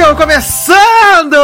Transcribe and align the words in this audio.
Show 0.00 0.16
começando! 0.16 1.36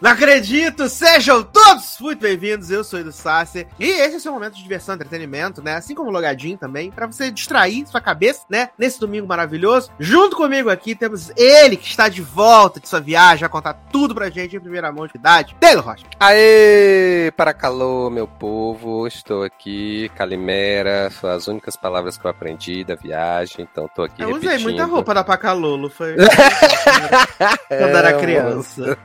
Não 0.00 0.12
acredito! 0.12 0.88
Sejam 0.88 1.42
todos 1.42 1.98
muito 2.00 2.20
bem-vindos, 2.22 2.70
eu 2.70 2.82
sou 2.82 2.98
o 2.98 3.02
Edu 3.02 3.12
Sasser 3.12 3.66
e 3.78 3.84
esse 3.84 4.14
é 4.14 4.16
o 4.16 4.20
seu 4.20 4.32
momento 4.32 4.54
de 4.54 4.62
diversão 4.62 4.94
e 4.94 4.96
entretenimento, 4.96 5.62
né? 5.62 5.74
Assim 5.74 5.94
como 5.94 6.08
o 6.08 6.12
Logadinho 6.12 6.56
também, 6.56 6.90
para 6.90 7.06
você 7.06 7.30
distrair 7.30 7.86
sua 7.86 8.00
cabeça, 8.00 8.40
né? 8.48 8.70
Nesse 8.78 8.98
domingo 8.98 9.26
maravilhoso. 9.26 9.90
Junto 9.98 10.36
comigo 10.36 10.70
aqui 10.70 10.94
temos 10.94 11.30
ele 11.36 11.76
que 11.76 11.86
está 11.86 12.08
de 12.08 12.22
volta 12.22 12.80
de 12.80 12.88
sua 12.88 12.98
viagem, 12.98 13.40
vai 13.40 13.50
contar 13.50 13.74
tudo 13.92 14.14
pra 14.14 14.30
gente 14.30 14.56
em 14.56 14.60
primeira 14.60 14.90
mão 14.90 15.06
de 15.06 15.12
idade, 15.16 15.54
Taylor 15.60 15.84
Rocha. 15.84 16.06
Aê! 16.18 17.30
Para 17.36 17.52
calor, 17.52 18.10
meu 18.10 18.26
povo, 18.26 19.06
estou 19.06 19.42
aqui, 19.42 20.10
Calimera, 20.16 21.10
são 21.10 21.28
as 21.28 21.46
únicas 21.46 21.76
palavras 21.76 22.16
que 22.16 22.24
eu 22.24 22.30
aprendi 22.30 22.84
da 22.84 22.94
viagem, 22.94 23.68
então 23.70 23.86
tô 23.94 24.04
aqui 24.04 24.22
Eu 24.22 24.28
repetindo. 24.28 24.48
usei 24.48 24.62
muita 24.62 24.86
roupa 24.86 25.12
da 25.12 25.22
Pacalolo, 25.22 25.90
foi 25.90 26.16
quando 27.68 27.96
era 27.96 28.18
criança. 28.18 28.96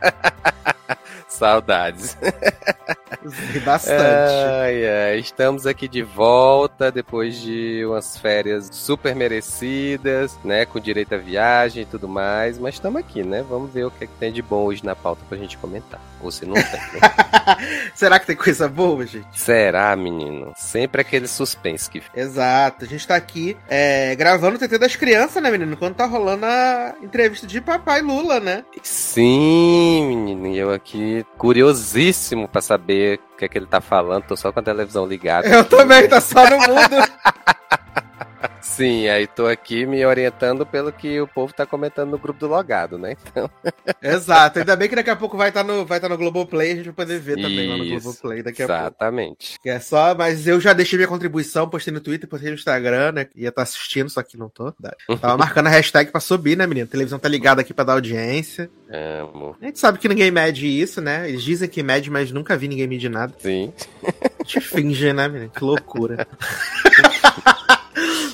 Saudades. 1.36 2.18
Bastante. 3.64 4.02
Ai, 4.02 4.86
ai, 4.88 5.20
estamos 5.20 5.66
aqui 5.66 5.88
de 5.88 6.04
volta 6.04 6.92
depois 6.92 7.40
de 7.42 7.84
umas 7.86 8.18
férias 8.18 8.70
super 8.72 9.16
merecidas, 9.16 10.38
né? 10.44 10.66
Com 10.66 10.80
direito 10.80 11.16
à 11.16 11.18
viagem 11.18 11.84
e 11.84 11.86
tudo 11.86 12.08
mais. 12.08 12.60
Mas 12.60 12.76
estamos 12.76 13.00
aqui, 13.00 13.24
né? 13.24 13.44
Vamos 13.48 13.72
ver 13.72 13.86
o 13.86 13.92
que, 13.92 14.04
é 14.04 14.08
que 14.08 14.14
tem 14.14 14.32
de 14.32 14.42
bom 14.42 14.64
hoje 14.66 14.86
na 14.86 14.96
pauta 14.96 15.24
pra 15.28 15.38
gente 15.38 15.58
comentar. 15.58 16.00
Ou 16.22 16.32
se 16.32 16.46
não 16.46 16.54
tem, 16.54 16.64
né? 16.64 17.00
Será 17.94 18.20
que 18.20 18.28
tem 18.28 18.36
coisa 18.36 18.68
boa, 18.68 19.06
gente? 19.06 19.28
Será, 19.34 19.96
menino? 19.96 20.54
Sempre 20.56 21.02
aquele 21.02 21.28
suspense 21.28 21.90
que. 21.90 22.02
Exato, 22.16 22.86
a 22.86 22.88
gente 22.88 23.08
tá 23.08 23.16
aqui 23.16 23.58
é, 23.68 24.16
gravando 24.16 24.56
o 24.56 24.60
TT 24.60 24.78
das 24.78 24.96
crianças, 24.96 25.42
né, 25.42 25.50
menino? 25.52 25.78
Quando 25.78 25.96
tá 25.96 26.06
rolando 26.06 26.46
a 26.46 26.96
entrevista 27.02 27.48
de 27.48 27.62
papai 27.62 28.02
Lula, 28.02 28.40
né? 28.40 28.64
Sim, 28.84 30.06
menino. 30.08 30.48
E 30.48 30.58
eu 30.58 30.72
aqui 30.72 31.25
curiosíssimo 31.38 32.48
pra 32.48 32.62
saber 32.62 33.20
o 33.34 33.38
que 33.38 33.46
é 33.46 33.48
que 33.48 33.58
ele 33.58 33.68
tá 33.68 33.82
falando. 33.82 34.24
Tô 34.24 34.36
só 34.36 34.52
com 34.52 34.60
a 34.60 34.64
televisão 34.64 35.06
ligada. 35.06 35.48
Eu 35.48 35.66
também, 35.66 36.08
tá 36.08 36.22
só 36.22 36.44
no 36.50 36.58
mundo. 36.58 36.96
Sim, 38.66 39.08
aí 39.08 39.28
tô 39.28 39.46
aqui 39.46 39.86
me 39.86 40.04
orientando 40.04 40.66
pelo 40.66 40.92
que 40.92 41.22
o 41.22 41.28
povo 41.28 41.54
tá 41.54 41.66
comentando 41.66 42.10
no 42.10 42.18
grupo 42.18 42.40
do 42.40 42.48
logado, 42.48 42.98
né? 42.98 43.16
Então, 43.26 43.50
Exato, 44.02 44.60
ainda 44.60 44.76
bem 44.76 44.90
que 44.90 44.96
daqui 44.96 45.10
a 45.10 45.16
pouco 45.16 45.38
vai 45.38 45.50
estar 45.50 45.64
tá 45.64 45.72
no, 45.72 45.86
vai 45.86 46.00
tá 46.00 46.10
no 46.10 46.18
Globoplay, 46.18 46.72
a 46.72 46.76
gente 46.76 46.86
vai 46.86 46.94
poder 46.94 47.20
ver 47.20 47.36
também 47.36 47.70
lá 47.70 47.78
no 47.78 47.86
Isso, 47.86 48.02
Globoplay 48.02 48.42
daqui 48.42 48.64
a 48.64 48.68
pouco. 48.68 48.82
exatamente. 48.82 49.60
É 49.64 49.80
só, 49.80 50.16
mas 50.16 50.48
eu 50.48 50.60
já 50.60 50.74
deixei 50.74 50.98
minha 50.98 51.08
contribuição, 51.08 51.70
postei 51.70 51.94
no 51.94 52.02
Twitter, 52.02 52.28
postei 52.28 52.50
no 52.50 52.56
Instagram, 52.56 53.12
né? 53.14 53.28
Ia 53.36 53.50
estar 53.50 53.62
assistindo, 53.62 54.10
só 54.10 54.22
que 54.24 54.36
não 54.36 54.50
tô. 54.50 54.74
Tava 55.22 55.38
marcando 55.38 55.68
a 55.68 55.70
hashtag 55.70 56.12
pra 56.12 56.20
subir, 56.20 56.58
né, 56.58 56.66
menino? 56.66 56.88
A 56.88 56.92
televisão 56.92 57.20
tá 57.20 57.30
ligada 57.30 57.62
aqui 57.62 57.74
pra 57.74 57.86
dar 57.86 57.94
audiência. 57.94 58.70
Amo. 58.90 59.56
A 59.62 59.66
gente 59.66 59.80
sabe 59.80 60.00
que 60.00 60.10
ninguém 60.10 60.32
mede 60.32 60.68
isso, 60.68 61.02
né? 61.02 61.30
Eles 61.30 61.44
dizem 61.44 61.70
que 61.70 61.84
mede, 61.84 62.10
mas 62.10 62.32
nunca 62.32 62.58
vi 62.58 62.68
ninguém 62.68 62.88
medir 62.88 63.10
nada. 63.10 63.34
Sim. 63.38 63.72
A 64.04 64.44
gente 64.44 64.60
finge, 64.60 65.14
né, 65.14 65.28
menino? 65.28 65.52
Que 65.52 65.64
loucura. 65.64 66.28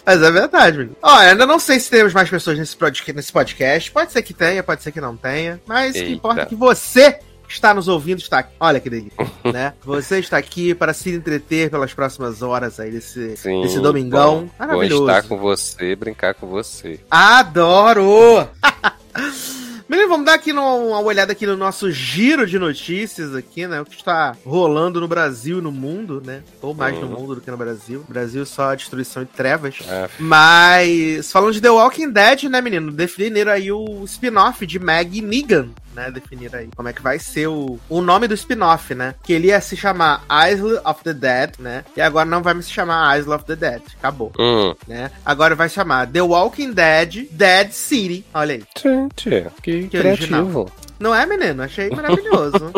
Mas 0.05 0.21
é 0.21 0.31
verdade, 0.31 0.77
menino. 0.77 0.95
Ó, 1.01 1.09
ainda 1.15 1.45
não 1.45 1.59
sei 1.59 1.79
se 1.79 1.89
temos 1.89 2.13
mais 2.13 2.29
pessoas 2.29 2.57
nesse 2.57 2.75
podcast, 2.75 3.13
nesse 3.13 3.31
podcast. 3.31 3.91
Pode 3.91 4.11
ser 4.11 4.21
que 4.21 4.33
tenha, 4.33 4.63
pode 4.63 4.83
ser 4.83 4.91
que 4.91 5.01
não 5.01 5.15
tenha. 5.15 5.61
Mas 5.65 5.95
o 5.95 5.99
que 5.99 6.13
importa 6.13 6.41
é 6.41 6.45
que 6.45 6.55
você 6.55 7.19
está 7.47 7.73
nos 7.73 7.87
ouvindo 7.87 8.19
está 8.19 8.39
aqui. 8.39 8.53
Olha 8.59 8.79
que 8.79 8.89
delícia, 8.89 9.27
né? 9.51 9.73
Você 9.83 10.19
está 10.19 10.37
aqui 10.37 10.73
para 10.73 10.93
se 10.93 11.11
entreter 11.11 11.69
pelas 11.69 11.93
próximas 11.93 12.41
horas 12.41 12.79
aí 12.79 12.91
desse, 12.91 13.35
Sim. 13.37 13.61
desse 13.61 13.79
domingão. 13.79 14.45
Bom, 14.45 14.49
Maravilhoso. 14.57 15.03
estar 15.07 15.23
com 15.23 15.37
você, 15.37 15.95
brincar 15.95 16.33
com 16.33 16.47
você. 16.47 16.99
Adoro! 17.09 18.47
Menino, 19.91 20.07
vamos 20.07 20.25
dar 20.25 20.35
aqui 20.35 20.53
no- 20.53 20.87
uma 20.87 21.01
olhada 21.01 21.33
aqui 21.33 21.45
no 21.45 21.57
nosso 21.57 21.91
giro 21.91 22.47
de 22.47 22.57
notícias 22.57 23.35
aqui, 23.35 23.67
né? 23.67 23.81
O 23.81 23.85
que 23.85 23.97
está 23.97 24.33
rolando 24.45 25.01
no 25.01 25.07
Brasil 25.07 25.59
e 25.59 25.61
no 25.61 25.69
mundo, 25.69 26.23
né? 26.25 26.43
Ou 26.61 26.73
mais 26.73 26.95
no 26.95 27.07
Uhum. 27.07 27.19
mundo 27.19 27.35
do 27.35 27.41
que 27.41 27.51
no 27.51 27.57
Brasil. 27.57 28.05
Brasil 28.07 28.45
só 28.45 28.73
destruição 28.73 29.21
e 29.23 29.25
trevas. 29.25 29.79
Ah, 29.89 30.07
Mas, 30.17 31.29
falando 31.29 31.51
de 31.51 31.59
The 31.59 31.69
Walking 31.71 32.09
Dead, 32.09 32.43
né, 32.43 32.61
menino? 32.61 32.89
Definiram 32.89 33.51
aí 33.51 33.69
o 33.69 34.05
spin-off 34.05 34.65
de 34.65 34.79
Maggie 34.79 35.21
Negan, 35.21 35.67
né? 35.93 36.11
Definiram 36.11 36.59
aí 36.59 36.69
como 36.75 36.89
é 36.89 36.93
que 36.93 37.01
vai 37.01 37.19
ser 37.19 37.47
o, 37.47 37.79
o 37.89 38.01
nome 38.01 38.27
do 38.27 38.33
spin-off, 38.33 38.93
né? 38.95 39.15
Que 39.23 39.33
ele 39.33 39.47
ia 39.47 39.61
se 39.61 39.75
chamar 39.75 40.23
Isle 40.49 40.79
of 40.85 41.03
the 41.03 41.13
Dead, 41.13 41.53
né? 41.59 41.83
E 41.95 42.01
agora 42.01 42.25
não 42.25 42.41
vai 42.41 42.59
se 42.61 42.69
chamar 42.69 43.17
Isle 43.17 43.33
of 43.33 43.45
the 43.45 43.55
Dead. 43.55 43.81
Acabou, 43.99 44.31
hum. 44.39 44.73
né? 44.87 45.11
Agora 45.25 45.55
vai 45.55 45.69
chamar 45.69 46.07
The 46.07 46.21
Walking 46.21 46.73
Dead 46.73 47.27
Dead 47.31 47.71
City. 47.71 48.25
Olha 48.33 48.55
aí. 48.55 48.63
Gente, 48.77 49.51
que, 49.61 49.87
Que 49.87 49.87
criativo. 49.89 50.71
Não 50.99 51.15
é, 51.15 51.25
menino? 51.25 51.63
Achei 51.63 51.89
maravilhoso. 51.89 52.71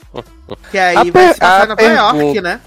que 0.70 0.78
aí 0.78 0.96
A 0.96 1.04
vai 1.04 1.32
se 1.32 1.40
passar 1.40 1.70
a 1.70 1.82
em 1.82 1.96
Nova 1.96 2.22
York, 2.22 2.40
né? 2.42 2.60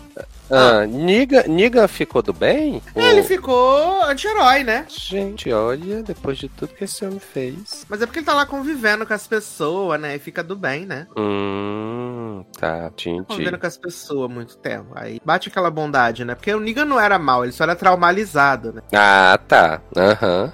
Ah, 0.49 0.85
Niga, 0.85 1.43
Niga 1.47 1.87
ficou 1.87 2.21
do 2.21 2.33
bem? 2.33 2.81
Ele 2.95 3.19
Ou- 3.21 3.25
ficou 3.25 4.03
anti-herói, 4.03 4.63
né? 4.63 4.85
Gente, 4.87 5.51
olha, 5.51 6.01
depois 6.03 6.37
de 6.37 6.47
tudo 6.49 6.73
que 6.73 6.83
esse 6.85 7.03
homem 7.05 7.19
fez. 7.19 7.85
Mas 7.89 8.01
é 8.01 8.05
porque 8.05 8.19
ele 8.19 8.25
tá 8.25 8.33
lá 8.33 8.45
convivendo 8.45 9.05
com 9.05 9.13
as 9.13 9.27
pessoas, 9.27 9.99
né? 9.99 10.15
E 10.15 10.19
fica 10.19 10.43
do 10.43 10.55
bem, 10.55 10.85
né? 10.85 11.07
Hum, 11.17 12.43
tá, 12.57 12.89
entendi. 12.93 13.23
Convivendo 13.25 13.59
com 13.59 13.67
as 13.67 13.77
pessoas 13.77 14.29
há 14.29 14.33
muito 14.33 14.57
tempo. 14.57 14.87
Aí 14.95 15.19
bate 15.23 15.49
aquela 15.49 15.69
bondade, 15.69 16.23
né? 16.23 16.35
Porque 16.35 16.53
o 16.53 16.59
Negan 16.59 16.85
não 16.85 16.99
era 16.99 17.19
mal, 17.19 17.43
ele 17.43 17.51
só 17.53 17.63
era 17.63 17.75
traumatizado, 17.75 18.73
né? 18.73 18.81
Ah, 18.93 19.37
tá. 19.47 19.81
Aham. 19.95 20.51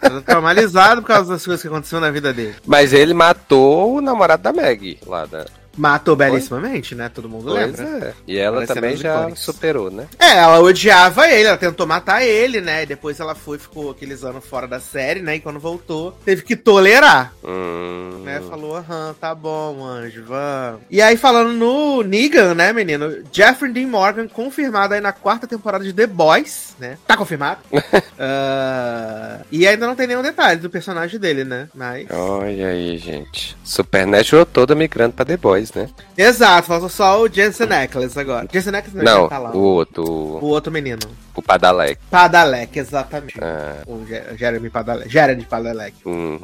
Era 0.00 0.20
traumatizado 0.22 1.02
por 1.02 1.08
causa 1.08 1.32
das 1.32 1.44
coisas 1.44 1.60
que 1.62 1.68
aconteceram 1.68 2.00
na 2.02 2.10
vida 2.10 2.32
dele. 2.32 2.54
Mas 2.64 2.92
ele 2.92 3.12
matou 3.12 3.96
o 3.96 4.00
namorado 4.00 4.42
da 4.42 4.52
Maggie 4.52 4.98
lá 5.06 5.26
da. 5.26 5.44
Matou 5.76 6.16
belíssimamente, 6.16 6.94
né? 6.94 7.10
Todo 7.12 7.28
mundo 7.28 7.44
Pois 7.50 7.78
lembra. 7.78 8.08
é. 8.08 8.12
E 8.26 8.38
ela 8.38 8.56
Parecendo 8.56 8.80
também 8.80 8.96
já 8.96 9.14
icônicos. 9.16 9.40
superou, 9.44 9.90
né? 9.90 10.06
É, 10.18 10.38
ela 10.38 10.60
odiava 10.60 11.28
ele, 11.28 11.48
ela 11.48 11.56
tentou 11.58 11.86
matar 11.86 12.22
ele, 12.24 12.60
né? 12.60 12.82
E 12.82 12.86
depois 12.86 13.20
ela 13.20 13.34
foi, 13.34 13.58
ficou 13.58 13.90
aqueles 13.90 14.24
anos 14.24 14.44
fora 14.44 14.66
da 14.66 14.80
série, 14.80 15.20
né? 15.20 15.36
E 15.36 15.40
quando 15.40 15.58
voltou, 15.60 16.12
teve 16.24 16.42
que 16.42 16.56
tolerar. 16.56 17.32
Hum. 17.44 18.22
né? 18.24 18.40
Falou, 18.48 18.76
aham, 18.76 19.14
tá 19.20 19.34
bom, 19.34 19.84
anjo, 19.84 20.24
vamos. 20.26 20.80
E 20.90 21.00
aí, 21.02 21.16
falando 21.16 21.52
no 21.52 22.02
Negan, 22.02 22.54
né, 22.54 22.72
menino? 22.72 23.22
Jeffrey 23.32 23.72
Dean 23.72 23.86
Morgan 23.88 24.26
confirmado 24.28 24.94
aí 24.94 25.00
na 25.00 25.12
quarta 25.12 25.46
temporada 25.46 25.84
de 25.84 25.92
The 25.92 26.06
Boys, 26.06 26.74
né? 26.78 26.96
Tá 27.06 27.16
confirmado. 27.16 27.60
Ah, 28.18 29.40
e 29.52 29.66
ainda 29.66 29.86
não 29.86 29.94
tem 29.94 30.06
nenhum 30.06 30.22
detalhe 30.22 30.58
do 30.60 30.70
personagem 30.70 31.18
dele, 31.20 31.44
né? 31.44 31.68
Mas. 31.74 32.06
Olha 32.10 32.68
aí, 32.68 32.96
gente. 32.98 33.56
Supernatural 33.62 34.46
toda 34.46 34.74
migrando 34.74 35.12
pra 35.14 35.24
The 35.24 35.36
Boys, 35.36 35.65
né? 35.74 35.88
Exato, 36.16 36.66
falta 36.68 36.88
só 36.88 37.20
o 37.22 37.28
Jensen 37.28 37.68
Ackles 37.72 38.16
agora. 38.16 38.48
Jensen 38.52 38.74
Ackles 38.74 38.94
não, 38.94 39.04
Não, 39.22 39.28
tá 39.28 39.38
lá. 39.38 39.50
o 39.50 39.58
outro, 39.58 40.04
o, 40.04 40.44
outro 40.46 40.72
menino. 40.72 40.98
o 41.34 41.42
Padalec. 41.42 42.00
Padalek, 42.10 42.78
exatamente. 42.78 43.38
Ah, 43.42 43.82
O 43.86 44.04
Je- 44.06 44.36
Jeremy 44.36 44.70
Padalek. 44.70 45.08
Jeremy 45.08 45.44
Padalek. 45.44 45.94
hum. 46.06 46.38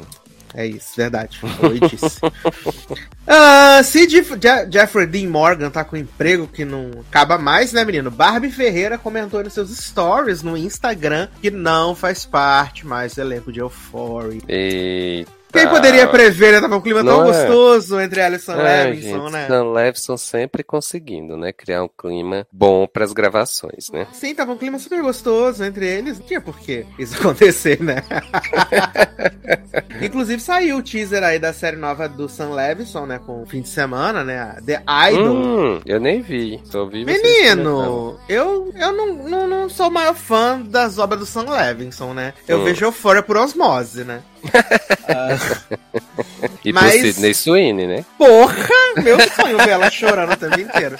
É 0.55 0.67
isso, 0.67 0.89
verdade. 0.95 1.39
Foi 1.39 1.79
disse. 1.79 2.19
Ah, 3.25 3.81
se 3.83 4.05
Jeff- 4.05 4.37
Je- 4.39 4.69
Jeffrey 4.71 5.07
Dean 5.07 5.29
Morgan 5.29 5.69
tá 5.71 5.83
com 5.83 5.95
um 5.95 5.99
emprego 5.99 6.45
que 6.47 6.65
não 6.65 6.91
acaba 7.09 7.37
mais, 7.37 7.71
né, 7.73 7.83
menino? 7.85 8.11
Barbie 8.11 8.51
Ferreira 8.51 8.97
comentou 8.97 9.43
nos 9.43 9.53
seus 9.53 9.69
stories 9.75 10.43
no 10.43 10.57
Instagram 10.57 11.27
que 11.41 11.49
não 11.49 11.95
faz 11.95 12.25
parte 12.25 12.85
mais 12.85 13.15
do 13.15 13.21
elenco 13.21 13.51
de 13.51 13.61
Euphoria. 13.61 14.41
Eita. 14.47 15.31
Quem 15.53 15.67
poderia 15.69 16.07
prever, 16.07 16.51
né? 16.53 16.61
Tava 16.61 16.75
um 16.75 16.81
clima 16.81 17.03
tão 17.03 17.19
Não 17.21 17.25
é? 17.33 17.45
gostoso 17.47 17.99
entre 17.99 18.21
Alison 18.21 18.53
É, 18.53 18.85
Levinson, 18.85 19.21
gente, 19.21 19.31
né? 19.31 19.47
Sam 19.47 19.71
Levinson 19.71 20.17
sempre 20.17 20.63
conseguindo, 20.63 21.37
né? 21.37 21.53
Criar 21.53 21.83
um 21.83 21.87
clima 21.89 22.47
bom 22.51 22.87
pras 22.87 23.13
gravações, 23.13 23.89
né? 23.91 24.07
Sim, 24.11 24.33
tava 24.33 24.51
um 24.51 24.57
clima 24.57 24.79
super 24.79 25.01
gostoso 25.01 25.63
entre 25.63 25.85
eles. 25.87 26.17
Não 26.19 26.25
tinha 26.25 26.41
por 26.41 26.57
que 26.59 26.85
isso 26.97 27.15
acontecer, 27.21 27.79
né? 27.81 27.97
Inclusive 30.01 30.41
saiu 30.41 30.77
o 30.77 30.83
teaser 30.83 31.23
aí 31.23 31.39
da 31.39 31.53
série 31.53 31.77
nova 31.77 32.09
do 32.09 32.27
Sam 32.27 32.49
Levinson, 32.51 33.05
né? 33.05 33.19
Com 33.25 33.43
o 33.43 33.45
fim 33.45 33.61
de 33.61 33.69
semana, 33.69 34.23
né? 34.23 34.39
a 34.39 34.61
The 34.61 34.83
Idol. 35.11 35.35
Hum, 35.35 35.81
eu 35.85 35.99
nem 35.99 36.21
vi. 36.21 36.59
Só 36.65 36.85
vi. 36.85 37.05
Menino, 37.05 38.17
eu, 38.27 38.71
eu 38.75 38.91
não, 38.91 39.13
não, 39.13 39.47
não 39.47 39.69
sou 39.69 39.87
o 39.87 39.91
maior 39.91 40.15
fã 40.15 40.59
das 40.61 40.97
obras 40.97 41.19
do 41.19 41.25
Sam 41.25 41.49
Levinson, 41.49 42.13
né? 42.13 42.33
Eu 42.47 42.59
Hum. 42.59 42.63
vejo 42.63 42.85
Euphoria 42.85 43.21
por 43.23 43.37
osmose, 43.37 44.03
né? 44.03 44.21
E 46.63 46.71
Mas- 46.73 46.93
pro 46.93 47.01
Sidney 47.01 47.33
Sweeney, 47.33 47.87
né? 47.87 48.05
Porra! 48.17 48.55
Meu 49.03 49.17
sonho 49.31 49.57
ver 49.57 49.69
ela 49.69 49.89
chorando 49.89 50.33
o 50.33 50.37
tempo 50.37 50.59
inteiro. 50.59 50.95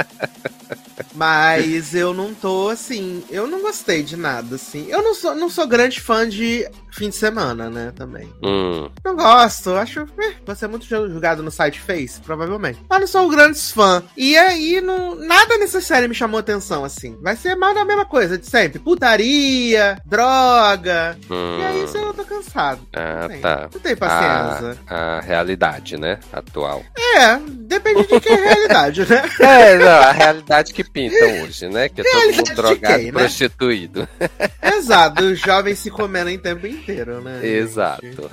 Mas 1.13 1.93
eu 1.93 2.13
não 2.13 2.33
tô 2.33 2.69
assim. 2.69 3.23
Eu 3.29 3.47
não 3.47 3.61
gostei 3.61 4.03
de 4.03 4.17
nada, 4.17 4.55
assim. 4.55 4.87
Eu 4.89 5.01
não 5.01 5.13
sou, 5.13 5.35
não 5.35 5.49
sou 5.49 5.67
grande 5.67 5.99
fã 6.01 6.27
de 6.27 6.67
fim 6.93 7.09
de 7.09 7.15
semana, 7.15 7.69
né? 7.69 7.91
Também. 7.95 8.31
Hum. 8.43 8.89
Não 9.03 9.15
gosto, 9.15 9.71
acho. 9.71 10.01
Eh, 10.19 10.33
você 10.45 10.65
é 10.65 10.67
muito 10.67 10.85
julgado 10.85 11.41
no 11.43 11.51
site 11.51 11.79
Face, 11.79 12.21
provavelmente. 12.21 12.79
Mas 12.89 12.99
não 13.01 13.07
sou 13.07 13.25
um 13.25 13.29
grande 13.29 13.59
fã. 13.59 14.03
E 14.15 14.37
aí, 14.37 14.79
não, 14.81 15.15
nada 15.15 15.57
nessa 15.57 15.81
série 15.81 16.07
me 16.07 16.15
chamou 16.15 16.39
atenção, 16.39 16.83
assim. 16.83 17.17
Vai 17.21 17.35
ser 17.35 17.55
mais 17.55 17.75
da 17.75 17.83
mesma 17.85 18.05
coisa 18.05 18.37
de 18.37 18.45
sempre. 18.45 18.79
Putaria, 18.79 19.97
droga. 20.05 21.17
hum. 21.29 21.59
E 21.59 21.63
aí, 21.65 21.79
eu 21.93 22.13
tô 22.13 22.23
cansado. 22.25 22.81
Ah, 22.93 23.27
Não 23.29 23.39
tá. 23.39 23.69
Não 23.73 23.79
tem 23.79 23.95
paciência. 23.95 24.77
A, 24.87 25.17
a 25.17 25.21
realidade, 25.21 25.97
né? 25.97 26.19
Atual. 26.31 26.83
É, 27.15 27.37
depende 27.37 28.07
de 28.07 28.19
que 28.19 28.29
é 28.29 28.33
a 28.37 28.53
realidade, 28.53 29.09
né? 29.09 29.23
É, 29.39 29.77
não, 29.77 29.87
a 29.87 30.11
realidade 30.11 30.73
que 30.73 30.83
pintam 30.83 31.43
hoje, 31.43 31.67
né? 31.69 31.89
Que 31.89 32.01
é 32.01 32.03
todo 32.03 32.35
mundo 32.35 32.55
drogado 32.55 32.95
quem, 32.95 33.05
né? 33.05 33.11
prostituído. 33.11 34.07
Exato, 34.61 35.23
os 35.23 35.39
jovens 35.39 35.79
se 35.79 35.89
comendo 35.89 36.29
em 36.29 36.37
tempo 36.37 36.65
inteiro, 36.67 36.82
né? 37.21 37.41
gente? 37.41 37.45
Exato. 37.45 38.31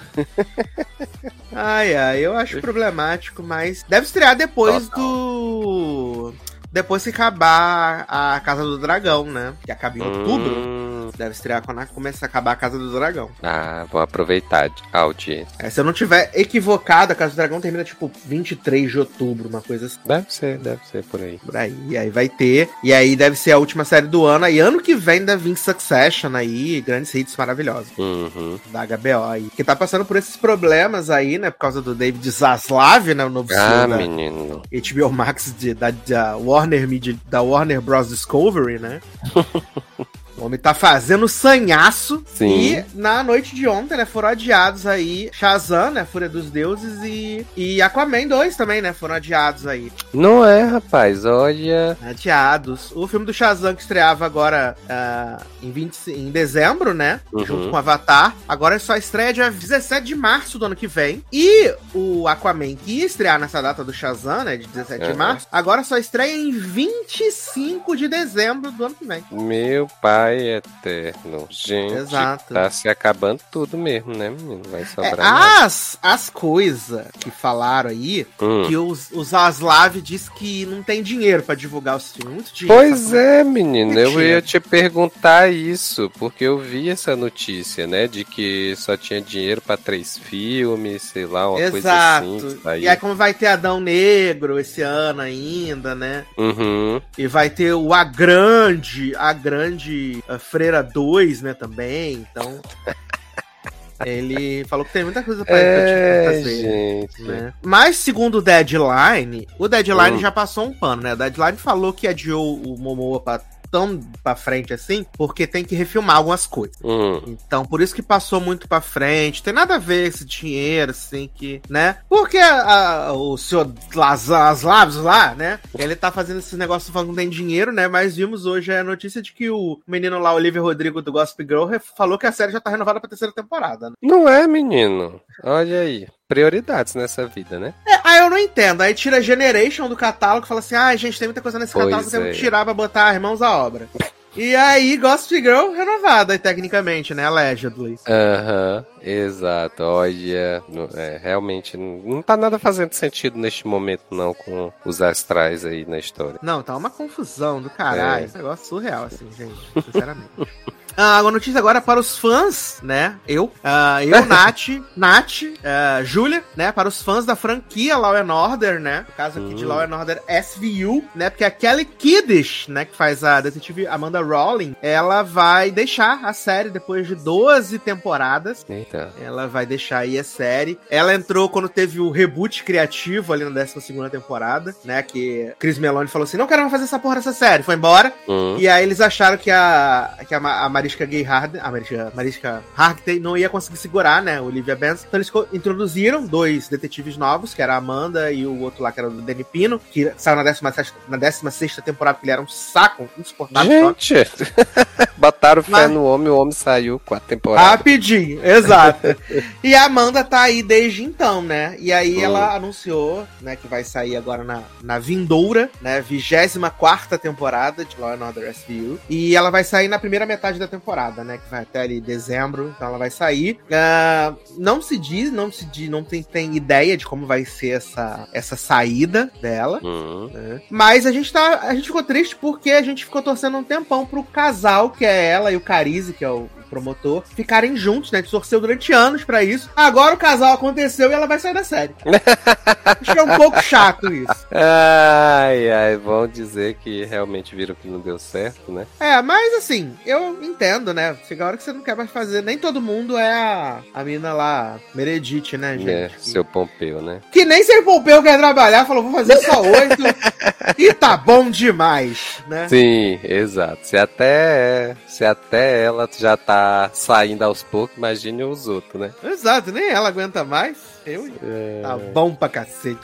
Ai, 1.53 1.95
ai, 1.95 2.21
eu 2.21 2.37
acho 2.37 2.61
problemático, 2.61 3.43
mas 3.43 3.85
deve 3.89 4.07
estrear 4.07 4.37
depois 4.37 4.89
Total. 4.89 5.01
do. 5.01 6.35
Depois 6.73 7.03
que 7.03 7.11
acabar 7.11 8.05
a 8.09 8.41
Casa 8.45 8.63
do 8.63 8.79
Dragão, 8.79 9.25
né? 9.25 9.53
Que 9.65 9.73
acaba 9.73 9.99
em 9.99 10.03
outubro. 10.03 10.55
Hum, 10.55 11.11
Deve 11.19 11.33
estrear 11.33 11.61
quando 11.65 11.85
começa 11.89 12.25
a 12.25 12.29
acabar 12.29 12.53
a 12.53 12.57
Casa 12.57 12.79
do 12.79 12.93
Dragão. 12.93 13.31
Ah, 13.43 13.85
vou 13.91 14.01
aproveitar 14.01 14.71
a 14.93 15.01
audiência. 15.01 15.49
É, 15.59 15.69
se 15.69 15.81
eu 15.81 15.85
não 15.85 15.93
tiver 15.93 16.31
equivocado, 16.35 17.13
a 17.13 17.17
Casa 17.17 17.33
do 17.33 17.37
Dragão 17.37 17.61
termina 17.61 17.83
tipo 17.83 18.11
23 18.27 18.89
de 18.91 18.99
outubro, 19.01 19.49
uma 19.49 19.61
coisa 19.61 19.87
assim. 19.87 19.99
Deve 20.07 20.27
ser, 20.33 20.59
deve 20.59 20.81
ser 20.91 21.03
por 21.05 21.21
aí. 21.21 21.39
Por 21.45 21.57
aí. 21.57 21.77
E 21.89 21.99
aí 21.99 22.09
vai 22.11 22.29
ter. 22.29 22.71
E 22.85 22.93
aí 22.95 23.17
deve 23.17 23.35
ser 23.37 23.51
a 23.53 23.59
última 23.59 23.85
série 23.85 24.07
do 24.07 24.25
ano. 24.25 24.49
E 24.49 24.61
ano 24.61 24.81
que 24.81 24.95
vem 24.95 25.25
deve 25.25 25.49
vir 25.51 25.57
Succession 25.57 26.35
aí. 26.37 26.81
Grandes 26.81 27.13
hits 27.13 27.37
maravilhosos. 27.37 27.91
Uhum. 27.99 28.59
Da 28.71 28.87
HBO 28.87 29.25
aí. 29.29 29.49
Que 29.57 29.65
tá 29.65 29.75
passando 29.75 30.05
por 30.05 30.17
esses 30.17 30.37
problemas 30.37 31.11
aí, 31.11 31.37
né? 31.39 31.51
Por 31.51 31.59
causa 31.59 31.83
do 31.83 31.95
David 31.95 32.31
Zaslav, 32.31 33.13
né? 33.15 33.25
O 33.25 33.31
novo 33.31 33.49
Ah, 33.53 33.87
menino. 33.89 34.63
HBO 34.71 35.11
Max 35.11 35.53
de- 35.59 35.75
da, 35.75 35.91
da 35.91 36.37
Warner 36.37 36.60
Media, 36.67 37.17
da 37.29 37.43
Warner 37.43 37.81
Bros. 37.81 38.09
Discovery, 38.09 38.79
né? 38.79 39.01
O 40.41 40.47
homem 40.47 40.59
tá 40.59 40.73
fazendo 40.75 41.29
sanhaço. 41.29 42.23
Sim. 42.35 42.49
E 42.79 42.85
na 42.95 43.23
noite 43.23 43.55
de 43.55 43.69
ontem, 43.69 43.97
né, 43.97 44.05
foram 44.07 44.29
adiados 44.31 44.87
aí 44.87 45.29
Shazam, 45.33 45.91
né, 45.91 46.05
Fúria 46.11 46.29
dos 46.29 46.51
Deuses 46.51 46.99
e, 47.05 47.47
e 47.57 47.83
Aquaman 47.83 48.27
2 48.27 48.57
também, 48.57 48.81
né, 48.81 48.93
foram 48.93 49.15
adiados 49.17 49.67
aí. 49.67 49.93
Não 50.15 50.45
é, 50.45 50.63
rapaz, 50.65 51.25
olha. 51.25 51.97
Adiados. 52.03 52.91
O 52.95 53.07
filme 53.07 53.27
do 53.27 53.35
Shazam 53.35 53.75
que 53.75 53.83
estreava 53.83 54.25
agora 54.25 54.77
ah, 54.89 55.43
em, 55.63 55.71
20, 55.71 56.11
em 56.11 56.31
dezembro, 56.31 56.95
né, 56.95 57.21
Uhum. 57.33 57.45
junto 57.45 57.71
com 57.71 57.77
Avatar, 57.77 58.35
agora 58.49 58.79
só 58.79 58.97
estreia 58.97 59.33
dia 59.33 59.51
17 59.51 60.07
de 60.07 60.15
março 60.15 60.59
do 60.59 60.65
ano 60.67 60.77
que 60.77 60.87
vem. 60.87 61.23
E 61.33 61.75
o 61.95 62.27
Aquaman 62.27 62.75
que 62.77 62.99
ia 63.01 63.07
estrear 63.07 63.39
nessa 63.39 63.61
data 63.61 63.85
do 63.85 63.93
Shazam, 63.93 64.45
né, 64.45 64.57
de 64.57 64.67
17 64.67 65.05
de 65.05 65.11
Uhum. 65.11 65.17
março, 65.19 65.47
agora 65.53 65.85
só 65.85 65.99
estreia 65.99 66.35
em 66.37 66.51
25 66.53 67.97
de 67.97 68.09
dezembro 68.09 68.71
do 68.73 68.85
ano 68.87 68.95
que 68.95 69.05
vem. 69.05 69.23
Meu 69.31 69.87
pai 70.01 70.30
eterno. 70.39 71.47
Gente, 71.51 71.95
Exato. 71.95 72.55
tá 72.55 72.71
se 72.71 72.89
acabando 72.89 73.41
tudo 73.51 73.77
mesmo, 73.77 74.15
né, 74.17 74.31
menino? 74.31 74.63
Vai 74.71 74.83
É, 74.83 74.85
sobrar 74.87 75.17
nada. 75.19 75.65
as 75.65 75.99
as 76.03 76.31
coisas 76.31 77.07
que 77.19 77.31
falaram 77.31 77.91
aí, 77.91 78.27
Hum. 78.41 78.65
que 78.67 78.77
os, 78.77 79.11
os 79.13 79.29
Zaslav 79.29 80.01
diz 80.01 80.29
que 80.29 80.65
não 80.67 80.83
tem 80.83 81.03
dinheiro 81.03 81.43
pra 81.43 81.55
divulgar 81.55 81.97
os 81.97 82.13
filmes. 82.13 82.35
Muito 82.35 82.55
dinheiro. 82.55 82.81
Pois 82.81 83.13
é, 83.13 83.45
menino, 83.45 83.99
eu 83.99 84.21
ia 84.21 84.41
te 84.43 84.59
perguntar 84.61 85.53
isso, 85.53 86.11
porque 86.19 86.45
eu 86.45 86.59
vi 86.59 86.89
essa 86.91 87.15
notícia, 87.17 87.87
né, 87.87 88.07
de 88.07 88.25
que 88.25 88.75
só 88.77 88.97
tinha 88.97 89.21
dinheiro 89.21 89.61
pra 89.61 89.77
três 89.77 90.17
filmes, 90.19 91.03
sei 91.03 91.27
lá, 91.27 91.49
uma 91.51 91.59
coisa 91.61 91.79
Exato. 91.79 92.27
assim. 92.37 92.41
que 92.57 92.63
saiu. 92.63 92.83
e 92.83 92.89
aí, 92.89 92.97
como 92.97 93.15
vai 93.15 93.35
ter 93.35 93.47
Adão 93.47 93.81
Negro 93.81 94.59
esse 94.59 94.83
ano 94.83 95.21
ainda, 95.21 95.95
né? 95.95 96.25
Uhum. 96.37 97.01
E 97.19 97.27
vai 97.27 97.51
ter 97.51 97.73
o 97.75 97.93
A 97.93 98.05
Grande, 98.05 99.15
A 99.17 99.33
Grande 99.33 100.20
uh, 100.29 100.39
Freira 100.39 100.83
2, 100.83 101.43
né, 101.43 101.55
também. 101.55 102.27
Então. 102.31 102.61
ele 104.05 104.65
falou 104.65 104.85
que 104.85 104.93
tem 104.93 105.05
muita 105.05 105.23
coisa 105.23 105.45
pra, 105.45 105.57
É, 105.59 106.25
fazer. 106.25 106.61
gente. 106.63 107.23
né? 107.23 107.53
Mas, 107.63 107.97
segundo 107.97 108.39
o 108.39 108.43
Deadline, 108.43 109.47
o 109.59 109.69
Deadline 109.69 110.17
Hum. 110.17 110.21
já 110.21 110.31
passou 110.31 110.67
um 110.69 110.73
pano, 110.73 111.03
né? 111.03 111.13
O 111.13 111.17
Deadline 111.17 111.57
falou 111.59 111.93
que 111.93 112.09
adiou 112.09 112.57
o 112.57 112.79
Momoa 112.79 113.21
pra 113.21 113.41
tão 113.71 114.01
pra 114.23 114.35
frente 114.37 114.73
assim, 114.73 115.05
porque 115.17 115.47
tem 115.47 115.65
que 115.65 115.75
refilmar 115.75 116.17
algumas 116.17 116.47
coisas. 116.47 116.77
Hum. 116.83 117.23
Então, 117.27 117.65
por 117.65 117.81
isso 117.81 117.95
que 117.95 118.03
passou 118.03 118.41
muito 118.41 118.69
pra 118.69 118.81
frente. 118.81 119.43
Tem 119.43 119.53
nada 119.53 119.77
a 119.77 119.79
ver 119.79 120.07
esse 120.09 120.25
dinheiro, 120.25 120.91
assim, 120.91 121.31
que, 121.35 121.61
né? 121.69 121.99
Porque 122.09 122.39
a- 122.39 123.13
o 123.13 123.37
senhor 123.37 123.73
Laslavos 123.95 124.97
lá, 124.97 125.35
né? 125.35 125.59
Ele 125.79 125.95
tá 125.97 126.11
fazendo 126.11 126.39
esse 126.41 126.57
negócio 126.57 126.93
falando 126.93 127.09
que 127.09 127.17
não 127.17 127.23
tem 127.23 127.29
dinheiro, 127.31 127.73
né? 127.73 127.89
Mas 127.89 128.17
vimos 128.17 128.47
hoje 128.47 128.73
a 128.75 128.83
notícia 128.85 129.23
de 129.23 129.33
que 129.33 129.51
o 129.51 129.81
menino 129.87 130.19
lá, 130.19 130.33
Olivia 130.35 130.61
Rodrigo 130.61 131.01
do 131.03 131.13
Gossip 131.13 131.43
Girl, 131.45 131.69
falou 131.97 132.19
que 132.19 132.27
a 132.27 132.33
série 132.33 132.53
já 132.53 132.61
tá 132.61 132.71
renovada 132.71 133.01
pra 133.01 133.09
terceira 133.09 133.33
temporada, 133.35 133.91
né? 133.91 133.97
Não 134.03 134.29
é, 134.29 134.47
menino. 134.47 135.21
Olha 135.45 135.81
aí. 135.81 136.07
Prioridades 136.31 136.95
nessa 136.95 137.27
vida, 137.27 137.59
né? 137.59 137.75
É, 137.85 137.99
aí 138.05 138.21
eu 138.21 138.31
não 138.31 138.39
entendo. 138.39 138.83
Aí 138.83 138.95
tira 138.95 139.21
Generation 139.21 139.89
do 139.89 139.97
catálogo 139.97 140.47
e 140.47 140.49
fala 140.49 140.61
assim: 140.61 140.77
ah, 140.77 140.95
gente, 140.95 141.19
tem 141.19 141.27
muita 141.27 141.41
coisa 141.41 141.59
nesse 141.59 141.73
Pois 141.73 141.87
catálogo 141.87 142.09
temos 142.09 142.29
é. 142.29 142.31
que 142.31 142.39
tirar 142.39 142.65
pra 142.65 142.73
botar 142.73 143.13
irmãos 143.13 143.43
à 143.43 143.51
obra. 143.51 143.89
E 144.37 144.55
aí, 144.55 144.97
Gossip 144.97 145.43
Girl 145.43 145.73
renovada, 145.73 146.39
tecnicamente, 146.39 147.13
né? 147.13 147.25
Allegedly. 147.25 147.99
Aham, 148.09 148.87
exato. 149.03 149.83
Olha, 149.83 150.63
é, 150.95 151.21
realmente 151.21 151.77
não, 151.77 151.99
não 151.99 152.23
tá 152.23 152.37
nada 152.37 152.57
fazendo 152.57 152.93
sentido 152.93 153.37
neste 153.37 153.67
momento, 153.67 154.05
não, 154.13 154.33
com 154.33 154.73
os 154.85 155.03
astrais 155.03 155.65
aí 155.65 155.85
na 155.85 155.99
história. 155.99 156.39
Não, 156.41 156.63
tá 156.63 156.77
uma 156.77 156.91
confusão 156.91 157.61
do 157.61 157.69
caralho. 157.69 158.27
É. 158.27 158.29
Um 158.29 158.39
negócio 158.39 158.67
surreal, 158.67 159.07
assim, 159.07 159.29
gente. 159.37 159.85
Sinceramente. 159.85 160.31
Ah, 160.97 161.19
a 161.19 161.31
notícia 161.31 161.59
agora 161.59 161.81
para 161.81 162.01
os 162.01 162.19
fãs, 162.19 162.79
né? 162.83 163.17
Eu, 163.27 163.51
ah, 163.63 164.05
eu, 164.05 164.25
Nath, 164.27 164.69
Nath, 164.97 165.43
ah, 165.65 166.03
Júlia, 166.05 166.43
né? 166.57 166.73
Para 166.73 166.89
os 166.89 167.03
fãs 167.03 167.25
da 167.25 167.37
franquia 167.37 167.97
Law 167.97 168.15
and 168.17 168.33
Order, 168.33 168.81
né? 168.81 169.07
No 169.09 169.15
caso 169.15 169.41
aqui 169.41 169.55
de. 169.55 169.65
Law 169.65 169.81
and 169.81 169.97
Order 169.97 170.23
SVU, 170.29 171.05
né? 171.15 171.31
Porque 171.31 171.45
a 171.45 171.51
Kelly 171.51 171.85
Kiddish, 171.85 172.67
né? 172.69 172.85
Que 172.85 172.97
faz 172.97 173.23
a 173.23 173.41
detetive 173.41 173.87
Amanda 173.87 174.21
Rowling, 174.21 174.75
ela 174.83 175.23
vai 175.23 175.71
deixar 175.71 176.25
a 176.25 176.33
série 176.33 176.71
depois 176.71 177.07
de 177.07 177.15
12 177.15 177.79
temporadas. 177.79 178.65
Eita. 178.69 179.13
Ela 179.23 179.47
vai 179.47 179.65
deixar 179.67 179.99
aí 179.99 180.19
a 180.19 180.25
série. 180.25 180.79
Ela 180.91 181.15
entrou 181.15 181.49
quando 181.49 181.69
teve 181.69 182.01
o 182.01 182.11
reboot 182.11 182.65
criativo 182.65 183.33
ali 183.33 183.45
na 183.45 183.51
12 183.51 184.11
temporada, 184.11 184.75
né? 184.85 185.03
Que 185.03 185.53
Chris 185.59 185.79
Meloni 185.79 186.09
falou 186.09 186.25
assim: 186.25 186.37
não 186.37 186.47
quero 186.47 186.63
mais 186.63 186.73
fazer 186.73 186.85
essa 186.85 186.99
porra 186.99 187.17
dessa 187.17 187.33
série. 187.33 187.63
Foi 187.63 187.75
embora. 187.75 188.13
Hum. 188.29 188.57
E 188.59 188.69
aí 188.69 188.83
eles 188.83 189.01
acharam 189.01 189.37
que 189.37 189.51
a, 189.51 190.19
que 190.27 190.35
a, 190.35 190.39
a 190.39 190.69
Mariska 190.81 191.05
Gay 191.05 191.23
Harden, 191.23 191.61
a 191.61 191.71
Mariska, 191.71 192.13
Mariska 192.15 192.63
Hargitay 192.77 193.21
não 193.21 193.37
ia 193.37 193.49
conseguir 193.51 193.77
segurar, 193.77 194.23
né? 194.23 194.41
Olivia 194.41 194.75
Benson. 194.75 195.05
Então 195.07 195.19
eles 195.19 195.31
introduziram 195.53 196.27
dois 196.27 196.69
detetives 196.69 197.17
novos, 197.19 197.53
que 197.53 197.61
era 197.61 197.75
a 197.75 197.77
Amanda 197.77 198.33
e 198.33 198.47
o 198.47 198.61
outro 198.61 198.83
lá, 198.83 198.91
que 198.91 198.99
era 199.01 199.09
o 199.09 199.13
Danny 199.13 199.45
Pino, 199.45 199.79
que 199.79 200.11
saiu 200.17 200.37
na 200.37 200.43
16 200.43 200.95
na 201.09 201.17
16 201.17 201.77
temporada, 201.85 202.15
porque 202.15 202.27
ele 202.27 202.33
era 202.33 202.43
um 202.43 202.49
saco 202.49 203.09
insuportável. 203.19 203.95
Gente, 203.99 204.41
botaram 205.17 205.63
fé 205.63 205.71
Mas- 205.71 205.91
no 205.91 206.05
homem, 206.05 206.29
o 206.29 206.37
homem 206.37 206.53
saiu 206.53 206.99
quatro 206.99 207.29
temporadas. 207.29 207.71
Rapidinho, 207.71 208.45
exato. 208.45 209.15
e 209.63 209.75
a 209.75 209.85
Amanda 209.85 210.25
tá 210.25 210.41
aí 210.43 210.63
desde 210.63 211.05
então, 211.05 211.43
né? 211.43 211.77
E 211.79 211.93
aí 211.93 212.19
Hum. 212.19 212.23
ela 212.25 212.55
anunciou, 212.55 213.27
né, 213.41 213.57
que 213.57 213.69
vai 213.69 213.85
sair 213.85 214.17
agora 214.17 214.43
na, 214.45 214.63
na 214.83 214.99
vindoura, 214.99 215.71
né, 215.81 216.01
24 216.01 217.19
temporada 217.19 217.85
de 217.85 217.99
Law 217.99 218.13
and 218.13 218.25
Order 218.27 218.51
SVU. 218.55 218.99
E 219.09 219.37
ela 219.37 219.51
vai 219.51 219.65
sair 219.65 219.89
na 219.89 219.99
primeira 219.99 220.25
metade 220.27 220.59
da 220.59 220.67
temporada, 220.71 221.25
né, 221.25 221.39
que 221.39 221.51
vai 221.51 221.63
até 221.63 221.83
ali 221.83 222.01
dezembro, 222.01 222.73
então 222.75 222.89
ela 222.89 222.99
vai 222.99 223.11
sair. 223.11 223.59
Ah, 223.71 224.35
não 224.57 224.81
se 224.81 224.97
diz, 224.99 225.31
não 225.33 225.51
se 225.51 225.65
diz, 225.67 225.89
não 225.89 226.03
tem, 226.03 226.23
tem 226.23 226.57
ideia 226.57 226.97
de 226.97 227.07
como 227.07 227.27
vai 227.27 227.45
ser 227.45 227.71
essa, 227.71 228.29
essa 228.33 228.57
saída 228.57 229.31
dela. 229.41 229.81
Hum. 229.83 230.31
né? 230.33 230.63
Mas 230.71 231.07
a 231.07 231.13
gente 231.13 231.33
tá. 231.33 231.61
A 231.63 231.75
gente 231.75 231.87
ficou 231.87 232.03
triste 232.03 232.37
porque 232.37 232.71
a 232.71 232.83
gente 232.83 233.05
ficou 233.05 233.23
torcendo 233.23 233.59
um 233.59 233.65
tempão 233.65 234.07
pro 234.07 234.23
casal, 234.23 234.91
que 234.91 235.05
é 235.05 235.27
ela 235.27 235.53
e 235.53 235.57
o 235.57 235.61
Carize, 235.61 236.13
que 236.13 236.25
é 236.25 236.31
o 236.31 236.49
promotor, 236.71 237.23
ficarem 237.35 237.77
juntos, 237.77 238.13
né? 238.13 238.23
Torceu 238.23 238.61
durante 238.61 238.93
anos 238.93 239.25
pra 239.25 239.43
isso. 239.43 239.69
Agora 239.75 240.15
o 240.15 240.19
casal 240.19 240.55
aconteceu 240.55 241.11
e 241.11 241.13
ela 241.13 241.27
vai 241.27 241.39
sair 241.39 241.53
da 241.55 241.65
série. 241.65 241.95
Acho 242.85 243.13
que 243.13 243.19
é 243.19 243.23
um 243.23 243.37
pouco 243.37 243.61
chato 243.63 244.13
isso. 244.13 244.47
Ai, 244.51 245.71
ai, 245.71 245.97
vão 245.97 246.27
dizer 246.27 246.77
que 246.83 247.05
realmente 247.05 247.55
viram 247.55 247.75
que 247.75 247.89
não 247.89 247.99
deu 248.01 248.19
certo, 248.19 248.71
né? 248.73 248.87
É, 248.99 249.21
mas 249.23 249.55
assim, 249.55 249.97
eu 250.07 250.43
entendo, 250.43 250.93
né? 250.95 251.17
Chega 251.27 251.45
a 251.45 251.47
hora 251.49 251.57
que 251.57 251.63
você 251.63 251.73
não 251.73 251.83
quer 251.83 251.97
mais 251.97 252.11
fazer. 252.11 252.43
Nem 252.43 252.59
todo 252.59 252.81
mundo 252.81 253.17
é 253.19 253.33
a, 253.33 253.79
a 253.95 254.05
mina 254.05 254.33
lá, 254.33 254.79
Meredith, 254.95 255.57
né, 255.57 255.77
gente? 255.79 255.91
É, 255.91 256.09
Que- 256.09 256.31
seu 256.31 256.45
Pompeu, 256.45 257.01
né? 257.03 257.21
Que 257.33 257.45
nem 257.45 257.63
se 257.63 257.81
Pompeu 257.83 258.23
quer 258.23 258.39
trabalhar, 258.39 258.85
falou, 258.87 259.03
vou 259.03 259.13
fazer 259.13 259.37
só 259.39 259.61
oito. 259.63 260.03
e 260.79 260.93
tá 260.93 261.17
bom 261.17 261.51
demais, 261.51 262.39
né? 262.49 262.69
Sim, 262.69 263.19
exato. 263.23 263.79
Se 263.87 263.97
até, 263.97 264.97
se 265.07 265.25
até 265.25 265.85
ela 265.85 266.09
já 266.19 266.37
tá 266.37 266.60
tá 266.61 266.91
saindo 266.93 267.43
aos 267.43 267.63
poucos, 267.63 267.97
imagine 267.97 268.45
os 268.45 268.69
outros, 268.69 269.01
né? 269.01 269.13
Exato, 269.23 269.73
nem 269.73 269.89
ela 269.89 270.09
aguenta 270.09 270.45
mais. 270.45 270.77
Eu, 271.07 271.33
é... 271.43 271.81
Tá 271.83 271.97
bom 271.97 272.35
pra 272.35 272.49
cacete. 272.49 273.01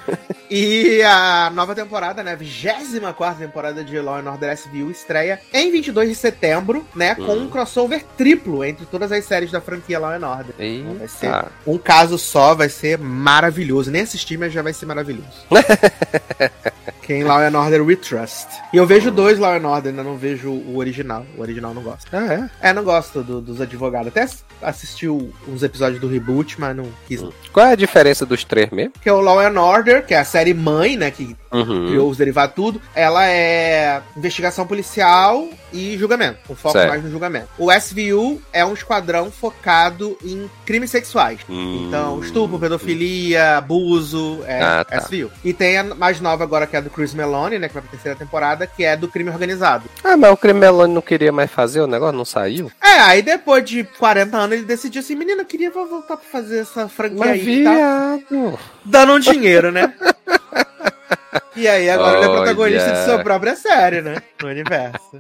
e 0.50 1.02
a 1.02 1.50
nova 1.52 1.74
temporada, 1.74 2.22
né? 2.22 2.36
24 2.36 3.38
temporada 3.38 3.82
de 3.82 3.98
Law 3.98 4.16
and 4.16 4.30
Order 4.30 4.56
SVU 4.56 4.90
estreia 4.90 5.40
em 5.52 5.70
22 5.72 6.10
de 6.10 6.14
setembro, 6.14 6.86
né? 6.94 7.14
Com 7.14 7.34
um 7.34 7.48
crossover 7.48 8.04
triplo 8.16 8.64
entre 8.64 8.84
todas 8.86 9.10
as 9.10 9.24
séries 9.24 9.50
da 9.50 9.60
franquia 9.60 9.98
Law 9.98 10.12
and 10.12 10.28
Order. 10.28 10.54
Eita. 10.58 10.94
Vai 10.98 11.08
ser 11.08 11.44
um 11.66 11.78
caso 11.78 12.18
só, 12.18 12.54
vai 12.54 12.68
ser 12.68 12.98
maravilhoso. 12.98 13.90
Nem 13.90 14.02
assistir, 14.02 14.38
mas 14.38 14.52
já 14.52 14.60
vai 14.62 14.74
ser 14.74 14.86
maravilhoso. 14.86 15.46
Quem 17.06 17.22
Law 17.22 17.38
and 17.38 17.56
Order 17.56 17.86
We 17.86 17.94
Trust. 17.94 18.48
E 18.72 18.76
eu 18.76 18.84
vejo 18.84 19.12
dois 19.12 19.38
Law 19.38 19.54
and 19.54 19.68
Order, 19.68 19.90
ainda 19.90 20.02
não 20.02 20.16
vejo 20.16 20.50
o 20.50 20.76
original. 20.76 21.24
O 21.38 21.40
original 21.40 21.72
não 21.72 21.80
gosto. 21.80 22.08
Ah, 22.12 22.50
é? 22.60 22.70
É, 22.70 22.72
não 22.72 22.82
gosto 22.82 23.22
do, 23.22 23.40
dos 23.40 23.60
advogados. 23.60 24.08
Até 24.08 24.26
assisti 24.60 25.08
uns 25.08 25.62
episódios 25.62 26.00
do 26.00 26.08
reboot, 26.08 26.60
mas 26.60 26.74
não 26.74 26.86
quis. 27.06 27.22
Qual 27.52 27.64
é 27.64 27.72
a 27.72 27.76
diferença 27.76 28.26
dos 28.26 28.42
três 28.42 28.70
mesmo? 28.70 28.92
Que 29.00 29.08
é 29.08 29.12
o 29.12 29.20
Law 29.20 29.38
and 29.38 29.60
Order, 29.60 30.04
que 30.04 30.14
é 30.14 30.18
a 30.18 30.24
série 30.24 30.52
mãe, 30.52 30.96
né? 30.96 31.12
Que 31.12 31.36
Uhum. 31.56 31.86
criou 31.88 32.10
os 32.10 32.16
derivados 32.16 32.54
tudo. 32.54 32.80
Ela 32.94 33.26
é 33.26 34.00
investigação 34.16 34.66
policial 34.66 35.48
e 35.72 35.96
julgamento. 35.98 36.38
Com 36.46 36.54
foco 36.54 36.72
Certo. 36.72 36.88
mais 36.88 37.02
no 37.02 37.10
julgamento. 37.10 37.48
O 37.58 37.70
SVU 37.72 38.40
é 38.52 38.64
um 38.64 38.74
esquadrão 38.74 39.30
focado 39.30 40.16
em 40.24 40.50
crimes 40.64 40.90
sexuais. 40.90 41.40
Hum. 41.48 41.86
Então, 41.88 42.20
estupro, 42.20 42.58
pedofilia, 42.58 43.56
abuso, 43.58 44.40
é 44.46 44.62
Ah, 44.62 44.84
tá. 44.84 44.98
SVU. 44.98 45.30
E 45.44 45.52
tem 45.52 45.78
a 45.78 45.84
mais 45.84 46.20
nova 46.20 46.44
agora, 46.44 46.66
que 46.66 46.76
é 46.76 46.78
a 46.78 46.82
do 46.82 46.90
Chris 46.90 47.14
Meloni, 47.14 47.58
né? 47.58 47.68
Que 47.68 47.74
vai 47.74 47.82
pra 47.82 47.90
terceira 47.92 48.16
temporada, 48.18 48.66
que 48.66 48.84
é 48.84 48.96
do 48.96 49.08
crime 49.08 49.30
organizado. 49.30 49.84
Ah, 50.04 50.16
mas 50.16 50.32
o 50.32 50.36
Cremelone 50.36 50.92
não 50.94 51.02
queria 51.02 51.32
mais 51.32 51.50
fazer 51.50 51.80
o 51.80 51.86
negócio, 51.86 52.16
não 52.16 52.24
saiu? 52.24 52.70
É, 52.82 53.00
aí 53.00 53.22
depois 53.22 53.64
de 53.64 53.84
40 53.98 54.36
anos 54.36 54.56
ele 54.56 54.66
decidiu 54.66 55.00
assim, 55.00 55.14
menina, 55.14 55.42
eu 55.42 55.46
queria 55.46 55.70
voltar 55.70 56.16
pra 56.16 56.26
fazer 56.30 56.58
essa 56.60 56.88
franquia 56.88 57.18
Mas 57.18 57.30
aí 57.30 57.44
que 57.44 57.64
tá 57.64 57.74
viado. 57.74 58.58
dando 58.84 59.12
um 59.14 59.18
dinheiro, 59.20 59.70
né? 59.70 59.92
E 61.56 61.66
aí 61.66 61.88
agora 61.88 62.18
ele 62.18 62.26
é 62.26 62.28
Olha. 62.28 62.36
protagonista 62.38 62.92
de 62.92 63.04
sua 63.04 63.22
própria 63.22 63.56
série, 63.56 64.02
né? 64.02 64.16
No 64.42 64.48
universo. 64.48 65.18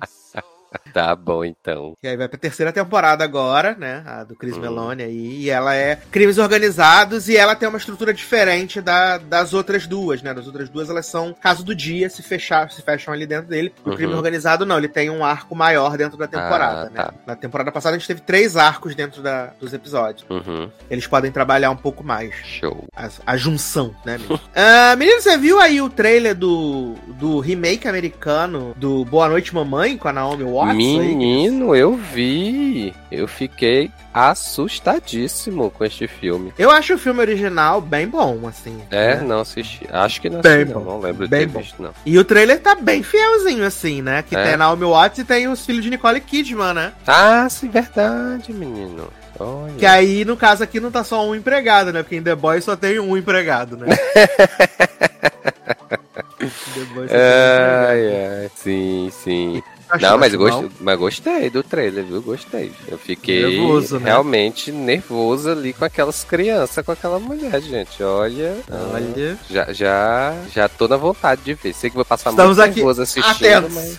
Tá 0.92 1.14
bom, 1.14 1.44
então. 1.44 1.92
E 2.02 2.08
aí 2.08 2.16
vai 2.16 2.28
pra 2.28 2.38
terceira 2.38 2.72
temporada 2.72 3.22
agora, 3.22 3.74
né? 3.78 4.02
A 4.06 4.24
do 4.24 4.34
Hum. 4.34 4.36
Chris 4.38 4.56
Meloni 4.56 5.02
aí. 5.02 5.42
E 5.42 5.50
ela 5.50 5.74
é 5.74 5.96
crimes 6.10 6.38
organizados 6.38 7.28
e 7.28 7.36
ela 7.36 7.54
tem 7.54 7.68
uma 7.68 7.78
estrutura 7.78 8.12
diferente 8.14 8.80
da, 8.80 9.18
das 9.18 9.52
outras 9.52 9.86
duas, 9.86 10.22
né? 10.22 10.32
Das 10.32 10.46
outras 10.46 10.68
duas 10.68 10.88
elas 10.88 11.06
são 11.06 11.34
caso 11.34 11.64
do 11.64 11.74
dia, 11.74 12.08
se 12.08 12.22
fechar, 12.22 12.70
se 12.70 12.80
fecham 12.82 13.12
ali 13.12 13.26
dentro 13.26 13.48
dele. 13.48 13.72
O 13.84 13.94
crime 13.94 14.12
Uhum. 14.12 14.18
organizado 14.18 14.64
não, 14.64 14.78
ele 14.78 14.88
tem 14.88 15.10
um 15.10 15.24
arco 15.24 15.54
maior 15.54 15.96
dentro 15.96 16.16
da 16.16 16.26
temporada, 16.26 16.80
Ah, 16.82 16.90
né? 16.90 16.90
tá. 16.96 17.14
Na 17.26 17.36
temporada 17.36 17.70
passada 17.70 17.94
a 17.94 17.98
gente 17.98 18.08
teve 18.08 18.20
três 18.20 18.56
arcos 18.56 18.94
dentro 18.94 19.22
da- 19.22 19.52
dos 19.60 19.72
episódios. 19.74 20.24
Uhum. 20.30 20.70
Eles 20.90 21.06
podem 21.06 21.30
trabalhar 21.30 21.70
um 21.70 21.76
pouco 21.76 22.02
mais. 22.02 22.34
Show. 22.44 22.84
A, 22.96 23.08
a 23.26 23.36
junção, 23.36 23.94
né, 24.04 24.16
menino? 24.18 24.40
Ah, 24.54 24.96
menino, 24.96 25.20
você 25.20 25.36
viu 25.36 25.60
aí 25.60 25.80
o 25.80 25.88
trailer 25.90 26.34
do, 26.34 26.94
do 27.18 27.38
remake 27.40 27.86
americano 27.88 28.74
do 28.76 29.04
Boa 29.04 29.28
Noite 29.28 29.54
Mamãe 29.54 29.96
com 29.96 30.08
a 30.08 30.12
Naomi 30.12 30.44
Watts? 30.44 30.65
Aí? 30.70 30.76
Menino, 30.76 31.74
eu 31.74 31.94
vi. 31.94 32.94
Eu 33.10 33.26
fiquei 33.28 33.90
assustadíssimo 34.12 35.70
com 35.70 35.84
este 35.84 36.06
filme. 36.08 36.52
Eu 36.58 36.70
acho 36.70 36.94
o 36.94 36.98
filme 36.98 37.20
original 37.20 37.80
bem 37.80 38.06
bom, 38.08 38.46
assim. 38.48 38.80
É, 38.90 39.16
né? 39.16 39.22
não 39.22 39.40
assisti. 39.40 39.86
Acho 39.92 40.20
que 40.20 40.30
não 40.30 40.40
Bem 40.40 40.52
assisti, 40.62 40.72
não. 40.74 40.80
bom. 40.82 40.90
Não 40.92 41.00
lembro 41.00 41.24
de 41.24 41.30
Bem 41.30 41.40
ter 41.40 41.46
bom. 41.52 41.60
visto, 41.60 41.82
não. 41.82 41.90
E 42.04 42.18
o 42.18 42.24
trailer 42.24 42.60
tá 42.60 42.74
bem 42.74 43.02
fielzinho, 43.02 43.64
assim, 43.64 44.00
né? 44.02 44.22
Que 44.26 44.34
É. 44.36 44.42
tem 44.44 44.54
a 44.54 44.56
Naomi 44.56 44.84
Watts 44.84 45.18
e 45.18 45.24
tem 45.24 45.48
os 45.48 45.64
filhos 45.66 45.84
de 45.84 45.90
Nicole 45.90 46.20
Kidman, 46.20 46.72
né? 46.74 46.92
Ah, 47.06 47.46
sim, 47.50 47.68
verdade, 47.68 48.52
menino. 48.52 49.08
Olha. 49.38 49.74
Que 49.78 49.84
aí, 49.84 50.24
no 50.24 50.34
caso 50.36 50.62
aqui, 50.64 50.80
não 50.80 50.90
tá 50.90 51.04
só 51.04 51.26
um 51.28 51.34
empregado, 51.34 51.92
né? 51.92 52.02
Porque 52.02 52.16
em 52.16 52.22
The 52.22 52.34
Boys 52.34 52.64
só 52.64 52.74
tem 52.74 52.98
um 52.98 53.16
empregado, 53.18 53.76
né? 53.76 53.86
The 56.38 56.84
Boys 56.94 57.10
só 57.10 57.16
tem 57.16 57.26
um 57.26 57.40
empregado. 57.50 57.88
Ai, 57.90 58.40
ai. 58.42 58.50
Sim, 58.54 59.10
sim. 59.12 59.62
Não, 60.00 60.18
mas, 60.18 60.34
gost... 60.34 60.66
mas 60.80 60.98
gostei 60.98 61.48
do 61.48 61.62
trailer, 61.62 62.04
viu? 62.04 62.20
Gostei. 62.20 62.72
Eu 62.88 62.98
fiquei 62.98 63.58
Nervoso, 63.58 63.98
né? 63.98 64.06
realmente 64.06 64.72
nervoso 64.72 65.50
ali 65.50 65.72
com 65.72 65.84
aquelas 65.84 66.24
crianças, 66.24 66.84
com 66.84 66.92
aquela 66.92 67.18
mulher, 67.18 67.60
gente. 67.60 68.02
Olha. 68.02 68.56
Olha. 68.92 69.38
Já, 69.48 69.72
já, 69.72 70.34
já 70.52 70.68
tô 70.68 70.88
na 70.88 70.96
vontade 70.96 71.42
de 71.42 71.54
ver. 71.54 71.72
Sei 71.72 71.88
que 71.88 71.96
vou 71.96 72.04
passar 72.04 72.30
Estamos 72.30 72.56
muito 72.56 72.68
aqui 72.68 72.76
nervoso 72.76 73.02
assistindo, 73.02 73.46
atentos. 73.46 73.74
mas. 73.74 73.98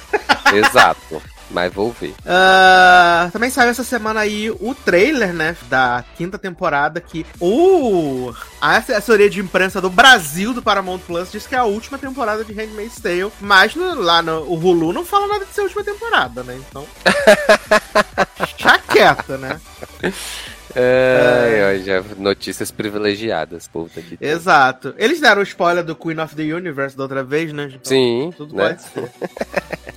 Exato. 0.53 1.21
Mas 1.49 1.73
vou 1.73 1.91
ver. 1.93 2.13
Ah, 2.25 3.29
também 3.31 3.49
saiu 3.49 3.69
essa 3.69 3.83
semana 3.83 4.19
aí 4.19 4.51
o 4.51 4.75
trailer, 4.75 5.33
né, 5.33 5.55
da 5.69 6.03
quinta 6.17 6.37
temporada 6.37 6.99
que 6.99 7.25
o 7.39 8.33
a 8.59 8.75
assessoria 8.77 9.29
de 9.29 9.39
imprensa 9.39 9.79
do 9.79 9.89
Brasil 9.89 10.53
do 10.53 10.61
Paramount 10.61 10.99
Plus 10.99 11.31
diz 11.31 11.47
que 11.47 11.55
é 11.55 11.57
a 11.57 11.63
última 11.63 11.97
temporada 11.97 12.43
de 12.43 12.51
Handmaid's 12.53 12.99
Tale, 13.01 13.31
mas 13.39 13.75
no- 13.75 13.95
lá 14.01 14.21
no 14.21 14.41
o 14.41 14.55
Hulu 14.59 14.91
não 14.91 15.05
fala 15.05 15.27
nada 15.27 15.45
de 15.45 15.53
ser 15.53 15.61
a 15.61 15.63
última 15.63 15.83
temporada, 15.85 16.43
né? 16.43 16.59
Então 16.69 16.85
já 18.57 18.77
quieto, 18.79 19.37
né? 19.37 19.59
Ai, 20.79 21.63
ai, 21.63 21.79
já 21.83 22.03
notícias 22.17 22.71
privilegiadas, 22.71 23.67
puta 23.67 24.01
que. 24.01 24.17
Exato. 24.21 24.93
Eles 24.97 25.19
deram 25.19 25.41
o 25.41 25.43
spoiler 25.43 25.83
do 25.83 25.95
Queen 25.95 26.19
of 26.19 26.35
the 26.35 26.43
Universe 26.43 26.95
da 26.95 27.03
outra 27.03 27.23
vez, 27.23 27.51
né? 27.51 27.65
Então, 27.65 27.79
Sim, 27.83 28.33
Tudo 28.35 28.55
né? 28.55 28.69
pode 28.69 28.81
ser. 28.83 29.11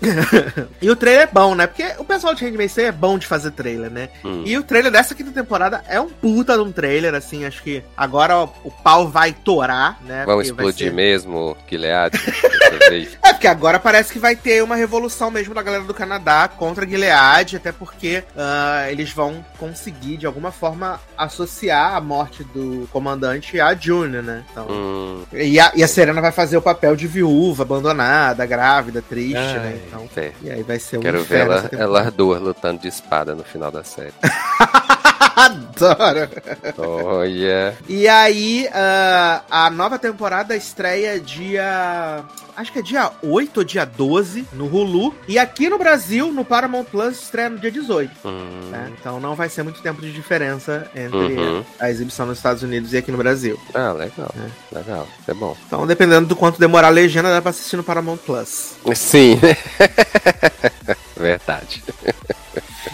e 0.80 0.90
o 0.90 0.96
trailer 0.96 1.24
é 1.24 1.26
bom, 1.26 1.54
né? 1.54 1.66
Porque 1.66 1.84
o 1.98 2.04
pessoal 2.04 2.34
de 2.34 2.44
Handmaid's 2.44 2.74
Tale 2.74 2.88
é 2.88 2.92
bom 2.92 3.18
de 3.18 3.26
fazer 3.26 3.50
trailer, 3.50 3.90
né? 3.90 4.08
Hum. 4.24 4.42
E 4.46 4.56
o 4.56 4.62
trailer 4.62 4.90
dessa 4.90 5.14
quinta 5.14 5.30
temporada 5.30 5.84
é 5.86 6.00
um 6.00 6.08
puta 6.08 6.54
de 6.54 6.62
um 6.62 6.72
trailer, 6.72 7.14
assim, 7.14 7.44
acho 7.44 7.62
que 7.62 7.82
agora 7.96 8.38
o, 8.38 8.44
o 8.64 8.70
pau 8.70 9.08
vai 9.08 9.32
torar, 9.32 10.00
né? 10.04 10.24
Vamos 10.24 10.46
explodir 10.46 10.88
ser- 10.88 10.94
mesmo, 10.94 11.56
Gilead? 11.68 12.16
É, 13.22 13.32
porque 13.32 13.46
agora 13.46 13.78
parece 13.78 14.12
que 14.12 14.18
vai 14.18 14.34
ter 14.34 14.62
uma 14.62 14.74
revolução 14.74 15.30
mesmo 15.30 15.54
da 15.54 15.62
galera 15.62 15.84
do 15.84 15.94
Canadá 15.94 16.48
contra 16.48 16.86
Gilead, 16.86 17.56
até 17.56 17.70
porque 17.70 18.24
ah, 18.36 18.86
eles 18.90 19.12
vão 19.12 19.44
conseguir, 19.58 20.16
de 20.16 20.26
alguma 20.26 20.50
forma, 20.50 20.69
associar 21.16 21.94
a 21.94 22.00
morte 22.00 22.44
do 22.44 22.88
comandante 22.92 23.60
a 23.60 23.74
June, 23.74 24.22
né? 24.22 24.44
Então, 24.50 24.66
hum, 24.68 25.22
e, 25.32 25.58
a, 25.60 25.72
e 25.74 25.82
a 25.82 25.88
Serena 25.88 26.20
vai 26.20 26.32
fazer 26.32 26.56
o 26.56 26.62
papel 26.62 26.96
de 26.96 27.06
viúva, 27.06 27.62
abandonada, 27.62 28.44
grávida, 28.46 29.02
triste, 29.02 29.34
né? 29.34 29.72
ai, 29.74 29.82
Então, 29.86 30.08
fé. 30.08 30.32
e 30.42 30.50
aí 30.50 30.62
vai 30.62 30.78
ser 30.78 30.98
um 30.98 31.00
Quero 31.00 31.22
ver 31.22 31.40
ela, 31.40 31.70
elas 31.72 32.12
duas 32.12 32.40
lutando 32.40 32.80
de 32.80 32.88
espada 32.88 33.34
no 33.34 33.44
final 33.44 33.70
da 33.70 33.84
série. 33.84 34.12
Adoro! 35.36 36.28
Olha. 36.76 37.74
E 37.88 38.06
aí, 38.08 38.68
ah, 38.74 39.42
a 39.50 39.70
nova 39.70 39.98
temporada 39.98 40.54
estreia 40.56 41.18
dia. 41.20 42.22
Acho 42.56 42.72
que 42.72 42.78
é 42.78 42.82
dia 42.82 43.10
8 43.22 43.58
ou 43.58 43.64
dia 43.64 43.84
12 43.84 44.46
no 44.52 44.66
Hulu. 44.66 45.14
E 45.28 45.38
aqui 45.38 45.68
no 45.68 45.78
Brasil, 45.78 46.32
no 46.32 46.44
Paramount 46.44 46.84
Plus, 46.84 47.22
estreia 47.22 47.48
no 47.50 47.58
dia 47.58 47.70
18. 47.70 48.10
Hum, 48.24 48.68
né? 48.70 48.90
Então 48.98 49.18
não 49.20 49.34
vai 49.34 49.48
ser 49.48 49.62
muito 49.62 49.80
tempo 49.82 50.00
de 50.00 50.12
diferença 50.12 50.90
entre 50.94 51.16
Uhum. 51.16 51.64
a 51.78 51.90
exibição 51.90 52.26
nos 52.26 52.38
Estados 52.38 52.62
Unidos 52.62 52.92
e 52.92 52.96
aqui 52.96 53.10
no 53.12 53.18
Brasil. 53.18 53.58
Ah, 53.74 53.92
legal. 53.92 54.34
Legal. 54.72 55.08
É 55.26 55.34
bom. 55.34 55.56
Então, 55.66 55.86
dependendo 55.86 56.26
do 56.28 56.36
quanto 56.36 56.58
demorar 56.60 56.88
a 56.88 56.90
legenda, 56.90 57.30
dá 57.30 57.40
pra 57.40 57.50
assistir 57.50 57.76
no 57.76 57.84
Paramount 57.84 58.18
Plus. 58.18 58.74
Sim. 58.94 59.38
Verdade. 61.16 61.82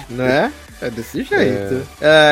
Né? 0.09 0.53
É 0.81 0.91
desse 0.91 1.23
jeito. 1.23 1.87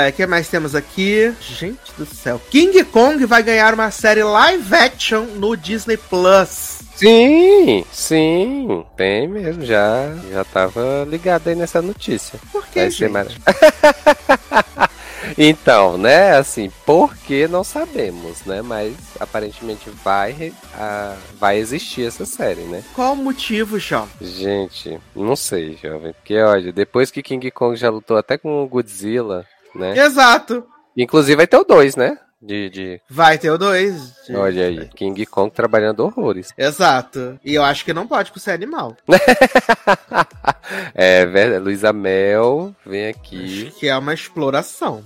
O 0.08 0.12
que 0.14 0.26
mais 0.26 0.48
temos 0.48 0.74
aqui? 0.74 1.32
Gente 1.40 1.78
do 1.96 2.04
céu. 2.04 2.40
King 2.50 2.84
Kong 2.84 3.24
vai 3.24 3.42
ganhar 3.42 3.72
uma 3.74 3.90
série 3.90 4.22
live 4.22 4.74
action 4.74 5.22
no 5.36 5.56
Disney 5.56 5.96
Plus. 5.96 6.73
Sim, 6.96 7.84
sim, 7.92 8.84
tem 8.96 9.26
mesmo, 9.28 9.64
já, 9.64 10.14
já 10.30 10.44
tava 10.44 11.04
ligado 11.08 11.48
aí 11.48 11.54
nessa 11.54 11.82
notícia. 11.82 12.38
Por 12.52 12.64
que, 12.66 12.80
Vai 12.80 12.90
ser 12.90 12.96
gente? 13.08 13.12
mar- 13.12 13.26
Então, 15.38 15.96
né, 15.96 16.36
assim, 16.36 16.70
por 16.84 17.16
que 17.16 17.48
não 17.48 17.64
sabemos, 17.64 18.44
né, 18.44 18.60
mas 18.60 18.94
aparentemente 19.18 19.88
vai, 19.90 20.52
ah, 20.74 21.16
vai 21.40 21.56
existir 21.58 22.06
essa 22.06 22.26
série, 22.26 22.60
né. 22.62 22.84
Qual 22.94 23.14
o 23.14 23.16
motivo, 23.16 23.78
João? 23.78 24.06
Gente, 24.20 25.00
não 25.16 25.34
sei, 25.34 25.78
jovem, 25.82 26.12
porque 26.12 26.38
olha, 26.38 26.72
depois 26.72 27.10
que 27.10 27.22
King 27.22 27.50
Kong 27.50 27.74
já 27.74 27.88
lutou 27.90 28.18
até 28.18 28.36
com 28.36 28.62
o 28.62 28.68
Godzilla, 28.68 29.46
né, 29.74 29.96
Exato. 29.98 30.62
inclusive 30.96 31.36
vai 31.36 31.46
ter 31.46 31.56
o 31.56 31.64
2, 31.64 31.96
né, 31.96 32.18
de, 32.40 32.70
de, 32.70 33.00
Vai 33.08 33.38
ter 33.38 33.50
o 33.50 33.58
2. 33.58 34.30
olha 34.34 34.66
aí, 34.66 34.88
King 34.88 35.24
Kong 35.26 35.50
trabalhando 35.52 36.00
horrores. 36.00 36.48
Exato. 36.58 37.38
E 37.44 37.54
eu 37.54 37.62
acho 37.62 37.84
que 37.84 37.94
não 37.94 38.06
pode 38.06 38.30
por 38.32 38.38
ser 38.40 38.52
animal. 38.52 38.96
É 40.94 41.26
verdade, 41.26 41.62
Luísa 41.62 41.92
Mel, 41.92 42.74
vem 42.86 43.08
aqui. 43.08 43.66
Acho 43.68 43.78
que 43.78 43.86
é 43.88 43.96
uma 43.96 44.14
exploração. 44.14 45.04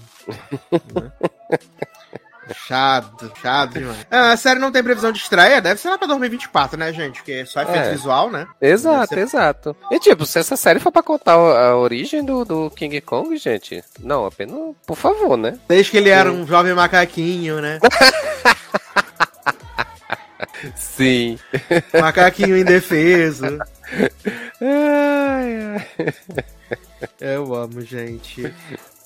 Né? 0.95 1.13
Chato, 2.55 3.31
chato 3.43 3.73
demais. 3.75 4.07
Ah, 4.11 4.33
a 4.33 4.37
série 4.37 4.59
não 4.61 4.73
tem 4.73 4.83
previsão 4.83 5.13
de 5.13 5.19
estreia, 5.19 5.61
deve 5.61 5.81
ser 5.81 5.91
lá 5.91 5.99
pra 5.99 6.07
2024, 6.09 6.79
né, 6.79 6.93
gente? 6.93 7.17
Porque 7.17 7.33
é 7.33 7.45
só 7.45 7.63
efeito 7.63 7.79
É. 7.79 7.91
visual, 7.93 8.31
né? 8.31 8.47
Exato, 8.61 9.11
Deve 9.11 9.23
exato. 9.23 9.77
E 9.91 9.99
tipo, 9.99 10.25
se 10.27 10.39
essa 10.39 10.57
série 10.57 10.79
for 10.81 10.91
pra 10.93 11.03
contar 11.03 11.35
a 11.35 11.77
origem 11.77 12.25
do, 12.25 12.45
do 12.45 12.71
King 12.71 13.01
Kong, 13.01 13.37
gente, 13.37 13.83
não, 14.01 14.27
apenas, 14.27 14.75
por 14.87 14.97
favor, 14.97 15.37
né? 15.37 15.59
Desde 15.69 15.91
que 15.91 15.97
ele 15.99 16.09
era 16.11 16.31
um 16.33 16.47
jovem 16.47 16.75
macaquinho, 16.75 17.61
né? 17.61 17.79
Sim. 20.77 21.39
Macaquinho 22.01 22.57
indefeso. 22.57 23.45
Ai, 24.61 25.59
ai. 25.99 26.15
Eu 27.21 27.55
amo, 27.55 27.81
gente. 27.81 28.53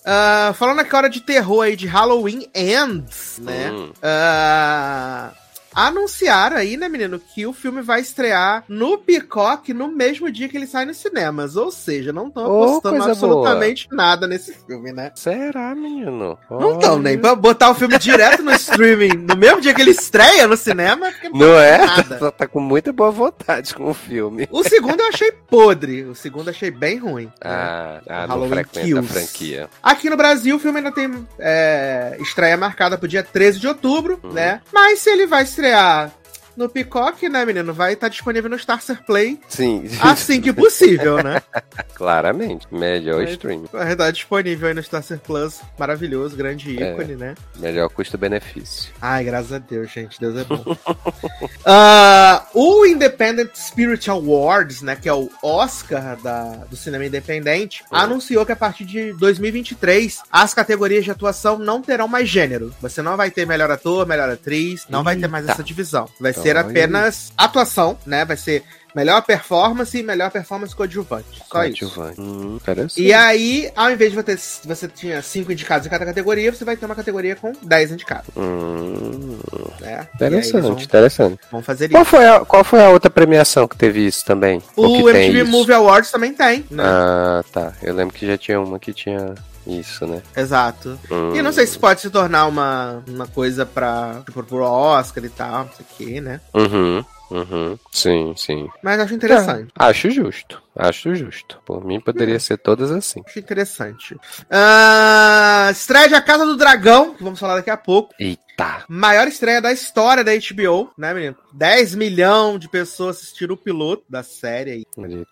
Ah, 0.05 0.53
falando 0.59 0.81
agora 0.81 1.09
de 1.09 1.21
terror 1.21 1.63
aí, 1.63 1.77
de 1.77 1.87
Halloween 1.87 2.49
Ends, 2.55 3.39
né? 3.41 3.71
Hum. 3.71 3.93
Ah, 4.03 5.31
anunciaram 5.75 6.57
aí, 6.57 6.77
né, 6.77 6.89
menino, 6.89 7.19
que 7.19 7.47
o 7.47 7.53
filme 7.53 7.83
vai 7.83 8.01
estrear 8.01 8.65
no 8.69 8.99
Peacock 8.99 9.73
no 9.73 9.89
mesmo 9.89 10.31
dia 10.31 10.49
que 10.49 10.57
ele 10.57 10.67
sai 10.67 10.85
nos 10.85 10.97
cinemas. 10.99 11.57
Ou 11.57 11.71
seja, 11.71 12.13
não 12.13 12.29
estão 12.29 12.43
Oh, 12.51 12.65
apostando 12.65 13.03
absolutamente 13.05 13.89
nada 13.93 14.27
nesse 14.27 14.53
filme, 14.67 14.93
né? 14.93 15.11
Será, 15.15 15.75
menino? 15.75 16.39
Não 16.51 16.75
estão 16.75 16.99
nem 16.99 17.19
pra 17.19 17.35
botar 17.35 17.71
o 17.71 17.75
filme 17.75 17.99
direto 17.99 18.43
no 18.43 18.53
streaming 18.53 19.15
no 19.29 19.37
mesmo 19.37 19.61
dia 19.61 19.75
que 19.75 19.81
ele 19.81 19.91
estreia 19.91 20.47
no 20.47 20.57
cinema. 20.57 21.11
Não 21.33 21.59
é? 21.59 21.79
Nada. 21.79 22.19
Tá, 22.19 22.31
tá 22.31 22.47
com 22.47 22.61
muita 22.61 22.93
boa 22.93 23.11
vontade 23.11 23.75
com 23.75 23.91
o 23.91 23.95
filme. 23.95 24.49
O 24.51 24.63
segundo 24.65 25.01
eu 25.01 25.09
achei 25.09 25.33
podre. 25.33 26.05
O 26.05 26.15
segundo 26.15 26.49
eu 26.49 26.51
achei 26.53 26.71
bem 26.71 26.99
ruim. 26.99 27.25
né? 27.27 27.33
Ah, 27.43 28.01
ah 28.09 28.27
não 28.27 28.45
a 28.53 28.65
Kills. 28.65 29.09
franquia. 29.13 29.69
Aqui 29.83 30.09
no 30.11 30.17
Brasil, 30.17 30.57
o 30.57 30.59
filme 30.59 30.79
ainda 30.79 30.93
tem 30.93 31.27
é, 31.39 32.17
estreia 32.21 32.57
marcada 32.57 32.97
pro 32.99 33.09
dia 33.09 33.23
13 33.23 33.59
de 33.61 33.67
outubro, 33.69 34.21
Uhum. 34.23 34.33
né? 34.33 34.61
Mas 34.73 35.01
se 35.01 35.11
ele 35.11 35.27
vai 35.27 35.47
estrear 35.63 36.11
no 36.57 36.69
Peacock, 36.69 37.29
né, 37.29 37.45
menino? 37.45 37.73
Vai 37.73 37.95
estar 37.95 38.09
disponível 38.09 38.51
no 38.51 38.57
Starcer 38.57 39.03
Play 39.05 39.39
Sim, 39.49 39.85
assim 40.01 40.41
que 40.41 40.53
possível, 40.53 41.23
né? 41.23 41.41
claramente. 41.95 42.67
Melhor 42.71 43.21
Mas- 43.23 43.31
stream. 43.31 43.65
Vai 43.73 43.93
estar 43.93 44.11
disponível 44.11 44.69
aí 44.69 44.75
no 44.75 44.81
Starcer 44.81 45.19
Plus. 45.19 45.61
Maravilhoso, 45.79 46.37
grande 46.37 46.83
É. 46.83 46.93
ícone, 46.93 47.17
né? 47.17 47.35
Melhor 47.59 47.89
custo-benefício. 47.89 48.93
Ai, 49.01 49.25
graças 49.25 49.53
a 49.53 49.59
Deus, 49.59 49.91
gente. 49.91 50.19
Deus 50.21 50.37
é 50.37 50.45
bom. 50.45 50.65
Ah, 51.65 52.47
o 52.55 52.85
Independent 52.87 53.51
Spirit 53.55 54.11
Awards, 54.11 54.83
né, 54.83 54.97
que 54.97 55.09
é 55.09 55.13
o 55.13 55.31
Oscar 55.43 56.17
da, 56.21 56.43
do 56.69 56.77
cinema 56.77 57.05
independente, 57.07 57.83
Uhum. 57.91 57.99
anunciou 57.99 58.45
que 58.45 58.53
a 58.53 58.57
partir 58.57 58.85
de 58.85 59.13
2023 59.15 60.21
as 60.31 60.53
categorias 60.55 61.05
de 61.05 61.11
atuação 61.11 61.59
não 61.59 61.81
terão 61.81 62.09
mais 62.09 62.29
gênero. 62.29 62.75
Você 62.81 63.01
não 63.03 63.17
vai 63.17 63.31
ter 63.31 63.47
melhor 63.47 63.71
ator, 63.71 64.07
melhor 64.07 64.29
atriz, 64.29 64.87
não 64.89 65.03
vai 65.05 65.17
ter 65.17 65.29
mais 65.29 65.45
Eita. 65.45 65.53
essa 65.55 65.63
divisão. 65.63 66.09
Vai 66.21 66.33
ser 66.43 66.57
apenas 66.57 67.33
atuação, 67.37 67.99
né? 68.07 68.25
Vai 68.25 68.37
ser 68.37 68.63
melhor 68.95 69.23
performance 69.23 69.97
e 69.99 70.03
melhor 70.03 70.31
performance 70.31 70.77
coadjuvante. 70.77 71.27
Só 71.51 71.65
isso. 71.65 71.79
Coadjuvante. 71.89 72.21
Hum, 72.21 72.57
interessante. 72.57 73.01
E 73.03 73.11
aí, 73.13 73.71
ao 73.75 73.91
invés 73.91 74.11
de 74.11 74.17
você, 74.17 74.23
ter, 74.37 74.39
você 74.69 74.87
tinha 74.89 75.23
cinco 75.23 75.51
indicados 75.51 75.87
em 75.87 75.91
cada 75.91 76.05
categoria, 76.05 76.53
você 76.53 76.63
vai 76.63 76.77
ter 76.77 76.85
uma 76.85 76.95
categoria 76.95 77.35
com 77.35 77.53
10 77.63 77.93
indicados, 77.93 78.29
Hum, 78.37 79.39
eles 79.81 80.09
interessante, 80.15 80.63
vão- 80.63 80.79
interessante. 80.79 81.39
Vão 81.51 81.63
fazer 81.63 81.89
Qual 81.89 82.03
isso. 82.03 82.11
foi, 82.11 82.27
a, 82.27 82.41
qual 82.41 82.63
foi 82.65 82.85
a 82.85 82.91
outra 82.91 83.11
premiação 83.11 83.67
que 83.67 83.77
teve 83.77 84.07
isso 84.07 84.25
também? 84.27 84.63
O 84.77 85.09
MTV 85.09 85.43
isso? 85.43 85.51
Movie 85.51 85.73
Awards 85.73 86.11
também 86.11 86.35
tem, 86.35 86.65
né? 86.71 86.83
Ah, 86.87 87.43
tá. 87.51 87.73
Eu 87.83 87.95
lembro 87.95 88.15
que 88.15 88.27
já 88.27 88.37
tinha 88.37 88.61
uma 88.61 88.79
que 88.79 88.93
tinha 88.93 89.35
isso, 89.67 90.07
né? 90.07 90.23
Exato. 90.37 90.99
Hum. 91.11 91.35
E 91.35 91.43
não 91.43 91.53
sei 91.53 91.67
se 91.67 91.79
pode 91.79 92.01
se 92.01 92.11
tornar 92.11 92.47
uma, 92.47 93.03
uma 93.09 93.27
coisa 93.27 93.65
pra, 93.65 94.23
tipo, 94.25 94.43
pro 94.43 94.63
Oscar 94.63 95.25
e 95.25 95.29
tal, 95.29 95.65
não 95.65 95.73
sei 95.73 95.87
o 95.89 95.97
que, 95.97 96.21
né? 96.21 96.41
Uhum, 96.55 97.05
uhum. 97.31 97.79
Sim, 97.91 98.35
sim. 98.37 98.69
Mas 98.83 99.01
acho 99.01 99.15
interessante. 99.15 99.73
É, 99.79 99.85
acho 99.85 100.11
justo. 100.11 100.63
Acho 100.75 101.15
justo. 101.15 101.61
Por 101.67 101.85
mim 101.85 102.01
poderia 102.01 102.41
ser 102.41 102.57
todas 102.57 102.91
assim. 102.91 103.23
Acho 103.27 103.39
interessante. 103.39 104.17
Ah, 104.51 105.69
estreia 105.71 106.09
de 106.09 106.15
A 106.15 106.23
Casa 106.23 106.47
do 106.47 106.57
Dragão, 106.57 107.15
que 107.15 107.23
vamos 107.23 107.39
falar 107.39 107.57
daqui 107.57 107.71
a 107.71 107.77
pouco. 107.77 108.15
Eita. 108.19 108.85
Maior 108.89 109.29
estreia 109.29 109.61
da 109.61 109.73
história 109.73 110.25
da 110.25 110.33
HBO, 110.33 110.91
né, 110.97 111.13
menino? 111.13 111.37
10 111.53 111.95
milhões 111.95 112.59
de 112.59 112.69
pessoas 112.69 113.17
assistiram 113.17 113.55
o 113.55 113.59
piloto 113.59 114.05
da 114.09 114.23
série 114.23 114.71
aí. 114.71 114.87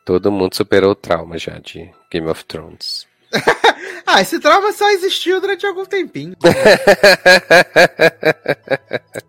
Todo 0.04 0.30
mundo 0.30 0.54
superou 0.54 0.92
o 0.92 0.96
trauma 0.96 1.38
já 1.38 1.58
de 1.58 1.90
Game 2.10 2.28
of 2.28 2.44
Thrones. 2.44 3.09
Ah, 4.12 4.20
esse 4.20 4.40
trauma 4.40 4.72
só 4.72 4.90
existiu 4.90 5.40
durante 5.40 5.64
algum 5.64 5.84
tempinho. 5.84 6.34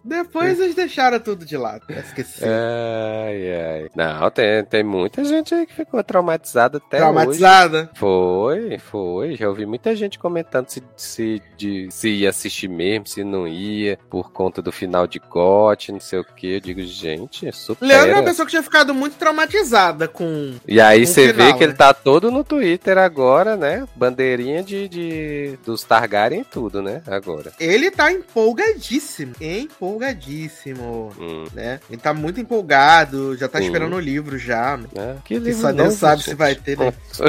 Depois 0.04 0.60
eles 0.60 0.74
deixaram 0.74 1.20
tudo 1.20 1.46
de 1.46 1.56
lado. 1.56 1.84
Esqueci. 1.90 2.44
ai, 2.44 3.54
ai. 3.54 3.90
Não, 3.96 4.30
tem, 4.32 4.66
tem 4.66 4.84
muita 4.84 5.24
gente 5.24 5.54
aí 5.54 5.68
que 5.68 5.74
ficou 5.74 6.04
traumatizada 6.04 6.78
até 6.80 6.98
hoje. 6.98 7.04
Traumatizada. 7.04 7.92
Foi, 7.94 8.80
foi. 8.80 9.36
Já 9.36 9.48
ouvi 9.48 9.68
muita 9.68 9.96
gente 9.96 10.18
comentando 10.18 10.68
se, 10.70 10.84
se, 10.98 11.42
de, 11.56 11.88
se 11.92 12.10
ia 12.10 12.30
assistir 12.30 12.68
mesmo, 12.68 13.08
se 13.08 13.24
não 13.24 13.48
ia, 13.48 14.00
por 14.10 14.32
conta 14.32 14.62
do 14.62 14.72
final 14.72 15.06
de 15.06 15.20
GOT, 15.20 15.92
não 15.92 16.00
sei 16.00 16.20
o 16.20 16.26
que. 16.26 16.56
Eu 16.56 16.60
digo, 16.60 16.82
gente, 16.84 17.52
super. 17.52 17.86
Leandro 17.86 18.12
é 18.12 18.16
uma 18.16 18.24
pessoa 18.24 18.46
que 18.46 18.52
tinha 18.52 18.64
ficado 18.64 18.96
muito 18.96 19.16
traumatizada 19.16 20.08
com. 20.08 20.56
E 20.68 20.82
aí 20.82 21.06
você 21.06 21.32
vê 21.32 21.54
que 21.54 21.64
ele 21.64 21.74
né? 21.74 21.78
tá 21.78 21.94
todo 21.94 22.32
no 22.32 22.44
Twitter 22.44 22.98
agora, 22.98 23.56
né? 23.56 23.88
Bandeirinha 23.96 24.64
de, 24.64 24.88
de 24.88 25.60
dos 25.66 25.84
Targaryen 25.84 26.42
e 26.42 26.46
tudo, 26.46 26.82
né? 26.82 27.02
Agora. 27.08 27.52
Ele 27.60 27.92
tá 27.92 28.12
empolgadíssimo. 28.12 29.34
Empolgadíssimo. 29.40 31.12
Hum, 31.20 31.46
Né? 31.54 31.80
Ele 31.90 32.02
tá 32.02 32.14
muito 32.14 32.40
empolgado, 32.40 33.36
já 33.38 33.48
tá 33.48 33.60
Sim. 33.60 33.66
esperando 33.66 33.96
o 33.96 34.00
livro 34.00 34.38
já. 34.38 34.78
né? 34.78 35.18
Que 35.26 35.36
Que 35.36 35.40
livro 35.40 35.62
só 35.62 35.72
Deus 35.72 35.96
sabe 35.96 36.22
se 36.24 36.30
gente. 36.32 36.38
vai 36.38 36.56
ter, 36.56 36.78
né? 36.78 36.94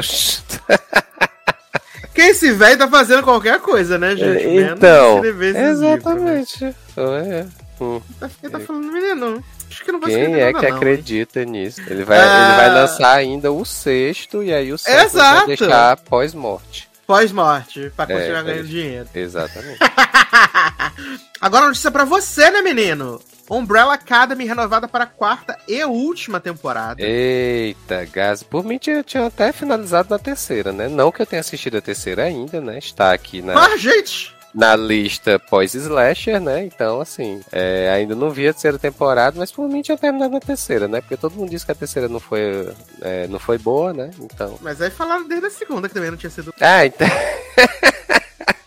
Porque 2.01 2.21
esse 2.29 2.51
velho 2.51 2.77
tá 2.77 2.87
fazendo 2.87 3.23
qualquer 3.23 3.59
coisa, 3.59 3.97
né, 3.97 4.15
gente? 4.15 4.45
Então, 4.47 5.19
esses 5.19 5.25
livros, 5.25 5.53
né? 5.53 5.69
exatamente. 5.71 6.65
É. 6.65 7.45
Hum. 7.81 8.01
Ele 8.41 8.51
tá 8.51 8.59
falando, 8.59 8.91
menino, 8.91 9.43
acho 9.73 9.83
que 9.85 9.91
não 9.91 9.99
escrever 9.99 10.25
Quem 10.25 10.39
é 10.39 10.51
nada, 10.51 10.59
que 10.65 10.69
não. 10.71 10.77
acredita 10.77 11.45
nisso? 11.45 11.81
Ele 11.87 12.03
vai, 12.03 12.19
Ah. 12.19 12.45
ele 12.47 12.55
vai 12.57 12.69
lançar 12.81 13.13
ainda 13.15 13.51
o 13.51 13.65
sexto 13.65 14.41
e 14.43 14.53
aí 14.53 14.71
o 14.71 14.75
Exato. 14.75 15.17
vai 15.37 15.47
deixar 15.47 15.97
pós-morte. 15.97 16.89
Pós-morte, 17.05 17.91
pra 17.95 18.05
É, 18.05 18.07
continuar 18.07 18.43
vai 18.43 18.53
ganhando 18.53 18.67
dinheiro. 18.67 19.09
Exatamente. 19.13 19.77
Agora 21.41 21.67
notícia 21.67 21.91
pra 21.91 22.05
você, 22.05 22.49
né, 22.49 22.61
menino? 22.61 23.21
Umbrella 23.49 23.95
Academy 23.95 24.45
renovada 24.45 24.87
para 24.87 25.03
a 25.03 25.07
quarta 25.07 25.57
e 25.67 25.83
última 25.83 26.39
temporada. 26.39 27.01
Eita, 27.01 28.05
gás. 28.05 28.41
Por 28.41 28.63
mim 28.63 28.77
tinha, 28.77 29.03
tinha 29.03 29.25
até 29.27 29.51
finalizado 29.51 30.07
na 30.09 30.17
terceira, 30.17 30.71
né? 30.71 30.87
Não 30.87 31.11
que 31.11 31.21
eu 31.21 31.25
tenha 31.25 31.41
assistido 31.41 31.77
a 31.77 31.81
terceira 31.81 32.23
ainda, 32.23 32.61
né? 32.61 32.77
Está 32.77 33.11
aqui 33.11 33.41
na, 33.41 33.53
Ah, 33.65 33.75
gente! 33.77 34.33
Na 34.53 34.75
lista 34.75 35.39
pós-slasher, 35.39 36.39
né? 36.39 36.63
Então, 36.63 37.01
assim, 37.01 37.41
é, 37.51 37.89
ainda 37.89 38.15
não 38.15 38.29
vi 38.29 38.47
a 38.47 38.53
terceira 38.53 38.77
temporada, 38.77 39.37
mas 39.37 39.51
por 39.51 39.67
mim 39.67 39.81
tinha 39.81 39.97
terminado 39.97 40.33
na 40.33 40.39
terceira, 40.39 40.87
né? 40.87 41.01
Porque 41.01 41.17
todo 41.17 41.35
mundo 41.35 41.49
disse 41.49 41.65
que 41.65 41.71
a 41.71 41.75
terceira 41.75 42.07
não 42.07 42.19
foi, 42.19 42.69
é, 43.01 43.27
não 43.27 43.39
foi 43.39 43.57
boa, 43.57 43.93
né? 43.93 44.11
Então. 44.19 44.57
Mas 44.61 44.81
aí 44.81 44.91
falaram 44.91 45.27
desde 45.27 45.47
a 45.47 45.49
segunda 45.49 45.87
que 45.87 45.93
também 45.93 46.11
não 46.11 46.17
tinha 46.17 46.29
sido. 46.29 46.53
Ah, 46.61 46.85
então. 46.85 47.07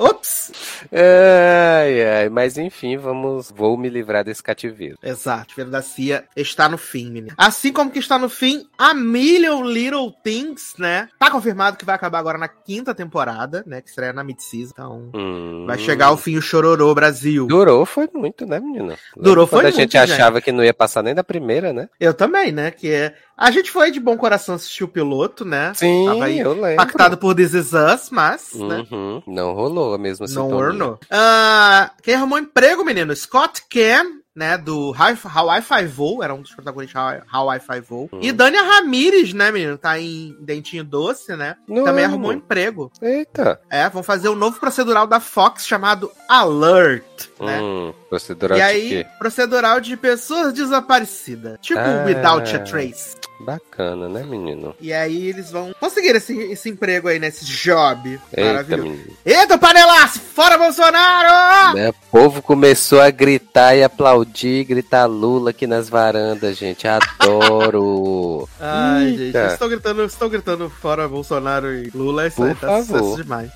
Ops! 0.00 0.50
Ai, 0.90 2.04
ai, 2.06 2.28
mas 2.30 2.56
enfim, 2.56 2.96
vamos. 2.96 3.50
Vou 3.54 3.76
me 3.76 3.88
livrar 3.90 4.24
desse 4.24 4.42
cativeiro. 4.42 4.96
Exato, 5.02 5.54
Feira 5.54 5.68
da 5.70 5.82
Cia 5.82 6.24
está 6.34 6.68
no 6.70 6.78
fim, 6.78 7.10
menino. 7.10 7.34
Assim 7.36 7.70
como 7.70 7.90
que 7.90 7.98
está 7.98 8.18
no 8.18 8.28
fim 8.30 8.66
a 8.78 8.94
Million 8.94 9.62
Little 9.62 10.10
Things, 10.24 10.74
né? 10.78 11.08
Tá 11.18 11.30
confirmado 11.30 11.76
que 11.76 11.84
vai 11.84 11.94
acabar 11.94 12.18
agora 12.18 12.38
na 12.38 12.48
quinta 12.48 12.94
temporada, 12.94 13.62
né? 13.66 13.82
Que 13.82 13.90
estreia 13.90 14.12
na 14.12 14.24
mid-season. 14.24 14.70
Então, 14.72 15.10
Hum. 15.14 15.64
vai 15.66 15.78
chegar 15.78 16.06
ao 16.06 16.16
fim 16.16 16.36
o 16.36 16.42
Chororô 16.42 16.94
Brasil. 16.94 17.46
Durou 17.46 17.84
foi 17.84 18.08
muito, 18.14 18.46
né, 18.46 18.58
menina? 18.58 18.96
Durou 19.16 19.46
Quando 19.46 19.60
foi 19.62 19.68
a 19.68 19.70
gente 19.70 19.96
muito, 19.98 20.12
achava 20.12 20.40
que 20.40 20.50
não 20.50 20.64
ia 20.64 20.72
passar 20.74 21.02
nem 21.02 21.14
da 21.14 21.22
primeira, 21.22 21.72
né? 21.74 21.88
Eu 22.00 22.14
também, 22.14 22.50
né? 22.52 22.70
Que 22.70 22.90
é. 22.90 23.14
A 23.40 23.50
gente 23.50 23.70
foi 23.70 23.90
de 23.90 23.98
bom 23.98 24.16
coração 24.18 24.54
assistir 24.54 24.84
o 24.84 24.88
piloto, 24.88 25.44
né? 25.46 25.72
Sim, 25.74 26.04
Tava 26.06 26.24
aí 26.26 26.38
eu 26.40 26.52
lembro. 26.52 26.72
Impactado 26.72 27.16
por 27.16 27.34
This 27.34 27.54
Is 27.54 27.72
Us, 27.72 28.10
mas, 28.10 28.52
né? 28.52 28.86
Uhum, 28.92 29.22
Não 29.26 29.54
rolou 29.54 29.94
a 29.94 29.98
mesma 29.98 30.26
Não 30.26 30.28
sintonia. 30.44 30.56
ornou. 30.56 30.98
Ah, 31.10 31.90
quem 32.02 32.14
arrumou 32.14 32.38
emprego, 32.38 32.84
menino? 32.84 33.16
Scott 33.16 33.62
Cam, 33.70 34.20
né? 34.36 34.58
Do 34.58 34.90
How 34.94 35.56
I 35.56 35.62
Five-O, 35.62 36.22
era 36.22 36.34
um 36.34 36.42
dos 36.42 36.54
protagonistas 36.54 37.00
de 37.02 37.08
How 37.08 37.14
I- 37.16 37.22
How 37.50 37.54
I 37.56 37.60
Five-O. 37.60 38.08
Hum. 38.12 38.18
E 38.20 38.30
Dania 38.30 38.62
Ramírez, 38.62 39.32
né, 39.32 39.50
menino? 39.50 39.78
Tá 39.78 39.98
em 39.98 40.36
Dentinho 40.40 40.84
Doce, 40.84 41.34
né? 41.34 41.56
Não, 41.66 41.84
Também 41.84 42.04
arrumou 42.04 42.32
emprego. 42.34 42.92
Eita. 43.00 43.58
É, 43.70 43.88
vão 43.88 44.02
fazer 44.02 44.28
um 44.28 44.36
novo 44.36 44.60
procedural 44.60 45.06
da 45.06 45.18
Fox 45.18 45.66
chamado 45.66 46.10
Alert, 46.28 47.28
né? 47.40 47.60
Hum, 47.60 47.92
procedural 48.10 48.58
e 48.58 48.60
de 48.60 48.66
aí, 48.66 48.88
quê? 48.88 49.06
procedural 49.18 49.80
de 49.80 49.96
pessoas 49.96 50.52
desaparecidas. 50.52 51.56
Tipo 51.62 51.80
Ah. 51.80 52.04
Without 52.06 52.54
a 52.54 52.58
Trace. 52.58 53.16
Bacana, 53.42 54.06
né, 54.06 54.22
menino? 54.22 54.74
E 54.78 54.92
aí 54.92 55.28
eles 55.28 55.50
vão 55.50 55.72
conseguir 55.80 56.14
esse, 56.14 56.36
esse 56.52 56.68
emprego 56.68 57.08
aí, 57.08 57.18
nesse 57.18 57.46
job 57.46 58.20
Eita, 58.36 58.50
maravilhoso. 58.52 58.82
menino. 58.90 59.16
Eita, 59.24 59.56
panelaço! 59.56 60.18
Fora 60.20 60.58
Bolsonaro! 60.58 61.74
Né, 61.74 61.88
O 61.88 61.94
povo 62.10 62.42
começou 62.42 63.00
a 63.00 63.08
gritar 63.10 63.74
e 63.74 63.82
aplaudir, 63.82 64.64
gritar 64.64 65.06
Lula 65.06 65.50
aqui 65.50 65.66
nas 65.66 65.88
varandas, 65.88 66.58
gente. 66.58 66.86
Adoro. 66.86 68.46
Ai, 68.60 69.06
Eita. 69.16 69.42
gente, 69.42 69.52
estou 69.54 69.68
gritando, 69.70 70.04
estou 70.04 70.28
gritando 70.28 70.68
fora 70.68 71.08
Bolsonaro 71.08 71.72
e 71.72 71.90
Lula, 71.94 72.26
isso 72.26 72.36
Por 72.36 72.48
aí 72.48 72.54
tá 72.54 72.66
favor. 72.66 72.84
sucesso 72.98 73.22
demais. 73.22 73.50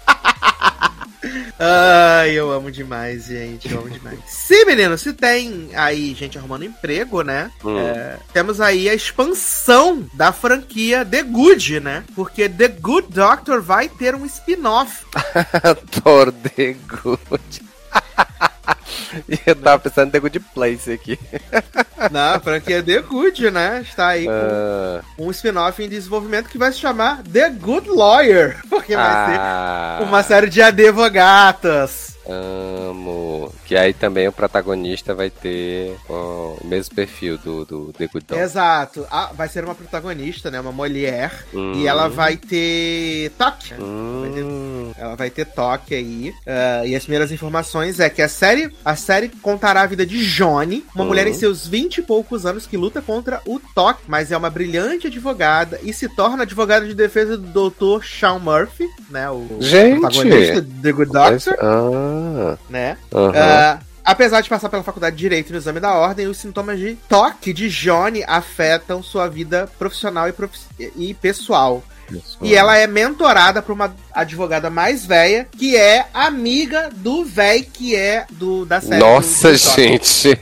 Ai, 1.58 2.32
eu 2.32 2.50
amo 2.50 2.70
demais, 2.70 3.26
gente. 3.26 3.70
Eu 3.70 3.80
amo 3.80 3.90
demais. 3.90 4.18
Se, 4.26 4.64
menino, 4.64 4.96
se 4.98 5.12
tem 5.12 5.70
aí 5.74 6.14
gente 6.14 6.38
arrumando 6.38 6.64
emprego, 6.64 7.22
né? 7.22 7.50
Hum. 7.64 7.78
É, 7.78 8.18
temos 8.32 8.60
aí 8.60 8.88
a 8.88 8.94
expansão 8.94 10.08
da 10.14 10.32
franquia 10.32 11.04
The 11.04 11.22
Good, 11.22 11.80
né? 11.80 12.04
Porque 12.14 12.48
The 12.48 12.68
Good 12.68 13.08
Doctor 13.10 13.60
vai 13.60 13.88
ter 13.88 14.14
um 14.14 14.24
spin-off. 14.26 15.04
Adoro 15.62 16.32
The 16.32 16.76
Good. 16.86 17.62
E 19.28 19.38
eu 19.46 19.56
tava 19.56 19.78
pensando 19.78 20.08
em 20.08 20.10
The 20.12 20.20
Good 20.20 20.40
Place 20.54 20.92
aqui. 20.92 21.18
na 22.10 22.38
franquia 22.40 22.82
The 22.82 23.00
Good, 23.00 23.50
né? 23.50 23.80
Está 23.82 24.08
aí 24.08 24.24
com 24.26 24.30
Ah, 24.32 25.00
um 25.18 25.30
spin-off 25.30 25.82
em 25.82 25.88
desenvolvimento 25.88 26.48
que 26.48 26.58
vai 26.58 26.72
se 26.72 26.78
chamar 26.78 27.22
The 27.22 27.50
Good 27.50 27.88
Lawyer. 27.88 28.60
Porque 28.68 28.94
vai 28.94 29.04
ah, 29.06 29.96
ser 29.98 30.04
uma 30.04 30.22
série 30.22 30.48
de 30.48 30.60
advogatas. 30.62 32.13
Amo. 32.28 33.52
Que 33.66 33.76
aí 33.76 33.92
também 33.92 34.26
o 34.28 34.32
protagonista 34.32 35.14
vai 35.14 35.30
ter 35.30 35.96
ó, 36.08 36.56
o 36.60 36.66
mesmo 36.66 36.94
perfil 36.94 37.38
do, 37.38 37.64
do 37.64 37.92
The 37.92 38.06
Good 38.06 38.26
Doctor. 38.26 38.38
Exato. 38.38 39.06
Ah, 39.10 39.30
vai 39.34 39.48
ser 39.48 39.64
uma 39.64 39.74
protagonista, 39.74 40.50
né? 40.50 40.60
Uma 40.60 40.72
mulher. 40.72 41.44
Hum. 41.54 41.72
E 41.76 41.86
ela 41.86 42.08
vai 42.08 42.36
ter 42.36 43.30
toque. 43.38 43.74
Hum, 43.80 44.92
Ela 44.96 45.14
vai 45.16 45.30
ter 45.30 45.44
toque 45.46 45.94
aí. 45.94 46.32
Ah, 46.46 46.86
e 46.86 46.94
as 46.94 47.02
primeiras 47.02 47.30
informações 47.32 48.00
é 48.00 48.08
que 48.10 48.22
a 48.22 48.28
série, 48.28 48.70
a 48.84 48.96
série 48.96 49.28
contará 49.28 49.82
a 49.82 49.86
vida 49.86 50.04
de 50.06 50.24
Johnny, 50.24 50.84
uma 50.94 51.04
Hum. 51.04 51.08
mulher 51.08 51.26
em 51.26 51.34
seus 51.34 51.66
20 51.66 51.98
e 51.98 52.02
poucos 52.02 52.46
anos 52.46 52.66
que 52.66 52.76
luta 52.76 53.00
contra 53.02 53.40
o 53.46 53.60
toque, 53.74 54.02
mas 54.06 54.32
é 54.32 54.36
uma 54.36 54.50
brilhante 54.50 55.06
advogada 55.06 55.78
e 55.82 55.92
se 55.92 56.08
torna 56.08 56.42
advogada 56.42 56.86
de 56.86 56.94
defesa 56.94 57.36
do 57.36 57.70
Dr. 57.70 58.04
Sean 58.04 58.38
Murphy, 58.38 58.88
né? 59.10 59.30
O 59.30 59.46
Gente! 59.60 60.00
protagonista 60.00 60.62
de 60.62 60.82
The 60.82 60.92
Good 60.92 61.12
Doctor, 61.12 61.56
Ah, 61.60 62.13
né? 62.70 62.96
aham. 63.14 63.32
Ah, 63.36 63.78
apesar 64.04 64.40
de 64.40 64.48
passar 64.48 64.68
pela 64.68 64.82
faculdade 64.82 65.16
de 65.16 65.20
Direito 65.22 65.50
no 65.52 65.58
exame 65.58 65.80
da 65.80 65.94
ordem, 65.94 66.26
os 66.26 66.36
sintomas 66.38 66.78
de 66.78 66.94
toque 67.08 67.52
de 67.52 67.68
Johnny 67.68 68.22
afetam 68.26 69.02
sua 69.02 69.28
vida 69.28 69.68
profissional 69.78 70.28
e, 70.28 70.32
profi- 70.32 70.60
e 70.96 71.14
pessoal. 71.14 71.82
E 72.42 72.54
ela 72.54 72.76
é 72.76 72.86
mentorada 72.86 73.62
por 73.62 73.72
uma 73.72 73.96
advogada 74.12 74.68
mais 74.68 75.06
velha, 75.06 75.48
que 75.56 75.74
é 75.74 76.06
amiga 76.12 76.90
do 76.94 77.24
véi 77.24 77.62
que 77.62 77.96
é 77.96 78.26
do 78.30 78.66
da 78.66 78.78
série. 78.78 79.00
Nossa, 79.00 79.52
do- 79.52 79.56
gente. 79.56 80.38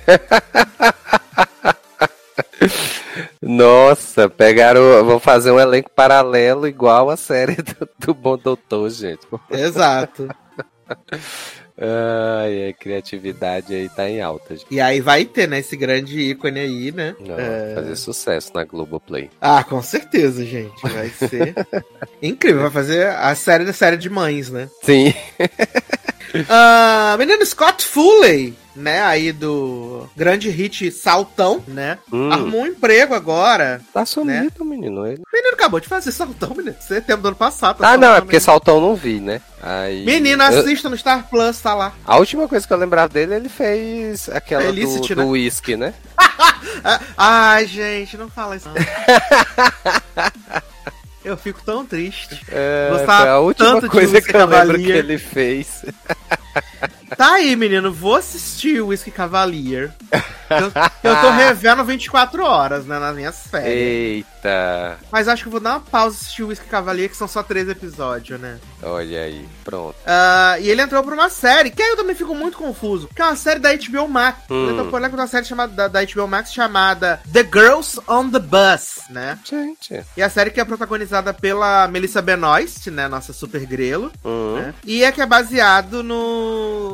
Nossa, 3.40 4.28
pegaram. 4.28 5.04
Vão 5.04 5.20
fazer 5.20 5.50
um 5.50 5.60
elenco 5.60 5.90
paralelo 5.94 6.66
igual 6.66 7.10
a 7.10 7.16
série 7.16 7.56
do, 7.62 7.88
do 7.98 8.14
Bom 8.14 8.36
Doutor, 8.36 8.88
gente. 8.90 9.20
Exato. 9.50 10.28
Ai, 11.78 12.68
a 12.68 12.72
criatividade 12.72 13.74
aí 13.74 13.88
tá 13.88 14.08
em 14.08 14.20
alta, 14.20 14.54
gente. 14.54 14.66
E 14.70 14.80
aí 14.80 15.00
vai 15.00 15.24
ter, 15.24 15.48
né, 15.48 15.58
esse 15.58 15.76
grande 15.76 16.18
ícone 16.20 16.60
aí, 16.60 16.92
né? 16.92 17.14
Não, 17.20 17.38
É. 17.38 17.74
Fazer 17.74 17.96
sucesso 17.96 18.52
na 18.54 18.64
Globoplay. 18.64 19.30
Ah, 19.40 19.64
com 19.64 19.82
certeza, 19.82 20.44
gente. 20.44 20.80
Vai 20.82 21.08
ser 21.10 21.54
incrível. 22.22 22.62
Vai 22.62 22.70
fazer 22.70 23.06
a 23.06 23.34
série 23.34 23.64
da 23.64 23.72
série 23.72 23.96
de 23.96 24.08
mães, 24.10 24.50
né? 24.50 24.68
Sim. 24.82 25.12
Ah, 26.48 27.14
menino 27.18 27.44
Scott 27.44 27.84
Foley, 27.84 28.54
né? 28.74 29.02
Aí 29.02 29.32
do 29.32 30.08
grande 30.16 30.48
hit 30.50 30.90
Saltão, 30.90 31.62
né? 31.66 31.98
Hum, 32.12 32.30
Arrumou 32.32 32.62
um 32.62 32.66
emprego 32.66 33.14
agora. 33.14 33.80
tá 33.92 34.04
sumido, 34.06 34.64
menino. 34.64 35.06
Ele... 35.06 35.16
O 35.20 35.36
menino 35.36 35.54
acabou 35.54 35.80
de 35.80 35.88
fazer 35.88 36.12
Saltão, 36.12 36.54
menino. 36.56 36.76
Setembro 36.80 37.22
do 37.22 37.28
ano 37.28 37.36
passado. 37.36 37.78
tá 37.78 37.90
Ah, 37.92 37.96
não, 37.96 38.10
é 38.14 38.20
porque 38.20 38.36
menino. 38.36 38.44
Saltão 38.44 38.80
não 38.80 38.94
vi, 38.94 39.20
né? 39.20 39.40
Aí... 39.62 40.04
Menino, 40.04 40.42
Eu- 40.42 40.60
assista 40.60 40.88
no 40.88 40.96
Star 40.96 41.28
Plus, 41.28 41.58
tá 41.60 41.74
lá. 41.74 41.92
A 42.04 42.16
última 42.18 42.48
coisa 42.48 42.66
que 42.66 42.72
eu 42.72 42.78
lembrava 42.78 43.08
dele, 43.12 43.34
ele 43.34 43.48
fez 43.48 44.28
aquela 44.28 44.62
Felicity, 44.62 45.14
do, 45.14 45.20
né? 45.20 45.24
do 45.24 45.30
whisky, 45.30 45.76
né? 45.76 45.94
Ah, 46.84 47.00
Ai, 47.16 47.66
gente, 47.66 48.16
não 48.16 48.28
fala 48.28 48.56
isso. 48.56 48.68
não. 48.68 48.74
Eu 51.24 51.36
fico 51.36 51.62
tão 51.64 51.86
triste. 51.86 52.44
É, 52.48 52.88
Gostava 52.90 53.20
foi 53.20 53.28
a 53.28 53.38
última 53.38 53.88
coisa 53.88 54.20
que 54.20 54.36
eu 54.36 54.44
lembro 54.44 54.76
que 54.76 54.90
ele 54.90 55.18
fez. 55.18 55.84
Tá 57.16 57.34
aí, 57.34 57.54
menino, 57.56 57.92
vou 57.92 58.16
assistir 58.16 58.80
o 58.80 58.86
Whisky 58.86 59.10
Cavalier. 59.10 59.92
Eu, 60.48 60.72
eu 61.04 61.20
tô 61.20 61.30
revendo 61.30 61.84
24 61.84 62.42
horas, 62.42 62.86
né, 62.86 62.98
nas 62.98 63.14
minhas 63.14 63.46
férias. 63.46 63.70
Eita, 63.70 64.98
Mas 65.10 65.28
acho 65.28 65.42
que 65.42 65.48
eu 65.48 65.52
vou 65.52 65.60
dar 65.60 65.72
uma 65.72 65.80
pausa 65.80 66.16
e 66.16 66.18
assistir 66.18 66.42
o 66.42 66.48
Whisky 66.48 66.66
Cavalier, 66.66 67.10
que 67.10 67.16
são 67.16 67.28
só 67.28 67.42
três 67.42 67.68
episódios, 67.68 68.40
né? 68.40 68.58
olha 68.82 69.22
aí, 69.22 69.46
pronto. 69.62 69.94
Ah, 70.06 70.56
e 70.58 70.68
ele 70.70 70.82
entrou 70.82 71.02
pra 71.02 71.14
uma 71.14 71.28
série, 71.28 71.70
que 71.70 71.82
aí 71.82 71.90
eu 71.90 71.96
também 71.96 72.16
fico 72.16 72.34
muito 72.34 72.56
confuso, 72.56 73.08
que 73.14 73.20
é 73.22 73.24
uma 73.26 73.36
série 73.36 73.60
da 73.60 73.74
HBO 73.74 74.08
Max. 74.08 74.38
Hum. 74.50 74.64
Ele 74.64 74.72
entrou 74.72 74.88
por 74.88 75.00
uma 75.02 75.26
série 75.26 75.44
chamada, 75.44 75.72
da, 75.72 75.88
da 75.88 76.04
HBO 76.04 76.26
Max 76.26 76.52
chamada 76.52 77.20
The 77.30 77.44
Girls 77.44 78.00
on 78.08 78.30
the 78.30 78.38
Bus, 78.40 79.00
né? 79.10 79.38
Gente, 79.44 80.02
E 80.16 80.22
a 80.22 80.30
série 80.30 80.50
que 80.50 80.60
é 80.60 80.64
protagonizada 80.64 81.32
pela 81.34 81.86
Melissa 81.88 82.22
Benoist, 82.22 82.90
né? 82.90 83.06
Nossa 83.06 83.32
super 83.32 83.64
grelo. 83.66 84.10
hum, 84.24 84.56
né? 84.56 84.74
E 84.84 85.04
é 85.04 85.12
que 85.12 85.20
é 85.20 85.26
baseado 85.26 86.02
no. 86.02 86.41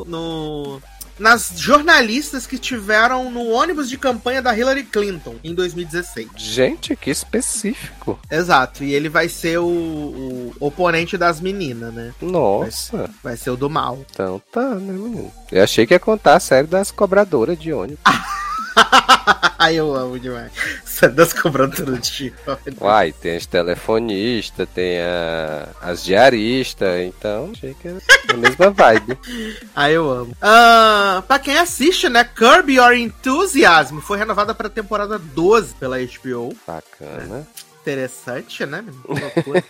No. 0.06 0.80
Nas 1.18 1.50
jornalistas 1.56 2.46
que 2.46 2.56
tiveram 2.56 3.28
no 3.28 3.48
ônibus 3.48 3.88
de 3.90 3.98
campanha 3.98 4.40
da 4.40 4.56
Hillary 4.56 4.84
Clinton 4.84 5.34
em 5.42 5.52
2016. 5.52 6.28
gente, 6.36 6.94
que 6.94 7.10
específico. 7.10 8.16
Exato, 8.30 8.84
e 8.84 8.94
ele 8.94 9.08
vai 9.08 9.28
ser 9.28 9.58
o, 9.58 9.66
o 9.66 10.52
oponente 10.60 11.18
das 11.18 11.40
meninas, 11.40 11.92
né? 11.92 12.14
Nossa, 12.22 13.10
Vai 13.20 13.36
ser 13.36 13.50
o 13.50 13.56
do 13.56 13.68
mal. 13.68 13.98
então 14.08 14.40
tá, 14.52 14.76
né, 14.76 14.92
menino? 14.92 15.32
Eu 15.50 15.64
achei 15.64 15.88
que 15.88 15.92
ia 15.94 15.98
contar 15.98 16.36
a 16.36 16.40
série 16.40 16.68
das 16.68 16.92
cobradoras 16.92 17.58
de 17.58 17.72
ônibus. 17.72 17.98
Eu 19.72 19.94
amo 19.94 20.18
demais. 20.18 20.50
Isso 20.84 21.08
das 21.10 21.32
cobradoras 21.32 22.08
de 22.08 22.32
ônibus. 22.46 22.80
Uai, 22.80 23.12
tem 23.12 23.36
as 23.36 23.46
telefonistas, 23.46 24.68
tem 24.74 25.00
a, 25.00 25.68
as 25.82 26.02
diaristas, 26.02 27.02
então 27.02 27.50
achei 27.52 27.74
que 27.74 27.88
era 27.88 27.98
a 28.30 28.36
mesma 28.36 28.70
vibe. 28.70 29.18
Ai, 29.76 29.92
eu 29.92 30.10
amo. 30.10 30.36
Ah, 30.40 31.22
pra 31.26 31.38
quem 31.38 31.58
assiste, 31.58 32.08
né? 32.08 32.24
Curb 32.24 32.72
Your 32.72 32.94
Enthusiasm 32.94 33.98
foi 33.98 34.16
renovada 34.18 34.54
pra 34.54 34.68
temporada 34.68 35.18
12 35.18 35.74
pela 35.74 35.98
HBO. 35.98 36.56
Bacana. 36.66 37.46
Interessante, 37.80 38.66
né? 38.66 38.84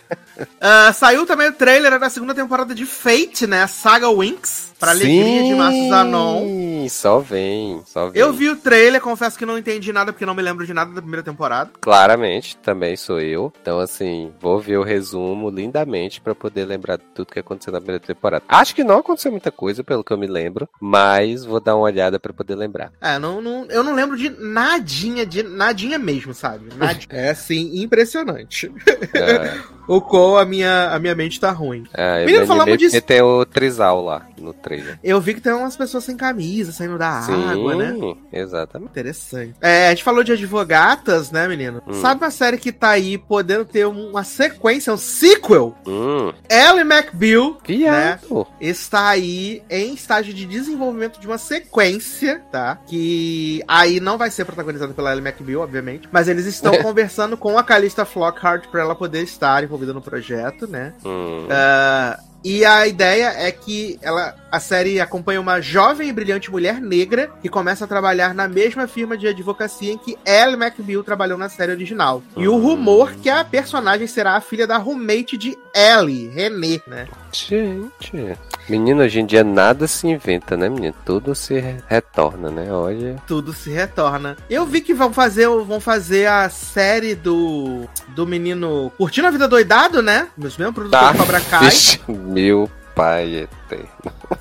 Ah, 0.61 0.93
saiu 0.93 1.25
também 1.25 1.49
o 1.49 1.53
trailer 1.53 1.99
da 1.99 2.09
segunda 2.09 2.33
temporada 2.33 2.73
de 2.73 2.85
Fate, 2.85 3.45
né? 3.45 3.63
A 3.63 3.67
saga 3.67 4.09
Winx. 4.09 4.68
Pra 4.79 4.91
alegria 4.91 5.43
de 5.43 5.53
Márcio 5.55 5.89
Zanon. 5.89 6.39
Sim, 6.39 6.87
só 6.89 7.19
vem, 7.19 7.81
só 7.85 8.09
vem. 8.09 8.21
Eu 8.21 8.31
vi 8.31 8.49
o 8.49 8.55
trailer, 8.55 9.01
confesso 9.01 9.37
que 9.37 9.45
não 9.45 9.57
entendi 9.57 9.91
nada, 9.91 10.13
porque 10.13 10.25
não 10.25 10.33
me 10.33 10.41
lembro 10.41 10.65
de 10.65 10.73
nada 10.73 10.93
da 10.93 11.01
primeira 11.01 11.21
temporada. 11.21 11.71
Claramente, 11.81 12.55
também 12.57 12.95
sou 12.95 13.19
eu. 13.19 13.51
Então, 13.61 13.79
assim, 13.79 14.31
vou 14.39 14.57
ver 14.59 14.77
o 14.77 14.83
resumo 14.83 15.49
lindamente 15.49 16.21
pra 16.21 16.33
poder 16.33 16.63
lembrar 16.65 16.97
de 16.97 17.03
tudo 17.13 17.33
que 17.33 17.39
aconteceu 17.39 17.73
na 17.73 17.81
primeira 17.81 17.99
temporada. 17.99 18.43
Acho 18.47 18.73
que 18.73 18.83
não 18.83 18.99
aconteceu 18.99 19.31
muita 19.31 19.51
coisa, 19.51 19.83
pelo 19.83 20.03
que 20.03 20.13
eu 20.13 20.17
me 20.17 20.27
lembro, 20.27 20.69
mas 20.79 21.43
vou 21.43 21.59
dar 21.59 21.75
uma 21.75 21.83
olhada 21.83 22.17
pra 22.17 22.31
poder 22.31 22.55
lembrar. 22.55 22.93
É, 23.01 23.19
não, 23.19 23.41
não, 23.41 23.65
eu 23.65 23.83
não 23.83 23.93
lembro 23.93 24.15
de 24.15 24.29
nadinha, 24.29 25.25
de 25.25 25.43
nadinha 25.43 25.99
mesmo, 25.99 26.33
sabe? 26.33 26.69
Nadinha. 26.75 27.09
É, 27.19 27.31
assim, 27.31 27.81
impressionante. 27.81 28.71
É, 29.13 29.59
o 29.89 29.99
qual 29.99 30.37
a 30.37 30.45
minha, 30.45 30.89
a 30.91 30.99
minha 30.99 31.15
mente 31.15 31.39
tá 31.39 31.49
ruim. 31.51 31.83
é, 31.95 32.21
eu 32.21 32.25
Menino, 32.27 32.41
me 32.41 32.47
falamos 32.47 32.77
disso. 32.77 33.01
tem 33.01 33.21
o 33.21 33.43
Trizal 33.43 34.03
lá 34.03 34.27
no 34.37 34.53
trailer. 34.53 34.99
Eu 35.03 35.19
vi 35.19 35.33
que 35.33 35.41
tem 35.41 35.51
umas 35.51 35.75
pessoas 35.75 36.03
sem 36.03 36.15
camisa, 36.15 36.71
saindo 36.71 36.97
da 36.97 37.09
água, 37.09 37.75
né? 37.75 37.93
Sim, 37.93 38.17
exatamente. 38.31 38.91
Interessante. 38.91 39.55
É, 39.59 39.87
a 39.87 39.89
gente 39.89 40.03
falou 40.03 40.23
de 40.23 40.31
advogatas, 40.31 41.31
né, 41.31 41.47
menino? 41.47 41.81
Hum. 41.87 41.93
Sabe 41.93 42.23
uma 42.23 42.29
série 42.29 42.57
que 42.57 42.71
tá 42.71 42.89
aí 42.89 43.17
podendo 43.17 43.65
ter 43.65 43.87
uma 43.87 44.23
sequência, 44.23 44.93
um 44.93 44.97
sequel? 44.97 45.75
Hum, 45.87 46.31
Ellie 46.47 46.81
McBeal 46.81 47.57
viado. 47.65 48.45
está 48.61 49.09
aí 49.09 49.63
em 49.69 49.95
estágio 49.95 50.33
de 50.35 50.45
desenvolvimento 50.45 51.19
de 51.19 51.25
uma 51.25 51.39
sequência, 51.39 52.43
tá? 52.51 52.77
Que 52.85 53.63
aí 53.67 53.99
não 53.99 54.19
vai 54.19 54.29
ser 54.29 54.45
protagonizada 54.45 54.93
pela 54.93 55.11
Ellie 55.11 55.27
McBeal, 55.27 55.61
obviamente, 55.61 56.07
mas 56.11 56.27
eles 56.27 56.45
estão 56.45 56.77
conversando 56.83 57.35
com 57.35 57.57
a 57.57 57.63
Calista 57.63 58.05
Flockhart 58.05 58.67
pra 58.67 58.81
ela 58.81 58.95
poder 58.95 59.23
estar 59.23 59.63
envolvida 59.63 59.78
no 59.87 60.01
projeto, 60.01 60.67
né? 60.67 60.93
Hum, 61.05 61.47
Ah, 61.49 62.19
E 62.41 62.63
a 62.63 62.87
ideia 62.87 63.33
é 63.35 63.51
que 63.51 63.99
ela, 64.01 64.33
a 64.49 64.61
série 64.61 65.01
acompanha 65.01 65.41
uma 65.41 65.59
jovem 65.59 66.07
e 66.07 66.13
brilhante 66.13 66.49
mulher 66.49 66.79
negra 66.79 67.29
que 67.41 67.49
começa 67.49 67.83
a 67.83 67.87
trabalhar 67.87 68.33
na 68.33 68.47
mesma 68.47 68.87
firma 68.87 69.17
de 69.17 69.27
advocacia 69.27 69.91
em 69.91 69.97
que 69.97 70.17
Ellie 70.25 70.55
McBeal 70.55 71.03
trabalhou 71.03 71.37
na 71.37 71.49
série 71.49 71.73
original. 71.73 72.23
E 72.37 72.47
o 72.47 72.55
rumor 72.57 73.11
que 73.15 73.29
a 73.29 73.43
personagem 73.43 74.07
será 74.07 74.37
a 74.37 74.41
filha 74.41 74.65
da 74.65 74.77
roommate 74.77 75.37
de 75.37 75.57
Ellie, 75.75 76.29
René, 76.29 76.79
né? 76.87 77.07
Gente, 77.33 78.37
menino, 78.69 79.01
hoje 79.03 79.19
em 79.19 79.25
dia 79.25 79.43
nada 79.43 79.87
se 79.87 80.07
inventa, 80.07 80.55
né, 80.55 80.69
menino? 80.69 80.93
Tudo 81.05 81.33
se 81.35 81.59
retorna, 81.87 82.49
né? 82.49 82.71
Olha. 82.71 83.15
Tudo 83.27 83.53
se 83.53 83.69
retorna. 83.69 84.37
Eu 84.49 84.65
vi 84.65 84.81
que 84.81 84.93
vão 84.93 85.11
fazer, 85.13 85.47
vão 85.47 85.79
fazer 85.79 86.27
a 86.27 86.49
série 86.49 87.15
do 87.15 87.87
do 88.09 88.25
menino 88.25 88.91
Curtindo 88.97 89.27
a 89.27 89.31
Vida 89.31 89.47
Doidado, 89.47 90.01
né? 90.01 90.27
Meus 90.37 90.57
mesmos 90.57 90.75
produtores 90.75 91.05
Tá. 91.05 91.11
de 91.11 91.17
Cobra 91.17 91.41
Kai. 91.41 91.65
Vixe, 91.65 91.99
meu 92.07 92.69
pai 92.99 93.47
eterno. 93.47 93.87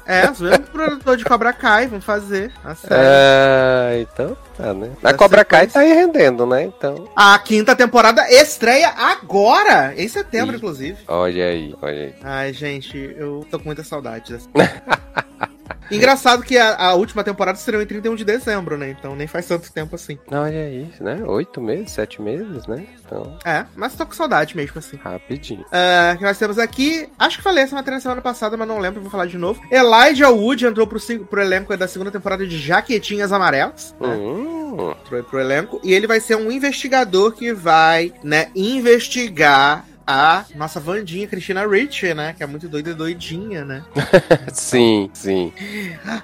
É, 0.04 0.28
os 0.28 0.40
mesmos 0.40 0.68
produtores 0.70 1.18
de 1.20 1.24
Cobra 1.24 1.52
Kai 1.52 1.86
vão 1.86 2.00
fazer 2.00 2.52
a 2.64 2.74
série. 2.74 2.94
Ah, 2.94 3.90
então 4.00 4.36
tá, 4.56 4.74
né? 4.74 4.90
A 5.04 5.14
Cobra 5.14 5.44
Kai 5.44 5.68
tá 5.68 5.80
aí 5.80 5.92
rendendo, 5.92 6.44
né? 6.44 6.64
Então. 6.64 7.08
A 7.14 7.38
quinta 7.38 7.76
temporada 7.76 8.28
estreia 8.32 8.88
agora, 8.88 9.94
em 9.96 10.08
setembro, 10.08 10.56
Ih. 10.56 10.58
inclusive. 10.58 10.98
Olha 11.06 11.44
aí, 11.46 11.74
olha 11.80 12.02
aí. 12.02 12.14
Ai, 12.24 12.52
gente, 12.52 12.96
eu 13.16 13.46
tô 13.48 13.58
com 13.58 13.66
muita 13.66 13.84
saudade 13.84 14.32
dessa. 14.32 14.48
Engraçado 15.90 16.42
que 16.42 16.56
a, 16.58 16.76
a 16.76 16.94
última 16.94 17.24
temporada 17.24 17.58
estreou 17.58 17.82
em 17.82 17.86
31 17.86 18.14
de 18.14 18.24
dezembro, 18.24 18.76
né? 18.76 18.90
Então 18.90 19.16
nem 19.16 19.26
faz 19.26 19.46
tanto 19.46 19.72
tempo 19.72 19.94
assim. 19.94 20.18
Olha 20.30 20.64
aí, 20.64 20.88
né? 21.00 21.22
Oito 21.26 21.60
meses, 21.60 21.92
sete 21.92 22.20
meses, 22.20 22.66
né? 22.66 22.86
Então, 23.04 23.38
É, 23.44 23.64
mas 23.74 23.94
tô 23.94 24.04
com 24.04 24.12
saudade 24.12 24.56
mesmo 24.56 24.78
assim. 24.78 24.96
rapidinho. 24.96 25.64
Ah, 25.72 26.14
que 26.16 26.22
nós 26.24 26.38
temos 26.38 26.58
aqui. 26.58 27.08
Acho 27.18 27.38
que 27.38 27.42
falei 27.42 27.64
essa 27.64 27.74
matéria 27.74 27.96
na 27.96 28.00
semana 28.02 28.20
passada, 28.20 28.56
mas 28.56 28.68
não 28.68 28.78
lembro, 28.78 29.00
vou 29.00 29.10
falar 29.10 29.26
de 29.26 29.38
novo. 29.38 29.60
Elijah 29.70 30.28
Wood 30.30 30.66
entrou 30.66 30.86
pro, 30.86 31.00
pro 31.26 31.40
elenco 31.40 31.74
da 31.76 31.88
segunda 31.88 32.10
temporada 32.10 32.46
de 32.46 32.58
Jaquetinhas 32.58 33.32
Amarelas. 33.32 33.94
né? 34.00 34.08
Hum, 34.08 34.94
Entrou 35.00 35.24
pro 35.24 35.40
elenco. 35.40 35.80
E 35.82 35.92
ele 35.94 36.06
vai 36.06 36.20
ser 36.20 36.36
um 36.36 36.52
investigador 36.52 37.32
que 37.32 37.52
vai, 37.52 38.12
né, 38.22 38.48
investigar 38.54 39.84
a 40.10 40.46
nossa 40.54 40.80
Vandinha 40.80 41.26
Cristina 41.26 41.66
Rich, 41.66 42.14
né? 42.14 42.34
Que 42.34 42.42
é 42.42 42.46
muito 42.46 42.66
doida 42.66 42.90
e 42.90 42.94
doidinha, 42.94 43.62
né? 43.62 43.84
sim, 44.54 45.10
sim. 45.12 45.52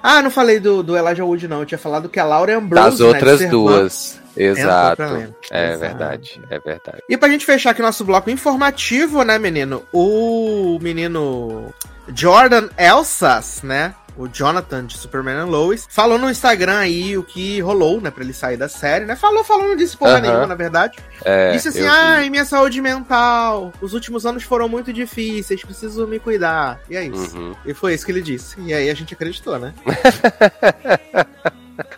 Ah, 0.01 0.21
não 0.21 0.31
falei 0.31 0.59
do, 0.59 0.81
do 0.81 0.97
Elijah 0.97 1.23
Wood, 1.23 1.47
não. 1.47 1.59
Eu 1.59 1.65
tinha 1.65 1.77
falado 1.77 2.09
que 2.09 2.19
a 2.19 2.25
Laura 2.25 2.57
Ambrose, 2.57 2.83
Das 2.83 2.99
né, 2.99 3.05
outras 3.05 3.39
Servant, 3.39 3.51
duas. 3.51 4.19
Exato. 4.35 5.03
É 5.51 5.73
Exato. 5.73 5.79
verdade, 5.79 6.41
é 6.49 6.59
verdade. 6.59 7.03
E 7.07 7.15
pra 7.15 7.29
gente 7.29 7.45
fechar 7.45 7.71
aqui 7.71 7.81
nosso 7.81 8.03
bloco 8.03 8.29
informativo, 8.29 9.23
né, 9.23 9.37
menino? 9.37 9.83
O 9.93 10.79
menino 10.81 11.73
Jordan 12.13 12.69
Elsas, 12.77 13.61
né? 13.63 13.93
O 14.17 14.27
Jonathan 14.29 14.85
de 14.85 14.97
Superman 14.97 15.35
and 15.35 15.45
Lois, 15.47 15.85
falou 15.89 16.17
no 16.17 16.29
Instagram 16.29 16.77
aí 16.77 17.17
o 17.17 17.23
que 17.23 17.59
rolou, 17.59 17.99
né, 17.99 18.09
pra 18.09 18.23
ele 18.23 18.31
sair 18.33 18.55
da 18.55 18.69
série, 18.69 19.03
né? 19.05 19.15
Falou, 19.15 19.43
falou, 19.43 19.67
não 19.67 19.75
disse 19.75 19.97
porra 19.97 20.13
Aham. 20.13 20.21
nenhuma, 20.21 20.47
na 20.47 20.55
verdade. 20.55 20.97
É, 21.23 21.51
disse 21.51 21.67
assim, 21.67 21.85
ai, 21.85 22.29
minha 22.29 22.45
saúde 22.45 22.81
mental, 22.81 23.73
os 23.81 23.93
últimos 23.93 24.25
anos 24.25 24.43
foram 24.43 24.69
muito 24.69 24.93
difíceis, 24.93 25.61
preciso 25.61 26.07
me 26.07 26.17
cuidar. 26.19 26.79
E 26.89 26.95
é 26.95 27.03
isso. 27.05 27.37
Uhum. 27.37 27.53
E 27.65 27.73
foi 27.73 27.93
isso 27.93 28.05
que 28.05 28.11
ele 28.13 28.21
disse. 28.21 28.55
E 28.61 28.73
aí 28.73 28.89
a 28.89 28.93
gente 28.93 29.13
acreditou, 29.13 29.59
né? 29.59 29.73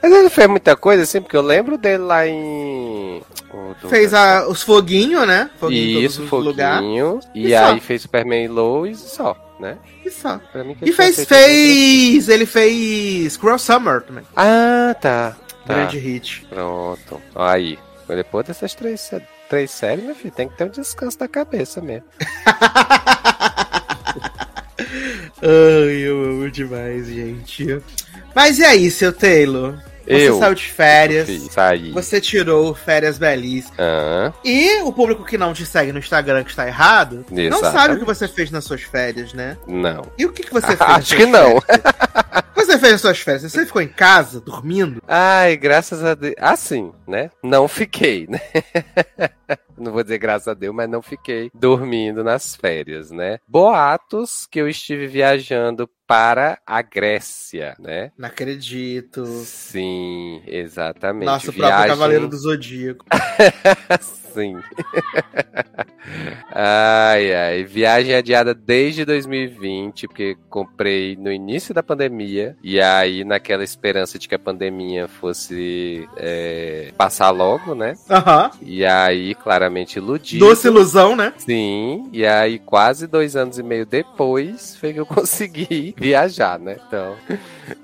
Mas 0.01 0.11
ele 0.11 0.29
fez 0.29 0.47
muita 0.47 0.75
coisa, 0.75 1.03
assim, 1.03 1.21
porque 1.21 1.37
eu 1.37 1.41
lembro 1.41 1.77
dele 1.77 1.99
lá 2.03 2.25
em. 2.27 3.21
o 3.53 3.75
do- 3.79 3.89
Fez 3.89 4.11
a, 4.13 4.47
os 4.47 4.63
foguinhos, 4.63 5.27
né? 5.27 5.49
Foguinho 5.59 6.01
Isso, 6.01 6.25
foguinho. 6.25 7.19
E, 7.35 7.49
E 7.49 7.55
aí 7.55 7.79
fez 7.79 8.01
Superman 8.01 8.43
e 8.45 8.47
Lois 8.47 8.99
e 9.03 9.09
só, 9.09 9.37
né? 9.59 9.77
E 10.05 10.09
só. 10.09 10.39
E 10.81 10.91
fez, 10.91 11.25
fez. 11.25 12.29
Ele 12.29 12.45
fez 12.45 13.37
Cruel 13.37 13.59
Summer 13.59 14.01
também. 14.01 14.23
Ah, 14.35 14.95
tá. 14.99 15.35
tá. 15.65 15.73
Grande 15.73 15.97
hit. 15.97 16.45
Pronto. 16.49 17.21
Aí. 17.35 17.79
Depois 18.07 18.45
dessas 18.47 18.73
três, 18.73 19.11
três 19.49 19.69
séries, 19.69 20.05
meu 20.05 20.15
filho, 20.15 20.33
tem 20.33 20.47
que 20.47 20.55
ter 20.55 20.63
um 20.63 20.69
descanso 20.69 21.19
da 21.19 21.27
cabeça 21.27 21.81
mesmo. 21.81 22.05
Ai, 25.41 25.97
eu 26.03 26.23
amo 26.23 26.49
demais, 26.49 27.07
gente. 27.07 27.81
Mas 28.33 28.59
e 28.59 28.65
aí, 28.65 28.89
seu 28.89 29.11
Taylor? 29.11 29.77
Você 30.07 30.29
Eu. 30.29 30.39
saiu 30.39 30.55
de 30.55 30.63
férias. 30.71 31.27
Filho, 31.27 31.51
saí. 31.51 31.91
Você 31.91 32.21
tirou 32.21 32.73
férias 32.73 33.17
belíssimas. 33.17 33.77
Ah, 33.79 34.31
E 34.43 34.81
o 34.83 34.93
público 34.93 35.25
que 35.25 35.37
não 35.37 35.53
te 35.53 35.65
segue 35.65 35.91
no 35.91 35.99
Instagram, 35.99 36.43
que 36.43 36.49
está 36.51 36.65
errado, 36.67 37.25
não 37.29 37.43
Exatamente. 37.43 37.71
sabe 37.73 37.93
o 37.95 37.99
que 37.99 38.05
você 38.05 38.27
fez 38.27 38.49
nas 38.51 38.63
suas 38.63 38.81
férias, 38.83 39.33
né? 39.33 39.57
não. 39.67 40.03
E 40.17 40.25
o 40.25 40.31
que, 40.31 40.43
que 40.43 40.53
você 40.53 40.67
fez? 40.77 40.81
Acho 40.81 41.15
que 41.15 41.25
não. 41.25 41.59
férias? 41.61 41.83
O 41.85 42.53
que 42.59 42.65
você 42.65 42.79
fez 42.79 42.91
nas 42.93 43.01
suas 43.01 43.19
férias? 43.19 43.51
Você 43.51 43.65
ficou 43.65 43.81
em 43.81 43.87
casa, 43.87 44.39
dormindo? 44.39 45.01
Ai, 45.07 45.55
graças 45.57 46.03
a 46.03 46.15
Deus. 46.15 46.35
Assim, 46.39 46.91
né? 47.07 47.29
Não 47.43 47.67
fiquei, 47.67 48.27
né? 48.27 48.39
não 49.77 49.91
vou 49.91 50.03
dizer 50.03 50.17
graças 50.17 50.47
a 50.47 50.53
Deus, 50.53 50.73
mas 50.75 50.89
não 50.89 51.01
fiquei 51.01 51.49
dormindo 51.53 52.23
nas 52.23 52.55
férias, 52.55 53.11
né? 53.11 53.39
Boatos 53.47 54.47
que 54.49 54.59
eu 54.59 54.67
estive 54.67 55.05
viajando 55.07 55.89
para 56.07 56.59
a 56.65 56.81
Grécia, 56.81 57.75
né? 57.77 58.11
Não 58.17 58.29
acredito. 58.29 59.25
Sim, 59.25 60.41
exatamente. 60.47 61.25
Nosso 61.25 61.51
próprio 61.51 61.87
Cavaleiro 61.87 62.27
do 62.29 62.37
Zodíaco. 62.37 63.05
Sim. 64.33 64.57
ai, 66.51 67.33
ai. 67.33 67.63
Viagem 67.63 68.15
adiada 68.15 68.53
desde 68.53 69.05
2020, 69.05 70.07
porque 70.07 70.37
comprei 70.49 71.15
no 71.15 71.31
início 71.31 71.73
da 71.73 71.83
pandemia. 71.83 72.55
E 72.63 72.79
aí, 72.79 73.23
naquela 73.23 73.63
esperança 73.63 74.19
de 74.19 74.27
que 74.27 74.35
a 74.35 74.39
pandemia 74.39 75.07
fosse 75.07 76.07
é, 76.17 76.91
passar 76.97 77.31
logo, 77.31 77.73
né? 77.73 77.95
Aham. 78.09 78.51
E 78.61 78.85
aí, 78.85 79.35
claramente 79.35 79.97
iludido. 79.97 80.45
Doce 80.45 80.67
ilusão, 80.67 81.15
né? 81.15 81.33
Sim, 81.37 82.09
e 82.11 82.25
aí 82.25 82.59
quase 82.59 83.07
dois 83.07 83.35
anos 83.35 83.57
e 83.57 83.63
meio 83.63 83.85
depois 83.85 84.75
foi 84.75 84.93
que 84.93 84.99
eu 84.99 85.05
consegui 85.07 85.95
viajar, 85.97 86.59
né? 86.59 86.77
Então. 86.87 87.15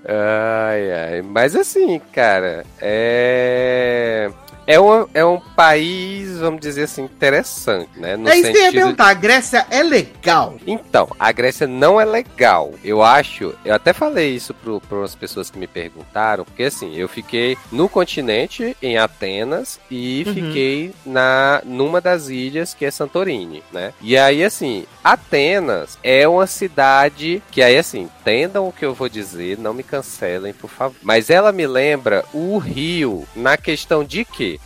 Ai, 0.05 0.91
ai. 0.91 1.21
Mas 1.21 1.57
assim, 1.57 1.99
cara, 2.13 2.65
é. 2.79 4.31
É 4.65 4.79
um, 4.79 5.05
é 5.13 5.25
um 5.25 5.39
país, 5.39 6.37
vamos 6.39 6.61
dizer 6.61 6.83
assim, 6.83 7.03
interessante, 7.03 7.89
né? 7.97 8.15
No 8.15 8.29
é 8.29 8.37
isso 8.37 8.51
que 8.51 8.57
eu 8.57 8.63
ia 8.63 8.71
perguntar. 8.71 9.07
A 9.07 9.13
Grécia 9.13 9.65
é 9.69 9.83
legal. 9.83 10.55
então, 10.65 11.09
a 11.19 11.31
Grécia 11.31 11.67
não 11.67 11.99
é 11.99 12.05
legal. 12.05 12.73
Eu 12.83 13.03
acho, 13.03 13.53
eu 13.65 13.73
até 13.73 13.93
falei 13.93 14.33
isso 14.35 14.53
para 14.53 15.03
as 15.03 15.15
pessoas 15.15 15.49
que 15.49 15.57
me 15.57 15.67
perguntaram, 15.67 16.45
porque 16.45 16.63
assim, 16.63 16.95
eu 16.95 17.07
fiquei 17.09 17.57
no 17.71 17.87
continente, 17.89 18.75
em 18.81 18.97
Atenas, 18.97 19.79
e 19.89 20.23
Uhum. 20.27 20.33
fiquei 20.33 20.93
na 21.05 21.61
numa 21.65 21.99
das 21.99 22.29
ilhas 22.29 22.73
que 22.73 22.85
é 22.85 22.91
Santorini, 22.91 23.63
né? 23.71 23.93
E 24.01 24.17
aí, 24.17 24.43
assim, 24.43 24.85
Atenas 25.03 25.97
é 26.03 26.27
uma 26.27 26.47
cidade 26.47 27.41
que 27.51 27.61
aí, 27.61 27.77
assim, 27.77 28.01
entendam 28.03 28.67
o 28.67 28.71
que 28.71 28.85
eu 28.85 28.93
vou 28.93 29.09
dizer, 29.09 29.57
não 29.57 29.73
me 29.73 29.83
cancelem, 29.83 30.53
por 30.53 30.69
favor. 30.69 30.95
Mas 31.01 31.29
ela 31.29 31.51
me 31.51 31.65
lembra 31.67 32.23
o 32.33 32.57
Rio 32.57 33.25
na 33.35 33.57
questão 33.57 34.03
de 34.03 34.23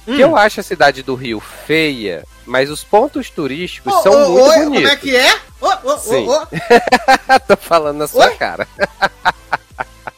Hum. 0.08 0.16
Que 0.16 0.22
eu 0.22 0.36
acho 0.36 0.60
a 0.60 0.64
cidade 0.64 1.04
do 1.04 1.16
Rio 1.16 1.40
feia, 1.40 2.24
mas 2.46 2.70
os 2.70 2.84
pontos 2.84 3.30
turísticos 3.30 3.94
Ô, 3.94 4.02
são 4.02 4.14
ô, 4.14 4.30
muito 4.30 4.50
oi, 4.50 4.58
bonitos. 4.66 4.76
Como 4.76 4.88
é 4.88 4.96
que 4.96 5.16
é? 5.16 5.40
Ô, 5.62 5.92
ô, 5.92 5.98
Sim. 5.98 6.28
Tô 7.48 7.58
falando 7.58 7.98
na 7.98 8.08
sua 8.08 8.30
cara. 8.32 8.68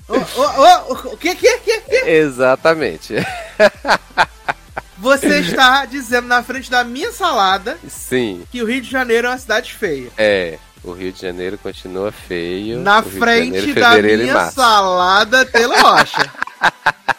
o 0.07 1.17
que, 1.17 1.35
que, 1.35 1.57
que? 1.59 1.95
Exatamente. 2.05 3.15
Você 4.97 5.39
está 5.39 5.85
dizendo 5.85 6.27
na 6.27 6.43
frente 6.43 6.69
da 6.69 6.83
minha 6.83 7.11
salada 7.11 7.77
Sim, 7.87 8.43
que 8.51 8.61
o 8.61 8.65
Rio 8.65 8.81
de 8.81 8.89
Janeiro 8.91 9.27
é 9.27 9.29
uma 9.31 9.37
cidade 9.37 9.73
feia. 9.73 10.09
é. 10.17 10.57
O 10.81 10.93
Rio 10.93 11.11
de 11.11 11.21
Janeiro 11.21 11.57
continua 11.57 12.09
feio. 12.09 12.79
Na 12.79 13.03
frente 13.03 13.73
Janeiro, 13.73 14.17
da 14.17 14.23
minha 14.23 14.49
salada, 14.49 15.43
Telo 15.45 15.75
Rocha. 15.77 16.31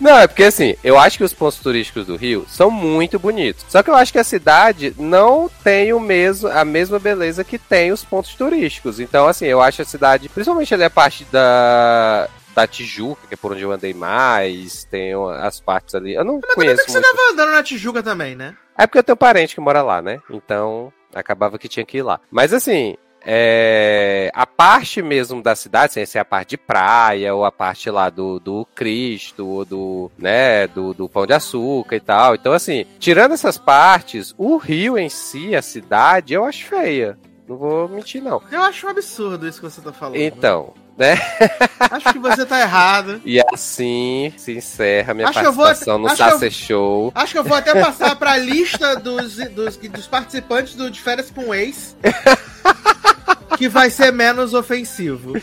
Não, 0.00 0.18
é 0.18 0.26
porque 0.26 0.44
assim, 0.44 0.74
eu 0.82 0.98
acho 0.98 1.18
que 1.18 1.24
os 1.24 1.32
pontos 1.32 1.58
turísticos 1.58 2.06
do 2.06 2.16
Rio 2.16 2.46
são 2.48 2.70
muito 2.70 3.18
bonitos. 3.18 3.64
Só 3.68 3.82
que 3.82 3.90
eu 3.90 3.96
acho 3.96 4.12
que 4.12 4.18
a 4.18 4.24
cidade 4.24 4.94
não 4.98 5.50
tem 5.62 5.92
o 5.92 6.00
mesmo, 6.00 6.48
a 6.48 6.64
mesma 6.64 6.98
beleza 6.98 7.44
que 7.44 7.58
tem 7.58 7.92
os 7.92 8.04
pontos 8.04 8.34
turísticos. 8.34 9.00
Então, 9.00 9.26
assim, 9.26 9.46
eu 9.46 9.60
acho 9.60 9.82
a 9.82 9.84
cidade, 9.84 10.28
principalmente 10.28 10.72
ali 10.74 10.84
a 10.84 10.90
parte 10.90 11.24
da. 11.30 12.28
Da 12.54 12.66
Tijuca, 12.66 13.26
que 13.26 13.32
é 13.32 13.36
por 13.38 13.52
onde 13.52 13.62
eu 13.62 13.72
andei 13.72 13.94
mais, 13.94 14.84
tem 14.84 15.14
as 15.40 15.58
partes 15.58 15.94
ali. 15.94 16.12
Eu 16.12 16.22
não 16.22 16.38
Mas 16.38 16.54
conheço 16.54 16.84
você 16.84 16.92
muito. 16.92 17.16
tava 17.16 17.32
andando 17.32 17.50
na 17.52 17.62
Tijuca 17.62 18.02
também, 18.02 18.36
né? 18.36 18.54
É 18.76 18.86
porque 18.86 18.98
eu 18.98 19.02
tenho 19.02 19.16
parente 19.16 19.54
que 19.54 19.60
mora 19.62 19.80
lá, 19.80 20.02
né? 20.02 20.20
Então, 20.28 20.92
acabava 21.14 21.58
que 21.58 21.66
tinha 21.66 21.86
que 21.86 21.96
ir 21.96 22.02
lá. 22.02 22.20
Mas 22.30 22.52
assim, 22.52 22.94
é, 23.24 24.30
a 24.34 24.46
parte 24.46 25.00
mesmo 25.02 25.42
da 25.42 25.54
cidade, 25.54 25.92
sem 25.92 26.06
ser 26.06 26.18
a 26.18 26.24
parte 26.24 26.50
de 26.50 26.56
praia, 26.56 27.34
ou 27.34 27.44
a 27.44 27.52
parte 27.52 27.90
lá 27.90 28.10
do, 28.10 28.38
do 28.40 28.66
Cristo, 28.74 29.46
ou 29.46 29.64
do, 29.64 30.10
né, 30.18 30.66
do, 30.68 30.92
do 30.94 31.08
Pão 31.08 31.26
de 31.26 31.32
Açúcar 31.32 31.96
e 31.96 32.00
tal. 32.00 32.34
Então, 32.34 32.52
assim, 32.52 32.84
tirando 32.98 33.32
essas 33.32 33.58
partes, 33.58 34.34
o 34.36 34.56
rio 34.56 34.98
em 34.98 35.08
si, 35.08 35.54
a 35.54 35.62
cidade, 35.62 36.34
eu 36.34 36.44
acho 36.44 36.64
feia. 36.66 37.18
Não 37.48 37.56
vou 37.56 37.88
mentir, 37.88 38.22
não. 38.22 38.42
Eu 38.50 38.62
acho 38.62 38.86
um 38.86 38.90
absurdo 38.90 39.46
isso 39.48 39.60
que 39.60 39.68
você 39.68 39.80
tá 39.80 39.92
falando. 39.92 40.16
Então, 40.16 40.72
né? 40.96 41.14
Acho 41.80 42.12
que 42.12 42.18
você 42.18 42.46
tá 42.46 42.60
errado. 42.60 43.20
E 43.24 43.40
assim 43.52 44.32
se 44.36 44.52
encerra 44.52 45.12
minha 45.14 45.28
Acho 45.28 45.40
eu 45.40 45.52
vou- 45.52 45.64
participação 45.64 45.98
no 45.98 46.16
Sasser 46.16 46.50
Show. 46.50 47.12
Acho 47.14 47.32
que 47.32 47.38
eu 47.38 47.44
vou 47.44 47.56
até 47.56 47.72
passar 47.78 48.14
pra 48.16 48.36
lista 48.36 48.94
dos, 48.96 49.36
dos, 49.36 49.76
dos 49.76 50.06
participantes 50.06 50.74
do 50.74 50.90
De 50.90 51.00
Férias 51.00 51.30
com 51.30 51.52
Ex. 51.54 51.96
Que 53.56 53.68
vai 53.68 53.90
ser 53.90 54.12
menos 54.12 54.54
ofensivo. 54.54 55.34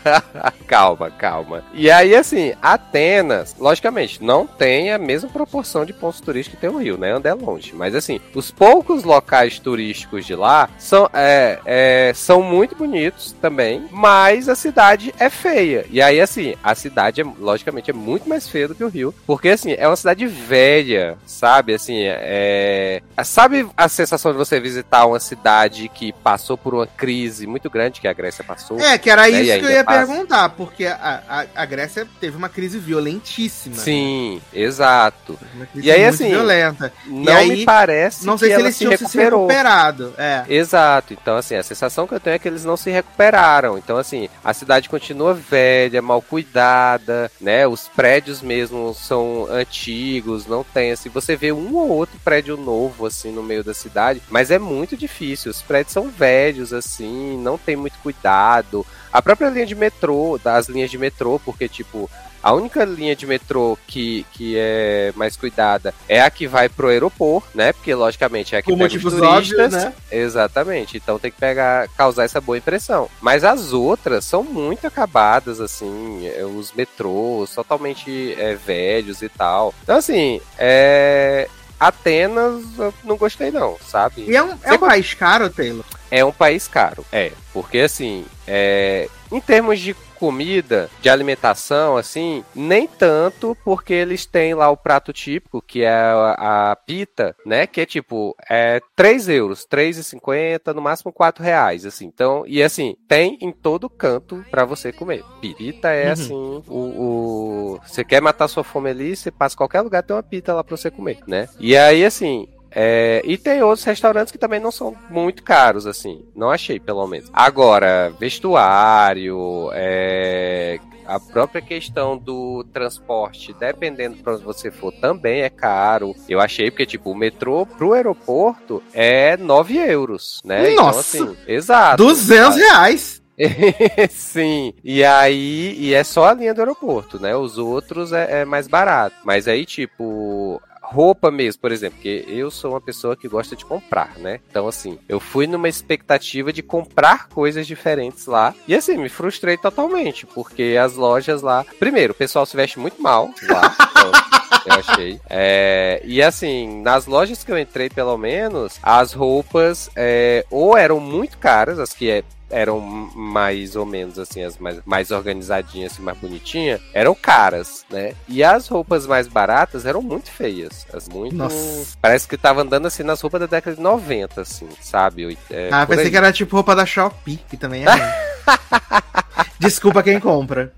calma, 0.66 1.10
calma. 1.10 1.62
E 1.74 1.90
aí, 1.90 2.14
assim, 2.14 2.54
Atenas, 2.62 3.54
logicamente, 3.58 4.22
não 4.22 4.46
tem 4.46 4.92
a 4.92 4.98
mesma 4.98 5.28
proporção 5.28 5.84
de 5.84 5.92
pontos 5.92 6.20
turísticos 6.20 6.58
que 6.58 6.60
tem 6.60 6.70
o 6.70 6.78
Rio, 6.78 6.96
né? 6.96 7.12
Andé 7.12 7.32
longe. 7.34 7.74
Mas, 7.74 7.94
assim, 7.94 8.20
os 8.34 8.50
poucos 8.50 9.04
locais 9.04 9.58
turísticos 9.58 10.24
de 10.24 10.34
lá 10.34 10.68
são, 10.78 11.08
é, 11.12 11.58
é, 11.64 12.12
são 12.14 12.42
muito 12.42 12.74
bonitos 12.74 13.32
também, 13.40 13.86
mas 13.90 14.48
a 14.48 14.54
cidade 14.54 15.14
é 15.18 15.28
feia. 15.28 15.84
E 15.90 16.00
aí, 16.00 16.20
assim, 16.20 16.54
a 16.62 16.74
cidade, 16.74 17.20
é, 17.20 17.24
logicamente, 17.38 17.90
é 17.90 17.94
muito 17.94 18.28
mais 18.28 18.48
feia 18.48 18.68
do 18.68 18.74
que 18.74 18.84
o 18.84 18.88
Rio, 18.88 19.14
porque, 19.26 19.48
assim, 19.50 19.72
é 19.72 19.86
uma 19.86 19.96
cidade 19.96 20.26
velha, 20.26 21.18
sabe? 21.26 21.74
Assim, 21.74 21.98
é. 22.04 23.02
Sabe 23.24 23.68
a 23.76 23.88
sensação 23.88 24.32
de 24.32 24.38
você 24.38 24.58
visitar 24.58 25.06
uma 25.06 25.20
cidade 25.20 25.88
que 25.88 26.12
passou 26.12 26.56
por 26.56 26.74
uma 26.74 26.86
crise 26.86 27.09
muito 27.46 27.68
grande 27.70 28.00
que 28.00 28.08
a 28.08 28.12
Grécia 28.12 28.44
passou? 28.44 28.78
É, 28.80 28.98
que 28.98 29.10
era 29.10 29.22
Né, 29.22 29.42
isso 29.42 29.58
que 29.58 29.64
eu 29.66 29.70
ia 29.70 29.84
passa. 29.84 30.06
perguntar, 30.06 30.48
porque 30.50 30.86
a, 30.86 31.22
a, 31.28 31.62
a 31.62 31.66
Grécia 31.66 32.06
teve 32.20 32.36
uma 32.36 32.48
crise 32.48 32.78
violentíssima. 32.78 33.76
Sim, 33.76 34.40
exato. 34.52 35.38
Uma 35.54 35.66
crise 35.66 35.86
E 35.86 35.90
aí, 35.90 36.04
assim, 36.04 36.28
violenta. 36.30 36.92
Não 37.06 37.32
aí, 37.36 37.48
me 37.50 37.64
parece 37.64 38.26
Não 38.26 38.36
sei 38.38 38.50
que 38.50 38.54
se 38.56 38.60
eles 38.60 38.76
se 38.76 38.84
tinham 38.84 38.96
se 39.08 39.18
recuperado. 39.18 40.14
É. 40.18 40.44
Exato, 40.48 41.12
então 41.12 41.36
assim, 41.36 41.54
a 41.56 41.62
sensação 41.62 42.06
que 42.06 42.14
eu 42.14 42.20
tenho 42.20 42.34
é 42.34 42.38
que 42.38 42.48
eles 42.48 42.64
não 42.64 42.76
se 42.76 42.90
recuperaram. 42.90 43.78
Então, 43.78 43.96
assim, 43.96 44.28
a 44.44 44.52
cidade 44.54 44.88
continua 44.88 45.34
velha, 45.34 46.00
mal 46.02 46.20
cuidada, 46.22 47.30
né? 47.40 47.66
Os 47.66 47.88
prédios 47.88 48.42
mesmo 48.42 48.94
são 48.94 49.46
antigos, 49.50 50.46
não 50.46 50.64
tem 50.64 50.92
assim. 50.92 51.08
Você 51.10 51.36
vê 51.36 51.52
um 51.52 51.74
ou 51.74 51.88
outro 51.88 52.18
prédio 52.24 52.56
novo, 52.56 53.06
assim, 53.06 53.30
no 53.32 53.42
meio 53.42 53.64
da 53.64 53.74
cidade, 53.74 54.22
mas 54.30 54.50
é 54.50 54.58
muito 54.58 54.96
difícil. 54.96 55.50
Os 55.50 55.62
prédios 55.62 55.92
são 55.92 56.08
velhos, 56.08 56.72
assim, 56.72 56.99
não 57.08 57.56
tem 57.58 57.76
muito 57.76 57.98
cuidado. 58.02 58.86
A 59.12 59.20
própria 59.20 59.48
linha 59.48 59.66
de 59.66 59.74
metrô, 59.74 60.38
das 60.42 60.68
linhas 60.68 60.90
de 60.90 60.98
metrô, 60.98 61.40
porque, 61.44 61.68
tipo, 61.68 62.08
a 62.42 62.54
única 62.54 62.84
linha 62.84 63.14
de 63.14 63.26
metrô 63.26 63.76
que, 63.86 64.24
que 64.32 64.54
é 64.56 65.12
mais 65.14 65.36
cuidada 65.36 65.92
é 66.08 66.22
a 66.22 66.30
que 66.30 66.46
vai 66.46 66.68
pro 66.68 66.88
aeroporto, 66.88 67.48
né? 67.54 67.72
Porque, 67.72 67.94
logicamente, 67.94 68.54
é 68.54 68.58
a 68.58 68.62
que 68.62 68.70
Por 68.70 68.78
pega 68.78 68.96
os 68.96 69.02
turistas. 69.02 69.26
óbvios, 69.28 69.72
né? 69.72 69.92
Exatamente. 70.10 70.96
Então 70.96 71.18
tem 71.18 71.30
que 71.30 71.38
pegar, 71.38 71.88
causar 71.88 72.24
essa 72.24 72.40
boa 72.40 72.56
impressão. 72.56 73.10
Mas 73.20 73.44
as 73.44 73.72
outras 73.72 74.24
são 74.24 74.42
muito 74.42 74.86
acabadas, 74.86 75.60
assim, 75.60 76.26
é, 76.28 76.44
os 76.44 76.72
metrôs 76.72 77.54
totalmente 77.54 78.34
é, 78.38 78.54
velhos 78.54 79.20
e 79.22 79.28
tal. 79.28 79.74
Então, 79.82 79.96
assim, 79.96 80.40
é. 80.58 81.48
Atenas 81.80 82.62
eu 82.78 82.92
não 83.02 83.16
gostei, 83.16 83.50
não, 83.50 83.78
sabe? 83.80 84.26
E 84.28 84.36
é 84.36 84.42
um, 84.42 84.54
é 84.62 84.74
um 84.74 84.78
país 84.78 85.14
caro, 85.14 85.48
Taylor? 85.48 85.84
É 86.10 86.22
um 86.22 86.30
país 86.30 86.68
caro, 86.68 87.06
é. 87.10 87.32
Porque 87.54 87.78
assim, 87.78 88.26
é, 88.46 89.08
em 89.32 89.40
termos 89.40 89.78
de 89.80 89.94
comida, 90.18 90.90
de 91.00 91.08
alimentação, 91.08 91.96
assim, 91.96 92.44
nem 92.54 92.86
tanto, 92.86 93.56
porque 93.64 93.92
eles 93.94 94.26
têm 94.26 94.52
lá 94.54 94.68
o 94.70 94.76
prato 94.76 95.12
típico, 95.14 95.62
que 95.62 95.82
é 95.82 95.90
a, 95.90 96.72
a 96.72 96.76
pita, 96.76 97.34
né? 97.46 97.66
Que 97.66 97.80
é 97.80 97.86
tipo, 97.86 98.34
é 98.50 98.80
3 98.94 99.28
euros, 99.28 99.64
3,50, 99.66 100.74
no 100.74 100.82
máximo 100.82 101.12
4 101.12 101.42
reais, 101.42 101.86
assim. 101.86 102.04
Então, 102.06 102.44
e 102.46 102.62
assim, 102.62 102.96
tem 103.08 103.38
em 103.40 103.50
todo 103.52 103.88
canto 103.88 104.44
pra 104.50 104.64
você 104.64 104.92
comer. 104.92 105.24
Pita 105.40 105.88
é 105.90 106.06
Uhum. 106.06 106.12
assim, 106.12 106.62
o, 106.68 106.78
o- 106.78 107.80
Você 107.86 108.04
quer 108.04 108.20
matar 108.20 108.46
sua 108.48 108.62
fome 108.64 108.90
ali, 108.90 109.16
você 109.16 109.30
passa 109.30 109.56
qualquer 109.56 109.80
lugar, 109.80 110.02
tem 110.02 110.14
uma 110.14 110.22
pita 110.22 110.52
lá 110.52 110.62
pra 110.62 110.76
você 110.76 110.90
comer, 110.90 111.18
né? 111.26 111.48
E 111.58 111.76
aí, 111.76 112.04
assim, 112.04 112.46
é, 112.70 113.20
e 113.24 113.36
tem 113.36 113.62
outros 113.62 113.84
restaurantes 113.84 114.30
que 114.30 114.38
também 114.38 114.60
não 114.60 114.70
são 114.70 114.94
muito 115.08 115.42
caros, 115.42 115.86
assim. 115.86 116.24
Não 116.34 116.50
achei, 116.50 116.78
pelo 116.78 117.06
menos. 117.06 117.28
Agora, 117.32 118.12
vestuário, 118.18 119.70
é, 119.72 120.78
a 121.06 121.18
própria 121.18 121.60
questão 121.60 122.16
do 122.16 122.64
transporte, 122.72 123.52
dependendo 123.58 124.16
pra 124.18 124.34
onde 124.34 124.44
você 124.44 124.70
for, 124.70 124.92
também 124.92 125.42
é 125.42 125.50
caro. 125.50 126.14
Eu 126.28 126.40
achei, 126.40 126.70
porque, 126.70 126.86
tipo, 126.86 127.10
o 127.10 127.16
metrô 127.16 127.66
pro 127.66 127.94
aeroporto 127.94 128.80
é 128.92 129.36
9 129.36 129.76
euros, 129.76 130.40
né? 130.44 130.70
Nossa! 130.70 131.16
Então, 131.16 131.32
assim, 131.32 131.36
exato. 131.48 132.04
200 132.04 132.56
reais. 132.56 133.20
Sim, 134.10 134.74
e 134.84 135.02
aí, 135.02 135.74
e 135.78 135.94
é 135.94 136.04
só 136.04 136.26
a 136.26 136.34
linha 136.34 136.52
do 136.52 136.60
aeroporto, 136.60 137.18
né? 137.18 137.34
Os 137.34 137.56
outros 137.56 138.12
é, 138.12 138.42
é 138.42 138.44
mais 138.44 138.68
barato. 138.68 139.16
Mas 139.24 139.48
aí, 139.48 139.64
tipo, 139.64 140.60
roupa 140.90 141.30
mesmo, 141.30 141.60
por 141.60 141.70
exemplo, 141.70 141.96
porque 141.96 142.24
eu 142.28 142.50
sou 142.50 142.72
uma 142.72 142.80
pessoa 142.80 143.16
que 143.16 143.28
gosta 143.28 143.54
de 143.54 143.64
comprar, 143.64 144.18
né? 144.18 144.40
Então, 144.50 144.66
assim, 144.66 144.98
eu 145.08 145.20
fui 145.20 145.46
numa 145.46 145.68
expectativa 145.68 146.52
de 146.52 146.62
comprar 146.62 147.28
coisas 147.28 147.66
diferentes 147.66 148.26
lá. 148.26 148.54
E 148.66 148.74
assim, 148.74 148.96
me 148.96 149.08
frustrei 149.08 149.56
totalmente, 149.56 150.26
porque 150.26 150.76
as 150.80 150.96
lojas 150.96 151.42
lá. 151.42 151.64
Primeiro, 151.78 152.12
o 152.12 152.16
pessoal 152.16 152.44
se 152.44 152.56
veste 152.56 152.78
muito 152.78 153.00
mal 153.00 153.30
lá. 153.48 153.76
então, 153.90 154.30
eu 154.66 154.74
achei. 154.74 155.20
É, 155.28 156.02
e 156.04 156.22
assim, 156.22 156.82
nas 156.82 157.06
lojas 157.06 157.44
que 157.44 157.52
eu 157.52 157.58
entrei, 157.58 157.88
pelo 157.88 158.16
menos, 158.18 158.78
as 158.82 159.12
roupas 159.12 159.90
é, 159.94 160.44
ou 160.50 160.76
eram 160.76 160.98
muito 161.00 161.38
caras, 161.38 161.78
as 161.78 161.92
que 161.92 162.10
é, 162.10 162.24
eram 162.50 162.80
mais 162.80 163.76
ou 163.76 163.86
menos 163.86 164.18
assim, 164.18 164.42
as 164.42 164.58
mais, 164.58 164.80
mais 164.84 165.10
organizadinhas, 165.10 165.92
assim, 165.92 166.02
mais 166.02 166.18
bonitinhas, 166.18 166.80
eram 166.92 167.14
caras, 167.14 167.84
né? 167.90 168.14
E 168.28 168.42
as 168.42 168.66
roupas 168.68 169.06
mais 169.06 169.28
baratas 169.28 169.86
eram 169.86 170.02
muito 170.02 170.30
feias. 170.30 170.86
As 170.92 171.08
muito. 171.08 171.34
Nossa. 171.34 171.96
Parece 172.00 172.28
que 172.28 172.36
tava 172.36 172.62
andando 172.62 172.86
assim 172.86 173.02
nas 173.02 173.20
roupas 173.20 173.40
da 173.40 173.46
década 173.46 173.76
de 173.76 173.82
90, 173.82 174.40
assim, 174.40 174.68
sabe? 174.80 175.38
É, 175.50 175.70
ah, 175.72 175.86
pensei 175.86 176.06
aí. 176.06 176.10
que 176.10 176.16
era 176.16 176.32
tipo 176.32 176.56
roupa 176.56 176.74
da 176.74 176.86
Shopee, 176.86 177.38
que 177.48 177.56
também 177.56 177.84
é. 177.84 177.86
Desculpa 179.58 180.02
quem 180.02 180.18
compra. 180.18 180.72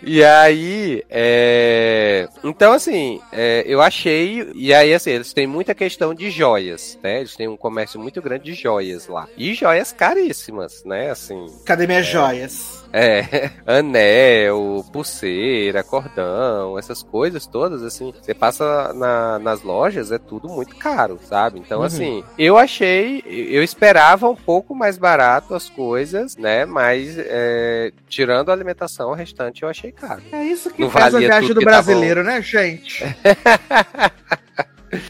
e 0.04 0.24
aí, 0.24 1.04
é... 1.10 2.28
então 2.44 2.74
assim, 2.74 3.20
é, 3.32 3.64
eu 3.66 3.82
achei, 3.82 4.52
e 4.54 4.74
aí 4.74 4.94
assim, 4.94 5.12
eles 5.12 5.34
têm 5.34 5.48
muita 5.48 5.74
questão 5.74 6.14
de 6.14 6.30
joias, 6.30 7.00
né? 7.02 7.20
Eles 7.20 7.36
têm 7.36 7.48
um 7.48 7.58
comércio 7.58 8.00
muito 8.00 8.22
grande 8.22 8.46
de 8.46 8.54
joias 8.54 9.08
lá. 9.08 9.28
E 9.38 9.54
joias 9.54 9.92
caríssimas, 9.92 10.84
né? 10.84 11.10
Assim, 11.10 11.46
Cadê 11.66 11.88
minhas 11.88 12.06
joias? 12.06 12.77
É, 12.94 13.50
anel, 13.66 14.86
pulseira, 14.92 15.84
cordão, 15.84 16.78
essas 16.78 17.04
coisas 17.04 17.46
todas, 17.46 17.84
assim, 17.84 18.14
você 18.22 18.34
passa 18.34 18.94
na- 18.94 19.40
nas 19.40 19.62
lojas, 19.62 20.12
é 20.12 20.18
tudo 20.18 20.48
muito 20.50 20.76
caro, 20.76 21.20
sabe? 21.24 21.60
Então, 21.60 21.80
Uhum. 21.80 21.86
assim, 21.86 22.24
eu 22.38 22.58
achei, 22.58 23.22
eu 23.26 23.64
esperava 23.64 24.30
um 24.30 24.36
pouco 24.36 24.74
mais 24.76 24.98
barato 24.98 25.54
as 25.54 25.70
coisas, 25.70 26.36
né? 26.38 26.66
Mas, 26.66 27.16
é, 27.18 27.92
tirando 28.08 28.50
a 28.50 28.54
alimentação, 28.54 29.10
o 29.10 29.14
restante 29.14 29.64
eu 29.64 29.70
achei 29.70 29.92
caro. 29.92 30.24
É 30.32 30.44
isso 30.44 30.70
que 30.72 30.82
Não 30.82 30.90
faz 30.90 31.14
a 31.14 31.20
viagem 31.20 31.54
do 31.54 31.62
brasileiro, 31.62 32.24
né, 32.24 32.42
gente? 32.42 33.04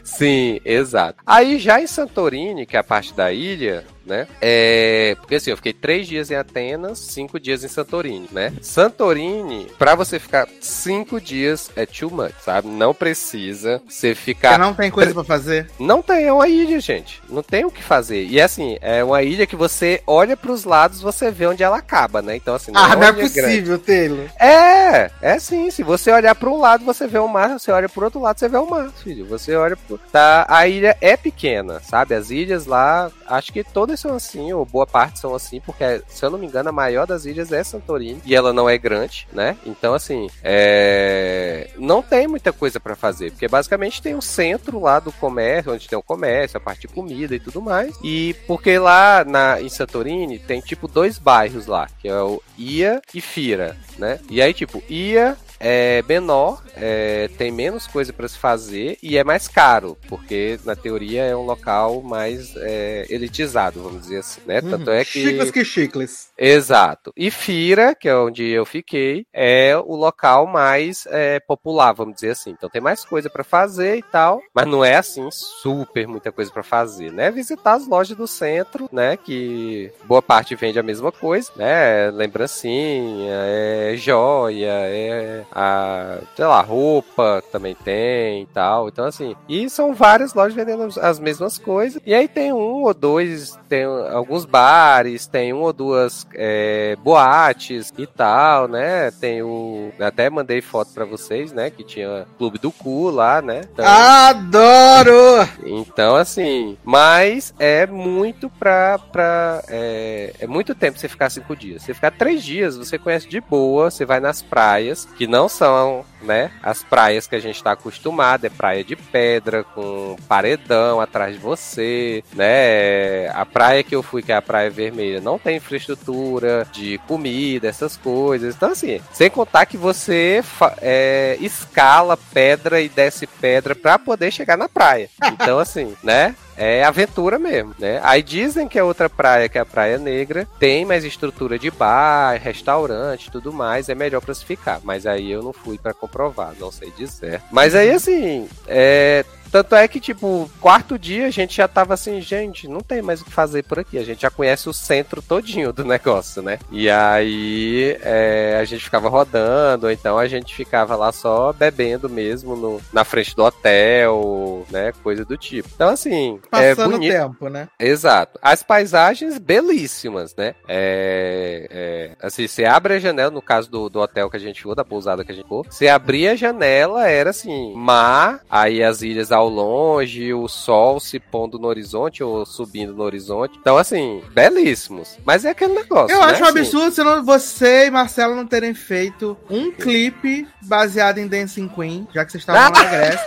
Sim, 0.02 0.60
exato. 0.64 1.22
Aí 1.24 1.58
já 1.58 1.80
em 1.80 1.86
Santorini, 1.86 2.66
que 2.66 2.76
é 2.76 2.80
a 2.80 2.84
parte 2.84 3.14
da 3.14 3.32
ilha, 3.32 3.84
né? 4.08 4.26
É. 4.40 5.14
Porque 5.20 5.36
assim, 5.36 5.50
eu 5.50 5.56
fiquei 5.56 5.72
três 5.72 6.06
dias 6.08 6.30
em 6.30 6.34
Atenas, 6.34 6.98
cinco 6.98 7.38
dias 7.38 7.62
em 7.62 7.68
Santorini, 7.68 8.28
né? 8.32 8.52
Santorini, 8.60 9.66
pra 9.78 9.94
você 9.94 10.18
ficar 10.18 10.48
cinco 10.60 11.20
dias 11.20 11.70
é 11.76 11.84
too 11.86 12.10
much, 12.10 12.32
sabe? 12.42 12.68
Não 12.68 12.94
precisa 12.94 13.80
você 13.88 14.08
Porque 14.14 14.24
ficar. 14.24 14.58
não 14.58 14.72
tem 14.74 14.90
coisa 14.90 15.12
pra 15.12 15.22
fazer. 15.24 15.68
Não 15.78 16.00
tem, 16.02 16.24
é 16.24 16.32
uma 16.32 16.48
ilha, 16.48 16.80
gente. 16.80 17.22
Não 17.28 17.42
tem 17.42 17.64
o 17.64 17.70
que 17.70 17.82
fazer. 17.82 18.24
E 18.24 18.40
assim, 18.40 18.78
é 18.80 19.04
uma 19.04 19.22
ilha 19.22 19.46
que 19.46 19.54
você 19.56 20.02
olha 20.06 20.36
pros 20.36 20.64
lados, 20.64 21.00
você 21.00 21.30
vê 21.30 21.46
onde 21.46 21.62
ela 21.62 21.76
acaba, 21.78 22.22
né? 22.22 22.34
Então, 22.36 22.54
assim, 22.54 22.72
Ah, 22.74 22.92
é 22.92 22.96
não 22.96 23.02
é 23.04 23.12
possível, 23.12 23.78
Taylor. 23.78 24.26
É, 24.40 25.10
é 25.20 25.38
sim. 25.38 25.70
Se 25.70 25.82
você 25.82 26.10
olhar 26.10 26.34
para 26.34 26.48
um 26.48 26.58
lado, 26.58 26.84
você 26.84 27.06
vê 27.06 27.18
o 27.18 27.28
mar. 27.28 27.48
Se 27.50 27.64
você 27.66 27.72
olha 27.72 27.88
pro 27.88 28.04
outro 28.04 28.20
lado, 28.20 28.38
você 28.38 28.48
vê 28.48 28.56
o 28.56 28.68
mar, 28.68 28.90
filho. 29.02 29.26
Você 29.26 29.54
olha 29.54 29.76
pro. 29.76 29.98
Tá, 30.10 30.46
a 30.48 30.66
ilha 30.66 30.96
é 31.00 31.16
pequena, 31.16 31.80
sabe? 31.80 32.14
As 32.14 32.30
ilhas 32.30 32.66
lá, 32.66 33.10
acho 33.26 33.52
que 33.52 33.62
todas 33.62 33.97
são 33.98 34.14
assim, 34.14 34.52
ou 34.52 34.64
boa 34.64 34.86
parte 34.86 35.18
são 35.18 35.34
assim, 35.34 35.60
porque, 35.60 36.02
se 36.08 36.24
eu 36.24 36.30
não 36.30 36.38
me 36.38 36.46
engano, 36.46 36.68
a 36.68 36.72
maior 36.72 37.06
das 37.06 37.24
ilhas 37.24 37.52
é 37.52 37.62
Santorini. 37.62 38.20
E 38.24 38.34
ela 38.34 38.52
não 38.52 38.68
é 38.68 38.78
grande, 38.78 39.26
né? 39.32 39.56
Então, 39.64 39.94
assim, 39.94 40.28
é... 40.42 41.70
não 41.76 42.02
tem 42.02 42.26
muita 42.26 42.52
coisa 42.52 42.80
para 42.80 42.96
fazer. 42.96 43.30
Porque 43.30 43.48
basicamente 43.48 44.02
tem 44.02 44.14
o 44.14 44.22
centro 44.22 44.80
lá 44.80 45.00
do 45.00 45.12
comércio, 45.12 45.72
onde 45.72 45.88
tem 45.88 45.98
o 45.98 46.02
comércio, 46.02 46.56
a 46.56 46.60
parte 46.60 46.82
de 46.82 46.88
comida 46.88 47.34
e 47.34 47.40
tudo 47.40 47.60
mais. 47.60 47.94
E 48.02 48.34
porque 48.46 48.78
lá 48.78 49.24
na, 49.24 49.60
em 49.60 49.68
Santorini 49.68 50.38
tem 50.38 50.60
tipo 50.60 50.88
dois 50.88 51.18
bairros 51.18 51.66
lá, 51.66 51.88
que 52.00 52.08
é 52.08 52.20
o 52.20 52.42
Ia 52.56 53.00
e 53.12 53.20
Fira, 53.20 53.76
né? 53.98 54.20
E 54.30 54.40
aí, 54.40 54.52
tipo, 54.54 54.82
Ia 54.88 55.36
é 55.60 56.02
menor, 56.08 56.62
é, 56.76 57.28
tem 57.36 57.50
menos 57.50 57.86
coisa 57.86 58.12
para 58.12 58.28
se 58.28 58.38
fazer 58.38 58.98
e 59.02 59.16
é 59.16 59.24
mais 59.24 59.48
caro, 59.48 59.96
porque 60.08 60.58
na 60.64 60.76
teoria 60.76 61.24
é 61.24 61.36
um 61.36 61.44
local 61.44 62.00
mais 62.02 62.54
é, 62.56 63.06
elitizado, 63.08 63.82
vamos 63.82 64.02
dizer 64.02 64.18
assim, 64.18 64.40
né? 64.46 64.60
Uhum. 64.60 64.70
Tanto 64.70 64.90
é 64.90 65.04
que. 65.04 65.22
Chicles 65.22 65.50
que 65.50 65.64
chicles. 65.64 66.28
Exato. 66.36 67.12
E 67.16 67.30
Fira, 67.30 67.94
que 67.94 68.08
é 68.08 68.14
onde 68.14 68.48
eu 68.48 68.64
fiquei, 68.64 69.26
é 69.32 69.76
o 69.76 69.96
local 69.96 70.46
mais 70.46 71.06
é, 71.10 71.40
popular, 71.40 71.92
vamos 71.92 72.14
dizer 72.14 72.30
assim. 72.30 72.50
Então 72.50 72.70
tem 72.70 72.80
mais 72.80 73.04
coisa 73.04 73.28
para 73.28 73.44
fazer 73.44 73.96
e 73.96 74.02
tal, 74.02 74.40
mas 74.54 74.66
não 74.66 74.84
é 74.84 74.96
assim 74.96 75.28
super 75.30 76.06
muita 76.06 76.30
coisa 76.30 76.50
para 76.50 76.62
fazer, 76.62 77.12
né? 77.12 77.30
Visitar 77.30 77.74
as 77.74 77.86
lojas 77.86 78.16
do 78.16 78.26
centro, 78.26 78.88
né? 78.92 79.16
Que 79.16 79.90
boa 80.04 80.22
parte 80.22 80.54
vende 80.54 80.78
a 80.78 80.82
mesma 80.82 81.10
coisa, 81.10 81.50
né? 81.56 82.10
Lembrancinha, 82.10 83.32
é 83.32 83.94
joia, 83.96 84.72
é 84.72 85.47
a, 85.52 86.18
sei 86.36 86.44
lá, 86.44 86.60
roupa 86.60 87.42
também 87.50 87.74
tem 87.74 88.42
e 88.42 88.46
tal. 88.46 88.88
Então 88.88 89.04
assim, 89.04 89.34
e 89.48 89.68
são 89.68 89.94
várias 89.94 90.34
lojas 90.34 90.54
vendendo 90.54 90.88
as 91.00 91.18
mesmas 91.18 91.58
coisas. 91.58 92.00
E 92.04 92.14
aí 92.14 92.28
tem 92.28 92.52
um 92.52 92.84
ou 92.84 92.94
dois, 92.94 93.58
tem 93.68 93.84
alguns 93.84 94.44
bares, 94.44 95.26
tem 95.26 95.52
um 95.52 95.60
ou 95.60 95.72
duas 95.72 96.26
é, 96.34 96.96
boates 97.02 97.92
e 97.96 98.06
tal, 98.06 98.68
né? 98.68 99.10
Tem 99.10 99.42
o. 99.42 99.90
Até 99.98 100.28
mandei 100.30 100.60
foto 100.60 100.92
para 100.92 101.04
vocês, 101.04 101.52
né? 101.52 101.70
Que 101.70 101.84
tinha 101.84 102.26
Clube 102.36 102.58
do 102.58 102.70
Cu 102.70 103.10
lá, 103.10 103.40
né? 103.42 103.62
Então, 103.72 103.84
Adoro! 103.86 105.48
Então, 105.64 106.16
assim, 106.16 106.76
mas 106.84 107.54
é 107.58 107.86
muito 107.86 108.50
pra. 108.50 108.98
pra 108.98 109.62
é, 109.68 110.34
é 110.40 110.46
muito 110.46 110.74
tempo 110.74 110.98
você 110.98 111.08
ficar 111.08 111.30
cinco 111.30 111.56
dias. 111.56 111.82
Você 111.82 111.94
ficar 111.94 112.10
três 112.10 112.42
dias, 112.42 112.76
você 112.76 112.98
conhece 112.98 113.28
de 113.28 113.40
boa, 113.40 113.90
você 113.90 114.04
vai 114.04 114.20
nas 114.20 114.42
praias, 114.42 115.04
que 115.04 115.26
não 115.26 115.37
são, 115.46 116.06
né? 116.22 116.50
As 116.62 116.82
praias 116.82 117.26
que 117.26 117.36
a 117.36 117.40
gente 117.40 117.62
tá 117.62 117.72
acostumado, 117.72 118.44
é 118.44 118.50
praia 118.50 118.84
de 118.84 118.96
pedra, 118.96 119.64
com 119.64 120.16
paredão 120.28 121.00
atrás 121.00 121.34
de 121.34 121.40
você, 121.40 122.22
né? 122.34 123.28
A 123.28 123.44
praia 123.44 123.82
que 123.82 123.94
eu 123.94 124.02
fui, 124.02 124.22
que 124.22 124.32
é 124.32 124.36
a 124.36 124.42
Praia 124.42 124.70
Vermelha, 124.70 125.20
não 125.20 125.38
tem 125.38 125.56
infraestrutura 125.56 126.66
de 126.72 126.98
comida, 127.06 127.68
essas 127.68 127.96
coisas. 127.96 128.54
Então, 128.54 128.70
assim, 128.70 129.00
sem 129.12 129.30
contar 129.30 129.66
que 129.66 129.76
você 129.76 130.42
é, 130.80 131.36
escala 131.40 132.16
pedra 132.16 132.80
e 132.80 132.88
desce 132.88 133.26
pedra 133.26 133.74
para 133.74 133.98
poder 133.98 134.30
chegar 134.30 134.56
na 134.56 134.68
praia. 134.68 135.08
Então, 135.32 135.58
assim, 135.60 135.94
né? 136.02 136.34
é 136.58 136.82
aventura 136.82 137.38
mesmo, 137.38 137.72
né? 137.78 138.00
Aí 138.02 138.20
dizem 138.20 138.66
que 138.66 138.78
a 138.78 138.84
outra 138.84 139.08
praia, 139.08 139.48
que 139.48 139.56
é 139.56 139.60
a 139.60 139.66
Praia 139.66 139.96
Negra, 139.96 140.46
tem 140.58 140.84
mais 140.84 141.04
estrutura 141.04 141.56
de 141.56 141.70
bar, 141.70 142.36
restaurante, 142.36 143.30
tudo 143.30 143.52
mais, 143.52 143.88
é 143.88 143.94
melhor 143.94 144.20
para 144.20 144.34
se 144.34 144.44
ficar. 144.44 144.80
Mas 144.82 145.06
aí 145.06 145.30
eu 145.30 145.40
não 145.40 145.52
fui 145.52 145.78
para 145.78 145.94
comprovar, 146.08 146.54
não 146.58 146.72
sei 146.72 146.90
dizer. 146.92 147.40
Mas 147.52 147.74
aí 147.74 147.90
assim, 147.90 148.48
é, 148.66 149.24
tanto 149.50 149.74
é 149.74 149.86
que, 149.88 150.00
tipo, 150.00 150.50
quarto 150.60 150.98
dia 150.98 151.26
a 151.26 151.30
gente 151.30 151.56
já 151.56 151.68
tava 151.68 151.94
assim, 151.94 152.20
gente, 152.20 152.68
não 152.68 152.80
tem 152.80 153.02
mais 153.02 153.20
o 153.20 153.24
que 153.24 153.30
fazer 153.30 153.62
por 153.64 153.78
aqui. 153.78 153.98
A 153.98 154.04
gente 154.04 154.22
já 154.22 154.30
conhece 154.30 154.68
o 154.68 154.72
centro 154.72 155.22
todinho 155.22 155.72
do 155.72 155.84
negócio, 155.86 156.42
né? 156.42 156.58
E 156.70 156.88
aí 156.90 157.96
é, 158.02 158.58
a 158.60 158.64
gente 158.64 158.84
ficava 158.84 159.08
rodando, 159.08 159.86
ou 159.86 159.92
então 159.92 160.18
a 160.18 160.26
gente 160.26 160.54
ficava 160.54 160.96
lá 160.96 161.12
só 161.12 161.52
bebendo 161.52 162.08
mesmo 162.08 162.56
no, 162.56 162.80
na 162.92 163.04
frente 163.04 163.34
do 163.34 163.44
hotel, 163.44 164.66
né? 164.70 164.92
Coisa 165.02 165.24
do 165.24 165.36
tipo. 165.36 165.68
Então, 165.74 165.88
assim. 165.88 166.40
É 166.52 166.74
Passando 166.74 166.94
é 166.94 166.96
bonito. 166.96 167.12
tempo, 167.12 167.48
né? 167.48 167.68
Exato. 167.78 168.38
As 168.42 168.62
paisagens 168.62 169.38
belíssimas, 169.38 170.34
né? 170.36 170.54
É, 170.66 171.68
é, 171.70 172.10
assim, 172.26 172.46
você 172.46 172.64
abre 172.64 172.94
a 172.94 172.98
janela, 172.98 173.30
no 173.30 173.42
caso 173.42 173.70
do, 173.70 173.88
do 173.88 174.00
hotel 174.00 174.30
que 174.30 174.36
a 174.36 174.40
gente 174.40 174.58
ficou, 174.58 174.74
da 174.74 174.84
pousada 174.84 175.24
que 175.24 175.32
a 175.32 175.34
gente 175.34 175.44
ficou, 175.44 175.64
você 175.68 175.88
abria 175.88 176.32
a 176.32 176.36
janela, 176.36 177.08
era 177.08 177.30
assim, 177.30 177.74
mar, 177.74 178.40
aí 178.50 178.82
as 178.82 179.02
ilhas 179.02 179.32
ao 179.38 179.48
longe, 179.48 180.34
o 180.34 180.48
sol 180.48 180.98
se 180.98 181.20
pondo 181.20 181.58
no 181.58 181.68
horizonte 181.68 182.24
ou 182.24 182.44
subindo 182.44 182.92
no 182.92 183.04
horizonte. 183.04 183.56
Então, 183.60 183.78
assim, 183.78 184.22
belíssimos. 184.32 185.16
Mas 185.24 185.44
é 185.44 185.50
aquele 185.50 185.74
negócio. 185.74 186.14
Eu 186.14 186.20
né? 186.20 186.32
acho 186.32 186.42
um 186.42 186.46
absurdo 186.46 186.90
você, 186.90 187.04
não, 187.04 187.24
você 187.24 187.86
e 187.86 187.90
Marcelo 187.90 188.34
não 188.34 188.46
terem 188.46 188.74
feito 188.74 189.36
um 189.48 189.70
clipe 189.70 190.46
baseado 190.62 191.18
em 191.18 191.28
Dancing 191.28 191.68
Queen, 191.68 192.08
já 192.12 192.24
que 192.24 192.32
vocês 192.32 192.42
estavam 192.42 192.70
na 192.70 192.84
Grécia. 192.90 193.26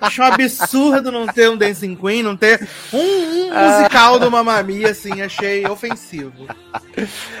Acho 0.00 0.22
um 0.22 0.24
absurdo 0.24 1.10
não 1.10 1.26
ter 1.26 1.50
um 1.50 1.56
Dancing 1.56 1.94
Queen, 1.94 2.22
não 2.22 2.36
ter 2.36 2.66
um, 2.92 2.98
um 2.98 3.76
musical 3.76 4.18
do 4.18 4.30
Mamamia, 4.30 4.90
assim, 4.90 5.20
achei 5.22 5.66
ofensivo. 5.66 6.46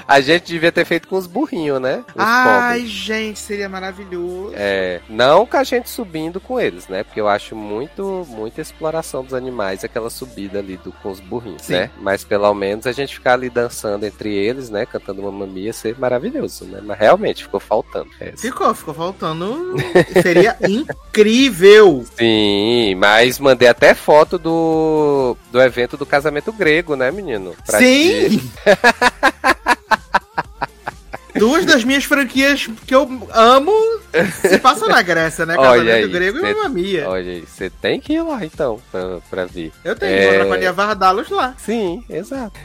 A 0.06 0.20
gente 0.20 0.46
devia 0.46 0.72
ter 0.72 0.84
feito 0.84 1.08
com 1.08 1.16
os 1.16 1.26
burrinhos, 1.26 1.80
né? 1.80 2.04
Os 2.14 2.24
Ai, 2.24 2.78
pobres. 2.78 2.90
gente, 2.90 3.38
seria 3.38 3.68
maravilhoso. 3.68 4.54
É, 4.56 5.00
não 5.08 5.46
com 5.46 5.56
a 5.56 5.64
gente 5.64 5.88
subindo 5.88 6.40
com 6.40 6.60
eles, 6.60 6.88
né? 6.88 7.02
Porque 7.02 7.20
eu 7.20 7.28
acho 7.28 7.54
muito, 7.54 8.26
muita 8.28 8.60
exploração 8.60 9.22
dos 9.22 9.34
animais 9.34 9.84
aquela 9.84 10.10
subida 10.10 10.58
ali 10.58 10.76
do, 10.76 10.92
com 10.92 11.10
os 11.10 11.20
burrinhos, 11.20 11.62
Sim. 11.62 11.74
né? 11.74 11.90
Mas 12.00 12.24
pelo 12.24 12.52
menos 12.54 12.86
a 12.86 12.92
gente 12.92 13.14
ficar 13.14 13.34
ali 13.34 13.50
dançando 13.50 14.04
entre 14.04 14.34
eles, 14.34 14.70
né? 14.70 14.86
Cantando 14.86 15.22
Mamamia, 15.22 15.72
ser 15.72 15.98
maravilhoso, 15.98 16.64
né? 16.64 16.80
Mas 16.82 16.98
realmente 16.98 17.44
ficou 17.44 17.60
faltando. 17.60 18.08
Essa. 18.20 18.42
Ficou, 18.42 18.74
ficou 18.74 18.94
faltando. 18.94 19.74
seria 20.22 20.56
incrível. 20.66 22.04
Sim, 22.16 22.47
mas 22.96 23.38
mandei 23.38 23.68
até 23.68 23.94
foto 23.94 24.38
do, 24.38 25.36
do 25.50 25.60
evento 25.60 25.96
do 25.96 26.06
casamento 26.06 26.52
grego, 26.52 26.96
né, 26.96 27.10
menino? 27.10 27.54
Pra 27.66 27.78
Sim! 27.78 28.40
Duas 31.38 31.64
das 31.64 31.84
minhas 31.84 32.04
franquias 32.04 32.68
que 32.86 32.94
eu 32.94 33.08
amo 33.32 33.72
se 34.40 34.58
passam 34.58 34.88
na 34.88 35.00
Grécia, 35.02 35.46
né? 35.46 35.54
Casamento 35.56 35.90
aí, 35.90 36.08
grego 36.08 36.40
cê, 36.40 36.50
e 36.50 36.54
Mamma 36.54 36.68
Mia. 36.68 37.08
Olha 37.08 37.32
aí, 37.32 37.44
você 37.46 37.70
tem 37.70 38.00
que 38.00 38.14
ir 38.14 38.22
lá 38.22 38.44
então, 38.44 38.80
pra, 38.90 39.18
pra 39.30 39.44
ver. 39.44 39.72
Eu 39.84 39.94
tenho, 39.94 40.12
é... 40.12 40.24
vou 40.24 40.32
Draconia 40.32 40.72
Vardalos 40.72 41.30
lá. 41.30 41.54
Sim, 41.58 42.02
exato. 42.10 42.58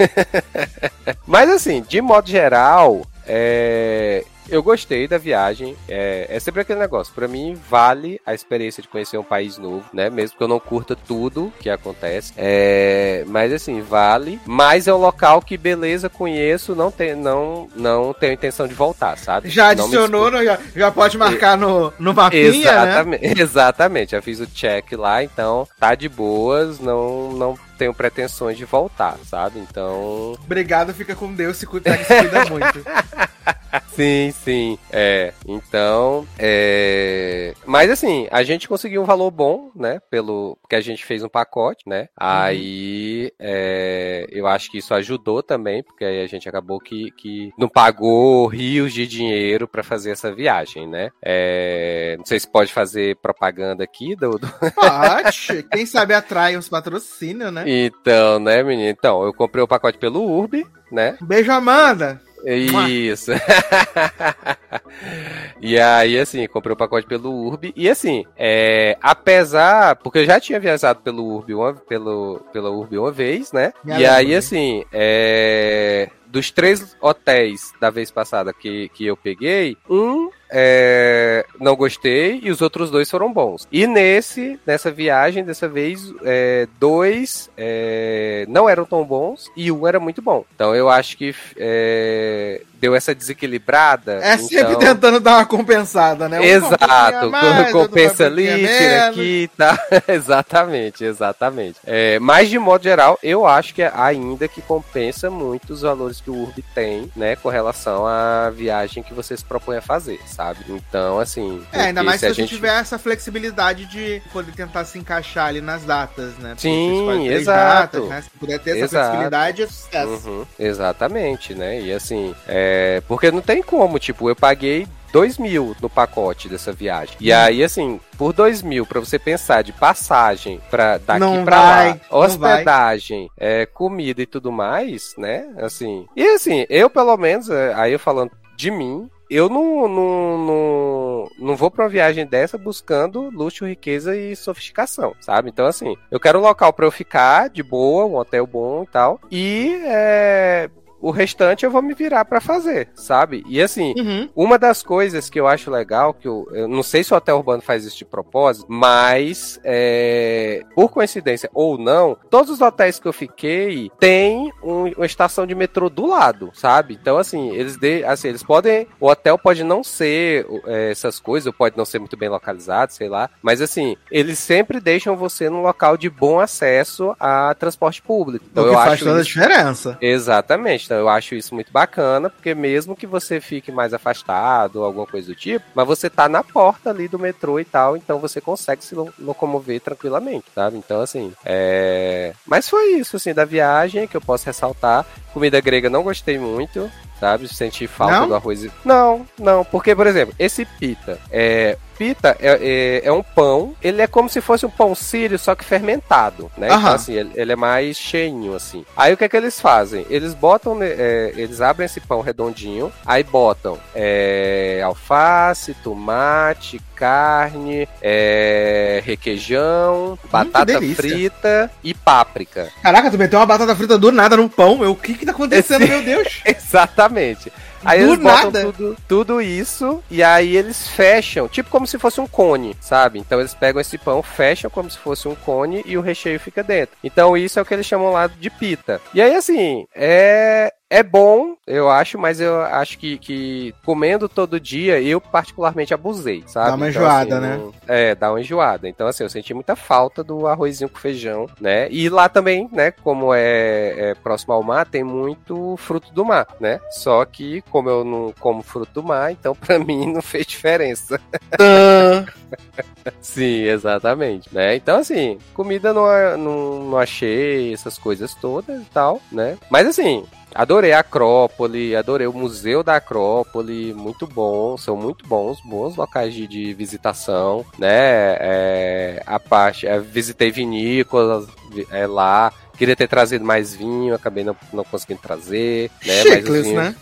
Mas 1.27 1.49
assim, 1.49 1.83
de 1.87 2.01
modo 2.01 2.29
geral, 2.29 3.05
é, 3.27 4.25
eu 4.49 4.61
gostei 4.61 5.07
da 5.07 5.17
viagem. 5.17 5.75
É, 5.87 6.27
é 6.29 6.39
sempre 6.39 6.61
aquele 6.61 6.79
negócio. 6.79 7.13
Para 7.13 7.27
mim, 7.27 7.59
vale 7.69 8.19
a 8.25 8.33
experiência 8.33 8.81
de 8.81 8.89
conhecer 8.89 9.17
um 9.17 9.23
país 9.23 9.57
novo, 9.57 9.85
né? 9.93 10.09
Mesmo 10.09 10.37
que 10.37 10.43
eu 10.43 10.47
não 10.47 10.59
curta 10.59 10.95
tudo 10.95 11.51
que 11.59 11.69
acontece. 11.69 12.33
É, 12.37 13.23
mas 13.27 13.51
assim, 13.51 13.81
vale. 13.81 14.39
Mas 14.45 14.87
é 14.87 14.93
um 14.93 14.97
local 14.97 15.41
que, 15.41 15.57
beleza, 15.57 16.09
conheço, 16.09 16.75
não, 16.75 16.91
tem, 16.91 17.15
não, 17.15 17.67
não 17.75 18.13
tenho 18.13 18.33
intenção 18.33 18.67
de 18.67 18.73
voltar, 18.73 19.17
sabe? 19.17 19.49
Já 19.49 19.69
adicionou, 19.69 20.31
no, 20.31 20.43
já, 20.43 20.59
já 20.75 20.91
pode 20.91 21.17
marcar 21.17 21.57
no, 21.57 21.93
no 21.99 22.13
mapinha, 22.13 22.47
exatamente, 22.47 23.27
né? 23.27 23.33
Exatamente. 23.43 24.11
Já 24.11 24.21
fiz 24.21 24.39
o 24.39 24.47
check 24.47 24.93
lá, 24.93 25.23
então 25.23 25.67
tá 25.79 25.95
de 25.95 26.07
boas, 26.09 26.79
não, 26.79 27.31
não 27.33 27.57
tenho 27.77 27.93
pretensões 27.93 28.57
de 28.57 28.65
voltar, 28.65 29.17
sabe? 29.25 29.59
Então. 29.59 30.33
Obrigado, 30.43 30.93
fica 30.93 31.15
com 31.15 31.33
Deus, 31.33 31.57
se 31.57 31.65
cuida, 31.65 31.95
se 31.97 32.15
cuida 32.15 32.45
muito. 32.45 32.83
sim, 33.95 34.31
sim. 34.31 34.79
É. 34.91 35.33
Então, 35.47 36.27
é. 36.37 37.53
Mas 37.65 37.89
assim, 37.89 38.27
a 38.31 38.43
gente 38.43 38.67
conseguiu 38.67 39.01
um 39.01 39.05
valor 39.05 39.31
bom, 39.31 39.71
né? 39.75 39.99
Pelo. 40.09 40.57
Porque 40.61 40.75
a 40.75 40.81
gente 40.81 41.05
fez 41.05 41.23
um 41.23 41.29
pacote, 41.29 41.83
né? 41.87 42.01
Uhum. 42.01 42.07
Aí 42.17 43.31
é... 43.39 44.27
eu 44.29 44.47
acho 44.47 44.71
que 44.71 44.77
isso 44.77 44.93
ajudou 44.93 45.41
também, 45.41 45.83
porque 45.83 46.05
aí 46.05 46.21
a 46.21 46.27
gente 46.27 46.47
acabou 46.47 46.79
que, 46.79 47.11
que 47.11 47.51
não 47.57 47.69
pagou 47.69 48.47
rios 48.47 48.93
de 48.93 49.07
dinheiro 49.07 49.67
para 49.67 49.83
fazer 49.83 50.11
essa 50.11 50.33
viagem, 50.33 50.87
né? 50.87 51.09
É... 51.21 52.15
Não 52.17 52.25
sei 52.25 52.39
se 52.39 52.47
pode 52.49 52.73
fazer 52.73 53.17
propaganda 53.17 53.83
aqui 53.83 54.15
do. 54.15 54.39
Pode. 54.75 55.63
Quem 55.71 55.85
sabe 55.85 56.13
atrai 56.13 56.57
uns 56.57 56.67
patrocínios, 56.67 57.51
né? 57.51 57.63
Então, 57.67 58.39
né, 58.39 58.63
menino? 58.63 58.89
Então, 58.89 59.23
eu 59.23 59.33
comprei 59.33 59.63
o 59.63 59.67
pacote 59.67 59.97
pelo 59.97 60.21
Urb, 60.21 60.65
né? 60.91 61.17
Beijo, 61.21 61.51
Amanda! 61.51 62.21
Isso. 62.45 63.31
e 65.61 65.79
aí, 65.79 66.19
assim, 66.19 66.47
comprei 66.47 66.73
o 66.73 66.77
pacote 66.77 67.07
pelo 67.07 67.31
Urb. 67.31 67.73
E 67.75 67.89
assim, 67.89 68.25
é, 68.37 68.97
apesar. 69.01 69.95
Porque 69.97 70.19
eu 70.19 70.25
já 70.25 70.39
tinha 70.39 70.59
viajado 70.59 71.01
pelo 71.01 71.23
Urb 71.23 71.53
uma, 71.53 71.73
pelo, 71.73 72.41
pela 72.51 72.69
Urb 72.69 72.97
uma 72.97 73.11
vez, 73.11 73.51
né? 73.51 73.73
Me 73.83 73.99
e 73.99 74.05
aí, 74.05 74.35
assim, 74.35 74.83
é, 74.91 76.09
dos 76.33 76.49
três 76.49 76.97
hotéis 76.99 77.71
da 77.79 77.91
vez 77.91 78.09
passada 78.09 78.51
que, 78.51 78.89
que 78.89 79.05
eu 79.05 79.15
peguei, 79.15 79.77
um 79.87 80.31
é, 80.51 81.45
não 81.59 81.75
gostei 81.75 82.39
e 82.41 82.49
os 82.49 82.59
outros 82.59 82.89
dois 82.89 83.09
foram 83.09 83.31
bons. 83.31 83.67
E 83.71 83.85
nesse, 83.85 84.59
nessa 84.65 84.89
viagem, 84.89 85.43
dessa 85.43 85.67
vez, 85.67 86.11
é, 86.23 86.67
dois 86.79 87.51
é, 87.55 88.45
não 88.49 88.67
eram 88.67 88.83
tão 88.83 89.05
bons 89.05 89.51
e 89.55 89.71
um 89.71 89.87
era 89.87 89.99
muito 89.99 90.23
bom. 90.23 90.43
Então 90.55 90.75
eu 90.75 90.89
acho 90.89 91.15
que 91.17 91.35
é, 91.55 92.63
deu 92.83 92.93
essa 92.93 93.15
desequilibrada. 93.15 94.19
É 94.21 94.37
sempre 94.37 94.73
então... 94.73 94.79
tentando 94.79 95.21
dar 95.21 95.37
uma 95.37 95.45
compensada, 95.45 96.27
né? 96.27 96.41
Um 96.41 96.43
Exato, 96.43 97.31
mais, 97.31 97.71
compensa 97.71 98.25
ali, 98.25 98.45
tira 98.45 99.07
aqui, 99.07 99.49
tá? 99.57 99.79
exatamente, 100.05 101.05
exatamente. 101.05 101.79
É, 101.85 102.19
mas 102.19 102.49
de 102.49 102.59
modo 102.59 102.83
geral, 102.83 103.17
eu 103.23 103.47
acho 103.47 103.73
que 103.73 103.81
ainda 103.83 104.49
que 104.49 104.61
compensa 104.61 105.29
muito 105.29 105.71
os 105.71 105.81
valores 105.81 106.19
que 106.19 106.29
o 106.29 106.35
Urb 106.35 106.61
tem, 106.75 107.09
né, 107.15 107.37
com 107.37 107.47
relação 107.47 108.05
à 108.05 108.49
viagem 108.49 109.01
que 109.01 109.13
você 109.13 109.37
se 109.37 109.45
propõe 109.45 109.77
a 109.77 109.81
fazer, 109.81 110.19
sabe? 110.27 110.65
Então, 110.67 111.19
assim. 111.19 111.65
É, 111.71 111.83
ainda 111.85 112.03
mais 112.03 112.19
se, 112.19 112.25
se 112.25 112.31
a 112.31 112.35
gente 112.35 112.49
tiver 112.49 112.77
essa 112.77 112.99
flexibilidade 112.99 113.85
de 113.85 114.21
poder 114.33 114.51
tentar 114.51 114.83
se 114.83 114.99
encaixar 114.99 115.47
ali 115.47 115.61
nas 115.61 115.85
datas, 115.85 116.33
né? 116.37 116.49
Porque 116.49 116.61
Sim, 116.63 117.29
exato. 117.29 118.01
Datas, 118.01 118.09
né? 118.09 118.21
Se 118.23 118.29
puder 118.31 118.59
ter 118.59 118.71
essa 118.71 118.83
exato. 118.83 119.05
flexibilidade, 119.05 119.61
é 119.61 119.67
sucesso. 119.67 120.29
Uhum, 120.29 120.45
exatamente, 120.59 121.55
né? 121.55 121.79
E 121.79 121.93
assim, 121.93 122.35
é... 122.45 122.72
porque 123.07 123.31
não 123.31 123.41
tem 123.41 123.61
como, 123.61 123.99
tipo, 123.99 124.29
eu 124.29 124.35
paguei 124.35 124.87
2 125.13 125.37
mil 125.37 125.75
no 125.79 125.89
pacote 125.89 126.49
dessa 126.49 126.73
viagem. 126.73 127.15
E 127.19 127.31
aí, 127.31 127.63
assim, 127.63 127.99
por 128.17 128.33
2 128.33 128.63
mil, 128.63 128.85
pra 128.85 128.99
você 128.99 129.19
pensar 129.19 129.61
de 129.61 129.71
passagem 129.71 130.59
pra 130.71 130.97
daqui 130.97 131.19
não 131.19 131.45
pra 131.45 131.61
vai, 131.61 131.89
lá, 131.89 131.99
hospedagem, 132.09 133.29
é, 133.37 133.67
comida 133.67 134.23
e 134.23 134.25
tudo 134.25 134.51
mais, 134.51 135.13
né? 135.17 135.47
Assim. 135.57 136.07
E 136.15 136.25
assim, 136.25 136.65
eu 136.67 136.89
pelo 136.89 137.15
menos, 137.15 137.49
é, 137.49 137.73
aí 137.75 137.93
eu 137.93 137.99
falando 137.99 138.31
de 138.57 138.71
mim, 138.71 139.07
eu 139.29 139.49
não, 139.49 139.87
não, 139.87 140.37
não, 140.37 141.29
não 141.39 141.55
vou 141.55 141.71
pra 141.71 141.85
uma 141.85 141.89
viagem 141.89 142.25
dessa 142.25 142.57
buscando 142.57 143.29
luxo, 143.29 143.65
riqueza 143.65 144.15
e 144.15 144.35
sofisticação, 144.35 145.15
sabe? 145.21 145.49
Então, 145.49 145.65
assim, 145.65 145.95
eu 146.11 146.19
quero 146.19 146.39
um 146.39 146.43
local 146.43 146.73
para 146.73 146.85
eu 146.85 146.91
ficar 146.91 147.49
de 147.49 147.63
boa, 147.63 148.05
um 148.05 148.15
hotel 148.15 148.45
bom 148.45 148.83
e 148.83 148.87
tal. 148.87 149.19
E 149.31 149.81
é, 149.85 150.69
o 151.03 151.11
restante 151.11 151.65
eu 151.65 151.69
vou 151.69 151.81
me 151.81 151.93
virar 151.93 152.23
para 152.23 152.39
fazer, 152.39 152.87
sabe? 152.95 153.43
E 153.45 153.61
assim, 153.61 153.93
uhum. 153.97 154.29
uma 154.33 154.57
das 154.57 154.81
coisas 154.81 155.29
que 155.29 155.37
eu 155.37 155.45
acho 155.45 155.69
legal, 155.69 156.13
que 156.13 156.25
eu, 156.25 156.47
eu, 156.53 156.65
não 156.65 156.81
sei 156.81 157.03
se 157.03 157.13
o 157.13 157.17
Hotel 157.17 157.35
Urbano 157.35 157.61
faz 157.61 157.83
isso 157.83 157.97
de 157.97 158.05
propósito, 158.05 158.65
mas 158.69 159.59
é, 159.65 160.63
por 160.73 160.89
coincidência 160.89 161.49
ou 161.53 161.77
não, 161.77 162.17
todos 162.29 162.49
os 162.49 162.61
hotéis 162.61 162.99
que 162.99 163.07
eu 163.07 163.11
fiquei 163.11 163.91
têm 163.99 164.49
um, 164.63 164.85
uma 164.93 165.05
estação 165.05 165.45
de 165.45 165.53
metrô 165.53 165.89
do 165.89 166.05
lado, 166.05 166.51
sabe? 166.53 166.97
Então 166.99 167.17
assim, 167.17 167.51
eles 167.51 167.75
de, 167.75 168.05
assim, 168.05 168.29
eles 168.29 168.41
podem, 168.41 168.87
o 168.97 169.09
hotel 169.09 169.37
pode 169.37 169.61
não 169.61 169.83
ser 169.83 170.47
é, 170.65 170.91
essas 170.91 171.19
coisas, 171.19 171.47
ou 171.47 171.53
pode 171.53 171.77
não 171.77 171.83
ser 171.83 171.99
muito 171.99 172.15
bem 172.15 172.29
localizado, 172.29 172.93
sei 172.93 173.09
lá, 173.09 173.29
mas 173.41 173.61
assim, 173.61 173.97
eles 174.09 174.39
sempre 174.39 174.79
deixam 174.79 175.17
você 175.17 175.49
num 175.49 175.63
local 175.63 175.97
de 175.97 176.09
bom 176.09 176.39
acesso 176.39 177.13
a 177.19 177.53
transporte 177.55 178.01
público. 178.01 178.45
Então, 178.49 178.63
o 178.63 178.67
que 178.67 178.73
eu 178.73 178.79
faz 178.79 178.99
toda 178.99 179.19
isso... 179.19 179.19
a 179.19 179.43
diferença. 179.43 179.97
Exatamente. 179.99 180.92
Então 180.93 181.01
eu 181.01 181.09
acho 181.09 181.33
isso 181.33 181.55
muito 181.55 181.71
bacana, 181.71 182.29
porque 182.29 182.53
mesmo 182.53 182.95
que 182.95 183.07
você 183.07 183.41
fique 183.41 183.71
mais 183.71 183.95
afastado 183.95 184.83
alguma 184.83 185.07
coisa 185.07 185.27
do 185.27 185.35
tipo, 185.35 185.65
mas 185.73 185.87
você 185.87 186.07
tá 186.07 186.29
na 186.29 186.43
porta 186.43 186.91
ali 186.91 187.07
do 187.07 187.17
metrô 187.17 187.59
e 187.59 187.65
tal, 187.65 187.97
então 187.97 188.19
você 188.19 188.39
consegue 188.39 188.85
se 188.85 188.93
locomover 189.17 189.81
tranquilamente, 189.81 190.45
sabe? 190.53 190.77
Então, 190.77 191.01
assim, 191.01 191.33
é. 191.43 192.33
Mas 192.45 192.69
foi 192.69 192.93
isso, 192.93 193.15
assim, 193.15 193.33
da 193.33 193.43
viagem 193.43 194.07
que 194.07 194.15
eu 194.15 194.21
posso 194.21 194.45
ressaltar. 194.45 195.03
Comida 195.33 195.59
grega 195.59 195.89
não 195.89 196.03
gostei 196.03 196.37
muito, 196.37 196.91
sabe? 197.19 197.47
Senti 197.47 197.87
falta 197.87 198.21
não? 198.21 198.27
do 198.27 198.35
arroz. 198.35 198.67
Não, 198.85 199.25
não, 199.37 199.63
porque, 199.65 199.95
por 199.95 200.07
exemplo, 200.07 200.35
esse 200.37 200.65
pita 200.65 201.19
é 201.31 201.77
pita 201.97 202.35
é, 202.39 202.59
é, 202.61 203.07
é, 203.07 203.11
um 203.11 203.23
pão, 203.23 203.75
ele 203.81 204.01
é 204.01 204.07
como 204.07 204.27
se 204.27 204.41
fosse 204.41 204.65
um 204.65 204.69
pão 204.69 204.93
sírio, 204.95 205.37
só 205.37 205.55
que 205.55 205.63
fermentado, 205.63 206.51
né? 206.57 206.69
Aham. 206.69 206.79
Então, 206.79 206.93
assim, 206.93 207.13
ele, 207.13 207.31
ele, 207.35 207.51
é 207.51 207.55
mais 207.55 207.97
cheinho, 207.97 208.55
assim. 208.55 208.85
Aí 208.97 209.13
o 209.13 209.17
que 209.17 209.23
é 209.23 209.29
que 209.29 209.37
eles 209.37 209.59
fazem? 209.59 210.05
Eles 210.09 210.33
botam, 210.33 210.77
é, 210.81 211.33
eles 211.35 211.61
abrem 211.61 211.85
esse 211.85 212.01
pão 212.01 212.21
redondinho, 212.21 212.91
aí 213.05 213.23
botam 213.23 213.77
é, 213.95 214.81
alface, 214.83 215.73
tomate, 215.75 216.81
carne, 216.95 217.87
é, 218.01 219.01
requeijão, 219.05 220.13
hum, 220.13 220.27
batata 220.31 220.81
frita 220.95 221.71
e 221.83 221.93
páprica. 221.93 222.69
Caraca, 222.81 223.11
tu 223.11 223.17
meteu 223.17 223.39
uma 223.39 223.45
batata 223.45 223.75
frita 223.75 223.97
do 223.97 224.11
nada 224.11 224.37
num 224.37 224.47
pão. 224.47 224.81
O 224.89 224.95
que 224.95 225.22
que 225.23 225.31
tá 225.31 225.31
acontecendo, 225.31 225.81
Esse... 225.83 225.91
meu 225.91 226.03
Deus? 226.03 226.41
Exatamente. 226.45 227.51
Aí 227.85 227.99
Do 227.99 228.13
eles 228.13 228.19
botam 228.19 228.51
nada. 228.51 228.61
Tudo, 228.63 228.97
tudo 229.07 229.41
isso 229.41 230.01
e 230.09 230.23
aí 230.23 230.55
eles 230.55 230.87
fecham, 230.87 231.47
tipo 231.47 231.69
como 231.69 231.85
se 231.85 231.99
fosse 231.99 232.21
um 232.21 232.27
cone, 232.27 232.75
sabe? 232.79 233.19
Então 233.19 233.39
eles 233.39 233.53
pegam 233.53 233.81
esse 233.81 233.97
pão, 233.97 234.23
fecham 234.23 234.69
como 234.69 234.89
se 234.89 234.97
fosse 234.97 235.27
um 235.27 235.35
cone 235.35 235.83
e 235.85 235.97
o 235.97 236.01
recheio 236.01 236.39
fica 236.39 236.63
dentro. 236.63 236.95
Então 237.03 237.35
isso 237.35 237.59
é 237.59 237.61
o 237.61 237.65
que 237.65 237.73
eles 237.73 237.85
chamam 237.85 238.11
lá 238.11 238.27
de 238.27 238.49
pita. 238.49 239.01
E 239.13 239.21
aí 239.21 239.35
assim, 239.35 239.85
é 239.93 240.73
é 240.93 241.01
bom, 241.01 241.55
eu 241.65 241.89
acho, 241.89 242.19
mas 242.19 242.39
eu 242.39 242.61
acho 242.61 242.99
que, 242.99 243.17
que 243.17 243.73
comendo 243.83 244.29
todo 244.29 244.59
dia, 244.59 245.01
eu 245.01 245.19
particularmente 245.19 245.91
abusei, 245.91 246.43
sabe? 246.45 246.67
Dá 246.69 246.75
uma 246.75 246.87
então, 246.87 247.01
enjoada, 247.01 247.37
assim, 247.39 247.47
né? 247.47 247.71
É, 247.87 248.13
dá 248.13 248.29
uma 248.31 248.39
enjoada. 248.39 248.87
Então, 248.87 249.07
assim, 249.07 249.23
eu 249.23 249.29
senti 249.29 249.55
muita 249.55 249.75
falta 249.75 250.23
do 250.23 250.45
arrozinho 250.45 250.87
com 250.87 250.99
feijão, 250.99 251.47
né? 251.59 251.87
E 251.89 252.07
lá 252.09 252.29
também, 252.29 252.69
né, 252.71 252.91
como 252.91 253.33
é, 253.33 254.11
é 254.11 254.13
próximo 254.13 254.53
ao 254.53 254.61
mar, 254.61 254.85
tem 254.85 255.03
muito 255.03 255.75
fruto 255.77 256.13
do 256.13 256.23
mar, 256.23 256.45
né? 256.59 256.79
Só 256.91 257.25
que, 257.25 257.63
como 257.71 257.89
eu 257.89 258.03
não 258.03 258.31
como 258.39 258.61
fruto 258.61 258.93
do 258.93 259.03
mar, 259.03 259.31
então 259.31 259.55
pra 259.57 259.79
mim 259.79 260.13
não 260.13 260.21
fez 260.21 260.45
diferença. 260.45 261.19
Sim, 263.19 263.63
exatamente, 263.63 264.47
né? 264.53 264.75
Então, 264.75 264.97
assim, 264.97 265.39
comida 265.55 265.91
não, 265.91 266.05
não, 266.37 266.83
não 266.83 266.97
achei 266.99 267.73
essas 267.73 267.97
coisas 267.97 268.35
todas 268.35 268.79
e 268.79 268.85
tal, 268.85 269.19
né? 269.31 269.57
Mas, 269.71 269.87
assim, 269.87 270.23
Adorei 270.53 270.93
a 270.93 270.99
Acrópole, 270.99 271.95
adorei 271.95 272.27
o 272.27 272.33
Museu 272.33 272.83
da 272.83 272.97
Acrópole, 272.97 273.93
muito 273.93 274.27
bom, 274.27 274.77
são 274.77 274.95
muito 274.95 275.27
bons, 275.27 275.59
bons 275.65 275.95
locais 275.95 276.33
de, 276.33 276.47
de 276.47 276.73
visitação, 276.73 277.65
né? 277.77 278.37
É, 278.39 279.23
a 279.25 279.39
parte, 279.39 279.87
é, 279.87 279.99
visitei 279.99 280.51
vinícolas 280.51 281.47
é, 281.89 282.05
lá, 282.05 282.53
Queria 282.77 282.95
ter 282.95 283.07
trazido 283.07 283.45
mais 283.45 283.73
vinho, 283.75 284.15
acabei 284.15 284.43
não, 284.43 284.55
não 284.71 284.83
conseguindo 284.83 285.21
trazer. 285.21 285.91
Né? 286.05 286.21
Chicles, 286.21 286.65
vinhos... 286.65 286.83
né? 286.83 286.95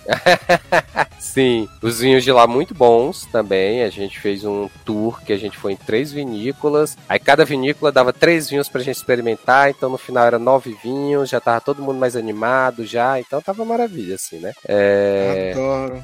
Sim, 1.19 1.69
os 1.82 1.99
vinhos 1.99 2.24
de 2.24 2.32
lá 2.32 2.45
muito 2.47 2.74
bons 2.74 3.26
também. 3.32 3.84
A 3.84 3.89
gente 3.89 4.19
fez 4.19 4.43
um 4.43 4.67
tour 4.84 5.22
que 5.24 5.32
a 5.32 5.38
gente 5.38 5.57
foi 5.57 5.74
em 5.74 5.78
três 5.78 6.11
vinícolas. 6.11 6.97
Aí 7.07 7.19
cada 7.19 7.45
vinícola 7.45 7.91
dava 7.91 8.11
três 8.11 8.49
vinhos 8.49 8.67
pra 8.67 8.82
gente 8.82 8.97
experimentar. 8.97 9.69
Então 9.69 9.89
no 9.89 9.97
final 9.97 10.26
era 10.26 10.39
nove 10.39 10.76
vinhos, 10.84 11.30
já 11.30 11.39
tava 11.39 11.61
todo 11.61 11.82
mundo 11.82 11.99
mais 11.99 12.15
animado 12.15 12.86
já. 12.86 13.19
Então 13.19 13.41
tava 13.41 13.63
maravilha, 13.63 14.15
assim, 14.15 14.39
né? 14.39 14.51
É... 14.67 15.51
Adoro. 15.53 16.03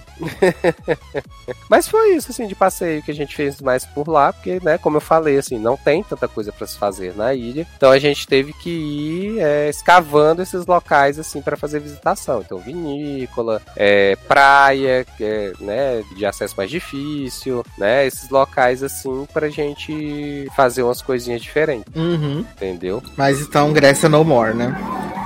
Mas 1.69 1.87
foi 1.87 2.15
isso, 2.15 2.31
assim, 2.31 2.47
de 2.47 2.55
passeio 2.55 3.01
que 3.01 3.11
a 3.11 3.15
gente 3.15 3.35
fez 3.35 3.59
mais 3.59 3.85
por 3.85 4.07
lá, 4.07 4.31
porque, 4.31 4.59
né, 4.63 4.77
como 4.77 4.97
eu 4.97 5.01
falei, 5.01 5.37
assim, 5.37 5.57
não 5.57 5.75
tem 5.75 6.03
tanta 6.03 6.27
coisa 6.27 6.51
para 6.51 6.67
se 6.67 6.77
fazer 6.77 7.15
na 7.15 7.33
ilha. 7.33 7.67
Então 7.75 7.91
a 7.91 7.99
gente 7.99 8.27
teve 8.27 8.53
que 8.53 8.69
ir. 8.69 9.39
É, 9.39 9.56
escavando 9.69 10.41
esses 10.41 10.65
locais 10.65 11.19
assim 11.19 11.41
para 11.41 11.57
fazer 11.57 11.79
visitação. 11.79 12.41
Então, 12.41 12.59
vinícola, 12.59 13.61
é, 13.75 14.15
praia, 14.27 15.05
é, 15.19 15.53
né, 15.59 16.03
de 16.15 16.25
acesso 16.25 16.55
mais 16.57 16.69
difícil, 16.69 17.63
né, 17.77 18.05
esses 18.05 18.29
locais 18.29 18.83
assim 18.83 19.27
pra 19.33 19.49
gente 19.49 20.47
fazer 20.55 20.83
umas 20.83 21.01
coisinhas 21.01 21.41
diferentes. 21.41 21.93
Uhum. 21.95 22.45
Entendeu? 22.55 23.01
Mas 23.15 23.41
então 23.41 23.73
Grécia 23.73 24.09
no 24.09 24.23
more, 24.23 24.53
né? 24.53 24.75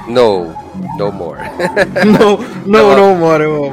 No, 0.07 0.53
no 0.97 1.11
more. 1.11 1.39
no, 2.05 2.37
no, 2.65 2.95
no 2.95 3.15
more, 3.15 3.43
eu 3.43 3.65
amo. 3.65 3.71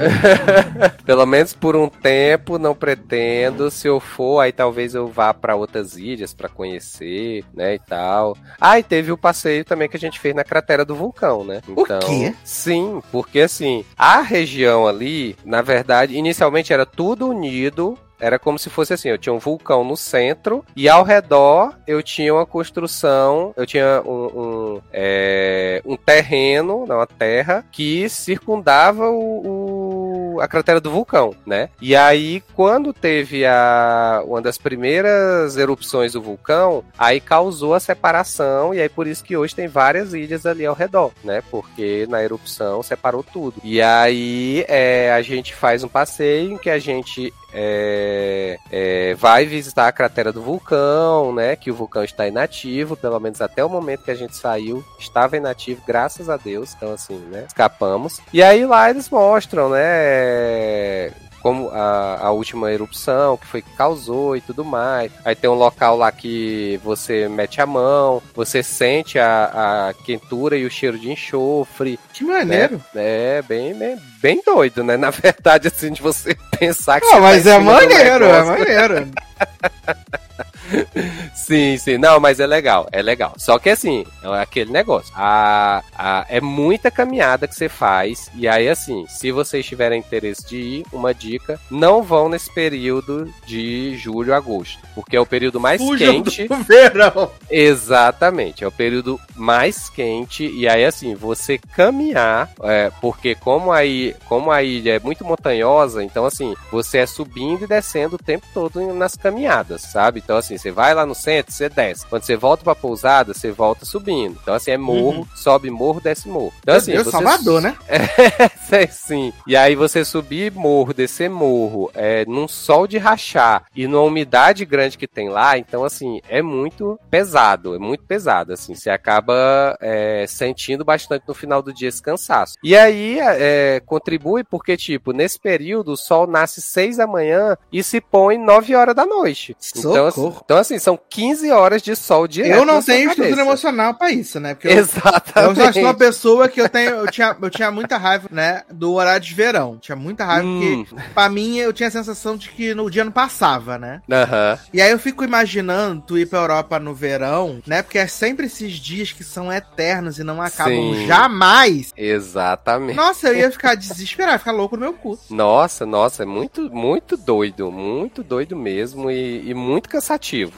Pelo 1.05 1.27
menos 1.27 1.53
por 1.53 1.77
um 1.77 1.89
tempo, 1.89 2.59
não 2.59 2.75
pretendo. 2.75 3.71
Se 3.71 3.89
eu 3.89 3.99
for, 4.01 4.41
aí 4.41 4.53
talvez 4.53 4.95
eu 4.95 5.09
vá 5.09 5.33
para 5.33 5.57
outras 5.57 5.97
ilhas 5.97 6.35
para 6.35 6.49
conhecer, 6.49 7.45
né, 7.55 7.75
e 7.75 7.79
tal. 7.79 8.37
Ah, 8.61 8.79
e 8.79 8.83
teve 8.83 9.13
o 9.13 9.19
passeio 9.19 9.65
também 9.65 9.89
que 9.89 9.97
a 9.97 10.01
gente 10.01 10.21
fez 10.21 10.35
na 10.35 10.45
cratera 10.45 10.85
do 10.85 10.95
vulcão, 10.95 11.45
né? 11.45 11.61
Então, 11.69 11.99
o 11.99 12.07
quê? 12.07 12.35
Sim, 12.45 13.03
porque 13.11 13.41
assim, 13.41 13.85
a 13.97 14.21
região 14.21 14.87
ali, 14.87 15.37
na 15.45 15.63
verdade, 15.63 16.17
inicialmente 16.17 16.73
era 16.73 16.85
tudo 16.85 17.29
unido 17.29 17.99
era 18.21 18.39
como 18.39 18.59
se 18.59 18.71
fosse 18.71 18.93
assim, 18.93 19.09
eu 19.09 19.19
tinha 19.19 19.33
um 19.33 19.39
vulcão 19.39 19.85
no 19.85 19.97
centro 19.97 20.65
e 20.75 20.89
ao 20.89 21.03
redor 21.03 21.75
eu 21.87 22.03
tinha 22.03 22.35
uma 22.35 22.47
construção, 22.47 23.53
eu 23.57 23.67
tinha 23.67 24.03
um, 24.05 24.11
um, 24.11 24.83
é, 24.93 25.83
um 25.85 25.97
terreno, 25.97 26.85
uma 26.85 27.07
terra, 27.07 27.65
que 27.71 28.09
circundava 28.09 29.09
o, 29.09 30.35
o, 30.35 30.41
a 30.41 30.49
cratera 30.49 30.81
do 30.81 30.91
vulcão, 30.91 31.35
né? 31.47 31.69
E 31.81 31.95
aí, 31.95 32.43
quando 32.55 32.93
teve 32.93 33.45
a, 33.47 34.23
uma 34.25 34.41
das 34.41 34.59
primeiras 34.59 35.57
erupções 35.57 36.13
do 36.13 36.23
vulcão, 36.23 36.85
aí 36.99 37.21
causou 37.21 37.75
a 37.75 37.81
separação 37.81 38.75
e 38.75 38.81
aí 38.81 38.89
por 38.89 39.07
isso 39.07 39.25
que 39.25 39.37
hoje 39.37 39.55
tem 39.55 39.69
várias 39.69 40.15
ilhas 40.15 40.47
ali 40.47 40.67
ao 40.67 40.75
redor, 40.75 41.13
né? 41.25 41.43
Porque 41.51 42.07
na 42.09 42.23
erupção 42.23 42.83
separou 42.83 43.23
tudo. 43.23 43.61
E 43.63 43.81
aí 43.81 44.65
é, 44.69 45.13
a 45.13 45.23
gente 45.23 45.55
faz 45.55 45.83
um 45.85 45.89
passeio 45.89 46.53
em 46.53 46.59
que 46.59 46.71
a 46.71 46.79
gente 46.79 47.33
é, 47.53 48.59
é, 48.71 49.15
vai 49.15 49.47
visitar 49.47 49.89
a 49.89 49.93
cratera 49.93 50.33
do 50.33 50.43
vulcão, 50.43 51.35
né? 51.35 51.57
Que 51.57 51.71
o 51.71 51.75
vulcão 51.75 52.05
está 52.05 52.27
inativo, 52.27 52.97
pelo 52.97 53.19
menos 53.19 53.41
até 53.41 53.65
o 53.65 53.69
momento 53.69 54.05
que 54.05 54.11
a 54.11 54.15
gente 54.15 54.37
saiu, 54.37 54.85
estava 54.99 55.37
inativo, 55.37 55.83
graças 55.87 56.29
a 56.29 56.37
Deus. 56.37 56.75
Então, 56.77 56.93
assim, 56.93 57.19
né? 57.31 57.45
Escapamos. 57.47 58.21
E 58.33 58.43
aí 58.43 58.67
lá 58.67 58.91
eles 58.91 59.09
mostram, 59.09 59.71
né? 59.71 61.11
Como 61.43 61.71
a, 61.71 62.19
a 62.27 62.31
última 62.31 62.71
erupção, 62.73 63.37
que 63.37 63.47
foi 63.47 63.63
que 63.63 63.71
causou 63.77 64.37
e 64.37 64.41
tudo 64.41 64.65
mais. 64.65 65.11
Aí 65.25 65.35
tem 65.35 65.49
um 65.49 65.55
local 65.55 65.97
lá 65.97 66.11
que 66.11 66.81
você 66.83 67.29
mete 67.29 67.61
a 67.61 67.67
mão, 67.67 68.23
você 68.35 68.63
sente 68.63 69.19
a, 69.19 69.89
a 69.89 69.95
quentura 70.05 70.57
e 70.57 70.65
o 70.65 70.71
cheiro 70.71 70.99
de 70.99 71.11
enxofre. 71.11 71.99
Que 72.13 72.25
maneiro. 72.25 72.77
Né? 72.95 73.39
É, 73.39 73.43
bem, 73.43 73.75
bem, 73.75 73.99
bem 74.21 74.43
doido, 74.45 74.83
né? 74.83 74.97
Na 74.99 75.11
verdade, 75.11 75.69
assim, 75.69 75.93
de 75.93 76.03
você 76.03 76.37
pensar 76.59 77.01
que. 77.01 77.07
Não, 77.07 77.21
mas 77.21 77.45
tá 77.45 77.51
é 77.51 77.59
maneiro, 77.59 78.25
é 78.25 78.43
maneiro. 78.43 79.09
sim, 81.35 81.77
sim. 81.77 81.99
Não, 81.99 82.21
mas 82.21 82.41
é 82.41 82.47
legal, 82.47 82.89
é 82.93 83.03
legal. 83.03 83.35
Só 83.37 83.59
que 83.59 83.71
assim, 83.71 84.05
é 84.23 84.41
aquele 84.41 84.71
negócio. 84.71 85.13
A, 85.17 85.83
a, 85.97 86.27
é 86.29 86.41
muita 86.41 86.91
caminhada 86.91 87.47
que 87.47 87.55
você 87.55 87.69
faz. 87.69 88.31
E 88.35 88.47
aí, 88.47 88.69
assim, 88.69 89.07
se 89.09 89.31
vocês 89.31 89.65
tiverem 89.65 90.01
interesse 90.01 90.47
de 90.47 90.57
ir, 90.57 90.87
uma 90.93 91.15
dica: 91.15 91.59
não 91.71 92.03
vão 92.03 92.29
nesse 92.29 92.53
período 92.53 93.33
de 93.47 93.97
julho, 93.97 94.35
agosto. 94.35 94.79
Porque 94.95 95.17
é 95.17 95.21
o 95.21 95.27
período 95.27 95.61
mais 95.61 95.81
quente. 95.97 96.49
Do 96.49 96.57
verão. 96.57 97.31
Exatamente, 97.51 98.65
é 98.65 98.67
o 98.67 98.73
período 98.73 99.21
mais 99.35 99.89
quente. 99.89 100.47
E 100.47 100.69
aí, 100.69 100.85
assim, 100.85 101.15
você 101.15 101.59
caminhar, 101.59 102.51
é, 102.63 102.91
porque 103.01 103.35
como 103.35 103.73
aí, 103.73 104.15
como 104.29 104.51
a 104.51 104.63
ilha 104.63 104.97
é 104.97 105.01
muito 105.01 105.25
montanhosa, 105.25 106.03
então 106.03 106.25
assim, 106.25 106.55
você 106.71 106.99
é 106.99 107.07
subindo 107.07 107.65
e 107.65 107.67
descendo 107.67 108.17
o 108.17 108.19
tempo 108.19 108.47
todo 108.53 108.93
nas 108.95 109.17
caminhadas, 109.17 109.83
sabe? 109.83 110.21
Então, 110.29 110.37
assim, 110.37 110.59
você 110.59 110.71
vai 110.71 110.93
lá 110.93 111.07
no 111.07 111.15
centro, 111.15 111.55
você 111.55 111.71
desce. 111.71 112.05
Quando 112.05 112.23
você 112.23 112.37
volta 112.37 112.63
pra 112.63 112.75
pousada, 112.75 113.33
você 113.33 113.51
volta 113.51 113.87
subindo. 113.87 114.39
Então, 114.43 114.53
assim, 114.53 114.73
é 114.73 114.77
morro, 114.77 115.21
uhum. 115.21 115.27
sobe 115.35 115.71
morro, 115.71 116.03
desce 116.03 116.29
morro. 116.29 116.53
Então, 116.61 116.75
assim, 116.77 116.93
Deus, 116.93 117.05
você... 117.05 117.13
Salvador, 117.13 117.63
né? 117.63 117.75
É, 118.71 118.87
sim. 118.87 119.33
E 119.47 119.57
aí 119.57 119.75
você 119.75 120.05
subir 120.05 120.53
morro, 120.53 120.93
descer 120.93 121.31
morro, 121.31 121.91
é, 121.95 122.27
num 122.27 122.47
sol 122.47 122.87
de 122.87 122.99
rachar 122.99 123.65
e 123.75 123.87
numa 123.87 124.03
umidade 124.03 124.63
grande 124.67 124.99
que 124.99 125.09
tem 125.09 125.31
lá, 125.31 125.57
então, 125.57 125.85
assim, 125.85 126.21
é 126.29 126.43
muito 126.43 127.01
pesado, 127.11 127.75
é 127.75 127.79
muito 127.79 128.05
pesado, 128.05 128.53
assim. 128.53 128.75
Você 128.75 128.91
acaba 128.91 129.75
é, 129.81 130.27
sentindo 130.29 130.85
bastante 130.85 131.25
no 131.27 131.33
final 131.33 131.63
do 131.63 131.73
dia 131.73 131.89
esse 131.89 132.03
cansaço. 132.03 132.57
E 132.63 132.77
aí, 132.77 133.19
é, 133.19 133.81
contribui 133.87 134.45
porque, 134.45 134.77
tipo, 134.77 135.13
nesse 135.13 135.41
período, 135.41 135.93
o 135.93 135.97
sol 135.97 136.27
nasce 136.27 136.61
seis 136.61 136.99
da 136.99 137.07
manhã 137.07 137.57
e 137.73 137.83
se 137.83 138.03
põe 138.03 138.37
nove 138.37 138.75
horas 138.75 138.95
da 138.95 139.07
noite. 139.07 139.57
Então, 139.75 140.11
assim, 140.27 140.41
então, 140.45 140.57
assim, 140.59 140.79
são 140.79 140.99
15 141.09 141.51
horas 141.51 141.83
de 141.83 141.95
sol 141.95 142.27
direto. 142.27 142.55
Eu 142.55 142.65
não 142.65 142.83
tenho 142.83 143.11
estrutura 143.11 143.43
emocional 143.43 143.95
pra 143.95 144.11
isso, 144.11 144.41
né? 144.41 144.55
Porque 144.55 144.69
Exatamente. 144.69 145.37
Eu, 145.37 145.49
eu 145.49 145.55
já 145.55 145.73
sou 145.73 145.83
uma 145.83 145.95
pessoa 145.95 146.49
que 146.49 146.61
eu 146.61 146.69
tenho. 146.69 146.91
Eu 146.91 147.11
tinha, 147.11 147.37
eu 147.41 147.51
tinha 147.51 147.71
muita 147.71 147.97
raiva, 147.97 148.29
né? 148.31 148.63
Do 148.71 148.95
horário 148.95 149.25
de 149.25 149.35
verão. 149.35 149.79
Tinha 149.81 149.97
muita 149.97 150.25
raiva, 150.25 150.47
hum. 150.47 150.85
porque 150.89 151.03
pra 151.15 151.29
mim 151.29 151.59
eu 151.59 151.73
tinha 151.73 151.89
a 151.89 151.93
sensação 151.93 152.37
de 152.37 152.49
que 152.51 152.75
no 152.75 152.91
dia 152.91 153.05
não 153.05 153.13
passava, 153.13 153.79
né? 153.79 154.03
Uhum. 154.09 154.59
E 154.73 154.81
aí 154.81 154.91
eu 154.91 154.99
fico 154.99 155.25
imaginando 155.25 156.03
tu 156.07 156.19
ir 156.19 156.27
pra 156.27 156.41
Europa 156.41 156.79
no 156.79 156.95
verão, 156.95 157.61
né? 157.67 157.83
Porque 157.83 157.99
é 157.99 158.07
sempre 158.07 158.47
esses 158.47 158.73
dias 158.75 159.13
que 159.13 159.25
são 159.25 159.53
eternos 159.53 160.19
e 160.19 160.25
não 160.25 160.41
acabam 160.41 160.95
Sim. 160.95 161.07
jamais. 161.07 161.93
Exatamente. 161.97 162.97
Nossa, 162.97 163.29
eu 163.29 163.37
ia 163.37 163.51
ficar 163.51 163.75
desesperado, 163.75 164.39
ficar 164.39 164.53
louco 164.53 164.77
no 164.77 164.83
meu 164.83 164.93
cu. 164.93 165.19
Nossa, 165.31 165.87
nossa, 165.87 166.23
é 166.23 166.27
muito, 166.27 166.71
muito 166.71 167.17
doido. 167.17 167.71
Muito 167.71 168.23
doido 168.23 168.57
mesmo 168.57 169.11
e, 169.11 169.49
e 169.49 169.55
muito 169.55 169.89
cansativo, 169.89 170.08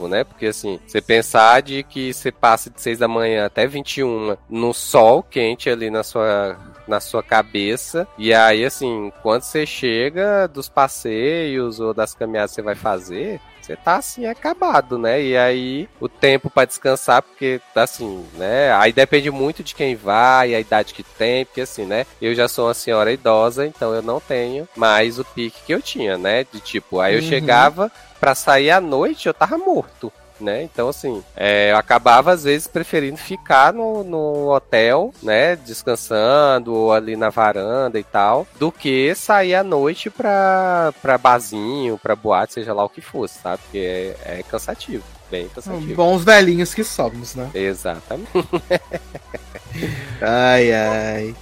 né? 0.07 0.23
Porque 0.23 0.47
assim, 0.47 0.79
você 0.85 1.01
pensar 1.01 1.61
de 1.61 1.83
que 1.83 2.13
você 2.13 2.31
passa 2.31 2.69
de 2.69 2.79
6 2.79 2.99
da 2.99 3.07
manhã 3.07 3.45
até 3.45 3.67
21 3.67 4.37
no 4.49 4.73
sol 4.73 5.23
quente 5.23 5.69
ali 5.69 5.89
na 5.89 6.03
sua 6.03 6.57
na 6.87 6.99
sua 6.99 7.23
cabeça. 7.23 8.07
E 8.17 8.33
aí, 8.33 8.65
assim, 8.65 9.11
quando 9.21 9.43
você 9.43 9.65
chega 9.65 10.47
dos 10.47 10.67
passeios 10.67 11.79
ou 11.79 11.93
das 11.93 12.13
caminhadas 12.13 12.51
que 12.51 12.55
você 12.55 12.61
vai 12.61 12.75
fazer, 12.75 13.39
você 13.61 13.75
tá 13.75 13.97
assim 13.97 14.25
acabado, 14.25 14.97
né? 14.97 15.21
E 15.21 15.37
aí 15.37 15.87
o 15.99 16.09
tempo 16.09 16.49
para 16.49 16.65
descansar, 16.67 17.21
porque 17.21 17.61
assim, 17.75 18.25
né? 18.33 18.73
Aí 18.73 18.91
depende 18.91 19.29
muito 19.31 19.63
de 19.63 19.75
quem 19.75 19.95
vai, 19.95 20.53
a 20.53 20.59
idade 20.59 20.93
que 20.93 21.03
tem, 21.03 21.45
porque 21.45 21.61
assim, 21.61 21.85
né? 21.85 22.05
Eu 22.21 22.33
já 22.35 22.47
sou 22.47 22.67
uma 22.67 22.73
senhora 22.73 23.13
idosa, 23.13 23.65
então 23.65 23.93
eu 23.93 24.01
não 24.01 24.19
tenho 24.19 24.67
mais 24.75 25.19
o 25.19 25.25
pique 25.25 25.61
que 25.65 25.73
eu 25.73 25.81
tinha, 25.81 26.17
né? 26.17 26.45
De 26.51 26.59
tipo, 26.59 26.99
aí 26.99 27.15
eu 27.15 27.21
uhum. 27.21 27.27
chegava 27.27 27.91
para 28.21 28.35
sair 28.35 28.71
à 28.71 28.79
noite, 28.79 29.27
eu 29.27 29.33
tava 29.33 29.57
morto 29.57 30.13
né? 30.41 30.63
Então, 30.63 30.89
assim, 30.89 31.23
é, 31.35 31.71
eu 31.71 31.77
acabava 31.77 32.31
às 32.31 32.43
vezes 32.43 32.67
preferindo 32.67 33.17
ficar 33.17 33.71
no, 33.71 34.03
no 34.03 34.51
hotel, 34.51 35.13
né? 35.21 35.55
Descansando 35.55 36.73
ou 36.73 36.91
ali 36.91 37.15
na 37.15 37.29
varanda 37.29 37.99
e 37.99 38.03
tal, 38.03 38.47
do 38.59 38.71
que 38.71 39.13
sair 39.15 39.55
à 39.55 39.63
noite 39.63 40.09
pra, 40.09 40.93
pra 41.01 41.17
barzinho, 41.17 41.97
pra 41.97 42.15
boate, 42.15 42.53
seja 42.53 42.73
lá 42.73 42.83
o 42.83 42.89
que 42.89 43.01
fosse, 43.01 43.39
sabe? 43.39 43.61
Porque 43.63 43.77
é, 44.25 44.39
é 44.39 44.43
cansativo. 44.43 45.03
Bem 45.29 45.47
cansativo. 45.47 45.95
Bons 45.95 46.23
velhinhos 46.23 46.73
que 46.73 46.83
somos, 46.83 47.35
né? 47.35 47.49
Exatamente. 47.53 48.31
ai, 50.19 50.73
ai. 50.73 51.35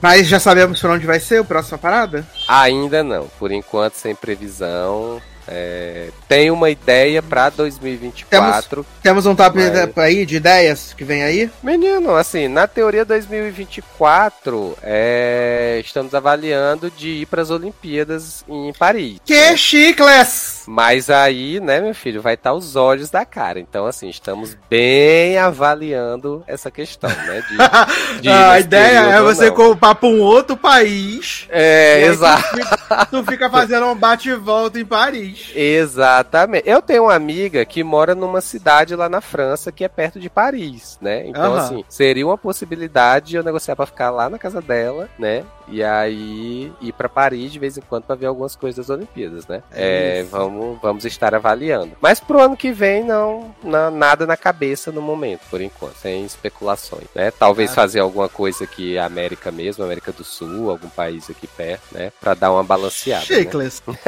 Mas 0.00 0.28
já 0.28 0.38
sabemos 0.38 0.80
para 0.80 0.92
onde 0.92 1.06
vai 1.06 1.18
ser 1.18 1.40
a 1.40 1.44
próxima 1.44 1.76
parada? 1.76 2.24
Ainda 2.46 3.02
não. 3.02 3.26
Por 3.38 3.50
enquanto, 3.50 3.94
sem 3.94 4.14
previsão. 4.14 5.20
É, 5.48 6.10
tem 6.28 6.50
uma 6.50 6.68
ideia 6.70 7.22
para 7.22 7.48
2024. 7.50 8.68
Temos, 8.68 8.86
temos 9.02 9.26
um 9.26 9.34
top 9.34 9.58
mas... 9.58 9.98
aí 9.98 10.26
de 10.26 10.36
ideias 10.36 10.94
que 10.96 11.04
vem 11.04 11.22
aí? 11.22 11.50
Menino, 11.62 12.14
assim, 12.14 12.48
na 12.48 12.66
teoria 12.66 13.04
2024, 13.04 14.76
é, 14.82 15.80
estamos 15.84 16.14
avaliando 16.14 16.90
de 16.90 17.08
ir 17.08 17.26
para 17.26 17.42
as 17.42 17.50
Olimpíadas 17.50 18.44
em 18.48 18.72
Paris. 18.72 19.18
Que 19.24 19.34
né? 19.34 19.56
chicles! 19.56 20.57
Mas 20.70 21.08
aí, 21.08 21.60
né, 21.60 21.80
meu 21.80 21.94
filho, 21.94 22.20
vai 22.20 22.34
estar 22.34 22.52
os 22.52 22.76
olhos 22.76 23.08
da 23.08 23.24
cara. 23.24 23.58
Então, 23.58 23.86
assim, 23.86 24.10
estamos 24.10 24.54
bem 24.68 25.38
avaliando 25.38 26.44
essa 26.46 26.70
questão, 26.70 27.08
né? 27.08 27.42
De, 27.48 27.56
de 28.20 28.28
a 28.28 28.60
ideia 28.60 28.98
é 28.98 29.22
você 29.22 29.50
comprar 29.50 29.94
para 29.94 30.10
um 30.10 30.20
outro 30.20 30.58
país. 30.58 31.46
É, 31.48 32.04
exato. 32.04 32.42
Tu 32.50 32.58
fica, 32.58 33.06
tu 33.06 33.24
fica 33.24 33.50
fazendo 33.50 33.86
um 33.86 33.94
bate-volta 33.94 34.78
em 34.78 34.84
Paris. 34.84 35.52
Exatamente. 35.54 36.68
Eu 36.68 36.82
tenho 36.82 37.04
uma 37.04 37.14
amiga 37.14 37.64
que 37.64 37.82
mora 37.82 38.14
numa 38.14 38.42
cidade 38.42 38.94
lá 38.94 39.08
na 39.08 39.22
França 39.22 39.72
que 39.72 39.84
é 39.84 39.88
perto 39.88 40.20
de 40.20 40.28
Paris, 40.28 40.98
né? 41.00 41.26
Então, 41.26 41.52
uhum. 41.52 41.58
assim, 41.58 41.84
seria 41.88 42.26
uma 42.26 42.36
possibilidade 42.36 43.28
de 43.28 43.36
eu 43.36 43.42
negociar 43.42 43.74
para 43.74 43.86
ficar 43.86 44.10
lá 44.10 44.28
na 44.28 44.38
casa 44.38 44.60
dela, 44.60 45.08
né? 45.18 45.46
E 45.70 45.82
aí 45.82 46.72
ir 46.80 46.92
para 46.92 47.08
Paris 47.08 47.52
de 47.52 47.58
vez 47.58 47.76
em 47.76 47.82
quando 47.82 48.04
para 48.04 48.16
ver 48.16 48.26
algumas 48.26 48.56
coisas 48.56 48.86
das 48.86 48.94
Olimpíadas, 48.94 49.46
né? 49.46 49.62
É, 49.70 50.20
é 50.20 50.22
vamos, 50.24 50.57
vamos 50.80 51.04
estar 51.04 51.34
avaliando. 51.34 51.92
Mas 52.00 52.20
pro 52.20 52.40
ano 52.40 52.56
que 52.56 52.72
vem, 52.72 53.04
não, 53.04 53.54
não, 53.62 53.90
nada 53.90 54.26
na 54.26 54.36
cabeça 54.36 54.90
no 54.92 55.02
momento, 55.02 55.40
por 55.50 55.60
enquanto, 55.60 55.96
sem 55.96 56.24
especulações, 56.24 57.06
né? 57.14 57.30
Talvez 57.30 57.70
ah. 57.72 57.74
fazer 57.74 58.00
alguma 58.00 58.28
coisa 58.28 58.64
aqui 58.64 58.98
América 58.98 59.50
mesmo, 59.50 59.84
América 59.84 60.12
do 60.12 60.24
Sul, 60.24 60.70
algum 60.70 60.88
país 60.88 61.30
aqui 61.30 61.46
perto, 61.46 61.82
né? 61.92 62.12
Para 62.20 62.34
dar 62.34 62.52
uma 62.52 62.64
balanceada. 62.64 63.24
Shakeless. 63.24 63.82
Né? 63.86 63.98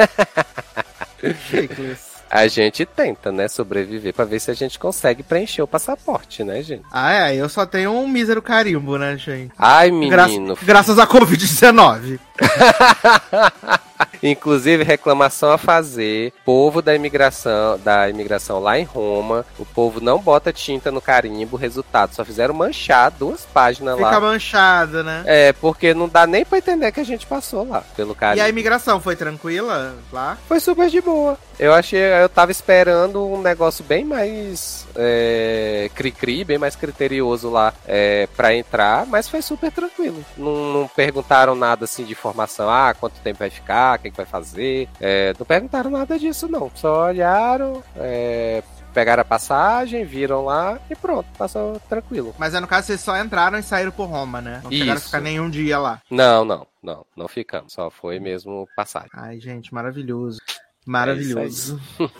A 2.31 2.47
gente 2.47 2.85
tenta, 2.85 3.29
né, 3.29 3.49
sobreviver 3.49 4.13
para 4.13 4.23
ver 4.23 4.39
se 4.39 4.49
a 4.49 4.53
gente 4.53 4.79
consegue 4.79 5.21
preencher 5.21 5.61
o 5.61 5.67
passaporte, 5.67 6.45
né, 6.45 6.63
gente? 6.63 6.85
Ah, 6.89 7.29
é, 7.29 7.35
eu 7.35 7.49
só 7.49 7.65
tenho 7.65 7.91
um 7.91 8.07
mísero 8.07 8.41
carimbo, 8.41 8.97
né, 8.97 9.17
gente? 9.17 9.51
Ai, 9.57 9.91
menino. 9.91 10.55
Gra 10.55 10.65
graças 10.65 10.97
à 10.97 11.05
Covid-19. 11.05 12.17
Inclusive, 14.21 14.83
reclamação 14.83 15.51
a 15.51 15.57
fazer. 15.57 16.33
Povo 16.45 16.81
da 16.81 16.93
imigração, 16.93 17.79
da 17.79 18.09
imigração 18.09 18.59
lá 18.59 18.77
em 18.77 18.83
Roma. 18.83 19.45
O 19.57 19.65
povo 19.65 19.99
não 19.99 20.19
bota 20.19 20.53
tinta 20.53 20.91
no 20.91 21.01
carimbo. 21.01 21.57
Resultado, 21.57 22.13
só 22.13 22.23
fizeram 22.23 22.53
manchar 22.53 23.11
duas 23.11 23.45
páginas 23.45 23.95
Fica 23.95 24.05
lá. 24.05 24.13
Fica 24.13 24.21
manchado, 24.21 25.03
né? 25.03 25.23
É, 25.25 25.53
porque 25.53 25.93
não 25.93 26.07
dá 26.07 26.27
nem 26.27 26.45
pra 26.45 26.57
entender 26.57 26.91
que 26.91 26.99
a 26.99 27.05
gente 27.05 27.25
passou 27.25 27.67
lá 27.67 27.83
pelo 27.95 28.13
carimbo. 28.13 28.41
E 28.41 28.45
a 28.45 28.49
imigração 28.49 28.99
foi 28.99 29.15
tranquila 29.15 29.95
lá? 30.11 30.37
Foi 30.47 30.59
super 30.59 30.89
de 30.89 31.01
boa. 31.01 31.37
Eu 31.59 31.73
achei, 31.73 31.99
eu 31.99 32.29
tava 32.29 32.51
esperando 32.51 33.25
um 33.25 33.41
negócio 33.41 33.83
bem 33.83 34.03
mais 34.03 34.85
é, 34.95 35.89
cri-cri, 35.95 36.43
bem 36.43 36.57
mais 36.57 36.75
criterioso 36.75 37.49
lá 37.49 37.73
é, 37.85 38.27
para 38.35 38.55
entrar, 38.55 39.05
mas 39.05 39.29
foi 39.29 39.41
super 39.41 39.71
tranquilo. 39.71 40.23
Não, 40.37 40.73
não, 40.73 40.87
perguntaram 40.87 41.55
nada 41.55 41.85
assim 41.85 42.03
de 42.03 42.11
informação, 42.11 42.69
ah, 42.69 42.93
quanto 42.93 43.19
tempo 43.21 43.39
vai 43.39 43.49
ficar, 43.49 43.97
o 43.97 44.01
que, 44.01 44.11
que 44.11 44.17
vai 44.17 44.25
fazer. 44.25 44.87
É, 44.99 45.33
não 45.37 45.45
perguntaram 45.45 45.91
nada 45.91 46.17
disso, 46.17 46.47
não. 46.47 46.71
Só 46.75 47.07
olharam, 47.07 47.83
é, 47.95 48.63
pegaram 48.93 49.21
a 49.21 49.25
passagem, 49.25 50.05
viram 50.05 50.45
lá 50.45 50.79
e 50.89 50.95
pronto, 50.95 51.27
passou 51.37 51.79
tranquilo. 51.89 52.35
Mas 52.37 52.53
é 52.53 52.59
no 52.59 52.67
caso 52.67 52.87
vocês 52.87 53.01
só 53.01 53.17
entraram 53.17 53.57
e 53.57 53.63
saíram 53.63 53.91
por 53.91 54.05
Roma, 54.05 54.41
né? 54.41 54.61
Não 54.63 54.71
Isso. 54.71 54.79
chegaram 54.79 54.99
a 54.99 55.03
ficar 55.03 55.21
nenhum 55.21 55.49
dia 55.49 55.79
lá. 55.79 56.01
Não, 56.09 56.45
não, 56.45 56.67
não, 56.81 57.05
não 57.15 57.27
ficamos. 57.27 57.73
Só 57.73 57.89
foi 57.89 58.19
mesmo 58.19 58.67
passagem. 58.75 59.09
Ai, 59.13 59.39
gente, 59.39 59.73
maravilhoso. 59.73 60.39
Maravilhoso. 60.85 61.79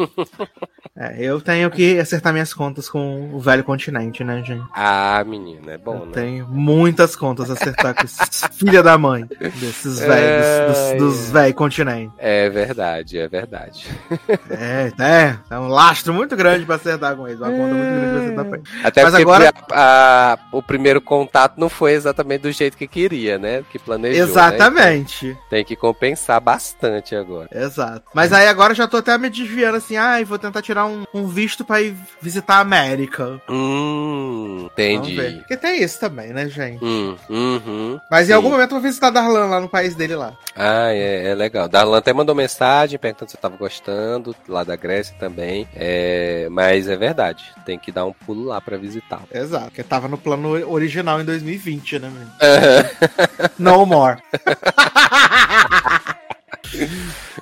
É, 0.93 1.16
eu 1.24 1.39
tenho 1.39 1.72
que 1.72 1.97
acertar 1.99 2.34
minhas 2.34 2.53
contas 2.53 2.89
com 2.89 3.34
o 3.34 3.39
velho 3.39 3.64
continente, 3.64 4.26
né, 4.26 4.43
gente? 4.43 4.62
Ah, 4.76 5.24
menino, 5.26 5.70
é 5.72 5.78
bom, 5.78 5.99
eu 5.99 6.05
né? 6.07 6.12
Tenho 6.12 6.47
muitas 6.49 7.16
contas 7.16 7.49
a 7.49 7.53
acertar 7.53 7.95
com 7.95 8.03
esses 8.03 8.43
filha 8.51 8.84
da 8.84 8.97
mãe 8.97 9.26
desses 9.39 9.99
velhos, 9.99 10.97
dos, 10.99 11.16
dos 11.18 11.32
velhos 11.32 11.55
continentes. 11.55 12.14
É 12.18 12.49
verdade, 12.49 13.18
é 13.18 13.28
verdade. 13.28 13.88
É, 14.49 14.91
é, 15.01 15.38
é 15.49 15.59
um 15.59 15.68
lastro 15.70 16.14
muito 16.14 16.36
grande 16.36 16.66
pra 16.66 16.76
acertar 16.76 17.16
com 17.16 17.26
eles, 17.28 17.39
uma 17.39 17.49
conta 17.49 17.74
muito 17.74 17.86
grande 17.89 18.12
pra 18.12 18.20
acertar 18.22 18.45
com 18.45 18.55
eles. 18.55 18.86
Até 18.86 19.03
Mas 19.03 19.12
porque 19.12 19.22
agora- 19.24 19.53
a- 19.72 20.34
a- 20.34 20.39
o 20.51 20.62
primeiro 20.62 20.99
contato 21.01 21.57
não 21.57 21.70
foi 21.70 21.93
exatamente 21.93 22.41
do 22.41 22.51
jeito 22.51 22.76
que 22.78 22.88
queria, 22.88 23.38
né? 23.39 23.64
Que 23.72 23.80
planejou. 23.80 24.26
né? 24.26 24.30
Exatamente. 24.32 25.38
Tem 25.49 25.64
que 25.64 25.76
compensar 25.76 26.39
bastante 26.41 27.16
agora. 27.16 27.47
Exato. 27.51 28.03
Mas 28.14 28.34
aí 28.34 28.47
agora 28.52 28.74
já 28.76 28.88
tô 28.88 28.97
até 28.97 29.18
me 29.18 29.30
desviando 29.30 29.78
assim, 29.78 29.97
ai, 29.97 30.24
vou 30.24 30.38
tentar 30.38 30.62
tirar 30.62 30.86
um, 30.86 31.04
um 31.14 31.28
visto 31.28 31.64
pra 31.66 31.82
ir 31.82 31.95
visitar 32.22 32.56
a 32.56 32.60
América. 32.60 33.41
Hum, 33.49 34.70
Vamos 34.70 34.72
ver. 34.78 34.93
entendi. 34.93 35.38
Porque 35.39 35.58
tem 35.58 35.82
isso 35.84 35.99
também, 35.99 36.28
né, 36.34 36.47
gente? 36.47 36.84
Hum, 36.84 37.16
uhum. 37.30 37.99
Mas 38.10 38.26
em 38.26 38.28
Sim. 38.28 38.34
algum 38.34 38.49
momento 38.49 38.72
eu 38.72 38.76
vou 38.80 38.82
visitar 38.82 39.10
Darlan 39.10 39.45
lá 39.45 39.60
no 39.60 39.70
país 39.70 39.95
dele 39.95 40.16
lá. 40.16 40.34
Ah, 40.56 40.93
é, 40.93 41.30
é 41.30 41.36
legal. 41.36 41.68
Darlan 41.68 41.97
até 41.97 42.14
mandou 42.14 42.36
mensagem 42.36 42.99
perguntando 42.99 43.32
se 43.32 43.38
eu 43.38 43.41
tava 43.41 43.58
gostando, 43.58 44.36
lá 44.47 44.64
da 44.64 44.76
Grécia 44.76 45.16
também. 45.20 45.68
É, 45.76 46.47
mas 46.52 46.88
é 46.88 46.95
verdade, 46.95 47.45
tem 47.66 47.80
que 47.80 47.91
dar 47.91 48.06
um 48.06 48.14
pulo 48.14 48.45
lá 48.45 48.60
pra 48.62 48.78
visitar. 48.78 49.22
Exato. 49.34 49.66
Porque 49.66 49.84
tava 49.84 50.08
no 50.08 50.18
plano 50.18 50.49
original 50.72 51.20
em 51.22 51.26
2020, 51.26 51.99
né, 51.99 52.10
menino? 52.10 52.32
No 53.58 53.86
more. 53.86 54.18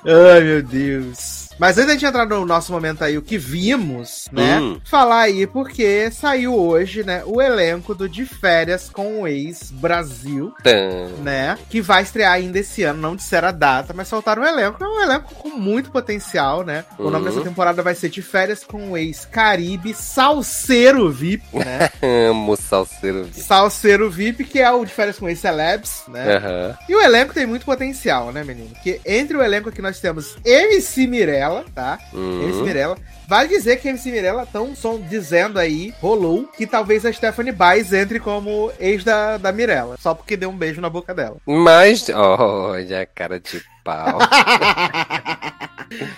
Ai, 0.04 0.40
meu 0.42 0.62
Deus. 0.62 1.39
Mas 1.60 1.76
antes 1.76 1.86
da 1.88 1.92
gente 1.92 2.06
entrar 2.06 2.24
no 2.26 2.46
nosso 2.46 2.72
momento 2.72 3.04
aí, 3.04 3.18
o 3.18 3.22
que 3.22 3.36
vimos, 3.36 4.28
né? 4.32 4.58
Hum. 4.58 4.80
Falar 4.84 5.20
aí, 5.20 5.46
porque 5.46 6.10
saiu 6.10 6.54
hoje, 6.54 7.04
né, 7.04 7.22
o 7.26 7.40
elenco 7.40 7.94
do 7.94 8.08
De 8.08 8.24
Férias 8.24 8.88
com 8.90 9.20
o 9.20 9.28
Ex 9.28 9.70
Brasil, 9.70 10.52
Tan. 10.64 11.08
né? 11.22 11.58
Que 11.68 11.82
vai 11.82 12.02
estrear 12.02 12.32
ainda 12.32 12.58
esse 12.58 12.82
ano, 12.82 13.00
não 13.02 13.14
disseram 13.14 13.48
a 13.48 13.52
data, 13.52 13.92
mas 13.94 14.08
soltaram 14.08 14.42
um 14.42 14.46
elenco. 14.46 14.82
É 14.82 14.88
um 14.88 15.02
elenco 15.02 15.34
com 15.34 15.50
muito 15.50 15.90
potencial, 15.90 16.64
né? 16.64 16.84
O 16.98 17.10
nome 17.10 17.26
Uhum. 17.28 17.34
dessa 17.34 17.44
temporada 17.46 17.82
vai 17.82 17.94
ser 17.94 18.08
De 18.08 18.22
Férias 18.22 18.64
com 18.64 18.92
o 18.92 18.96
Ex 18.96 19.26
Caribe 19.26 19.92
Salseiro 19.94 21.10
VIP, 21.10 21.44
né? 21.52 21.90
Amo 22.30 22.56
salseiro. 22.56 23.24
VIP. 23.24 23.40
Salseiro 23.40 24.10
VIP, 24.10 24.44
que 24.44 24.60
é 24.60 24.70
o 24.70 24.82
De 24.84 24.92
Férias 24.92 25.18
com 25.18 25.28
Ex 25.28 25.38
Celebs, 25.40 26.04
né? 26.08 26.36
Aham. 26.36 26.78
E 26.88 26.94
o 26.94 27.00
elenco 27.02 27.34
tem 27.34 27.44
muito 27.44 27.66
potencial, 27.66 28.32
né, 28.32 28.42
menino? 28.42 28.70
Porque 28.70 28.98
entre 29.04 29.36
o 29.36 29.42
elenco 29.42 29.68
aqui 29.68 29.82
nós 29.82 30.00
temos 30.00 30.36
MC 30.44 31.06
Mirella, 31.06 31.49
tá? 31.74 31.98
MC 32.12 32.58
Uhum. 32.58 32.64
Mirella. 32.64 32.96
Vale 33.28 33.48
dizer 33.48 33.76
que 33.76 33.88
MC 33.88 34.10
Mirella 34.10 34.42
estão 34.42 34.72
dizendo 35.08 35.58
aí, 35.58 35.94
rolou, 36.00 36.48
que 36.56 36.66
talvez 36.66 37.06
a 37.06 37.12
Stephanie 37.12 37.52
Baez 37.52 37.92
entre 37.92 38.18
como 38.18 38.72
ex 38.80 39.04
da, 39.04 39.36
da 39.36 39.52
Mirella. 39.52 39.96
Só 40.00 40.14
porque 40.14 40.36
deu 40.36 40.50
um 40.50 40.56
beijo 40.56 40.80
na 40.80 40.90
boca 40.90 41.14
dela. 41.14 41.36
Mas, 41.46 42.08
olha 42.08 43.02
a 43.02 43.06
cara 43.06 43.38
de 43.38 43.62
pau. 43.84 44.18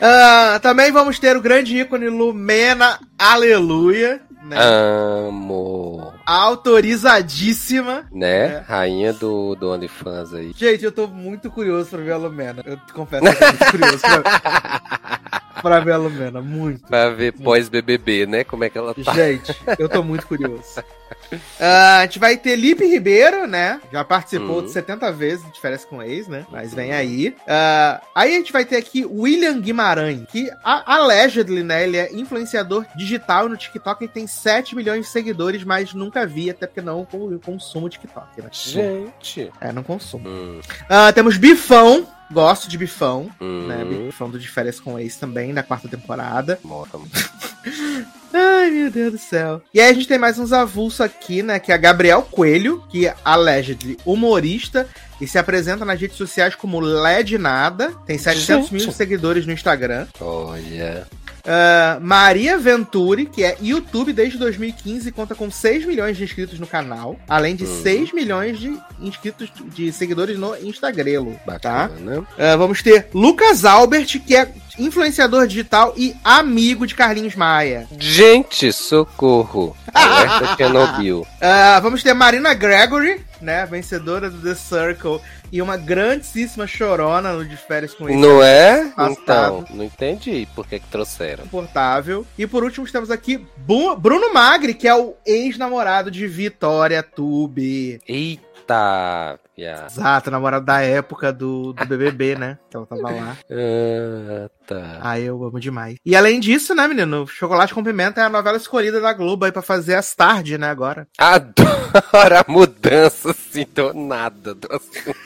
Ah, 0.00 0.58
também 0.60 0.92
vamos 0.92 1.18
ter 1.18 1.34
o 1.34 1.40
grande 1.40 1.78
ícone 1.78 2.08
Lumena 2.08 2.98
Aleluia, 3.18 4.20
né? 4.52 4.58
Amo. 4.60 6.12
Autorizadíssima. 6.26 8.06
Né? 8.12 8.56
É. 8.56 8.64
Rainha 8.66 9.12
do, 9.12 9.54
do 9.54 9.70
OnlyFans 9.70 10.34
aí. 10.34 10.52
Gente, 10.56 10.84
eu 10.84 10.92
tô 10.92 11.06
muito 11.06 11.50
curioso 11.50 11.90
pra 11.90 11.98
ver 12.00 12.12
a 12.12 12.16
Lumena. 12.16 12.62
Eu 12.64 12.78
confesso 12.92 13.22
que 13.22 13.28
eu 13.28 13.34
tô 13.34 13.46
muito 13.46 13.70
curioso 13.70 13.98
pra, 14.00 15.41
pra 15.60 15.80
ver 15.80 15.92
a 15.92 15.96
Lumena. 15.96 16.40
Muito. 16.40 16.86
Pra 16.86 17.10
ver 17.10 17.32
pós-BBB, 17.32 18.26
né? 18.26 18.44
Como 18.44 18.64
é 18.64 18.70
que 18.70 18.78
ela 18.78 18.94
tá. 18.94 19.12
Gente, 19.12 19.54
eu 19.78 19.88
tô 19.88 20.02
muito 20.02 20.26
curioso. 20.26 20.82
Ah, 21.60 21.98
a 21.98 22.02
gente 22.02 22.18
vai 22.18 22.36
ter 22.36 22.56
Lipe 22.56 22.84
Ribeiro, 22.86 23.46
né? 23.46 23.80
Já 23.92 24.02
participou 24.04 24.56
Uhum. 24.58 24.64
de 24.64 24.70
70 24.72 25.12
vezes 25.12 25.52
de 25.52 25.60
Férias 25.60 25.84
com 25.84 26.02
Ex, 26.02 26.26
né? 26.26 26.44
Mas 26.50 26.74
vem 26.74 26.92
aí. 26.92 27.34
Ah, 27.46 28.00
aí 28.14 28.34
a 28.34 28.38
gente 28.38 28.52
vai 28.52 28.64
ter 28.64 28.76
aqui 28.76 29.04
William 29.04 29.58
Guimarães, 29.60 30.24
que 30.30 30.50
a, 30.64 30.94
allegedly, 30.96 31.62
né? 31.62 31.84
Ele 31.84 31.96
é 31.96 32.12
influenciador 32.12 32.84
digital 32.96 33.48
no 33.48 33.56
TikTok 33.56 34.04
e 34.04 34.08
tem 34.08 34.26
7 34.26 34.74
milhões 34.74 35.06
de 35.06 35.12
seguidores, 35.12 35.64
mas 35.64 35.94
nunca 35.94 36.26
vi, 36.26 36.50
até 36.50 36.66
porque 36.66 36.80
não 36.82 37.04
con- 37.04 37.38
consumo 37.44 37.88
TikTok, 37.88 38.42
né? 38.42 38.48
Gente. 38.50 39.50
É, 39.60 39.70
não 39.72 39.82
consumo. 39.82 40.28
Hum, 40.28 40.60
Ah, 40.88 41.12
temos 41.12 41.36
Bifão. 41.36 42.06
Gosto 42.32 42.68
de 42.68 42.78
Bifão, 42.78 43.30
hum, 43.40 43.66
né? 43.66 43.84
Bifão 43.84 44.30
do 44.30 44.38
De 44.38 44.48
Férias 44.48 44.80
com 44.80 44.98
Ex 44.98 45.16
também, 45.16 45.52
da 45.52 45.62
quarta 45.62 45.88
temporada. 45.88 46.58
morra. 46.64 46.98
Ai, 48.34 48.70
meu 48.70 48.90
Deus 48.90 49.12
do 49.12 49.18
céu. 49.18 49.60
E 49.74 49.80
aí 49.80 49.90
a 49.90 49.92
gente 49.92 50.08
tem 50.08 50.18
mais 50.18 50.38
uns 50.38 50.52
avulsos 50.52 51.00
aqui, 51.02 51.42
né? 51.42 51.58
Que 51.58 51.70
é 51.70 51.74
a 51.74 51.78
Gabriel 51.78 52.22
Coelho, 52.22 52.82
que 52.88 53.06
é 53.06 53.14
allegedly 53.24 53.98
humorista 54.06 54.88
e 55.20 55.26
se 55.28 55.38
apresenta 55.38 55.84
nas 55.84 56.00
redes 56.00 56.16
sociais 56.16 56.54
como 56.54 56.80
LED 56.80 57.36
Nada. 57.36 57.92
Tem 58.06 58.16
700 58.16 58.70
mil 58.70 58.80
Gente. 58.80 58.94
seguidores 58.94 59.44
no 59.44 59.52
Instagram. 59.52 60.06
Olha. 60.18 61.06
Ah, 61.44 61.98
Maria 62.00 62.58
Venturi, 62.58 63.26
que 63.26 63.42
é 63.42 63.56
YouTube 63.60 64.12
desde 64.12 64.38
2015 64.38 65.08
e 65.08 65.12
conta 65.12 65.34
com 65.34 65.50
6 65.50 65.84
milhões 65.84 66.16
de 66.16 66.24
inscritos 66.24 66.58
no 66.58 66.66
canal. 66.66 67.18
Além 67.28 67.56
de 67.56 67.64
Uhum. 67.64 67.82
6 67.82 68.12
milhões 68.12 68.58
de 68.58 68.76
inscritos 69.00 69.50
de 69.74 69.92
seguidores 69.92 70.38
no 70.38 70.56
Instagrelo. 70.56 71.34
Tá? 71.60 71.88
Bacana. 71.88 72.26
Ah, 72.38 72.56
vamos 72.56 72.82
ter 72.82 73.08
Lucas 73.12 73.64
Albert, 73.64 74.20
que 74.26 74.36
é 74.36 74.52
influenciador 74.78 75.46
digital 75.46 75.94
e 75.96 76.14
amigo 76.24 76.86
de 76.86 76.94
Carlinhos 76.94 77.34
Maia. 77.34 77.86
Gente, 77.98 78.72
socorro. 78.72 79.76
Alerta 79.92 80.56
Chernobyl. 80.56 81.26
Ah, 81.44 81.80
vamos 81.80 82.04
ter 82.04 82.14
Marina 82.14 82.54
Gregory, 82.54 83.20
né? 83.40 83.66
Vencedora 83.66 84.30
do 84.30 84.40
The 84.40 84.54
Circle. 84.54 85.20
E 85.50 85.60
uma 85.60 85.76
grandíssima 85.76 86.68
chorona 86.68 87.32
no 87.32 87.44
de 87.44 87.56
férias 87.56 87.92
com 87.92 88.08
ele. 88.08 88.16
Não 88.16 88.40
é? 88.40 88.84
Passado. 88.94 89.12
Então, 89.20 89.64
não 89.70 89.84
entendi 89.84 90.48
por 90.54 90.66
que 90.66 90.78
que 90.78 90.86
trouxeram. 90.86 91.44
Confortável. 91.44 92.24
E 92.38 92.46
por 92.46 92.62
último, 92.62 92.86
temos 92.90 93.10
aqui 93.10 93.44
Bruno 93.98 94.32
Magri, 94.32 94.72
que 94.72 94.86
é 94.86 94.94
o 94.94 95.14
ex-namorado 95.26 96.12
de 96.12 96.26
Vitória 96.28 97.02
Tube. 97.02 98.00
Eita, 98.06 98.51
viado. 98.66 99.86
Exato, 99.90 100.30
namorado 100.30 100.64
da 100.64 100.80
época 100.80 101.32
do, 101.32 101.72
do 101.72 101.86
BBB, 101.86 102.36
né? 102.36 102.58
Que 102.70 102.76
ela 102.76 102.86
tava 102.86 103.10
lá. 103.10 103.36
Ah, 103.50 104.48
tá. 104.66 104.98
Ah, 105.00 105.20
eu 105.20 105.42
amo 105.44 105.60
demais. 105.60 105.96
E 106.04 106.16
além 106.16 106.40
disso, 106.40 106.74
né, 106.74 106.86
menino? 106.88 107.26
Chocolate 107.26 107.74
com 107.74 107.84
Pimenta 107.84 108.20
é 108.20 108.24
a 108.24 108.28
novela 108.28 108.56
escolhida 108.56 109.00
da 109.00 109.12
Globo 109.12 109.44
aí 109.44 109.52
pra 109.52 109.62
fazer 109.62 109.94
as 109.94 110.14
tardes, 110.14 110.58
né, 110.58 110.68
agora. 110.68 111.06
Adoro 111.18 111.56
a 112.38 112.44
mudança 112.48 113.30
assim 113.30 113.66
do 113.74 113.92
nada 113.92 114.54
do 114.54 114.68
assunto. 114.70 115.16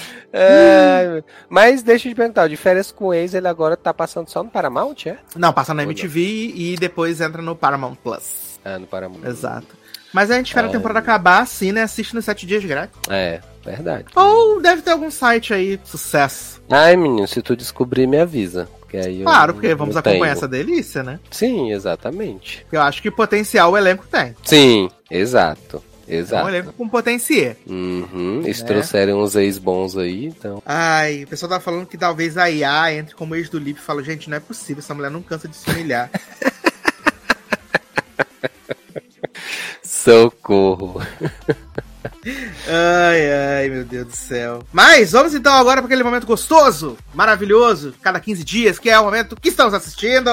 É, 0.32 1.24
mas 1.48 1.82
deixa 1.82 2.06
eu 2.08 2.12
te 2.12 2.16
perguntar, 2.16 2.46
de 2.46 2.56
férias 2.56 2.92
com 2.92 3.06
o 3.06 3.14
ex, 3.14 3.34
ele 3.34 3.48
agora 3.48 3.76
tá 3.76 3.92
passando 3.92 4.28
só 4.28 4.42
no 4.44 4.50
Paramount, 4.50 5.06
é? 5.06 5.18
Não, 5.34 5.52
passa 5.52 5.74
na 5.74 5.82
Ou 5.82 5.86
não? 5.86 5.92
MTV 5.92 6.52
e 6.54 6.76
depois 6.78 7.20
entra 7.20 7.42
no 7.42 7.56
Paramount 7.56 7.96
Plus. 7.96 8.60
Ah, 8.64 8.78
no 8.78 8.86
Paramount. 8.86 9.24
Exato. 9.24 9.79
Mas 10.12 10.30
a 10.30 10.36
gente 10.36 10.48
espera 10.48 10.66
a 10.66 10.70
temporada 10.70 10.98
acabar 10.98 11.40
assim, 11.42 11.72
né? 11.72 11.82
Assiste 11.82 12.14
nos 12.14 12.24
sete 12.24 12.46
dias 12.46 12.64
grátis. 12.64 12.98
É, 13.08 13.40
verdade. 13.64 14.06
Ou 14.16 14.60
deve 14.60 14.82
ter 14.82 14.90
algum 14.90 15.10
site 15.10 15.54
aí, 15.54 15.78
sucesso. 15.84 16.60
Ai, 16.68 16.96
menino, 16.96 17.26
se 17.28 17.40
tu 17.42 17.54
descobrir, 17.56 18.06
me 18.06 18.18
avisa. 18.18 18.68
Que 18.88 18.96
aí 18.96 19.20
eu 19.20 19.24
Claro, 19.24 19.54
porque 19.54 19.72
vamos 19.74 19.96
acompanhar 19.96 20.20
tenho. 20.20 20.32
essa 20.32 20.48
delícia, 20.48 21.02
né? 21.04 21.20
Sim, 21.30 21.70
exatamente. 21.72 22.66
Eu 22.72 22.82
acho 22.82 23.00
que 23.00 23.08
potencial 23.10 23.70
o 23.70 23.78
elenco 23.78 24.04
tem. 24.10 24.34
Sim, 24.42 24.90
exato. 25.08 25.80
É 26.08 26.16
um 26.16 26.18
Exato. 26.18 26.48
elenco 26.48 26.72
com 26.72 26.88
potencial. 26.88 27.54
Uhum, 27.68 28.42
e 28.44 28.52
se 28.52 28.62
Né? 28.62 28.66
trouxerem 28.66 29.14
uns 29.14 29.36
ex 29.36 29.58
bons 29.58 29.96
aí, 29.96 30.26
então. 30.26 30.60
Ai, 30.66 31.22
o 31.22 31.28
pessoal 31.28 31.50
tá 31.50 31.60
falando 31.60 31.86
que 31.86 31.96
talvez 31.96 32.36
a 32.36 32.50
IA 32.50 32.94
entre 32.94 33.14
como 33.14 33.36
ex 33.36 33.48
do 33.48 33.60
Lip 33.60 33.78
e 33.78 33.80
fala, 33.82 34.02
gente, 34.02 34.28
não 34.28 34.36
é 34.36 34.40
possível, 34.40 34.80
essa 34.80 34.92
mulher 34.92 35.08
não 35.12 35.22
cansa 35.22 35.46
de 35.46 35.54
se 35.54 35.70
humilhar. 35.70 36.10
Socorro. 39.90 41.02
ai, 42.68 43.32
ai, 43.58 43.68
meu 43.68 43.84
Deus 43.84 44.06
do 44.06 44.16
céu. 44.16 44.62
Mas 44.72 45.10
vamos 45.10 45.34
então 45.34 45.52
agora 45.52 45.82
para 45.82 45.86
aquele 45.86 46.04
momento 46.04 46.26
gostoso, 46.26 46.96
maravilhoso, 47.12 47.92
cada 48.00 48.20
15 48.20 48.44
dias, 48.44 48.78
que 48.78 48.88
é 48.88 48.98
o 48.98 49.04
momento 49.04 49.36
que 49.36 49.48
estamos 49.48 49.74
assistindo. 49.74 50.30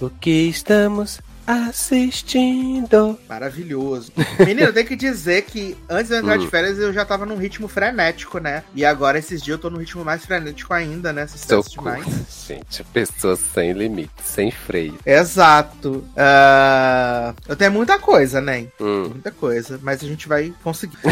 O 0.00 0.08
que 0.08 0.48
estamos 0.48 1.20
assistindo? 1.46 3.18
Maravilhoso. 3.28 4.12
Menino, 4.38 4.62
eu 4.62 4.72
tenho 4.72 4.86
que 4.86 4.96
dizer 4.96 5.42
que 5.42 5.76
antes 5.88 6.08
de 6.08 6.14
eu 6.14 6.20
entrar 6.20 6.38
de 6.38 6.48
férias 6.50 6.78
eu 6.78 6.92
já 6.92 7.04
tava 7.04 7.24
num 7.24 7.36
ritmo 7.36 7.68
frenético, 7.68 8.38
né? 8.38 8.64
E 8.74 8.84
agora 8.84 9.18
esses 9.18 9.40
dias 9.42 9.56
eu 9.56 9.60
tô 9.60 9.70
num 9.70 9.78
ritmo 9.78 10.04
mais 10.04 10.24
frenético 10.24 10.74
ainda, 10.74 11.12
né? 11.12 11.26
Sucesso 11.26 11.70
Socorro. 11.70 11.96
demais. 11.96 12.44
Gente, 12.46 12.84
pessoas 12.84 13.38
sem 13.38 13.72
limite, 13.72 14.10
sem 14.24 14.50
freio. 14.50 14.98
Exato. 15.04 16.04
Ah, 16.16 17.34
eu 17.48 17.56
tenho 17.56 17.72
muita 17.72 17.98
coisa, 17.98 18.40
né? 18.40 18.66
Hum. 18.80 19.08
Muita 19.10 19.30
coisa, 19.30 19.78
mas 19.82 20.02
a 20.02 20.06
gente 20.06 20.26
vai 20.28 20.52
conseguir. 20.62 20.98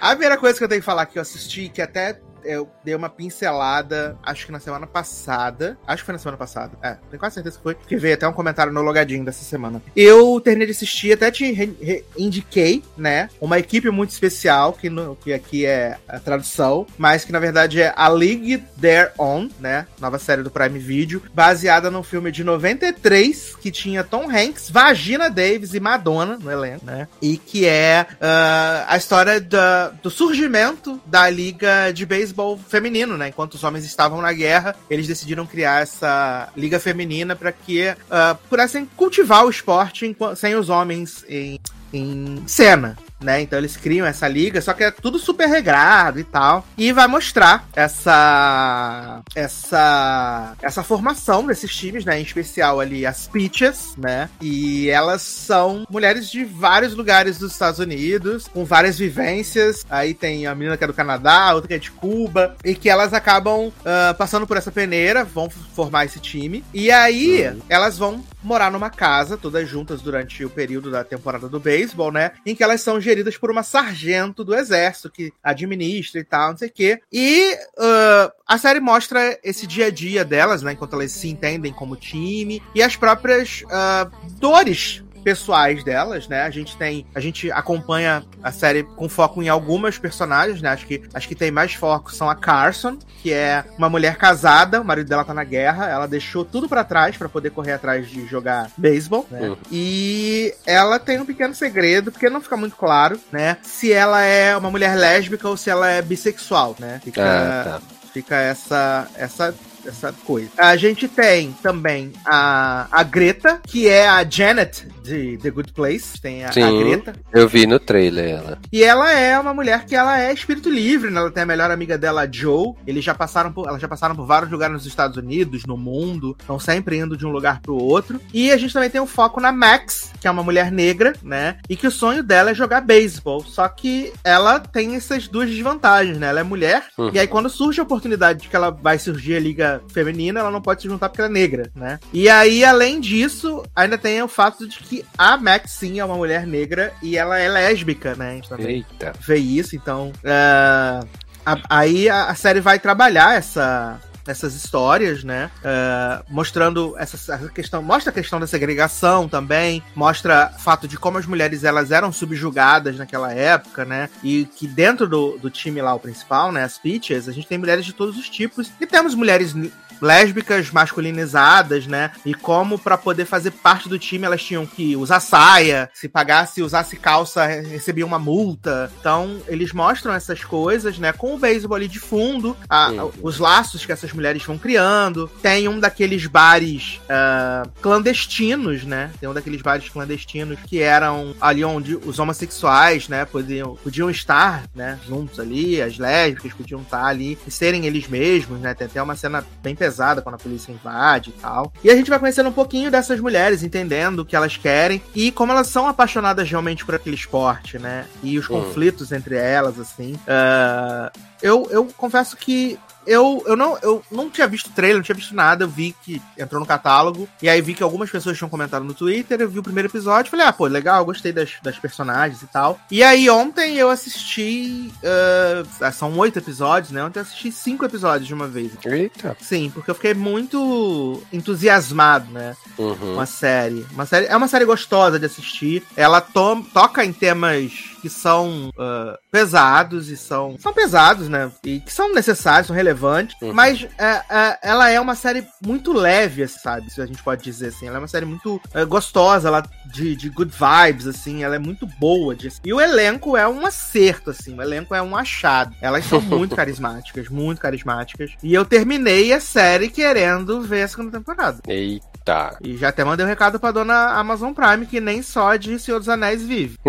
A 0.00 0.10
primeira 0.10 0.36
coisa 0.36 0.58
que 0.58 0.64
eu 0.64 0.68
tenho 0.68 0.80
que 0.80 0.84
falar 0.84 1.06
que 1.06 1.18
eu 1.18 1.22
assisti, 1.22 1.68
que 1.68 1.80
até 1.82 2.20
eu 2.46 2.68
dei 2.84 2.94
uma 2.94 3.08
pincelada, 3.08 4.16
acho 4.22 4.46
que 4.46 4.52
na 4.52 4.60
semana 4.60 4.86
passada. 4.86 5.76
Acho 5.86 6.02
que 6.02 6.06
foi 6.06 6.12
na 6.12 6.18
semana 6.18 6.36
passada. 6.36 6.72
É, 6.82 6.96
tenho 7.10 7.20
quase 7.20 7.34
certeza 7.34 7.56
que 7.56 7.62
foi. 7.62 7.74
Que 7.74 7.96
veio 7.96 8.14
até 8.14 8.26
um 8.26 8.32
comentário 8.32 8.72
no 8.72 8.82
logadinho 8.82 9.24
dessa 9.24 9.44
semana. 9.44 9.82
Eu 9.94 10.40
terminei 10.40 10.66
de 10.66 10.72
assistir, 10.72 11.12
até 11.12 11.30
te 11.30 12.04
indiquei, 12.16 12.82
né? 12.96 13.28
Uma 13.40 13.58
equipe 13.58 13.90
muito 13.90 14.10
especial, 14.10 14.72
que, 14.72 14.88
no, 14.88 15.16
que 15.16 15.32
aqui 15.32 15.66
é 15.66 15.98
a 16.08 16.18
tradução, 16.18 16.86
mas 16.96 17.24
que 17.24 17.32
na 17.32 17.38
verdade 17.38 17.80
é 17.80 17.92
A 17.96 18.08
League 18.08 18.62
Their 18.80 19.12
On, 19.18 19.48
né? 19.58 19.86
Nova 20.00 20.18
série 20.18 20.42
do 20.42 20.50
Prime 20.50 20.78
Video, 20.78 21.22
baseada 21.34 21.90
num 21.90 22.02
filme 22.02 22.30
de 22.30 22.44
93 22.44 23.56
que 23.60 23.70
tinha 23.70 24.04
Tom 24.04 24.30
Hanks, 24.30 24.70
Vagina 24.70 25.28
Davis 25.28 25.74
e 25.74 25.80
Madonna 25.80 26.38
no 26.38 26.50
elenco, 26.50 26.84
né? 26.84 27.08
E 27.20 27.36
que 27.36 27.66
é 27.66 28.06
uh, 28.12 28.86
a 28.86 28.96
história 28.96 29.40
da, 29.40 29.88
do 29.88 30.10
surgimento 30.10 31.00
da 31.06 31.28
liga 31.28 31.90
de 31.92 32.06
beisebol 32.06 32.35
beisebol 32.36 32.58
feminino, 32.58 33.16
né? 33.16 33.28
Enquanto 33.28 33.54
os 33.54 33.64
homens 33.64 33.84
estavam 33.84 34.20
na 34.20 34.32
guerra, 34.32 34.76
eles 34.90 35.08
decidiram 35.08 35.46
criar 35.46 35.82
essa 35.82 36.50
liga 36.54 36.78
feminina 36.78 37.34
para 37.34 37.50
que 37.50 37.88
uh, 37.88 38.36
pudessem 38.48 38.86
cultivar 38.96 39.44
o 39.46 39.50
esporte 39.50 40.14
sem 40.36 40.54
os 40.54 40.68
homens 40.68 41.24
em, 41.28 41.58
em 41.92 42.42
cena, 42.46 42.96
né? 43.20 43.40
Então 43.40 43.58
eles 43.58 43.76
criam 43.76 44.06
essa 44.06 44.28
liga, 44.28 44.60
só 44.60 44.72
que 44.72 44.84
é 44.84 44.90
tudo 44.90 45.18
super 45.18 45.48
regrado 45.48 46.18
e 46.18 46.24
tal. 46.24 46.66
E 46.76 46.92
vai 46.92 47.06
mostrar 47.06 47.66
essa 47.74 49.22
essa 49.34 50.54
essa 50.62 50.82
formação 50.82 51.46
desses 51.46 51.74
times, 51.74 52.04
né? 52.04 52.18
Em 52.18 52.22
especial 52.22 52.80
ali 52.80 53.06
as 53.06 53.28
Peaches, 53.28 53.94
né? 53.96 54.28
E 54.40 54.88
elas 54.90 55.22
são 55.22 55.86
mulheres 55.90 56.30
de 56.30 56.44
vários 56.44 56.94
lugares 56.94 57.38
dos 57.38 57.52
Estados 57.52 57.80
Unidos, 57.80 58.48
com 58.48 58.64
várias 58.64 58.98
vivências. 58.98 59.84
Aí 59.88 60.14
tem 60.14 60.46
a 60.46 60.54
menina 60.54 60.76
que 60.76 60.84
é 60.84 60.86
do 60.86 60.94
Canadá, 60.94 61.54
outra 61.54 61.68
que 61.68 61.74
é 61.74 61.78
de 61.78 61.90
Cuba, 61.90 62.56
e 62.64 62.74
que 62.74 62.88
elas 62.88 63.12
acabam 63.12 63.68
uh, 63.68 64.14
passando 64.16 64.46
por 64.46 64.56
essa 64.56 64.70
peneira, 64.70 65.24
vão 65.24 65.48
formar 65.48 66.04
esse 66.04 66.20
time. 66.20 66.64
E 66.72 66.90
aí 66.90 67.48
uhum. 67.48 67.60
elas 67.68 67.98
vão 67.98 68.24
morar 68.42 68.70
numa 68.70 68.90
casa, 68.90 69.36
todas 69.36 69.68
juntas 69.68 70.00
durante 70.00 70.44
o 70.44 70.50
período 70.50 70.90
da 70.90 71.02
temporada 71.02 71.48
do 71.48 71.58
beisebol, 71.58 72.12
né? 72.12 72.32
Em 72.44 72.54
que 72.54 72.62
elas 72.62 72.80
são 72.80 73.00
geridas 73.06 73.36
por 73.36 73.50
uma 73.50 73.62
sargento 73.62 74.44
do 74.44 74.54
exército 74.54 75.10
que 75.10 75.32
administra 75.42 76.20
e 76.20 76.24
tal, 76.24 76.50
não 76.50 76.58
sei 76.58 76.68
o 76.68 76.72
quê. 76.72 77.00
E 77.12 77.54
uh, 77.78 78.32
a 78.46 78.58
série 78.58 78.80
mostra 78.80 79.38
esse 79.42 79.66
dia 79.66 79.86
a 79.86 79.90
dia 79.90 80.24
delas, 80.24 80.62
né? 80.62 80.72
Enquanto 80.72 80.94
elas 80.94 81.12
se 81.12 81.28
entendem 81.28 81.72
como 81.72 81.96
time 81.96 82.62
e 82.74 82.82
as 82.82 82.96
próprias 82.96 83.62
uh, 83.62 84.10
dores 84.38 85.05
pessoais 85.26 85.82
delas, 85.82 86.28
né? 86.28 86.42
A 86.42 86.50
gente 86.50 86.76
tem, 86.76 87.04
a 87.12 87.18
gente 87.18 87.50
acompanha 87.50 88.22
a 88.40 88.52
série 88.52 88.84
com 88.84 89.08
foco 89.08 89.42
em 89.42 89.48
algumas 89.48 89.98
personagens, 89.98 90.62
né? 90.62 90.68
Acho 90.68 90.86
que 90.86 91.02
acho 91.12 91.26
que 91.26 91.34
tem 91.34 91.50
mais 91.50 91.74
foco 91.74 92.14
são 92.14 92.30
a 92.30 92.36
Carson, 92.36 92.96
que 93.20 93.32
é 93.32 93.64
uma 93.76 93.88
mulher 93.88 94.18
casada, 94.18 94.80
o 94.80 94.84
marido 94.84 95.08
dela 95.08 95.24
tá 95.24 95.34
na 95.34 95.42
guerra, 95.42 95.88
ela 95.88 96.06
deixou 96.06 96.44
tudo 96.44 96.68
para 96.68 96.84
trás 96.84 97.16
para 97.16 97.28
poder 97.28 97.50
correr 97.50 97.72
atrás 97.72 98.08
de 98.08 98.24
jogar 98.28 98.70
beisebol, 98.76 99.26
né? 99.28 99.48
Uhum. 99.48 99.56
E 99.72 100.54
ela 100.64 100.96
tem 101.00 101.20
um 101.20 101.26
pequeno 101.26 101.56
segredo, 101.56 102.12
porque 102.12 102.30
não 102.30 102.40
fica 102.40 102.56
muito 102.56 102.76
claro, 102.76 103.18
né? 103.32 103.56
Se 103.64 103.92
ela 103.92 104.22
é 104.22 104.56
uma 104.56 104.70
mulher 104.70 104.94
lésbica 104.96 105.48
ou 105.48 105.56
se 105.56 105.68
ela 105.68 105.90
é 105.90 106.02
bissexual, 106.02 106.76
né? 106.78 107.00
Fica, 107.02 107.24
ah, 107.24 107.64
tá. 107.64 107.80
fica 108.12 108.36
essa 108.36 109.08
essa 109.16 109.52
essa 109.88 110.12
coisa. 110.12 110.50
A 110.56 110.76
gente 110.76 111.08
tem 111.08 111.52
também 111.62 112.12
a, 112.24 112.86
a 112.90 113.02
Greta, 113.02 113.60
que 113.66 113.88
é 113.88 114.08
a 114.08 114.24
Janet 114.28 114.86
de 115.02 115.38
The 115.38 115.50
Good 115.50 115.72
Place. 115.72 116.20
Tem 116.20 116.44
a, 116.44 116.52
Sim, 116.52 116.62
a 116.62 116.70
Greta. 116.70 117.14
Eu 117.32 117.48
vi 117.48 117.66
no 117.66 117.78
trailer 117.78 118.30
ela. 118.30 118.58
E 118.72 118.82
ela 118.82 119.12
é 119.12 119.38
uma 119.38 119.54
mulher 119.54 119.84
que 119.84 119.94
ela 119.94 120.20
é 120.20 120.32
espírito 120.32 120.68
livre, 120.68 121.10
né? 121.10 121.20
Ela 121.20 121.30
tem 121.30 121.42
a 121.42 121.46
melhor 121.46 121.70
amiga 121.70 121.96
dela, 121.96 122.22
a 122.22 122.30
Joe. 122.30 122.74
Eles 122.86 123.04
já 123.04 123.14
passaram 123.14 123.52
por, 123.52 123.68
elas 123.68 123.80
já 123.80 123.88
passaram 123.88 124.16
por 124.16 124.26
vários 124.26 124.50
lugares 124.50 124.74
nos 124.74 124.86
Estados 124.86 125.16
Unidos, 125.16 125.64
no 125.66 125.76
mundo. 125.76 126.36
Estão 126.38 126.58
sempre 126.58 126.98
indo 126.98 127.16
de 127.16 127.26
um 127.26 127.30
lugar 127.30 127.60
pro 127.60 127.76
outro. 127.76 128.20
E 128.32 128.50
a 128.50 128.56
gente 128.56 128.72
também 128.72 128.90
tem 128.90 129.00
um 129.00 129.06
foco 129.06 129.40
na 129.40 129.52
Max, 129.52 130.12
que 130.20 130.26
é 130.26 130.30
uma 130.30 130.42
mulher 130.42 130.70
negra, 130.70 131.14
né? 131.22 131.58
E 131.68 131.76
que 131.76 131.86
o 131.86 131.90
sonho 131.90 132.22
dela 132.22 132.50
é 132.50 132.54
jogar 132.54 132.80
beisebol. 132.80 133.44
Só 133.44 133.68
que 133.68 134.12
ela 134.24 134.58
tem 134.58 134.96
essas 134.96 135.28
duas 135.28 135.48
desvantagens, 135.48 136.18
né? 136.18 136.28
Ela 136.28 136.40
é 136.40 136.44
mulher. 136.44 136.86
Uhum. 136.98 137.10
E 137.12 137.18
aí, 137.18 137.26
quando 137.26 137.48
surge 137.48 137.80
a 137.80 137.84
oportunidade 137.84 138.42
de 138.42 138.48
que 138.48 138.56
ela 138.56 138.70
vai 138.70 138.98
surgir 138.98 139.36
a 139.36 139.40
liga 139.40 139.75
feminina, 139.88 140.40
ela 140.40 140.50
não 140.50 140.60
pode 140.60 140.82
se 140.82 140.88
juntar 140.88 141.08
porque 141.08 141.20
ela 141.20 141.30
é 141.30 141.32
negra, 141.32 141.70
né? 141.74 141.98
E 142.12 142.28
aí, 142.28 142.64
além 142.64 143.00
disso, 143.00 143.62
ainda 143.74 143.98
tem 143.98 144.22
o 144.22 144.28
fato 144.28 144.66
de 144.66 144.78
que 144.78 145.04
a 145.16 145.36
Max, 145.36 145.72
sim, 145.72 145.98
é 146.00 146.04
uma 146.04 146.16
mulher 146.16 146.46
negra 146.46 146.92
e 147.02 147.16
ela 147.16 147.38
é 147.38 147.48
lésbica, 147.48 148.14
né? 148.14 148.30
A 148.30 148.34
gente 148.34 148.48
também 148.48 148.66
Eita. 148.76 149.12
vê 149.20 149.36
isso, 149.36 149.76
então. 149.76 150.12
Uh, 150.24 151.06
a, 151.46 151.58
aí 151.70 152.08
a, 152.08 152.24
a, 152.24 152.34
série 152.34 152.60
vai 152.60 152.78
trabalhar 152.78 153.36
essa, 153.36 154.00
essas 154.26 154.54
histórias, 154.54 155.24
né? 155.24 155.50
Uh, 155.58 156.24
mostrando 156.28 156.94
essa, 156.98 157.16
essa, 157.16 157.48
questão, 157.48 157.82
mostra 157.82 158.10
a 158.10 158.14
questão 158.14 158.40
da 158.40 158.46
segregação 158.46 159.28
também, 159.28 159.82
mostra 159.94 160.52
o 160.54 160.58
fato 160.60 160.88
de 160.88 160.96
como 160.96 161.18
as 161.18 161.26
mulheres 161.26 161.64
elas 161.64 161.90
eram 161.90 162.12
subjugadas 162.12 162.96
naquela 162.96 163.32
época, 163.32 163.84
né? 163.84 164.08
E 164.22 164.46
que 164.56 164.66
dentro 164.66 165.08
do, 165.08 165.38
do 165.38 165.50
time 165.50 165.80
lá, 165.80 165.94
o 165.94 166.00
principal, 166.00 166.52
né? 166.52 166.64
As 166.64 166.78
Peaches, 166.78 167.28
a 167.28 167.32
gente 167.32 167.46
tem 167.46 167.58
mulheres 167.58 167.84
de 167.84 167.92
todos 167.92 168.16
os 168.16 168.28
tipos 168.28 168.70
e 168.80 168.86
temos 168.86 169.14
mulheres 169.14 169.54
lésbicas 170.00 170.70
masculinizadas, 170.70 171.86
né? 171.86 172.10
E 172.24 172.34
como 172.34 172.78
para 172.78 172.96
poder 172.96 173.24
fazer 173.24 173.50
parte 173.50 173.88
do 173.88 173.98
time 173.98 174.26
elas 174.26 174.42
tinham 174.42 174.66
que 174.66 174.96
usar 174.96 175.20
saia, 175.20 175.90
se 175.94 176.08
pagasse, 176.08 176.62
usasse 176.62 176.96
calça, 176.96 177.46
recebia 177.46 178.06
uma 178.06 178.18
multa. 178.18 178.90
Então, 179.00 179.40
eles 179.48 179.72
mostram 179.72 180.12
essas 180.12 180.44
coisas, 180.44 180.98
né? 180.98 181.12
Com 181.12 181.34
o 181.34 181.38
beisebol 181.38 181.76
ali 181.76 181.88
de 181.88 181.98
fundo, 181.98 182.56
a, 182.68 182.88
a, 182.88 183.04
os 183.22 183.38
laços 183.38 183.84
que 183.84 183.92
essas 183.92 184.12
mulheres 184.12 184.42
vão 184.44 184.58
criando. 184.58 185.28
Tem 185.42 185.68
um 185.68 185.80
daqueles 185.80 186.26
bares 186.26 187.00
uh, 187.04 187.68
clandestinos, 187.80 188.84
né? 188.84 189.10
Tem 189.18 189.28
um 189.28 189.34
daqueles 189.34 189.62
bares 189.62 189.88
clandestinos 189.88 190.58
que 190.66 190.80
eram 190.80 191.34
ali 191.40 191.64
onde 191.64 191.96
os 191.96 192.18
homossexuais, 192.18 193.08
né, 193.08 193.24
podiam, 193.24 193.76
podiam 193.76 194.10
estar, 194.10 194.64
né, 194.74 194.98
juntos 195.06 195.38
ali, 195.38 195.80
as 195.80 195.98
lésbicas 195.98 196.52
podiam 196.52 196.80
estar 196.82 197.04
ali 197.04 197.38
e 197.46 197.50
serem 197.50 197.86
eles 197.86 198.08
mesmos, 198.08 198.60
né? 198.60 198.74
Tem 198.74 198.86
até 198.86 199.02
uma 199.02 199.16
cena 199.16 199.44
bem 199.62 199.74
pesada 199.74 199.85
quando 200.22 200.36
a 200.36 200.38
polícia 200.38 200.72
invade 200.72 201.30
e 201.30 201.32
tal. 201.40 201.72
E 201.82 201.90
a 201.90 201.96
gente 201.96 202.10
vai 202.10 202.18
conhecendo 202.18 202.48
um 202.48 202.52
pouquinho 202.52 202.90
dessas 202.90 203.20
mulheres, 203.20 203.62
entendendo 203.62 204.20
o 204.20 204.24
que 204.24 204.36
elas 204.36 204.56
querem 204.56 205.02
e 205.14 205.30
como 205.30 205.52
elas 205.52 205.68
são 205.68 205.86
apaixonadas 205.86 206.48
realmente 206.48 206.84
por 206.84 206.94
aquele 206.94 207.16
esporte, 207.16 207.78
né? 207.78 208.06
E 208.22 208.38
os 208.38 208.48
hum. 208.48 208.60
conflitos 208.60 209.12
entre 209.12 209.36
elas, 209.36 209.78
assim. 209.78 210.14
Uh, 210.14 211.18
eu, 211.42 211.68
eu 211.70 211.84
confesso 211.96 212.36
que 212.36 212.78
eu, 213.06 213.42
eu, 213.46 213.56
não, 213.56 213.78
eu 213.82 214.02
não 214.10 214.28
tinha 214.28 214.46
visto 214.46 214.70
trailer, 214.70 214.96
não 214.96 215.02
tinha 215.02 215.16
visto 215.16 215.34
nada. 215.34 215.64
Eu 215.64 215.68
vi 215.68 215.94
que 216.02 216.20
entrou 216.38 216.60
no 216.60 216.66
catálogo. 216.66 217.28
E 217.40 217.48
aí 217.48 217.60
vi 217.60 217.74
que 217.74 217.82
algumas 217.82 218.10
pessoas 218.10 218.36
tinham 218.36 218.48
comentado 218.48 218.84
no 218.84 218.94
Twitter. 218.94 219.40
Eu 219.40 219.48
vi 219.48 219.58
o 219.58 219.62
primeiro 219.62 219.88
episódio. 219.88 220.30
Falei, 220.30 220.46
ah, 220.46 220.52
pô, 220.52 220.66
legal, 220.66 221.04
gostei 221.04 221.32
das, 221.32 221.52
das 221.62 221.78
personagens 221.78 222.42
e 222.42 222.46
tal. 222.46 222.78
E 222.90 223.02
aí 223.02 223.30
ontem 223.30 223.76
eu 223.76 223.88
assisti. 223.88 224.92
Uh, 224.98 225.92
são 225.92 226.16
oito 226.18 226.38
episódios, 226.38 226.90
né? 226.90 227.04
Ontem 227.04 227.20
eu 227.20 227.22
assisti 227.22 227.52
cinco 227.52 227.84
episódios 227.84 228.26
de 228.26 228.34
uma 228.34 228.48
vez. 228.48 228.72
Eita. 228.84 229.36
Sim, 229.40 229.70
porque 229.72 229.90
eu 229.90 229.94
fiquei 229.94 230.14
muito 230.14 231.22
entusiasmado, 231.32 232.30
né? 232.32 232.56
Uhum. 232.78 233.14
Uma 233.14 233.26
série. 233.26 233.86
Uma 233.92 234.06
série. 234.06 234.26
É 234.26 234.36
uma 234.36 234.48
série 234.48 234.64
gostosa 234.64 235.18
de 235.18 235.26
assistir. 235.26 235.82
Ela 235.96 236.20
to 236.20 236.64
toca 236.72 237.04
em 237.04 237.12
temas 237.12 237.72
que 238.00 238.08
são 238.08 238.68
uh, 238.70 239.18
pesados 239.30 240.08
e 240.08 240.16
são. 240.16 240.56
São 240.58 240.72
pesados, 240.72 241.28
né? 241.28 241.50
E 241.64 241.80
que 241.80 241.92
são 241.92 242.12
necessários, 242.12 242.66
são 242.66 242.76
relevantes. 242.76 242.95
Uhum. 243.42 243.52
Mas 243.52 243.86
é, 243.98 244.22
é, 244.28 244.58
ela 244.62 244.90
é 244.90 245.00
uma 245.00 245.14
série 245.14 245.46
muito 245.64 245.92
leve, 245.92 246.46
sabe? 246.48 246.90
Se 246.90 247.00
a 247.00 247.06
gente 247.06 247.22
pode 247.22 247.42
dizer 247.42 247.68
assim. 247.68 247.86
Ela 247.86 247.96
é 247.96 247.98
uma 247.98 248.08
série 248.08 248.26
muito 248.26 248.60
é, 248.74 248.84
gostosa, 248.84 249.48
ela 249.48 249.62
de, 249.86 250.16
de 250.16 250.28
good 250.28 250.52
vibes, 250.52 251.06
assim. 251.06 251.44
Ela 251.44 251.56
é 251.56 251.58
muito 251.58 251.86
boa. 251.86 252.34
De, 252.34 252.50
e 252.64 252.72
o 252.72 252.80
elenco 252.80 253.36
é 253.36 253.46
um 253.46 253.64
acerto, 253.66 254.30
assim. 254.30 254.56
O 254.56 254.62
elenco 254.62 254.94
é 254.94 255.02
um 255.02 255.16
achado. 255.16 255.74
Elas 255.80 256.04
são 256.04 256.20
muito 256.22 256.56
carismáticas, 256.56 257.28
muito 257.28 257.60
carismáticas. 257.60 258.32
E 258.42 258.52
eu 258.52 258.64
terminei 258.64 259.32
a 259.32 259.40
série 259.40 259.88
querendo 259.88 260.62
ver 260.62 260.82
a 260.82 260.88
segunda 260.88 261.18
temporada. 261.18 261.60
Eita. 261.68 262.15
E 262.60 262.76
já 262.76 262.88
até 262.88 263.04
mandei 263.04 263.24
um 263.24 263.28
recado 263.28 263.60
pra 263.60 263.70
dona 263.70 264.12
Amazon 264.18 264.52
Prime 264.52 264.86
que 264.86 265.00
nem 265.00 265.22
só 265.22 265.56
de 265.56 265.78
Senhor 265.78 265.98
dos 265.98 266.08
Anéis 266.08 266.42
vive. 266.42 266.76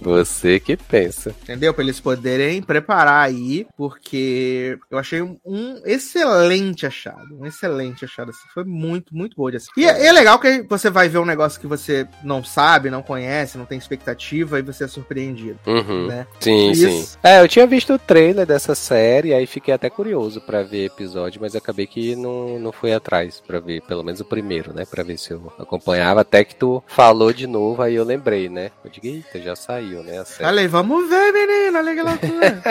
Você 0.00 0.60
que 0.60 0.76
pensa. 0.76 1.34
Entendeu? 1.42 1.74
Pra 1.74 1.82
eles 1.82 1.98
poderem 1.98 2.62
preparar 2.62 3.26
aí, 3.26 3.66
porque 3.76 4.78
eu 4.90 4.98
achei 4.98 5.20
um, 5.20 5.80
excelente 5.84 6.86
achado. 6.86 7.36
Um 7.40 7.44
excelente 7.44 8.04
achado. 8.04 8.30
Assim. 8.30 8.46
Foi 8.54 8.64
muito, 8.64 9.14
muito 9.14 9.36
boa 9.36 9.50
de 9.50 9.56
assistir. 9.56 9.80
E 9.80 9.84
é, 9.84 10.06
é 10.06 10.12
legal 10.12 10.38
que 10.38 10.62
você 10.62 10.90
vai 10.90 11.08
ver 11.08 11.18
um 11.18 11.24
negócio 11.24 11.60
que 11.60 11.66
você 11.66 12.06
não 12.22 12.44
sabe, 12.44 12.90
não 12.90 13.02
conhece, 13.02 13.58
não 13.58 13.66
tem 13.66 13.78
expectativa, 13.78 14.58
e 14.58 14.62
você 14.62 14.84
é 14.84 14.88
surpreendido. 14.88 15.58
Uhum. 15.66 16.06
Né? 16.06 16.26
Sim, 16.40 16.70
Isso. 16.70 16.88
sim. 16.88 17.18
É, 17.22 17.40
eu 17.40 17.48
tinha 17.48 17.66
visto 17.66 17.94
o 17.94 17.98
trailer 17.98 18.46
dessa 18.46 18.74
série, 18.74 19.34
aí 19.34 19.46
fiquei 19.46 19.74
até 19.74 19.90
curioso 19.90 20.40
pra 20.40 20.62
ver 20.62 20.86
episódio, 20.86 21.40
mas 21.40 21.56
acabei 21.56 21.86
que 21.86 22.05
não, 22.14 22.58
não 22.58 22.70
fui 22.70 22.92
atrás 22.92 23.42
pra 23.44 23.58
ver, 23.58 23.82
pelo 23.82 24.04
menos 24.04 24.20
o 24.20 24.24
primeiro, 24.24 24.72
né? 24.72 24.84
Pra 24.84 25.02
ver 25.02 25.18
se 25.18 25.32
eu 25.32 25.52
acompanhava, 25.58 26.20
até 26.20 26.44
que 26.44 26.54
tu 26.54 26.82
falou 26.86 27.32
de 27.32 27.46
novo, 27.46 27.82
aí 27.82 27.94
eu 27.94 28.04
lembrei, 28.04 28.48
né? 28.48 28.70
Eu 28.84 28.90
digo, 28.90 29.06
eita, 29.06 29.40
já 29.40 29.56
saiu, 29.56 30.02
né? 30.02 30.24
Falei, 30.24 30.68
vamos 30.68 31.08
ver, 31.08 31.32
menino, 31.32 31.78
olha 31.78 31.94
que 31.94 32.02
loucura. 32.02 32.62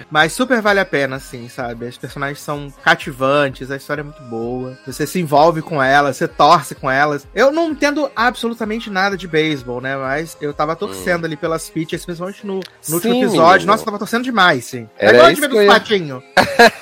Mas 0.10 0.34
super 0.34 0.62
vale 0.62 0.80
a 0.80 0.86
pena, 0.86 1.18
assim, 1.18 1.48
sabe? 1.50 1.88
As 1.88 1.98
personagens 1.98 2.40
são 2.40 2.72
cativantes, 2.84 3.70
a 3.70 3.76
história 3.76 4.02
é 4.02 4.04
muito 4.04 4.22
boa. 4.24 4.78
Você 4.86 5.06
se 5.06 5.20
envolve 5.20 5.62
com 5.62 5.82
elas, 5.82 6.18
você 6.18 6.28
torce 6.28 6.74
com 6.76 6.90
elas. 6.90 7.28
Eu 7.34 7.52
não 7.52 7.72
entendo 7.72 8.10
absolutamente 8.16 8.90
nada 8.90 9.16
de 9.16 9.28
beisebol, 9.28 9.82
né? 9.82 9.96
Mas 9.96 10.36
eu 10.42 10.54
tava 10.54 10.76
torcendo 10.76 11.26
ali 11.26 11.36
pelas 11.36 11.70
pitchers, 11.70 12.06
principalmente 12.06 12.46
no, 12.46 12.56
no 12.56 12.96
último 12.96 13.14
Sim, 13.14 13.24
episódio. 13.24 13.54
menino. 13.54 13.72
Nossa, 13.72 13.82
eu 13.82 13.86
tava 13.86 14.00
torcendo 14.00 14.24
demais, 14.24 14.66
sim. 14.66 14.90
Era 14.98 15.12
é 15.12 15.16
igual 15.16 15.28
a 15.28 15.34
gente 15.34 15.48
dos 15.48 15.66
patinhos. 15.66 16.24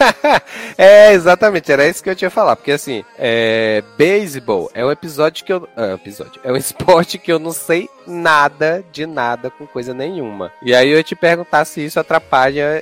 é, 0.78 1.14
exatamente, 1.14 1.72
era 1.72 1.88
isso 1.88 2.04
que 2.04 2.10
eu 2.10 2.16
tinha 2.16 2.30
falar. 2.30 2.56
Porque 2.56 2.72
assim, 2.72 3.04
é. 3.18 3.84
Beisebol 3.98 4.72
é 4.74 4.86
um 4.86 4.92
episódio 4.92 5.44
que 5.44 5.52
eu. 5.52 5.68
É, 5.76 5.94
episódio. 5.94 6.40
É 6.44 6.52
um 6.52 6.56
esporte 6.58 7.18
que 7.18 7.32
eu 7.32 7.40
não 7.40 7.52
sei 7.52 7.90
nada 8.06 8.84
de 8.92 9.06
nada 9.06 9.50
com 9.50 9.68
coisa 9.68 9.94
nenhuma. 9.94 10.52
E 10.62 10.74
aí 10.74 10.90
eu 10.90 10.98
ia 10.98 11.04
te 11.04 11.16
perguntar 11.16 11.66
se 11.66 11.84
isso 11.84 12.00
atrapalha 12.00 12.17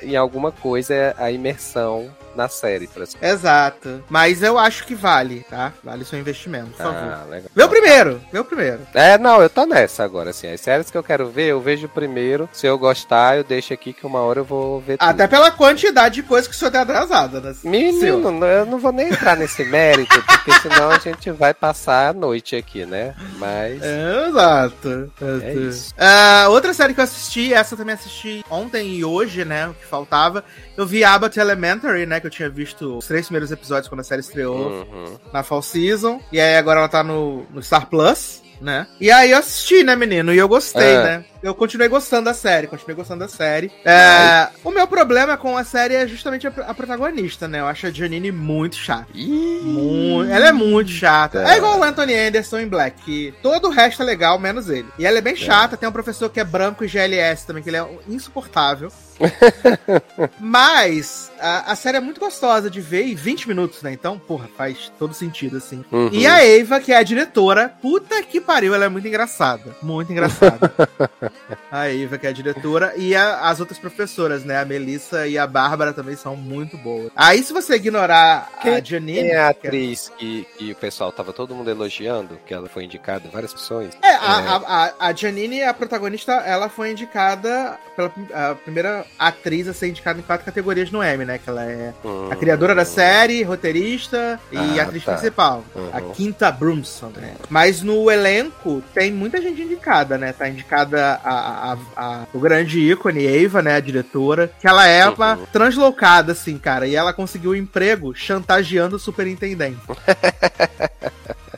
em 0.02 0.16
alguma 0.16 0.50
coisa 0.52 1.14
a 1.18 1.30
imersão 1.30 2.10
na 2.36 2.48
série, 2.48 2.86
por 2.86 3.02
exemplo. 3.02 3.26
Exato. 3.26 4.04
Mas 4.08 4.42
eu 4.42 4.58
acho 4.58 4.86
que 4.86 4.94
vale, 4.94 5.44
tá? 5.48 5.72
Vale 5.82 6.04
seu 6.04 6.18
investimento, 6.18 6.70
por 6.70 6.78
favor. 6.78 6.96
Ah, 6.96 7.24
legal. 7.28 7.50
Meu 7.54 7.68
primeiro, 7.68 8.20
meu 8.32 8.44
primeiro. 8.44 8.80
É, 8.94 9.18
não, 9.18 9.42
eu 9.42 9.50
tô 9.50 9.64
nessa 9.66 10.04
agora, 10.04 10.30
assim. 10.30 10.52
As 10.52 10.60
séries 10.60 10.90
que 10.90 10.98
eu 10.98 11.02
quero 11.02 11.28
ver, 11.28 11.48
eu 11.48 11.60
vejo 11.60 11.88
primeiro. 11.88 12.48
Se 12.52 12.66
eu 12.66 12.78
gostar, 12.78 13.36
eu 13.36 13.44
deixo 13.44 13.72
aqui 13.72 13.92
que 13.92 14.06
uma 14.06 14.20
hora 14.20 14.40
eu 14.40 14.44
vou 14.44 14.80
ver 14.80 14.98
tudo. 14.98 15.08
Até 15.08 15.26
pela 15.26 15.50
quantidade 15.50 16.16
de 16.16 16.22
coisa 16.22 16.48
que 16.48 16.54
o 16.54 16.58
senhor 16.58 16.70
tem 16.70 16.80
atrasada, 16.80 17.40
né? 17.40 17.54
Menino, 17.64 18.00
Seu. 18.00 18.44
eu 18.46 18.66
não 18.66 18.78
vou 18.78 18.92
nem 18.92 19.08
entrar 19.08 19.36
nesse 19.36 19.64
mérito, 19.64 20.22
porque 20.22 20.52
senão 20.60 20.90
a 20.90 20.98
gente 20.98 21.30
vai 21.30 21.54
passar 21.54 22.10
a 22.10 22.12
noite 22.12 22.54
aqui, 22.56 22.84
né? 22.84 23.14
Mas. 23.38 23.80
É, 23.82 24.28
exato. 24.28 25.12
É 25.42 25.54
isso. 25.54 25.94
Ah, 25.98 26.46
outra 26.48 26.72
série 26.74 26.94
que 26.94 27.00
eu 27.00 27.04
assisti, 27.04 27.52
essa 27.52 27.74
eu 27.74 27.78
também 27.78 27.94
assisti 27.94 28.44
ontem 28.50 28.94
e 28.94 29.04
hoje, 29.04 29.44
né? 29.44 29.68
O 29.68 29.74
que 29.74 29.86
faltava. 29.86 30.44
Eu 30.76 30.86
vi 30.86 31.04
Abbott 31.04 31.38
Elementary, 31.38 32.06
né? 32.06 32.20
Que 32.26 32.28
eu 32.28 32.30
tinha 32.30 32.50
visto 32.50 32.98
os 32.98 33.06
três 33.06 33.26
primeiros 33.26 33.52
episódios 33.52 33.88
quando 33.88 34.00
a 34.00 34.04
série 34.04 34.20
estreou 34.20 34.56
Uhum. 34.68 35.16
na 35.32 35.44
Fall 35.44 35.62
Season. 35.62 36.20
E 36.32 36.40
aí 36.40 36.56
agora 36.56 36.80
ela 36.80 36.88
tá 36.88 37.04
no, 37.04 37.46
no 37.52 37.62
Star 37.62 37.86
Plus. 37.86 38.42
Né? 38.58 38.86
E 38.98 39.10
aí 39.10 39.32
eu 39.32 39.38
assisti, 39.38 39.84
né, 39.84 39.94
menino? 39.94 40.32
E 40.32 40.38
eu 40.38 40.48
gostei, 40.48 40.96
Ah. 40.96 41.02
né? 41.02 41.24
Eu 41.42 41.54
continuei 41.54 41.88
gostando 41.90 42.24
da 42.24 42.32
série, 42.32 42.66
continuei 42.66 42.96
gostando 42.96 43.20
da 43.20 43.28
série. 43.28 43.70
É, 43.84 44.48
o 44.64 44.70
meu 44.70 44.86
problema 44.88 45.36
com 45.36 45.58
a 45.58 45.62
série 45.62 45.94
é 45.94 46.06
justamente 46.08 46.46
a, 46.46 46.50
a 46.66 46.72
protagonista, 46.72 47.46
né? 47.46 47.60
Eu 47.60 47.66
acho 47.66 47.86
a 47.86 47.90
Janine 47.90 48.32
muito 48.32 48.74
chata. 48.76 49.06
Ih, 49.14 49.60
Mu- 49.62 50.24
Ela 50.24 50.48
é 50.48 50.52
muito 50.52 50.90
chata. 50.90 51.42
Tá. 51.44 51.52
É 51.52 51.58
igual 51.58 51.78
o 51.78 51.82
Anthony 51.84 52.14
Anderson 52.14 52.60
em 52.60 52.66
Black, 52.68 53.02
que 53.02 53.34
todo 53.42 53.68
o 53.68 53.70
resto 53.70 54.02
é 54.02 54.06
legal, 54.06 54.38
menos 54.38 54.70
ele. 54.70 54.88
E 54.98 55.04
ela 55.04 55.18
é 55.18 55.20
bem 55.20 55.36
chata, 55.36 55.76
tem 55.76 55.86
um 55.86 55.92
professor 55.92 56.30
que 56.30 56.40
é 56.40 56.44
branco 56.44 56.82
e 56.82 56.88
GLS 56.88 57.46
também, 57.46 57.62
que 57.62 57.68
ele 57.68 57.76
é 57.76 57.86
insuportável. 58.08 58.90
Mas 60.38 61.30
a, 61.40 61.72
a 61.72 61.76
série 61.76 61.96
é 61.96 62.00
muito 62.00 62.20
gostosa 62.20 62.70
de 62.70 62.80
ver, 62.80 63.06
e 63.06 63.14
20 63.14 63.48
minutos, 63.48 63.82
né? 63.82 63.92
Então, 63.92 64.18
porra, 64.18 64.48
faz 64.56 64.92
todo 64.98 65.14
sentido, 65.14 65.56
assim. 65.56 65.84
Uhum. 65.90 66.08
E 66.12 66.26
a 66.26 66.44
Eva, 66.44 66.80
que 66.80 66.92
é 66.92 66.96
a 66.96 67.02
diretora, 67.02 67.72
puta 67.80 68.22
que 68.22 68.40
pariu, 68.40 68.74
ela 68.74 68.84
é 68.84 68.88
muito 68.88 69.06
engraçada. 69.08 69.76
Muito 69.82 70.12
engraçada. 70.12 70.72
a 71.70 71.88
Eva, 71.88 72.18
que 72.18 72.26
é 72.26 72.30
a 72.30 72.32
diretora, 72.32 72.94
e 72.96 73.14
a- 73.14 73.40
as 73.48 73.60
outras 73.60 73.78
professoras, 73.78 74.44
né? 74.44 74.58
A 74.60 74.64
Melissa 74.64 75.26
e 75.26 75.38
a 75.38 75.46
Bárbara 75.46 75.92
também 75.92 76.16
são 76.16 76.36
muito 76.36 76.76
boas. 76.78 77.10
Aí, 77.16 77.42
se 77.42 77.52
você 77.52 77.76
ignorar 77.76 78.50
a 78.58 78.60
Quem 78.62 78.84
Janine. 78.84 79.20
Quem 79.20 79.30
é 79.30 79.38
a 79.44 79.54
que 79.54 79.66
é- 79.66 79.68
atriz 79.70 80.12
que, 80.18 80.46
que 80.58 80.72
o 80.72 80.76
pessoal 80.76 81.12
tava 81.12 81.32
todo 81.32 81.54
mundo 81.54 81.70
elogiando, 81.70 82.38
que 82.46 82.52
ela 82.54 82.68
foi 82.68 82.84
indicada 82.84 83.26
em 83.26 83.30
várias 83.30 83.52
opções? 83.52 83.94
É, 84.02 84.10
a, 84.14 84.32
a, 84.56 84.56
a, 84.86 84.92
a 85.08 85.12
Janine, 85.14 85.62
a 85.62 85.72
protagonista, 85.74 86.32
ela 86.32 86.68
foi 86.68 86.92
indicada 86.92 87.78
pela 87.94 88.12
a 88.34 88.54
primeira 88.54 89.05
atriz 89.18 89.68
a 89.68 89.72
ser 89.72 89.88
indicada 89.88 90.18
em 90.18 90.22
quatro 90.22 90.44
categorias 90.44 90.90
no 90.90 91.02
Emmy, 91.02 91.24
né? 91.24 91.38
Que 91.38 91.48
ela 91.50 91.64
é 91.64 91.92
Hum. 92.04 92.28
a 92.30 92.36
criadora 92.36 92.74
da 92.74 92.84
série, 92.84 93.42
roteirista 93.42 94.38
e 94.52 94.78
Ah, 94.78 94.82
atriz 94.84 95.04
tá. 95.04 95.12
principal. 95.12 95.64
Uhum. 95.74 95.90
A 95.92 96.00
Quinta 96.14 96.50
Brunson. 96.52 97.12
Né? 97.16 97.34
Mas 97.48 97.82
no 97.82 98.10
elenco 98.10 98.82
tem 98.94 99.12
muita 99.12 99.40
gente 99.40 99.62
indicada, 99.62 100.16
né? 100.18 100.32
Tá 100.32 100.48
indicada 100.48 101.20
a, 101.24 101.72
a- 101.72 101.78
a- 101.96 102.26
o 102.32 102.38
grande 102.38 102.80
ícone, 102.80 103.26
Eva, 103.26 103.62
né? 103.62 103.76
A 103.76 103.80
diretora. 103.80 104.50
Que 104.60 104.66
ela 104.68 104.86
é 104.86 105.08
uma 105.08 105.34
Uhum. 105.36 105.46
translocada, 105.52 106.32
assim, 106.32 106.58
cara. 106.58 106.86
E 106.86 106.94
ela 106.94 107.12
conseguiu 107.12 107.52
um 107.52 107.54
emprego 107.54 108.14
chantageando 108.14 108.96
o 108.96 108.98
superintendente. 108.98 109.80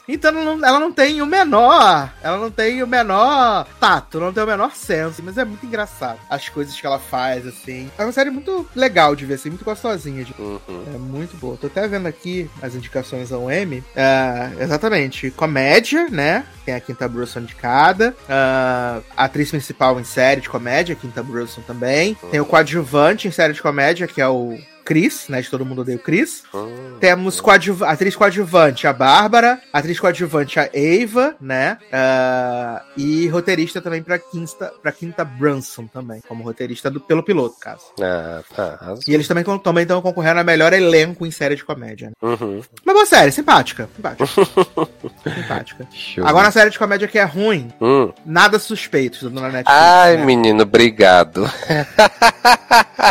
Então 0.08 0.30
ela 0.30 0.44
não, 0.56 0.64
ela 0.66 0.80
não 0.80 0.90
tem 0.90 1.20
o 1.20 1.26
menor. 1.26 2.10
Ela 2.22 2.38
não 2.38 2.50
tem 2.50 2.82
o 2.82 2.86
menor 2.86 3.66
tato, 3.78 4.18
não 4.18 4.32
tem 4.32 4.42
o 4.42 4.46
menor 4.46 4.74
senso. 4.74 5.22
Mas 5.22 5.36
é 5.36 5.44
muito 5.44 5.66
engraçado. 5.66 6.18
As 6.30 6.48
coisas 6.48 6.78
que 6.80 6.86
ela 6.86 6.98
faz, 6.98 7.46
assim. 7.46 7.90
É 7.98 8.04
uma 8.04 8.12
série 8.12 8.30
muito 8.30 8.66
legal 8.74 9.14
de 9.14 9.26
ver, 9.26 9.34
assim, 9.34 9.50
muito 9.50 9.64
gostosinha 9.64 10.24
de 10.24 10.34
Uhum. 10.38 10.60
é 10.94 10.98
muito 10.98 11.36
boa. 11.36 11.56
Tô 11.56 11.66
até 11.66 11.86
vendo 11.86 12.06
aqui 12.06 12.48
as 12.62 12.74
indicações 12.74 13.32
ao 13.32 13.50
M. 13.50 13.82
É, 13.94 14.50
exatamente. 14.60 15.30
Comédia, 15.32 16.08
né? 16.08 16.44
Tem 16.64 16.74
a 16.74 16.80
Quinta 16.80 17.08
Brunson 17.08 17.40
indicada. 17.40 18.14
Ah, 18.28 19.00
atriz 19.16 19.50
principal 19.50 19.98
em 20.00 20.04
série 20.04 20.40
de 20.40 20.48
comédia, 20.48 20.94
Quinta 20.94 21.22
Brunson 21.22 21.60
também. 21.62 22.16
Tem 22.30 22.40
o 22.40 22.44
coadjuvante 22.46 23.28
em 23.28 23.30
série 23.30 23.52
de 23.52 23.60
comédia, 23.62 24.06
que 24.06 24.20
é 24.20 24.28
o 24.28 24.58
Chris, 24.88 25.26
né? 25.28 25.42
De 25.42 25.50
Todo 25.50 25.66
Mundo 25.66 25.82
Odeia 25.82 25.98
o 25.98 26.00
Chris. 26.00 26.44
Hum. 26.54 26.96
Temos 26.98 27.42
coadjuv 27.42 27.84
atriz 27.84 28.16
coadjuvante, 28.16 28.86
a 28.86 28.92
Bárbara. 28.94 29.60
Atriz 29.70 30.00
coadjuvante, 30.00 30.58
a 30.58 30.70
Eva, 30.72 31.36
né? 31.38 31.76
Ah, 31.92 32.82
e 32.96 33.28
roteirista 33.28 33.82
também 33.82 34.02
pra 34.02 34.18
Quinta, 34.18 34.72
pra 34.82 34.90
Quinta 34.90 35.26
Brunson 35.26 35.86
também. 35.86 36.22
Como 36.26 36.42
roteirista 36.42 36.90
do, 36.90 37.00
pelo 37.00 37.22
piloto, 37.22 37.56
caso. 37.60 37.84
Ah, 38.00 38.40
tá. 38.56 38.94
E 39.06 39.12
eles 39.12 39.28
também 39.28 39.42
estão 39.42 39.58
também 39.58 39.86
concorrendo 39.86 40.40
a 40.40 40.44
melhor 40.44 40.72
elenco 40.72 41.26
em 41.26 41.30
série 41.30 41.54
de 41.54 41.64
comédia. 41.66 42.08
Né? 42.08 42.14
Uhum. 42.22 42.62
Uma 42.82 42.94
boa 42.94 43.04
série, 43.04 43.30
simpática. 43.30 43.90
Simpática. 43.94 44.26
simpática. 45.34 45.88
Show. 45.92 46.26
Agora 46.26 46.48
a 46.48 46.50
série 46.50 46.70
de 46.70 46.78
comédia 46.78 47.06
que 47.06 47.18
é 47.18 47.24
ruim, 47.24 47.70
Hum. 47.78 48.10
nada 48.24 48.58
suspeitos 48.58 49.30
na 49.30 49.42
Netflix. 49.50 49.66
Ai, 49.66 50.16
né? 50.16 50.24
menino, 50.24 50.62
obrigado. 50.62 51.44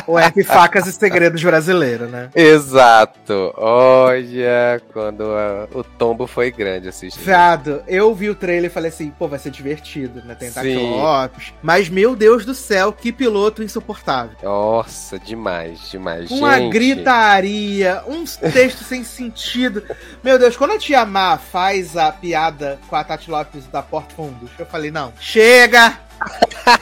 O 0.08 0.18
F 0.18 0.44
Facas 0.44 0.88
e 0.88 0.92
Segredos 0.92 1.40
Brasileiro, 1.68 2.08
né? 2.08 2.30
Exato. 2.34 3.54
Olha, 3.58 4.82
quando 4.94 5.24
a- 5.24 5.68
o 5.74 5.84
tombo 5.84 6.26
foi 6.26 6.50
grande 6.52 6.88
assistir. 6.88 7.20
Viado, 7.20 7.84
eu 7.88 8.14
vi 8.16 8.30
o 8.30 8.36
trailer 8.36 8.70
e 8.72 8.74
falei 8.74 8.90
assim, 8.90 9.10
pô, 9.12 9.28
vai 9.28 9.38
ser 9.38 9.52
divertido, 9.52 10.22
né? 10.24 10.34
Tem 10.36 10.50
Sim. 10.50 10.54
Taclopes. 10.54 11.54
Mas, 11.62 11.90
meu 11.90 12.16
Deus 12.16 12.46
do 12.46 12.54
céu, 12.56 12.94
que 12.94 13.12
piloto 13.12 13.62
insuportável. 13.62 14.38
Nossa, 14.42 15.20
demais, 15.20 15.90
demais. 15.90 16.32
Uma 16.32 16.58
Gente, 16.58 16.72
gritaria, 16.72 18.02
uns 18.08 18.38
textos 18.38 18.88
sem 18.88 19.04
sentido. 19.04 19.84
Meu 20.24 20.40
Deus, 20.40 20.56
quando 20.56 20.72
a 20.72 20.78
Tia 20.80 21.06
Má 21.06 21.38
faz 21.38 21.98
a 21.98 22.12
piada 22.12 22.80
com 22.88 22.96
a 22.96 23.04
Tati 23.04 23.30
Lopes 23.30 23.68
da 23.68 23.82
Porta 23.82 24.16
Fundos, 24.16 24.50
eu 24.58 24.66
falei, 24.66 24.90
não, 24.92 25.12
chega! 25.20 25.98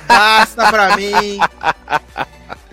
Basta 0.07 0.71
pra 0.71 0.95
mim! 0.95 1.39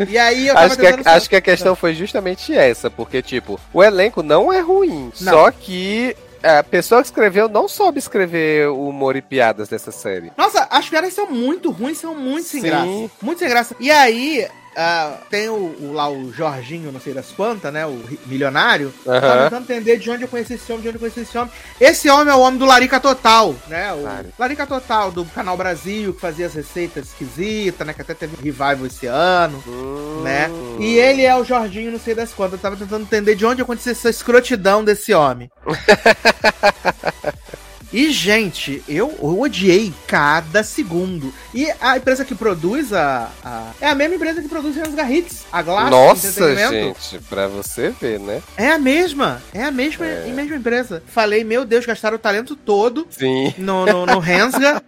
E 0.09 0.17
aí 0.19 0.49
eu 0.49 0.57
Acho 0.57 0.77
que, 0.77 0.87
a, 0.87 1.01
acho 1.15 1.29
que 1.29 1.37
a 1.37 1.41
questão 1.41 1.77
foi 1.77 1.95
justamente 1.95 2.55
essa, 2.55 2.91
porque, 2.91 3.21
tipo, 3.23 3.59
o 3.73 3.83
elenco 3.83 4.23
não 4.23 4.53
é 4.53 4.61
ruim, 4.61 5.13
Não. 5.21 5.33
só 5.33 5.51
que 5.51 6.17
a 6.43 6.63
pessoa 6.63 7.01
que 7.03 7.07
escreveu 7.09 7.49
não 7.49 7.69
soube 7.69 7.99
escrever 7.99 8.69
o 8.69 8.89
humor 8.89 9.15
e 9.17 9.23
piadas 9.23 9.69
dessa 9.69 9.93
série. 9.93 10.33
Nossa, 10.37 10.67
as 10.71 10.89
piadas 10.89 11.15
são 11.15 11.31
muito 11.31 11.71
ruins, 11.71 11.99
são 11.99 12.15
muito 12.15 12.49
sem 12.49 12.61
Sim. 12.61 12.67
graça. 12.67 13.11
Muito 13.23 13.39
sem 13.39 13.49
graça. 13.49 13.77
E 13.79 13.91
aí, 13.91 14.49
ah, 14.77 15.19
tem 15.31 15.49
o, 15.49 15.55
o- 15.81 15.93
lá 15.93 16.09
o 16.11 16.33
Jorginho, 16.33 16.91
não 16.93 17.01
sei 17.01 17.13
das 17.13 17.31
quantas, 17.31 17.73
né? 17.73 17.85
O 17.87 18.01
ri- 18.07 18.19
milionário. 18.27 18.93
Tá 19.05 19.13
Aham. 19.17 19.43
tentando 19.45 19.63
entender 19.65 19.99
de 19.99 20.11
onde 20.11 20.23
eu 20.25 20.29
conheci 20.29 20.55
esse 20.55 20.71
homem, 20.73 20.83
de 20.83 20.89
onde 20.89 20.97
eu 20.97 21.01
conheci 21.01 21.21
esse 21.21 21.37
homem. 21.37 21.53
Esse 21.81 22.09
homem 22.09 22.33
é 22.33 22.37
o 22.37 22.41
homem 22.41 22.59
do 22.59 22.65
Larica 22.65 22.99
Total, 23.01 23.55
né? 23.69 23.93
O 23.93 24.01
Claro. 24.03 24.33
Larica 24.39 24.67
Total, 24.67 25.11
do 25.11 25.25
Canal 25.27 25.57
Brasil, 25.57 26.15
que 26.15 26.21
fazia 26.21 26.47
as 26.47 26.55
receitas 26.55 27.09
esquisitas, 27.09 27.87
né? 27.87 27.93
Que 27.93 28.03
até 28.03 28.15
teve 28.15 28.35
um 28.37 28.43
revival 28.43 28.87
esse 28.87 29.07
ano. 29.07 29.63
Hum. 29.67 30.23
Né? 30.23 30.51
E 30.81 30.97
ele 30.99 31.23
é 31.25 31.37
o 31.37 31.45
Jorginho, 31.45 31.93
não 31.93 32.01
sei 32.01 32.15
das 32.15 32.33
quantas. 32.33 32.55
Eu 32.55 32.59
tava 32.61 32.77
tentando 32.77 33.03
entender 33.03 33.35
de 33.35 33.45
onde 33.45 33.61
acontecia 33.63 33.93
essa 33.93 34.09
escrotidão 34.11 34.85
desse 34.85 35.13
homem. 35.13 35.51
E, 37.93 38.11
gente, 38.11 38.83
eu, 38.89 39.15
eu 39.21 39.41
odiei 39.41 39.93
cada 40.07 40.63
segundo. 40.65 41.33
E 41.55 41.71
a 41.81 41.97
empresa 41.99 42.25
que 42.25 42.35
produz 42.35 42.93
a, 42.93 43.29
a- 43.45 43.71
É 43.81 43.89
a 43.89 43.95
mesma 43.95 44.15
empresa 44.17 44.41
que 44.41 44.49
produz 44.49 44.75
Rensga 44.77 45.11
Hits, 45.11 45.45
a 45.53 45.61
Glass 45.63 45.91
Nossa, 45.91 46.57
gente, 46.57 47.19
pra 47.29 47.47
você 47.49 47.91
ver, 47.91 48.19
né? 48.19 48.41
É 48.57 48.69
a 48.73 48.79
mesma, 48.79 49.43
é 49.53 49.65
a 49.65 49.71
mesma, 49.71 50.07
É. 50.07 50.25
a 50.31 50.33
mesma 50.35 50.57
empresa. 50.57 51.03
Falei, 51.07 51.45
meu 51.45 51.65
Deus, 51.65 51.85
gastaram 51.85 52.17
o 52.17 52.19
talento 52.19 52.57
todo 52.57 53.07
Sim. 53.11 53.53
no, 53.59 53.85
no, 53.85 54.07
no 54.07 54.19
Rensga. 54.21 54.83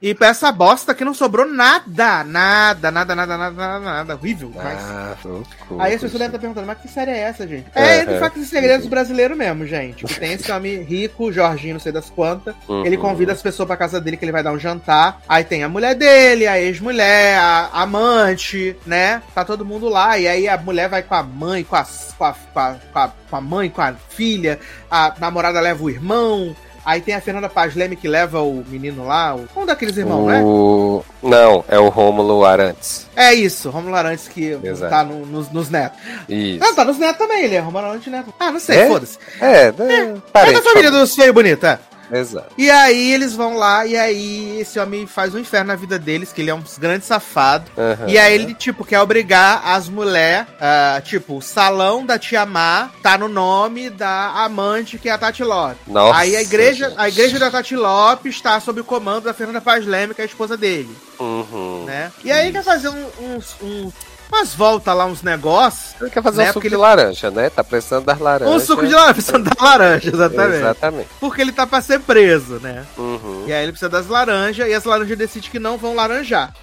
e 0.00 0.14
pra 0.14 0.28
essa 0.28 0.52
bosta 0.52 0.94
que 0.94 1.04
não 1.04 1.14
sobrou 1.14 1.46
nada, 1.46 2.22
nada, 2.24 2.90
nada, 2.90 3.14
nada, 3.16 3.36
nada, 3.36 3.50
nada, 3.56 3.80
nada. 3.80 4.14
Horrível, 4.14 4.52
mas... 4.54 4.78
Ah, 4.80 5.16
loucura, 5.24 5.84
Aí 5.84 5.94
as 5.94 6.00
pessoas 6.00 6.12
devem 6.20 6.26
estar 6.26 6.38
perguntando, 6.38 6.66
mas 6.66 6.78
que 6.78 6.88
série 6.88 7.10
é 7.10 7.18
essa, 7.18 7.46
gente? 7.48 7.66
É, 7.74 7.98
entre 8.00 8.12
Aham. 8.12 8.20
factos 8.20 8.42
e 8.42 8.46
segredos 8.46 8.86
brasileiro 8.86 9.34
mesmo, 9.36 9.66
gente. 9.66 10.04
Que 10.04 10.14
tem 10.20 10.32
esse 10.34 10.50
homem 10.52 10.82
rico, 10.82 11.32
Jorginho, 11.32 11.74
não 11.74 11.80
sei 11.80 11.90
das 11.90 12.08
quantas. 12.08 12.27
Uhum. 12.68 12.84
Ele 12.84 12.96
convida 12.96 13.32
as 13.32 13.42
pessoas 13.42 13.66
pra 13.66 13.76
casa 13.76 14.00
dele 14.00 14.16
que 14.16 14.24
ele 14.24 14.32
vai 14.32 14.42
dar 14.42 14.52
um 14.52 14.58
jantar. 14.58 15.20
Aí 15.28 15.44
tem 15.44 15.62
a 15.64 15.68
mulher 15.68 15.94
dele, 15.94 16.46
a 16.46 16.60
ex-mulher, 16.60 17.38
a 17.38 17.70
amante, 17.72 18.76
né? 18.86 19.22
Tá 19.34 19.44
todo 19.44 19.64
mundo 19.64 19.88
lá. 19.88 20.18
E 20.18 20.26
aí 20.28 20.48
a 20.48 20.56
mulher 20.58 20.88
vai 20.88 21.02
com 21.02 21.14
a 21.14 21.22
mãe, 21.22 21.64
com 21.64 21.76
a, 21.76 21.84
com 22.18 22.24
a, 22.24 22.32
com 22.52 22.58
a, 22.98 23.10
com 23.30 23.36
a, 23.36 23.40
mãe, 23.40 23.70
com 23.70 23.80
a 23.82 23.94
filha. 24.10 24.58
A 24.90 25.14
namorada 25.18 25.60
leva 25.60 25.82
o 25.82 25.90
irmão. 25.90 26.54
Aí 26.84 27.02
tem 27.02 27.14
a 27.14 27.20
Fernanda 27.20 27.50
Paz 27.50 27.74
Leme 27.74 27.96
que 27.96 28.08
leva 28.08 28.40
o 28.40 28.64
menino 28.66 29.04
lá. 29.06 29.34
o- 29.36 29.46
Um 29.54 29.66
daqueles 29.66 29.94
irmãos, 29.98 30.26
né? 30.26 30.40
o... 30.42 31.04
Não, 31.22 31.62
é 31.68 31.78
o 31.78 31.90
Rômulo 31.90 32.46
Arantes. 32.46 33.06
É 33.14 33.34
isso, 33.34 33.68
Romulo 33.68 33.94
Arantes 33.94 34.26
que 34.26 34.56
Exato. 34.62 34.90
tá 34.90 35.04
no- 35.04 35.26
nos, 35.26 35.50
nos 35.50 35.68
netos. 35.68 35.98
Isso. 36.26 36.60
Não, 36.60 36.74
tá 36.74 36.86
nos 36.86 36.96
netos 36.96 37.18
também, 37.18 37.44
ele 37.44 37.56
é 37.56 37.58
Romulo 37.58 37.84
Arantes 37.84 38.10
neto. 38.10 38.32
Ah, 38.40 38.50
não 38.50 38.60
sei, 38.60 38.78
É? 38.78 38.88
foda-se. 38.88 39.18
É, 39.38 39.46
é, 39.46 39.64
É 39.68 40.14
parente, 40.32 40.54
da 40.54 40.62
família 40.62 40.90
dos 40.90 41.14
feio 41.14 41.34
bonito, 41.34 41.66
é. 41.66 41.78
Exato. 42.10 42.48
E 42.56 42.70
aí 42.70 43.12
eles 43.12 43.34
vão 43.34 43.56
lá, 43.56 43.86
e 43.86 43.96
aí 43.96 44.60
esse 44.60 44.78
homem 44.78 45.06
faz 45.06 45.34
um 45.34 45.38
inferno 45.38 45.68
na 45.68 45.76
vida 45.76 45.98
deles, 45.98 46.32
que 46.32 46.40
ele 46.40 46.50
é 46.50 46.54
um 46.54 46.62
grande 46.78 47.04
safado. 47.04 47.70
Aham. 47.76 48.08
E 48.08 48.18
aí 48.18 48.34
ele, 48.34 48.54
tipo, 48.54 48.84
quer 48.84 49.00
obrigar 49.00 49.62
as 49.64 49.88
mulheres, 49.88 50.46
ah, 50.60 51.00
tipo, 51.04 51.36
o 51.36 51.42
salão 51.42 52.04
da 52.04 52.18
Tia 52.18 52.44
Má 52.46 52.90
tá 53.02 53.16
no 53.18 53.28
nome 53.28 53.90
da 53.90 54.30
amante, 54.44 54.98
que 54.98 55.08
é 55.08 55.12
a 55.12 55.18
Tati 55.18 55.42
Lopes. 55.44 55.78
Nossa, 55.86 56.18
aí 56.18 56.34
a 56.36 56.42
igreja, 56.42 56.88
gente. 56.88 56.98
a 57.00 57.08
igreja 57.08 57.38
da 57.38 57.50
Tati 57.50 57.76
Lopes 57.76 58.34
está 58.36 58.58
sob 58.60 58.80
o 58.80 58.84
comando 58.84 59.24
da 59.24 59.34
Fernanda 59.34 59.60
Paz 59.60 59.84
Leme, 59.86 60.14
que 60.14 60.20
é 60.20 60.24
a 60.24 60.26
esposa 60.26 60.56
dele, 60.56 60.94
Uhum. 61.18 61.84
né? 61.86 62.10
E 62.24 62.30
aí 62.32 62.50
quer 62.52 62.62
fazer 62.64 62.88
um- 62.88 63.10
uns, 63.36 63.56
um- 63.62 63.92
umas 64.30 64.54
voltas 64.54 64.94
lá, 64.96 65.04
uns 65.06 65.22
negócios. 65.22 65.94
Ele 66.00 66.10
quer 66.10 66.22
fazer 66.22 66.38
Né, 66.38 66.44
um 66.44 66.46
suco 66.48 66.54
porque 66.54 66.68
de 66.68 66.74
ele- 66.74 66.82
laranja, 66.82 67.30
né? 67.30 67.50
Tá 67.50 67.64
precisando 67.64 68.04
das 68.04 68.18
laranjas. 68.18 68.54
Um 68.54 68.60
suco 68.60 68.86
de 68.86 68.92
laranja, 68.94 69.14
precisa 69.14 69.38
da 69.40 69.52
laranja, 69.60 70.08
exatamente. 70.10 70.56
Exatamente. 70.58 71.08
Porque 71.20 71.40
ele 71.40 71.52
tá 71.52 71.66
pra 71.66 71.80
ser 71.80 72.00
preso, 72.00 72.54
né? 72.60 72.84
Uhum. 72.96 73.44
E 73.46 73.52
aí 73.52 73.62
ele 73.62 73.72
precisa 73.72 73.88
das 73.88 74.06
laranjas, 74.06 74.68
e 74.68 74.72
as 74.74 74.84
laranjas 74.84 75.16
decidem 75.18 75.50
que 75.50 75.58
não 75.58 75.76
vão 75.78 75.94
laranjar. 75.94 76.52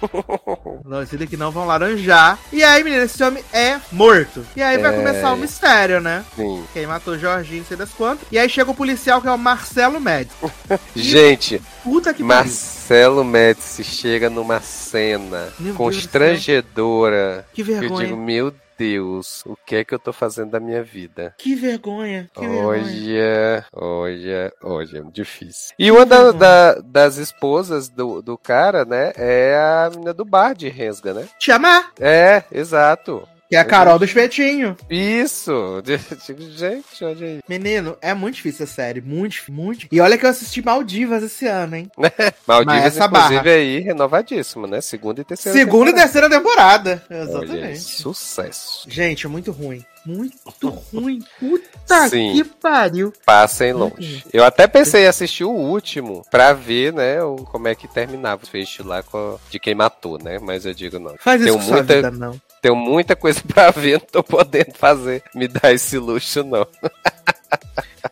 Não, 0.84 1.00
decidem 1.00 1.26
que 1.26 1.36
não 1.36 1.50
vão 1.50 1.66
laranjar. 1.66 2.38
E 2.52 2.62
aí, 2.62 2.84
menina, 2.84 3.04
esse 3.04 3.20
homem 3.24 3.42
é 3.52 3.80
morto. 3.90 4.46
E 4.54 4.62
aí 4.62 4.78
vai 4.78 4.92
É. 4.94 4.96
começar 4.96 5.32
o 5.32 5.36
mistério, 5.36 6.00
né? 6.00 6.24
Sim. 6.36 6.64
Quem 6.72 6.86
matou 6.86 7.14
o 7.14 7.18
Jorginho, 7.18 7.64
sei 7.66 7.76
das 7.76 7.90
quantas. 7.90 8.24
E 8.30 8.38
aí 8.38 8.48
chega 8.48 8.70
o 8.70 8.74
policial, 8.74 9.20
que 9.20 9.26
é 9.26 9.32
o 9.32 9.38
Marcelo 9.38 9.98
Médici. 9.98 10.36
Gente, 10.94 11.60
Puta 11.86 12.12
que. 12.12 12.20
Marcelo 12.20 13.22
Médici 13.24 13.84
chega 13.84 14.28
numa 14.28 14.60
cena 14.60 15.52
Meu 15.60 15.72
constrangedora. 15.76 17.46
Que 17.54 17.62
que 17.64 17.70
eu 17.70 17.78
vergonha. 17.80 18.06
digo, 18.08 18.16
meu 18.16 18.52
Deus, 18.76 19.42
o 19.46 19.56
que 19.64 19.76
é 19.76 19.84
que 19.84 19.94
eu 19.94 19.98
tô 19.98 20.12
fazendo 20.12 20.50
da 20.50 20.58
minha 20.60 20.82
vida? 20.82 21.32
Que 21.38 21.54
vergonha. 21.54 22.28
Que 22.34 22.40
vergonha. 22.46 22.66
Olha, 22.66 23.64
olha, 23.72 24.52
olha, 24.62 24.98
é 24.98 25.02
difícil. 25.12 25.74
E 25.78 25.90
uma 25.90 26.04
da- 26.04 26.16
vergonha. 26.32 26.38
da- 26.40 26.74
das 26.84 27.16
esposas 27.18 27.88
do, 27.88 28.20
do 28.20 28.36
cara, 28.36 28.84
né, 28.84 29.12
é 29.16 29.54
a 29.56 29.90
menina 29.90 30.12
do 30.12 30.24
bar 30.24 30.54
de 30.54 30.68
Rensga, 30.68 31.14
né? 31.14 31.26
Te 31.38 31.50
amar. 31.52 31.92
É, 32.00 32.42
exato. 32.52 33.26
Que 33.48 33.54
é 33.56 33.58
a 33.60 33.64
Carol 33.64 33.98
do 33.98 34.04
Espetinho. 34.04 34.76
Isso! 34.90 35.82
Gente, 36.56 37.04
olha 37.04 37.26
aí. 37.26 37.40
Menino, 37.48 37.96
é 38.00 38.12
muito 38.14 38.36
difícil 38.36 38.64
a 38.64 38.66
série. 38.68 39.00
Muito, 39.00 39.36
muito. 39.50 39.86
E 39.90 40.00
olha 40.00 40.18
que 40.18 40.26
eu 40.26 40.30
assisti 40.30 40.60
Maldivas 40.62 41.22
esse 41.22 41.46
ano, 41.46 41.76
hein? 41.76 41.90
Maldivas, 42.46 42.84
essa 42.86 43.04
inclusive, 43.06 43.34
barra. 43.36 43.50
aí, 43.50 43.78
renovadíssimo, 43.80 44.66
né? 44.66 44.80
Segunda 44.80 45.20
e 45.20 45.24
terceira 45.24 45.56
Segunda 45.58 45.90
e 45.90 45.94
temporada. 45.94 46.02
terceira 46.12 46.30
temporada. 46.30 47.04
Aí, 47.08 47.18
Exatamente. 47.20 47.78
sucesso. 47.80 48.84
Gente, 48.88 49.26
é 49.26 49.28
muito 49.28 49.52
ruim. 49.52 49.84
Muito 50.04 50.36
ruim. 50.92 51.20
Puta 51.38 52.08
Sim. 52.08 52.32
que 52.34 52.44
pariu. 52.44 53.12
Passem 53.24 53.72
longe. 53.72 54.24
Eu 54.32 54.44
até 54.44 54.66
pensei 54.66 55.04
em 55.04 55.08
assistir 55.08 55.44
o 55.44 55.50
último 55.50 56.24
pra 56.30 56.52
ver, 56.52 56.92
né, 56.92 57.22
o, 57.22 57.36
como 57.36 57.68
é 57.68 57.74
que 57.74 57.86
terminava 57.88 58.42
o 58.44 58.46
fecho 58.46 58.86
lá 58.86 59.02
com, 59.02 59.38
de 59.50 59.58
quem 59.58 59.74
matou, 59.74 60.18
né? 60.22 60.38
Mas 60.40 60.64
eu 60.66 60.72
digo 60.74 60.98
não. 60.98 61.14
Faz 61.18 61.40
isso 61.42 61.52
Tenho 61.58 61.62
muita- 61.72 61.94
vida, 61.94 62.10
não. 62.10 62.40
Tenho 62.66 62.74
muita 62.74 63.14
coisa 63.14 63.40
pra 63.46 63.70
ver, 63.70 63.92
não 64.00 64.06
tô 64.10 64.24
podendo 64.24 64.74
fazer, 64.74 65.22
me 65.32 65.46
dar 65.46 65.72
esse 65.72 65.96
luxo, 65.98 66.42
não. 66.42 66.66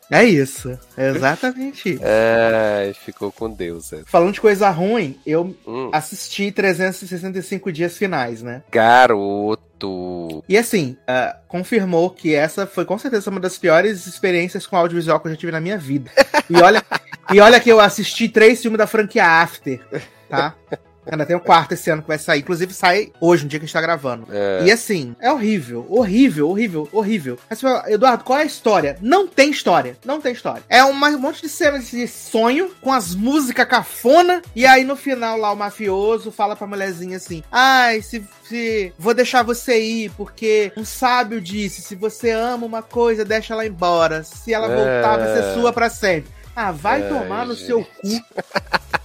É 0.09 0.23
isso. 0.23 0.79
É 0.97 1.09
exatamente 1.09 1.95
isso. 1.95 2.03
Ai, 2.05 2.95
ficou 2.95 3.33
com 3.33 3.51
Deus. 3.51 3.93
É. 3.93 4.03
Falando 4.07 4.33
de 4.35 4.41
coisa 4.41 4.71
ruim, 4.71 5.19
eu 5.27 5.57
Hum, 5.67 5.91
assisti 5.93 6.53
365 6.53 7.73
dias 7.73 7.97
finais, 7.99 8.43
né? 8.43 8.63
garoto. 8.71 10.45
E 10.49 10.57
assim, 10.57 10.97
ah, 11.09 11.37
confirmou 11.49 12.11
que 12.11 12.33
essa 12.33 12.65
foi 12.65 12.85
com 12.85 12.97
certeza 12.97 13.31
uma 13.31 13.41
das 13.41 13.59
piores 13.59 14.07
experiências 14.07 14.69
com 14.69 14.77
audiovisual 14.77 15.19
que 15.19 15.27
eu 15.27 15.33
já 15.33 15.37
tive 15.37 15.51
na 15.53 15.61
minha 15.61 15.77
vida. 15.79 16.13
E 16.49 16.57
olha, 16.63 16.81
e 17.33 17.41
olha 17.41 17.59
que 17.59 17.71
eu 17.71 17.81
assisti 17.81 18.29
três 18.29 18.63
filmes 18.63 18.79
da 18.79 18.87
franquia 18.87 19.27
After, 19.27 19.81
tá? 20.29 20.55
Ainda 21.11 21.27
tem 21.27 21.37
o 21.37 21.41
quarto 21.41 21.73
esse 21.73 21.91
ano 21.91 22.03
que 22.03 22.09
vai 22.09 22.19
sair. 22.19 22.41
Inclusive 22.41 22.73
sai 22.73 23.13
hoje, 23.21 23.45
no 23.45 23.49
dia 23.49 23.59
que 23.59 23.65
a 23.65 23.67
gente 23.67 23.73
tá 23.75 23.81
gravando. 23.81 24.27
É, 24.31 24.63
E 24.65 24.71
assim, 24.71 25.15
é 25.21 25.31
horrível, 25.33 25.87
horrível, 25.89 26.49
horrível, 26.49 26.89
horrível. 26.93 27.39
Você 27.49 27.61
fala, 27.61 27.85
Eduardo, 27.91 28.25
qual 28.25 28.39
é 28.39 28.43
a 28.43 28.47
história? 28.47 28.97
Não 29.01 29.27
tem 29.27 29.51
história, 29.51 29.97
não 30.05 30.21
tem 30.21 30.33
história. 30.33 30.63
É 30.69 30.83
uma- 30.85 31.09
um 31.11 31.19
monte 31.19 31.43
de 31.43 31.49
cenas 31.49 31.91
de 31.91 32.07
sonho, 32.09 32.71
com 32.81 32.93
as 32.93 33.15
músicas 33.15 33.67
cafona, 33.69 34.43
e 34.55 34.65
aí 34.67 34.85
no 34.85 34.97
final 34.97 35.37
lá 35.39 35.53
o 35.53 35.57
mafioso 35.57 36.31
fala 36.31 36.55
pra 36.57 36.67
mulherzinha 36.67 37.17
assim, 37.17 37.43
ai, 37.51 38.01
se, 38.03 38.25
se 38.49 38.93
vou 38.99 39.15
deixar 39.15 39.43
você 39.43 39.79
ir, 39.81 40.11
porque 40.17 40.73
um 40.77 40.85
sábio 40.85 41.41
disse, 41.41 41.83
se 41.83 41.95
você 41.95 42.31
ama 42.31 42.67
uma 42.67 42.83
coisa, 42.83 43.25
deixa 43.25 43.53
ela 43.55 43.67
embora. 43.67 44.23
Se 44.25 44.53
ela 44.53 44.69
voltar, 44.69 45.17
vai 45.19 45.35
ser 45.35 45.45
É. 45.45 45.55
sua 45.55 45.73
pra 45.73 45.89
sempre. 45.91 46.31
Ah, 46.57 46.71
vai 46.71 47.03
Ai, 47.03 47.09
tomar 47.09 47.45
no 47.47 47.55
gente. 47.55 47.67
seu 47.67 47.85
cu. 47.85 47.91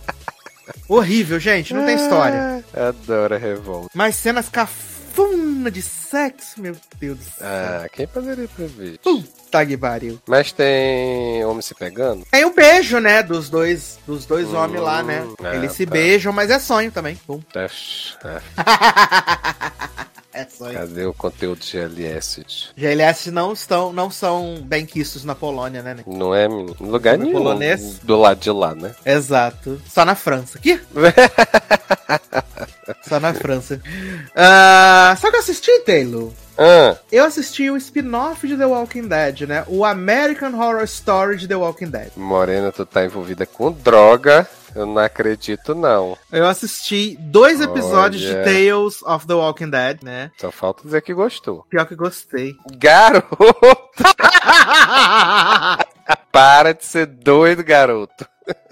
Horrível, 0.90 1.40
gente, 1.40 1.74
não 1.74 1.86
tem 1.86 1.96
história. 1.96 2.64
Adoro 2.74 3.36
a 3.36 3.38
revolta. 3.38 3.90
Mas 3.94 4.16
cenas 4.16 4.50
cafona 4.50 5.70
de 5.70 5.82
sexo, 5.84 6.60
meu 6.60 6.76
Deus 7.00 7.18
do 7.20 7.24
céu. 7.24 7.48
Ah, 7.48 7.88
quem 7.94 8.08
poderia 8.08 8.48
prever? 8.48 8.98
Puta 9.00 9.66
que 9.66 9.78
pariu. 9.78 10.20
Mas 10.28 10.52
tem 10.52 11.46
homem 11.46 11.62
se 11.62 11.76
pegando? 11.76 12.26
Tem 12.32 12.44
o 12.46 12.54
beijo, 12.54 13.00
né, 13.00 13.22
dos 13.22 13.50
dois, 13.50 14.00
dos 14.08 14.26
dois 14.26 14.48
Hum, 14.50 14.56
homens 14.58 14.82
lá, 14.82 15.04
né? 15.04 15.24
ah, 15.44 15.56
Eles 15.56 15.74
se 15.74 15.86
tá. 15.86 15.92
beijam, 15.92 16.34
mas 16.34 16.50
é 16.50 16.58
sonho 16.60 16.92
também. 16.92 17.16
Pum. 17.28 17.40
Ah, 17.56 18.42
é 20.34 20.46
sonho. 20.46 20.74
Cadê 20.74 21.06
o 21.06 21.14
conteúdo 21.14 21.60
de 21.60 21.72
GLS? 21.72 22.44
GLS 22.76 23.32
não 23.32 23.54
estão, 23.54 23.92
não 23.92 24.10
são 24.12 24.62
bem 24.64 24.86
quistos 24.86 25.24
na 25.24 25.34
Polônia, 25.36 25.82
né? 25.82 25.98
Não 26.06 26.34
é 26.34 26.46
em 26.46 26.66
lugar 26.80 27.12
Filme 27.16 27.26
nenhum. 27.32 27.38
polonês? 27.40 28.00
Do 28.00 28.18
lado 28.18 28.40
de 28.40 28.52
lá, 28.52 28.76
né? 28.76 28.94
Exato. 29.06 29.82
Só 29.90 30.06
na 30.06 30.16
França. 30.16 30.58
Aqui? 30.58 30.80
Só 33.08 33.20
na 33.20 33.34
França. 33.34 33.82
Ah, 34.36 35.16
sabe 35.20 35.30
o 35.30 35.32
que 35.32 35.38
eu 35.38 35.42
assisti, 35.42 35.80
Taylor? 35.82 36.32
Ah, 36.60 36.98
Eu 37.12 37.24
assisti 37.24 37.70
o 37.70 37.78
spin-off 37.78 38.48
de 38.48 38.58
The 38.58 38.66
Walking 38.66 39.08
Dead, 39.08 39.42
né? 39.48 39.64
O 39.68 39.86
American 39.86 40.54
Horror 40.54 40.84
Story 40.84 41.38
de 41.38 41.48
The 41.48 41.56
Walking 41.56 41.90
Dead. 41.90 42.10
Morena, 42.18 42.72
tu 42.72 42.86
tá 42.86 43.06
envolvida 43.06 43.46
com 43.46 43.72
droga. 43.72 44.48
Eu 44.76 44.86
não 44.86 45.00
acredito, 45.02 45.74
não. 45.74 46.16
Eu 46.32 46.46
assisti 46.46 47.18
dois 47.20 47.60
episódios 47.60 48.24
Olha. 48.24 48.44
de 48.44 48.44
Tales 48.44 49.02
of 49.04 49.26
the 49.26 49.34
Walking 49.34 49.70
Dead, 49.70 50.04
né? 50.04 50.32
Só 50.38 50.52
falta 50.52 50.84
dizer 50.84 51.02
que 51.02 51.14
gostou. 51.14 51.66
Pior 51.70 51.86
que 51.88 51.96
gostei. 51.96 52.56
Garoto! 52.78 53.38
Para 56.32 56.74
de 56.74 56.86
ser 56.86 57.06
doido, 57.08 57.64
garoto. 57.64 58.28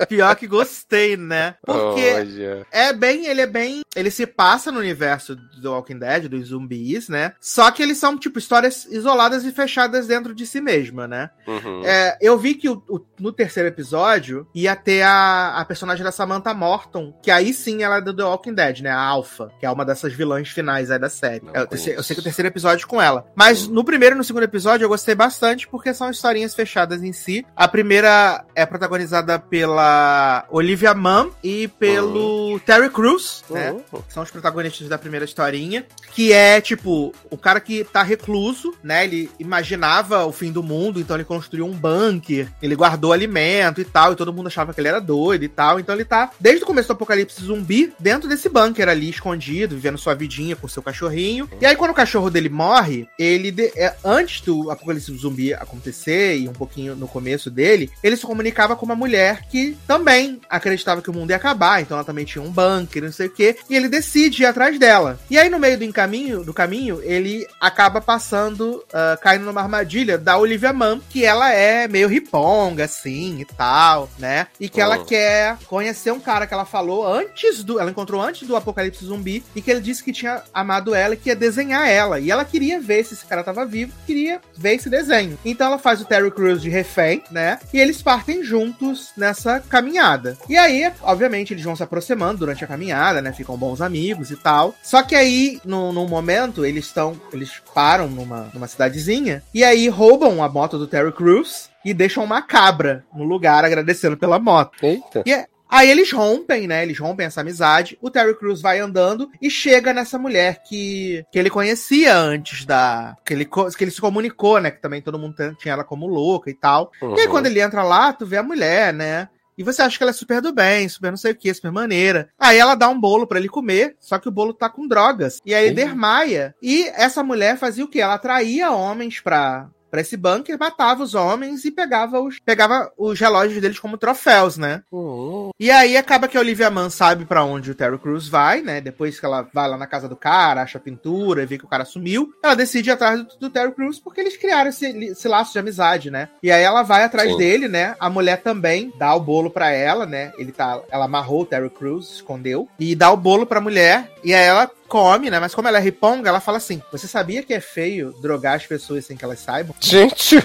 Pior 0.07 0.35
que 0.35 0.47
gostei, 0.47 1.17
né? 1.17 1.55
Porque 1.65 2.13
Olha. 2.13 2.65
é 2.71 2.93
bem, 2.93 3.25
ele 3.25 3.41
é 3.41 3.47
bem, 3.47 3.81
ele 3.95 4.11
se 4.11 4.25
passa 4.27 4.71
no 4.71 4.79
universo 4.79 5.35
do 5.35 5.71
Walking 5.71 5.97
Dead, 5.99 6.27
dos 6.27 6.47
zumbis, 6.49 7.09
né? 7.09 7.33
Só 7.41 7.71
que 7.71 7.81
eles 7.81 7.97
são 7.97 8.17
tipo 8.17 8.37
histórias 8.39 8.85
isoladas 8.85 9.43
e 9.43 9.51
fechadas 9.51 10.07
dentro 10.07 10.33
de 10.35 10.45
si 10.45 10.61
mesma, 10.61 11.07
né? 11.07 11.29
Uhum. 11.47 11.83
É, 11.85 12.17
eu 12.21 12.37
vi 12.37 12.53
que 12.53 12.69
o- 12.69 12.83
o- 12.87 12.99
no 13.19 13.31
terceiro 13.31 13.69
episódio 13.69 14.47
ia 14.53 14.75
ter 14.75 15.01
a, 15.01 15.57
a 15.57 15.65
personagem 15.65 16.03
da 16.03 16.11
Samantha 16.11 16.53
Morton, 16.53 17.11
que 17.21 17.31
aí 17.31 17.53
sim 17.53 17.83
ela 17.83 17.97
é 17.97 18.01
do 18.01 18.13
The 18.15 18.23
Walking 18.23 18.53
Dead, 18.53 18.81
né? 18.81 18.91
A 18.91 18.99
Alpha, 18.99 19.49
que 19.59 19.65
é 19.65 19.69
uma 19.71 19.83
dessas 19.85 20.13
vilãs 20.13 20.49
finais 20.49 20.91
aí 20.91 20.99
da 20.99 21.09
série. 21.09 21.43
Não 21.45 21.53
É, 21.55 21.67
Eu, 21.71 21.77
sei- 21.77 21.95
eu 21.97 22.03
sei 22.03 22.15
que 22.15 22.19
o 22.19 22.23
terceiro 22.23 22.47
episódio 22.49 22.85
é 22.85 22.87
com 22.87 23.01
ela. 23.01 23.25
Mas 23.35 23.67
Hum. 23.67 23.71
no 23.73 23.83
primeiro 23.83 24.15
e 24.15 24.17
no 24.17 24.23
segundo 24.23 24.43
episódio 24.43 24.85
eu 24.85 24.89
gostei 24.89 25.15
bastante 25.15 25.67
porque 25.67 25.93
são 25.93 26.09
historinhas 26.09 26.53
fechadas 26.53 27.01
em 27.03 27.11
si. 27.11 27.45
A 27.55 27.67
primeira 27.67 28.45
é 28.55 28.65
protagonizada 28.65 29.39
pela 29.71 30.45
Olivia 30.49 30.93
Munn 30.93 31.29
e 31.43 31.67
pelo 31.67 32.37
Uhum. 32.53 32.59
Terry 32.59 32.89
Crews, 32.89 33.43
né? 33.49 33.71
Uhum. 33.71 34.01
São 34.07 34.23
os 34.23 34.31
protagonistas 34.31 34.87
da 34.87 34.97
primeira 34.97 35.25
historinha. 35.25 35.85
Que 36.13 36.31
é, 36.31 36.59
tipo, 36.61 37.13
o 37.29 37.37
cara 37.37 37.59
que 37.59 37.83
tá 37.83 38.01
recluso, 38.01 38.73
né? 38.81 39.03
Ele 39.03 39.29
imaginava 39.39 40.25
o 40.25 40.31
fim 40.31 40.51
do 40.51 40.63
mundo, 40.63 40.99
então 40.99 41.15
ele 41.17 41.23
construiu 41.25 41.65
um 41.65 41.73
bunker, 41.73 42.47
ele 42.61 42.75
guardou 42.75 43.11
alimento 43.11 43.81
e 43.81 43.85
tal, 43.85 44.13
e 44.13 44.15
todo 44.15 44.33
mundo 44.33 44.47
achava 44.47 44.73
que 44.73 44.79
ele 44.79 44.87
era 44.87 44.99
doido 45.01 45.43
e 45.43 45.49
tal. 45.49 45.79
Então 45.79 45.93
ele 45.93 46.05
tá, 46.05 46.31
desde 46.39 46.63
o 46.63 46.67
começo 46.67 46.87
do 46.87 46.93
apocalipse 46.93 47.43
zumbi, 47.43 47.93
dentro 47.99 48.29
desse 48.29 48.47
bunker 48.49 48.87
ali, 48.87 49.09
escondido, 49.09 49.75
vivendo 49.75 49.97
sua 49.97 50.15
vidinha 50.15 50.55
com 50.55 50.67
seu 50.67 50.81
cachorrinho. 50.81 51.49
E 51.59 51.65
aí, 51.65 51.75
quando 51.75 51.91
o 51.91 51.95
cachorro 51.95 52.29
dele 52.29 52.49
morre, 52.49 53.07
ele, 53.19 53.51
de- 53.51 53.71
é, 53.75 53.95
antes 54.03 54.41
do 54.41 54.71
apocalipse 54.71 55.13
zumbi 55.17 55.53
acontecer, 55.53 56.37
e 56.37 56.47
um 56.47 56.53
pouquinho 56.53 56.95
no 56.95 57.07
começo 57.07 57.51
dele, 57.51 57.91
ele 58.01 58.15
se 58.15 58.25
comunicava 58.25 58.75
com 58.75 58.85
uma 58.85 58.95
mulher 58.95 59.41
que 59.49 59.56
também 59.87 60.39
acreditava 60.49 61.01
que 61.01 61.09
o 61.09 61.13
mundo 61.13 61.29
ia 61.31 61.35
acabar, 61.35 61.81
então 61.81 61.97
ela 61.97 62.05
também 62.05 62.25
tinha 62.25 62.43
um 62.43 62.51
bunker, 62.51 63.03
não 63.03 63.11
sei 63.11 63.27
o 63.27 63.31
quê, 63.31 63.57
e 63.69 63.75
ele 63.75 63.87
decide 63.89 64.43
ir 64.43 64.45
atrás 64.45 64.77
dela. 64.79 65.19
E 65.29 65.37
aí, 65.37 65.49
no 65.49 65.59
meio 65.59 65.77
do 65.77 65.83
encaminho, 65.83 66.43
do 66.43 66.53
caminho, 66.53 67.01
ele 67.03 67.45
acaba 67.59 67.99
passando, 68.01 68.83
ah, 68.93 69.17
caindo 69.21 69.45
numa 69.45 69.61
armadilha 69.61 70.17
da 70.17 70.37
Olivia 70.37 70.73
Munn, 70.73 70.99
que 71.09 71.23
ela 71.25 71.51
é 71.51 71.87
meio 71.87 72.07
riponga, 72.07 72.85
assim, 72.85 73.39
e 73.39 73.45
tal, 73.45 74.09
né? 74.19 74.47
E 74.59 74.69
que 74.69 74.81
ela 74.81 74.97
Oh. 74.99 75.05
quer 75.05 75.57
conhecer 75.67 76.11
um 76.11 76.19
cara 76.19 76.47
que 76.47 76.53
ela 76.53 76.65
falou 76.65 77.05
antes 77.07 77.63
do. 77.63 77.79
Ela 77.79 77.91
encontrou 77.91 78.21
antes 78.21 78.47
do 78.47 78.55
apocalipse 78.55 79.05
zumbi, 79.05 79.43
e 79.55 79.61
que 79.61 79.69
ele 79.69 79.81
disse 79.81 80.03
que 80.03 80.11
tinha 80.11 80.41
amado 80.53 80.93
ela 80.95 81.13
e 81.13 81.17
que 81.17 81.29
ia 81.29 81.35
desenhar 81.35 81.87
ela. 81.87 82.19
E 82.19 82.31
ela 82.31 82.43
queria 82.45 82.79
ver 82.79 83.03
se 83.03 83.13
esse 83.13 83.25
cara 83.25 83.43
tava 83.43 83.65
vivo, 83.65 83.93
queria 84.05 84.39
ver 84.55 84.75
esse 84.75 84.89
desenho. 84.89 85.37
Então 85.45 85.67
ela 85.67 85.77
faz 85.77 86.01
o 86.01 86.05
Terry 86.05 86.31
Crews 86.31 86.61
de 86.61 86.69
refém, 86.69 87.23
né? 87.31 87.59
E 87.73 87.79
eles 87.79 88.01
partem 88.01 88.43
juntos 88.43 89.11
nessa 89.15 89.46
caminhada. 89.59 90.37
E 90.49 90.57
aí, 90.57 90.91
obviamente, 91.01 91.53
eles 91.53 91.63
vão 91.63 91.75
se 91.75 91.83
aproximando 91.83 92.39
durante 92.39 92.63
a 92.63 92.67
caminhada, 92.67 93.21
né? 93.21 93.31
Ficam 93.33 93.57
bons 93.57 93.81
amigos 93.81 94.31
e 94.31 94.35
tal. 94.35 94.75
Só 94.83 95.01
que 95.03 95.15
aí, 95.15 95.59
no, 95.65 95.91
num 95.91 96.07
momento, 96.07 96.65
eles 96.65 96.85
estão. 96.85 97.19
Eles 97.33 97.61
param 97.73 98.07
numa, 98.07 98.49
numa 98.53 98.67
cidadezinha 98.67 99.43
e 99.53 99.63
aí 99.63 99.87
roubam 99.89 100.43
a 100.43 100.49
moto 100.49 100.77
do 100.77 100.87
Terry 100.87 101.11
Crews 101.11 101.69
e 101.85 101.93
deixam 101.93 102.23
uma 102.23 102.41
cabra 102.41 103.03
no 103.15 103.23
lugar 103.23 103.63
agradecendo 103.63 104.17
pela 104.17 104.39
moto. 104.39 104.77
Eita. 104.83 105.23
E 105.25 105.31
é- 105.33 105.45
Aí 105.69 105.91
eles 105.91 106.13
rompem, 106.13 106.65
né? 106.65 106.81
Eles 106.81 106.97
rompem 106.97 107.25
essa 107.25 107.41
amizade. 107.41 107.97
O 108.01 108.09
Terry 108.09 108.33
Crews 108.37 108.61
vai 108.61 108.79
andando 108.79 109.29
e 109.41 109.49
chega 109.49 109.91
nessa 109.91 110.17
mulher 110.17 110.61
que, 110.65 111.25
que 111.29 111.37
ele 111.37 111.49
conhecia 111.49 112.15
antes 112.17 112.63
da. 112.65 113.17
Que 113.25 113.33
ele, 113.33 113.43
que 113.45 113.83
ele 113.83 113.91
se 113.91 113.99
comunicou, 113.99 114.61
né? 114.61 114.71
Que 114.71 114.81
também 114.81 115.01
todo 115.01 115.19
mundo 115.19 115.35
tinha 115.59 115.73
ela 115.73 115.83
como 115.83 116.07
louca 116.07 116.49
e 116.49 116.53
tal. 116.53 116.89
E 117.01 117.05
aí, 117.05 117.25
Uhum. 117.25 117.31
quando 117.31 117.47
ele 117.47 117.59
entra 117.59 117.83
lá, 117.83 118.13
tu 118.13 118.25
vê 118.25 118.37
a 118.37 118.43
mulher, 118.43 118.93
né? 118.93 119.27
E 119.57 119.63
você 119.63 119.81
acha 119.81 119.97
que 119.97 120.03
ela 120.03 120.11
é 120.11 120.13
super 120.13 120.41
do 120.41 120.53
bem, 120.53 120.87
super 120.87 121.09
não 121.09 121.17
sei 121.17 121.31
o 121.31 121.35
que, 121.35 121.53
super 121.53 121.71
maneira. 121.71 122.29
Aí 122.37 122.57
ela 122.57 122.75
dá 122.75 122.87
um 122.89 122.99
bolo 122.99 123.25
pra 123.25 123.39
ele 123.39 123.49
comer, 123.49 123.95
só 123.99 124.19
que 124.19 124.27
o 124.27 124.31
bolo 124.31 124.53
tá 124.53 124.69
com 124.69 124.87
drogas. 124.87 125.39
E 125.45 125.53
aí 125.53 125.71
desmaia. 125.71 126.55
E 126.61 126.87
essa 126.89 127.23
mulher 127.23 127.57
fazia 127.57 127.83
o 127.83 127.87
quê? 127.87 127.99
Ela 127.99 128.13
atraía 128.13 128.71
homens 128.71 129.19
pra, 129.19 129.69
pra 129.89 130.01
esse 130.01 130.17
bunker, 130.17 130.57
matava 130.59 131.03
os 131.03 131.15
homens 131.15 131.65
e 131.65 131.71
pegava 131.71 132.19
os, 132.19 132.39
pegava 132.39 132.91
os 132.97 133.19
relógios 133.19 133.61
deles 133.61 133.79
como 133.79 133.97
troféus, 133.97 134.57
né? 134.57 134.83
Uhum. 134.91 135.51
E 135.59 135.71
aí 135.71 135.97
acaba 135.97 136.27
que 136.27 136.37
a 136.37 136.41
Olivia 136.41 136.69
Mann 136.69 136.89
sabe 136.89 137.25
pra 137.25 137.43
onde 137.43 137.71
o 137.71 137.75
Terry 137.75 137.97
Crews 137.97 138.27
vai, 138.27 138.61
né? 138.61 138.81
Depois 138.81 139.19
que 139.19 139.25
ela 139.25 139.47
vai 139.53 139.69
lá 139.69 139.77
na 139.77 139.87
casa 139.87 140.07
do 140.07 140.15
cara, 140.15 140.61
acha 140.61 140.77
a 140.77 140.81
pintura 140.81 141.43
e 141.43 141.45
vê 141.45 141.57
que 141.57 141.65
o 141.65 141.69
cara 141.69 141.85
sumiu, 141.85 142.31
ela 142.43 142.55
decide 142.55 142.89
ir 142.89 142.93
atrás 142.93 143.23
do, 143.23 143.37
do 143.39 143.49
Terry 143.49 143.71
Crews 143.71 143.99
porque 143.99 144.21
eles 144.21 144.37
criaram 144.37 144.69
esse, 144.69 144.85
esse 144.85 145.27
laço 145.27 145.53
de 145.53 145.59
amizade, 145.59 146.11
né? 146.11 146.29
E 146.43 146.51
aí 146.51 146.63
ela 146.63 146.83
vai 146.83 147.03
atrás 147.03 147.31
Sim. 147.31 147.37
dele, 147.37 147.67
né? 147.67 147.95
A 147.99 148.09
mulher 148.09 148.41
também 148.41 148.93
dá 148.97 149.13
o 149.15 149.19
bolo 149.19 149.49
pra 149.49 149.71
ela, 149.71 150.05
né? 150.05 150.31
Ele 150.37 150.51
tá, 150.51 150.81
ela 150.91 151.05
amarrou 151.05 151.41
o 151.41 151.45
Terry 151.45 151.69
Crews, 151.69 152.15
escondeu 152.15 152.67
e 152.79 152.95
dá 152.95 153.11
o 153.11 153.17
bolo 153.17 153.45
pra 153.45 153.61
mulher 153.61 154.11
e 154.23 154.33
aí 154.33 154.45
ela 154.45 154.69
come, 154.87 155.29
né? 155.29 155.39
Mas 155.39 155.53
como 155.53 155.67
ela 155.67 155.77
é 155.77 155.81
riponga, 155.81 156.29
ela 156.29 156.39
fala 156.39 156.57
assim: 156.57 156.81
"Você 156.91 157.07
sabia 157.07 157.43
que 157.43 157.53
é 157.53 157.59
feio 157.59 158.13
drogar 158.21 158.55
as 158.55 158.65
pessoas 158.65 159.05
sem 159.05 159.17
que 159.17 159.25
elas 159.25 159.39
saibam?" 159.39 159.75
Gente! 159.79 160.37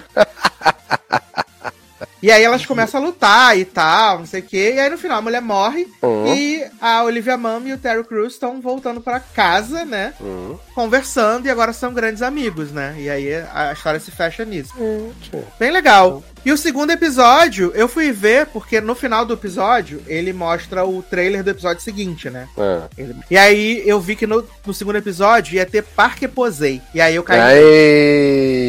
E 2.23 2.31
aí 2.31 2.45
elas 2.45 2.65
começam 2.65 3.03
a 3.03 3.05
lutar 3.05 3.59
e 3.59 3.65
tal, 3.65 4.21
não 4.21 4.27
sei 4.27 4.41
o 4.41 4.45
quê. 4.45 4.75
E 4.77 4.79
aí 4.79 4.89
no 4.89 4.97
final 4.97 5.19
a 5.19 5.23
mulher 5.23 5.43
morre 5.43 5.89
Uhum. 6.01 6.35
E 6.35 6.65
a 6.81 7.03
Olivia 7.03 7.37
Munn 7.37 7.67
e 7.67 7.73
o 7.73 7.79
Terry 7.79 8.05
Crews 8.05 8.35
estão 8.35 8.61
voltando 8.61 9.01
pra 9.01 9.19
casa, 9.19 9.85
né? 9.85 10.15
Uhum. 10.21 10.59
Conversando 10.75 11.47
e 11.47 11.51
agora 11.51 11.73
são 11.73 11.93
grandes 11.93 12.23
amigos, 12.23 12.71
né? 12.71 12.95
E 12.99 13.11
aí 13.11 13.35
a 13.53 13.73
história 13.73 13.99
se 13.99 14.11
fecha 14.11 14.45
nisso. 14.45 14.73
Gente. 14.77 15.45
Bem 15.59 15.71
legal. 15.71 16.23
E 16.45 16.51
o 16.53 16.57
segundo 16.59 16.91
episódio, 16.91 17.71
eu 17.75 17.89
fui 17.89 18.11
ver 18.13 18.47
porque 18.47 18.81
no 18.81 18.95
final 18.95 19.25
do 19.25 19.35
episódio 19.35 20.03
ele 20.07 20.33
mostra 20.33 20.85
o 20.85 21.03
trailer 21.03 21.43
do 21.45 21.51
episódio 21.51 21.83
seguinte, 21.83 22.29
né? 22.31 22.49
Ah. 22.59 22.89
Ele- 22.99 23.15
E 23.31 23.37
aí 23.37 23.83
eu 23.87 24.01
vi 24.01 24.17
que 24.17 24.27
no, 24.27 24.45
no 24.67 24.75
segundo 24.75 24.97
episódio 24.97 25.55
ia 25.55 25.65
ter 25.67 25.83
Parque 25.83 26.27
Posei. 26.27 26.81
E 26.95 27.01
aí 27.01 27.15
eu 27.15 27.23
caí. 27.23 27.39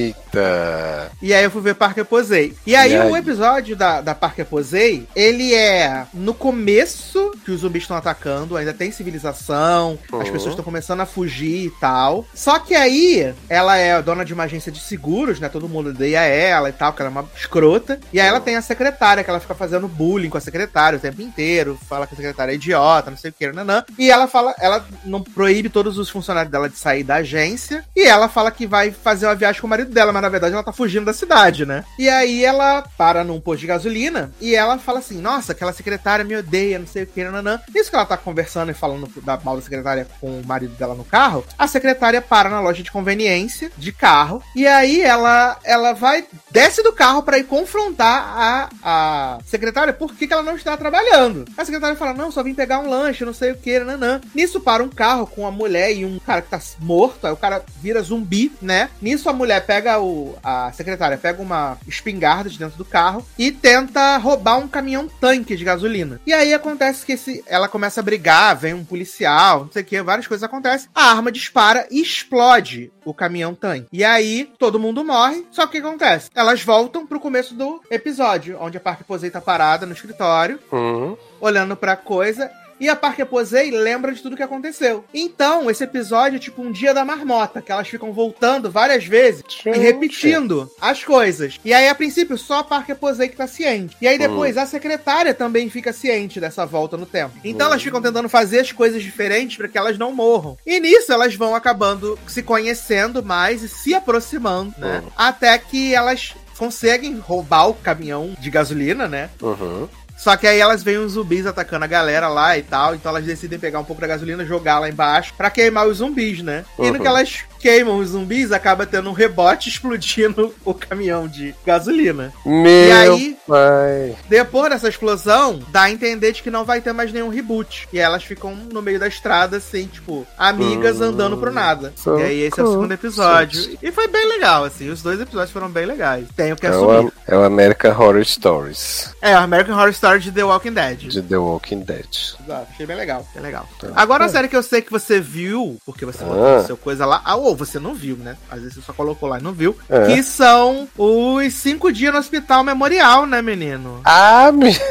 Eita! 0.03 1.11
E 1.21 1.33
aí 1.33 1.43
eu 1.43 1.51
fui 1.51 1.61
ver 1.61 1.75
Parker 1.75 2.03
Posey. 2.05 2.53
E 2.65 2.75
aí, 2.75 2.91
E 2.93 2.95
aí? 2.97 3.09
o 3.09 3.15
episódio 3.15 3.75
da, 3.75 4.01
da 4.01 4.13
Parker 4.15 4.45
Posey, 4.45 5.07
ele 5.15 5.53
é 5.53 6.05
no 6.13 6.33
começo 6.33 7.31
que 7.45 7.51
os 7.51 7.61
zumbis 7.61 7.83
estão 7.83 7.95
atacando, 7.95 8.57
ainda 8.57 8.73
tem 8.73 8.91
civilização, 8.91 9.97
as 10.11 10.13
Uhum. 10.27 10.33
pessoas 10.33 10.51
estão 10.53 10.63
começando 10.65 11.01
a 11.01 11.05
fugir 11.05 11.67
e 11.67 11.71
tal. 11.79 12.25
Só 12.33 12.59
que 12.59 12.73
aí, 12.75 13.33
ela 13.49 13.77
é 13.77 14.01
dona 14.01 14.25
de 14.25 14.33
uma 14.33 14.43
agência 14.43 14.71
de 14.71 14.79
seguros, 14.79 15.39
né? 15.39 15.47
Todo 15.49 15.69
mundo 15.69 15.89
odeia 15.91 16.19
ela 16.21 16.69
e 16.69 16.73
tal, 16.73 16.91
porque 16.91 17.03
ela 17.03 17.09
é 17.09 17.11
uma 17.19 17.29
escrota. 17.37 17.62
E 18.11 18.19
aí 18.19 18.27
ela 18.27 18.39
tem 18.39 18.55
a 18.55 18.61
secretária, 18.61 19.23
que 19.23 19.29
ela 19.29 19.39
fica 19.39 19.55
fazendo 19.55 19.87
bullying 19.87 20.29
com 20.29 20.37
a 20.37 20.41
secretária 20.41 20.97
o 20.97 21.01
tempo 21.01 21.21
inteiro, 21.21 21.79
fala 21.87 22.05
que 22.05 22.13
a 22.13 22.17
secretária 22.17 22.51
é 22.51 22.55
idiota, 22.55 23.09
não 23.09 23.17
sei 23.17 23.31
o 23.31 23.33
que, 23.33 23.51
nanã. 23.51 23.83
E 23.97 24.11
ela 24.11 24.27
fala, 24.27 24.55
ela 24.59 24.85
não 25.05 25.21
proíbe 25.21 25.69
todos 25.69 25.97
os 25.97 26.09
funcionários 26.09 26.51
dela 26.51 26.69
de 26.69 26.77
sair 26.77 27.03
da 27.03 27.15
agência. 27.15 27.83
E 27.95 28.05
ela 28.05 28.27
fala 28.29 28.51
que 28.51 28.67
vai 28.67 28.91
fazer 28.91 29.25
uma 29.25 29.35
viagem 29.35 29.61
com 29.61 29.67
o 29.67 29.69
marido 29.69 29.91
dela, 29.91 30.11
mas 30.11 30.21
na 30.21 30.29
verdade 30.29 30.53
ela 30.53 30.63
tá 30.63 30.73
fugindo 30.73 31.05
da 31.05 31.13
cidade, 31.13 31.65
né? 31.65 31.83
E 31.97 32.09
aí 32.09 32.43
ela 32.43 32.83
para 32.97 33.23
num 33.23 33.39
posto 33.39 33.61
de 33.61 33.67
gasolina 33.67 34.31
e 34.41 34.55
ela 34.55 34.77
fala 34.77 34.99
assim: 34.99 35.19
Nossa, 35.19 35.51
aquela 35.51 35.73
secretária 35.73 36.25
me 36.25 36.35
odeia, 36.35 36.79
não 36.79 36.87
sei 36.87 37.03
o 37.03 37.07
que, 37.07 37.23
nanã. 37.23 37.59
Isso 37.73 37.89
que 37.89 37.95
ela 37.95 38.05
tá 38.05 38.17
conversando 38.17 38.71
e 38.71 38.73
falando 38.73 39.09
da 39.21 39.39
mal 39.43 39.55
da 39.55 39.61
secretária 39.61 40.07
com 40.19 40.39
o 40.39 40.45
marido 40.45 40.75
dela 40.75 40.95
no 40.95 41.03
carro, 41.03 41.45
a 41.57 41.67
secretária 41.67 42.21
para 42.21 42.49
na 42.49 42.59
loja 42.59 42.83
de 42.83 42.91
conveniência 42.91 43.71
de 43.77 43.91
carro. 43.91 44.43
E 44.55 44.65
aí 44.65 45.01
ela, 45.01 45.57
ela 45.63 45.93
vai, 45.93 46.25
desce 46.51 46.81
do 46.83 46.91
carro 46.91 47.23
pra 47.23 47.37
ir 47.37 47.45
confrontar 47.53 48.33
a, 48.35 48.69
a 48.81 49.39
secretária 49.45 49.93
por 49.93 50.15
que, 50.15 50.25
que 50.25 50.33
ela 50.33 50.41
não 50.41 50.55
está 50.55 50.75
trabalhando. 50.75 51.45
A 51.55 51.63
secretária 51.63 51.95
fala: 51.95 52.11
Não, 52.11 52.31
só 52.31 52.41
vim 52.41 52.55
pegar 52.55 52.79
um 52.79 52.89
lanche, 52.89 53.23
não 53.23 53.33
sei 53.33 53.51
o 53.51 53.55
que, 53.55 53.77
nanã. 53.77 54.19
Nisso 54.33 54.59
para 54.59 54.81
um 54.81 54.89
carro 54.89 55.27
com 55.27 55.41
uma 55.41 55.51
mulher 55.51 55.95
e 55.95 56.03
um 56.03 56.17
cara 56.17 56.41
que 56.41 56.49
tá 56.49 56.59
morto, 56.79 57.27
aí 57.27 57.31
o 57.31 57.37
cara 57.37 57.63
vira 57.79 58.01
zumbi, 58.01 58.51
né? 58.59 58.89
Nisso 58.99 59.29
a 59.29 59.33
mulher 59.33 59.63
pega 59.67 59.99
o. 59.99 60.35
A 60.43 60.71
secretária 60.71 61.15
pega 61.15 61.43
uma 61.43 61.77
espingarda 61.87 62.49
de 62.49 62.57
dentro 62.57 62.75
do 62.75 62.85
carro 62.85 63.23
e 63.37 63.51
tenta 63.51 64.17
roubar 64.17 64.57
um 64.57 64.67
caminhão 64.67 65.07
tanque 65.07 65.55
de 65.55 65.63
gasolina. 65.63 66.19
E 66.25 66.33
aí 66.33 66.55
acontece 66.55 67.05
que 67.05 67.11
esse, 67.11 67.43
ela 67.45 67.67
começa 67.67 67.99
a 67.99 68.03
brigar, 68.03 68.55
vem 68.55 68.73
um 68.73 68.83
policial, 68.83 69.65
não 69.65 69.71
sei 69.71 69.83
o 69.83 69.85
que, 69.85 70.01
várias 70.01 70.25
coisas 70.25 70.43
acontecem. 70.43 70.89
A 70.95 71.11
arma 71.11 71.31
dispara 71.31 71.85
e 71.91 72.01
explode 72.01 72.91
o 73.05 73.13
caminhão 73.13 73.53
tanque. 73.53 73.87
E 73.91 74.03
aí 74.03 74.49
todo 74.57 74.79
mundo 74.79 75.03
morre. 75.03 75.45
Só 75.51 75.67
que 75.67 75.77
o 75.77 75.81
que 75.81 75.87
acontece? 75.87 76.29
Elas 76.33 76.63
voltam 76.63 77.05
pro 77.05 77.19
começo 77.19 77.42
do 77.51 77.81
episódio, 77.89 78.57
onde 78.59 78.77
a 78.77 78.81
Parker 78.81 79.05
Posey 79.05 79.29
tá 79.31 79.41
parada 79.41 79.85
no 79.85 79.93
escritório 79.93 80.59
Uhum. 80.71 81.17
olhando 81.41 81.75
pra 81.75 81.95
coisa. 81.95 82.49
E 82.79 82.89
a 82.89 82.95
Parker 82.97 83.25
Posey 83.27 83.71
lembra 83.71 84.11
de 84.11 84.21
tudo 84.21 84.35
que 84.35 84.43
aconteceu. 84.43 85.05
Então, 85.13 85.69
esse 85.69 85.83
episódio 85.83 86.35
é 86.35 86.39
tipo 86.39 86.61
um 86.61 86.71
dia 86.71 86.93
da 86.93 87.05
marmota, 87.05 87.61
que 87.61 87.71
elas 87.71 87.87
ficam 87.87 88.11
voltando 88.11 88.69
várias 88.69 89.05
vezes 89.05 89.43
e 89.65 89.69
repetindo 89.77 90.69
as 90.81 91.01
coisas. 91.01 91.59
E 91.63 91.73
aí, 91.73 91.87
a 91.87 91.95
princípio, 91.95 92.37
só 92.37 92.59
a 92.59 92.63
Parker 92.63 92.95
Posey 92.97 93.29
que 93.29 93.37
tá 93.37 93.47
ciente. 93.47 93.95
E 94.01 94.07
aí, 94.07 94.17
depois, 94.17 94.57
a 94.57 94.65
secretária 94.65 95.33
também 95.33 95.69
fica 95.69 95.93
ciente 95.93 96.41
dessa 96.41 96.65
volta 96.65 96.97
no 96.97 97.05
tempo. 97.05 97.35
Então, 97.43 97.67
elas 97.67 97.81
ficam 97.81 98.01
tentando 98.01 98.27
fazer 98.27 98.59
as 98.59 98.71
coisas 98.71 99.01
diferentes 99.01 99.55
para 99.55 99.67
que 99.69 99.77
elas 99.77 99.97
não 99.97 100.11
morram. 100.11 100.57
E 100.65 100.79
nisso, 100.79 101.13
elas 101.13 101.35
vão 101.35 101.55
acabando 101.55 102.19
se 102.27 102.41
conhecendo 102.43 103.23
mais 103.23 103.61
e 103.61 103.69
se 103.69 103.93
aproximando, 103.93 104.73
né? 104.77 104.99
Uhum. 105.05 105.11
Até 105.15 105.57
que 105.57 105.93
elas 105.93 106.33
conseguem 106.57 107.17
roubar 107.19 107.67
o 107.69 107.73
caminhão 107.73 108.35
de 108.39 108.49
gasolina, 108.49 109.07
né? 109.07 109.29
Uhum. 109.41 109.87
Só 110.17 110.37
que 110.37 110.47
aí 110.47 110.59
elas 110.59 110.83
veem 110.83 110.99
os 110.99 111.13
zumbis 111.13 111.45
atacando 111.45 111.83
a 111.85 111.87
galera 111.87 112.27
lá 112.29 112.57
e 112.57 112.61
tal, 112.61 112.93
então 112.95 113.09
elas 113.09 113.25
decidem 113.25 113.59
pegar 113.59 113.79
um 113.79 113.83
pouco 113.83 113.99
da 114.01 114.07
gasolina, 114.07 114.45
jogar 114.45 114.79
lá 114.79 114.87
embaixo 114.87 115.33
pra 115.35 115.49
queimar 115.49 115.87
os 115.87 115.97
zumbis, 115.97 116.41
né? 116.41 116.63
E 116.79 116.83
no 116.83 116.93
Uhum. 116.93 116.99
que 117.01 117.07
elas 117.07 117.39
queimam 117.63 117.97
os 117.97 118.09
zumbis, 118.09 118.51
acaba 118.51 118.85
tendo 118.85 119.09
um 119.09 119.13
rebote 119.13 119.69
explodindo 119.71 120.53
o 120.65 120.73
caminhão 120.73 121.27
de 121.29 121.55
gasolina. 121.65 122.33
Meu 122.45 122.65
E 122.65 122.91
aí, 122.91 123.37
pai. 123.47 124.15
depois 124.27 124.69
dessa 124.69 124.89
explosão, 124.89 125.59
dá 125.69 125.83
a 125.83 125.91
entender 125.91 126.33
de 126.33 126.43
que 126.43 126.51
não 126.51 126.65
vai 126.65 126.81
ter 126.81 126.91
mais 126.91 127.13
nenhum 127.13 127.29
reboot. 127.29 127.87
E 127.93 127.97
elas 127.99 128.23
ficam 128.23 128.53
no 128.53 128.81
meio 128.81 128.99
da 128.99 129.07
estrada, 129.07 129.57
assim, 129.57 129.85
tipo, 129.87 130.27
amigas 130.37 130.99
Hum, 130.99 131.05
andando 131.05 131.37
pro 131.37 131.51
nada. 131.53 131.93
so 131.95 132.19
e 132.19 132.23
aí 132.23 132.41
esse 132.41 132.59
é 132.59 132.63
o 132.63 132.71
segundo 132.71 132.91
episódio. 132.91 133.77
E 133.81 133.91
foi 133.91 134.07
bem 134.09 134.27
legal, 134.27 134.65
assim. 134.65 134.89
Os 134.89 135.01
dois 135.01 135.19
episódios 135.21 135.51
foram 135.51 135.69
bem 135.69 135.85
legais. 135.85 136.27
Tenho 136.35 136.55
que 136.57 136.65
É 136.65 136.69
assumir. 136.69 137.05
o, 137.07 137.13
é 137.27 137.37
o 137.37 137.43
American 137.43 137.91
Horror 137.97 138.23
Stories 138.25 139.09
É, 139.21 139.35
o 139.35 139.39
American 139.39 139.75
Horror 139.77 139.89
Story 139.91 140.19
de 140.19 140.31
The 140.31 140.43
Walking 140.43 140.73
Dead. 140.73 140.97
de 140.99 141.21
The 141.21 141.37
Walking 141.37 141.79
Dead. 141.81 142.05
Exato, 142.43 142.67
achei 142.73 142.85
bem 142.85 142.97
legal, 142.97 143.25
bem 143.33 143.41
legal. 143.41 143.67
Tá. 143.79 143.87
Agora, 143.95 144.23
uma 144.23 144.29
série 144.29 144.47
que 144.49 144.55
eu 144.57 144.63
sei 144.63 144.81
que 144.81 144.91
você 144.91 145.19
viu, 145.19 145.77
porque 145.85 146.05
você 146.05 146.23
botou 146.23 146.45
Ah. 146.45 146.57
no 146.61 146.65
seu 146.65 146.75
coisa 146.77 147.05
lá, 147.05 147.21
ah, 147.23 147.35
ou 147.53 147.57
você 147.57 147.79
não 147.79 147.93
viu, 147.93 148.17
né? 148.17 148.35
Às 148.49 148.59
vezes 148.61 148.75
você 148.75 148.81
só 148.81 148.93
colocou 148.93 149.29
lá 149.29 149.39
e 149.39 149.43
não 149.43 149.53
viu, 149.53 149.77
É. 149.87 150.07
que 150.07 150.23
são 150.23 150.87
os 150.97 151.53
cinco 151.53 151.91
dias 151.91 152.11
no 152.11 152.19
hospital 152.19 152.63
memorial, 152.63 153.25
né, 153.25 153.41
menino? 153.41 154.01
Ah, 154.03 154.51
me... 154.51 154.75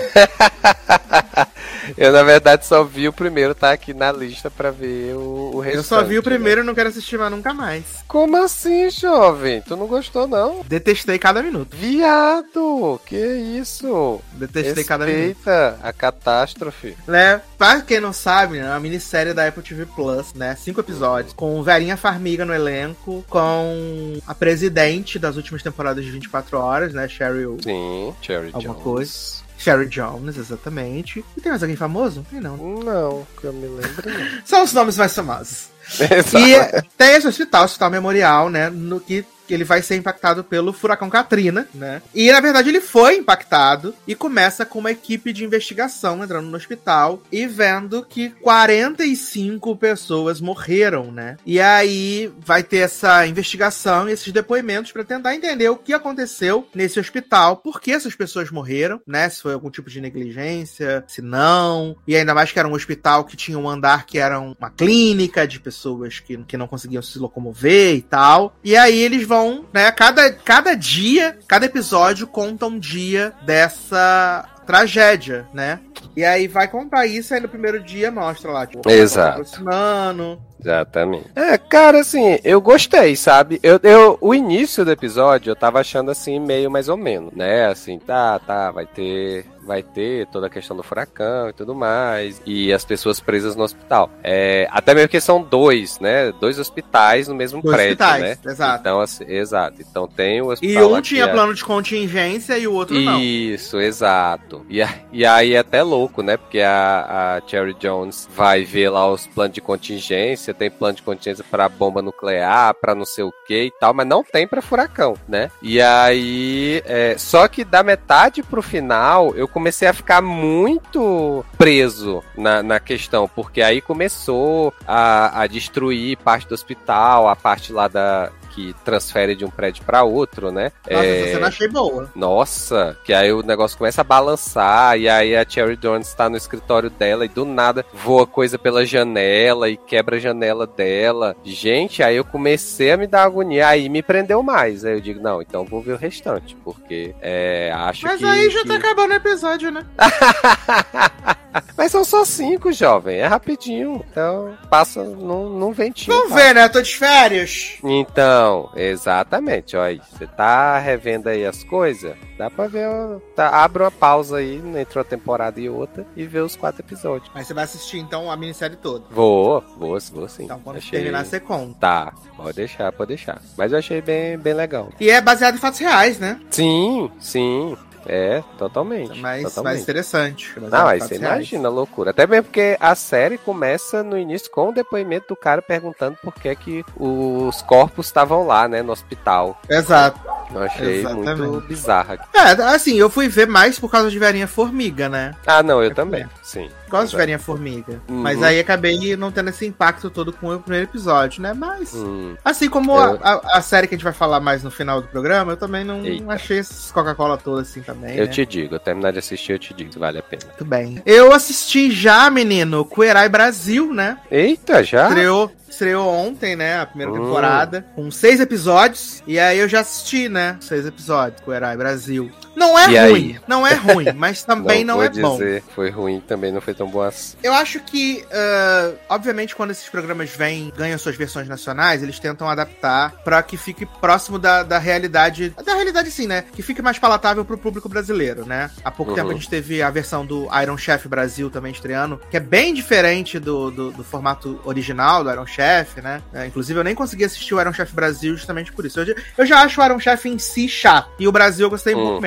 Eu, 1.98 2.12
na 2.12 2.22
verdade, 2.22 2.64
só 2.64 2.84
vi 2.84 3.08
o 3.08 3.12
primeiro, 3.12 3.54
tá 3.54 3.72
aqui 3.72 3.92
na 3.92 4.12
lista 4.12 4.48
pra 4.50 4.70
ver 4.70 5.14
o, 5.16 5.50
o 5.54 5.60
restante. 5.60 5.76
Eu 5.78 5.82
só 5.84 6.02
vi 6.04 6.14
o 6.14 6.18
né? 6.18 6.22
primeiro 6.22 6.60
e 6.62 6.64
não 6.64 6.74
quero 6.74 6.88
assistir 6.88 7.18
mais 7.18 7.30
nunca 7.30 7.52
mais. 7.52 7.82
Como 8.06 8.36
assim, 8.36 8.88
jovem? 8.88 9.60
Tu 9.62 9.76
não 9.76 9.86
gostou, 9.86 10.28
não? 10.28 10.62
Detestei 10.64 11.18
cada 11.18 11.42
minuto. 11.42 11.76
Viado! 11.76 13.00
Que 13.04 13.16
isso? 13.16 14.20
Detestei 14.34 14.84
cada 14.84 15.04
minuto. 15.06 15.26
Respeita 15.26 15.78
a 15.82 15.92
catástrofe. 15.92 16.96
Né? 17.06 17.40
Pra 17.58 17.80
quem 17.82 18.00
não 18.00 18.12
sabe, 18.12 18.58
né, 18.58 18.66
é 18.66 18.70
uma 18.70 18.80
minissérie 18.80 19.34
da 19.34 19.46
Apple 19.46 19.62
TV 19.62 19.84
Plus, 19.86 20.34
né? 20.34 20.56
Cinco 20.56 20.80
episódios, 20.80 21.32
com 21.34 21.62
Verinha 21.62 21.96
Farmiga 21.96 22.44
no 22.44 22.51
elenco, 22.52 23.24
com 23.28 24.18
a 24.26 24.34
presidente 24.34 25.18
das 25.18 25.36
últimas 25.36 25.62
temporadas 25.62 26.04
de 26.04 26.10
24 26.10 26.58
horas, 26.58 26.92
né? 26.94 27.08
Cheryl 27.08 27.56
Sim, 27.62 28.14
Cherry 28.20 28.50
Alguma 28.52 28.74
Jones. 28.74 28.82
coisa. 28.82 29.42
Sherry 29.58 29.86
Jones, 29.88 30.36
exatamente. 30.36 31.24
E 31.36 31.40
tem 31.40 31.50
mais 31.50 31.62
alguém 31.62 31.76
famoso? 31.76 32.16
Não 32.16 32.24
Tem 32.24 32.40
não. 32.40 32.56
Não, 32.56 33.26
que 33.40 33.44
eu 33.44 33.52
me 33.52 33.68
lembro. 33.68 34.42
São 34.44 34.64
os 34.64 34.72
nomes 34.72 34.96
mais 34.96 35.14
famosos. 35.14 35.68
Exato. 36.00 36.38
E 36.38 36.82
tem 36.96 37.14
esse 37.14 37.28
hospital, 37.28 37.64
hospital 37.64 37.90
memorial, 37.90 38.48
né? 38.50 38.70
No 38.70 38.98
que, 38.98 39.24
ele 39.54 39.64
vai 39.64 39.82
ser 39.82 39.96
impactado 39.96 40.44
pelo 40.44 40.72
furacão 40.72 41.10
Katrina, 41.10 41.66
né? 41.74 42.02
E 42.14 42.30
na 42.30 42.40
verdade 42.40 42.68
ele 42.68 42.80
foi 42.80 43.16
impactado 43.16 43.94
e 44.06 44.14
começa 44.14 44.64
com 44.64 44.78
uma 44.78 44.90
equipe 44.90 45.32
de 45.32 45.44
investigação 45.44 46.22
entrando 46.22 46.48
no 46.48 46.56
hospital 46.56 47.22
e 47.30 47.46
vendo 47.46 48.04
que 48.04 48.30
45 48.30 49.76
pessoas 49.76 50.40
morreram, 50.40 51.10
né? 51.10 51.36
E 51.44 51.60
aí 51.60 52.32
vai 52.38 52.62
ter 52.62 52.78
essa 52.78 53.26
investigação 53.26 54.08
e 54.08 54.12
esses 54.12 54.32
depoimentos 54.32 54.92
para 54.92 55.04
tentar 55.04 55.34
entender 55.34 55.68
o 55.68 55.76
que 55.76 55.92
aconteceu 55.92 56.68
nesse 56.74 56.98
hospital, 56.98 57.56
por 57.56 57.80
que 57.80 57.92
essas 57.92 58.14
pessoas 58.14 58.50
morreram, 58.50 59.00
né? 59.06 59.28
Se 59.28 59.42
foi 59.42 59.54
algum 59.54 59.70
tipo 59.70 59.90
de 59.90 60.00
negligência, 60.00 61.04
se 61.08 61.22
não. 61.22 61.96
E 62.06 62.16
ainda 62.16 62.34
mais 62.34 62.52
que 62.52 62.58
era 62.58 62.68
um 62.68 62.74
hospital 62.74 63.24
que 63.24 63.36
tinha 63.36 63.58
um 63.58 63.68
andar 63.68 64.06
que 64.06 64.18
era 64.18 64.38
uma 64.38 64.70
clínica 64.70 65.46
de 65.46 65.60
pessoas 65.60 66.20
que, 66.20 66.36
que 66.44 66.56
não 66.56 66.66
conseguiam 66.66 67.02
se 67.02 67.18
locomover 67.18 67.94
e 67.94 68.02
tal. 68.02 68.56
E 68.62 68.76
aí 68.76 68.98
eles 68.98 69.26
vão, 69.26 69.41
né? 69.72 69.90
Cada, 69.92 70.32
cada 70.32 70.74
dia, 70.74 71.38
cada 71.46 71.66
episódio 71.66 72.26
conta 72.26 72.66
um 72.66 72.78
dia 72.78 73.32
dessa 73.44 74.48
tragédia, 74.66 75.46
né? 75.52 75.80
E 76.16 76.24
aí 76.24 76.46
vai 76.46 76.68
contar 76.68 77.06
isso, 77.06 77.32
aí 77.34 77.40
no 77.40 77.48
primeiro 77.48 77.82
dia 77.82 78.10
mostra 78.10 78.50
lá, 78.50 78.66
tipo, 78.66 78.88
Exato. 78.88 79.44
se 79.44 79.56
aproximando. 79.56 80.40
Exatamente. 80.62 81.26
É, 81.34 81.58
cara, 81.58 82.00
assim, 82.00 82.38
eu 82.44 82.60
gostei, 82.60 83.16
sabe? 83.16 83.58
Eu, 83.62 83.78
eu, 83.82 84.18
o 84.20 84.34
início 84.34 84.84
do 84.84 84.90
episódio 84.92 85.50
eu 85.50 85.56
tava 85.56 85.80
achando 85.80 86.10
assim, 86.10 86.38
meio 86.38 86.70
mais 86.70 86.88
ou 86.88 86.96
menos, 86.96 87.32
né? 87.34 87.66
Assim, 87.66 87.98
tá, 87.98 88.38
tá, 88.38 88.70
vai 88.70 88.86
ter. 88.86 89.46
Vai 89.64 89.80
ter 89.80 90.26
toda 90.26 90.48
a 90.48 90.50
questão 90.50 90.76
do 90.76 90.82
furacão 90.82 91.48
e 91.48 91.52
tudo 91.52 91.72
mais. 91.72 92.42
E 92.44 92.72
as 92.72 92.84
pessoas 92.84 93.20
presas 93.20 93.54
no 93.54 93.62
hospital. 93.62 94.10
É, 94.20 94.66
até 94.72 94.92
mesmo 94.92 95.08
que 95.08 95.20
são 95.20 95.40
dois, 95.40 96.00
né? 96.00 96.32
Dois 96.32 96.58
hospitais 96.58 97.28
no 97.28 97.34
mesmo 97.36 97.62
Dois 97.62 97.76
prédio, 97.76 97.92
hospitais, 97.92 98.22
né? 98.44 98.52
exato. 98.52 98.80
Então, 98.80 99.00
assim, 99.00 99.24
exato. 99.28 99.76
Então 99.80 100.08
tem 100.08 100.42
o 100.42 100.46
E 100.46 100.52
hospital. 100.54 100.88
um 100.88 100.90
lá 100.90 100.96
que 101.00 101.08
tinha 101.10 101.24
é- 101.26 101.28
plano 101.28 101.54
de 101.54 101.64
contingência 101.64 102.58
e 102.58 102.66
o 102.66 102.72
outro 102.72 102.98
não. 102.98 103.20
Isso, 103.20 103.78
exato. 103.78 104.66
E, 104.68 104.80
e 105.12 105.24
aí 105.24 105.54
é 105.54 105.58
até 105.58 105.80
louco, 105.80 106.24
né? 106.24 106.36
Porque 106.36 106.58
a, 106.58 107.38
a 107.44 107.48
Cherry 107.48 107.74
Jones 107.74 108.28
vai 108.34 108.64
ver 108.64 108.88
lá 108.90 109.08
os 109.12 109.28
planos 109.28 109.54
de 109.54 109.60
contingência, 109.60 110.51
tem 110.54 110.70
plano 110.70 110.96
de 110.96 111.02
contingência 111.02 111.44
pra 111.50 111.68
bomba 111.68 112.02
nuclear, 112.02 112.74
pra 112.74 112.94
não 112.94 113.04
sei 113.04 113.24
o 113.24 113.32
que 113.46 113.64
e 113.64 113.70
tal, 113.70 113.94
mas 113.94 114.06
não 114.06 114.22
tem 114.22 114.46
pra 114.46 114.62
furacão, 114.62 115.14
né? 115.28 115.50
E 115.60 115.80
aí, 115.80 116.82
é, 116.84 117.16
só 117.18 117.48
que 117.48 117.64
da 117.64 117.82
metade 117.82 118.42
pro 118.42 118.62
final, 118.62 119.34
eu 119.34 119.46
comecei 119.46 119.88
a 119.88 119.92
ficar 119.92 120.20
muito 120.20 121.44
preso 121.56 122.22
na, 122.36 122.62
na 122.62 122.80
questão, 122.80 123.28
porque 123.28 123.62
aí 123.62 123.80
começou 123.80 124.72
a, 124.86 125.42
a 125.42 125.46
destruir 125.46 126.16
parte 126.18 126.48
do 126.48 126.54
hospital, 126.54 127.28
a 127.28 127.36
parte 127.36 127.72
lá 127.72 127.88
da 127.88 128.30
que 128.54 128.74
transfere 128.84 129.34
de 129.34 129.44
um 129.44 129.50
prédio 129.50 129.84
pra 129.84 130.02
outro, 130.02 130.50
né? 130.52 130.72
Nossa, 130.90 131.04
É, 131.04 131.20
essa 131.22 131.32
cena 131.34 131.46
achei 131.48 131.68
boa. 131.68 132.10
nossa, 132.14 132.96
que 133.04 133.12
aí 133.12 133.32
o 133.32 133.42
negócio 133.42 133.76
começa 133.78 134.00
a 134.00 134.04
balançar 134.04 134.98
e 134.98 135.08
aí 135.08 135.36
a 135.36 135.44
Cherry 135.48 135.76
Jones 135.76 136.12
tá 136.14 136.28
no 136.28 136.36
escritório 136.36 136.90
dela 136.90 137.24
e 137.24 137.28
do 137.28 137.44
nada 137.44 137.84
voa 137.92 138.26
coisa 138.26 138.58
pela 138.58 138.84
janela 138.84 139.68
e 139.68 139.76
quebra 139.76 140.16
a 140.16 140.20
janela 140.20 140.66
dela. 140.66 141.34
Gente, 141.44 142.02
aí 142.02 142.16
eu 142.16 142.24
comecei 142.24 142.92
a 142.92 142.96
me 142.96 143.06
dar 143.06 143.24
agonia, 143.24 143.68
aí 143.68 143.88
me 143.88 144.02
prendeu 144.02 144.42
mais. 144.42 144.84
Aí 144.84 144.94
eu 144.94 145.00
digo, 145.00 145.20
não, 145.22 145.40
então 145.42 145.64
vou 145.64 145.80
ver 145.82 145.92
o 145.92 145.96
restante, 145.98 146.54
porque 146.64 147.14
é, 147.20 147.72
acho 147.74 148.06
Mas 148.06 148.18
que... 148.20 148.24
aí 148.26 148.50
já 148.50 148.62
que- 148.62 148.68
tá 148.68 148.76
acabando 148.76 149.10
o 149.12 149.14
episódio, 149.14 149.70
né? 149.70 149.84
Mas 151.76 151.92
são 151.92 152.04
só 152.04 152.24
cinco, 152.24 152.72
jovem, 152.72 153.18
é 153.18 153.26
rapidinho, 153.26 154.02
então 154.10 154.56
passa 154.70 155.02
num, 155.02 155.48
num 155.50 155.72
ventinho. 155.72 156.16
Vamos 156.16 156.32
passa. 156.32 156.42
ver, 156.44 156.54
né? 156.54 156.64
Eu 156.64 156.70
tô 156.72 156.80
de 156.80 156.94
férias. 156.96 157.78
Então, 157.84 158.70
exatamente, 158.74 159.76
aí, 159.76 160.00
você 160.10 160.26
tá 160.26 160.78
revendo 160.78 161.28
aí 161.28 161.44
as 161.44 161.62
coisas, 161.64 162.14
dá 162.38 162.50
pra 162.50 162.66
ver, 162.68 162.88
tá, 163.36 163.48
abre 163.64 163.82
uma 163.82 163.90
pausa 163.90 164.38
aí 164.38 164.62
entre 164.76 164.98
uma 164.98 165.04
temporada 165.04 165.60
e 165.60 165.68
outra 165.68 166.06
e 166.16 166.24
vê 166.24 166.40
os 166.40 166.56
quatro 166.56 166.80
episódios. 166.82 167.30
Mas 167.34 167.46
você 167.46 167.54
vai 167.54 167.64
assistir, 167.64 167.98
então, 167.98 168.30
a 168.30 168.36
minissérie 168.36 168.76
toda. 168.76 169.04
Vou, 169.10 169.62
vou, 169.76 169.98
vou 170.12 170.28
sim. 170.28 170.44
Então, 170.44 170.60
quando 170.60 170.76
Achei- 170.76 170.98
terminar, 171.00 171.24
você 171.24 171.38
conta. 171.40 171.78
Tá, 171.80 172.12
pode 172.36 172.56
deixar, 172.56 172.92
pode 172.92 173.08
deixar. 173.08 173.40
Mas 173.56 173.72
eu 173.72 173.78
achei 173.78 174.00
bem, 174.00 174.38
bem 174.38 174.54
legal. 174.54 174.88
E 175.00 175.10
é 175.10 175.20
baseado 175.20 175.56
em 175.56 175.58
fatos 175.58 175.80
reais, 175.80 176.18
né? 176.18 176.40
Sim, 176.50 177.10
sim, 177.18 177.76
é, 178.06 178.42
totalmente. 178.58 179.20
Mais, 179.20 179.42
totalmente. 179.44 179.64
mais 179.72 179.82
interessante. 179.82 180.52
Baseado 180.58 180.72
Não, 180.82 180.88
em 180.88 180.92
aí 180.92 180.98
fatos 181.00 181.16
você 181.16 181.20
reais. 181.22 181.36
imagina 181.36 181.68
a 181.68 181.70
loucura. 181.70 182.10
Até 182.10 182.26
mesmo 182.26 182.44
porque 182.44 182.76
a 182.80 182.94
série 182.94 183.38
começa 183.38 184.02
no 184.02 184.18
início 184.18 184.50
com 184.50 184.68
o 184.68 184.72
depoimento 184.72 185.28
do 185.28 185.36
cara 185.36 185.62
perguntando 185.62 186.16
por 186.22 186.34
que, 186.34 186.54
que 186.56 186.84
os 186.96 187.62
corpos 187.62 188.06
estavam 188.06 188.46
lá, 188.46 188.68
né, 188.68 188.82
no 188.82 188.92
hospital. 188.92 189.60
Exato. 189.68 190.20
Eu 190.54 190.62
achei 190.62 191.00
Exatamente. 191.00 191.40
muito 191.40 191.66
bizarra. 191.66 192.18
É, 192.34 192.40
assim, 192.74 192.96
eu 192.96 193.08
fui 193.08 193.26
ver 193.28 193.46
mais 193.46 193.78
por 193.78 193.90
causa 193.90 194.10
de 194.10 194.18
Verinha 194.18 194.46
Formiga, 194.46 195.08
né? 195.08 195.34
Ah, 195.46 195.62
não, 195.62 195.82
eu 195.82 195.90
É, 195.90 195.94
também, 195.94 196.22
é. 196.24 196.28
sim. 196.42 196.68
Gosto 196.92 197.10
de. 197.12 197.16
Verinha 197.16 197.38
Formiga. 197.38 198.00
Uhum. 198.08 198.22
Mas 198.22 198.42
aí 198.42 198.60
acabei 198.60 199.16
não 199.16 199.32
tendo 199.32 199.50
esse 199.50 199.66
impacto 199.66 200.08
todo 200.10 200.32
com 200.32 200.54
o 200.54 200.60
primeiro 200.60 200.88
episódio, 200.88 201.42
né? 201.42 201.52
Mas. 201.52 201.92
Hum, 201.94 202.34
Assim 202.44 202.68
como 202.68 202.92
Eu- 202.92 203.18
a, 203.22 203.58
a- 203.58 203.62
série 203.62 203.86
que 203.86 203.94
a 203.94 203.98
gente 203.98 204.04
vai 204.04 204.12
falar 204.12 204.38
mais 204.40 204.62
no 204.62 204.70
final 204.70 205.00
do 205.00 205.08
programa, 205.08 205.52
eu 205.52 205.56
também 205.56 205.84
não 205.84 206.04
Eita. 206.04 206.32
achei 206.32 206.58
essas 206.58 206.90
Coca-Cola 206.92 207.36
todas 207.38 207.68
assim 207.70 207.80
também. 207.82 208.16
eu 208.16 208.26
né? 208.26 208.30
te 208.30 208.44
digo, 208.46 208.74
eu 208.74 208.80
terminar 208.80 209.12
de 209.12 209.18
assistir, 209.18 209.52
eu 209.52 209.58
te 209.58 209.72
digo 209.74 209.92
se 209.92 209.98
vale 209.98 210.18
a 210.18 210.22
pena. 210.22 210.42
Muito 210.46 210.64
bem. 210.64 211.02
Eu 211.06 211.32
assisti 211.32 211.90
já, 211.90 212.28
menino, 212.30 212.84
Queerai 212.84 213.28
Brasil, 213.28 213.92
né? 213.92 214.18
Eita, 214.30 214.82
já? 214.84 215.08
Estreou, 215.08 215.50
estreou 215.68 216.06
ontem, 216.08 216.54
né? 216.56 216.80
A 216.80 216.86
primeira 216.86 217.12
Hum. 217.12 217.16
temporada. 217.24 217.84
Com 217.94 218.10
seis 218.10 218.40
episódios. 218.40 219.22
E 219.26 219.38
aí 219.38 219.58
eu 219.58 219.68
já 219.68 219.80
assisti, 219.80 220.28
né? 220.28 220.56
Seis 220.60 220.84
episódios, 220.86 221.40
Queerai 221.40 221.76
Brasil. 221.76 222.30
Não 222.54 222.78
é 222.78 222.90
E 222.90 222.98
ruim, 222.98 223.12
aí? 223.36 223.40
não 223.46 223.66
é 223.66 223.74
ruim, 223.74 224.12
mas 224.14 224.42
também 224.44 224.84
não, 224.84 224.96
vou 224.96 225.04
é 225.04 225.08
bom. 225.10 225.32
dizer, 225.32 225.62
foi 225.74 225.90
ruim 225.90 226.20
também, 226.20 226.52
não 226.52 226.60
foi 226.60 226.74
tão 226.74 226.86
bom 226.88 227.00
assim. 227.02 227.36
Eu 227.42 227.52
acho 227.54 227.80
que, 227.80 228.24
ah, 228.30 228.92
obviamente, 229.08 229.54
quando 229.56 229.70
esses 229.70 229.88
programas 229.88 230.30
vêm, 230.30 230.72
ganham 230.76 230.98
suas 230.98 231.16
versões 231.16 231.48
nacionais, 231.48 232.02
eles 232.02 232.18
tentam 232.18 232.48
adaptar 232.48 233.12
pra 233.24 233.42
que 233.42 233.56
fique 233.56 233.86
próximo 233.86 234.38
da, 234.38 234.62
da 234.62 234.78
realidade. 234.78 235.54
Da 235.64 235.74
realidade, 235.74 236.10
sim, 236.10 236.26
né? 236.26 236.44
Que 236.52 236.62
fique 236.62 236.82
mais 236.82 236.98
palatável 236.98 237.44
pro 237.44 237.56
público 237.58 237.88
brasileiro, 237.88 238.44
né? 238.46 238.70
Há 238.84 238.90
pouco 238.90 239.12
Uhum. 239.12 239.16
tempo 239.16 239.30
a 239.30 239.34
gente 239.34 239.48
teve 239.48 239.82
a 239.82 239.90
versão 239.90 240.24
do 240.24 240.48
Iron 240.62 240.76
Chef 240.76 241.06
Brasil 241.08 241.50
também 241.50 241.72
estreando, 241.72 242.20
que 242.30 242.36
é 242.36 242.40
bem 242.40 242.72
diferente 242.74 243.38
do, 243.38 243.70
do, 243.70 243.90
do 243.92 244.04
formato 244.04 244.60
original 244.64 245.24
do 245.24 245.30
Iron 245.30 245.46
Chef, 245.46 246.00
né? 246.00 246.22
É, 246.32 246.46
inclusive, 246.46 246.78
eu 246.78 246.84
nem 246.84 246.94
consegui 246.94 247.24
assistir 247.24 247.54
o 247.54 247.60
Iron 247.60 247.72
Chef 247.72 247.92
Brasil 247.94 248.36
justamente 248.36 248.72
por 248.72 248.84
isso. 248.86 249.00
Eu, 249.00 249.06
já- 249.06 249.14
eu 249.38 249.46
já 249.46 249.62
acho 249.62 249.80
o 249.80 249.84
Iron 249.84 249.98
Chef 250.00 250.28
em 250.28 250.38
si 250.38 250.68
chato. 250.68 251.10
E 251.18 251.26
o 251.26 251.32
Brasil 251.32 251.66
eu 251.66 251.70
gostei 251.70 251.94
um 251.94 251.98
Hum. 251.98 252.04
pouco 252.06 252.22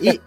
E, 0.00 0.20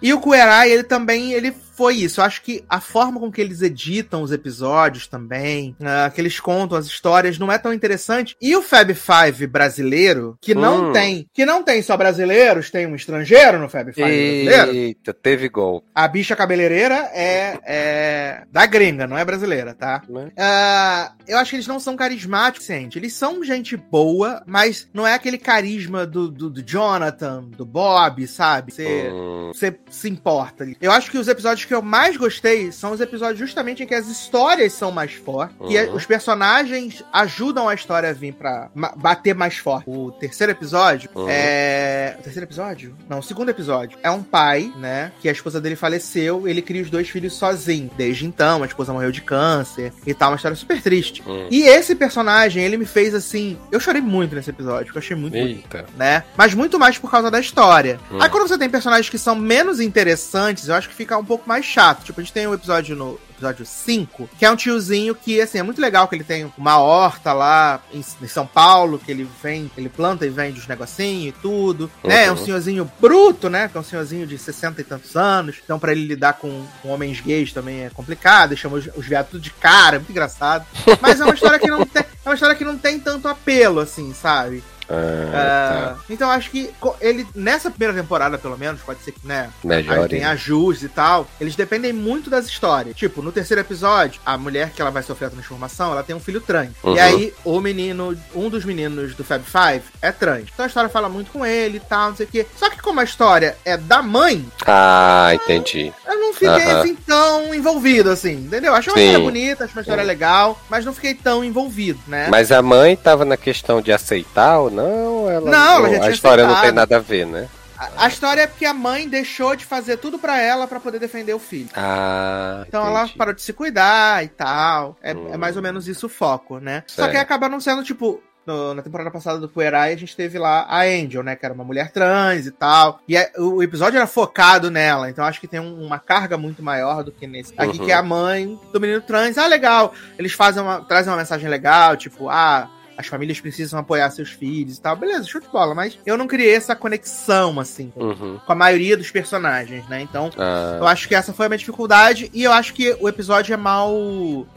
e 0.00 0.12
o 0.12 0.20
Kuerai, 0.20 0.70
ele 0.70 0.82
também, 0.82 1.32
ele 1.32 1.54
foi 1.82 1.96
isso. 1.96 2.20
Eu 2.20 2.24
acho 2.24 2.42
que 2.42 2.62
a 2.68 2.80
forma 2.80 3.18
com 3.18 3.30
que 3.32 3.40
eles 3.40 3.60
editam 3.60 4.22
os 4.22 4.30
episódios 4.30 5.08
também, 5.08 5.74
uh, 5.80 6.10
que 6.14 6.20
eles 6.20 6.38
contam 6.38 6.78
as 6.78 6.86
histórias, 6.86 7.40
não 7.40 7.50
é 7.50 7.58
tão 7.58 7.72
interessante. 7.72 8.36
E 8.40 8.54
o 8.54 8.62
Fab 8.62 8.94
Five 8.94 9.48
brasileiro, 9.48 10.36
que 10.40 10.54
não 10.54 10.90
Hum. 10.90 10.92
tem, 10.92 11.26
que 11.34 11.44
não 11.44 11.62
tem 11.62 11.82
só 11.82 11.96
brasileiros, 11.96 12.70
tem 12.70 12.86
um 12.86 12.94
estrangeiro 12.94 13.58
no 13.58 13.68
Fab 13.68 13.92
Five 13.92 14.06
brasileiro. 14.44 14.70
Eita, 14.72 15.12
teve 15.12 15.48
golpe. 15.48 15.88
A 15.92 16.06
bicha 16.06 16.36
cabeleireira 16.36 17.10
é, 17.12 17.58
é 17.64 18.42
da 18.52 18.64
gringa, 18.66 19.06
não 19.08 19.18
é 19.18 19.24
brasileira, 19.24 19.74
tá? 19.74 20.02
Ah, 20.38 21.12
eu 21.26 21.36
acho 21.38 21.50
que 21.50 21.56
eles 21.56 21.66
não 21.66 21.80
são 21.80 21.96
carismáticos, 21.96 22.68
gente. 22.68 22.96
Eles 22.98 23.12
são 23.14 23.42
gente 23.42 23.76
boa, 23.76 24.42
mas 24.46 24.88
não 24.94 25.04
é 25.06 25.14
aquele 25.14 25.36
carisma 25.38 26.06
do, 26.06 26.28
do, 26.30 26.48
do 26.48 26.62
Jonathan, 26.62 27.42
do 27.56 27.66
Bob, 27.66 28.24
sabe? 28.28 28.72
Você 28.72 29.10
Hum, 29.12 29.50
se 29.90 30.08
importa. 30.08 30.64
Eu 30.80 30.92
acho 30.92 31.10
que 31.10 31.18
os 31.18 31.26
episódios 31.28 31.64
que 31.64 31.71
eu 31.74 31.82
mais 31.82 32.16
gostei 32.16 32.70
são 32.72 32.92
os 32.92 33.00
episódios 33.00 33.38
justamente 33.38 33.82
em 33.82 33.86
que 33.86 33.94
as 33.94 34.06
histórias 34.08 34.72
são 34.72 34.90
mais 34.90 35.12
fortes, 35.14 35.56
que 35.68 35.78
Uhum. 35.82 35.94
os 35.94 36.04
personagens 36.06 37.02
ajudam 37.12 37.68
a 37.68 37.74
história 37.74 38.08
a 38.10 38.12
vir 38.12 38.32
pra 38.34 38.68
bater 38.96 39.34
mais 39.34 39.56
forte. 39.58 39.88
O 39.88 40.10
terceiro 40.12 40.52
episódio 40.52 41.08
Uhum. 41.14 41.26
é. 41.28 42.16
O 42.18 42.22
terceiro 42.22 42.46
episódio? 42.46 42.94
Não, 43.08 43.18
o 43.18 43.22
segundo 43.22 43.48
episódio. 43.50 43.98
É 44.02 44.10
um 44.10 44.22
pai, 44.22 44.72
né? 44.76 45.12
Que 45.20 45.28
a 45.28 45.32
esposa 45.32 45.60
dele 45.60 45.76
faleceu, 45.76 46.46
ele 46.48 46.62
cria 46.62 46.82
os 46.82 46.90
dois 46.90 47.08
filhos 47.08 47.34
sozinho. 47.34 47.90
Desde 47.96 48.26
então, 48.26 48.62
a 48.62 48.66
esposa 48.66 48.92
morreu 48.92 49.12
de 49.12 49.20
câncer 49.20 49.92
e 50.06 50.14
tal, 50.14 50.30
uma 50.30 50.36
história 50.36 50.56
super 50.56 50.80
triste. 50.82 51.22
hum. 51.26 51.48
E 51.50 51.62
esse 51.62 51.94
personagem, 51.94 52.62
ele 52.64 52.76
me 52.76 52.86
fez 52.86 53.14
assim. 53.14 53.58
Eu 53.70 53.80
chorei 53.80 54.00
muito 54.02 54.34
nesse 54.34 54.50
episódio, 54.50 54.86
porque 54.86 54.98
eu 54.98 55.02
achei 55.02 55.16
muito 55.16 55.32
bonito 55.36 55.76
Eita. 55.76 55.86
né? 55.96 56.24
Mas 56.36 56.54
muito 56.54 56.78
mais 56.78 56.98
por 56.98 57.10
causa 57.10 57.30
da 57.30 57.38
história. 57.40 57.98
Hum. 58.10 58.18
Aí 58.20 58.28
quando 58.28 58.48
você 58.48 58.56
tem 58.58 58.68
personagens 58.70 59.08
que 59.08 59.18
são 59.18 59.34
menos 59.34 59.80
interessantes, 59.80 60.68
eu 60.68 60.74
acho 60.74 60.88
que 60.88 60.94
fica 60.94 61.16
um 61.18 61.24
pouco 61.24 61.48
mais 61.48 61.51
chato. 61.60 62.04
Tipo, 62.04 62.20
a 62.20 62.22
gente 62.22 62.32
tem 62.32 62.46
um 62.46 62.54
episódio 62.54 62.94
no 62.94 63.18
episódio 63.32 63.66
5, 63.66 64.30
que 64.38 64.44
é 64.44 64.50
um 64.50 64.54
tiozinho 64.54 65.16
que, 65.16 65.40
assim, 65.40 65.58
é 65.58 65.62
muito 65.64 65.80
legal 65.80 66.06
que 66.06 66.14
ele 66.14 66.22
tem 66.22 66.52
uma 66.56 66.78
horta 66.78 67.32
lá 67.32 67.80
em, 67.92 67.98
em 68.22 68.28
São 68.28 68.46
Paulo, 68.46 69.00
que 69.00 69.10
ele 69.10 69.28
vem, 69.42 69.68
ele 69.76 69.88
planta 69.88 70.24
e 70.24 70.28
vende 70.28 70.60
os 70.60 70.68
negocinhos 70.68 71.34
e 71.36 71.40
tudo, 71.42 71.90
né? 72.04 72.26
É 72.26 72.32
um 72.32 72.36
Uhum. 72.36 72.44
senhorzinho 72.44 72.90
bruto, 73.00 73.50
né? 73.50 73.66
Que 73.68 73.76
é 73.76 73.80
um 73.80 73.84
senhorzinho 73.84 74.26
de 74.28 74.38
60 74.38 74.80
e 74.80 74.84
tantos 74.84 75.16
anos. 75.16 75.56
Então, 75.64 75.76
pra 75.76 75.90
ele 75.90 76.06
lidar 76.06 76.34
com, 76.34 76.64
com 76.80 76.88
homens 76.90 77.20
gays 77.20 77.52
também 77.52 77.82
é 77.84 77.90
complicado. 77.90 78.52
Ele 78.52 78.60
chama 78.60 78.76
os, 78.76 78.86
os 78.96 79.04
viados 79.06 79.32
tudo 79.32 79.42
de 79.42 79.50
cara, 79.50 79.96
é 79.96 79.98
muito 79.98 80.10
engraçado. 80.12 80.64
Mas 81.00 81.20
é 81.20 81.24
uma 81.24 81.34
história 81.34 81.58
que 81.58 81.66
não 81.68 81.84
tem. 81.84 82.04
É 82.24 82.28
uma 82.28 82.34
história 82.34 82.54
que 82.54 82.64
não 82.64 82.78
tem 82.78 83.00
tanto 83.00 83.26
apelo, 83.26 83.80
assim, 83.80 84.14
sabe? 84.14 84.62
Ah, 84.92 85.94
Ah, 85.96 85.96
então 86.10 86.30
acho 86.30 86.50
que 86.50 86.70
ele, 87.00 87.26
nessa 87.34 87.70
primeira 87.70 87.94
temporada, 87.94 88.38
pelo 88.38 88.58
menos, 88.58 88.80
pode 88.82 89.02
ser 89.02 89.12
que, 89.12 89.26
né? 89.26 89.50
tá. 89.62 89.74
Aí 89.74 89.82
Melhor. 89.84 90.08
tem 90.08 90.24
ajustes 90.24 90.84
e 90.84 90.88
tal. 90.88 91.26
Eles 91.40 91.56
dependem 91.56 91.92
muito 91.92 92.28
das 92.30 92.46
histórias. 92.46 92.94
Tipo, 92.96 93.22
no 93.22 93.32
terceiro 93.32 93.60
episódio, 93.60 94.20
a 94.24 94.36
mulher 94.36 94.70
que 94.70 94.80
ela 94.82 94.90
vai 94.90 95.02
sofrer 95.02 95.26
a 95.26 95.30
transformação, 95.30 95.92
ela 95.92 96.02
tem 96.02 96.14
um 96.14 96.20
filho 96.20 96.40
trans. 96.40 96.70
Uhum. 96.82 96.96
E 96.96 97.00
aí, 97.00 97.34
o 97.44 97.60
menino, 97.60 98.16
um 98.34 98.48
dos 98.48 98.64
meninos 98.64 99.14
do 99.14 99.24
Fab 99.24 99.42
Five 99.44 99.82
é 100.00 100.12
trans. 100.12 100.46
Então 100.52 100.64
a 100.64 100.68
história 100.68 100.90
fala 100.90 101.08
muito 101.08 101.30
com 101.30 101.44
ele 101.44 101.78
e 101.78 101.80
tal, 101.80 102.10
não 102.10 102.16
sei 102.16 102.26
o 102.26 102.28
quê. 102.28 102.46
Só 102.56 102.68
que 102.68 102.80
como 102.80 103.00
a 103.00 103.04
história 103.04 103.56
é 103.64 103.76
da 103.76 104.02
mãe, 104.02 104.44
Ah, 104.66 105.30
entendi. 105.34 105.92
eu 106.06 106.18
não 106.20 106.32
fiquei 106.32 106.48
Aham. 106.48 106.80
assim 106.80 106.94
tão 107.06 107.54
envolvido, 107.54 108.10
assim, 108.10 108.32
entendeu? 108.34 108.74
Achei 108.74 108.92
uma 108.92 108.98
Sim. 108.98 109.06
história 109.06 109.24
bonita, 109.24 109.64
achei 109.64 109.76
uma 109.76 109.82
história 109.82 110.02
Sim. 110.02 110.08
legal, 110.08 110.60
mas 110.68 110.84
não 110.84 110.92
fiquei 110.92 111.14
tão 111.14 111.44
envolvido, 111.44 112.00
né? 112.06 112.28
Mas 112.30 112.50
a 112.52 112.60
mãe 112.62 112.96
tava 112.96 113.24
na 113.24 113.36
questão 113.36 113.80
de 113.80 113.92
aceitar 113.92 114.58
ou 114.58 114.70
não? 114.70 114.81
Ela, 115.28 115.50
Não, 115.50 115.76
ela 115.76 115.90
já 115.90 115.96
A 115.96 116.00
tinha 116.00 116.10
história 116.12 116.44
não 116.44 116.50
tem 116.54 116.58
aceitado. 116.60 116.74
nada 116.76 116.96
a 116.96 117.00
ver, 117.00 117.26
né? 117.26 117.48
A, 117.78 118.04
a 118.04 118.08
história 118.08 118.42
é 118.42 118.46
porque 118.46 118.64
a 118.64 118.74
mãe 118.74 119.08
deixou 119.08 119.56
de 119.56 119.64
fazer 119.64 119.96
tudo 119.96 120.18
pra 120.18 120.40
ela 120.40 120.66
pra 120.68 120.78
poder 120.78 120.98
defender 121.00 121.34
o 121.34 121.38
filho. 121.38 121.68
Ah, 121.74 122.64
Então 122.68 122.86
ela 122.86 123.02
entendi. 123.04 123.18
parou 123.18 123.34
de 123.34 123.42
se 123.42 123.52
cuidar 123.52 124.22
e 124.24 124.28
tal. 124.28 124.96
É, 125.02 125.14
Hum. 125.14 125.30
é 125.32 125.36
mais 125.36 125.56
ou 125.56 125.62
menos 125.62 125.88
isso 125.88 126.06
o 126.06 126.08
foco, 126.08 126.58
né? 126.58 126.84
Só 126.86 127.02
Certo. 127.02 127.10
que 127.12 127.18
acaba 127.18 127.48
não 127.48 127.60
sendo, 127.60 127.82
tipo. 127.82 128.22
no- 128.44 128.74
na 128.74 128.82
temporada 128.82 129.08
passada 129.08 129.38
do 129.38 129.48
Puerai, 129.48 129.92
a 129.92 129.96
gente 129.96 130.16
teve 130.16 130.36
lá 130.36 130.66
a 130.68 130.80
Angel, 130.82 131.22
né? 131.22 131.36
Que 131.36 131.44
era 131.46 131.54
uma 131.54 131.62
mulher 131.62 131.92
trans 131.92 132.44
e 132.44 132.50
tal. 132.50 132.98
E 133.06 133.16
é- 133.16 133.30
o, 133.38 133.58
o 133.58 133.62
episódio 133.62 133.96
era 133.98 134.06
focado 134.08 134.68
nela. 134.68 135.08
Então 135.08 135.24
acho 135.24 135.40
que 135.40 135.46
tem 135.46 135.60
um- 135.60 135.80
uma 135.86 136.00
carga 136.00 136.36
muito 136.36 136.60
maior 136.60 137.04
do 137.04 137.12
que 137.12 137.24
nesse. 137.24 137.54
Aqui 137.56 137.78
Uhum. 137.78 137.84
que 137.84 137.92
é 137.92 137.94
a 137.94 138.02
mãe 138.02 138.58
do 138.72 138.80
menino 138.80 139.00
trans. 139.00 139.38
Ah, 139.38 139.46
legal. 139.46 139.94
Eles 140.18 140.32
fazem 140.32 140.60
uma, 140.60 140.80
trazem 140.80 141.12
uma 141.12 141.18
mensagem 141.18 141.48
legal, 141.48 141.96
tipo, 141.96 142.28
ah. 142.28 142.68
As 142.96 143.06
famílias 143.06 143.40
precisam 143.40 143.78
apoiar 143.80 144.10
seus 144.10 144.30
filhos 144.30 144.76
e 144.76 144.80
tal. 144.80 144.94
Beleza, 144.96 145.26
show 145.26 145.40
de 145.40 145.48
bola. 145.48 145.74
Mas 145.74 145.98
eu 146.04 146.16
não 146.18 146.26
criei 146.26 146.54
essa 146.54 146.76
conexão, 146.76 147.58
assim, 147.58 147.90
com, 147.94 148.04
Uhum. 148.04 148.38
com 148.44 148.52
a 148.52 148.54
maioria 148.54 148.96
dos 148.96 149.10
personagens, 149.10 149.88
né? 149.88 150.02
Então, 150.02 150.30
eu 150.36 150.86
Ah, 150.86 150.90
acho 150.90 151.08
que 151.08 151.14
essa 151.14 151.32
foi 151.32 151.46
a 151.46 151.48
minha 151.48 151.58
dificuldade 151.58 152.30
e 152.34 152.42
eu 152.42 152.52
acho 152.52 152.74
que 152.74 152.94
o 153.00 153.08
episódio 153.08 153.52
é 153.54 153.56
mal, 153.56 153.92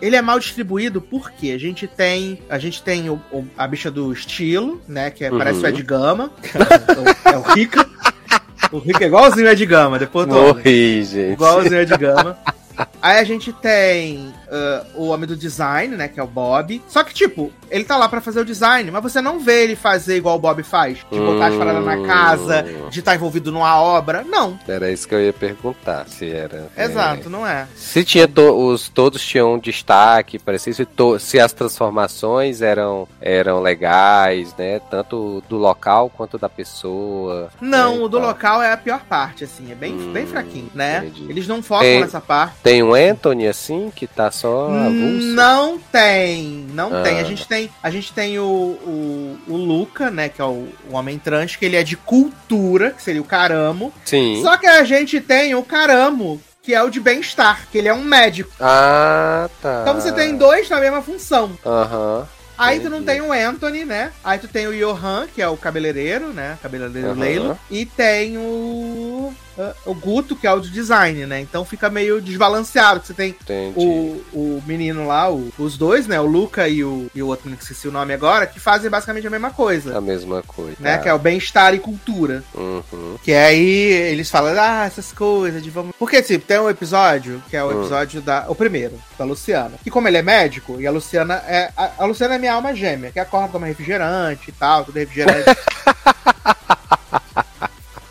ele 0.01 0.15
é 0.15 0.21
mal 0.21 0.39
distribuído 0.39 0.99
porque 1.01 1.51
a 1.51 1.57
gente 1.57 1.87
tem, 1.87 2.41
a 2.49 2.57
gente 2.59 2.83
tem 2.83 3.09
o, 3.09 3.15
o- 3.31 3.45
a 3.57 3.65
bicha 3.67 3.89
do 3.89 4.11
estilo, 4.11 4.81
né, 4.87 5.09
que 5.11 5.23
é, 5.23 5.31
Uhum. 5.31 5.37
parece 5.37 5.59
o 5.61 5.67
Ed 5.67 5.81
Gama, 5.83 6.31
é 6.43 7.29
o, 7.31 7.35
é 7.35 7.37
o 7.37 7.41
Rica. 7.53 7.87
O 8.71 8.79
Rica 8.79 9.03
é 9.03 9.07
igualzinho 9.07 9.47
o 9.47 9.49
Ed 9.49 9.65
Gama, 9.65 9.97
depois 9.99 10.27
do 10.27 10.33
morri, 10.35 11.03
gente. 11.03 11.33
igualzinho 11.33 11.77
o 11.77 11.81
Ed 11.81 11.97
Gama. 11.97 12.37
Aí 13.01 13.19
a 13.19 13.23
gente 13.23 13.53
tem 13.53 14.33
ah, 14.55 14.85
o 14.95 15.07
homem 15.07 15.27
do 15.27 15.35
design, 15.35 15.95
né? 15.95 16.07
Que 16.07 16.19
é 16.19 16.23
o 16.23 16.27
Bob. 16.27 16.81
Só 16.87 17.03
que, 17.03 17.13
tipo, 17.13 17.51
ele 17.69 17.83
tá 17.83 17.97
lá 17.97 18.07
pra 18.07 18.21
fazer 18.21 18.39
o 18.39 18.45
design, 18.45 18.89
mas 18.91 19.03
você 19.03 19.21
não 19.21 19.39
vê 19.39 19.63
ele 19.63 19.75
fazer 19.75 20.17
igual 20.17 20.35
o 20.35 20.39
Bob 20.39 20.63
faz. 20.63 20.99
De 21.11 21.19
botar 21.19 21.47
as 21.47 21.55
paradas 21.55 21.83
na 21.85 22.05
casa, 22.05 22.65
Hum. 22.67 22.89
de 22.89 22.99
estar 22.99 23.15
envolvido 23.15 23.51
numa 23.51 23.79
obra. 23.79 24.23
Não. 24.27 24.57
Era 24.67 24.89
isso 24.91 25.07
que 25.07 25.15
eu 25.15 25.21
ia 25.21 25.33
perguntar, 25.33 26.07
se 26.07 26.29
era. 26.31 26.67
é. 26.75 26.85
Exato, 26.85 27.29
não 27.29 27.45
é. 27.45 27.67
Se 27.75 28.03
tinha 28.03 28.27
to- 28.27 28.53
os 28.67 28.87
todos 28.89 29.23
tinham 29.25 29.53
um 29.55 29.59
destaque, 29.59 30.39
parecia 30.39 30.73
se, 30.73 30.87
se 31.19 31.39
as 31.39 31.51
transformações 31.53 32.61
eram 32.61 33.07
eram 33.21 33.61
legais, 33.61 34.53
né? 34.57 34.79
Tanto 34.89 35.43
do 35.49 35.57
local 35.57 36.09
quanto 36.09 36.37
da 36.37 36.49
pessoa. 36.49 37.49
Não, 37.61 37.97
né, 37.97 38.03
o 38.03 38.07
do 38.07 38.17
tal. 38.19 38.27
local 38.27 38.61
é 38.61 38.71
a 38.71 38.77
pior 38.77 39.01
parte, 39.07 39.43
assim. 39.43 39.71
É 39.71 39.75
bem, 39.75 39.93
Hum, 39.93 40.11
bem 40.13 40.25
fraquinho, 40.25 40.69
né? 40.73 40.99
entendi. 41.05 41.29
Eles 41.29 41.47
não 41.47 41.61
focam 41.63 41.83
Tem- 41.85 42.01
nessa 42.01 42.21
parte. 42.21 42.55
Tem 42.63 42.83
um 42.83 42.93
Anthony 42.93 43.47
assim 43.47 43.91
que 43.95 44.07
tá 44.07 44.29
só 44.31 44.44
avulso. 44.45 45.27
Não 45.27 45.79
tem, 45.91 46.65
não 46.73 46.95
Ah. 46.97 47.01
tem. 47.03 47.19
A 47.19 47.23
gente 47.23 47.47
tem, 47.47 47.69
a 47.81 47.89
gente 47.89 48.13
tem 48.13 48.39
o, 48.39 48.43
o, 48.43 49.37
o 49.47 49.55
Luca, 49.55 50.09
né, 50.11 50.29
que 50.29 50.41
é 50.41 50.45
o, 50.45 50.67
o 50.89 50.93
homem 50.95 51.17
trans, 51.19 51.55
que 51.55 51.65
ele 51.65 51.75
é 51.75 51.83
de 51.83 51.95
cultura, 51.95 52.91
que 52.91 53.01
seria 53.03 53.21
o 53.21 53.25
caramo. 53.25 53.93
Sim. 54.05 54.41
Só 54.43 54.57
que 54.57 54.67
a 54.67 54.83
gente 54.83 55.19
tem 55.21 55.55
o 55.55 55.63
caramo, 55.63 56.41
que 56.61 56.73
é 56.73 56.81
o 56.81 56.89
de 56.89 56.99
bem-estar, 56.99 57.67
que 57.71 57.77
ele 57.77 57.87
é 57.87 57.93
um 57.93 58.03
médico. 58.03 58.51
Ah, 58.59 59.49
tá. 59.61 59.79
Então 59.81 59.95
você 59.95 60.11
tem 60.11 60.35
dois 60.35 60.69
na 60.69 60.79
mesma 60.79 61.01
função. 61.01 61.51
Aham. 61.65 62.27
Aí 62.57 62.79
tu 62.79 62.89
não 62.89 63.03
tem 63.03 63.19
o 63.21 63.33
Anthony, 63.33 63.83
né? 63.83 64.13
Aí 64.23 64.39
tu 64.39 64.47
tem 64.47 64.65
o 64.65 64.71
Johan, 64.73 65.27
que 65.27 65.41
é 65.41 65.47
o 65.49 65.57
cabeleireiro, 65.57 66.27
né? 66.27 66.57
Cabeleireiro 66.63 67.09
Aham. 67.09 67.19
Leilo. 67.19 67.59
E 67.69 67.85
tem 67.85 68.37
o. 68.37 69.33
o 69.85 69.93
Guto, 69.93 70.35
que 70.35 70.45
é 70.47 70.51
o 70.51 70.59
de 70.59 70.69
design, 70.69 71.25
né? 71.25 71.39
Então 71.39 71.63
fica 71.65 71.89
meio 71.89 72.21
desbalanceado. 72.21 73.05
Você 73.05 73.13
tem 73.13 73.29
Entendi. 73.29 73.73
o, 73.77 74.23
o 74.33 74.63
menino 74.65 75.07
lá, 75.07 75.31
o- 75.31 75.51
os 75.57 75.77
dois, 75.77 76.07
né? 76.07 76.19
O 76.19 76.25
Luca 76.25 76.67
e 76.67 76.83
o, 76.83 77.09
e 77.15 77.21
o 77.21 77.27
outro 77.27 77.49
que 77.49 77.61
esqueci 77.63 77.87
o 77.87 77.91
nome 77.91 78.13
agora, 78.13 78.45
que 78.47 78.59
fazem 78.59 78.89
basicamente 78.89 79.27
a 79.27 79.29
mesma 79.29 79.51
coisa. 79.51 79.97
A 79.97 80.01
mesma 80.01 80.41
coisa. 80.43 80.75
Né? 80.79 80.97
Que 80.97 81.07
é 81.09 81.13
o 81.13 81.19
bem-estar 81.19 81.73
e 81.73 81.79
cultura. 81.79 82.43
Uhum. 82.53 83.17
Que 83.23 83.33
aí 83.33 83.91
eles 84.11 84.29
falam, 84.29 84.53
ah, 84.59 84.85
essas 84.85 85.11
coisas 85.11 85.61
de 85.63 85.69
vamos. 85.69 85.95
Porque, 85.97 86.21
tipo, 86.21 86.45
tem 86.45 86.59
um 86.59 86.69
episódio, 86.69 87.41
que 87.49 87.55
é 87.57 87.63
o 87.63 87.67
Hum. 87.67 87.79
episódio 87.81 88.21
da. 88.21 88.45
O 88.49 88.55
primeiro, 88.55 88.99
da 89.17 89.25
Luciana. 89.25 89.73
Que 89.83 89.89
como 89.91 90.07
ele 90.07 90.17
é 90.17 90.21
médico, 90.21 90.79
e 90.79 90.87
a 90.87 90.91
Luciana 90.91 91.35
é. 91.47 91.71
A, 91.75 91.91
a 91.99 92.05
Luciana 92.05 92.35
é 92.35 92.37
minha 92.37 92.53
alma 92.53 92.75
gêmea, 92.75 93.11
que 93.11 93.19
acorda, 93.19 93.49
toma 93.53 93.67
refrigerante 93.67 94.49
e 94.49 94.51
tal, 94.53 94.85
tudo 94.85 94.97
refrigerante. 94.99 95.45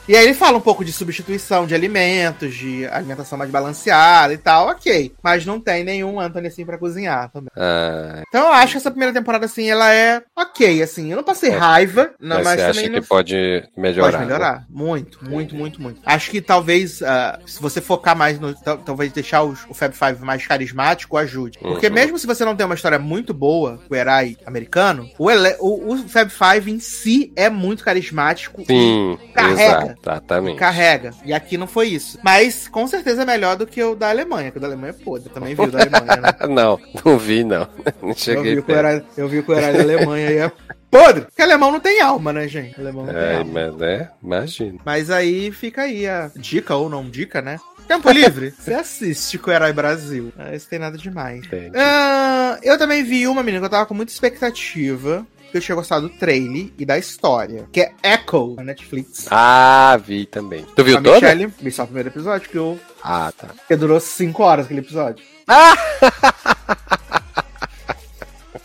E 0.07 0.15
aí 0.15 0.25
ele 0.25 0.35
fala 0.35 0.59
um 0.59 0.61
pouco 0.61 0.85
de 0.85 0.93
substituição 0.93 1.67
de 1.67 1.75
alimentos, 1.75 2.55
de 2.55 2.87
alimentação 2.89 3.39
mais 3.39 3.51
balanceada 3.51 4.35
e 4.35 4.39
tal, 4.39 4.69
ok. 4.69 5.15
Mas 5.23 5.47
não 5.47 5.59
tem 5.59 5.83
nenhum 5.83 6.21
Anthony 6.21 6.49
assim 6.49 6.65
pra 6.67 6.77
cozinhar 6.77 7.31
também. 7.31 7.49
Ah, 7.57 8.23
Então 8.29 8.47
eu 8.49 8.53
acho 8.53 8.73
que 8.73 8.77
essa 8.79 8.91
primeira 8.91 9.15
temporada, 9.15 9.47
assim, 9.47 9.71
ela 9.71 9.91
é 9.95 10.23
ok, 10.37 10.83
assim. 10.83 11.11
Eu 11.11 11.17
não 11.17 11.25
passei 11.25 11.51
É. 11.51 11.57
raiva, 11.57 12.11
não, 12.21 12.37
mas 12.37 12.45
mas, 12.45 12.55
você 12.57 12.63
acha 12.67 12.73
também 12.75 12.91
que 12.91 13.01
não 13.01 13.07
pode 13.07 13.69
melhorar? 13.77 14.11
Pode 14.13 14.25
melhorar. 14.27 14.67
Muito, 14.69 15.19
muito, 15.29 15.55
muito, 15.57 15.81
muito. 15.81 16.01
Acho 16.05 16.31
que 16.31 16.41
talvez, 16.43 17.03
ah, 17.03 17.39
se 17.47 17.61
você 17.63 17.81
focar 17.81 18.15
mais 18.17 18.39
no. 18.39 18.55
tal- 18.55 18.79
Talvez 18.79 19.11
deixar 19.13 19.43
os- 19.43 19.65
o 19.71 19.73
Fab 19.75 19.93
Five 19.95 20.23
mais 20.23 20.47
carismático 20.47 21.17
ajude. 21.17 21.59
Porque 21.59 21.87
Uhum. 21.87 21.93
mesmo 21.95 22.19
se 22.19 22.27
você 22.27 22.45
não 22.45 22.55
tem 22.55 22.67
uma 22.67 22.75
história 22.75 22.99
muito 22.99 23.33
boa, 23.33 23.81
o 23.89 23.95
herói 23.95 24.37
americano, 24.45 25.09
o, 25.19 25.31
ele- 25.31 25.57
o, 25.61 25.95
o 25.95 26.09
Fab 26.09 26.29
Five 26.31 26.71
em 26.71 26.79
si 26.79 27.33
é 27.35 27.49
muito 27.49 27.83
carismático. 27.83 28.63
Sim, 28.67 29.19
Carrega. 29.33 29.94
Exatamente. 30.01 30.59
Carrega. 30.59 31.13
E 31.25 31.33
aqui 31.33 31.57
não 31.59 31.67
foi 31.67 31.89
isso. 31.89 32.19
Mas 32.23 32.69
com 32.69 32.87
certeza 32.87 33.23
é 33.23 33.25
melhor 33.25 33.57
do 33.57 33.67
que 33.67 33.83
o 33.83 33.95
da 33.95 34.11
Alemanha, 34.11 34.51
que 34.51 34.59
o 34.59 34.61
da 34.61 34.67
Alemanha 34.67 34.95
é 34.99 35.05
podre. 35.05 35.29
Eu 35.29 35.33
também 35.35 35.55
vi 35.55 35.61
o 35.63 35.71
da 35.71 35.81
Alemanha, 35.81 36.21
né? 36.21 36.33
não, 36.49 36.81
não 37.05 37.19
vi, 37.19 37.45
não. 37.45 37.67
Não 38.03 38.11
Eu 38.11 38.17
cheguei 38.17 38.55
vi, 38.55 38.61
o 38.61 38.63
perto. 38.63 38.79
herói, 38.79 39.05
eu 39.17 39.29
vi 39.29 39.43
que 39.43 39.51
o 39.51 39.55
herói 39.59 39.73
da 39.73 39.83
Alemanha 39.83 40.29
aí 40.29 40.37
é 40.39 40.53
podre. 40.91 41.23
Porque 41.23 41.43
alemão 41.43 41.73
não 41.73 41.81
tem 41.81 42.01
alma, 42.01 42.33
né, 42.33 42.47
gente? 42.49 42.79
Alemão 42.81 43.07
não 43.07 43.13
tem 43.13 43.23
É, 43.23 43.37
alma. 43.39 43.53
mas 43.73 43.83
é, 43.83 44.11
imagina. 44.23 44.79
Mas 44.85 45.11
aí 45.11 45.51
fica 45.53 45.83
aí 45.83 46.07
a 46.07 46.31
dica 46.37 46.75
ou 46.77 46.89
não 46.89 47.09
dica, 47.09 47.41
né? 47.43 47.59
Tempo 47.89 48.11
livre? 48.11 48.51
Você 48.59 48.73
assiste 48.75 49.37
com 49.39 49.51
o 49.51 49.53
Herói 49.53 49.73
Brasil. 49.73 50.33
Ah, 50.39 50.55
Isso 50.55 50.69
tem 50.69 50.79
nada 50.79 50.97
demais. 50.97 51.45
Ah, 51.75 52.59
eu 52.63 52.79
também 52.79 53.03
vi 53.03 53.27
uma 53.27 53.43
menina 53.43 53.61
que 53.61 53.67
eu 53.67 53.71
tava 53.71 53.87
com 53.87 53.93
muita 53.95 54.13
expectativa. 54.13 55.27
Eu 55.55 55.61
tinha 55.61 55.77
gostado 55.77 56.09
do 56.09 56.15
trailer 56.19 56.69
e 56.77 56.85
da 56.85 56.99
história. 56.99 57.69
Que 57.73 57.81
é 57.83 57.93
Echo, 58.03 58.55
na 58.57 58.65
Netflix. 58.65 59.29
Ah, 59.31 59.97
vi 60.05 60.27
também. 60.27 60.65
Tu 60.75 60.83
viu 60.85 60.99
a 60.99 61.01
toda? 61.01 61.15
Michelle, 61.15 61.47
vi 61.61 61.71
só 61.71 61.85
o 61.85 61.87
primeiro 61.87 62.09
episódio, 62.09 62.49
que, 62.51 62.59
eu, 62.59 62.79
Ah, 63.03 63.33
tá. 63.37 63.49
que 63.69 63.77
durou 63.77 64.01
5 64.01 64.43
horas 64.43 64.65
aquele 64.65 64.81
episódio. 64.81 65.25
Ah! 65.47 65.75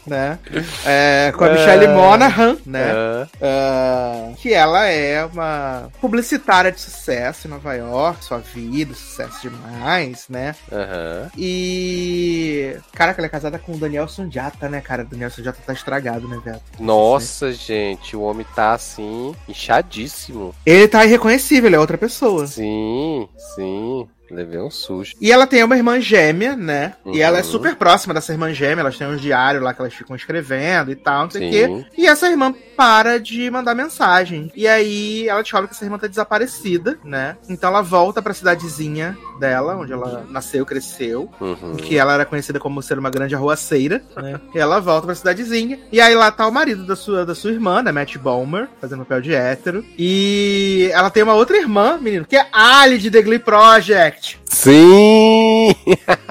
Né? 0.09 0.39
É, 0.85 1.31
com 1.37 1.43
a 1.45 1.49
Michelle 1.51 1.85
Ah. 1.85 1.93
Monaghan, 1.93 2.57
né? 2.65 2.91
Ah, 2.91 3.27
Ah, 3.41 4.31
que 4.37 4.53
ela 4.53 4.87
é 4.87 5.23
uma 5.25 5.89
publicitária 6.01 6.71
de 6.71 6.79
sucesso 6.81 7.47
em 7.47 7.51
Nova 7.51 7.73
York, 7.75 8.23
sua 8.25 8.39
vida, 8.39 8.93
sucesso 8.93 9.41
demais, 9.49 10.25
né? 10.29 10.55
Aham. 10.71 11.29
E. 11.37 12.75
Caraca, 12.93 13.19
ela 13.21 13.27
é 13.27 13.29
casada 13.29 13.59
com 13.59 13.73
o 13.73 13.77
Daniel 13.77 14.07
Sundiata, 14.07 14.67
né, 14.67 14.81
cara? 14.81 15.03
O 15.03 15.05
Daniel 15.05 15.29
Sundiata 15.29 15.59
tá 15.65 15.73
estragado, 15.73 16.27
né, 16.27 16.39
velho? 16.43 16.59
Nossa, 16.79 17.51
gente, 17.51 18.15
o 18.15 18.21
homem 18.21 18.45
tá 18.55 18.73
assim, 18.73 19.35
inchadíssimo. 19.47 20.53
Ele 20.65 20.87
tá 20.87 21.05
irreconhecível, 21.05 21.67
ele 21.67 21.75
é 21.75 21.79
outra 21.79 21.97
pessoa. 21.97 22.47
Sim, 22.47 23.27
sim. 23.55 24.07
Levei 24.31 24.59
um 24.59 24.69
susto. 24.69 25.17
E 25.21 25.31
ela 25.31 25.47
tem 25.47 25.63
uma 25.63 25.75
irmã 25.77 25.99
gêmea, 25.99 26.55
né? 26.55 26.93
E 27.05 27.09
Uhum. 27.09 27.17
ela 27.19 27.39
é 27.39 27.43
super 27.43 27.75
próxima 27.75 28.13
dessa 28.13 28.31
irmã 28.31 28.53
gêmea, 28.53 28.81
elas 28.81 28.97
têm 28.97 29.07
uns 29.07 29.21
diários 29.21 29.63
lá 29.63 29.73
que 29.73 29.81
elas 29.81 29.93
ficam 29.93 30.15
escrevendo 30.15 30.91
e 30.91 30.95
tal, 30.95 31.23
não 31.23 31.31
sei 31.31 31.47
o 31.47 31.51
quê. 31.51 31.85
E 31.97 32.07
essa 32.07 32.29
irmã 32.29 32.53
para 32.77 33.19
de 33.19 33.49
mandar 33.51 33.75
mensagem. 33.75 34.51
E 34.55 34.67
aí 34.67 35.27
ela 35.27 35.41
descobre 35.41 35.67
que 35.67 35.73
essa 35.75 35.83
irmã 35.85 35.97
tá 35.97 36.07
desaparecida, 36.07 36.97
né? 37.03 37.35
Então 37.49 37.69
ela 37.69 37.81
volta 37.81 38.21
pra 38.21 38.33
cidadezinha 38.33 39.17
dela, 39.39 39.75
onde 39.77 39.91
ela 39.93 40.25
nasceu, 40.29 40.65
cresceu. 40.65 41.29
Uhum. 41.39 41.75
Que 41.77 41.97
ela 41.97 42.13
era 42.13 42.25
conhecida 42.25 42.59
como 42.59 42.81
ser 42.81 42.97
uma 42.99 43.09
grande 43.09 43.35
arruaceira, 43.35 44.01
né? 44.15 44.39
E 44.53 44.59
ela 44.59 44.79
volta 44.79 45.05
pra 45.07 45.15
cidadezinha. 45.15 45.79
E 45.91 45.99
aí 45.99 46.13
lá 46.15 46.31
tá 46.31 46.47
o 46.47 46.51
marido 46.51 46.85
da 46.85 46.95
sua, 46.95 47.25
da 47.25 47.33
sua 47.35 47.51
irmã, 47.51 47.81
né? 47.81 47.91
Matt 47.91 48.17
Balmer, 48.17 48.67
fazendo 48.79 48.99
papel 48.99 49.21
de 49.21 49.33
hétero. 49.33 49.83
E 49.97 50.89
ela 50.93 51.09
tem 51.09 51.23
uma 51.23 51.33
outra 51.33 51.57
irmã, 51.57 51.97
menino, 51.99 52.25
que 52.25 52.35
é 52.37 52.45
Ali 52.51 52.97
de 52.97 53.09
The 53.11 53.21
Glee 53.21 53.39
Project. 53.39 54.18
Sim! 54.45 55.73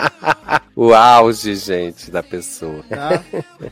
o 0.76 0.92
auge, 0.94 1.54
gente, 1.54 2.10
da 2.10 2.22
pessoa. 2.22 2.84
tá? 2.88 3.22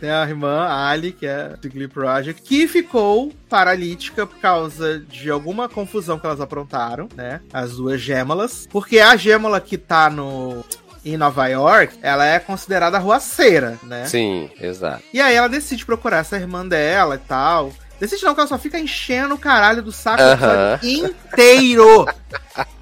Tem 0.01 0.10
a 0.10 0.22
irmã 0.28 0.66
Ali, 0.68 1.12
que 1.12 1.26
é 1.26 1.51
do 1.60 1.70
Glee 1.70 1.88
Project, 1.88 2.43
que 2.43 2.66
ficou 2.66 3.32
paralítica 3.48 4.26
por 4.26 4.38
causa 4.38 4.98
de 5.01 5.30
alguma 5.30 5.68
confusão 5.68 6.18
que 6.18 6.26
elas 6.26 6.40
aprontaram, 6.40 7.09
né? 7.14 7.40
As 7.52 7.76
duas 7.76 8.01
gêmeas. 8.01 8.66
Porque 8.70 8.98
a 8.98 9.14
gêmea 9.16 9.60
que 9.60 9.78
tá 9.78 10.10
no. 10.10 10.64
Em 11.05 11.16
Nova 11.16 11.47
York, 11.47 11.97
ela 12.02 12.26
é 12.26 12.40
considerada 12.40 12.98
ruaceira, 12.98 13.78
né? 13.84 14.06
Sim, 14.06 14.51
exato. 14.60 15.05
E 15.14 15.20
aí 15.20 15.36
ela 15.36 15.48
decide 15.48 15.86
procurar 15.86 16.18
essa 16.18 16.36
irmã 16.36 16.66
dela 16.66 17.14
e 17.14 17.18
tal. 17.18 17.72
Decide 18.01 18.24
não, 18.24 18.35
que 18.35 18.40
ela 18.40 18.48
só 18.48 18.59
fica 18.59 18.78
enchendo 18.78 19.35
o 19.35 19.39
caralho 19.39 19.82
do 19.82 19.90
saco 19.93 20.23
o 20.23 20.27
episódio 20.32 21.16
inteiro. 21.31 22.06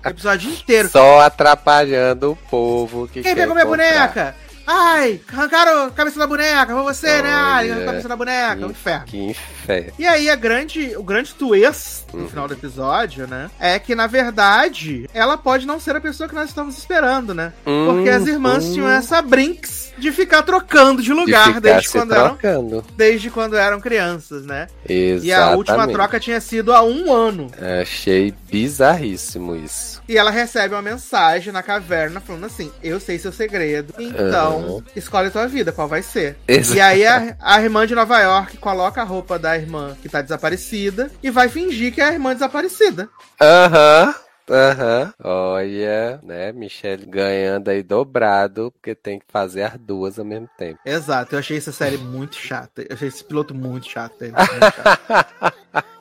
O 0.05 0.09
episódio 0.09 0.51
inteiro. 0.51 0.89
Só 0.91 1.20
atrapalhando 1.20 2.32
o 2.32 2.36
povo 2.36 3.09
que 3.09 3.23
Quem 3.23 3.35
pegou 3.35 3.55
minha 3.55 3.66
comprar. 3.66 3.91
boneca? 3.91 4.36
Ai, 4.66 5.20
arrancaram 5.32 5.86
a 5.86 5.91
cabeça 5.91 6.19
da 6.19 6.27
boneca, 6.27 6.73
foi 6.74 6.82
você, 6.82 7.23
né? 7.23 7.31
Ai, 7.32 7.70
a 7.73 7.85
cabeça 7.85 8.09
da 8.09 8.16
boneca, 8.16 8.62
é 8.62 8.66
um 8.66 8.70
inferno. 8.70 9.05
Que 9.07 9.19
inferno. 9.19 9.64
E 9.99 10.07
aí, 10.07 10.28
a 10.31 10.36
grande, 10.36 10.95
o 10.97 11.03
grande 11.03 11.35
twist 11.35 12.05
no 12.12 12.20
Uhum. 12.23 12.28
final 12.28 12.47
do 12.49 12.55
episódio, 12.55 13.27
né? 13.27 13.51
É 13.59 13.78
que, 13.78 13.95
na 13.95 14.07
verdade, 14.07 15.09
ela 15.12 15.36
pode 15.36 15.66
não 15.66 15.81
ser 15.81 15.97
a 15.97 16.01
pessoa 16.01 16.28
que 16.28 16.35
nós 16.35 16.49
estamos 16.49 16.77
esperando, 16.78 17.35
né? 17.35 17.53
Porque 17.65 18.09
as 18.09 18.27
irmãs 18.27 18.65
Hum, 18.66 18.74
tinham 18.74 18.89
essa 18.89 19.20
brinks 19.23 19.93
de 19.99 20.11
ficar 20.12 20.43
trocando 20.43 21.01
de 21.03 21.09
de 21.09 21.12
lugar 21.15 21.47
ficar 21.49 21.61
desde, 21.61 21.89
quando 21.91 22.12
eram, 22.15 22.28
trocando. 22.31 22.85
desde 22.97 23.31
quando 23.31 23.57
eram 23.57 23.81
crianças, 23.81 24.45
né? 24.45 24.66
Exatamente. 24.89 25.27
E 25.27 25.32
a 25.32 25.51
última 25.57 25.86
troca 25.89 26.19
tinha 26.20 26.41
sido 26.41 26.73
há 26.73 26.82
um 26.82 27.12
ano. 27.12 27.51
Achei 27.81 28.32
bizarríssimo 28.51 29.55
isso. 29.57 30.03
E 30.09 30.16
ela 30.19 30.31
recebe 30.31 30.74
uma 30.74 30.82
mensagem 30.82 31.53
na 31.53 31.62
caverna 31.62 32.20
falando 32.20 32.45
assim: 32.47 32.70
Eu 32.82 32.99
sei 33.01 33.19
seu 33.19 33.32
segredo, 33.32 33.95
então 33.99 34.57
Aham. 34.78 34.82
escolhe 34.97 35.28
a 35.28 35.31
tua 35.31 35.47
vida, 35.47 35.73
qual 35.73 35.86
vai 35.89 36.03
ser. 36.03 36.36
Exa- 36.47 36.74
E 36.77 36.81
aí 36.81 37.07
a, 37.07 37.36
a 37.41 37.62
irmã 37.62 37.86
de 37.86 37.95
Nova 37.95 38.19
York 38.20 38.57
coloca 38.59 39.01
a 39.01 39.05
roupa 39.05 39.39
da 39.39 39.53
irmã 39.56 39.97
que 40.01 40.09
tá 40.09 40.22
desaparecida 40.22 41.10
e 41.22 41.31
vai 41.31 41.48
fingir 41.48 41.93
que 41.93 42.01
é 42.01 42.05
a 42.05 42.12
irmã 42.12 42.32
desaparecida. 42.32 43.09
Aham. 43.40 44.14
Aham. 44.51 45.14
Olha, 45.22 46.20
né, 46.22 46.52
Michelle 46.52 47.06
ganhando 47.06 47.68
aí 47.70 47.82
dobrado, 47.82 48.70
porque 48.72 48.94
tem 48.94 49.18
que 49.18 49.24
fazer 49.28 49.62
as 49.62 49.78
duas 49.78 50.18
ao 50.18 50.24
mesmo 50.24 50.48
tempo. 50.59 50.78
Exato, 50.85 51.35
eu 51.35 51.39
achei 51.39 51.56
essa 51.56 51.72
série 51.72 51.97
muito 51.97 52.36
chata. 52.36 52.82
Eu 52.82 52.94
achei 52.94 53.09
esse 53.09 53.24
piloto 53.24 53.55
muito 53.55 53.89
chato. 53.89 54.20
ele, 54.20 54.32
muito 54.32 54.76
chato. 54.76 55.55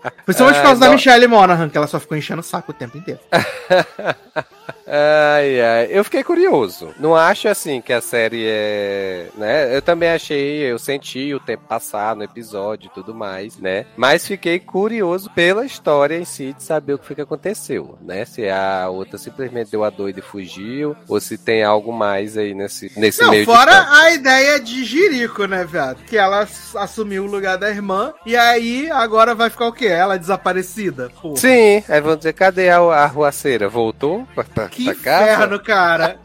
Principalmente 0.25 0.57
por 0.57 0.63
causa 0.63 0.81
da 0.81 0.87
não. 0.87 0.93
Michelle 0.93 1.27
Monaghan, 1.27 1.69
que 1.69 1.77
ela 1.77 1.87
só 1.87 1.99
ficou 1.99 2.17
enchendo 2.17 2.41
o 2.41 2.43
saco 2.43 2.71
o 2.71 2.75
tempo 2.75 2.97
inteiro. 2.97 3.21
Ai, 4.95 5.59
ai. 5.59 5.87
Eu 5.89 6.03
fiquei 6.03 6.23
curioso. 6.23 6.93
Não 6.99 7.15
acho 7.15 7.47
assim 7.47 7.81
que 7.81 7.91
a 7.91 7.99
série 7.99 8.45
é. 8.47 9.25
né? 9.35 9.75
Eu 9.75 9.81
também 9.81 10.09
achei, 10.09 10.57
eu 10.71 10.77
senti 10.77 11.33
o 11.33 11.39
tempo 11.39 11.63
passar 11.67 12.15
no 12.15 12.23
episódio 12.23 12.87
e 12.87 12.93
tudo 12.93 13.13
mais, 13.13 13.57
né? 13.57 13.85
Mas 13.97 14.27
fiquei 14.27 14.59
curioso 14.59 15.31
pela 15.31 15.65
história 15.65 16.15
em 16.17 16.25
si 16.25 16.53
de 16.53 16.61
saber 16.61 16.93
o 16.93 16.99
que 16.99 17.07
foi 17.07 17.15
que 17.15 17.21
aconteceu, 17.23 17.97
né? 18.01 18.23
Se 18.25 18.47
a 18.47 18.87
outra 18.89 19.17
simplesmente 19.17 19.71
deu 19.71 19.83
a 19.83 19.89
doida 19.89 20.19
e 20.19 20.21
fugiu, 20.21 20.95
ou 21.07 21.19
se 21.19 21.37
tem 21.39 21.63
algo 21.63 21.91
mais 21.91 22.37
aí 22.37 22.53
nesse, 22.53 22.91
nesse 22.95 23.21
Não, 23.23 23.31
meio 23.31 23.45
fora 23.45 23.87
a 23.89 24.11
ideia 24.11 24.59
de 24.59 24.83
Jirico, 24.85 25.45
né, 25.45 25.65
viado? 25.65 26.03
Que 26.05 26.17
ela 26.17 26.41
ass- 26.41 26.75
assumiu 26.75 27.23
o 27.23 27.27
lugar 27.27 27.57
da 27.57 27.69
irmã 27.69 28.13
e 28.27 28.35
aí 28.37 28.91
agora 28.91 29.33
vai 29.33 29.49
ficar 29.49 29.67
o 29.67 29.73
quê? 29.73 29.87
Ela 29.87 30.17
desaparecida? 30.19 31.09
Pô, 31.19 31.35
Sim, 31.35 31.83
aí 31.89 31.99
vão 32.01 32.15
dizer, 32.15 32.33
cadê 32.33 32.69
a, 32.69 32.77
a 32.77 33.05
ruaceira? 33.07 33.67
Voltou 33.67 34.27
pra, 34.35 34.43
pra, 34.43 34.69
que 34.83 34.91
inferno, 34.91 35.59
cara. 35.59 36.19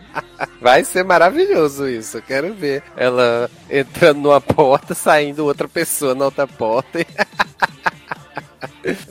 Vai 0.60 0.84
ser 0.84 1.04
maravilhoso 1.04 1.88
isso, 1.88 2.18
eu 2.18 2.22
quero 2.22 2.54
ver. 2.54 2.82
Ela 2.96 3.50
entrando 3.68 4.20
numa 4.20 4.40
porta, 4.40 4.94
saindo 4.94 5.44
outra 5.44 5.68
pessoa 5.68 6.14
na 6.14 6.24
outra 6.26 6.46
porta. 6.46 6.98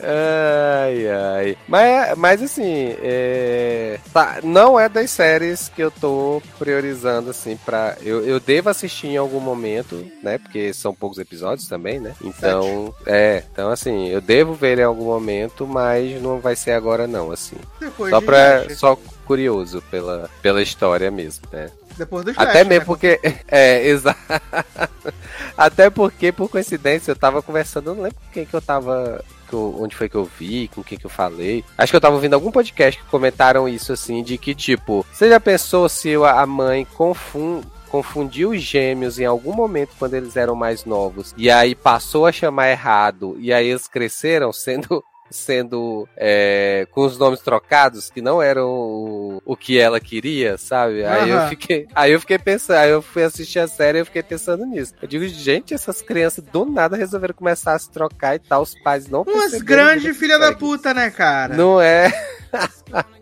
ai, 0.02 1.08
ai. 1.08 1.58
Mas, 1.68 2.18
mas 2.18 2.42
assim, 2.42 2.94
é... 3.02 3.98
tá, 4.12 4.40
não 4.42 4.78
é 4.78 4.88
das 4.88 5.10
séries 5.10 5.68
que 5.68 5.82
eu 5.82 5.90
tô 5.90 6.42
priorizando, 6.58 7.30
assim, 7.30 7.56
pra. 7.64 7.96
Eu, 8.02 8.24
eu 8.24 8.40
devo 8.40 8.68
assistir 8.68 9.08
em 9.08 9.16
algum 9.16 9.40
momento, 9.40 10.06
né? 10.22 10.38
Porque 10.38 10.72
são 10.72 10.94
poucos 10.94 11.18
episódios 11.18 11.68
também, 11.68 12.00
né? 12.00 12.14
Então, 12.22 12.94
é. 13.06 13.44
Então, 13.52 13.70
assim, 13.70 14.08
eu 14.08 14.20
devo 14.20 14.54
ver 14.54 14.78
em 14.78 14.84
algum 14.84 15.04
momento, 15.04 15.66
mas 15.66 16.20
não 16.20 16.40
vai 16.40 16.56
ser 16.56 16.72
agora, 16.72 17.06
não, 17.06 17.30
assim. 17.30 17.56
Depois 17.78 18.10
Só 18.10 18.20
pra. 18.20 18.68
Só 18.74 18.98
curioso 19.30 19.80
pela, 19.90 20.28
pela 20.42 20.60
história 20.60 21.08
mesmo, 21.08 21.44
né? 21.52 21.70
Depois 22.00 22.24
do 22.24 22.30
Slash, 22.32 22.50
Até 22.50 22.64
né? 22.64 22.70
mesmo 22.70 22.86
porque. 22.86 23.20
É, 23.48 23.86
exato. 23.86 24.18
Até 25.56 25.90
porque, 25.90 26.32
por 26.32 26.48
coincidência, 26.48 27.10
eu 27.12 27.16
tava 27.16 27.42
conversando, 27.42 27.90
eu 27.90 27.94
não 27.94 28.02
lembro 28.04 28.18
com 28.18 28.32
quem 28.32 28.44
que 28.46 28.54
eu 28.54 28.60
tava. 28.62 29.22
que 29.48 29.54
eu- 29.54 29.76
onde 29.80 29.96
foi 29.96 30.08
que 30.08 30.14
eu 30.16 30.24
vi, 30.38 30.68
com 30.68 30.82
quem 30.82 30.96
que 30.98 31.04
eu 31.06 31.10
falei. 31.10 31.64
Acho 31.76 31.92
que 31.92 31.96
eu 31.96 32.00
tava 32.00 32.14
ouvindo 32.14 32.34
algum 32.34 32.50
podcast 32.52 33.00
que 33.00 33.08
comentaram 33.10 33.68
isso, 33.68 33.92
assim, 33.92 34.22
de 34.22 34.38
que, 34.38 34.54
tipo, 34.54 35.04
você 35.12 35.28
já 35.28 35.40
pensou 35.40 35.88
se 35.88 36.14
a 36.14 36.46
mãe 36.46 36.84
confun- 36.96 37.60
confundiu 37.88 38.50
os 38.50 38.62
gêmeos 38.62 39.18
em 39.18 39.24
algum 39.24 39.52
momento 39.52 39.90
quando 39.98 40.14
eles 40.14 40.36
eram 40.36 40.54
mais 40.54 40.84
novos 40.84 41.34
e 41.36 41.50
aí 41.50 41.74
passou 41.74 42.24
a 42.24 42.30
chamar 42.30 42.70
errado 42.70 43.36
e 43.40 43.52
aí 43.52 43.66
eles 43.66 43.88
cresceram 43.88 44.52
sendo 44.52 45.02
sendo 45.30 46.08
é, 46.16 46.86
com 46.90 47.02
os 47.02 47.18
nomes 47.18 47.40
trocados 47.40 48.10
que 48.10 48.20
não 48.20 48.42
eram 48.42 48.68
o, 48.68 49.42
o 49.44 49.56
que 49.56 49.78
ela 49.78 50.00
queria, 50.00 50.58
sabe? 50.58 51.04
Aí 51.04 51.30
eu 51.30 51.48
fiquei, 51.48 51.86
aí 51.94 52.12
eu 52.12 52.20
fiquei 52.20 52.38
pensando, 52.38 52.76
aí 52.76 52.90
eu 52.90 53.02
fui 53.02 53.22
assistir 53.22 53.58
a 53.58 53.68
série 53.68 53.98
e 53.98 54.00
eu 54.00 54.06
fiquei 54.06 54.22
pensando 54.22 54.66
nisso. 54.66 54.94
Eu 55.00 55.08
digo, 55.08 55.26
gente, 55.28 55.74
essas 55.74 56.02
crianças 56.02 56.44
do 56.44 56.64
nada 56.64 56.96
resolveram 56.96 57.34
começar 57.34 57.74
a 57.74 57.78
se 57.78 57.90
trocar 57.90 58.34
e 58.34 58.38
tal, 58.38 58.62
os 58.62 58.74
pais 58.82 59.08
não 59.08 59.22
Umas 59.22 59.60
grandes 59.62 60.16
filha 60.16 60.38
da 60.38 60.52
puta, 60.52 60.92
né, 60.92 61.10
cara? 61.10 61.54
Não 61.54 61.80
é? 61.80 62.10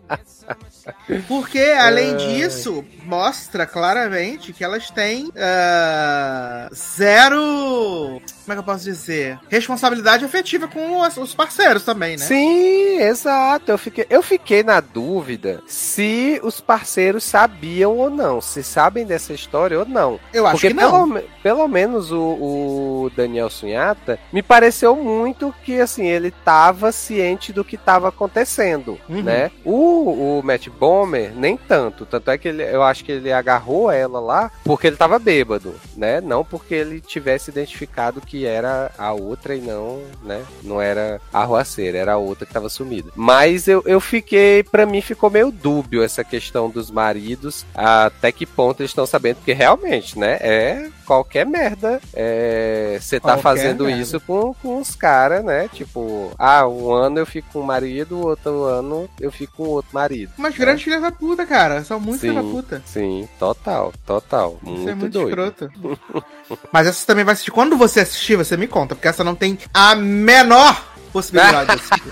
Porque, 1.27 1.59
além 1.59 2.17
disso, 2.17 2.83
mostra 3.05 3.65
claramente 3.65 4.51
que 4.53 4.63
elas 4.63 4.89
têm 4.89 5.31
ah, 5.37 6.69
zero. 6.73 8.21
Como 8.43 8.53
é 8.53 8.53
que 8.53 8.59
eu 8.59 8.63
posso 8.63 8.83
dizer? 8.83 9.39
Responsabilidade 9.49 10.25
afetiva 10.25 10.67
com 10.67 11.01
os, 11.01 11.17
os 11.17 11.35
parceiros 11.35 11.83
também, 11.83 12.17
né? 12.17 12.25
Sim, 12.25 12.97
exato. 12.99 13.71
Eu 13.71 13.77
fiquei, 13.77 14.05
eu 14.09 14.23
fiquei 14.23 14.63
na 14.63 14.79
dúvida 14.79 15.61
se 15.67 16.39
os 16.43 16.59
parceiros 16.59 17.23
sabiam 17.23 17.95
ou 17.95 18.09
não. 18.09 18.41
Se 18.41 18.63
sabem 18.63 19.05
dessa 19.05 19.33
história 19.33 19.77
ou 19.77 19.85
não. 19.85 20.19
Eu 20.33 20.45
acho 20.47 20.55
Porque 20.55 20.69
que 20.69 20.73
não. 20.73 21.09
Pelo, 21.11 21.23
pelo 21.43 21.67
menos 21.67 22.11
o, 22.11 22.19
o 22.19 23.11
Daniel 23.15 23.49
Sunhata 23.49 24.19
me 24.33 24.41
pareceu 24.41 24.95
muito 24.95 25.53
que 25.63 25.79
assim 25.79 26.07
ele 26.07 26.31
tava 26.31 26.91
ciente 26.91 27.53
do 27.53 27.63
que 27.63 27.75
estava 27.75 28.09
acontecendo, 28.09 28.97
Uhum. 29.07 29.21
né? 29.23 29.51
O, 29.63 29.98
o 30.07 30.41
Matt 30.43 30.67
Bomer 30.69 31.33
nem 31.35 31.57
tanto, 31.57 32.05
tanto 32.05 32.31
é 32.31 32.37
que 32.37 32.47
ele, 32.47 32.63
eu 32.63 32.83
acho 32.83 33.03
que 33.03 33.11
ele 33.11 33.31
agarrou 33.31 33.91
ela 33.91 34.19
lá 34.19 34.51
porque 34.63 34.87
ele 34.87 34.95
tava 34.95 35.19
bêbado, 35.19 35.73
né? 35.95 36.21
Não 36.21 36.43
porque 36.43 36.73
ele 36.73 37.01
tivesse 37.01 37.51
identificado 37.51 38.21
que 38.21 38.45
era 38.45 38.91
a 38.97 39.13
outra 39.13 39.55
e 39.55 39.61
não, 39.61 40.01
né? 40.23 40.43
Não 40.63 40.81
era 40.81 41.19
a 41.33 41.43
Ruaceira, 41.43 41.97
era 41.97 42.13
a 42.13 42.17
outra 42.17 42.45
que 42.45 42.53
tava 42.53 42.69
sumida. 42.69 43.11
Mas 43.15 43.67
eu, 43.67 43.83
eu 43.85 43.99
fiquei, 43.99 44.63
pra 44.63 44.85
mim 44.85 45.01
ficou 45.01 45.29
meio 45.29 45.51
dúbio 45.51 46.03
essa 46.03 46.23
questão 46.23 46.69
dos 46.69 46.91
maridos, 46.91 47.65
até 47.73 48.31
que 48.31 48.45
ponto 48.45 48.81
eles 48.81 48.91
estão 48.91 49.05
sabendo, 49.05 49.37
porque 49.37 49.53
realmente, 49.53 50.17
né? 50.17 50.37
É 50.41 50.89
qualquer 51.05 51.43
merda 51.43 51.99
você 52.99 53.19
tá 53.19 53.29
Qualquer 53.29 53.41
fazendo 53.41 53.85
merda. 53.85 54.01
isso 54.01 54.19
com, 54.21 54.53
com 54.53 54.79
os 54.79 54.95
caras, 54.95 55.43
né? 55.43 55.67
Tipo, 55.73 56.31
ah, 56.37 56.67
um 56.67 56.91
ano 56.91 57.17
eu 57.19 57.25
fico 57.25 57.49
com 57.51 57.59
um 57.61 57.63
marido, 57.63 58.19
outro 58.19 58.63
ano 58.63 59.09
eu 59.19 59.31
fico 59.31 59.53
com 59.57 59.63
outro 59.63 59.88
marido. 59.93 60.31
Mas 60.37 60.55
grandes 60.57 60.83
filhas 60.83 61.01
da 61.01 61.11
puta, 61.11 61.45
cara. 61.45 61.83
São 61.83 61.99
muito 61.99 62.21
filhas 62.21 62.35
da 62.35 62.41
puta. 62.43 62.81
Sim, 62.85 63.27
total, 63.39 63.93
total. 64.05 64.57
Muito, 64.61 64.79
Isso 64.81 64.89
é 64.89 64.95
muito 64.95 65.13
doido. 65.13 65.29
escroto. 65.29 65.71
Mas 66.71 66.87
essa 66.87 67.05
também 67.05 67.23
vai 67.25 67.33
assistir. 67.33 67.51
Quando 67.51 67.77
você 67.77 68.01
assistir, 68.01 68.35
você 68.35 68.55
me 68.57 68.67
conta, 68.67 68.95
porque 68.95 69.07
essa 69.07 69.23
não 69.23 69.35
tem 69.35 69.57
a 69.73 69.95
menor 69.95 70.83
possibilidade 71.11 71.65
de 71.67 71.75
assistir. 71.75 72.03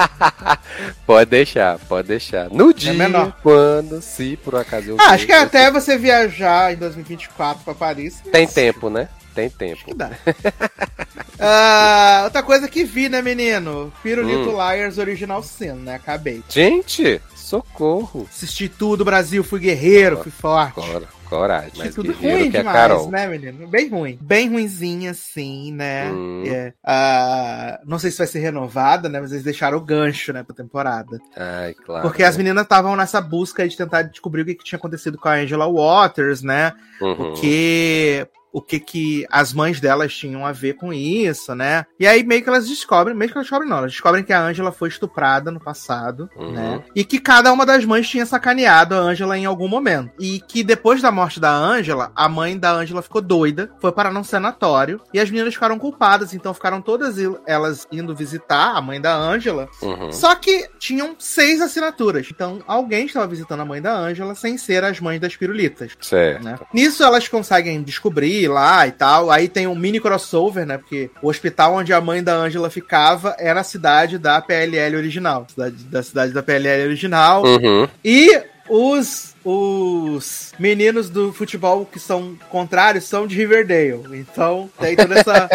Pode 1.05 1.29
deixar, 1.29 1.77
pode 1.79 2.07
deixar. 2.07 2.49
No 2.49 2.73
dia, 2.73 2.91
É 2.91 2.95
menor. 2.95 3.31
quando, 3.43 4.01
se 4.01 4.35
por 4.43 4.55
acaso 4.55 4.89
eu 4.89 4.97
Ah, 4.99 5.11
acho 5.11 5.25
que 5.25 5.31
até 5.31 5.69
você 5.71 5.97
viajar 5.97 6.73
em 6.73 6.77
2024 6.77 7.63
pra 7.63 7.73
Paris. 7.75 8.21
Tem 8.31 8.45
tempo, 8.47 8.89
né? 8.89 9.07
Tem 9.35 9.49
tempo. 9.49 9.85
Que 9.85 9.93
dá. 9.93 10.09
Ah, 11.39 12.21
outra 12.25 12.41
coisa 12.41 12.67
que 12.67 12.83
vi, 12.83 13.09
né, 13.09 13.21
menino? 13.21 13.93
Pirulito 14.01 14.49
Hum. 14.49 14.53
Liars 14.57 14.97
Original 14.97 15.43
Sin, 15.43 15.73
né? 15.73 15.95
Acabei. 15.95 16.41
Gente, 16.49 17.21
socorro. 17.47 18.27
Assisti 18.29 18.67
tudo, 18.67 19.05
Brasil, 19.05 19.43
fui 19.43 19.59
guerreiro, 19.59 20.17
fui 20.17 20.31
forte. 20.31 20.73
Cora, 20.73 21.07
coragem, 21.29 21.71
mais 21.77 21.95
tudo 21.95 22.11
ruim 22.11 22.51
que 22.51 22.57
a 22.57 22.59
demais, 22.61 22.77
Carol. 22.77 23.09
né, 23.09 23.27
menino? 23.27 23.67
Bem 23.67 23.89
ruim. 23.89 24.19
Bem 24.21 24.49
ruinzinha, 24.49 25.11
assim, 25.11 25.71
né? 25.71 26.11
Hum. 26.11 26.43
É. 26.45 26.73
Ah, 26.83 27.79
não 27.85 27.97
sei 27.97 28.11
se 28.11 28.17
vai 28.17 28.27
ser 28.27 28.39
renovada, 28.39 29.07
né? 29.07 29.21
Mas 29.21 29.31
eles 29.31 29.43
deixaram 29.45 29.77
o 29.77 29.81
gancho, 29.81 30.33
né, 30.33 30.43
pra 30.43 30.55
temporada. 30.55 31.19
Ai, 31.35 31.73
claro. 31.73 32.01
Porque 32.01 32.23
as 32.23 32.35
meninas 32.35 32.63
estavam 32.63 32.95
nessa 32.95 33.21
busca 33.21 33.63
aí 33.63 33.69
de 33.69 33.77
tentar 33.77 34.01
descobrir 34.01 34.41
o 34.41 34.45
que, 34.45 34.55
que 34.55 34.63
tinha 34.65 34.77
acontecido 34.77 35.17
com 35.17 35.29
a 35.29 35.35
Angela 35.35 35.67
Waters, 35.71 36.41
né? 36.41 36.73
Uhum. 37.01 37.31
O 37.31 37.33
que. 37.33 38.27
O 38.57 38.61
que 38.61 38.79
que 38.79 39.23
as 39.29 39.53
mães 39.53 39.79
delas 39.79 40.11
tinham 40.15 40.43
a 40.45 40.51
ver 40.51 40.73
com 40.73 40.91
isso, 40.91 41.53
né? 41.53 41.85
E 41.99 42.07
aí 42.07 42.23
meio 42.23 42.41
que 42.41 42.49
elas 42.49 42.67
descobrem, 42.67 43.15
meio 43.15 43.29
que 43.29 43.37
elas 43.37 43.45
descobrem 43.45 43.69
não, 43.69 43.77
elas 43.77 43.91
descobrem 43.91 44.23
que 44.23 44.33
a 44.33 44.41
Angela 44.41 44.71
foi 44.71 44.89
estuprada 44.89 45.51
no 45.51 45.59
passado, 45.59 46.27
Uhum. 46.35 46.51
né? 46.53 46.83
E 46.95 47.03
que 47.05 47.19
cada 47.19 47.51
uma 47.53 47.65
das 47.67 47.85
mães 47.85 48.09
tinha 48.09 48.25
sacaneado 48.25 48.95
a 48.95 48.97
Angela 48.97 49.37
em 49.37 49.45
algum 49.45 49.67
momento. 49.67 50.11
E 50.19 50.39
que 50.39 50.63
depois 50.63 51.01
da 51.03 51.11
morte 51.11 51.39
da 51.39 51.51
Angela, 51.53 52.11
a 52.15 52.27
mãe 52.27 52.57
da 52.57 52.71
Angela 52.71 53.03
ficou 53.03 53.21
doida, 53.21 53.69
foi 53.79 53.91
parar 53.91 54.11
num 54.11 54.23
sanatório, 54.23 54.99
e 55.13 55.19
as 55.19 55.29
meninas 55.29 55.53
ficaram 55.53 55.77
culpadas, 55.77 56.33
então 56.33 56.51
ficaram 56.53 56.81
todas 56.81 57.15
elas 57.45 57.87
indo 57.91 58.15
visitar 58.15 58.75
a 58.75 58.81
mãe 58.81 58.99
da 58.99 59.15
Angela, 59.15 59.69
Uhum. 59.83 60.11
só 60.11 60.33
que 60.33 60.67
tinham 60.79 61.15
seis 61.19 61.61
assinaturas. 61.61 62.27
Então, 62.31 62.59
alguém 62.67 63.05
estava 63.05 63.27
visitando 63.27 63.61
a 63.61 63.65
mãe 63.65 63.81
da 63.81 63.93
Ângela 63.95 64.33
sem 64.33 64.57
ser 64.57 64.83
as 64.83 64.99
mães 64.99 65.19
das 65.21 65.35
pirulitas. 65.35 65.91
Certo. 66.01 66.43
Né? 66.43 66.57
Nisso 66.73 67.03
elas 67.03 67.27
conseguem 67.27 67.83
descobrir 67.83 68.46
lá 68.47 68.87
e 68.87 68.91
tal. 68.91 69.29
Aí 69.29 69.47
tem 69.47 69.67
um 69.67 69.75
mini 69.75 69.99
crossover, 69.99 70.65
né? 70.65 70.77
Porque 70.77 71.09
o 71.21 71.29
hospital 71.29 71.75
onde 71.75 71.93
a 71.93 72.01
mãe 72.01 72.23
da 72.23 72.33
Ângela 72.33 72.69
ficava 72.69 73.35
era 73.37 73.61
a 73.61 73.63
cidade 73.63 74.17
da 74.17 74.41
PLL 74.41 74.95
original. 74.95 75.45
Cidade, 75.49 75.75
da 75.83 76.03
cidade 76.03 76.33
da 76.33 76.43
PLL 76.43 76.83
original. 76.83 77.43
Uhum. 77.43 77.87
E 78.03 78.41
os, 78.69 79.35
os 79.43 80.53
meninos 80.59 81.09
do 81.09 81.31
futebol 81.31 81.85
que 81.85 81.99
são 81.99 82.37
contrários 82.49 83.05
são 83.05 83.27
de 83.27 83.35
Riverdale. 83.35 84.19
Então 84.19 84.69
tem 84.79 84.95
toda 84.95 85.19
essa, 85.19 85.49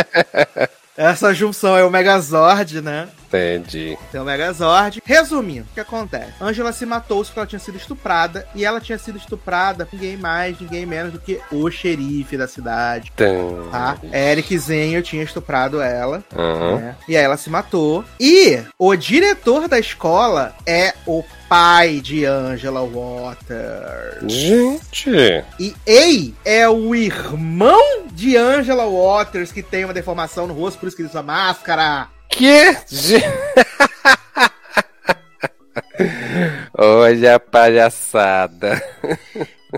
essa 0.97 1.35
junção. 1.35 1.77
É 1.77 1.85
o 1.85 1.91
Megazord, 1.91 2.81
né? 2.81 3.09
Entendi. 3.33 3.97
Tem 4.11 4.21
o 4.21 4.25
Megazord. 4.25 5.03
Resumindo, 5.05 5.67
o 5.71 5.75
que 5.75 5.81
acontece? 5.81 6.33
Angela 6.41 6.73
se 6.73 6.85
matou 6.85 7.23
porque 7.25 7.39
ela 7.39 7.47
tinha 7.47 7.59
sido 7.59 7.77
estuprada. 7.77 8.47
E 8.55 8.65
ela 8.65 8.81
tinha 8.81 8.99
sido 8.99 9.17
estuprada 9.17 9.87
por 9.87 9.95
ninguém 9.95 10.17
mais, 10.17 10.61
ninguém 10.61 10.85
menos 10.85 11.13
do 11.13 11.19
que 11.19 11.41
o 11.51 11.71
xerife 11.71 12.37
da 12.37 12.47
cidade. 12.47 13.11
Então. 13.15 13.69
Tá? 13.71 13.97
Eric 14.13 14.57
Zenho 14.59 15.03
tinha 15.03 15.23
estuprado 15.23 15.81
ela. 15.81 16.23
Uhum. 16.35 16.79
né? 16.79 16.97
E 17.09 17.17
aí 17.17 17.25
ela 17.25 17.37
se 17.37 17.49
matou. 17.49 18.05
E 18.21 18.61
o 18.79 18.95
diretor 18.97 19.69
da 19.69 19.79
escola 19.79 20.55
é 20.67 20.95
o 21.07 21.25
pai 21.49 22.01
de 22.01 22.25
Angela 22.25 22.81
Waters. 22.81 24.33
Gente. 24.33 25.11
E 25.61 25.75
Ei 25.87 26.35
é 26.45 26.69
o 26.69 26.95
irmão 26.95 28.07
de 28.11 28.37
Angela 28.37 28.87
Waters, 28.87 29.53
que 29.53 29.63
tem 29.63 29.85
uma 29.85 29.93
deformação 29.93 30.47
no 30.47 30.55
rosto, 30.55 30.79
por 30.79 30.87
isso 30.87 30.97
que 30.97 31.03
ele 31.03 31.11
usa 31.11 31.23
máscara. 31.23 32.09
Hoje 36.77 37.27
é 37.27 37.35
a 37.35 37.39
palhaçada. 37.41 38.83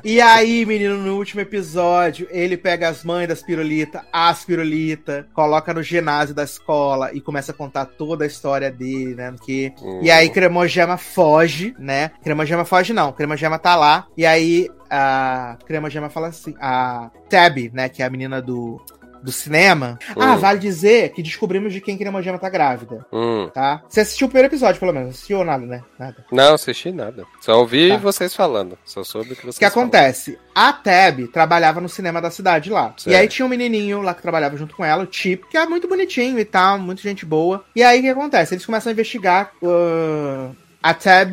E 0.02 0.20
aí, 0.20 0.64
menino, 0.66 0.96
no 0.96 1.16
último 1.16 1.40
episódio, 1.40 2.26
ele 2.30 2.56
pega 2.56 2.88
as 2.88 3.04
mães 3.04 3.28
das 3.28 3.42
pirulita, 3.42 4.04
as 4.12 4.44
pirulita, 4.44 5.26
coloca 5.32 5.72
no 5.72 5.82
ginásio 5.82 6.34
da 6.34 6.42
escola 6.42 7.12
e 7.12 7.20
começa 7.20 7.52
a 7.52 7.54
contar 7.54 7.86
toda 7.86 8.24
a 8.24 8.26
história 8.26 8.70
dele, 8.70 9.14
né? 9.14 9.34
Que... 9.44 9.72
E 10.02 10.10
aí, 10.10 10.28
Cremogema 10.30 10.96
foge, 10.96 11.74
né? 11.78 12.10
Cremogema 12.22 12.64
foge, 12.64 12.92
não. 12.92 13.12
Cremogema 13.12 13.58
tá 13.58 13.76
lá. 13.76 14.06
E 14.16 14.26
aí, 14.26 14.68
a 14.90 15.58
Cremogema 15.66 16.08
fala 16.08 16.28
assim: 16.28 16.54
a 16.60 17.10
Tab, 17.28 17.56
né? 17.72 17.88
Que 17.88 18.02
é 18.02 18.06
a 18.06 18.10
menina 18.10 18.40
do. 18.42 18.80
Do 19.24 19.32
cinema. 19.32 19.98
Ah, 20.16 20.34
Hum. 20.34 20.36
vale 20.36 20.58
dizer 20.58 21.10
que 21.12 21.22
descobrimos 21.22 21.72
de 21.72 21.80
quem 21.80 21.96
Cremogema 21.96 22.38
tá 22.38 22.50
grávida, 22.50 23.06
Hum. 23.10 23.48
tá? 23.54 23.82
Você 23.88 24.00
assistiu 24.02 24.26
o 24.26 24.30
primeiro 24.30 24.48
episódio, 24.52 24.78
pelo 24.78 24.92
menos. 24.92 25.10
Assistiu 25.14 25.38
ou 25.38 25.44
nada, 25.44 25.64
né? 25.64 25.82
Nada. 25.98 26.24
Não, 26.30 26.54
assisti 26.54 26.92
nada. 26.92 27.24
Só 27.40 27.58
ouvi 27.58 27.88
Tá. 27.88 27.96
vocês 27.96 28.34
falando. 28.34 28.76
Só 28.84 29.02
soube 29.02 29.32
o 29.32 29.36
que 29.36 29.42
vocês 29.42 29.56
O 29.56 29.58
que 29.58 29.64
acontece? 29.64 30.38
A 30.54 30.72
Tab 30.74 31.26
trabalhava 31.32 31.80
no 31.80 31.88
cinema 31.88 32.20
da 32.20 32.30
cidade 32.30 32.68
lá. 32.68 32.92
Certo. 32.96 33.08
E 33.10 33.14
aí 33.16 33.26
tinha 33.26 33.46
um 33.46 33.48
menininho 33.48 34.02
lá 34.02 34.12
que 34.12 34.20
trabalhava 34.22 34.56
junto 34.58 34.76
com 34.76 34.84
ela, 34.84 35.04
o 35.04 35.08
Chip, 35.10 35.46
que 35.48 35.56
é 35.56 35.64
muito 35.66 35.88
bonitinho 35.88 36.38
e 36.38 36.44
tal, 36.44 36.78
muito 36.78 37.00
gente 37.00 37.24
boa. 37.24 37.64
E 37.74 37.82
aí 37.82 38.00
o 38.00 38.02
que 38.02 38.08
acontece? 38.10 38.54
Eles 38.54 38.66
começam 38.66 38.90
a 38.90 38.92
investigar. 38.92 39.52
uh, 39.62 40.54
a 40.84 40.92
Tab 40.92 41.32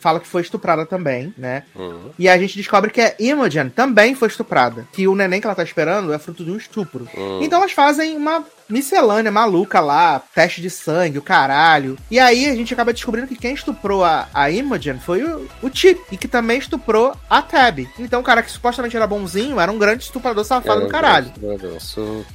fala 0.00 0.18
que 0.18 0.26
foi 0.26 0.40
estuprada 0.40 0.86
também, 0.86 1.34
né? 1.36 1.58
falaram. 1.74 1.88
Hum. 1.88 2.10
E 2.18 2.28
a 2.28 2.38
gente 2.38 2.56
descobre 2.56 2.90
que 2.90 3.00
a 3.00 3.14
Imogen 3.18 3.68
também 3.68 4.14
foi 4.14 4.28
estuprada. 4.28 4.86
Que 4.92 5.06
o 5.06 5.14
neném 5.14 5.40
que 5.40 5.46
ela 5.46 5.54
tá 5.54 5.62
esperando 5.62 6.12
é 6.12 6.18
fruto 6.18 6.44
de 6.44 6.50
um 6.50 6.56
estupro. 6.56 7.08
Hum. 7.16 7.40
Então 7.42 7.58
elas 7.58 7.72
fazem 7.72 8.16
uma 8.16 8.44
miscelânea 8.68 9.32
maluca 9.32 9.80
lá, 9.80 10.20
teste 10.34 10.60
de 10.60 10.68
sangue, 10.68 11.18
o 11.18 11.22
caralho. 11.22 11.96
E 12.10 12.18
aí 12.18 12.46
a 12.46 12.54
gente 12.54 12.72
acaba 12.74 12.92
descobrindo 12.92 13.26
que 13.26 13.36
quem 13.36 13.54
estuprou 13.54 14.04
a, 14.04 14.28
a 14.32 14.50
Imogen 14.50 14.98
foi 14.98 15.22
o, 15.22 15.48
o 15.62 15.70
Chip, 15.72 16.00
e 16.12 16.16
que 16.16 16.28
também 16.28 16.58
estuprou 16.58 17.14
a 17.30 17.40
Tab. 17.40 17.78
Então 17.98 18.20
o 18.20 18.24
cara 18.24 18.42
que 18.42 18.50
supostamente 18.50 18.96
era 18.96 19.06
bonzinho 19.06 19.58
era 19.58 19.72
um 19.72 19.78
grande 19.78 20.04
estuprador 20.04 20.44
safado 20.44 20.82
do 20.82 20.88
caralho. 20.88 21.32
Socorro. 21.80 22.26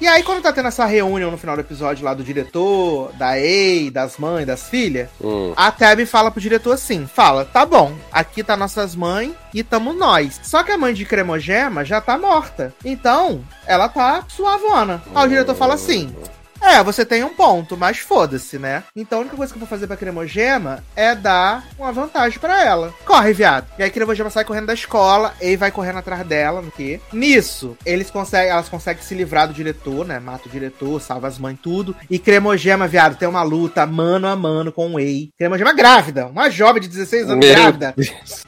E 0.00 0.06
aí, 0.06 0.22
quando 0.22 0.42
tá 0.42 0.52
tendo 0.52 0.68
essa 0.68 0.84
reunião 0.84 1.30
no 1.30 1.38
final 1.38 1.56
do 1.56 1.60
episódio 1.60 2.04
lá 2.04 2.14
do 2.14 2.22
diretor, 2.22 3.12
da 3.14 3.38
Ei, 3.38 3.90
das 3.90 4.16
mães, 4.18 4.46
das 4.46 4.68
filhas, 4.68 5.08
Hum. 5.20 5.52
a 5.56 5.70
Tab 5.70 6.04
fala 6.06 6.30
pro 6.30 6.40
diretor 6.40 6.72
assim: 6.72 7.06
fala, 7.06 7.44
tá 7.44 7.64
bom, 7.64 7.92
aqui 8.12 8.42
tá 8.42 8.56
nossas 8.56 8.94
mães 8.94 9.32
e 9.54 9.62
tamo 9.62 9.92
nós. 9.92 10.40
Só 10.42 10.62
que 10.62 10.72
a 10.72 10.78
mãe 10.78 10.92
de 10.94 11.04
Cremogema 11.04 11.84
já 11.84 12.00
tá 12.00 12.16
morta. 12.18 12.74
Então, 12.84 13.42
ela 13.66 13.88
tá 13.88 14.24
suavona. 14.28 15.02
Aí 15.14 15.26
o 15.26 15.28
diretor 15.28 15.54
fala 15.54 15.74
assim. 15.74 16.14
É, 16.60 16.82
você 16.82 17.04
tem 17.04 17.24
um 17.24 17.30
ponto, 17.30 17.76
mas 17.76 17.98
foda-se, 17.98 18.58
né? 18.58 18.84
Então 18.94 19.18
a 19.18 19.20
única 19.22 19.36
coisa 19.36 19.52
que 19.52 19.56
eu 19.56 19.60
vou 19.60 19.68
fazer 19.68 19.86
pra 19.86 19.96
Cremogema 19.96 20.84
é 20.94 21.14
dar 21.14 21.66
uma 21.78 21.92
vantagem 21.92 22.38
pra 22.38 22.62
ela. 22.64 22.92
Corre, 23.04 23.32
viado. 23.32 23.66
E 23.78 23.82
aí 23.82 23.90
Cremogema 23.90 24.30
sai 24.30 24.44
correndo 24.44 24.66
da 24.66 24.74
escola, 24.74 25.34
e 25.40 25.56
vai 25.56 25.70
correndo 25.70 25.98
atrás 25.98 26.26
dela, 26.26 26.60
no 26.60 26.70
quê? 26.70 27.00
Nisso, 27.12 27.76
eles 27.84 28.10
conseguem, 28.10 28.50
elas 28.50 28.68
conseguem 28.68 29.02
se 29.02 29.14
livrar 29.14 29.48
do 29.48 29.54
diretor, 29.54 30.06
né? 30.06 30.18
Mata 30.18 30.48
o 30.48 30.50
diretor, 30.50 31.00
salva 31.00 31.28
as 31.28 31.38
mães, 31.38 31.58
tudo. 31.62 31.96
E 32.08 32.18
Cremogema, 32.18 32.86
viado, 32.86 33.16
tem 33.16 33.28
uma 33.28 33.42
luta 33.42 33.86
mano 33.86 34.26
a 34.26 34.36
mano 34.36 34.72
com 34.72 34.94
o 34.94 35.00
Ei. 35.00 35.30
Cremogema 35.38 35.72
grávida, 35.72 36.26
uma 36.26 36.50
jovem 36.50 36.82
de 36.82 36.88
16 36.88 37.30
anos 37.30 37.46
Meu 37.46 37.54
grávida, 37.54 37.94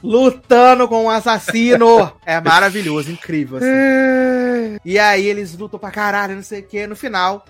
lutando 0.02 0.86
com 0.88 1.04
um 1.04 1.10
assassino. 1.10 2.12
É 2.24 2.40
maravilhoso, 2.40 3.10
incrível, 3.10 3.58
assim. 3.58 4.78
E 4.84 4.98
aí 4.98 5.26
eles 5.26 5.56
lutam 5.56 5.78
pra 5.78 5.90
caralho, 5.90 6.36
não 6.36 6.42
sei 6.42 6.60
o 6.60 6.62
que. 6.62 6.86
No 6.86 6.94
final, 6.96 7.44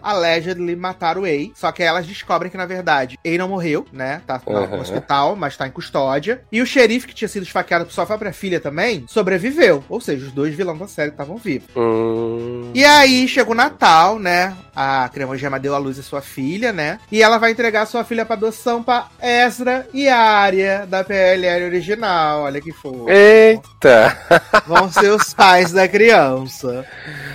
allegedly 0.53 0.77
mataram 0.77 1.23
o 1.23 1.27
Ei. 1.27 1.53
Só 1.55 1.73
que 1.73 1.83
elas 1.83 2.07
descobrem 2.07 2.51
que, 2.51 2.57
na 2.57 2.67
verdade, 2.67 3.19
Ei 3.25 3.39
não 3.39 3.49
morreu, 3.49 3.87
né? 3.93 4.21
Tá 4.27 4.41
no 4.47 4.53
Uhum. 4.53 4.81
hospital, 4.81 5.35
mas 5.37 5.57
tá 5.57 5.67
em 5.67 5.71
custódia. 5.71 6.43
E 6.53 6.61
o 6.61 6.67
xerife, 6.67 7.07
que 7.07 7.15
tinha 7.15 7.29
sido 7.29 7.43
esfaqueado 7.45 7.85
por 7.85 7.93
sua 7.93 8.07
própria 8.07 8.33
filha 8.33 8.61
também, 8.61 9.05
sobreviveu. 9.09 9.83
Ou 9.89 10.01
seja, 10.01 10.27
os 10.27 10.33
dois 10.33 10.55
vilões 10.55 10.79
da 10.79 10.87
série 10.87 11.11
estavam 11.11 11.37
vivos. 11.37 11.69
Hum, 11.77 12.71
E 12.75 12.85
aí 12.85 13.27
chega 13.29 13.51
o 13.51 13.55
Natal, 13.55 14.19
né? 14.19 14.57
A 14.75 15.09
Crema 15.13 15.37
Gema 15.37 15.59
deu 15.59 15.75
à 15.75 15.79
luz 15.79 15.99
a 15.99 16.03
sua 16.03 16.23
filha, 16.23 16.73
né? 16.73 16.99
E 17.11 17.23
ela 17.23 17.39
vai 17.39 17.51
entregar 17.51 17.87
sua 17.87 18.05
filha 18.05 18.25
pra 18.25 18.35
adoção 18.37 18.83
pra 18.83 19.09
Ezra 19.21 19.87
e 19.93 20.09
Arya 20.09 20.87
da 20.89 21.05
PLL 21.05 21.67
original. 21.67 22.43
Olha 22.43 22.61
que 22.61 22.73
fofo. 22.73 23.07
Eita! 23.11 24.17
Vão 24.67 24.91
ser 24.91 25.11
os 25.11 25.35
pais 25.35 25.73
da 25.73 25.87
criança. 25.87 26.87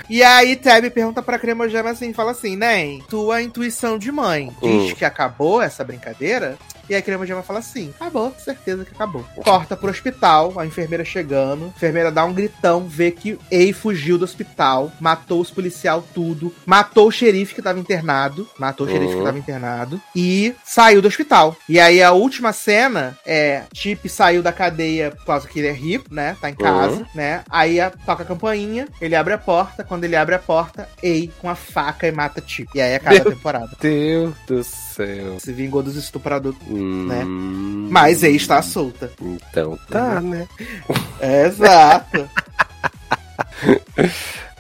E 0.09 0.23
aí 0.23 0.55
Tab 0.55 0.89
pergunta 0.89 1.22
pra 1.22 1.38
Crema 1.38 1.68
Gema 1.69 1.91
assim, 1.91 2.14
fala 2.14 2.31
assim, 2.31 2.55
Nem, 2.55 3.01
tua 3.09 3.41
intuição 3.41 3.97
de 3.97 4.11
mãe 4.11 4.51
diz 4.61 4.91
Hum. 4.91 4.95
que 4.95 5.05
acabou 5.05 5.61
essa 5.61 5.84
brincadeira? 5.84 6.57
E 6.89 6.93
aí 6.93 6.99
a 6.99 7.01
Crema 7.03 7.26
Gema 7.26 7.43
fala 7.43 7.59
assim, 7.59 7.93
acabou, 7.99 8.34
certeza 8.38 8.85
que 8.85 8.91
acabou. 8.93 9.26
Corta 9.43 9.76
pro 9.76 9.89
hospital, 9.89 10.53
a 10.57 10.65
enfermeira 10.65 11.03
chegando, 11.03 11.65
a 11.65 11.68
enfermeira 11.69 12.11
dá 12.11 12.23
um 12.26 12.34
gritão, 12.34 12.88
vê 12.88 13.11
que 13.11 13.38
Ei 13.51 13.73
fugiu 13.73 14.18
do 14.18 14.23
hospital, 14.26 14.91
matou 14.99 15.41
os 15.41 15.51
policial 15.51 16.03
tudo, 16.14 16.53
matou 16.65 17.07
o 17.07 17.11
xerife 17.11 17.53
que 17.55 17.61
tava 17.61 17.80
internado, 17.80 18.47
matou 18.57 18.85
o 18.88 18.89
xerife 18.89 19.14
Uhum. 19.14 19.19
que 19.19 19.26
tava 19.26 19.38
internado, 19.38 20.01
e 20.15 20.53
saiu 20.64 21.01
do 21.01 21.07
hospital. 21.07 21.55
E 21.68 21.80
aí 21.80 22.01
a 22.01 22.11
última 22.11 22.53
cena 22.53 23.18
é, 23.26 23.64
Chip 23.73 24.07
saiu 24.09 24.41
da 24.41 24.51
cadeia 24.51 25.11
por 25.11 25.26
causa 25.26 25.47
que 25.47 25.59
ele 25.59 25.68
é 25.68 25.73
rico, 25.73 26.05
né, 26.14 26.35
tá 26.39 26.49
em 26.49 26.55
casa, 26.55 27.05
né, 27.14 27.43
aí 27.49 27.80
a- 27.80 27.91
toca 28.05 28.23
a 28.23 28.26
campainha, 28.26 28.88
ele 29.01 29.15
abre 29.15 29.34
a 29.34 29.38
porta, 29.38 29.84
quando 29.84 30.03
ele 30.03 30.15
abre 30.15 30.35
a 30.35 30.39
porta, 30.39 30.88
Ei 31.03 31.31
com 31.39 31.49
a 31.49 31.55
faca 31.55 32.07
e 32.07 32.11
mata 32.11 32.41
Chip. 32.45 32.69
E 32.76 32.81
aí 32.81 32.95
acaba 32.95 33.15
a 33.18 33.19
Meu 33.23 33.31
temporada. 33.31 33.69
Deus 33.80 34.34
do 34.47 34.64
céu. 34.64 34.86
Se 35.39 35.53
vingou 35.53 35.83
dos 35.83 35.95
estupradores. 35.95 36.57
Né? 36.67 37.23
Hum, 37.23 37.87
Mas 37.91 38.23
Ei 38.23 38.35
está 38.35 38.61
solta. 38.61 39.11
Então 39.21 39.77
tá, 39.89 40.21
né? 40.21 40.47
Exato. 41.45 42.29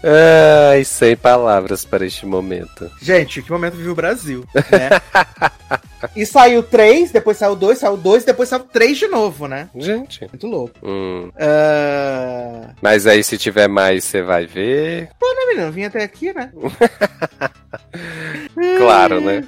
Ai, 0.03 0.83
sem 0.83 1.15
palavras 1.15 1.83
para 1.83 2.05
este 2.05 2.25
momento. 2.25 2.89
Gente, 3.01 3.41
que 3.41 3.51
momento 3.51 3.75
vive 3.75 3.89
o 3.89 3.95
Brasil, 3.95 4.45
né? 4.53 4.89
e 6.15 6.23
saiu 6.25 6.61
três, 6.61 7.11
depois 7.11 7.37
saiu 7.37 7.55
dois, 7.55 7.79
saiu 7.79 7.97
dois, 7.97 8.23
depois 8.23 8.47
saiu 8.47 8.63
três 8.63 8.97
de 8.97 9.07
novo, 9.07 9.47
né? 9.47 9.69
Gente. 9.75 10.21
Muito 10.21 10.45
louco. 10.45 10.75
Hum. 10.83 11.31
Ah, 11.35 12.69
Mas 12.81 13.07
aí 13.07 13.23
se 13.23 13.37
tiver 13.39 13.67
mais, 13.67 14.03
você 14.03 14.21
vai 14.21 14.45
ver. 14.45 15.09
Não, 15.19 15.47
menino, 15.47 15.71
vim 15.71 15.83
até 15.85 16.03
aqui, 16.03 16.31
né? 16.33 16.51
Claro, 18.77 19.21
né? 19.21 19.43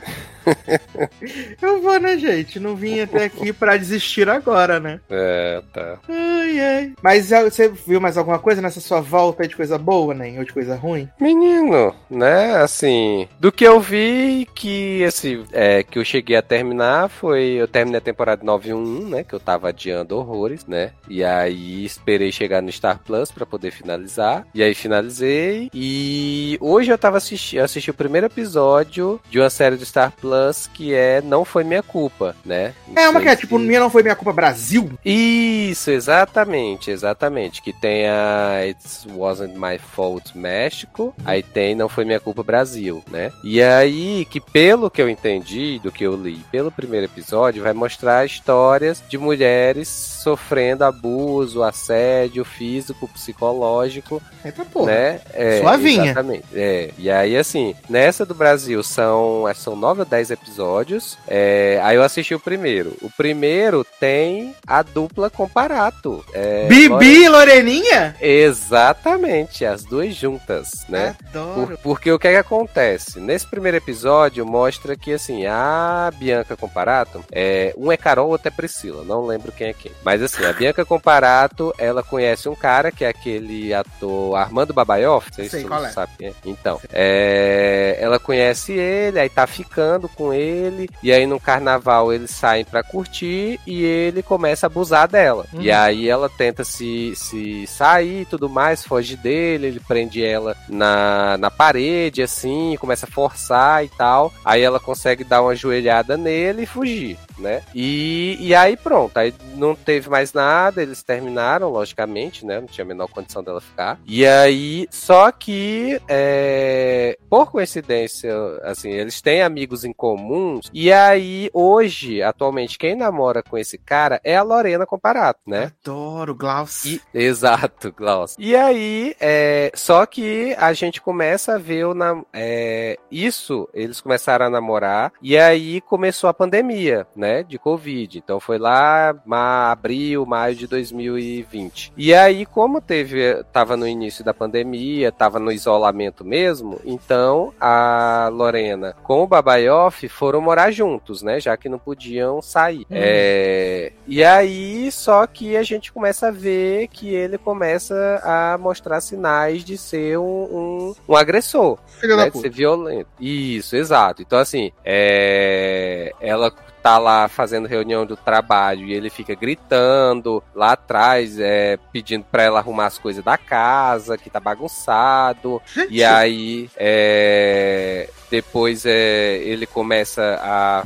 Eu 1.62 1.82
vou, 1.82 2.00
né, 2.00 2.18
gente? 2.18 2.60
Não 2.60 2.76
vim 2.76 3.00
até 3.00 3.26
aqui 3.26 3.54
pra 3.54 3.78
desistir 3.78 4.30
agora, 4.30 4.80
né? 4.80 5.00
É, 5.10 5.62
tá. 5.74 5.98
Ai, 6.08 6.60
ai. 6.60 6.94
Mas 7.02 7.32
ah, 7.32 7.44
você 7.44 7.70
viu 7.70 8.00
mais 8.00 8.18
alguma 8.18 8.40
coisa 8.40 8.62
nessa 8.62 8.80
sua 8.80 9.02
volta 9.02 9.48
de 9.48 9.56
coisa 9.56 9.78
boa, 9.78 10.14
né? 10.14 10.36
Ou 10.38 10.44
de 10.44 10.54
coisa 10.54 10.76
ruim? 10.76 11.08
Menino, 11.20 11.96
né? 12.10 12.58
Assim, 12.58 13.28
do 13.40 13.52
que 13.52 13.66
eu 13.66 13.80
vi 13.80 14.48
que 14.56 15.04
assim, 15.04 15.44
é, 15.52 15.84
que 15.84 16.00
eu 16.00 16.06
cheguei 16.06 16.36
a 16.36 16.42
terminar 16.42 17.10
foi 17.10 17.54
eu 17.54 17.68
terminei 17.68 17.98
a 17.98 18.02
temporada 18.02 18.44
911, 18.44 19.06
né, 19.10 19.24
que 19.24 19.34
eu 19.34 19.40
tava 19.40 19.70
adiando 19.70 20.18
horrores, 20.18 20.66
né? 20.66 20.92
E 21.08 21.24
aí 21.24 21.86
esperei 21.86 22.32
chegar 22.32 22.62
no 22.62 22.72
Star 22.72 23.00
Plus 23.00 23.32
pra 23.32 23.46
poder 23.46 23.72
finalizar. 23.72 24.46
E 24.54 24.64
aí 24.64 24.74
finalizei 24.74 25.70
e 25.74 26.58
hoje 26.62 26.92
eu 26.92 26.98
tava 26.98 27.18
assistindo, 27.18 27.62
assisti 27.62 27.92
o 27.92 27.94
primeiro 27.94 28.28
episódio 28.28 29.20
de 29.30 29.40
uma 29.40 29.50
série 29.50 29.76
do 29.76 29.86
Star 29.86 30.12
Plus 30.20 30.39
que 30.74 30.94
é 30.94 31.22
Não 31.22 31.44
foi 31.46 31.64
minha 31.64 31.84
culpa, 31.84 32.36
né? 32.46 32.74
Não 32.88 33.02
É 33.02 33.10
uma 33.10 33.22
que 33.22 33.28
é 33.28 33.36
se- 33.36 33.42
tipo, 33.42 33.58
minha 33.60 33.80
não 33.80 33.90
foi 33.90 34.04
minha 34.04 34.16
culpa 34.16 34.34
Brasil. 34.34 34.92
isso, 35.04 35.90
exatamente, 35.92 36.92
exatamente. 36.92 37.62
Que 37.62 37.74
tem 37.74 38.08
a 38.08 38.58
It 38.62 38.80
Wasn't 39.14 39.54
My 39.58 39.78
Fault 39.78 40.38
México, 40.38 41.14
aí 41.26 41.42
tem 41.44 41.76
Não 41.76 41.90
Foi 41.90 42.06
Minha 42.06 42.20
Culpa 42.20 42.44
Brasil, 42.44 43.04
né? 43.10 43.32
E 43.44 43.62
aí, 43.62 44.26
que 44.30 44.40
pelo 44.40 44.90
que 44.90 45.02
eu 45.02 45.10
entendi, 45.10 45.80
do 45.84 45.92
que 45.92 46.04
eu 46.04 46.16
li 46.16 46.42
pelo 46.52 46.72
primeiro 46.72 47.06
episódio, 47.06 47.64
vai 47.64 47.74
mostrar 47.74 48.26
histórias 48.26 49.02
de 49.10 49.18
mulheres 49.18 49.88
sofrendo 50.24 50.84
abuso, 50.84 51.64
assédio 51.64 52.44
físico, 52.46 53.08
psicológico, 53.08 54.22
Eita 54.44 54.66
porra. 54.66 54.92
né? 54.92 55.22
É, 55.34 55.60
Suavinha. 55.62 56.06
Exatamente. 56.06 56.46
É. 56.54 56.92
E 56.98 57.10
aí, 57.10 57.38
assim, 57.38 57.76
nessa 57.90 58.26
do 58.26 58.34
Brasil 58.36 58.82
são, 58.84 59.44
que 59.52 59.58
são 59.60 59.76
nove 59.76 60.02
ou 60.02 60.06
dez 60.06 60.30
episódios. 60.32 61.18
É, 61.28 61.80
aí 61.84 61.96
eu 61.96 62.04
assisti 62.04 62.34
o 62.36 62.40
primeiro. 62.40 62.96
O 63.02 63.10
primeiro 63.10 63.86
tem 64.00 64.56
a 64.68 64.82
dupla 64.82 65.30
comparato. 65.30 66.24
É, 66.34 66.68
Bibi 66.68 67.24
e 67.24 67.30
Loreninha? 67.30 68.16
Exatamente, 68.20 69.66
as 69.66 69.84
duas 69.84 70.16
juntas, 70.16 70.86
né? 70.90 71.16
Adoro. 71.30 71.78
Por- 71.78 71.78
porque 71.78 72.12
o 72.12 72.20
que, 72.20 72.28
é 72.28 72.32
que 72.32 72.38
acontece? 72.38 73.20
Nesse 73.20 73.48
primeiro 73.48 73.78
episódio 73.78 74.46
mostra 74.46 74.96
que 74.96 75.14
assim, 75.14 75.46
a 75.46 76.12
Bianca 76.18 76.56
Comparato, 76.56 77.24
é, 77.32 77.74
um 77.78 77.92
é 77.92 77.98
Carol, 77.98 78.30
outro 78.30 78.48
é 78.48 78.52
Priscila, 78.52 79.04
não 79.04 79.26
lembro 79.26 79.52
quem 79.52 79.68
é 79.70 79.74
quem. 79.74 79.92
Mas 80.04 80.19
assim, 80.22 80.44
a 80.46 80.54
Bianca 80.54 80.86
Comparato, 80.86 81.74
ela 81.78 82.04
conhece 82.04 82.50
um 82.50 82.56
cara 82.56 82.92
que 82.92 83.06
é 83.06 83.10
aquele 83.10 83.74
ator 83.74 84.36
Armando 84.36 84.74
Babaioff, 84.74 85.28
não 85.30 85.36
sei, 85.36 85.50
Sei 85.50 85.62
se 85.62 85.68
qual 85.68 85.86
é. 85.86 85.90
sabe 85.90 86.12
quem 86.18 86.28
é. 86.30 86.34
Então, 86.46 86.80
é, 86.92 87.98
ela 88.00 88.20
conhece 88.20 88.74
ele, 88.74 89.20
aí 89.20 89.30
tá 89.30 89.46
ficando 89.48 90.08
com 90.10 90.34
ele, 90.34 90.90
e 91.02 91.12
aí 91.12 91.26
no 91.26 91.40
carnaval 91.40 92.14
eles 92.14 92.32
saem 92.32 92.66
pra 92.66 92.84
curtir 92.84 93.60
e 93.66 93.84
ele 93.84 94.22
começa 94.24 94.66
a 94.66 94.70
abusar 94.70 95.08
dela. 95.08 95.46
Uhum. 95.54 95.62
E 95.62 95.72
aí 95.72 96.10
ela 96.10 96.30
tenta 96.30 96.64
se, 96.64 97.14
se 97.16 97.66
sair 97.68 98.22
e 98.22 98.26
tudo 98.26 98.50
mais, 98.50 98.86
foge 98.86 99.16
dele, 99.16 99.68
ele 99.68 99.80
prende 99.80 100.24
ela 100.24 100.56
na, 100.68 101.38
na 101.38 101.52
parede, 101.52 102.22
assim, 102.22 102.76
começa 102.80 103.06
a 103.06 103.12
forçar 103.12 103.84
e 103.84 103.90
tal. 103.90 104.34
Aí 104.44 104.62
ela 104.62 104.80
consegue 104.80 105.24
dar 105.24 105.42
uma 105.42 105.56
joelhada 105.56 106.18
nele 106.18 106.64
e 106.64 106.66
fugir, 106.66 107.18
né? 107.40 107.62
E, 107.74 108.38
e 108.40 108.54
aí 108.56 108.76
pronto, 108.78 109.18
aí 109.18 109.34
não 109.56 109.76
teve 109.76 110.10
mais 110.10 110.34
nada, 110.34 110.82
eles 110.82 111.02
terminaram, 111.04 111.70
logicamente, 111.70 112.46
né? 112.46 112.60
Não 112.60 112.68
tinha 112.68 112.84
a 112.86 112.88
menor 112.88 113.08
condição 113.08 113.44
dela 113.44 113.62
ficar. 113.62 114.00
E 114.06 114.26
aí, 114.26 114.88
só 114.92 115.32
que, 115.32 116.00
é, 116.08 117.18
por 117.30 117.52
coincidência, 117.52 118.34
assim, 118.64 118.90
eles 118.92 119.22
têm 119.22 119.42
amigos 119.42 119.84
em 119.84 119.94
comuns, 119.94 120.70
e 120.74 120.92
aí, 120.92 121.50
hoje, 121.54 122.22
atualmente, 122.22 122.78
quem 122.78 122.96
namora 122.96 123.42
com 123.44 123.58
esse 123.58 123.78
cara 123.78 124.20
é 124.24 124.36
a 124.36 124.44
Lorena 124.44 124.86
Comparato, 124.86 125.40
né? 125.48 125.72
Adoro, 125.84 126.36
Glaucio. 126.36 127.00
E- 127.14 127.20
exato, 127.26 127.92
Klaus. 127.94 128.36
E 128.38 128.56
aí, 128.56 129.16
é, 129.20 129.72
só 129.76 130.06
que 130.06 130.56
a 130.58 130.74
gente 130.74 131.02
começa 131.02 131.56
a 131.56 131.58
ver 131.58 131.86
o 131.86 131.94
nam- 131.94 132.26
é, 132.34 132.98
isso, 133.12 133.68
eles 133.74 134.02
começaram 134.02 134.46
a 134.46 134.50
namorar, 134.50 135.12
e 135.22 135.38
aí 135.38 135.82
começou 135.82 136.30
a 136.30 136.34
pandemia, 136.34 137.08
né, 137.16 137.29
de 137.48 137.58
Covid. 137.58 138.18
Então 138.18 138.40
foi 138.40 138.58
lá, 138.58 139.16
ma, 139.26 139.72
abril, 139.72 140.26
maio 140.26 140.56
de 140.56 140.68
2020. 140.68 141.94
E 141.96 142.14
aí, 142.14 142.46
como 142.46 142.82
teve, 142.82 143.44
tava 143.52 143.78
no 143.78 143.88
início 143.88 144.24
da 144.24 144.34
pandemia, 144.34 145.12
tava 145.12 145.40
no 145.40 145.52
isolamento 145.52 146.26
mesmo, 146.26 146.80
então 146.86 147.54
a 147.60 148.30
Lorena 148.32 148.96
com 149.04 149.24
o 149.24 149.28
Babaioff 149.28 150.08
foram 150.08 150.42
morar 150.42 150.72
juntos, 150.72 151.22
né, 151.22 151.40
já 151.40 151.56
que 151.56 151.70
não 151.70 151.80
podiam 151.80 152.42
sair. 152.42 152.86
É, 152.90 153.92
e 154.08 154.24
aí, 154.24 154.92
só 154.92 155.26
que 155.28 155.56
a 155.56 155.64
gente 155.64 155.92
começa 155.92 156.28
a 156.28 156.32
ver 156.32 156.88
que 156.88 157.14
ele 157.14 157.38
começa 157.38 158.22
a 158.24 158.58
mostrar 158.58 159.02
sinais 159.02 159.64
de 159.64 159.78
ser 159.78 160.18
um, 160.18 160.24
um, 160.24 160.96
um 161.08 161.16
agressor, 161.16 161.78
né, 162.04 162.30
de 162.30 162.40
ser 162.40 162.50
violento. 162.50 163.10
Isso, 163.20 163.76
exato. 163.76 164.22
Então, 164.22 164.40
assim, 164.40 164.72
é, 164.84 166.12
ela 166.20 166.52
tá 166.82 166.98
lá 166.98 167.28
fazendo 167.28 167.68
reunião 167.68 168.06
do 168.06 168.16
trabalho 168.16 168.86
e 168.86 168.94
ele 168.94 169.10
fica 169.10 169.36
gritando 169.36 170.44
lá 170.56 170.74
atrás, 170.74 171.40
é, 171.40 171.78
pedindo 171.92 172.26
pra 172.32 172.44
ela 172.44 172.60
arrumar 172.60 172.88
as 172.88 172.98
coisas 172.98 173.24
da 173.24 173.38
casa, 173.38 174.18
que 174.18 174.30
tá 174.30 174.40
bagunçado. 174.40 175.62
Gente, 175.66 175.94
E 175.94 176.04
aí, 176.04 176.70
é, 176.78 178.10
depois 178.30 178.86
é, 178.86 179.38
ele 179.38 179.66
começa 179.66 180.40
a, 180.42 180.84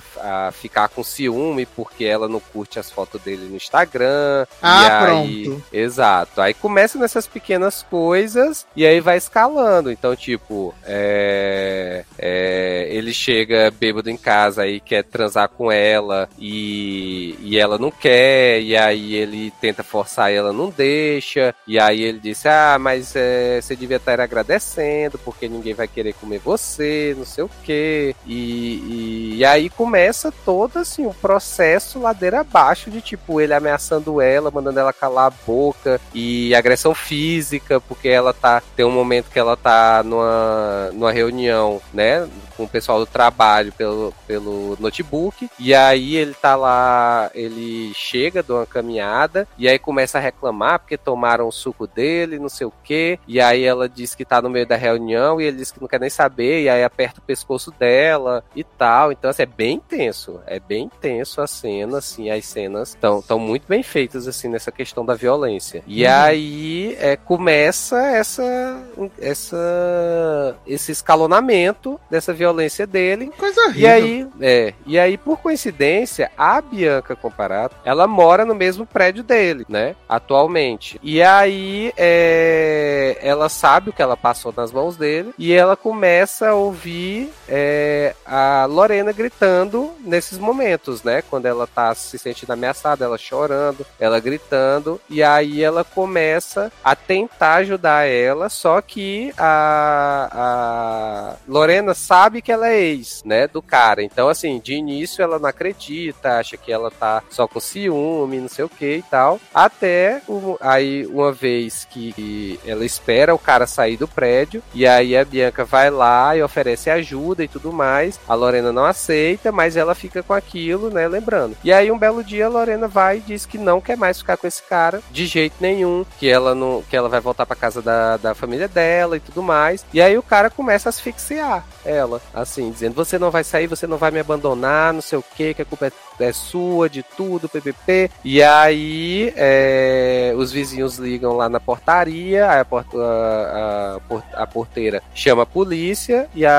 a 0.48 0.52
ficar 0.52 0.90
com 0.90 1.04
ciúme 1.04 1.66
porque 1.66 2.06
ela 2.06 2.28
não 2.28 2.40
curte 2.40 2.80
as 2.80 2.90
fotos 2.90 3.22
dele 3.22 3.48
no 3.50 3.56
Instagram. 3.56 4.46
Ah, 4.62 4.84
e 4.84 4.90
aí, 4.90 5.44
pronto. 5.46 5.64
Exato. 5.72 6.42
Aí 6.42 6.54
começa 6.54 6.98
nessas 6.98 7.28
pequenas 7.28 7.84
coisas 7.84 8.66
e 8.76 8.86
aí 8.86 9.00
vai 9.00 9.18
escalando. 9.18 9.92
Então, 9.92 10.16
tipo, 10.16 10.74
é, 10.86 12.06
é, 12.18 12.88
ele 12.90 13.14
chega 13.14 13.72
bêbado 13.72 14.10
em 14.10 14.18
casa 14.18 14.68
e 14.68 14.80
quer 14.80 15.04
transar 15.04 15.50
com 15.50 15.72
ela 15.72 16.30
e, 16.40 17.36
e 17.42 17.58
ela 17.58 17.78
não 17.78 17.92
quer, 17.92 18.62
e 18.62 18.76
aí 18.76 19.16
ele 19.16 19.52
tenta 19.60 19.84
forçar 19.84 20.32
ela, 20.32 20.54
não 20.54 20.70
deixa, 20.70 21.54
e 21.68 21.80
aí 21.80 22.02
ele 22.02 22.20
disse: 22.20 22.48
Ah, 22.48 22.78
mas 22.80 23.16
é, 23.16 23.60
você 23.62 23.76
devia 23.76 23.98
estar 23.98 24.20
agradecendo 24.20 25.18
porque 25.20 25.48
ninguém 25.48 25.74
vai 25.74 25.88
querer 25.88 26.14
comer 26.14 26.40
você, 26.40 27.14
não 27.18 27.26
sei 27.34 27.44
o 27.44 27.50
quê. 27.64 28.16
E, 28.26 29.34
e, 29.34 29.38
e 29.38 29.46
aí 29.46 29.70
começa 29.70 30.32
todo 30.46 30.78
assim 30.78 31.06
um 31.06 31.14
processo 31.14 32.00
ladeira 32.00 32.42
abaixo 32.42 32.92
de 32.92 33.02
tipo 33.02 33.42
ele 33.42 33.54
ameaçando 33.54 34.22
ela, 34.22 34.52
mandando 34.52 34.80
ela 34.80 34.94
calar 34.94 35.28
a 35.28 35.46
boca 35.46 36.00
e 36.14 36.54
agressão 36.54 36.94
física, 36.94 37.82
porque 37.82 38.08
ela 38.08 38.34
tá. 38.34 38.62
Tem 38.76 38.86
um 38.86 38.92
momento 38.92 39.30
que 39.30 39.40
ela 39.40 39.58
tá 39.58 40.04
numa, 40.04 40.92
numa 40.94 41.12
reunião, 41.12 41.82
né? 41.94 42.28
Com 42.56 42.64
o 42.64 42.70
pessoal 42.70 43.00
do 43.00 43.06
trabalho 43.06 43.72
pelo, 43.74 44.14
pelo 44.28 44.78
notebook. 44.80 45.50
E 45.58 45.74
aí 45.74 46.16
ele 46.16 46.34
tá 46.34 46.56
lá, 46.56 47.32
ele 47.34 47.92
chega 47.96 48.44
de 48.44 48.52
uma 48.52 48.66
caminhada 48.66 49.48
e 49.58 49.68
aí 49.68 49.80
começa 49.80 50.18
a 50.18 50.22
reclamar 50.22 50.80
porque 50.80 50.98
tomaram 50.98 51.48
o 51.48 51.52
suco 51.52 51.88
dele, 51.88 52.40
não 52.40 52.50
sei 52.50 52.68
o 52.68 52.74
que. 52.84 53.20
E 53.28 53.42
aí 53.42 53.64
ela 53.64 53.90
diz 53.90 54.14
que 54.14 54.26
tá 54.26 54.42
no 54.42 54.50
meio 54.50 54.68
da 54.68 54.76
reunião 54.76 55.42
e 55.42 55.46
ele 55.46 55.58
diz 55.58 55.72
que 55.72 55.82
não 55.82 55.88
quer 55.88 56.00
nem 56.00 56.10
saber. 56.10 56.64
E 56.64 56.70
aí 56.70 56.84
aperta 56.84 57.20
o 57.20 57.23
pescoço 57.24 57.72
dela 57.72 58.44
e 58.56 58.64
tal. 58.64 59.12
Então, 59.12 59.30
assim, 59.30 59.44
é 59.44 59.46
bem 59.46 59.80
tenso. 59.80 60.40
É 60.46 60.60
bem 60.60 60.90
tenso 61.02 61.42
a 61.42 61.48
cena, 61.48 61.98
assim. 61.98 62.30
As 62.30 62.46
cenas 62.46 62.90
estão 62.96 63.40
muito 63.40 63.68
bem 63.68 63.84
feitas, 63.84 64.28
assim, 64.28 64.48
nessa 64.48 64.72
questão 64.72 65.06
da 65.06 65.16
violência. 65.16 65.84
E 65.88 66.06
uhum. 66.06 66.12
aí 66.12 66.98
é, 67.00 67.16
começa 67.16 67.98
essa, 68.08 68.82
essa, 69.20 70.58
esse 70.66 70.92
escalonamento 70.92 72.00
dessa 72.10 72.34
violência 72.34 72.86
dele. 72.86 73.32
Coisa 73.38 73.62
horrível. 73.62 73.82
E 73.82 73.88
aí, 73.88 74.28
é, 74.42 74.74
e 74.86 75.00
aí, 75.00 75.18
por 75.18 75.40
coincidência, 75.40 76.32
a 76.38 76.62
Bianca 76.62 77.16
Comparato, 77.16 77.76
ela 77.84 78.08
mora 78.08 78.46
no 78.46 78.56
mesmo 78.56 78.86
prédio 78.86 79.24
dele, 79.24 79.66
né? 79.70 79.96
Atualmente. 80.08 81.00
E 81.02 81.22
aí, 81.22 81.94
é, 81.98 83.18
ela 83.22 83.50
sabe 83.50 83.90
o 83.90 83.94
que 83.94 84.02
ela 84.02 84.18
passou 84.18 84.54
nas 84.56 84.72
mãos 84.72 84.98
dele 84.98 85.34
e 85.38 85.54
ela 85.54 85.76
começa 85.76 86.50
a 86.50 86.56
ouvir 86.56 87.13
é, 87.48 88.16
a 88.26 88.66
Lorena 88.66 89.12
gritando 89.12 89.94
nesses 90.00 90.38
momentos, 90.38 91.04
né? 91.04 91.22
Quando 91.30 91.46
ela 91.46 91.68
tá 91.68 91.94
se 91.94 92.18
sentindo 92.18 92.52
ameaçada, 92.52 93.06
ela 93.06 93.18
chorando, 93.18 93.86
ela 94.00 94.20
gritando, 94.20 95.00
e 95.10 95.22
aí 95.22 95.64
ela 95.64 95.84
começa 95.84 96.72
a 96.84 96.96
tentar 96.96 97.56
ajudar 97.56 98.08
ela, 98.08 98.50
só 98.50 98.82
que 98.82 99.32
a, 99.38 100.30
a 100.34 101.36
Lorena 101.48 101.94
sabe 101.94 102.42
que 102.42 102.52
ela 102.52 102.70
é 102.70 102.80
ex, 102.80 103.22
né, 103.24 103.48
do 103.48 103.62
cara. 103.62 104.02
Então, 104.04 104.28
assim, 104.28 104.60
de 104.60 104.74
início 104.74 105.22
ela 105.22 105.38
não 105.38 105.50
acredita, 105.50 106.40
acha 106.40 106.58
que 106.58 106.72
ela 106.72 106.90
tá 106.90 107.22
só 107.30 107.48
com 107.48 107.60
ciúme, 107.60 108.40
não 108.40 108.50
sei 108.50 108.66
o 108.66 108.70
que 108.70 108.98
e 108.98 109.04
tal. 109.04 109.40
Até 109.54 110.22
aí, 110.60 111.06
uma 111.08 111.32
vez 111.32 111.88
que 111.90 112.60
ela 112.66 112.86
espera 112.86 113.36
o 113.36 113.40
cara 113.40 113.68
sair 113.68 113.98
do 113.98 114.08
prédio, 114.08 114.64
e 114.74 114.88
aí 114.88 115.16
a 115.16 115.24
Bianca 115.24 115.64
vai 115.64 115.90
lá 115.90 116.36
e 116.36 116.42
oferece 116.42 116.90
ajuda 116.90 117.03
e 117.44 117.48
tudo 117.48 117.72
mais. 117.72 118.20
A 118.28 118.34
Lorena 118.34 118.72
não 118.72 118.86
aceita, 118.86 119.52
mas 119.52 119.78
ela 119.78 119.96
fica 119.96 120.24
com 120.24 120.34
aquilo, 120.34 120.90
né, 120.90 121.08
lembrando. 121.08 121.56
E 121.64 121.72
aí, 121.72 121.92
um 121.92 121.98
belo 121.98 122.24
dia, 122.24 122.46
a 122.46 122.50
Lorena 122.50 122.88
vai 122.88 123.18
e 123.18 123.22
diz 123.22 123.46
que 123.46 123.58
não 123.58 123.82
quer 123.82 123.98
mais 123.98 124.20
ficar 124.20 124.38
com 124.38 124.48
esse 124.48 124.62
cara 124.64 125.02
de 125.12 125.26
jeito 125.26 125.56
nenhum, 125.60 126.06
que 126.20 126.30
ela 126.30 126.56
não, 126.56 126.84
que 126.90 126.96
ela 126.96 127.10
vai 127.10 127.20
voltar 127.20 127.46
para 127.46 127.56
casa 127.56 127.82
da, 127.82 128.18
da 128.18 128.36
família 128.36 128.68
dela 128.68 129.18
e 129.18 129.20
tudo 129.20 129.42
mais. 129.44 129.86
E 129.94 130.02
aí 130.02 130.18
o 130.18 130.24
cara 130.24 130.50
começa 130.50 130.90
a 130.90 130.92
asfixiar 130.92 131.66
ela, 131.86 132.22
assim, 132.34 132.72
dizendo: 132.72 132.96
"Você 132.96 133.20
não 133.20 133.32
vai 133.32 133.44
sair, 133.44 133.68
você 133.68 133.86
não 133.86 133.98
vai 133.98 134.12
me 134.12 134.20
abandonar, 134.20 134.94
não 134.94 135.02
sei 135.02 135.18
o 135.18 135.24
que, 135.36 135.54
que 135.54 135.62
a 135.62 135.66
culpa 135.66 135.88
é 135.88 135.92
é 136.20 136.32
sua, 136.32 136.90
de 136.90 137.04
tudo, 137.04 137.50
ppp. 137.50 138.12
E 138.24 138.42
aí 138.44 139.34
é, 139.36 140.34
os 140.36 140.52
vizinhos 140.52 140.98
ligam 140.98 141.34
lá 141.34 141.50
na 141.50 141.60
portaria, 141.60 142.46
a, 142.46 142.62
a, 142.62 144.00
a, 144.36 144.44
a, 144.44 144.48
porteira 144.48 145.02
chama 145.14 145.44
a 145.44 145.46
polícia 145.46 146.28
e 146.36 146.46
a 146.46 146.52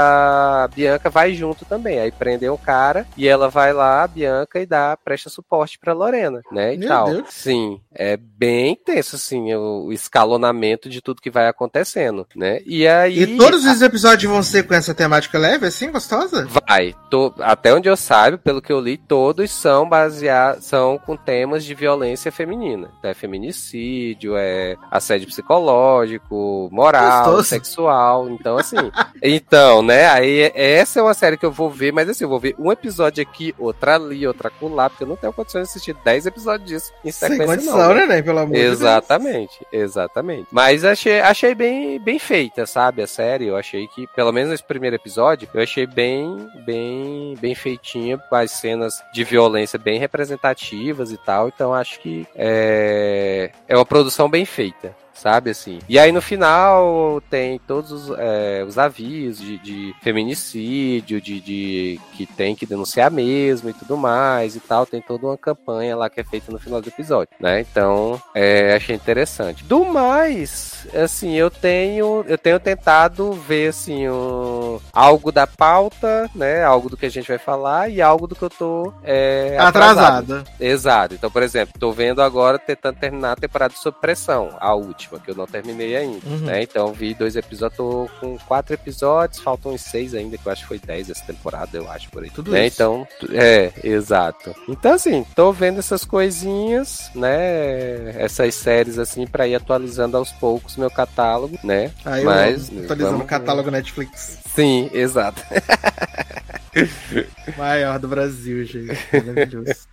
Bianca 0.74 1.10
vai 1.10 1.34
junto 1.34 1.64
também. 1.64 1.98
Aí 1.98 2.10
prendem 2.10 2.48
o 2.48 2.58
cara 2.58 3.06
e 3.16 3.28
ela 3.28 3.48
vai 3.48 3.72
lá, 3.72 4.02
a 4.02 4.08
Bianca, 4.08 4.60
e 4.60 4.66
dá, 4.66 4.96
presta 4.96 5.28
suporte 5.30 5.78
pra 5.78 5.92
Lorena, 5.92 6.40
né? 6.50 6.74
E 6.74 6.78
Meu 6.78 6.88
tal. 6.88 7.06
Deus. 7.06 7.28
Sim, 7.30 7.80
é 7.94 8.16
bem 8.16 8.76
tenso, 8.76 9.16
assim, 9.16 9.54
o, 9.54 9.92
escalonamento 9.92 10.88
de 10.88 11.00
tudo 11.00 11.22
que 11.22 11.30
vai 11.30 11.48
acontecendo, 11.48 12.26
né? 12.34 12.60
E 12.64 12.86
aí. 12.86 13.20
E 13.20 13.36
todos 13.36 13.64
os 13.64 13.82
episódios 13.82 14.30
vão 14.30 14.42
ser 14.42 14.64
com 14.64 14.74
essa 14.74 14.94
temática 14.94 15.38
leve, 15.38 15.66
assim, 15.66 15.90
gostosa? 15.90 16.46
Vai. 16.68 16.94
Tô, 17.10 17.32
até 17.40 17.74
onde 17.74 17.88
eu 17.88 17.96
saiba, 17.96 18.38
pelo 18.38 18.62
que 18.62 18.72
eu 18.72 18.80
li, 18.80 18.96
todos 18.96 19.24
todos 19.24 19.50
são 19.50 19.88
baseados, 19.88 20.64
são 20.64 20.98
com 20.98 21.16
temas 21.16 21.64
de 21.64 21.74
violência 21.74 22.30
feminina. 22.30 22.90
Então, 22.98 23.10
é 23.10 23.14
feminicídio, 23.14 24.36
é 24.36 24.76
assédio 24.90 25.26
psicológico, 25.26 26.68
moral, 26.70 27.24
Gostoso. 27.24 27.48
sexual. 27.48 28.28
Então, 28.30 28.56
assim. 28.56 28.76
então, 29.22 29.82
né? 29.82 30.06
Aí 30.08 30.23
essa 30.54 31.00
é 31.00 31.02
uma 31.02 31.14
série 31.14 31.36
que 31.36 31.46
eu 31.46 31.52
vou 31.52 31.70
ver, 31.70 31.92
mas 31.92 32.08
assim, 32.08 32.24
eu 32.24 32.28
vou 32.28 32.38
ver 32.40 32.54
um 32.58 32.70
episódio 32.70 33.22
aqui, 33.22 33.54
outra 33.58 33.96
ali, 33.96 34.26
outra 34.26 34.48
acolá, 34.48 34.88
porque 34.88 35.04
eu 35.04 35.08
não 35.08 35.16
tenho 35.16 35.32
condições 35.32 35.64
de 35.64 35.70
assistir 35.70 35.94
10 36.04 36.26
episódios 36.26 36.68
disso 36.68 36.92
em 37.04 37.10
sequência, 37.10 37.36
Sem 37.36 37.46
condição, 37.46 37.78
não. 37.78 37.94
Né, 37.94 38.06
né? 38.06 38.22
Pelo 38.22 38.38
amor 38.40 38.56
exatamente, 38.56 39.58
de 39.58 39.66
Deus. 39.70 39.82
exatamente. 39.84 40.48
Mas 40.50 40.84
achei, 40.84 41.20
achei 41.20 41.54
bem, 41.54 42.00
bem 42.00 42.18
feita, 42.18 42.66
sabe? 42.66 43.02
A 43.02 43.06
série. 43.06 43.46
Eu 43.46 43.56
achei 43.56 43.86
que, 43.88 44.06
pelo 44.08 44.32
menos 44.32 44.50
nesse 44.50 44.64
primeiro 44.64 44.96
episódio, 44.96 45.48
eu 45.52 45.62
achei 45.62 45.86
bem, 45.86 46.48
bem, 46.64 47.34
bem 47.40 47.54
feitinha 47.54 48.18
com 48.18 48.36
as 48.36 48.50
cenas 48.52 49.02
de 49.12 49.24
violência 49.24 49.78
bem 49.78 49.98
representativas 49.98 51.12
e 51.12 51.16
tal. 51.18 51.48
Então 51.48 51.74
acho 51.74 52.00
que 52.00 52.26
é, 52.34 53.50
é 53.68 53.76
uma 53.76 53.86
produção 53.86 54.28
bem 54.28 54.44
feita 54.44 55.03
sabe 55.14 55.50
assim. 55.50 55.78
E 55.88 55.98
aí 55.98 56.12
no 56.12 56.20
final 56.20 57.22
tem 57.30 57.58
todos 57.66 57.90
os, 57.90 58.18
é, 58.18 58.64
os 58.66 58.76
avisos 58.76 59.44
de, 59.44 59.58
de 59.58 59.94
feminicídio, 60.02 61.20
de, 61.20 61.40
de, 61.40 62.00
que 62.12 62.26
tem 62.26 62.54
que 62.54 62.66
denunciar 62.66 63.10
mesmo 63.10 63.70
e 63.70 63.72
tudo 63.72 63.96
mais 63.96 64.56
e 64.56 64.60
tal. 64.60 64.84
Tem 64.84 65.00
toda 65.00 65.26
uma 65.26 65.38
campanha 65.38 65.96
lá 65.96 66.10
que 66.10 66.20
é 66.20 66.24
feita 66.24 66.52
no 66.52 66.58
final 66.58 66.80
do 66.80 66.88
episódio, 66.88 67.34
né? 67.40 67.60
Então, 67.60 68.20
é, 68.34 68.74
achei 68.74 68.94
interessante. 68.94 69.64
Do 69.64 69.84
mais, 69.84 70.86
assim, 70.94 71.34
eu 71.34 71.50
tenho 71.50 72.24
eu 72.26 72.38
tenho 72.38 72.58
tentado 72.58 73.32
ver 73.32 73.68
assim 73.68 74.08
um, 74.08 74.78
algo 74.92 75.30
da 75.30 75.46
pauta, 75.46 76.28
né? 76.34 76.64
Algo 76.64 76.88
do 76.88 76.96
que 76.96 77.06
a 77.06 77.10
gente 77.10 77.28
vai 77.28 77.38
falar 77.38 77.88
e 77.88 78.02
algo 78.02 78.26
do 78.26 78.34
que 78.34 78.42
eu 78.42 78.50
tô 78.50 78.92
é, 79.02 79.56
atrasado. 79.58 80.44
Exato. 80.58 81.14
Então, 81.14 81.30
por 81.30 81.42
exemplo, 81.42 81.74
tô 81.78 81.92
vendo 81.92 82.22
agora 82.22 82.58
tentando 82.58 82.98
terminar 82.98 83.32
a 83.32 83.36
temporada 83.36 83.72
de 83.72 83.94
Pressão, 84.00 84.50
a 84.58 84.74
última 84.74 85.03
última, 85.04 85.20
que 85.20 85.30
eu 85.30 85.34
não 85.34 85.46
terminei 85.46 85.96
ainda. 85.96 86.26
Uhum. 86.26 86.38
Né? 86.38 86.62
Então 86.62 86.92
vi 86.92 87.14
dois 87.14 87.36
episódios, 87.36 87.76
tô 87.76 88.08
com 88.20 88.38
quatro 88.38 88.74
episódios, 88.74 89.40
faltam 89.40 89.72
uns 89.72 89.82
seis 89.82 90.14
ainda, 90.14 90.38
que 90.38 90.46
eu 90.46 90.52
acho 90.52 90.62
que 90.62 90.68
foi 90.68 90.78
dez 90.78 91.10
essa 91.10 91.24
temporada, 91.24 91.76
eu 91.76 91.90
acho, 91.90 92.08
por 92.10 92.22
aí. 92.22 92.30
Tudo 92.30 92.50
né? 92.50 92.66
isso. 92.66 92.76
Então, 92.76 93.06
é, 93.32 93.72
exato. 93.82 94.54
Então, 94.68 94.92
assim, 94.92 95.24
tô 95.34 95.52
vendo 95.52 95.78
essas 95.78 96.04
coisinhas, 96.04 97.10
né? 97.14 98.10
Essas 98.20 98.54
séries, 98.54 98.98
assim, 98.98 99.26
pra 99.26 99.46
ir 99.46 99.54
atualizando 99.54 100.16
aos 100.16 100.32
poucos 100.32 100.76
meu 100.76 100.90
catálogo, 100.90 101.58
né? 101.62 101.92
Aí 102.04 102.24
Mas, 102.24 102.70
atualizando 102.76 103.22
o 103.22 103.26
catálogo 103.26 103.70
Netflix. 103.70 104.43
Sim, 104.54 104.90
exato. 104.92 105.42
Maior 107.56 107.98
do 107.98 108.08
Brasil, 108.08 108.64
gente. 108.64 108.98
Maravilhoso. 109.12 109.86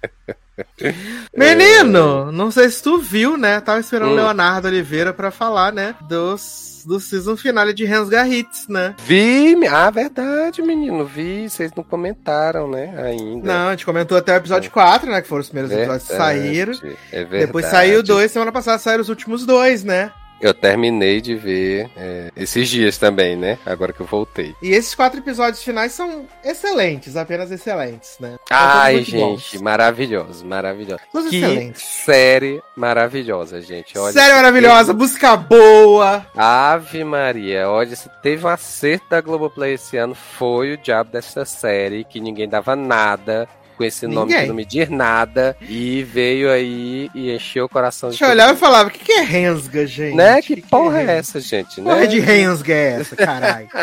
Menino, 1.35 2.31
não 2.31 2.51
sei 2.51 2.69
se 2.69 2.83
tu 2.83 2.97
viu, 2.97 3.37
né? 3.37 3.59
Tava 3.61 3.79
esperando 3.79 4.09
o 4.09 4.13
hum. 4.13 4.17
Leonardo 4.17 4.67
Oliveira 4.67 5.13
para 5.13 5.31
falar, 5.31 5.71
né? 5.71 5.95
Dos 6.07 6.71
do 6.85 6.99
season 6.99 7.37
finale 7.37 7.73
de 7.73 7.85
Rensgar 7.85 8.27
Hits, 8.27 8.67
né? 8.67 8.95
Vi, 9.05 9.55
ah, 9.67 9.89
verdade, 9.89 10.61
menino, 10.61 11.05
vi, 11.05 11.49
vocês 11.49 11.71
não 11.75 11.83
comentaram, 11.83 12.69
né, 12.69 12.93
ainda. 13.03 13.53
Não, 13.53 13.67
a 13.67 13.71
gente 13.71 13.85
comentou 13.85 14.17
até 14.17 14.33
o 14.33 14.37
episódio 14.37 14.67
é. 14.67 14.71
4, 14.71 15.11
né, 15.11 15.21
que 15.21 15.27
foram 15.27 15.41
os 15.41 15.47
primeiros 15.47 15.69
verdade, 15.69 16.01
episódios 16.01 16.09
que 16.09 16.17
saíram. 16.17 16.73
É 17.11 17.19
verdade. 17.19 17.45
Depois 17.45 17.65
saiu 17.67 18.01
dois, 18.03 18.31
semana 18.31 18.51
passada 18.51 18.79
saíram 18.79 19.01
os 19.01 19.09
últimos 19.09 19.45
dois, 19.45 19.83
né? 19.83 20.11
Eu 20.41 20.53
terminei 20.53 21.21
de 21.21 21.35
ver 21.35 21.89
é, 21.95 22.31
esses 22.35 22.67
dias 22.67 22.97
também, 22.97 23.35
né? 23.35 23.59
Agora 23.65 23.93
que 23.93 23.99
eu 23.99 24.05
voltei. 24.05 24.55
E 24.61 24.71
esses 24.71 24.95
quatro 24.95 25.19
episódios 25.19 25.63
finais 25.63 25.91
são 25.91 26.25
excelentes, 26.43 27.15
apenas 27.15 27.51
excelentes, 27.51 28.17
né? 28.19 28.37
Ai, 28.49 29.03
gente, 29.03 29.17
bons. 29.17 29.61
maravilhoso, 29.61 30.45
maravilhoso. 30.45 31.01
Mas 31.13 31.27
que 31.27 31.37
excelentes. 31.37 31.81
série 31.83 32.61
maravilhosa, 32.75 33.61
gente. 33.61 33.97
Olha, 33.97 34.13
série 34.13 34.33
maravilhosa, 34.33 34.93
teve... 34.93 34.99
música 34.99 35.37
boa. 35.37 36.25
Ave 36.35 37.03
Maria, 37.03 37.69
olha, 37.69 37.95
se 37.95 38.09
teve 38.21 38.45
um 38.45 38.49
acerto 38.49 39.05
da 39.09 39.21
Globoplay 39.21 39.73
esse 39.73 39.97
ano, 39.97 40.15
foi 40.15 40.73
o 40.73 40.77
diabo 40.77 41.11
dessa 41.11 41.45
série, 41.45 42.03
que 42.03 42.19
ninguém 42.19 42.49
dava 42.49 42.75
nada 42.75 43.47
com 43.81 43.85
esse 43.85 44.05
Ninguém. 44.05 44.19
nome 44.19 44.33
que 44.35 44.47
não 44.47 44.55
me 44.55 44.65
diz 44.65 44.89
nada. 44.89 45.57
E 45.61 46.03
veio 46.03 46.51
aí 46.51 47.09
e 47.15 47.31
encheu 47.31 47.65
o 47.65 47.69
coração 47.69 48.09
de. 48.09 48.17
Deixa 48.17 48.25
eu 48.25 48.29
olhar 48.29 48.53
e 48.53 48.57
falava: 48.57 48.89
o 48.89 48.91
que, 48.91 48.99
que 48.99 49.11
é 49.11 49.21
Rensga, 49.21 49.87
gente? 49.87 50.15
Né? 50.15 50.41
Que, 50.41 50.55
que 50.57 50.61
porra 50.61 51.03
que 51.03 51.09
é, 51.09 51.13
é 51.13 51.17
essa, 51.17 51.39
gente? 51.39 51.81
Porra 51.81 51.95
né? 51.95 52.07
de 52.07 52.19
Rensga 52.19 52.73
é 52.73 52.99
essa, 52.99 53.15
caralho? 53.15 53.67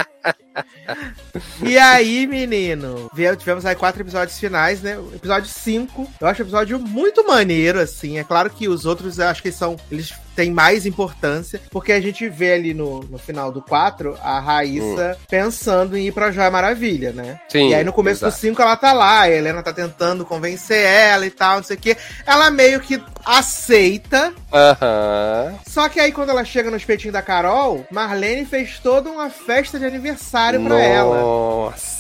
E 1.63 1.79
aí, 1.79 2.27
menino, 2.27 3.09
tivemos 3.39 3.65
aí 3.65 3.77
quatro 3.77 4.03
episódios 4.03 4.37
finais, 4.41 4.83
né? 4.83 4.99
O 4.99 5.15
episódio 5.15 5.49
5, 5.49 6.11
eu 6.21 6.27
acho 6.27 6.43
o 6.43 6.45
episódio 6.45 6.81
muito 6.81 7.25
maneiro, 7.25 7.79
assim. 7.79 8.19
É 8.19 8.25
claro 8.25 8.51
que 8.51 8.67
os 8.67 8.85
outros, 8.85 9.19
eu 9.19 9.29
acho 9.29 9.41
que 9.41 9.53
são. 9.53 9.77
Eles 9.89 10.13
têm 10.39 10.53
mais 10.53 10.87
importância, 10.87 11.61
porque 11.69 11.91
a 11.91 12.01
gente 12.01 12.29
vê 12.29 12.53
ali 12.53 12.73
no, 12.73 13.01
no 13.01 13.19
final 13.19 13.51
do 13.51 13.61
4 13.61 14.17
a 14.23 14.39
Raíssa 14.39 15.17
hum. 15.19 15.25
pensando 15.29 15.97
em 15.97 16.07
ir 16.07 16.13
pra 16.13 16.31
Joia 16.31 16.49
Maravilha, 16.49 17.11
né? 17.11 17.41
Sim. 17.49 17.71
E 17.71 17.75
aí 17.75 17.83
no 17.83 17.93
começo 17.93 18.25
exato. 18.25 18.37
do 18.37 18.41
5 18.41 18.63
ela 18.63 18.77
tá 18.77 18.93
lá, 18.93 19.23
a 19.23 19.31
Helena 19.31 19.65
tá 19.65 19.73
tentando 19.73 20.25
convencer 20.25 20.79
ela 20.79 21.27
e 21.27 21.31
tal, 21.31 21.57
não 21.57 21.65
sei 21.65 21.77
o 21.77 21.81
quê. 21.81 21.97
Ela 22.25 22.53
meio 22.53 22.79
que 22.79 23.03
aceita. 23.25 24.33
Aham. 24.53 25.59
Só 25.67 25.89
que 25.89 25.99
aí 25.99 26.13
quando 26.13 26.31
ela 26.31 26.45
chega 26.45 26.71
no 26.71 26.77
espetinho 26.77 27.13
da 27.13 27.21
Carol, 27.21 27.85
Marlene 27.91 28.47
fez 28.47 28.79
toda 28.79 29.11
uma 29.11 29.31
festa 29.31 29.77
de 29.77 29.87
aniversário 29.87 30.63
para 30.63 30.81
ela. 30.81 31.21
Nossa. 31.21 31.98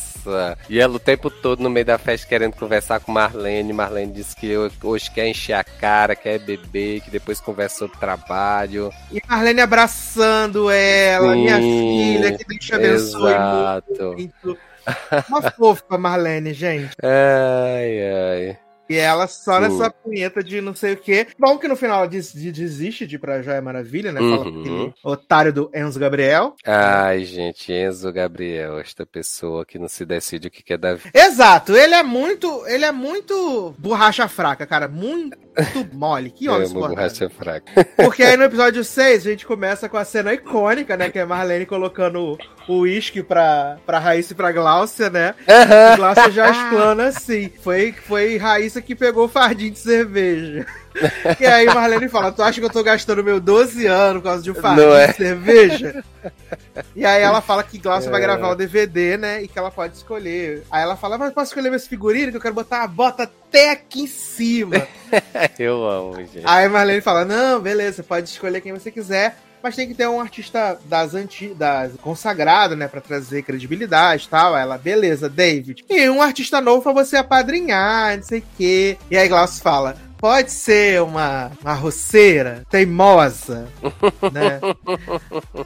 E 0.68 0.78
ela 0.78 0.96
o 0.96 0.98
tempo 0.98 1.30
todo 1.30 1.62
no 1.62 1.70
meio 1.70 1.86
da 1.86 1.98
festa 1.98 2.26
querendo 2.26 2.54
conversar 2.54 3.00
com 3.00 3.12
Marlene. 3.12 3.72
Marlene 3.72 4.12
disse 4.12 4.36
que 4.36 4.54
hoje 4.82 5.10
quer 5.10 5.28
encher 5.28 5.54
a 5.54 5.64
cara, 5.64 6.14
quer 6.14 6.38
beber, 6.38 7.00
que 7.00 7.10
depois 7.10 7.40
conversa 7.40 7.78
sobre 7.78 7.98
trabalho. 7.98 8.90
E 9.10 9.20
Marlene 9.28 9.60
abraçando 9.60 10.70
ela, 10.70 11.32
Sim, 11.34 11.40
minha 11.40 11.58
filha, 11.58 12.36
que 12.36 12.44
Deus 12.44 12.64
te 12.64 12.74
abençoe 12.74 13.32
exato. 13.32 14.14
muito. 14.14 14.58
Uma 15.28 15.50
fofa, 15.50 15.98
Marlene, 15.98 16.52
gente. 16.52 16.94
Ai, 17.02 17.98
ai. 18.02 18.67
E 18.88 18.96
ela 18.96 19.26
só 19.26 19.60
nessa 19.60 19.90
punheta 19.90 20.42
de 20.42 20.60
não 20.60 20.74
sei 20.74 20.94
o 20.94 20.96
quê. 20.96 21.26
Bom 21.38 21.58
que 21.58 21.68
no 21.68 21.76
final 21.76 21.98
ela 21.98 22.08
des 22.08 22.32
desiste 22.32 23.06
de 23.06 23.16
ir 23.16 23.18
pra 23.18 23.42
Joia 23.42 23.60
Maravilha, 23.60 24.12
né? 24.12 24.20
Fala 24.20 24.46
uhum. 24.46 24.92
otário 25.04 25.52
do 25.52 25.70
Enzo 25.74 25.98
Gabriel. 25.98 26.54
Ai, 26.64 27.24
gente, 27.24 27.72
Enzo 27.72 28.12
Gabriel, 28.12 28.78
esta 28.78 29.04
pessoa 29.04 29.66
que 29.66 29.78
não 29.78 29.88
se 29.88 30.04
decide 30.04 30.48
o 30.48 30.50
que 30.50 30.62
quer 30.62 30.78
da 30.78 30.94
vida. 30.94 31.10
Exato, 31.12 31.76
ele 31.76 31.94
é 31.94 32.02
muito. 32.02 32.66
Ele 32.66 32.84
é 32.84 32.92
muito 32.92 33.74
borracha 33.78 34.26
fraca, 34.28 34.66
cara. 34.66 34.88
Muito 34.88 35.36
mole. 35.92 36.30
Que 36.30 36.48
homem 36.48 36.68
é 36.68 36.72
borracha 36.72 37.28
fraca. 37.28 37.84
Porque 37.96 38.22
aí 38.22 38.36
no 38.36 38.44
episódio 38.44 38.84
6 38.84 39.26
a 39.26 39.30
gente 39.30 39.46
começa 39.46 39.88
com 39.88 39.96
a 39.96 40.04
cena 40.04 40.32
icônica, 40.32 40.96
né? 40.96 41.10
Que 41.10 41.18
é 41.18 41.24
Marlene 41.24 41.66
colocando 41.66 42.38
o 42.68 42.80
uísque 42.80 43.22
pra, 43.22 43.78
pra 43.84 43.98
Raíssa 43.98 44.32
e 44.32 44.36
pra 44.36 44.52
Gláucia, 44.52 45.10
né? 45.10 45.34
Uhum. 45.40 45.96
Gláucia 45.96 46.30
já 46.30 46.50
explana 46.50 47.06
assim. 47.06 47.50
Foi, 47.62 47.92
foi 47.92 48.36
Raíssa 48.36 48.82
que 48.82 48.94
pegou 48.94 49.24
o 49.24 49.28
fardinho 49.28 49.72
de 49.72 49.78
cerveja. 49.78 50.66
E 51.40 51.46
aí 51.46 51.66
Marlene 51.66 52.08
fala: 52.08 52.32
Tu 52.32 52.42
acha 52.42 52.60
que 52.60 52.66
eu 52.66 52.70
tô 52.70 52.82
gastando 52.82 53.22
meu 53.24 53.40
12 53.40 53.86
anos 53.86 54.22
por 54.22 54.28
causa 54.28 54.42
de 54.42 54.50
um 54.50 54.54
fardinho 54.54 54.94
é? 54.94 55.06
de 55.08 55.16
cerveja? 55.16 56.04
E 56.94 57.04
aí 57.04 57.22
ela 57.22 57.40
fala 57.40 57.62
que 57.62 57.78
Glaucia 57.78 58.08
é. 58.08 58.10
vai 58.10 58.20
gravar 58.20 58.50
o 58.50 58.54
DVD, 58.54 59.16
né? 59.16 59.42
E 59.42 59.48
que 59.48 59.58
ela 59.58 59.70
pode 59.70 59.96
escolher. 59.96 60.64
Aí 60.70 60.82
ela 60.82 60.96
fala: 60.96 61.18
Mas 61.18 61.32
posso 61.32 61.50
escolher 61.50 61.70
meus 61.70 61.86
figurinos? 61.86 62.30
Que 62.30 62.36
eu 62.36 62.40
quero 62.40 62.54
botar 62.54 62.82
a 62.82 62.86
bota 62.86 63.24
até 63.24 63.70
aqui 63.70 64.02
em 64.02 64.06
cima. 64.06 64.86
eu 65.58 65.84
amo, 65.88 66.16
gente. 66.16 66.42
Aí 66.44 66.68
Marlene 66.68 67.00
fala: 67.00 67.24
Não, 67.24 67.60
beleza, 67.60 68.02
pode 68.02 68.28
escolher 68.28 68.60
quem 68.60 68.72
você 68.72 68.90
quiser 68.90 69.36
mas 69.62 69.74
tem 69.74 69.88
que 69.88 69.94
ter 69.94 70.06
um 70.08 70.20
artista 70.20 70.78
das 70.84 71.14
antigas, 71.14 71.92
consagrado, 72.00 72.76
né, 72.76 72.86
para 72.86 73.00
trazer 73.00 73.42
credibilidade 73.42 74.24
e 74.26 74.28
tal. 74.28 74.56
Ela, 74.56 74.78
beleza, 74.78 75.28
David. 75.28 75.84
E 75.88 76.08
um 76.08 76.22
artista 76.22 76.60
novo 76.60 76.82
pra 76.82 76.92
você 76.92 77.16
apadrinhar, 77.16 78.16
não 78.16 78.22
sei 78.22 78.40
o 78.40 78.44
quê. 78.56 78.96
E 79.10 79.16
aí 79.16 79.28
Glaucio 79.28 79.62
fala: 79.62 79.96
pode 80.18 80.50
ser 80.50 81.00
uma, 81.02 81.50
uma 81.62 81.74
roceira 81.74 82.64
teimosa, 82.70 83.68
né? 84.32 84.60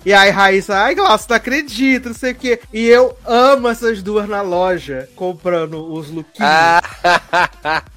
e 0.04 0.12
aí 0.12 0.30
Raíssa, 0.30 0.76
ai, 0.76 0.94
Glaucio, 0.94 1.26
não 1.28 1.36
acredito, 1.36 2.08
não 2.10 2.14
sei 2.14 2.32
o 2.32 2.34
quê. 2.34 2.60
E 2.72 2.86
eu 2.86 3.16
amo 3.24 3.68
essas 3.68 4.02
duas 4.02 4.28
na 4.28 4.42
loja, 4.42 5.08
comprando 5.16 5.92
os 5.92 6.10
lookinhos. 6.10 6.50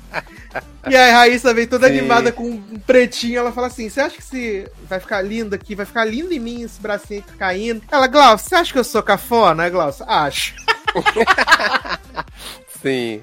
E 0.88 0.96
aí 0.96 1.12
a 1.12 1.18
Raíssa 1.18 1.54
vem 1.54 1.68
toda 1.68 1.88
Sim. 1.88 1.98
animada 1.98 2.32
com 2.32 2.44
um 2.48 2.80
pretinho. 2.80 3.40
Ela 3.40 3.52
fala 3.52 3.68
assim: 3.68 3.90
Você 3.90 4.00
acha 4.00 4.16
que 4.16 4.24
se 4.24 4.70
vai 4.88 5.00
ficar 5.00 5.22
lindo 5.22 5.56
aqui? 5.56 5.76
Vai 5.76 5.86
ficar 5.86 6.06
lindo 6.06 6.32
em 6.32 6.40
mim 6.40 6.62
esse 6.62 6.80
bracinho 6.80 7.24
caindo? 7.38 7.82
Ela, 7.92 8.08
Glaucio, 8.08 8.48
você 8.48 8.56
acha 8.56 8.72
que 8.72 8.80
eu 8.80 8.84
sou 8.84 9.02
cafona? 9.02 9.68
Glaucio, 9.68 10.06
acho. 10.08 10.54
Sim, 12.86 13.20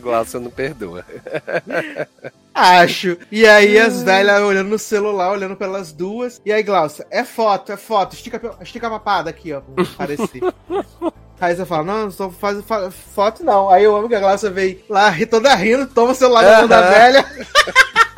Glaucio 0.00 0.38
não 0.38 0.52
perdoa. 0.52 1.04
Acho. 2.54 3.18
E 3.32 3.44
aí 3.44 3.76
as 3.76 4.04
velhas 4.04 4.40
olhando 4.40 4.68
no 4.68 4.78
celular, 4.78 5.32
olhando 5.32 5.56
pelas 5.56 5.90
duas. 5.90 6.40
E 6.46 6.52
aí, 6.52 6.62
Glaucio, 6.62 7.04
é 7.10 7.24
foto, 7.24 7.72
é 7.72 7.76
foto. 7.76 8.14
Estica, 8.14 8.40
estica 8.60 8.86
a 8.86 8.90
papada 8.90 9.28
aqui, 9.28 9.52
ó, 9.52 9.62
pra 9.62 9.84
parecer. 9.96 10.40
Aí 11.40 11.56
você 11.56 11.64
fala, 11.64 11.82
não, 11.84 12.02
não 12.02 12.10
só 12.10 12.28
faz 12.28 12.62
foto 13.14 13.42
não. 13.42 13.70
Aí 13.70 13.82
eu 13.82 13.96
amo 13.96 14.10
que 14.10 14.14
a 14.14 14.20
Glaucia 14.20 14.50
vem 14.50 14.84
lá 14.90 15.10
toda 15.28 15.54
rindo, 15.54 15.86
toma 15.86 16.12
o 16.12 16.14
celular 16.14 16.42
da 16.42 16.58
mão 16.58 16.68
da 16.68 16.82
velha. 16.82 17.24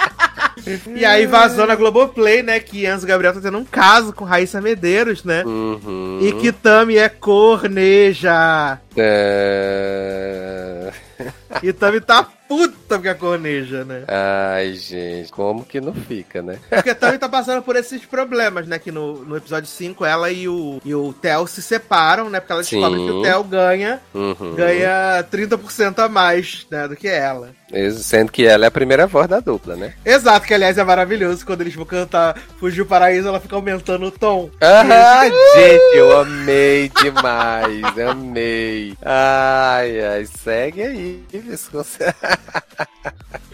e 0.94 1.04
aí 1.04 1.26
vazou 1.26 1.66
na 1.66 1.74
Globoplay, 1.74 2.42
né, 2.42 2.60
que 2.60 2.86
Enzo 2.86 3.06
Gabriel 3.06 3.34
tá 3.34 3.40
tendo 3.40 3.58
um 3.58 3.64
caso 3.64 4.12
com 4.12 4.24
Raíssa 4.24 4.60
Medeiros, 4.60 5.24
né? 5.24 5.44
Uhum. 5.44 6.18
E 6.20 6.32
que 6.32 6.52
Tami 6.52 6.96
é 6.96 7.08
corneja. 7.08 8.78
É... 8.96 10.92
E 11.62 11.72
Tami 11.72 12.00
tá 12.00 12.26
puta 12.52 12.96
porque 12.96 13.08
a 13.08 13.14
corneja, 13.14 13.84
né? 13.84 14.04
Ai, 14.06 14.74
gente, 14.74 15.32
como 15.32 15.64
que 15.64 15.80
não 15.80 15.94
fica, 15.94 16.42
né? 16.42 16.58
Porque 16.68 16.94
Tami 16.94 17.16
tá 17.16 17.26
passando 17.28 17.62
por 17.62 17.76
esses 17.76 18.04
problemas, 18.04 18.66
né? 18.66 18.78
Que 18.78 18.92
no, 18.92 19.24
no 19.24 19.36
episódio 19.36 19.68
5 19.68 20.04
ela 20.04 20.30
e 20.30 20.46
o, 20.46 20.80
e 20.84 20.94
o 20.94 21.12
Theo 21.14 21.46
se 21.46 21.62
separam, 21.62 22.28
né? 22.28 22.40
Porque 22.40 22.52
ela 22.52 22.62
descobre 22.62 22.98
que 22.98 23.10
o 23.10 23.22
Theo 23.22 23.44
ganha, 23.44 24.00
uhum. 24.14 24.54
ganha 24.54 25.24
30% 25.32 25.98
a 26.00 26.08
mais, 26.08 26.66
né? 26.70 26.86
Do 26.86 26.94
que 26.94 27.08
ela. 27.08 27.50
Sendo 27.96 28.30
que 28.30 28.44
ela 28.44 28.66
é 28.66 28.68
a 28.68 28.70
primeira 28.70 29.06
voz 29.06 29.26
da 29.26 29.40
dupla, 29.40 29.74
né? 29.74 29.94
Exato, 30.04 30.46
que 30.46 30.52
aliás 30.52 30.76
é 30.76 30.84
maravilhoso 30.84 31.46
quando 31.46 31.62
eles 31.62 31.74
vão 31.74 31.86
cantar 31.86 32.38
Fugiu 32.58 32.84
Paraíso, 32.84 33.28
ela 33.28 33.40
fica 33.40 33.56
aumentando 33.56 34.04
o 34.04 34.10
tom. 34.10 34.50
Ah, 34.60 35.24
gente, 35.54 35.96
eu 35.96 36.20
amei 36.20 36.90
demais, 37.02 37.98
amei. 37.98 38.94
Ai, 39.00 40.04
ai, 40.04 40.26
segue 40.26 40.82
aí, 40.82 41.24
Visconce. 41.42 41.98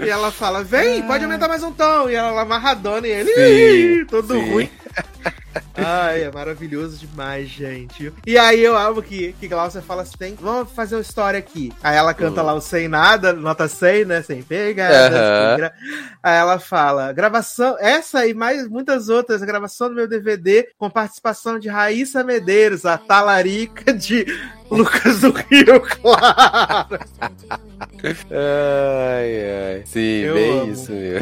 E 0.00 0.08
ela 0.08 0.30
fala, 0.30 0.62
vem, 0.62 1.02
pode 1.02 1.24
aumentar 1.24 1.48
mais 1.48 1.62
um 1.64 1.72
tom. 1.72 2.08
E 2.08 2.14
ela 2.14 2.30
lá 2.30 2.42
amarradona 2.42 3.04
e 3.06 3.10
ele, 3.10 4.04
todo 4.04 4.32
sim. 4.32 4.50
ruim. 4.50 4.70
Ai, 5.76 6.22
é 6.22 6.30
maravilhoso 6.30 6.96
demais, 6.98 7.48
gente. 7.48 8.12
E 8.26 8.36
aí 8.36 8.62
eu 8.62 8.76
amo 8.76 9.02
que, 9.02 9.32
que 9.34 9.48
Glaucia 9.48 9.82
fala 9.82 10.02
assim: 10.02 10.36
vamos 10.40 10.72
fazer 10.72 10.96
uma 10.96 11.02
história 11.02 11.38
aqui. 11.38 11.72
Aí 11.82 11.96
ela 11.96 12.14
canta 12.14 12.40
uhum. 12.40 12.46
lá 12.46 12.54
o 12.54 12.60
Sem 12.60 12.88
Nada, 12.88 13.32
nota 13.32 13.68
100, 13.68 14.04
né? 14.04 14.22
Sem 14.22 14.42
pegar. 14.42 15.12
Uhum. 15.12 15.70
Aí 16.22 16.36
ela 16.36 16.58
fala: 16.58 17.12
gravação, 17.12 17.76
essa 17.78 18.26
e 18.26 18.34
mais 18.34 18.68
muitas 18.68 19.08
outras, 19.08 19.42
a 19.42 19.46
gravação 19.46 19.88
do 19.88 19.94
meu 19.94 20.08
DVD 20.08 20.68
com 20.78 20.90
participação 20.90 21.58
de 21.58 21.68
Raíssa 21.68 22.24
Medeiros, 22.24 22.84
a 22.84 22.98
talarica 22.98 23.92
de 23.92 24.26
Lucas 24.70 25.20
do 25.20 25.32
Rio, 25.32 25.80
claro. 25.80 26.98
ai, 28.30 29.76
ai. 29.76 29.82
Sim, 29.86 30.20
eu 30.20 30.34
bem 30.34 30.60
amo. 30.60 30.72
isso, 30.72 30.92
meu. 30.92 31.20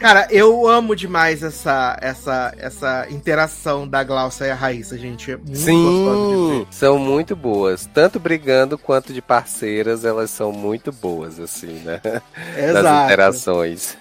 Cara, 0.00 0.26
eu 0.30 0.66
amo 0.66 0.96
demais 0.96 1.42
essa, 1.42 1.94
essa, 2.00 2.54
essa 2.56 3.06
interação 3.10 3.86
da 3.86 4.02
Glaucia 4.02 4.46
e 4.46 4.50
a 4.50 4.54
Raíssa, 4.54 4.96
gente. 4.96 5.32
É 5.32 5.36
muito 5.36 5.56
Sim, 5.56 6.66
são 6.70 6.98
muito 6.98 7.34
boas. 7.34 7.88
Tanto 7.92 8.18
brigando 8.18 8.78
quanto 8.78 9.12
de 9.12 9.20
parceiras, 9.20 10.04
elas 10.04 10.30
são 10.30 10.52
muito 10.52 10.92
boas, 10.92 11.38
assim, 11.38 11.80
né? 11.84 12.00
Exato. 12.56 12.82
Nas 12.82 13.04
interações. 13.04 13.96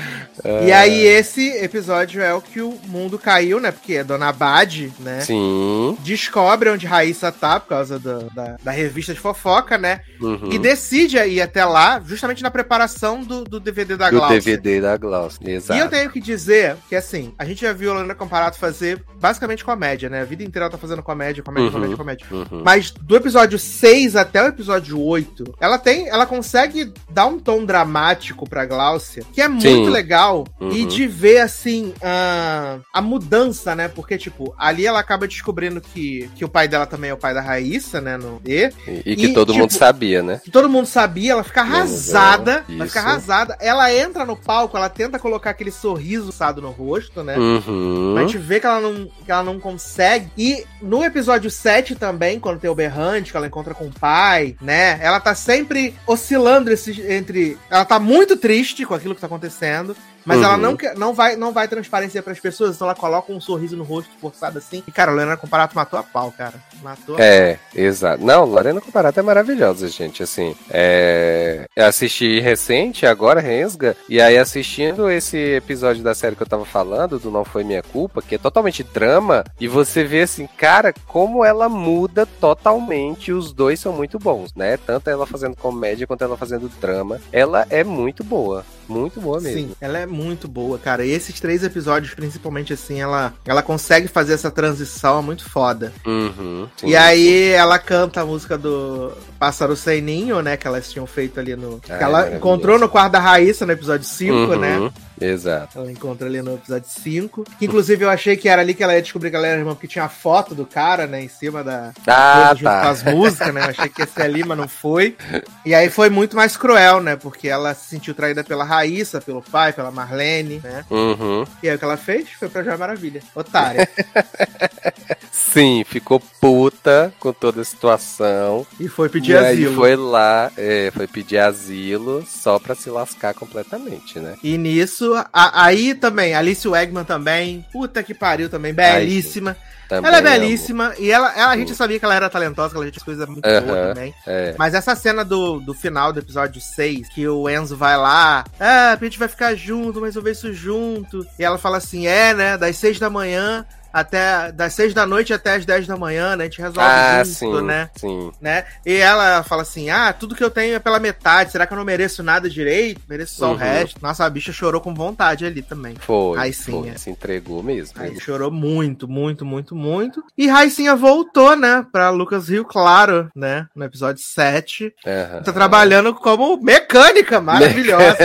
e 0.66 0.72
aí, 0.72 1.04
esse 1.06 1.48
episódio 1.58 2.22
é 2.22 2.32
o 2.34 2.40
que 2.40 2.60
o 2.60 2.78
mundo 2.86 3.18
caiu, 3.18 3.60
né? 3.60 3.70
Porque 3.70 3.98
a 3.98 4.02
Dona 4.02 4.32
Bad, 4.32 4.92
né? 5.00 5.20
Sim. 5.20 5.96
Descobre 6.00 6.70
onde 6.70 6.86
Raíssa 6.86 7.32
tá, 7.32 7.58
por 7.60 7.68
causa 7.68 7.98
do, 7.98 8.30
da, 8.34 8.56
da 8.62 8.70
revista 8.70 9.14
de 9.14 9.20
fofoca, 9.20 9.78
né? 9.78 10.00
Uhum. 10.20 10.52
E 10.52 10.58
decide 10.58 11.16
ir 11.18 11.40
até 11.40 11.64
lá, 11.64 12.00
justamente 12.04 12.42
na 12.42 12.50
preparação 12.50 13.22
do, 13.22 13.44
do 13.44 13.58
DVD 13.58 13.96
da 13.96 14.10
Glaucia. 14.10 14.28
Do 14.28 14.44
DVD 14.44 14.80
da 14.80 14.96
Glaucia. 14.96 15.50
Exato. 15.50 15.78
E 15.78 15.82
eu 15.82 15.88
tenho 15.88 16.10
que 16.10 16.20
dizer 16.20 16.76
que, 16.88 16.96
assim, 16.96 17.32
a 17.38 17.44
gente 17.44 17.62
já 17.62 17.72
viu 17.72 17.90
a 17.90 17.94
Lorena 17.94 18.14
Comparato 18.42 18.58
fazer 18.58 19.04
basicamente 19.20 19.64
comédia, 19.64 20.08
né? 20.08 20.22
A 20.22 20.24
vida 20.24 20.42
inteira 20.42 20.64
ela 20.64 20.72
tá 20.72 20.76
fazendo 20.76 21.00
comédia, 21.00 21.44
comédia, 21.44 21.66
uhum, 21.66 21.72
comédia, 21.72 21.96
comédia. 21.96 22.26
Uhum. 22.28 22.62
Mas 22.64 22.90
do 22.90 23.14
episódio 23.14 23.56
6 23.56 24.16
até 24.16 24.42
o 24.42 24.48
episódio 24.48 25.00
8, 25.00 25.54
ela 25.60 25.78
tem, 25.78 26.08
ela 26.08 26.26
consegue 26.26 26.92
dar 27.08 27.26
um 27.26 27.38
tom 27.38 27.64
dramático 27.64 28.48
pra 28.48 28.66
Gláucia, 28.66 29.22
que 29.32 29.40
é 29.40 29.46
muito 29.46 29.62
Sim. 29.62 29.90
legal. 29.90 30.44
Uhum. 30.60 30.72
E 30.72 30.84
de 30.84 31.06
ver, 31.06 31.38
assim, 31.38 31.94
a, 32.02 32.78
a 32.92 33.00
mudança, 33.00 33.76
né? 33.76 33.86
Porque, 33.86 34.18
tipo, 34.18 34.52
ali 34.58 34.84
ela 34.84 34.98
acaba 34.98 35.28
descobrindo 35.28 35.80
que, 35.80 36.28
que 36.34 36.44
o 36.44 36.48
pai 36.48 36.66
dela 36.66 36.86
também 36.86 37.10
é 37.10 37.14
o 37.14 37.18
pai 37.18 37.32
da 37.32 37.40
Raíssa, 37.40 38.00
né? 38.00 38.16
No 38.16 38.40
E, 38.44 38.72
e, 38.88 39.12
e 39.12 39.16
que 39.16 39.32
todo 39.32 39.52
tipo, 39.52 39.60
mundo 39.60 39.72
sabia, 39.72 40.20
né? 40.20 40.40
Que 40.42 40.50
todo 40.50 40.68
mundo 40.68 40.86
sabia, 40.86 41.32
ela 41.32 41.44
fica 41.44 41.60
arrasada. 41.60 42.64
Ela 42.68 42.86
fica 42.86 43.00
arrasada. 43.00 43.56
Ela 43.60 43.94
entra 43.94 44.26
no 44.26 44.36
palco, 44.36 44.76
ela 44.76 44.88
tenta 44.88 45.18
colocar 45.18 45.50
aquele 45.50 45.70
sorriso 45.70 46.30
assado 46.30 46.60
no 46.60 46.70
rosto, 46.70 47.22
né? 47.22 47.38
Uhum. 47.38 48.14
Mas 48.22 48.30
a 48.30 48.32
gente 48.32 48.38
vê 48.38 48.60
que 48.60 48.66
ela, 48.66 48.80
não, 48.80 49.06
que 49.24 49.30
ela 49.30 49.42
não 49.42 49.58
consegue. 49.58 50.30
E 50.36 50.64
no 50.80 51.04
episódio 51.04 51.50
7 51.50 51.94
também, 51.94 52.38
quando 52.38 52.60
tem 52.60 52.70
o 52.70 52.74
berrante, 52.74 53.30
que 53.30 53.36
ela 53.36 53.46
encontra 53.46 53.74
com 53.74 53.86
o 53.86 53.92
pai, 53.92 54.56
né? 54.60 54.98
Ela 55.02 55.20
tá 55.20 55.34
sempre 55.34 55.94
oscilando 56.06 56.70
esse, 56.70 57.00
entre. 57.10 57.58
Ela 57.70 57.84
tá 57.84 57.98
muito 57.98 58.36
triste 58.36 58.84
com 58.84 58.94
aquilo 58.94 59.14
que 59.14 59.20
tá 59.20 59.26
acontecendo. 59.26 59.96
Mas 60.24 60.38
Uhum. 60.38 60.44
ela 60.44 60.56
não, 60.56 60.76
quer- 60.76 60.96
não, 60.96 61.12
vai, 61.14 61.36
não 61.36 61.52
vai 61.52 61.66
transparecer 61.68 62.22
pras 62.22 62.38
pessoas, 62.40 62.76
então 62.76 62.86
ela 62.86 62.94
coloca 62.94 63.32
um 63.32 63.40
sorriso 63.40 63.76
no 63.76 63.84
rosto 63.84 64.10
forçado 64.20 64.58
assim. 64.58 64.82
E, 64.86 64.92
cara, 64.92 65.10
a 65.10 65.14
Lorena 65.14 65.36
Comparato 65.36 65.74
matou 65.74 65.98
a 65.98 66.02
pau, 66.02 66.32
cara. 66.36 66.54
Matou 66.82 67.16
a 67.16 67.20
É, 67.22 67.58
exato. 67.74 68.24
Não, 68.24 68.44
Lorena 68.44 68.80
Comparato 68.80 69.18
é 69.18 69.22
maravilhosa, 69.22 69.88
gente. 69.88 70.22
Assim, 70.22 70.54
é... 70.70 71.66
eu 71.76 71.86
assisti 71.86 72.40
recente, 72.40 73.06
agora, 73.06 73.40
Rensga, 73.40 73.96
e 74.08 74.20
aí 74.20 74.36
assistindo 74.38 75.10
esse 75.10 75.36
episódio 75.36 76.02
da 76.02 76.14
série 76.14 76.36
que 76.36 76.42
eu 76.42 76.46
tava 76.46 76.64
falando, 76.64 77.18
do 77.18 77.30
Não 77.30 77.44
Foi 77.44 77.64
Minha 77.64 77.82
Culpa, 77.82 78.22
que 78.22 78.34
é 78.34 78.38
totalmente 78.38 78.82
drama, 78.82 79.44
e 79.60 79.66
você 79.68 80.04
vê 80.04 80.22
assim, 80.22 80.46
cara, 80.56 80.92
como 81.06 81.44
ela 81.44 81.68
muda 81.68 82.26
totalmente, 82.26 83.32
os 83.32 83.52
dois 83.52 83.80
são 83.80 83.92
muito 83.92 84.18
bons, 84.18 84.54
né? 84.54 84.76
Tanto 84.76 85.08
ela 85.10 85.26
fazendo 85.26 85.56
comédia 85.56 86.06
quanto 86.06 86.22
ela 86.24 86.36
fazendo 86.36 86.68
drama. 86.80 87.20
Ela 87.32 87.66
é 87.70 87.82
muito 87.84 88.22
boa, 88.24 88.64
muito 88.88 89.20
boa 89.20 89.40
mesmo. 89.40 89.58
Sim, 89.58 89.70
ela 89.80 89.98
é 89.98 90.06
muito 90.06 90.48
boa, 90.48 90.78
cara. 90.78 91.04
E 91.04 91.10
esses 91.10 91.38
três 91.40 91.62
episódios, 91.62 92.14
principalmente 92.14 92.72
assim, 92.72 93.00
ela, 93.00 93.32
ela 93.44 93.62
consegue 93.62 94.08
fazer 94.08 94.34
essa 94.34 94.50
transição 94.50 95.18
é 95.18 95.22
muito 95.22 95.48
foda. 95.48 95.92
Uhum, 96.06 96.68
sim. 96.76 96.88
E 96.88 96.96
aí 96.96 97.48
ela 97.50 97.78
canta 97.78 98.20
a 98.20 98.24
música 98.24 98.56
do 98.58 99.12
Pássaro 99.38 99.76
Sem 99.76 100.00
Ninho, 100.00 100.40
né? 100.40 100.56
Que 100.56 100.66
elas 100.66 100.90
tinham 100.90 101.06
feito 101.06 101.38
ali 101.40 101.56
no. 101.56 101.78
Que 101.80 101.92
ela 101.92 102.34
encontrou 102.36 102.78
no 102.78 102.88
quarto 102.88 103.12
da 103.12 103.20
Raíssa 103.20 103.66
no 103.66 103.72
episódio 103.72 104.06
5, 104.06 104.32
Uhum, 104.32 104.56
né? 104.58 104.90
Exato. 105.24 105.78
Ela 105.78 105.90
encontra 105.90 106.26
ali 106.26 106.42
no 106.42 106.54
episódio 106.54 106.88
5. 106.88 107.44
Que 107.58 107.66
inclusive 107.66 108.04
eu 108.04 108.10
achei 108.10 108.36
que 108.36 108.48
era 108.48 108.62
ali 108.62 108.74
que 108.74 108.82
ela 108.82 108.94
ia 108.94 109.02
descobrir 109.02 109.30
que 109.30 109.36
ela 109.36 109.46
era 109.46 109.58
irmã, 109.58 109.74
porque 109.74 109.88
tinha 109.88 110.04
a 110.04 110.08
foto 110.08 110.54
do 110.54 110.66
cara, 110.66 111.06
né? 111.06 111.22
Em 111.22 111.28
cima 111.28 111.62
da. 111.62 111.92
Ah, 112.06 112.32
coisa 112.34 112.54
junto 112.54 112.62
com 112.62 112.64
tá. 112.64 112.90
as 112.90 113.02
músicas, 113.02 113.54
né? 113.54 113.60
Eu 113.60 113.70
achei 113.70 113.88
que 113.88 114.00
ia 114.02 114.06
ser 114.06 114.22
ali, 114.22 114.44
mas 114.44 114.58
não 114.58 114.68
foi. 114.68 115.16
E 115.64 115.74
aí 115.74 115.88
foi 115.90 116.10
muito 116.10 116.36
mais 116.36 116.56
cruel, 116.56 117.00
né? 117.00 117.16
Porque 117.16 117.48
ela 117.48 117.74
se 117.74 117.88
sentiu 117.88 118.14
traída 118.14 118.42
pela 118.42 118.64
Raíssa, 118.64 119.20
pelo 119.20 119.42
pai, 119.42 119.72
pela 119.72 119.90
Marlene, 119.90 120.60
né? 120.62 120.84
Uhum. 120.90 121.44
E 121.62 121.68
aí 121.68 121.76
o 121.76 121.78
que 121.78 121.84
ela 121.84 121.96
fez 121.96 122.28
foi 122.30 122.48
pra 122.48 122.62
Joia 122.62 122.76
Maravilha. 122.76 123.22
Otária. 123.34 123.88
Sim, 125.30 125.84
ficou 125.84 126.20
puta 126.40 127.12
com 127.20 127.32
toda 127.32 127.60
a 127.60 127.64
situação. 127.64 128.66
E 128.80 128.88
foi 128.88 129.08
pedir 129.08 129.32
e 129.32 129.36
aí 129.36 129.52
asilo. 129.64 129.74
foi 129.74 129.96
lá, 129.96 130.50
é, 130.56 130.90
foi 130.94 131.06
pedir 131.06 131.38
asilo 131.38 132.24
só 132.26 132.58
pra 132.58 132.74
se 132.74 132.88
lascar 132.88 133.34
completamente, 133.34 134.18
né? 134.18 134.36
E 134.42 134.56
nisso, 134.56 135.11
a- 135.14 135.64
aí 135.64 135.94
também, 135.94 136.34
Alice 136.34 136.66
Wegman 136.66 137.04
também, 137.04 137.64
puta 137.72 138.02
que 138.02 138.14
pariu 138.14 138.48
também, 138.48 138.72
belíssima. 138.72 139.56
Também 139.88 140.08
ela 140.08 140.16
é 140.16 140.20
amo. 140.20 140.30
belíssima, 140.30 140.94
e 140.98 141.10
ela, 141.10 141.32
ela- 141.36 141.50
a 141.52 141.56
gente 141.56 141.74
sabia 141.74 141.98
que 141.98 142.04
ela 142.04 142.14
era 142.14 142.30
talentosa, 142.30 142.70
que 142.70 142.76
ela 142.80 142.90
tinha 142.90 143.04
coisas 143.04 143.28
muito 143.28 143.44
Aham. 143.44 143.60
boas 143.66 143.88
também. 143.94 144.14
É. 144.26 144.54
Mas 144.58 144.72
essa 144.72 144.94
cena 144.96 145.22
do, 145.24 145.60
do 145.60 145.74
final 145.74 146.12
do 146.14 146.18
episódio 146.20 146.60
6, 146.62 147.08
que 147.10 147.28
o 147.28 147.48
Enzo 147.50 147.76
vai 147.76 147.96
lá, 147.98 148.42
ah, 148.58 148.92
a 148.98 149.04
gente 149.04 149.18
vai 149.18 149.28
ficar 149.28 149.54
junto, 149.54 149.94
vamos 149.94 150.08
resolver 150.08 150.30
isso 150.30 150.50
junto. 150.54 151.26
E 151.38 151.44
ela 151.44 151.58
fala 151.58 151.76
assim, 151.76 152.06
é, 152.06 152.32
né, 152.32 152.56
das 152.56 152.76
6 152.76 152.98
da 152.98 153.10
manhã 153.10 153.66
até, 153.92 154.50
das 154.52 154.72
6 154.74 154.94
da 154.94 155.06
noite 155.06 155.32
até 155.32 155.54
as 155.54 155.64
10 155.66 155.86
da 155.86 155.96
manhã, 155.96 156.36
né, 156.36 156.44
a 156.44 156.46
gente 156.46 156.60
resolve 156.60 156.80
Ah, 156.80 157.22
junto, 157.24 157.36
sim, 157.36 157.62
né. 157.62 157.90
sim. 157.96 158.32
né? 158.40 158.64
E 158.86 158.94
ela 158.96 159.42
fala 159.42 159.62
assim: 159.62 159.90
Ah, 159.90 160.12
tudo 160.12 160.34
que 160.34 160.42
eu 160.42 160.50
tenho 160.50 160.74
é 160.74 160.78
pela 160.78 160.98
metade. 160.98 161.52
Será 161.52 161.66
que 161.66 161.72
eu 161.72 161.76
não 161.78 161.84
mereço 161.84 162.22
nada 162.22 162.48
direito? 162.48 163.00
Mereço 163.08 163.34
só 163.36 163.46
Uhum. 163.48 163.52
o 163.52 163.56
resto. 163.56 163.98
Nossa, 164.02 164.24
a 164.24 164.30
bicha 164.30 164.52
chorou 164.52 164.80
com 164.80 164.94
vontade 164.94 165.44
ali 165.44 165.62
também. 165.62 165.94
Foi, 165.98 166.36
Raicinha. 166.38 166.92
foi, 166.92 166.98
se 166.98 167.10
entregou 167.10 167.62
mesmo. 167.62 168.00
Aí 168.00 168.18
chorou 168.20 168.50
muito, 168.50 169.06
muito, 169.08 169.44
muito, 169.44 169.74
muito. 169.74 170.22
E 170.36 170.46
Raicinha 170.48 170.94
voltou, 170.96 171.56
né? 171.56 171.84
Pra 171.92 172.10
Lucas 172.10 172.48
Rio 172.48 172.64
Claro, 172.64 173.30
né? 173.34 173.66
No 173.74 173.84
episódio 173.84 174.22
7. 174.22 174.94
Aham. 175.06 175.42
Tá 175.42 175.52
trabalhando 175.52 176.14
como 176.14 176.56
mecânica 176.62 177.40
maravilhosa. 177.40 178.16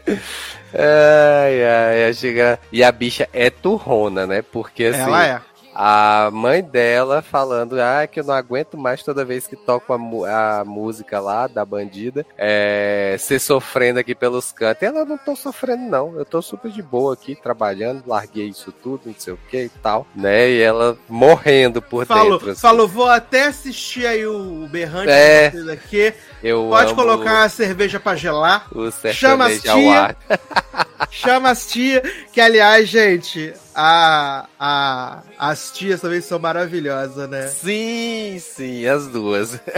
ai, 0.73 2.03
ai, 2.03 2.13
chega... 2.13 2.59
E 2.71 2.83
a 2.83 2.91
bicha 2.91 3.29
é 3.33 3.49
turrona, 3.49 4.27
né? 4.27 4.41
Porque 4.41 4.85
assim, 4.85 5.01
Ela 5.01 5.25
é. 5.25 5.41
A 5.75 6.29
mãe 6.31 6.63
dela 6.63 7.21
falando, 7.21 7.77
ah, 7.81 8.07
que 8.07 8.21
eu 8.21 8.23
não 8.23 8.33
aguento 8.33 8.77
mais 8.77 9.03
toda 9.03 9.25
vez 9.25 9.45
que 9.45 9.55
toco 9.57 9.93
a, 9.93 10.59
a 10.59 10.65
música 10.65 11.19
lá 11.19 11.47
da 11.47 11.65
bandida, 11.65 12.25
é, 12.37 13.15
ser 13.19 13.39
sofrendo 13.39 13.99
aqui 13.99 14.15
pelos 14.15 14.51
cantos. 14.53 14.81
E 14.81 14.85
ela 14.85 15.03
não 15.03 15.17
tô 15.17 15.35
sofrendo, 15.35 15.83
não. 15.83 16.17
Eu 16.17 16.23
tô 16.25 16.41
super 16.41 16.71
de 16.71 16.81
boa 16.81 17.13
aqui, 17.13 17.35
trabalhando, 17.35 18.03
larguei 18.07 18.47
isso 18.47 18.71
tudo, 18.71 19.01
não 19.07 19.15
sei 19.17 19.33
o 19.33 19.39
que 19.49 19.63
e 19.65 19.69
tal, 19.69 20.07
né? 20.15 20.49
E 20.49 20.61
ela 20.61 20.97
morrendo 21.09 21.81
por 21.81 22.05
Falou, 22.05 22.33
dentro. 22.37 22.51
assim. 22.51 22.61
falou, 22.61 22.87
vou 22.87 23.09
até 23.09 23.47
assistir 23.47 24.05
aí 24.07 24.25
o 24.25 24.67
berrante 24.71 25.09
É. 25.11 25.51
aqui. 25.73 26.13
Eu 26.41 26.67
Pode 26.69 26.93
colocar 26.93 27.41
uma 27.41 27.49
cerveja 27.49 27.99
pra 27.99 28.15
gelar. 28.15 28.67
o 28.73 28.89
Chama 29.11 29.47
as 29.47 29.61
tia. 29.61 30.15
Chama 31.11 31.49
as 31.49 31.67
tia, 31.67 32.01
que 32.31 32.39
aliás, 32.39 32.87
gente, 32.87 33.53
a, 33.75 34.45
a, 34.59 35.19
as 35.37 35.71
tias 35.71 35.99
também 36.01 36.21
são 36.21 36.39
maravilhosas, 36.39 37.29
né? 37.29 37.47
Sim, 37.47 38.37
sim, 38.39 38.85
as 38.87 39.07
duas. 39.07 39.59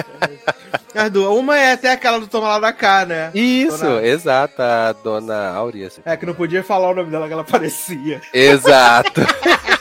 As 0.95 1.11
duas. 1.11 1.37
Uma 1.37 1.55
é 1.57 1.73
até 1.73 1.91
aquela 1.91 2.19
do 2.19 2.27
Toma 2.27 2.47
lá 2.47 2.59
da 2.59 2.73
cá, 2.73 3.05
né? 3.05 3.29
Isso, 3.35 3.77
Dona- 3.83 4.01
exato, 4.07 4.59
a 4.61 4.91
dona 4.93 5.49
Áurea. 5.49 5.87
assim. 5.87 6.01
É 6.03 6.17
que 6.17 6.25
não 6.25 6.33
podia 6.33 6.63
falar 6.63 6.89
o 6.89 6.95
nome 6.95 7.11
dela 7.11 7.27
que 7.27 7.33
ela 7.33 7.43
parecia. 7.45 8.19
Exato. 8.33 9.21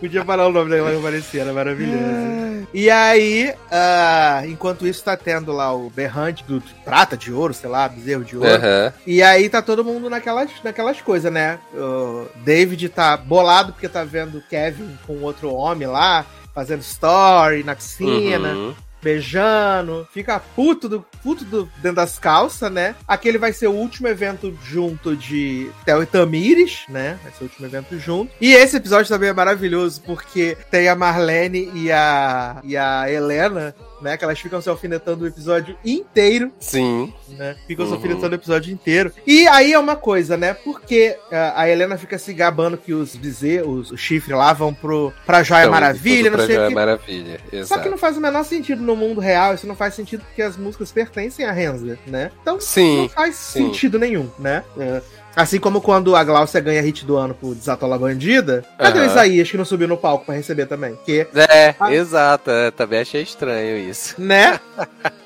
Podia 0.00 0.24
falar 0.24 0.46
o 0.46 0.52
nome 0.52 0.70
dela 0.70 0.88
que 0.88 0.94
ela 0.94 1.02
parecia, 1.02 1.40
era 1.42 1.52
maravilhosa. 1.52 2.66
E 2.72 2.90
aí, 2.90 3.52
ah, 3.70 4.42
enquanto 4.46 4.86
isso, 4.86 5.02
tá 5.02 5.16
tendo 5.16 5.52
lá 5.52 5.72
o 5.74 5.88
berrante 5.90 6.44
do 6.44 6.62
prata 6.84 7.16
de 7.16 7.32
ouro, 7.32 7.54
sei 7.54 7.68
lá, 7.70 7.88
bezerro 7.88 8.24
de 8.24 8.36
ouro. 8.36 8.48
Aham. 8.48 8.92
E 9.06 9.22
aí 9.22 9.48
tá 9.48 9.62
todo 9.62 9.84
mundo 9.84 10.08
naquelas, 10.10 10.50
naquelas 10.62 11.00
coisas, 11.00 11.32
né? 11.32 11.58
O 11.74 12.26
David 12.44 12.88
tá 12.90 13.16
bolado 13.16 13.72
porque 13.72 13.88
tá 13.88 14.04
vendo 14.04 14.42
Kevin 14.48 14.98
com 15.06 15.20
outro 15.22 15.52
homem 15.52 15.88
lá, 15.88 16.26
fazendo 16.54 16.80
story 16.82 17.64
na 17.64 17.74
piscina, 17.74 18.48
Uhum. 18.50 18.74
Beijando, 19.02 20.06
fica 20.12 20.38
puto, 20.38 20.88
do, 20.88 21.04
puto 21.22 21.44
do, 21.44 21.64
dentro 21.76 21.96
das 21.96 22.18
calças, 22.18 22.70
né? 22.70 22.94
Aquele 23.06 23.38
vai 23.38 23.52
ser 23.52 23.68
o 23.68 23.72
último 23.72 24.08
evento 24.08 24.56
junto 24.64 25.16
de 25.16 25.70
Theo 25.84 26.02
e 26.02 26.06
Tamires, 26.06 26.82
né? 26.88 27.18
Vai 27.22 27.32
ser 27.32 27.44
o 27.44 27.46
último 27.46 27.66
evento 27.66 27.98
junto. 27.98 28.32
E 28.40 28.52
esse 28.52 28.76
episódio 28.76 29.08
também 29.08 29.28
é 29.28 29.32
maravilhoso 29.32 30.02
porque 30.02 30.56
tem 30.70 30.88
a 30.88 30.96
Marlene 30.96 31.70
e 31.74 31.92
a, 31.92 32.60
e 32.64 32.76
a 32.76 33.10
Helena, 33.10 33.74
né? 34.00 34.16
Que 34.16 34.24
elas 34.24 34.38
ficam 34.38 34.60
se 34.60 34.68
alfinetando 34.68 35.24
o 35.24 35.28
episódio 35.28 35.76
inteiro 35.84 36.52
Sim. 36.58 37.12
né? 37.28 37.56
Ficam 37.66 37.84
Uhum. 37.84 37.90
se 37.90 37.96
alfinetando 37.96 38.32
o 38.32 38.34
episódio 38.38 38.72
inteiro. 38.72 39.12
E 39.26 39.46
aí 39.48 39.72
é 39.72 39.78
uma 39.78 39.96
coisa, 39.96 40.36
né? 40.36 40.54
Porque 40.54 41.16
ah, 41.32 41.62
a 41.62 41.68
Helena 41.68 41.96
fica 41.98 42.18
se 42.18 42.32
gabando 42.32 42.76
que 42.76 42.92
os 42.92 43.14
bezerros, 43.16 43.90
os 43.90 44.00
chifres 44.00 44.36
lá 44.36 44.52
vão 44.52 44.72
pro, 44.74 45.12
pra 45.26 45.42
Joia 45.42 45.62
Então, 45.62 45.72
Maravilha, 45.72 46.30
não 46.30 46.36
pra 46.38 46.46
sei 46.46 46.54
o 46.54 46.58
Joia 46.58 46.68
que. 46.68 46.74
Maravilha, 46.74 47.40
Só 47.50 47.56
exato. 47.56 47.82
que 47.82 47.88
não 47.88 47.98
faz 47.98 48.16
o 48.16 48.20
menor 48.20 48.44
sentido 48.44 48.82
no 48.82 48.96
mundo 48.96 49.20
real, 49.20 49.54
isso 49.54 49.66
não 49.66 49.76
faz 49.76 49.94
sentido 49.94 50.24
porque 50.24 50.42
as 50.42 50.56
músicas 50.56 50.90
pertencem 50.92 51.44
a 51.44 51.52
Hensler, 51.60 51.98
né? 52.06 52.30
Então 52.42 52.60
Sim, 52.60 53.02
não 53.02 53.08
faz 53.08 53.34
sim. 53.36 53.64
sentido 53.66 53.98
nenhum, 53.98 54.28
né? 54.38 54.64
É, 54.78 55.02
Assim 55.36 55.60
como 55.60 55.80
quando 55.80 56.16
a 56.16 56.24
Glaucia 56.24 56.60
ganha 56.60 56.82
hit 56.82 57.04
do 57.06 57.16
ano 57.16 57.32
por 57.32 57.54
Desatola 57.54 57.96
Bandida, 57.98 58.64
cadê 58.76 58.98
o 58.98 59.02
Aham. 59.02 59.10
Isaías 59.12 59.50
que 59.50 59.56
não 59.56 59.64
subiu 59.64 59.86
no 59.86 59.96
palco 59.96 60.24
pra 60.26 60.34
receber 60.34 60.66
também? 60.66 60.94
Porque, 60.96 61.26
É, 61.34 61.74
Ah. 61.78 61.94
exato, 61.94 62.50
é, 62.50 62.70
também 62.72 63.00
achei 63.00 63.22
estranho 63.22 63.76
isso. 63.78 64.14
né? 64.18 64.58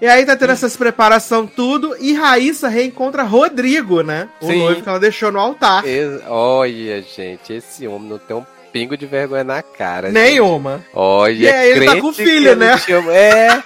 E 0.00 0.06
aí 0.06 0.26
tá 0.26 0.36
tendo 0.36 0.50
essas 0.52 0.76
preparação 0.76 1.46
tudo 1.46 1.96
e 1.98 2.12
Raíssa 2.12 2.68
reencontra 2.68 3.22
Rodrigo, 3.22 4.02
né? 4.02 4.28
O 4.40 4.46
Sim. 4.48 4.58
noivo 4.58 4.82
que 4.82 4.88
ela 4.88 5.00
deixou 5.00 5.32
no 5.32 5.38
altar. 5.38 5.86
Ex- 5.86 6.20
Olha, 6.28 7.00
gente, 7.00 7.54
esse 7.54 7.86
homem 7.86 8.10
não 8.10 8.18
tem 8.18 8.36
um 8.36 8.44
pingo 8.74 8.96
de 8.96 9.06
vergonha 9.06 9.44
na 9.44 9.62
cara. 9.62 10.08
gente. 10.08 10.14
Nenhuma. 10.20 10.84
Olha, 10.92 11.32
E 11.44 11.48
aí 11.48 11.70
ele 11.70 11.86
tá 11.86 12.00
com 12.00 12.12
filho, 12.12 12.56
né? 12.56 12.76
tinha- 12.78 12.98
É. 13.12 13.62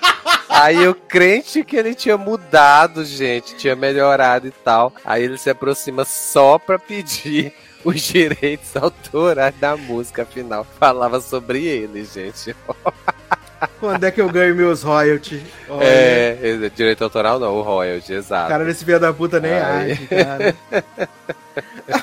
Aí 0.50 0.86
o 0.86 0.94
crente 0.94 1.64
que 1.64 1.76
ele 1.76 1.94
tinha 1.94 2.18
mudado, 2.18 3.04
gente, 3.06 3.56
tinha 3.56 3.74
melhorado 3.74 4.46
e 4.46 4.50
tal. 4.50 4.92
Aí 5.04 5.22
ele 5.24 5.38
se 5.38 5.48
aproxima 5.48 6.04
só 6.04 6.58
pra 6.58 6.78
pedir 6.78 7.54
os 7.82 8.02
direitos 8.02 8.76
autorais 8.76 9.54
da 9.58 9.76
música, 9.78 10.22
afinal 10.24 10.66
falava 10.78 11.20
sobre 11.22 11.64
ele, 11.64 12.04
gente. 12.04 12.54
Quando 13.80 14.04
é 14.04 14.10
que 14.10 14.20
eu 14.20 14.28
ganho 14.28 14.54
meus 14.54 14.82
royalties? 14.82 15.42
Olha, 15.68 15.84
É, 15.84 16.38
é, 16.64 16.68
direito 16.74 17.02
autoral 17.04 17.38
não, 17.40 17.54
o 17.56 17.62
royalty, 17.62 18.12
exato. 18.12 18.48
Cara 18.48 18.64
desse 18.64 18.84
filho 18.84 19.00
da 19.00 19.12
puta 19.12 19.40
nem 19.40 19.52
Ai. 19.52 19.92
age, 19.92 20.06
cara. 20.06 20.54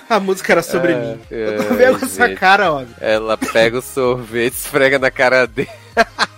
A 0.09 0.19
música 0.19 0.51
era 0.53 0.61
sobre 0.61 0.91
É, 0.91 0.95
mim. 0.99 1.21
é, 1.31 1.47
Eu 1.57 1.67
tô 1.67 1.73
vendo 1.75 2.03
essa 2.05 2.33
cara, 2.35 2.71
ó. 2.73 2.83
Ela 2.99 3.37
pega 3.37 3.77
o 3.77 3.81
sorvete, 3.81 4.53
esfrega 4.53 4.99
na 4.99 5.09
cara 5.11 5.45
dele. 5.47 5.69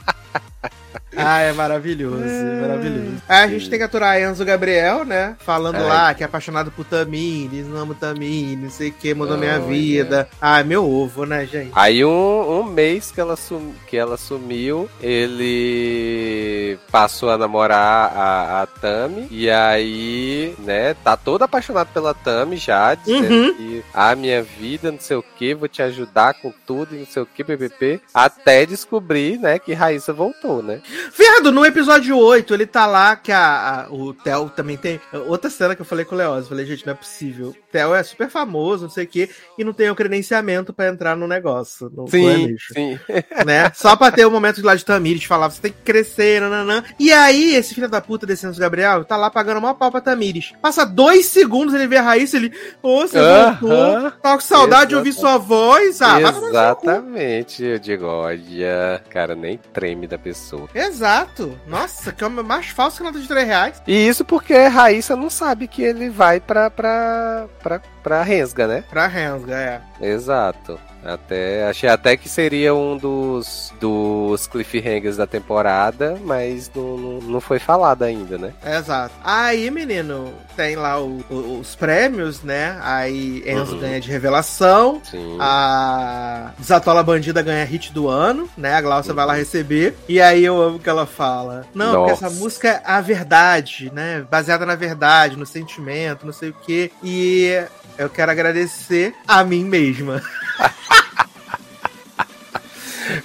Ah, 1.17 1.39
é 1.41 1.51
maravilhoso, 1.51 2.23
é 2.23 2.61
maravilhoso. 2.61 3.17
Aí 3.27 3.43
a 3.43 3.47
gente 3.47 3.69
tem 3.69 3.79
que 3.79 3.85
aturar 3.85 4.19
Enzo 4.21 4.45
Gabriel, 4.45 5.03
né? 5.03 5.35
Falando 5.39 5.75
Ai. 5.77 5.83
lá 5.83 6.13
que 6.13 6.23
é 6.23 6.25
apaixonado 6.25 6.71
por 6.71 6.85
Tamires, 6.85 7.67
não 7.67 7.77
amo 7.77 7.95
Tamires, 7.95 8.59
não 8.59 8.69
sei 8.69 8.89
o 8.89 8.93
que, 8.93 9.13
mudou 9.13 9.37
minha 9.37 9.59
vida. 9.59 10.27
Ah, 10.41 10.63
meu 10.63 10.89
ovo, 10.89 11.25
né, 11.25 11.45
gente? 11.45 11.71
Aí 11.75 12.03
um, 12.05 12.59
um 12.59 12.63
mês 12.63 13.11
que 13.11 13.19
ela, 13.19 13.35
sum, 13.35 13.73
que 13.87 13.97
ela 13.97 14.17
sumiu, 14.17 14.89
ele 15.01 16.77
passou 16.91 17.29
a 17.29 17.37
namorar 17.37 18.11
a, 18.15 18.61
a 18.61 18.65
Tami. 18.67 19.27
E 19.31 19.49
aí, 19.49 20.55
né, 20.59 20.93
tá 21.03 21.15
todo 21.17 21.43
apaixonado 21.43 21.89
pela 21.93 22.13
Tami 22.13 22.57
já, 22.57 22.93
dizendo 22.95 23.27
Uhum. 23.27 23.53
que 23.55 23.83
a 23.93 24.15
minha 24.15 24.41
vida, 24.43 24.91
não 24.91 24.99
sei 24.99 25.17
o 25.17 25.23
que, 25.37 25.53
vou 25.53 25.67
te 25.67 25.81
ajudar 25.81 26.33
com 26.35 26.53
tudo 26.65 26.95
e 26.95 26.99
não 26.99 27.05
sei 27.05 27.21
o 27.21 27.25
que, 27.25 27.43
PPP. 27.43 28.01
Até 28.13 28.65
descobrir, 28.65 29.37
né, 29.39 29.59
que 29.59 29.73
Raíssa 29.73 30.13
voltou, 30.13 30.61
né? 30.63 30.79
Viado, 31.15 31.51
no 31.51 31.65
episódio 31.65 32.17
8, 32.17 32.53
ele 32.53 32.65
tá 32.65 32.85
lá 32.85 33.15
que 33.15 33.31
a, 33.31 33.85
a- 33.85 33.87
o 33.93 34.13
Theo 34.13 34.49
também 34.49 34.77
tem. 34.77 34.99
Outra 35.27 35.49
cena 35.49 35.75
que 35.75 35.81
eu 35.81 35.85
falei 35.85 36.05
com 36.05 36.15
o 36.15 36.17
Leoz. 36.17 36.47
Falei, 36.47 36.65
gente, 36.65 36.85
não 36.85 36.93
é 36.93 36.95
possível. 36.95 37.49
O 37.49 37.55
Theo 37.71 37.93
é 37.93 38.01
super 38.03 38.29
famoso, 38.29 38.83
não 38.83 38.89
sei 38.89 39.05
o 39.05 39.07
quê, 39.07 39.29
e 39.57 39.63
não 39.63 39.73
tem 39.73 39.89
o 39.89 39.95
credenciamento 39.95 40.73
pra 40.73 40.87
entrar 40.87 41.15
no 41.15 41.27
negócio. 41.27 41.91
No 41.95 42.05
playlist. 42.05 42.73
sim. 42.73 42.99
né? 43.45 43.71
Só 43.75 43.95
pra 43.95 44.11
ter 44.11 44.25
o 44.25 44.31
momento 44.31 44.57
de 44.57 44.63
lá 44.63 44.75
de 44.75 44.83
Tamires 44.85 45.23
falar, 45.23 45.49
você 45.49 45.61
tem 45.61 45.71
que 45.71 45.81
crescer, 45.83 46.41
nananã. 46.41 46.83
E 46.99 47.11
aí, 47.11 47.55
esse 47.55 47.73
filho 47.75 47.89
da 47.89 48.01
puta 48.01 48.25
desse 48.25 48.45
Enzo 48.45 48.59
Gabriel 48.59 49.03
tá 49.05 49.15
lá 49.17 49.29
pagando 49.29 49.57
uma 49.59 49.73
pau 49.73 49.91
pra 49.91 50.01
Tamires. 50.01 50.53
Passa 50.61 50.85
dois 50.85 51.25
segundos, 51.27 51.73
ele 51.73 51.87
vê 51.87 51.97
a 51.97 52.01
Raíssa, 52.01 52.37
ele, 52.37 52.51
ô, 52.81 53.01
você 53.07 53.17
Aham. 53.17 53.57
voltou, 53.61 54.11
tava 54.21 54.35
com 54.35 54.41
saudade 54.41 54.89
de 54.89 54.95
ouvir 54.95 55.13
sua 55.13 55.37
voz, 55.37 56.01
ah, 56.01 56.19
no. 56.19 56.47
Exatamente, 56.49 57.63
eu 57.63 57.79
digo, 57.79 58.05
olha, 58.05 59.01
cara, 59.09 59.35
nem 59.35 59.57
treme 59.73 60.07
da 60.07 60.17
pessoa. 60.17 60.67
Exato. 60.87 61.59
Nossa, 61.67 62.11
que 62.11 62.23
homem 62.23 62.43
mais 62.43 62.67
falso 62.67 62.97
que 62.97 63.03
nota 63.03 63.19
de 63.19 63.27
3 63.27 63.45
reais. 63.47 63.81
E 63.85 64.07
isso 64.07 64.23
porque 64.23 64.55
Raíssa 64.67 65.15
não 65.15 65.29
sabe 65.29 65.67
que 65.67 65.81
ele 65.81 66.09
vai 66.09 66.39
pra, 66.39 66.69
pra, 66.69 67.47
pra, 67.61 67.81
pra 68.07 68.23
Rensga, 68.23 68.67
né? 68.67 68.83
Pra 68.89 69.05
Rensga, 69.05 69.53
é. 69.55 69.81
Exato. 70.01 70.79
Até, 71.05 71.65
achei 71.69 71.87
até 71.87 72.17
que 72.17 72.27
seria 72.27 72.73
um 72.73 72.97
dos, 72.97 73.71
dos 73.79 74.45
cliffhangers 74.47 75.15
da 75.15 75.27
temporada, 75.27 76.17
mas 76.25 76.69
não, 76.75 76.97
não, 76.97 77.19
não 77.21 77.39
foi 77.41 77.59
falado 77.59 78.03
ainda, 78.03 78.37
né? 78.37 78.51
Exato. 78.65 79.13
Aí, 79.23 79.69
menino, 79.71 80.33
tem 80.55 80.75
lá 80.75 80.99
o- 80.99 81.23
o- 81.29 81.59
os 81.61 81.75
prêmios, 81.75 82.41
né? 82.43 82.77
Aí 82.81 83.41
Enzo 83.45 83.75
Uhum. 83.75 83.79
ganha 83.79 84.01
de 84.01 84.09
revelação. 84.09 84.99
Sim. 85.09 85.37
A 85.39 86.51
Desatola 86.57 87.03
Bandida 87.03 87.41
ganha 87.41 87.63
hit 87.63 87.93
do 87.93 88.07
ano, 88.09 88.49
né? 88.57 88.73
A 88.73 88.81
Glaucia 88.81 89.13
vai 89.13 89.25
lá 89.25 89.33
receber. 89.33 89.95
E 90.09 90.19
aí 90.19 90.43
eu 90.43 90.59
amo 90.61 90.79
que 90.79 90.89
ela 90.89 91.05
fala. 91.05 91.65
Não, 91.73 91.93
porque 91.93 92.11
Nossa. 92.11 92.25
essa 92.27 92.35
música 92.35 92.67
é 92.69 92.81
a 92.83 92.99
verdade, 92.99 93.91
né? 93.93 94.25
Baseada 94.29 94.65
na 94.65 94.75
verdade, 94.75 95.37
no 95.37 95.45
sentimento, 95.45 96.25
não 96.25 96.33
sei 96.33 96.49
o 96.49 96.55
quê. 96.65 96.91
E 97.03 97.63
eu 97.97 98.09
quero 98.09 98.31
agradecer 98.31 99.13
a 99.27 99.43
mim 99.43 99.65
mesma. 99.65 100.21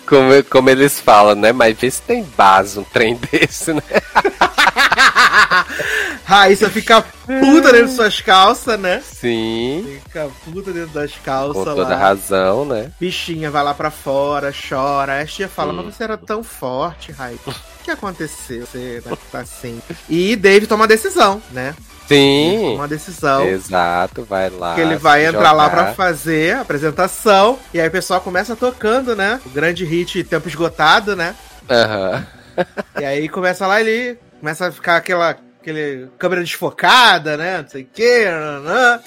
Como, 0.06 0.44
como 0.44 0.70
eles 0.70 1.00
falam, 1.00 1.34
né? 1.34 1.50
Mas 1.52 1.76
vê 1.76 1.90
se 1.90 2.00
tem 2.02 2.22
base 2.36 2.78
um 2.78 2.84
trem 2.84 3.16
desse, 3.30 3.72
né? 3.72 3.82
Raíssa 6.24 6.70
fica 6.70 7.02
puta 7.02 7.72
dentro 7.72 7.88
de 7.88 7.94
suas 7.96 8.20
calças, 8.20 8.78
né? 8.78 9.02
Sim. 9.04 9.98
Fica 10.04 10.30
puta 10.44 10.72
dentro 10.72 10.90
das 10.92 11.12
calças 11.24 11.54
Com 11.54 11.64
lá. 11.70 11.74
toda 11.74 11.96
razão, 11.96 12.64
né? 12.64 12.92
Bichinha 13.00 13.50
vai 13.50 13.64
lá 13.64 13.74
pra 13.74 13.90
fora, 13.90 14.52
chora. 14.68 15.20
A 15.20 15.26
tia 15.26 15.48
fala, 15.48 15.72
Hum. 15.72 15.82
mas 15.84 15.96
você 15.96 16.04
era 16.04 16.16
tão 16.16 16.44
forte, 16.44 17.10
Raíssa. 17.10 17.50
O 17.50 17.54
que 17.84 17.90
aconteceu? 17.90 18.64
Você 18.66 19.02
tá 19.32 19.40
assim. 19.40 19.82
E 20.08 20.36
Dave 20.36 20.66
toma 20.68 20.82
uma 20.82 20.88
decisão, 20.88 21.42
né? 21.50 21.74
Sim. 22.06 22.74
uma 22.74 22.88
decisão. 22.88 23.46
Exato, 23.46 24.24
vai 24.24 24.50
lá. 24.50 24.74
Que 24.74 24.80
ele 24.80 24.96
vai 24.96 25.26
entrar 25.26 25.52
lá 25.52 25.68
jogar. 25.68 25.84
pra 25.84 25.94
fazer 25.94 26.56
a 26.56 26.60
apresentação. 26.60 27.58
E 27.72 27.80
aí 27.80 27.88
o 27.88 27.90
pessoal 27.92 28.20
começa 28.20 28.54
tocando, 28.56 29.14
né? 29.16 29.40
O 29.46 29.50
grande 29.50 29.84
hit 29.84 30.24
Tempo 30.24 30.48
Esgotado, 30.48 31.16
né? 31.16 31.34
Aham. 31.70 32.26
E 33.00 33.04
aí 33.04 33.30
começa 33.30 33.66
lá, 33.66 33.80
ele 33.80 34.18
começa 34.38 34.66
a 34.68 34.70
ficar 34.70 34.96
aquela 34.98 35.34
aquele 35.62 36.08
câmera 36.18 36.42
desfocada, 36.42 37.36
né? 37.36 37.62
Não 37.62 37.68
sei 37.68 37.82
o 37.82 37.88
quê. 37.92 38.26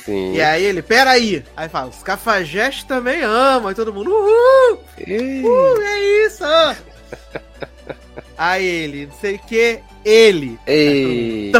Sim. 0.03 0.33
E 0.33 0.41
aí 0.41 0.63
ele, 0.63 0.81
peraí. 0.81 1.43
Aí 1.55 1.69
fala, 1.69 1.89
os 1.89 2.01
cafajestes 2.01 2.85
também 2.85 3.21
amam. 3.21 3.69
E 3.71 3.75
todo 3.75 3.93
mundo, 3.93 4.09
uhul! 4.09 4.79
Ih, 5.05 5.43
Uh, 5.45 5.81
é 5.81 5.99
isso! 6.25 6.43
Aí 8.37 8.65
ele, 8.65 9.05
não 9.07 9.15
sei 9.19 9.35
o 9.35 9.39
que, 9.39 9.79
ele. 10.05 10.59
Aí 10.67 11.51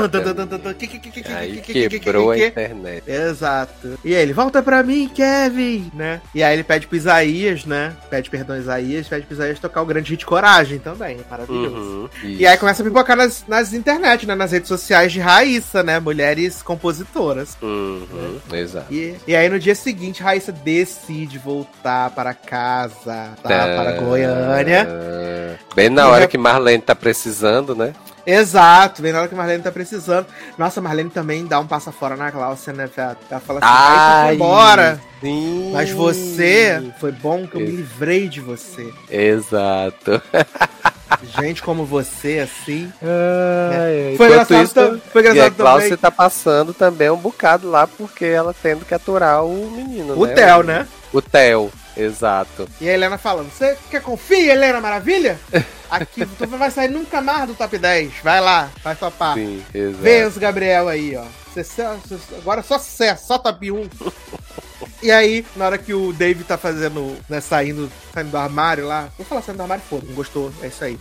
que, 1.61 1.89
quebrou 1.89 2.29
a 2.29 2.37
internet. 2.37 3.03
Exato. 3.07 3.99
E 4.05 4.15
aí 4.15 4.21
ele, 4.21 4.33
volta 4.33 4.61
pra 4.61 4.83
mim, 4.83 5.09
Kevin, 5.13 5.91
né? 5.93 6.21
E 6.33 6.43
aí 6.43 6.53
ele 6.53 6.63
pede 6.63 6.85
pro 6.85 6.95
Isaías, 6.95 7.65
né? 7.65 7.93
Pede 8.09 8.29
perdão 8.29 8.55
Isaías, 8.55 9.07
pede 9.07 9.25
pro 9.25 9.33
Isaías 9.33 9.59
tocar 9.59 9.81
o 9.81 9.85
grande 9.85 10.11
hit 10.11 10.25
Coragem 10.25 10.77
também. 10.77 11.17
Maravilhoso. 11.29 11.75
Uhum, 11.75 12.09
E 12.23 12.45
aí 12.45 12.57
começa 12.57 12.83
a 12.83 12.85
pipocar 12.85 13.17
nas, 13.17 13.43
nas 13.47 13.73
internet, 13.73 14.27
né? 14.27 14.35
Nas 14.35 14.51
redes 14.51 14.67
sociais 14.67 15.11
de 15.11 15.19
Raíssa, 15.19 15.81
né? 15.81 15.99
Mulheres 15.99 16.61
compositoras. 16.61 17.57
Uhum, 17.61 18.37
exato. 18.53 18.93
E, 18.93 19.15
e 19.27 19.35
aí 19.35 19.49
no 19.49 19.59
dia 19.59 19.73
seguinte, 19.73 20.21
Raíssa 20.21 20.51
decide 20.51 21.39
voltar 21.39 22.11
para 22.11 22.33
casa, 22.33 23.31
tá? 23.41 23.49
Para 23.49 23.93
Goiânia. 23.99 24.87
Bem 25.75 25.89
na 25.89 26.07
hora 26.07 26.27
que 26.27 26.37
Marlene 26.37 26.81
tá 26.81 26.93
precisando, 26.93 27.75
né? 27.75 27.93
Exato, 28.25 29.01
bem 29.01 29.11
na 29.11 29.19
hora 29.19 29.27
que 29.27 29.33
a 29.33 29.37
Marlene 29.37 29.61
tá 29.63 29.71
precisando. 29.71 30.25
Nossa, 30.57 30.79
a 30.79 30.83
Marlene 30.83 31.09
também 31.09 31.45
dá 31.45 31.59
um 31.59 31.67
passa 31.67 31.91
fora 31.91 32.15
na 32.15 32.31
Glaucia, 32.31 32.73
né? 32.73 32.89
Ela 33.29 33.39
fala 33.39 33.59
assim, 33.59 33.67
Raíssa 33.69 34.25
foi 34.25 34.35
embora. 34.35 35.01
Sim. 35.21 35.71
Mas 35.73 35.91
você, 35.91 36.91
foi 36.99 37.11
bom 37.11 37.45
que 37.47 37.55
eu 37.55 37.61
me 37.61 37.67
livrei 37.71 38.27
de 38.27 38.41
você. 38.41 38.91
Exato. 39.09 40.21
Gente 41.39 41.61
como 41.63 41.85
você, 41.85 42.39
assim. 42.39 42.91
Ai, 43.01 44.15
Foi 44.17 44.27
enquanto 44.27 44.51
engraçado, 44.53 44.63
isso, 44.65 44.73
tam- 44.73 45.01
foi 45.11 45.23
e 45.23 45.27
a 45.27 45.31
engraçado 45.31 45.55
Glaucia 45.55 45.83
também. 45.89 45.97
tá 45.97 46.11
passando 46.11 46.73
também 46.73 47.09
um 47.09 47.17
bocado 47.17 47.69
lá 47.69 47.87
porque 47.87 48.25
ela 48.25 48.53
tendo 48.61 48.85
que 48.85 48.93
aturar 48.93 49.43
o 49.43 49.71
menino, 49.71 50.19
O 50.19 50.25
né? 50.25 50.33
Theo, 50.33 50.63
né? 50.63 50.87
O 51.13 51.21
Theo, 51.21 51.71
exato. 51.97 52.67
E 52.79 52.89
a 52.89 52.93
Helena 52.93 53.17
falando, 53.17 53.51
você 53.51 53.77
quer 53.89 54.01
confiar, 54.01 54.55
Helena 54.55 54.81
Maravilha? 54.81 55.39
Aqui, 55.89 56.25
tu 56.37 56.47
não 56.47 56.57
vai 56.57 56.71
sair 56.71 56.89
nunca 56.89 57.21
mais 57.21 57.47
do 57.47 57.55
top 57.55 57.77
10. 57.77 58.13
Vai 58.23 58.41
lá, 58.41 58.69
vai 58.83 58.95
topar. 58.95 59.35
Sim, 59.35 59.63
exato. 59.73 60.03
Vença, 60.03 60.39
Gabriel, 60.39 60.87
aí, 60.87 61.15
ó. 61.15 61.25
Agora 62.37 62.61
só 62.61 62.77
sucesso, 62.77 63.27
só 63.27 63.37
top 63.37 63.71
1. 63.71 63.89
E 65.01 65.11
aí, 65.11 65.45
na 65.55 65.65
hora 65.65 65.77
que 65.77 65.93
o 65.93 66.11
Dave 66.11 66.43
tá 66.43 66.57
fazendo, 66.57 67.15
né, 67.29 67.39
saindo, 67.39 67.91
saindo 68.13 68.31
do 68.31 68.37
armário 68.37 68.87
lá, 68.87 69.09
vou 69.17 69.25
falar 69.25 69.41
saindo 69.41 69.57
do 69.57 69.61
armário, 69.61 69.83
foda, 69.87 70.05
não 70.07 70.15
gostou, 70.15 70.51
é 70.61 70.67
isso 70.67 70.83
aí. 70.83 70.99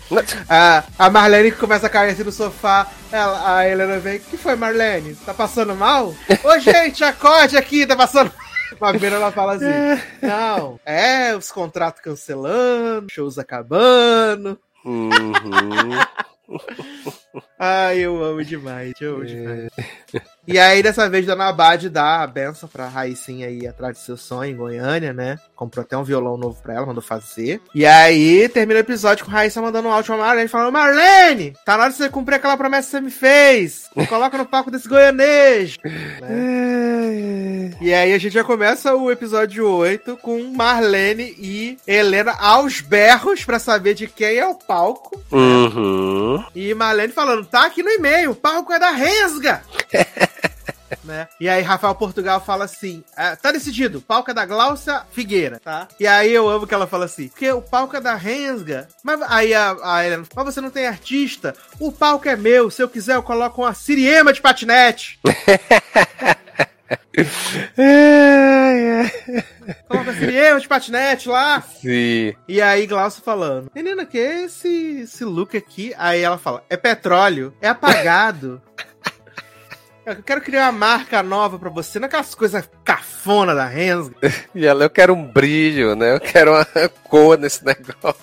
A, 0.48 0.84
a 0.98 1.10
Marlene 1.10 1.50
começa 1.52 1.86
a 1.86 1.90
cair 1.90 2.12
assim 2.12 2.22
no 2.22 2.30
sofá, 2.30 2.86
ela, 3.10 3.56
a 3.56 3.68
Helena 3.68 3.98
vem, 3.98 4.18
que 4.18 4.36
foi, 4.36 4.56
Marlene? 4.56 5.14
Tá 5.14 5.32
passando 5.32 5.74
mal? 5.74 6.14
Ô, 6.44 6.58
gente, 6.58 7.02
acorde 7.02 7.56
aqui, 7.56 7.86
tá 7.86 7.96
passando 7.96 8.30
Uma 8.30 8.53
vez 8.98 9.12
ela 9.12 9.32
fala 9.32 9.54
assim: 9.54 10.02
Não, 10.22 10.78
é 10.84 11.34
os 11.34 11.50
contratos 11.50 12.00
cancelando, 12.00 13.10
shows 13.10 13.38
acabando. 13.38 14.58
Uhum. 14.84 15.10
Ai, 17.58 17.98
eu 18.04 18.22
amo 18.22 18.44
demais, 18.44 18.92
eu 19.00 19.16
amo 19.16 19.26
demais. 19.26 19.70
E 20.46 20.58
aí, 20.58 20.82
dessa 20.82 21.08
vez, 21.08 21.24
Dona 21.24 21.48
Abade 21.48 21.88
dá 21.88 22.22
a 22.22 22.26
benção 22.26 22.68
pra 22.68 22.86
Raicinha 22.86 23.48
aí 23.48 23.66
atrás 23.66 23.96
de 23.96 24.04
seu 24.04 24.16
sonho 24.16 24.52
em 24.52 24.56
Goiânia, 24.56 25.12
né? 25.12 25.38
Comprou 25.56 25.82
até 25.82 25.96
um 25.96 26.04
violão 26.04 26.36
novo 26.36 26.60
pra 26.62 26.74
ela, 26.74 26.84
mandou 26.84 27.02
fazer. 27.02 27.62
E 27.74 27.86
aí, 27.86 28.46
termina 28.50 28.78
o 28.78 28.82
episódio 28.82 29.24
com 29.24 29.30
Raíssa 29.30 29.62
mandando 29.62 29.88
um 29.88 29.90
áudio 29.90 30.14
pra 30.14 30.22
Marlene, 30.22 30.48
falando: 30.48 30.72
Marlene, 30.72 31.54
tá 31.64 31.76
na 31.76 31.84
hora 31.84 31.92
de 31.92 31.96
você 31.96 32.10
cumprir 32.10 32.36
aquela 32.36 32.58
promessa 32.58 32.88
que 32.88 32.90
você 32.90 33.00
me 33.00 33.10
fez. 33.10 33.88
Me 33.96 34.06
coloca 34.06 34.36
no 34.36 34.44
palco 34.44 34.70
desse 34.70 34.86
goianês. 34.86 35.78
né? 36.20 37.70
E 37.80 37.94
aí, 37.94 38.12
a 38.12 38.18
gente 38.18 38.34
já 38.34 38.44
começa 38.44 38.94
o 38.94 39.10
episódio 39.10 39.66
8 39.66 40.18
com 40.18 40.52
Marlene 40.54 41.34
e 41.38 41.78
Helena 41.86 42.32
aos 42.38 42.82
berros 42.82 43.44
pra 43.44 43.58
saber 43.58 43.94
de 43.94 44.06
quem 44.06 44.36
é 44.36 44.46
o 44.46 44.54
palco. 44.54 45.18
Uhum. 45.32 46.44
E 46.54 46.74
Marlene 46.74 47.14
falando, 47.24 47.46
tá 47.46 47.64
aqui 47.64 47.82
no 47.82 47.90
e-mail, 47.90 48.32
o 48.32 48.36
palco 48.36 48.70
é 48.72 48.78
da 48.78 48.90
Resga. 48.90 49.62
né? 51.02 51.26
E 51.40 51.48
aí 51.48 51.62
Rafael 51.62 51.94
Portugal 51.94 52.40
fala 52.44 52.66
assim, 52.66 53.02
"Ah, 53.16 53.34
tá 53.34 53.50
decidido, 53.50 54.00
palco 54.00 54.30
é 54.30 54.34
da 54.34 54.44
Glaucia 54.44 55.02
Figueira, 55.10 55.58
tá? 55.58 55.88
E 55.98 56.06
aí 56.06 56.30
eu 56.30 56.48
amo 56.48 56.66
que 56.66 56.74
ela 56.74 56.86
fala 56.86 57.06
assim, 57.06 57.28
porque 57.28 57.50
o 57.50 57.62
palco 57.62 57.96
é 57.96 58.00
da 58.00 58.14
Rensga. 58.14 58.88
Mas 59.02 59.22
aí 59.22 59.54
a, 59.54 59.74
a 59.82 60.04
Helena, 60.04 60.24
mas 60.36 60.44
você 60.44 60.60
não 60.60 60.70
tem 60.70 60.86
artista? 60.86 61.54
O 61.80 61.90
palco 61.90 62.28
é 62.28 62.36
meu, 62.36 62.70
se 62.70 62.82
eu 62.82 62.88
quiser 62.88 63.16
eu 63.16 63.22
coloco 63.22 63.62
uma 63.62 63.72
Siriema 63.72 64.32
de 64.32 64.42
patinete. 64.42 65.18
Coloca 69.88 70.10
assim, 70.10 70.26
eu 70.26 70.58
de 70.58 70.68
patinete 70.68 71.28
lá. 71.28 71.60
Sim. 71.60 72.34
E 72.46 72.60
aí 72.60 72.86
Glaucio 72.86 73.22
falando, 73.22 73.70
menina, 73.74 74.04
que 74.04 74.18
é 74.18 74.44
esse, 74.44 75.00
esse 75.02 75.24
look 75.24 75.56
aqui? 75.56 75.94
Aí 75.96 76.20
ela 76.20 76.38
fala, 76.38 76.62
é 76.68 76.76
petróleo, 76.76 77.54
é 77.60 77.68
apagado. 77.68 78.60
Eu 80.06 80.22
quero 80.22 80.42
criar 80.42 80.64
uma 80.64 80.72
marca 80.72 81.22
nova 81.22 81.58
pra 81.58 81.70
você, 81.70 81.98
não 81.98 82.04
aquelas 82.04 82.34
coisas 82.34 82.68
cafona 82.84 83.54
da 83.54 83.64
Rensga. 83.64 84.14
E 84.54 84.66
ela, 84.66 84.84
eu 84.84 84.90
quero 84.90 85.14
um 85.14 85.26
brilho, 85.26 85.96
né? 85.96 86.16
Eu 86.16 86.20
quero 86.20 86.52
uma 86.52 86.66
cor 87.08 87.38
nesse 87.38 87.64
negócio. 87.64 88.20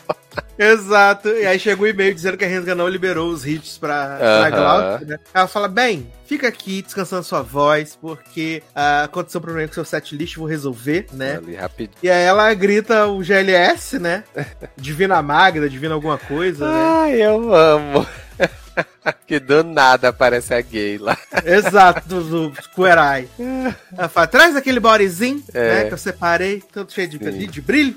Exato. 0.57 1.29
E 1.29 1.45
aí 1.45 1.59
chegou 1.59 1.85
o 1.85 1.89
e-mail 1.89 2.13
dizendo 2.13 2.37
que 2.37 2.45
a 2.45 2.47
Rensga 2.47 2.75
não 2.75 2.87
liberou 2.87 3.29
os 3.29 3.45
hits 3.45 3.77
pra, 3.77 4.17
pra 4.17 4.47
Aham. 4.47 4.49
Glaucio, 4.51 5.07
né? 5.07 5.19
Ela 5.33 5.47
fala, 5.47 5.67
bem, 5.67 6.11
fica 6.25 6.47
aqui 6.47 6.81
descansando 6.81 7.23
sua 7.23 7.41
voz, 7.41 7.97
porque 7.99 8.61
ah, 8.75 9.03
aconteceu 9.03 9.39
um 9.39 9.41
problema 9.41 9.67
com 9.67 9.73
seu 9.73 9.85
setlist, 9.85 10.37
vou 10.37 10.47
resolver, 10.47 11.07
né? 11.13 11.37
Ali, 11.37 11.55
rapidinho. 11.55 11.97
E 12.03 12.09
aí 12.09 12.23
ela 12.23 12.53
grita 12.53 13.07
o 13.07 13.23
GLS, 13.23 13.97
né? 13.99 14.23
Divina 14.77 15.21
Magda, 15.21 15.69
Divina 15.69 15.93
alguma 15.95 16.17
coisa, 16.17 16.65
né? 16.69 16.79
Ai, 16.79 17.21
eu 17.21 17.53
amo. 17.53 18.05
que 19.27 19.39
do 19.39 19.63
nada 19.63 20.09
aparece 20.09 20.53
a 20.53 20.61
gay 20.61 20.97
lá. 20.97 21.17
Exato, 21.45 22.07
do, 22.07 22.49
do 22.49 22.53
Kuerai. 22.75 23.27
Ela 23.97 24.09
fala, 24.09 24.27
traz 24.27 24.55
aquele 24.55 24.79
bodyzinho, 24.79 25.43
É. 25.53 25.75
né? 25.75 25.85
Que 25.85 25.93
eu 25.93 25.97
separei, 25.97 26.61
todo 26.71 26.91
cheio 26.91 27.07
de, 27.07 27.17
de 27.47 27.61
brilho. 27.61 27.95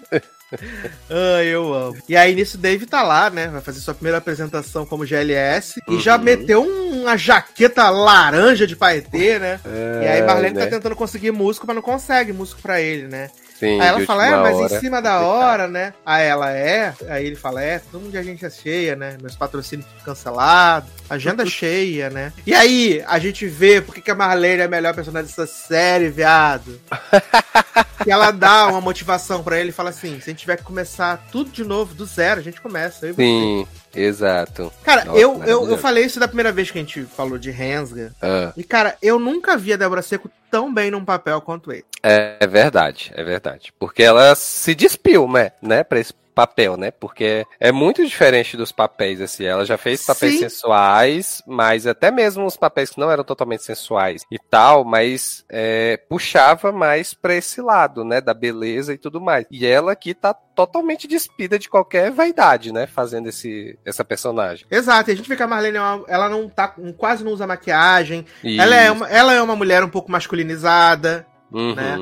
Ai, 1.10 1.46
eu 1.46 1.72
amo. 1.72 1.96
E 2.08 2.16
aí, 2.16 2.34
nisso, 2.34 2.56
o 2.56 2.60
Dave 2.60 2.86
tá 2.86 3.02
lá, 3.02 3.30
né? 3.30 3.48
Vai 3.48 3.60
fazer 3.60 3.80
sua 3.80 3.94
primeira 3.94 4.18
apresentação 4.18 4.86
como 4.86 5.04
GLS. 5.06 5.80
E 5.88 5.98
já 5.98 6.16
Uhum. 6.16 6.22
meteu 6.22 6.62
um- 6.62 7.02
uma 7.02 7.16
jaqueta 7.16 7.88
laranja 7.90 8.66
de 8.66 8.74
paetê, 8.76 9.38
né? 9.38 9.60
e 10.02 10.06
aí, 10.06 10.22
Marlene 10.22 10.54
né? 10.56 10.64
tá 10.64 10.70
tentando 10.70 10.96
conseguir 10.96 11.30
músico, 11.32 11.66
mas 11.66 11.76
não 11.76 11.82
consegue 11.82 12.32
músico 12.32 12.62
pra 12.62 12.80
ele, 12.80 13.08
né? 13.08 13.30
Sim, 13.58 13.80
Aí 13.80 13.86
ela 13.86 14.00
fala, 14.00 14.26
é, 14.26 14.30
mas 14.36 14.58
em 14.72 14.80
cima 14.80 15.00
da 15.00 15.20
hora, 15.20 15.68
né? 15.68 15.94
Aí 16.04 16.26
ela 16.26 16.50
é, 16.50 16.92
aí 17.08 17.24
ele 17.24 17.36
fala, 17.36 17.62
é, 17.62 17.78
todo 17.78 18.00
mundo 18.00 18.10
de 18.10 18.18
agência 18.18 18.50
cheia, 18.50 18.96
né? 18.96 19.16
Meus 19.20 19.36
patrocínios 19.36 19.86
tudo 19.88 20.04
cancelado, 20.04 20.86
agenda 21.08 21.44
cheia, 21.46 22.10
né? 22.10 22.32
E 22.46 22.54
aí, 22.54 23.02
a 23.06 23.18
gente 23.18 23.46
vê 23.46 23.80
por 23.80 23.94
que 23.94 24.10
a 24.10 24.14
Marlene 24.14 24.62
é 24.62 24.64
a 24.64 24.68
melhor 24.68 24.94
personagem 24.94 25.28
dessa 25.28 25.46
série, 25.46 26.08
viado. 26.08 26.80
e 28.06 28.10
ela 28.10 28.30
dá 28.30 28.66
uma 28.68 28.80
motivação 28.80 29.42
pra 29.42 29.58
ele 29.58 29.70
e 29.70 29.72
fala 29.72 29.90
assim: 29.90 30.18
se 30.20 30.30
a 30.30 30.32
gente 30.32 30.40
tiver 30.40 30.56
que 30.56 30.62
começar 30.62 31.24
tudo 31.30 31.50
de 31.50 31.64
novo, 31.64 31.94
do 31.94 32.04
zero, 32.06 32.40
a 32.40 32.42
gente 32.42 32.60
começa. 32.60 33.06
eu. 33.06 33.14
Sim, 33.14 33.66
exato. 33.94 34.72
Cara, 34.82 35.04
Nossa, 35.04 35.18
eu, 35.18 35.30
eu, 35.30 35.32
eu 35.32 35.38
maravilhoso. 35.38 35.78
falei 35.78 36.04
isso 36.04 36.20
da 36.20 36.28
primeira 36.28 36.52
vez 36.52 36.70
que 36.70 36.78
a 36.78 36.80
gente 36.82 37.02
falou 37.16 37.38
de 37.38 37.50
Hensga. 37.50 38.12
Ah, 38.20 38.52
E, 38.56 38.64
cara, 38.64 38.96
eu 39.02 39.18
nunca 39.18 39.56
vi 39.56 39.72
a 39.72 39.76
Débora 39.76 40.02
Seco 40.02 40.30
tão 40.50 40.72
bem 40.72 40.90
num 40.90 41.04
papel 41.04 41.40
quanto 41.40 41.72
ele. 41.72 41.84
é, 42.02 42.36
é 42.40 42.46
verdade, 42.46 43.12
é 43.14 43.24
verdade. 43.24 43.72
Porque 43.78 44.02
ela 44.02 44.34
se 44.34 44.74
despiu, 44.74 45.28
né, 45.28 45.52
né, 45.60 45.82
pra 45.84 45.98
esse 45.98 46.12
papel, 46.34 46.76
né? 46.76 46.90
Porque 46.90 47.46
é 47.60 47.70
muito 47.70 48.04
diferente 48.04 48.56
dos 48.56 48.72
papéis, 48.72 49.20
assim. 49.20 49.44
Ela 49.44 49.64
já 49.64 49.78
fez 49.78 50.04
papéis 50.04 50.34
Sim. 50.34 50.40
sensuais, 50.40 51.42
mas 51.46 51.86
até 51.86 52.10
mesmo 52.10 52.44
os 52.44 52.56
papéis 52.56 52.90
que 52.90 53.00
não 53.00 53.10
eram 53.10 53.24
totalmente 53.24 53.62
sensuais 53.62 54.22
e 54.30 54.38
tal, 54.38 54.84
mas 54.84 55.44
é, 55.48 55.96
puxava 56.08 56.72
mais 56.72 57.14
pra 57.14 57.34
esse 57.34 57.60
lado, 57.60 58.04
né? 58.04 58.20
Da 58.20 58.34
beleza 58.34 58.92
e 58.92 58.98
tudo 58.98 59.20
mais. 59.20 59.46
E 59.50 59.64
ela 59.66 59.92
aqui 59.92 60.14
tá 60.14 60.34
totalmente 60.34 61.06
despida 61.06 61.58
de 61.58 61.68
qualquer 61.68 62.10
vaidade, 62.10 62.72
né? 62.72 62.86
Fazendo 62.86 63.28
esse, 63.28 63.78
essa 63.84 64.04
personagem. 64.04 64.66
Exato, 64.70 65.10
e 65.10 65.12
a 65.12 65.16
gente 65.16 65.28
vê 65.28 65.36
que 65.36 65.42
a 65.42 65.46
Marlene, 65.46 65.78
ela 66.08 66.28
não 66.28 66.48
tá, 66.48 66.74
quase 66.96 67.24
não 67.24 67.32
usa 67.32 67.46
maquiagem, 67.46 68.24
Ela 68.42 68.76
é, 68.76 68.90
uma, 68.90 69.08
ela 69.08 69.32
é 69.32 69.42
uma 69.42 69.56
mulher 69.56 69.82
um 69.82 69.88
pouco 69.88 70.10
masculinizada. 70.10 71.26
Uhum, 71.52 71.74
né? 71.74 71.96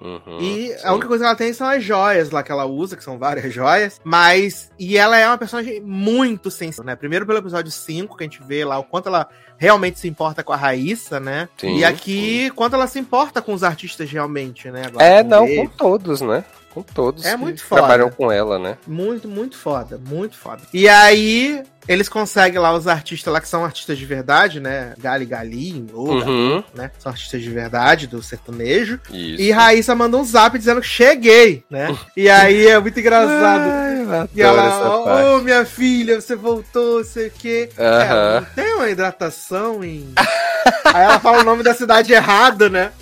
Uhum, 0.00 0.38
e 0.40 0.68
sim. 0.68 0.86
a 0.86 0.92
única 0.92 1.08
coisa 1.08 1.24
que 1.24 1.28
ela 1.28 1.36
tem 1.36 1.52
são 1.52 1.68
as 1.68 1.82
joias 1.82 2.30
lá 2.30 2.42
que 2.42 2.50
ela 2.50 2.64
usa, 2.64 2.96
que 2.96 3.04
são 3.04 3.18
várias 3.18 3.52
joias. 3.54 4.00
Mas. 4.04 4.70
E 4.78 4.96
ela 4.96 5.16
é 5.16 5.26
uma 5.26 5.38
personagem 5.38 5.80
muito 5.80 6.50
sensível, 6.50 6.84
né? 6.84 6.96
Primeiro 6.96 7.26
pelo 7.26 7.38
episódio 7.38 7.70
5, 7.70 8.16
que 8.16 8.24
a 8.24 8.26
gente 8.26 8.42
vê 8.42 8.64
lá 8.64 8.78
o 8.78 8.84
quanto 8.84 9.08
ela 9.08 9.28
realmente 9.56 9.98
se 9.98 10.08
importa 10.08 10.42
com 10.42 10.52
a 10.52 10.56
Raíssa, 10.56 11.20
né? 11.20 11.48
Sim, 11.58 11.76
e 11.76 11.84
aqui, 11.84 12.50
quanto 12.52 12.74
ela 12.74 12.86
se 12.86 12.98
importa 12.98 13.42
com 13.42 13.52
os 13.52 13.62
artistas 13.62 14.10
realmente, 14.10 14.70
né? 14.70 14.84
Agora, 14.86 15.04
É, 15.04 15.22
não, 15.22 15.46
com 15.46 15.66
todos, 15.66 16.20
né? 16.22 16.44
Com 16.72 16.82
todos 16.82 17.24
É 17.24 17.36
muito 17.36 17.64
foda. 17.64 17.80
trabalham 17.82 18.10
com 18.10 18.30
ela, 18.30 18.56
né? 18.58 18.78
Muito, 18.86 19.26
muito 19.26 19.58
foda, 19.58 19.98
muito 19.98 20.36
foda. 20.38 20.62
E 20.72 20.88
aí, 20.88 21.64
eles 21.88 22.08
conseguem 22.08 22.60
lá 22.60 22.72
os 22.72 22.86
artistas 22.86 23.32
lá 23.32 23.40
que 23.40 23.48
são 23.48 23.64
artistas 23.64 23.98
de 23.98 24.06
verdade, 24.06 24.60
né? 24.60 24.94
Gali 24.98 25.26
Gali, 25.26 25.86
ou 25.92 26.12
Uhum. 26.12 26.62
né? 26.72 26.92
São 27.00 27.10
artistas 27.10 27.42
de 27.42 27.50
verdade 27.50 28.06
do 28.06 28.22
sertanejo. 28.22 29.00
Isso. 29.10 29.42
E 29.42 29.50
Raíssa 29.50 29.96
manda 29.96 30.16
um 30.16 30.22
zap 30.24 30.56
dizendo 30.56 30.80
que 30.80 30.86
cheguei, 30.86 31.64
né? 31.68 31.92
E 32.16 32.30
aí 32.30 32.68
é 32.68 32.78
muito 32.78 33.00
engraçado. 33.00 33.68
Ai, 34.10 34.28
E 34.34 34.40
ela, 34.40 34.96
ô 35.00 35.04
parte. 35.04 35.44
minha 35.44 35.64
filha, 35.64 36.20
você 36.20 36.36
voltou, 36.36 37.02
sei 37.02 37.26
o 37.28 37.30
quê. 37.32 37.68
Aham. 37.76 38.36
É, 38.36 38.40
não 38.40 38.46
tem 38.54 38.74
uma 38.74 38.88
hidratação 38.88 39.82
em. 39.82 40.12
aí 40.84 41.02
ela 41.04 41.18
fala 41.18 41.40
o 41.40 41.44
nome 41.44 41.64
da 41.64 41.74
cidade 41.74 42.12
errado, 42.12 42.70
né? 42.70 42.92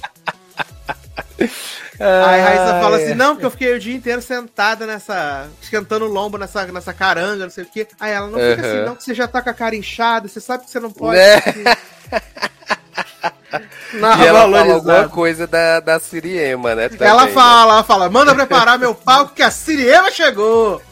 Aí 2.01 2.41
a 2.41 2.45
Raíssa 2.45 2.81
fala 2.81 2.97
assim: 2.97 3.15
não, 3.15 3.35
porque 3.35 3.47
eu 3.47 3.51
fiquei 3.51 3.75
o 3.75 3.81
dia 3.81 3.95
inteiro 3.97 4.23
sentada 4.23 4.87
nessa. 4.87 5.49
esquentando 5.61 6.05
o 6.05 6.09
lombo 6.09 6.39
nessa, 6.39 6.65
nessa 6.66 6.93
caranga, 6.93 7.45
não 7.45 7.51
sei 7.51 7.65
o 7.65 7.66
quê. 7.66 7.87
Aí 7.99 8.12
ela, 8.12 8.29
não 8.29 8.39
fica 8.39 8.66
assim, 8.66 8.77
Aham. 8.79 8.85
não, 8.87 8.97
que 8.97 9.03
você 9.05 9.15
já 9.15 9.27
tá 9.27 9.43
com 9.43 9.51
a 9.51 9.55
cara 9.55 9.75
inchada, 9.75 10.29
você 10.29 10.41
sabe 10.41 10.65
que 10.65 10.70
você 10.70 10.79
não 10.79 10.91
pode. 10.91 11.19
Né? 11.19 11.77
Não, 13.95 14.23
E 14.23 14.27
ela 14.27 14.41
fala 14.43 14.75
alguma 14.75 15.09
coisa 15.09 15.47
da, 15.47 15.81
da 15.81 15.99
Siriema, 15.99 16.75
né? 16.75 16.91
também, 16.91 17.09
Ela 17.09 17.25
né? 17.25 17.33
fala, 17.33 17.73
ela 17.73 17.83
fala, 17.85 18.11
manda 18.11 18.35
preparar 18.35 18.79
meu 18.79 18.95
palco 18.95 19.35
que 19.35 19.43
a 19.43 19.51
Siriema 19.51 20.11
chegou. 20.11 20.83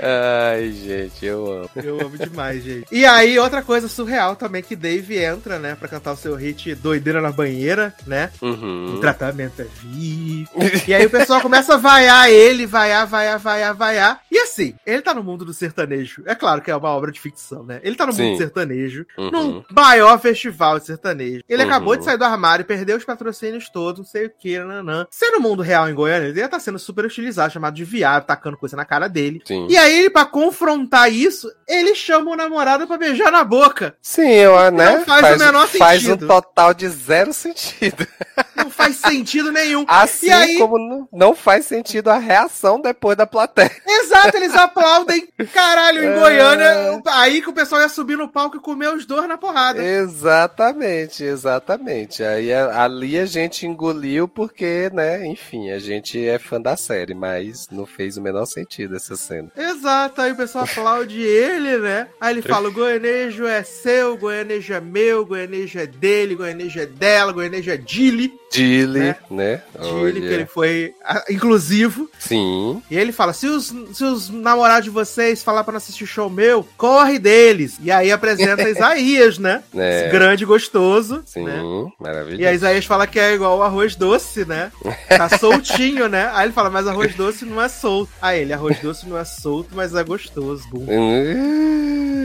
Ai, 0.00 0.70
gente, 0.72 1.24
eu 1.24 1.50
amo. 1.50 1.70
Eu 1.76 2.00
amo 2.00 2.16
demais, 2.18 2.62
gente. 2.62 2.86
E 2.92 3.04
aí, 3.04 3.38
outra 3.38 3.62
coisa 3.62 3.88
surreal 3.88 4.36
também, 4.36 4.62
que 4.62 4.76
Dave 4.76 5.16
entra, 5.18 5.58
né, 5.58 5.74
pra 5.74 5.88
cantar 5.88 6.12
o 6.12 6.16
seu 6.16 6.34
hit 6.34 6.74
Doideira 6.74 7.20
na 7.20 7.30
Banheira, 7.32 7.94
né? 8.06 8.30
O 8.40 8.46
Uhum. 8.46 8.98
tratamento 9.00 9.62
é 9.62 9.66
VIP. 9.82 10.48
E 10.88 10.94
aí 10.94 11.06
o 11.06 11.10
pessoal 11.10 11.40
começa 11.40 11.74
a 11.74 11.78
vaiar 11.78 12.30
ele, 12.30 12.66
vaiar, 12.66 13.06
vaiar, 13.06 13.38
vaiar, 13.38 13.74
vaiar. 13.74 14.20
E 14.30 14.38
assim, 14.38 14.74
ele 14.86 15.02
tá 15.02 15.14
no 15.14 15.22
mundo 15.24 15.44
do 15.44 15.52
sertanejo. 15.54 16.22
É 16.26 16.34
claro 16.34 16.60
que 16.60 16.70
é 16.70 16.76
uma 16.76 16.88
obra 16.90 17.10
de 17.12 17.20
ficção, 17.20 17.62
né? 17.64 17.80
Ele 17.82 17.96
tá 17.96 18.06
no 18.06 18.12
mundo 18.12 18.22
Sim. 18.22 18.32
do 18.32 18.38
sertanejo, 18.38 19.06
Uhum. 19.16 19.30
num 19.30 19.64
maior 19.70 20.18
festival 20.20 20.78
de 20.78 20.86
sertanejo. 20.86 21.42
Ele 21.48 21.62
Uhum. 21.62 21.68
acabou 21.68 21.96
de 21.96 22.04
sair 22.04 22.18
do 22.18 22.24
armário, 22.24 22.64
perdeu 22.64 22.96
os 22.96 23.04
patrocínios 23.04 23.68
todos, 23.68 24.00
não 24.00 24.06
sei 24.06 24.26
o 24.26 24.30
que, 24.30 24.58
nanã. 24.58 25.06
Se 25.10 25.30
no 25.30 25.40
mundo 25.40 25.62
real 25.62 25.88
em 25.88 25.94
Goiânia, 25.94 26.28
ele 26.28 26.38
ia 26.38 26.44
estar 26.46 26.60
sendo 26.60 26.78
super 26.78 27.04
utilizado, 27.04 27.52
chamado 27.52 27.74
de 27.74 27.84
viado, 27.84 28.24
tacando 28.26 28.56
coisa 28.56 28.76
na 28.76 28.84
cara 28.84 29.08
dele. 29.08 29.40
Sim. 29.44 29.61
E 29.70 29.76
aí, 29.76 30.10
pra 30.10 30.24
confrontar 30.24 31.12
isso, 31.12 31.50
ele 31.66 31.94
chama 31.94 32.30
o 32.30 32.36
namorado 32.36 32.86
pra 32.86 32.96
beijar 32.96 33.30
na 33.30 33.44
boca. 33.44 33.96
Sim, 34.00 34.28
eu, 34.28 34.70
né? 34.70 34.98
Não 34.98 35.04
faz 35.04 35.36
o 35.36 35.38
menor 35.44 35.68
Faz 35.68 36.02
um 36.02 36.06
sentido. 36.06 36.26
total 36.26 36.74
de 36.74 36.88
zero 36.88 37.32
sentido. 37.32 38.06
Não 38.56 38.70
faz 38.70 38.96
sentido 38.96 39.50
nenhum. 39.50 39.84
Assim 39.88 40.30
aí- 40.30 40.58
como 40.58 41.08
não- 41.12 41.34
faz 41.34 41.66
sentido 41.66 42.08
a 42.10 42.18
reação 42.18 42.80
depois 42.80 43.16
da 43.16 43.26
plateia. 43.26 43.70
Exato, 43.86 44.36
eles 44.36 44.54
aplaudem, 44.54 45.26
caralho, 45.52 46.04
em 46.04 46.08
É. 46.08 46.18
Goiânia. 46.18 47.02
Aí 47.06 47.40
que 47.42 47.48
o 47.48 47.52
pessoal 47.52 47.80
ia 47.80 47.88
subir 47.88 48.16
no 48.16 48.28
palco 48.28 48.56
e 48.56 48.60
comer 48.60 48.94
os 48.94 49.04
dois 49.06 49.26
na 49.28 49.36
porrada. 49.38 49.82
Exatamente, 49.82 51.24
exatamente. 51.24 52.22
Aí 52.22 52.52
a- 52.52 52.82
ali 52.84 53.18
a 53.18 53.26
gente 53.26 53.66
engoliu 53.66 54.28
porque, 54.28 54.90
né, 54.92 55.26
enfim, 55.26 55.70
a 55.70 55.78
gente 55.78 56.24
é 56.26 56.38
fã 56.38 56.60
da 56.60 56.76
série, 56.76 57.14
mas 57.14 57.68
não 57.70 57.86
fez 57.86 58.16
o 58.16 58.22
menor 58.22 58.44
sentido 58.46 58.96
essa 58.96 59.16
cena. 59.16 59.50
Exato, 59.56 60.20
aí 60.20 60.32
o 60.32 60.36
pessoal 60.36 60.64
aplaude 60.64 61.20
ele, 61.20 61.78
né? 61.78 62.08
Aí 62.20 62.34
ele 62.34 62.42
fala: 62.42 62.68
o 62.68 62.72
goianejo 62.72 63.46
é 63.46 63.62
seu, 63.62 64.14
o 64.14 64.16
goianejo 64.18 64.72
é 64.74 64.80
meu, 64.80 65.20
o 65.22 65.26
goianejo 65.26 65.78
é 65.78 65.86
dele, 65.86 66.34
o 66.34 66.38
goianejo 66.38 66.80
é 66.80 66.86
dela, 66.86 67.30
o 67.30 67.34
goianejo 67.34 67.70
é 67.70 67.76
Dili. 67.76 68.32
Dilly, 68.52 69.00
Né? 69.00 69.16
né? 69.30 69.62
Dili, 69.80 70.20
que 70.20 70.26
ele 70.26 70.46
foi 70.46 70.94
ah, 71.04 71.24
inclusivo. 71.30 72.08
Sim, 72.18 72.82
E 72.90 72.96
ele 72.96 73.10
fala: 73.10 73.32
se 73.32 73.46
os, 73.46 73.72
se 73.94 74.04
os 74.04 74.28
namorados 74.28 74.84
de 74.84 74.90
vocês 74.90 75.42
falar 75.42 75.64
pra 75.64 75.72
não 75.72 75.78
assistir 75.78 76.06
show 76.06 76.28
meu, 76.28 76.66
corre 76.76 77.18
deles. 77.18 77.78
E 77.82 77.90
aí 77.90 78.12
apresenta 78.12 78.62
Isaías, 78.68 79.38
né? 79.38 79.62
É. 79.74 80.02
Esse 80.02 80.12
grande 80.12 80.44
gostoso. 80.44 81.22
sim, 81.24 81.44
né? 81.44 81.60
maravilhoso. 81.98 82.42
E 82.42 82.46
a 82.46 82.52
Isaías 82.52 82.84
fala 82.84 83.06
que 83.06 83.18
é 83.18 83.34
igual 83.34 83.58
o 83.58 83.62
arroz 83.62 83.96
doce, 83.96 84.44
né? 84.44 84.70
Tá 85.08 85.28
soltinho, 85.38 86.08
né? 86.08 86.30
Aí 86.34 86.46
ele 86.46 86.52
fala, 86.52 86.70
mas 86.70 86.86
arroz 86.86 87.14
doce 87.14 87.44
não 87.44 87.60
é 87.60 87.68
solto. 87.68 88.10
Aí 88.20 88.40
ele, 88.40 88.52
arroz 88.52 88.78
doce 88.80 89.08
não 89.08 89.18
é 89.18 89.24
solto, 89.24 89.70
mas 89.74 89.94
é 89.94 90.04
gostoso. 90.04 90.64
Bum. 90.70 90.86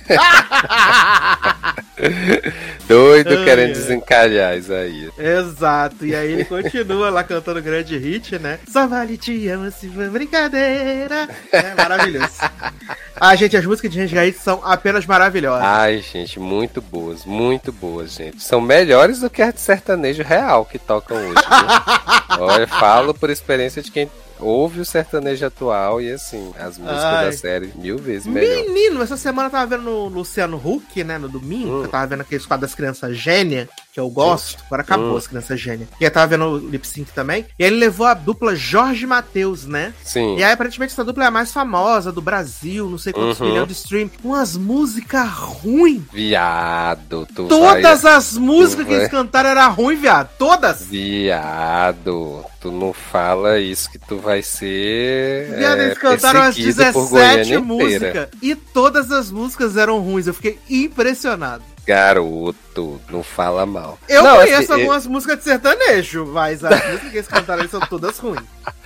Doido 2.88 3.38
Ai, 3.38 3.44
querendo 3.44 3.74
desencalhar 3.74 4.58
Isaías. 4.58 5.12
Exato. 5.18 5.99
E 6.06 6.16
aí 6.16 6.32
ele 6.32 6.46
continua 6.46 7.10
lá 7.10 7.24
cantando 7.24 7.62
grande 7.62 7.98
hit, 7.98 8.38
né? 8.40 8.60
Só 8.68 8.88
vale 8.88 9.18
te 9.18 9.48
amo 9.50 9.70
se 9.72 9.90
for 9.90 10.10
brincadeira. 10.10 11.28
É 11.52 11.76
maravilhoso. 11.76 12.30
Ah, 13.22 13.36
gente, 13.36 13.58
as 13.58 13.66
músicas 13.66 13.92
de 13.92 14.00
Hit 14.06 14.40
são 14.40 14.62
apenas 14.64 15.06
maravilhosas. 15.06 15.62
Ai, 15.68 16.02
gente, 16.02 16.40
muito 16.40 16.80
boas, 16.82 17.26
muito 17.26 17.70
boas, 17.70 18.14
gente. 18.14 18.42
São 18.42 18.62
melhores 18.62 19.20
do 19.20 19.30
que 19.30 19.42
as 19.42 19.54
de 19.56 19.60
sertanejo 19.60 20.24
real 20.24 20.64
que 20.64 20.80
tocam 20.80 21.18
hoje. 21.18 21.34
viu? 21.34 22.40
Olha, 22.46 22.66
falo 22.66 23.14
por 23.14 23.30
experiência 23.30 23.82
de 23.82 23.92
quem 23.92 24.10
ouve 24.40 24.80
o 24.80 24.86
sertanejo 24.86 25.46
atual 25.46 26.02
e 26.02 26.10
assim, 26.14 26.54
as 26.58 26.78
músicas 26.78 27.04
Ai. 27.04 27.26
da 27.26 27.32
série 27.34 27.74
mil 27.76 27.98
vezes 27.98 28.26
melhor. 28.26 28.64
Menino, 28.68 29.02
essa 29.04 29.18
semana 29.18 29.48
eu 29.48 29.52
tava 29.52 29.76
vendo 29.78 29.90
o 29.90 30.08
Luciano 30.08 30.56
Huck, 30.56 31.04
né? 31.04 31.18
No 31.18 31.28
domingo, 31.28 31.80
Hum. 31.80 31.84
eu 31.84 31.90
tava 31.90 32.08
vendo 32.08 32.22
aquele 32.22 32.42
quadro 32.46 32.66
das 32.66 32.74
crianças 32.74 33.18
gênia, 33.18 33.68
que 34.00 34.02
eu 34.02 34.10
gosto. 34.10 34.64
Agora 34.68 34.82
acabou 34.82 35.14
Hum. 35.14 35.18
as 35.18 35.28
crianças 35.28 35.60
gênia. 35.60 35.88
E 36.00 36.04
eu 36.04 36.12
tava 36.12 36.28
vendo 36.28 36.46
o 36.46 36.58
lip 36.58 36.88
sync 36.88 37.12
também. 37.12 37.46
E 37.58 37.64
aí 37.64 37.70
ele 37.70 37.78
levou 37.78 38.06
a 38.08 38.14
dupla 38.14 38.56
Jorge 38.56 39.06
Matheus, 39.06 39.66
né? 39.66 39.94
Sim. 40.04 40.38
E 40.38 40.44
aí, 40.44 40.52
aparentemente, 40.54 40.94
essa 40.94 41.04
dupla 41.04 41.26
é 41.26 41.28
a 41.28 41.32
mais 41.32 41.52
famosa 41.52 42.12
do 42.12 42.22
Brasil, 42.22 42.90
não 42.90 42.98
sei 42.98 43.12
quantos 43.14 43.40
Uhum. 43.40 43.48
milhões 43.48 43.68
de 43.68 43.74
stream. 43.74 44.10
Umas 44.24 44.56
músicas 44.56 45.28
ruins. 45.30 46.02
Viado, 46.14 47.28
tu 47.36 47.48
Todas 47.48 48.02
vai... 48.02 48.14
as 48.16 48.34
músicas 48.38 48.86
tu 48.86 48.88
que 48.88 48.94
eles 48.94 49.10
vai- 49.10 49.10
cantaram 49.10 49.50
eram 49.50 49.74
ruins, 49.74 50.00
viado. 50.00 50.30
Todas. 50.38 50.82
Viado, 50.84 52.44
tu 52.62 52.72
não 52.72 52.94
fala 52.94 53.60
isso 53.60 53.90
que 53.92 53.98
tu 54.00 54.18
vai 54.18 54.42
ser. 54.42 55.56
Viado, 55.58 55.80
é, 55.82 55.86
eles 55.86 55.98
cantaram 55.98 56.42
as 56.42 56.56
perseguido 56.56 56.94
por 56.94 57.10
Goiânia 57.10 57.38
17 57.44 57.50
inteira. 57.50 57.62
músicas. 57.66 58.30
E 58.42 58.56
todas 58.56 59.12
as 59.12 59.32
músicas 59.32 59.78
eram 59.78 60.00
ruins. 60.00 60.28
Eu 60.28 60.34
fiquei 60.34 60.58
impressionado. 60.70 61.64
Garoto, 61.90 63.02
não 63.10 63.24
fala 63.24 63.66
mal. 63.66 63.98
Eu 64.08 64.22
Não, 64.24 64.36
conheço 64.38 64.72
assim, 64.72 64.82
algumas 64.82 65.08
músicas 65.08 65.40
de 65.40 65.44
sertanejo, 65.46 66.24
mas 66.28 66.64
as 66.64 66.86
músicas 66.86 67.10
que 67.12 67.18
eles 67.18 67.28
cantaram 67.28 67.68
são 67.68 67.80
todas 67.82 68.18
ruins. 68.20 68.44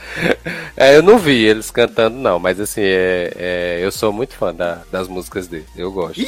É, 0.76 0.98
eu 0.98 1.04
não 1.04 1.18
vi 1.18 1.46
eles 1.46 1.72
cantando, 1.72 2.18
não, 2.18 2.38
mas 2.38 2.60
assim, 2.60 2.82
é, 2.82 3.32
é, 3.36 3.80
eu 3.82 3.92
sou 3.92 4.12
muito 4.12 4.36
fã 4.36 4.54
da- 4.54 4.82
das 4.92 5.08
músicas 5.08 5.48
dele. 5.48 5.66
Eu 5.78 5.92
gosto. 5.92 6.20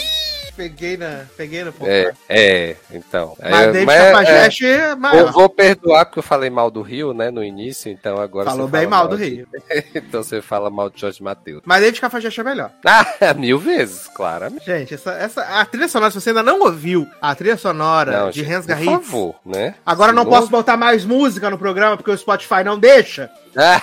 Peguei 0.55 0.95
na. 0.95 1.25
Peguei 1.35 1.63
no 1.63 1.73
ponto. 1.73 1.89
É, 1.89 2.13
é, 2.29 2.75
então. 2.91 3.35
Mas 3.41 3.51
É, 3.53 3.71
David 3.71 3.85
mas, 3.85 4.61
é, 4.61 4.65
é, 4.67 4.87
vou, 4.89 4.97
maior. 4.97 5.31
vou 5.31 5.49
perdoar 5.49 6.05
porque 6.05 6.19
eu 6.19 6.23
falei 6.23 6.49
mal 6.49 6.71
do 6.71 6.81
Rio, 6.81 7.13
né, 7.13 7.29
no 7.29 7.43
início, 7.43 7.91
então 7.91 8.17
agora 8.21 8.49
Falou 8.49 8.67
bem 8.67 8.83
fala 8.83 8.89
mal 8.95 9.07
do 9.07 9.17
de- 9.17 9.23
Rio. 9.25 9.47
então 9.93 10.23
você 10.23 10.41
fala 10.41 10.69
mal 10.69 10.89
de 10.89 10.99
Jorge 11.01 11.21
Matheus. 11.21 11.61
Mas 11.65 11.81
David 11.81 11.99
Cafajeste 12.01 12.39
é 12.39 12.43
melhor. 12.43 12.71
Ah, 12.85 13.33
mil 13.33 13.59
vezes, 13.59 14.07
claramente. 14.07 14.65
Gente, 14.65 14.93
essa, 14.93 15.11
essa, 15.13 15.41
a 15.41 15.65
trilha 15.65 15.87
sonora, 15.87 16.11
se 16.11 16.21
você 16.21 16.29
ainda 16.29 16.43
não 16.43 16.61
ouviu 16.61 17.05
a 17.21 17.35
trilha 17.35 17.57
sonora 17.57 18.11
Não, 18.19 18.29
de 18.29 18.39
gente, 18.39 18.49
Rensga 18.49 18.75
por 18.77 18.83
favor, 18.85 19.35
né? 19.45 19.75
agora 19.85 20.13
não 20.13 20.25
posso 20.25 20.47
botar 20.47 20.77
mais 20.77 21.03
música 21.03 21.49
no 21.49 21.57
programa 21.57 21.97
porque 21.97 22.11
o 22.11 22.17
Spotify 22.17 22.63
não 22.63 22.79
deixa. 22.79 23.29
Ah, 23.55 23.81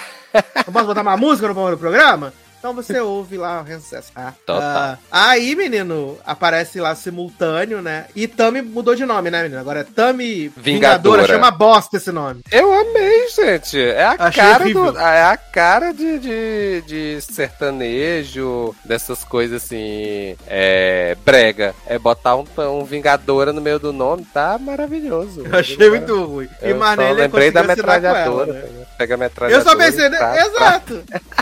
Não 0.67 0.73
posso 0.73 0.87
botar 0.87 1.03
mais 1.03 1.21
música 1.21 1.47
no 1.49 1.55
programa? 1.77 2.33
Então 2.63 2.73
você 2.73 3.01
ouve 3.01 3.37
lá 3.37 3.61
o 3.61 3.65
Renses. 3.65 4.13
Ah, 4.15 4.33
Total. 4.47 4.97
ah, 5.11 5.31
aí, 5.31 5.57
menino, 5.57 6.17
aparece 6.25 6.79
lá 6.81 6.95
simultâneo, 6.95 7.83
né? 7.83 8.05
E 8.15 8.29
Tami 8.29 8.63
mudou 8.63 8.95
de 8.95 9.05
nome, 9.05 9.33
né, 9.33 9.43
menino? 9.43 9.61
Agora 9.61 9.81
é 9.81 9.83
Tami 9.83 10.47
Vingadora. 10.57 11.27
Chama 11.27 11.51
bosta 11.51 11.97
esse 11.97 12.13
nome. 12.13 12.41
Eu 12.53 12.73
amei, 12.73 13.29
gente. 13.31 13.81
É 13.83 14.05
a 14.05 14.15
Achei 14.17 14.41
cara 14.45 14.63
horrível. 14.63 14.93
do, 14.93 14.99
é 15.01 15.23
a 15.25 15.37
cara 15.37 15.93
de, 15.93 16.21
de, 16.21 16.83
de 16.87 17.21
sertanejo, 17.21 18.73
dessas 18.85 19.25
coisas 19.25 19.61
assim, 19.65 20.37
é, 20.47 21.17
brega. 21.25 21.75
É 21.85 21.99
botar 21.99 22.37
um, 22.37 22.45
um 22.59 22.85
Vingadora 22.85 23.53
no 23.53 23.61
meio 23.61 23.81
do 23.81 23.93
nome, 23.93 24.25
tá 24.33 24.57
maravilhoso. 24.57 25.43
Eu 25.45 25.59
achei 25.59 25.91
muito 25.91 26.25
ruim. 26.25 26.49
E 26.63 26.67
Eu 26.69 26.75
só 26.75 26.79
Marnelli 26.79 27.21
lembrei 27.23 27.51
da 27.51 27.65
com 27.65 27.65
ela, 27.73 27.75
metralhadora. 27.77 28.53
né? 28.53 28.87
Pega 28.97 29.15
a 29.15 29.17
Eu 29.17 29.19
metralhadora. 29.19 29.65
só 29.69 29.77
pensei, 29.77 30.09
né? 30.09 30.19
tá, 30.19 30.33
tá. 30.33 30.47
Exato. 30.47 31.03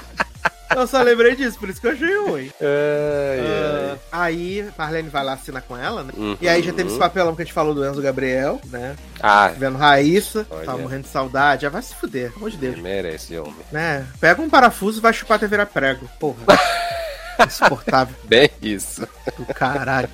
Eu 0.75 0.87
só 0.87 1.03
lembrei 1.03 1.35
disso, 1.35 1.59
por 1.59 1.69
isso 1.69 1.81
que 1.81 1.87
eu 1.87 1.93
achei 1.93 2.17
ruim. 2.19 2.51
Ah, 2.61 3.97
ai. 4.13 4.33
aí, 4.33 4.69
Marlene 4.79 5.09
vai 5.09 5.25
lá 5.25 5.33
assinar 5.33 5.63
com 5.63 5.77
ela, 5.77 6.03
né? 6.05 6.13
Uhum. 6.17 6.37
E 6.41 6.49
aí 6.49 6.63
já 6.63 6.73
teve 6.73 6.89
esse 6.91 6.99
papelão 6.99 7.35
que 7.35 7.43
a 7.43 7.45
gente 7.45 7.55
falou 7.55 7.75
do 7.75 7.85
Enzo 7.85 8.01
Gabriel, 8.01 8.61
né? 8.67 8.97
Ah, 9.21 9.49
Vendo 9.57 9.77
Raíssa, 9.79 10.47
Olha. 10.51 10.65
tava 10.65 10.79
morrendo 10.79 11.03
de 11.03 11.09
saudade. 11.09 11.63
Já 11.63 11.69
vai 11.69 11.83
se 11.83 11.95
fuder, 11.95 12.29
pelo 12.31 12.37
amor 12.39 12.51
de 12.51 12.57
Deus. 12.57 12.79
merece, 12.79 13.37
homem. 13.39 13.55
Né? 13.73 14.07
Pega 14.21 14.41
um 14.41 14.49
parafuso 14.51 14.99
e 14.99 15.03
vai 15.03 15.13
chupar 15.13 15.37
até 15.37 15.47
virar 15.47 15.67
prego. 15.67 16.09
Porra. 16.19 16.39
Insuportável 17.47 18.15
Bem 18.25 18.51
isso. 18.63 19.07
do 19.39 19.45
caralho. 19.55 20.09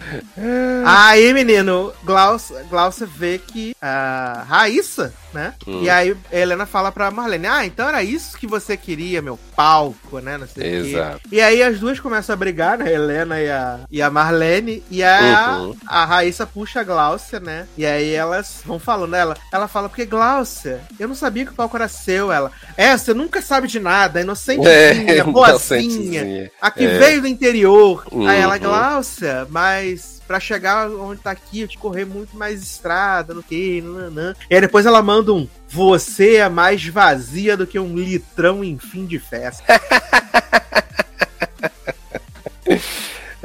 Aí, 0.84 1.32
menino, 1.32 1.92
Glaucia, 2.04 2.62
Glaucia 2.68 3.06
vê 3.06 3.38
que 3.38 3.74
a 3.80 4.44
Raíssa, 4.48 5.12
né? 5.32 5.54
Hum. 5.66 5.82
E 5.82 5.90
aí 5.90 6.16
a 6.32 6.36
Helena 6.36 6.66
fala 6.66 6.90
pra 6.92 7.10
Marlene: 7.10 7.46
Ah, 7.46 7.64
então 7.66 7.88
era 7.88 8.02
isso 8.02 8.36
que 8.38 8.46
você 8.46 8.76
queria, 8.76 9.20
meu 9.22 9.38
palco, 9.54 10.18
né? 10.20 10.36
Não 10.38 10.46
sei 10.46 10.80
o 10.80 10.84
quê. 10.84 10.88
Exato. 10.90 11.20
E 11.32 11.40
aí 11.40 11.62
as 11.62 11.78
duas 11.78 11.98
começam 12.00 12.32
a 12.32 12.36
brigar, 12.36 12.78
né? 12.78 12.86
A 12.86 12.92
Helena 12.92 13.40
e 13.40 13.50
a, 13.50 13.80
e 13.90 14.02
a 14.02 14.10
Marlene. 14.10 14.82
E 14.90 15.02
a, 15.02 15.56
Uhum. 15.60 15.76
a 15.86 16.04
Raíssa 16.04 16.46
puxa 16.46 16.80
a 16.80 16.84
Glaucia, 16.84 17.40
né? 17.40 17.66
E 17.76 17.84
aí 17.86 18.12
elas 18.14 18.60
vão 18.64 18.78
falando 18.78 19.14
ela. 19.14 19.36
Ela 19.52 19.68
fala, 19.68 19.88
porque 19.88 20.04
Glaucia, 20.04 20.80
eu 20.98 21.08
não 21.08 21.14
sabia 21.14 21.44
que 21.46 21.52
o 21.52 21.54
palco 21.54 21.76
era 21.76 21.88
seu. 21.88 22.30
Ela, 22.32 22.50
é, 22.76 22.96
você 22.96 23.12
nunca 23.14 23.40
sabe 23.42 23.66
de 23.68 23.78
nada, 23.80 24.20
inocentezinha, 24.20 25.24
boazinha. 25.24 25.80
inocentezinha. 25.80 26.50
Aqui 26.60 26.84
É. 26.84 26.98
veio 26.98 27.15
do 27.20 27.26
interior. 27.28 28.04
Uhum. 28.12 28.26
Aí 28.26 28.40
ela, 28.40 28.58
Glaucia, 28.58 29.46
mas 29.50 30.20
pra 30.26 30.40
chegar 30.40 30.90
onde 30.90 31.20
tá 31.20 31.30
aqui, 31.30 31.60
eu 31.60 31.68
te 31.68 31.78
correr 31.78 32.04
muito 32.04 32.36
mais 32.36 32.60
estrada, 32.62 33.32
no 33.32 33.42
que, 33.42 33.80
nananã. 33.80 34.34
E 34.50 34.54
aí 34.54 34.60
depois 34.60 34.84
ela 34.86 35.00
manda 35.02 35.32
um, 35.32 35.46
você 35.68 36.36
é 36.36 36.48
mais 36.48 36.84
vazia 36.86 37.56
do 37.56 37.66
que 37.66 37.78
um 37.78 37.94
litrão 37.96 38.64
em 38.64 38.76
fim 38.78 39.06
de 39.06 39.18
festa. 39.18 39.62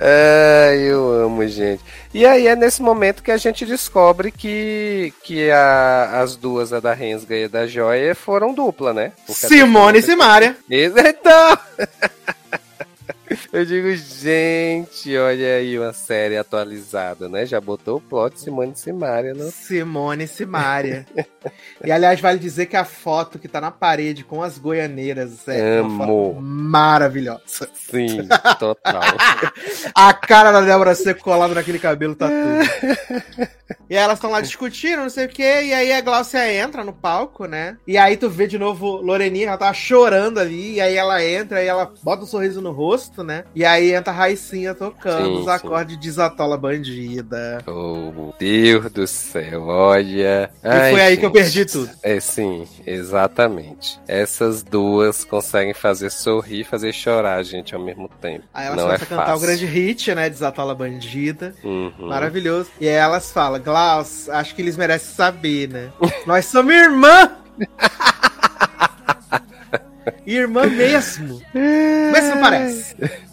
Ai, 0.03 0.79
eu 0.79 1.11
amo, 1.25 1.47
gente. 1.47 1.83
E 2.13 2.25
aí 2.25 2.47
é 2.47 2.55
nesse 2.55 2.81
momento 2.81 3.21
que 3.21 3.29
a 3.31 3.37
gente 3.37 3.65
descobre 3.67 4.31
que, 4.31 5.13
que 5.23 5.51
a- 5.51 6.19
as 6.21 6.35
duas, 6.35 6.73
a 6.73 6.79
da 6.79 6.91
Rensga 6.93 7.35
e 7.35 7.43
a 7.43 7.47
da 7.47 7.67
Joia, 7.67 8.15
foram 8.15 8.53
dupla, 8.53 8.93
né? 8.93 9.11
Porque 9.27 9.47
Simone 9.47 9.99
e 9.99 10.01
Simária. 10.01 10.57
Então! 10.69 11.57
Eu 13.51 13.65
digo, 13.65 13.93
gente, 13.95 15.17
olha 15.17 15.55
aí 15.55 15.77
uma 15.77 15.93
série 15.93 16.37
atualizada, 16.37 17.29
né? 17.29 17.45
Já 17.45 17.59
botou 17.59 17.97
o 17.97 18.01
plot 18.01 18.39
Simone 18.39 18.75
Simária, 18.75 19.33
né? 19.33 19.49
Simone 19.51 20.25
e 20.25 20.27
Simária. 20.27 21.05
e 21.83 21.91
aliás, 21.91 22.19
vale 22.19 22.39
dizer 22.39 22.65
que 22.65 22.75
a 22.75 22.85
foto 22.85 23.39
que 23.39 23.47
tá 23.47 23.61
na 23.61 23.71
parede 23.71 24.23
com 24.23 24.43
as 24.43 24.57
goianeiras 24.57 25.47
é 25.47 25.81
uma 25.81 26.05
Amo. 26.05 26.33
foto 26.33 26.41
maravilhosa. 26.41 27.69
Sim, 27.73 28.27
total. 28.59 29.01
A 29.95 30.13
cara 30.13 30.51
da 30.51 30.61
Débora 30.61 30.95
Seco 30.95 31.23
colada 31.23 31.53
naquele 31.53 31.79
cabelo 31.79 32.15
tá 32.15 32.27
tudo. 32.27 33.49
E 33.89 33.97
aí 33.97 34.03
elas 34.03 34.17
estão 34.17 34.31
lá 34.31 34.41
discutindo, 34.41 35.01
não 35.01 35.09
sei 35.09 35.25
o 35.25 35.29
que, 35.29 35.41
e 35.41 35.73
aí 35.73 35.91
a 35.91 36.01
Glaucia 36.01 36.53
entra 36.53 36.83
no 36.83 36.93
palco, 36.93 37.45
né? 37.45 37.77
E 37.85 37.97
aí 37.97 38.15
tu 38.15 38.29
vê 38.29 38.47
de 38.47 38.57
novo 38.57 38.97
Loreninha, 39.01 39.47
ela 39.47 39.57
tava 39.57 39.73
chorando 39.73 40.39
ali, 40.39 40.75
e 40.75 40.81
aí 40.81 40.95
ela 40.95 41.23
entra 41.23 41.63
e 41.63 41.67
ela 41.67 41.91
bota 42.01 42.23
um 42.23 42.27
sorriso 42.27 42.61
no 42.61 42.71
rosto, 42.71 43.20
né? 43.23 43.43
E 43.55 43.63
aí 43.65 43.93
entra 43.93 44.11
a 44.11 44.15
Raicinha 44.15 44.73
tocando 44.73 45.25
Sim, 45.25 45.33
os 45.39 45.43
sim. 45.45 45.49
acordes 45.49 45.95
de 45.95 46.01
Desatola 46.01 46.57
Bandida. 46.57 47.59
Oh, 47.67 48.11
meu 48.11 48.33
Deus 48.39 48.91
do 48.91 49.07
céu, 49.07 49.63
olha. 49.67 50.49
E 50.63 50.91
foi 50.91 51.01
aí 51.01 51.17
que 51.17 51.25
eu 51.25 51.31
perdi 51.31 51.65
tudo. 51.65 51.89
É 52.03 52.19
sim, 52.19 52.67
exatamente. 52.85 53.99
Essas 54.07 54.63
duas 54.63 55.23
conseguem 55.23 55.73
fazer 55.73 56.09
sorrir 56.09 56.61
e 56.61 56.63
fazer 56.63 56.93
chorar 56.93 57.35
a 57.37 57.43
gente 57.43 57.73
ao 57.75 57.81
mesmo 57.81 58.09
tempo. 58.21 58.43
Aí 58.53 58.65
elas 58.67 58.77
Não 58.77 58.83
é 58.83 58.87
começam 58.87 59.05
a 59.05 59.09
cantar 59.09 59.25
fácil. 59.25 59.37
o 59.37 59.47
grande 59.47 59.65
hit, 59.65 60.15
né? 60.15 60.29
Desatola 60.29 60.75
Bandida. 60.75 61.53
Uhum. 61.63 61.93
Maravilhoso. 61.99 62.69
E 62.79 62.87
aí 62.87 62.95
elas 62.95 63.31
falam, 63.31 63.61
Klaus, 63.61 64.29
acho 64.29 64.55
que 64.55 64.61
eles 64.61 64.75
merecem 64.77 65.15
saber, 65.15 65.69
né? 65.69 65.89
Nós 66.25 66.45
somos 66.45 66.73
irmã! 66.73 67.31
irmã 70.25 70.65
mesmo. 70.67 71.41
Mas 72.11 72.25
não 72.29 72.41
parece. 72.41 72.95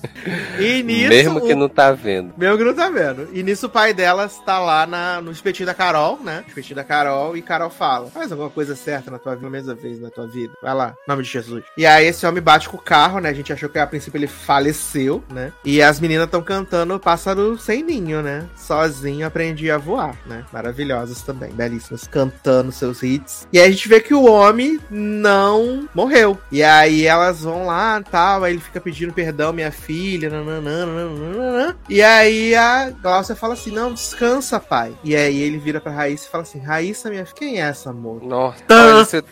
E 0.59 0.83
nisso. 0.83 1.09
Mesmo 1.09 1.41
que 1.41 1.53
o- 1.53 1.57
não 1.57 1.69
tá 1.69 1.93
vendo. 1.93 2.35
Meu 2.37 2.59
que 2.59 2.65
não 2.65 2.75
tá 2.75 2.91
vendo. 2.91 3.29
E 3.33 3.43
nisso 3.43 3.67
o 3.67 3.71
pai 3.71 3.95
delas 3.95 4.39
tá 4.45 4.59
lá 4.59 4.87
na, 4.87 5.21
no 5.21 5.31
espetinho 5.31 5.67
da 5.67 5.73
Carol, 5.73 6.19
né? 6.23 6.45
Espetinho 6.47 6.77
da 6.77 6.85
Carol, 6.85 7.37
e 7.37 7.41
Carol 7.43 7.71
fala: 7.71 8.11
faz 8.11 8.31
alguma 8.31 8.51
coisa 8.51 8.75
certa 8.77 9.11
na 9.11 9.19
tua 9.19 9.37
vida, 9.37 9.49
mesma 9.49 9.75
vez 9.75 10.01
na 10.01 10.11
tua 10.11 10.27
vida. 10.27 10.53
Vai 10.63 10.75
lá, 10.75 10.95
em 11.07 11.11
nome 11.11 11.23
de 11.23 11.31
Jesus. 11.31 11.65
E 11.77 11.87
aí 11.87 12.07
esse 12.07 12.27
homem 12.27 12.43
bate 12.43 12.69
com 12.69 12.77
o 12.77 12.81
carro, 12.81 13.21
né? 13.21 13.31
A 13.31 13.33
gente 13.33 13.53
achou 13.53 13.69
que 13.69 13.79
a 13.79 13.87
princípio 13.87 14.19
ele 14.19 14.27
faleceu, 14.27 15.23
né? 15.33 15.53
E 15.65 15.81
as 15.81 16.01
meninas 16.01 16.25
estão 16.27 16.43
cantando 16.43 16.99
Pássaro 16.99 17.57
Sem 17.57 17.83
Ninho, 17.83 18.21
né? 18.21 18.45
Sozinho 18.57 19.27
aprendi 19.27 19.71
a 19.71 19.79
voar, 19.79 20.17
né? 20.27 20.45
Maravilhosas 20.53 21.23
também, 21.23 21.53
belíssimas, 21.53 22.07
cantando 22.07 22.73
seus 22.73 23.03
hits. 23.03 23.47
E 23.53 23.59
aí 23.59 23.69
a 23.69 23.71
gente 23.71 23.89
vê 23.89 24.01
que 24.01 24.13
o 24.13 24.25
homem 24.25 24.79
não 24.91 25.89
morreu. 25.95 26.37
E 26.51 26.58
aí 26.63 27.07
elas 27.07 27.43
vão 27.43 27.67
lá 27.67 28.03
tal, 28.03 28.45
aí 28.45 28.53
ele 28.53 28.61
fica 28.61 28.81
pedindo 28.81 29.13
perdão, 29.13 29.53
minha 29.53 29.71
filha, 29.71 30.31
nananã, 30.31 30.87
nananã. 30.87 31.77
E 31.89 32.03
aí 32.03 32.55
a 32.55 32.91
Glaucia 32.91 33.37
fala 33.37 33.55
assim, 33.55 33.71
não, 33.71 33.93
descansa, 33.93 34.59
pai. 34.61 34.93
E 35.05 35.15
aí 35.15 35.41
ele 35.41 35.59
vira 35.59 35.81
pra 35.81 35.93
Raíssa 35.93 36.27
e 36.27 36.31
fala 36.31 36.43
assim, 36.43 36.59
Raíssa, 36.59 37.11
minha 37.11 37.25
filha, 37.25 37.37
quem 37.37 37.61
é 37.61 37.69
essa 37.69 37.93
moça? 37.93 38.25
Nossa, 38.25 38.65
olha, 38.71 39.05
se, 39.05 39.25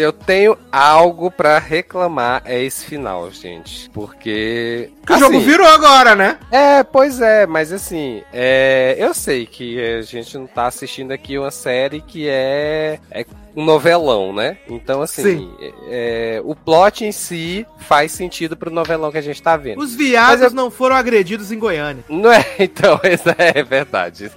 eu 0.00 0.12
tenho 0.12 0.56
algo 0.70 1.30
pra 1.30 1.58
reclamar 1.58 2.42
é 2.44 2.62
esse 2.62 2.84
final, 2.84 3.30
gente. 3.30 3.88
Porque. 3.90 4.90
Que 5.06 5.12
o 5.12 5.18
jogo 5.18 5.36
assim, 5.36 5.46
virou 5.46 5.66
agora, 5.66 6.14
né? 6.14 6.38
É, 6.50 6.82
pois 6.82 7.20
é, 7.20 7.46
mas 7.46 7.72
assim, 7.72 8.22
é, 8.32 8.96
eu 8.98 9.14
sei 9.14 9.46
que 9.46 9.80
a 9.80 10.02
gente 10.02 10.36
não 10.36 10.46
tá 10.46 10.66
assistindo 10.66 11.12
aqui 11.12 11.38
uma 11.38 11.50
série 11.50 12.00
que 12.00 12.28
é, 12.28 12.98
é 13.10 13.24
um 13.56 13.64
novelão, 13.64 14.34
né? 14.34 14.58
Então, 14.68 15.00
assim, 15.00 15.22
Sim. 15.22 15.56
é, 15.88 16.40
o 16.44 16.54
plot 16.54 17.04
em 17.06 17.10
si 17.12 17.66
faz 17.78 18.12
sentido 18.12 18.54
pro 18.56 18.70
novelão 18.70 19.10
que 19.10 19.16
a 19.16 19.22
gente 19.22 19.42
tá 19.42 19.56
vendo. 19.56 19.80
Os 19.80 19.94
viados 19.94 20.42
eu- 20.42 20.50
não 20.50 20.70
foram 20.70 20.94
agredidos 20.94 21.50
em 21.50 21.58
Goiânia. 21.58 22.04
Não 22.08 22.30
é, 22.30 22.44
então, 22.60 23.00
essa 23.02 23.34
é 23.38 23.62
verdade. 23.62 24.30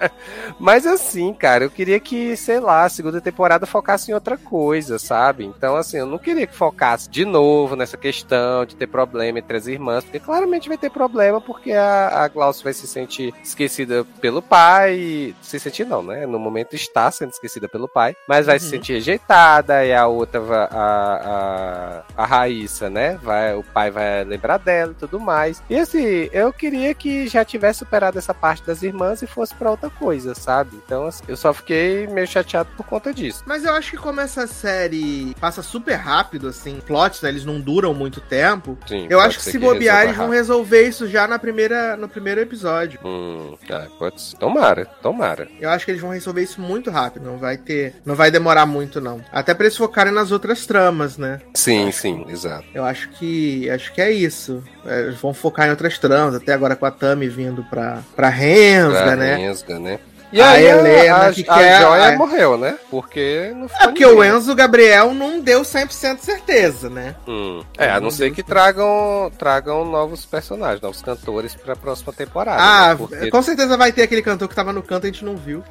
Mas 0.58 0.86
assim, 0.86 1.34
cara, 1.34 1.64
eu 1.64 1.70
queria 1.70 2.00
que, 2.00 2.36
sei 2.36 2.60
lá, 2.60 2.84
a 2.84 2.88
segunda 2.88 3.20
temporada 3.20 3.66
focasse 3.66 4.10
em 4.10 4.14
outra 4.14 4.38
coisa, 4.38 4.98
sabe? 4.98 5.44
Então, 5.44 5.76
assim, 5.76 5.98
eu 5.98 6.06
não 6.06 6.18
queria 6.18 6.46
que 6.46 6.54
focasse 6.54 7.10
de 7.10 7.24
novo 7.24 7.76
nessa 7.76 7.96
questão 7.96 8.64
de 8.64 8.74
ter 8.74 8.86
problema 8.86 9.38
entre 9.38 9.56
as 9.56 9.66
irmãs, 9.66 10.04
porque 10.04 10.18
claramente 10.18 10.68
vai 10.68 10.78
ter 10.78 10.90
problema, 10.90 11.40
porque 11.40 11.72
a, 11.72 12.22
a 12.24 12.28
Glaucia 12.28 12.64
vai 12.64 12.72
se 12.72 12.86
sentir 12.86 13.34
esquecida 13.42 14.04
pelo 14.20 14.40
pai. 14.40 15.34
Se 15.42 15.58
sentir 15.60 15.84
não, 15.84 16.02
né? 16.02 16.26
No 16.26 16.38
momento 16.38 16.74
está 16.74 17.10
sendo 17.10 17.30
esquecida 17.32 17.68
pelo 17.68 17.86
pai, 17.88 18.14
mas 18.26 18.46
vai 18.46 18.61
se 18.62 18.66
Uhum. 18.66 18.70
sentir 18.70 18.92
rejeitada, 18.94 19.84
e 19.84 19.92
a 19.92 20.06
outra, 20.06 20.40
a, 20.40 22.02
a, 22.16 22.22
a 22.22 22.26
Raíssa, 22.26 22.88
né? 22.90 23.18
Vai, 23.22 23.54
o 23.54 23.62
pai 23.62 23.90
vai 23.90 24.24
lembrar 24.24 24.58
dela 24.58 24.92
e 24.92 24.94
tudo 25.00 25.18
mais. 25.20 25.62
E 25.68 25.78
assim, 25.78 26.28
eu 26.32 26.52
queria 26.52 26.94
que 26.94 27.26
já 27.28 27.44
tivesse 27.44 27.80
superado 27.80 28.18
essa 28.18 28.34
parte 28.34 28.62
das 28.64 28.82
irmãs 28.82 29.22
e 29.22 29.26
fosse 29.26 29.54
pra 29.54 29.70
outra 29.70 29.90
coisa, 29.90 30.34
sabe? 30.34 30.76
Então, 30.84 31.06
assim, 31.06 31.22
eu 31.28 31.36
só 31.36 31.52
fiquei 31.52 32.06
meio 32.06 32.26
chateado 32.26 32.68
por 32.76 32.86
conta 32.86 33.12
disso. 33.12 33.42
Mas 33.46 33.64
eu 33.64 33.72
acho 33.74 33.90
que 33.90 33.96
como 33.96 34.20
essa 34.20 34.46
série 34.46 35.34
passa 35.40 35.62
super 35.62 35.94
rápido, 35.94 36.48
assim, 36.48 36.80
plots, 36.86 37.20
né, 37.22 37.28
eles 37.28 37.44
não 37.44 37.60
duram 37.60 37.92
muito 37.94 38.20
tempo, 38.20 38.78
Sim, 38.86 39.06
eu 39.10 39.20
acho 39.20 39.38
que 39.38 39.44
se 39.44 39.58
bobear, 39.58 40.04
eles 40.04 40.16
vão 40.16 40.28
resolver 40.30 40.86
isso 40.86 41.06
já 41.08 41.26
na 41.26 41.38
primeira, 41.38 41.96
no 41.96 42.08
primeiro 42.08 42.40
episódio. 42.40 43.00
Hum, 43.04 43.56
ah, 43.70 43.86
pode 43.98 44.20
ser. 44.20 44.36
Tomara, 44.36 44.84
tomara. 45.02 45.48
Eu 45.60 45.70
acho 45.70 45.84
que 45.84 45.90
eles 45.90 46.00
vão 46.00 46.10
resolver 46.10 46.42
isso 46.42 46.60
muito 46.60 46.90
rápido, 46.90 47.24
não 47.24 47.38
vai 47.38 47.56
ter, 47.56 47.94
não 48.04 48.14
vai 48.14 48.30
demorar 48.30 48.51
muito 48.66 49.00
não. 49.00 49.20
Até 49.32 49.54
pra 49.54 49.64
eles 49.66 49.76
focarem 49.76 50.12
nas 50.12 50.30
outras 50.30 50.66
tramas, 50.66 51.16
né? 51.16 51.40
Sim, 51.54 51.90
sim, 51.90 52.24
exato. 52.28 52.64
Eu 52.74 52.84
acho 52.84 53.08
que 53.10 53.68
acho 53.70 53.92
que 53.92 54.00
é 54.00 54.10
isso. 54.12 54.62
É, 54.86 55.00
Eles 55.00 55.20
vão 55.20 55.32
focar 55.32 55.66
em 55.66 55.70
outras 55.70 55.98
tramas, 55.98 56.34
até 56.34 56.52
agora 56.52 56.76
com 56.76 56.84
a 56.86 56.90
Tami 56.90 57.28
vindo 57.28 57.64
pra, 57.64 57.98
pra 58.14 58.28
Rensga, 58.28 59.02
Pra 59.02 59.16
né? 59.16 59.34
Rensga, 59.36 59.78
né? 59.78 59.98
E 60.32 60.40
A 60.40 60.52
aí, 60.52 60.64
Helena, 60.64 61.26
a, 61.26 61.32
que 61.32 61.44
a 61.46 61.54
quer- 61.54 61.80
Joia 61.82 62.08
a- 62.14 62.16
morreu, 62.16 62.56
né? 62.56 62.78
Porque 62.90 63.52
não 63.54 63.66
É 63.66 63.68
ficou 63.68 63.86
porque 63.88 64.06
o 64.06 64.14
ninguém. 64.22 64.30
Enzo 64.38 64.54
Gabriel 64.54 65.12
não 65.12 65.38
deu 65.38 65.60
100% 65.62 66.20
certeza, 66.20 66.88
né? 66.88 67.14
Hum. 67.28 67.62
É, 67.76 67.90
a 67.90 68.00
não 68.00 68.10
ser 68.10 68.32
que 68.32 68.42
tragam, 68.42 69.30
tragam 69.38 69.84
novos 69.84 70.24
personagens, 70.24 70.80
novos 70.80 71.02
cantores 71.02 71.54
pra 71.54 71.76
próxima 71.76 72.14
temporada. 72.14 72.62
Ah, 72.62 72.88
né? 72.88 72.94
Porque- 72.96 73.30
com 73.30 73.42
certeza 73.42 73.76
vai 73.76 73.92
ter 73.92 74.00
aquele 74.04 74.22
cantor 74.22 74.48
que 74.48 74.54
tava 74.54 74.72
no 74.72 74.82
canto 74.82 75.06
e 75.06 75.10
a 75.10 75.12
gente 75.12 75.22
não 75.22 75.36
viu. 75.36 75.62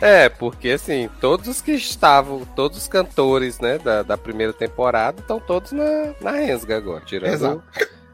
É, 0.00 0.28
porque 0.28 0.70
assim, 0.70 1.10
todos 1.20 1.46
os 1.48 1.60
que 1.60 1.72
estavam, 1.72 2.44
todos 2.56 2.78
os 2.78 2.88
cantores, 2.88 3.58
né, 3.60 3.78
da, 3.78 4.02
da 4.02 4.16
primeira 4.16 4.52
temporada 4.52 5.20
estão 5.20 5.38
todos 5.38 5.72
na, 5.72 6.14
na 6.20 6.30
Rensga 6.32 6.76
agora, 6.76 7.02
tirando 7.04 7.32
Exato. 7.32 7.62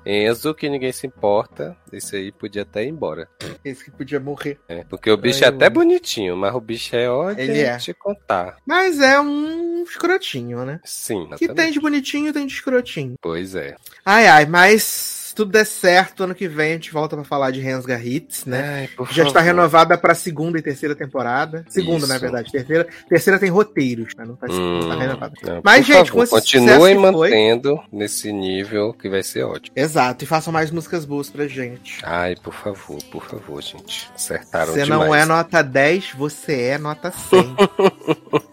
Enzo, 0.08 0.54
que 0.54 0.68
ninguém 0.68 0.92
se 0.92 1.04
importa, 1.04 1.76
esse 1.92 2.14
aí 2.14 2.30
podia 2.30 2.62
até 2.62 2.84
ir 2.84 2.88
embora. 2.90 3.28
Esse 3.64 3.84
que 3.84 3.90
podia 3.90 4.20
morrer. 4.20 4.56
É, 4.68 4.84
porque 4.84 5.10
o 5.10 5.16
bicho 5.16 5.44
Ai, 5.44 5.50
é 5.50 5.52
até 5.52 5.66
eu- 5.66 5.70
bonitinho, 5.72 6.36
mas 6.36 6.54
o 6.54 6.60
bicho 6.60 6.94
é 6.94 7.10
ótimo 7.10 7.40
Ele 7.40 7.58
é. 7.60 7.76
te 7.76 7.92
contar. 7.92 8.56
Mas 8.64 9.00
é 9.00 9.18
um 9.18 9.82
escrotinho, 9.82 10.64
né? 10.64 10.78
Sim, 10.84 11.24
Que 11.30 11.38
tem 11.38 11.46
exatamente. 11.48 11.72
de 11.72 11.80
bonitinho 11.80 12.32
tem 12.32 12.46
de 12.46 12.52
escrotinho. 12.54 13.14
Pois 13.20 13.56
é. 13.56 13.74
Ai, 14.04 14.28
ai, 14.28 14.46
mas 14.46 15.15
tudo 15.36 15.52
der 15.52 15.64
certo, 15.66 16.24
ano 16.24 16.34
que 16.34 16.48
vem 16.48 16.70
a 16.70 16.72
gente 16.74 16.92
volta 16.92 17.14
pra 17.14 17.24
falar 17.24 17.50
de 17.50 17.60
Rensga 17.60 18.00
Hits, 18.02 18.44
né? 18.46 18.88
Ai, 18.98 19.06
Já 19.12 19.24
está 19.24 19.40
renovada 19.40 19.96
pra 19.98 20.14
segunda 20.14 20.58
e 20.58 20.62
terceira 20.62 20.94
temporada. 20.94 21.64
Segunda, 21.68 21.98
Isso. 21.98 22.08
na 22.08 22.18
verdade. 22.18 22.50
Terceira, 22.50 22.86
terceira 23.08 23.38
tem 23.38 23.50
roteiros, 23.50 24.14
né? 24.16 24.24
Não 24.24 24.34
tá, 24.34 24.46
Hum, 24.50 24.80
não 24.80 24.88
tá 24.88 24.96
renovada. 25.02 25.34
não, 25.42 25.60
Mas, 25.62 25.86
gente, 25.86 26.08
favor, 26.10 26.28
continuem 26.28 26.96
que 26.96 27.02
foi- 27.02 27.12
mantendo 27.12 27.78
nesse 27.92 28.32
nível 28.32 28.92
que 28.94 29.08
vai 29.08 29.22
ser 29.22 29.44
ótimo. 29.44 29.72
Exato, 29.76 30.24
e 30.24 30.26
façam 30.26 30.52
mais 30.52 30.70
músicas 30.70 31.04
boas 31.04 31.28
pra 31.30 31.46
gente. 31.46 31.98
Ai, 32.02 32.34
por 32.42 32.54
favor, 32.54 32.98
por 33.12 33.24
favor, 33.26 33.62
gente. 33.62 34.08
Acertaram 34.14 34.72
Você 34.72 34.84
demais. 34.84 35.00
não 35.00 35.14
é 35.14 35.24
nota 35.26 35.62
10, 35.62 36.12
você 36.16 36.62
é 36.62 36.78
nota 36.78 37.10
100. 37.12 37.56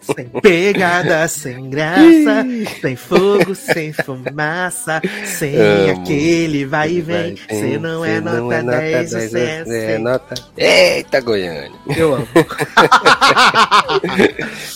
sem 0.00 0.26
pegada, 0.40 1.26
sem 1.28 1.70
graça, 1.70 2.44
sem 2.80 2.96
fogo, 2.96 3.54
sem 3.54 3.92
fumaça, 3.92 5.00
sem 5.24 5.56
Amo. 5.56 6.02
aquele 6.02 6.64
vai 6.74 6.90
e 6.90 7.00
vem. 7.00 7.34
Você 7.36 7.78
não 7.78 8.04
é 8.04 8.20
nota 8.20 8.62
não 8.62 8.72
é 8.72 8.80
10, 8.80 9.10
10, 9.12 9.30
você 9.30 9.38
é 9.38 9.60
é 9.60 9.64
100. 9.94 9.98
nota. 9.98 10.34
Eita, 10.56 11.20
Goiânia. 11.20 11.72
Eu 11.96 12.14
amo. 12.14 12.28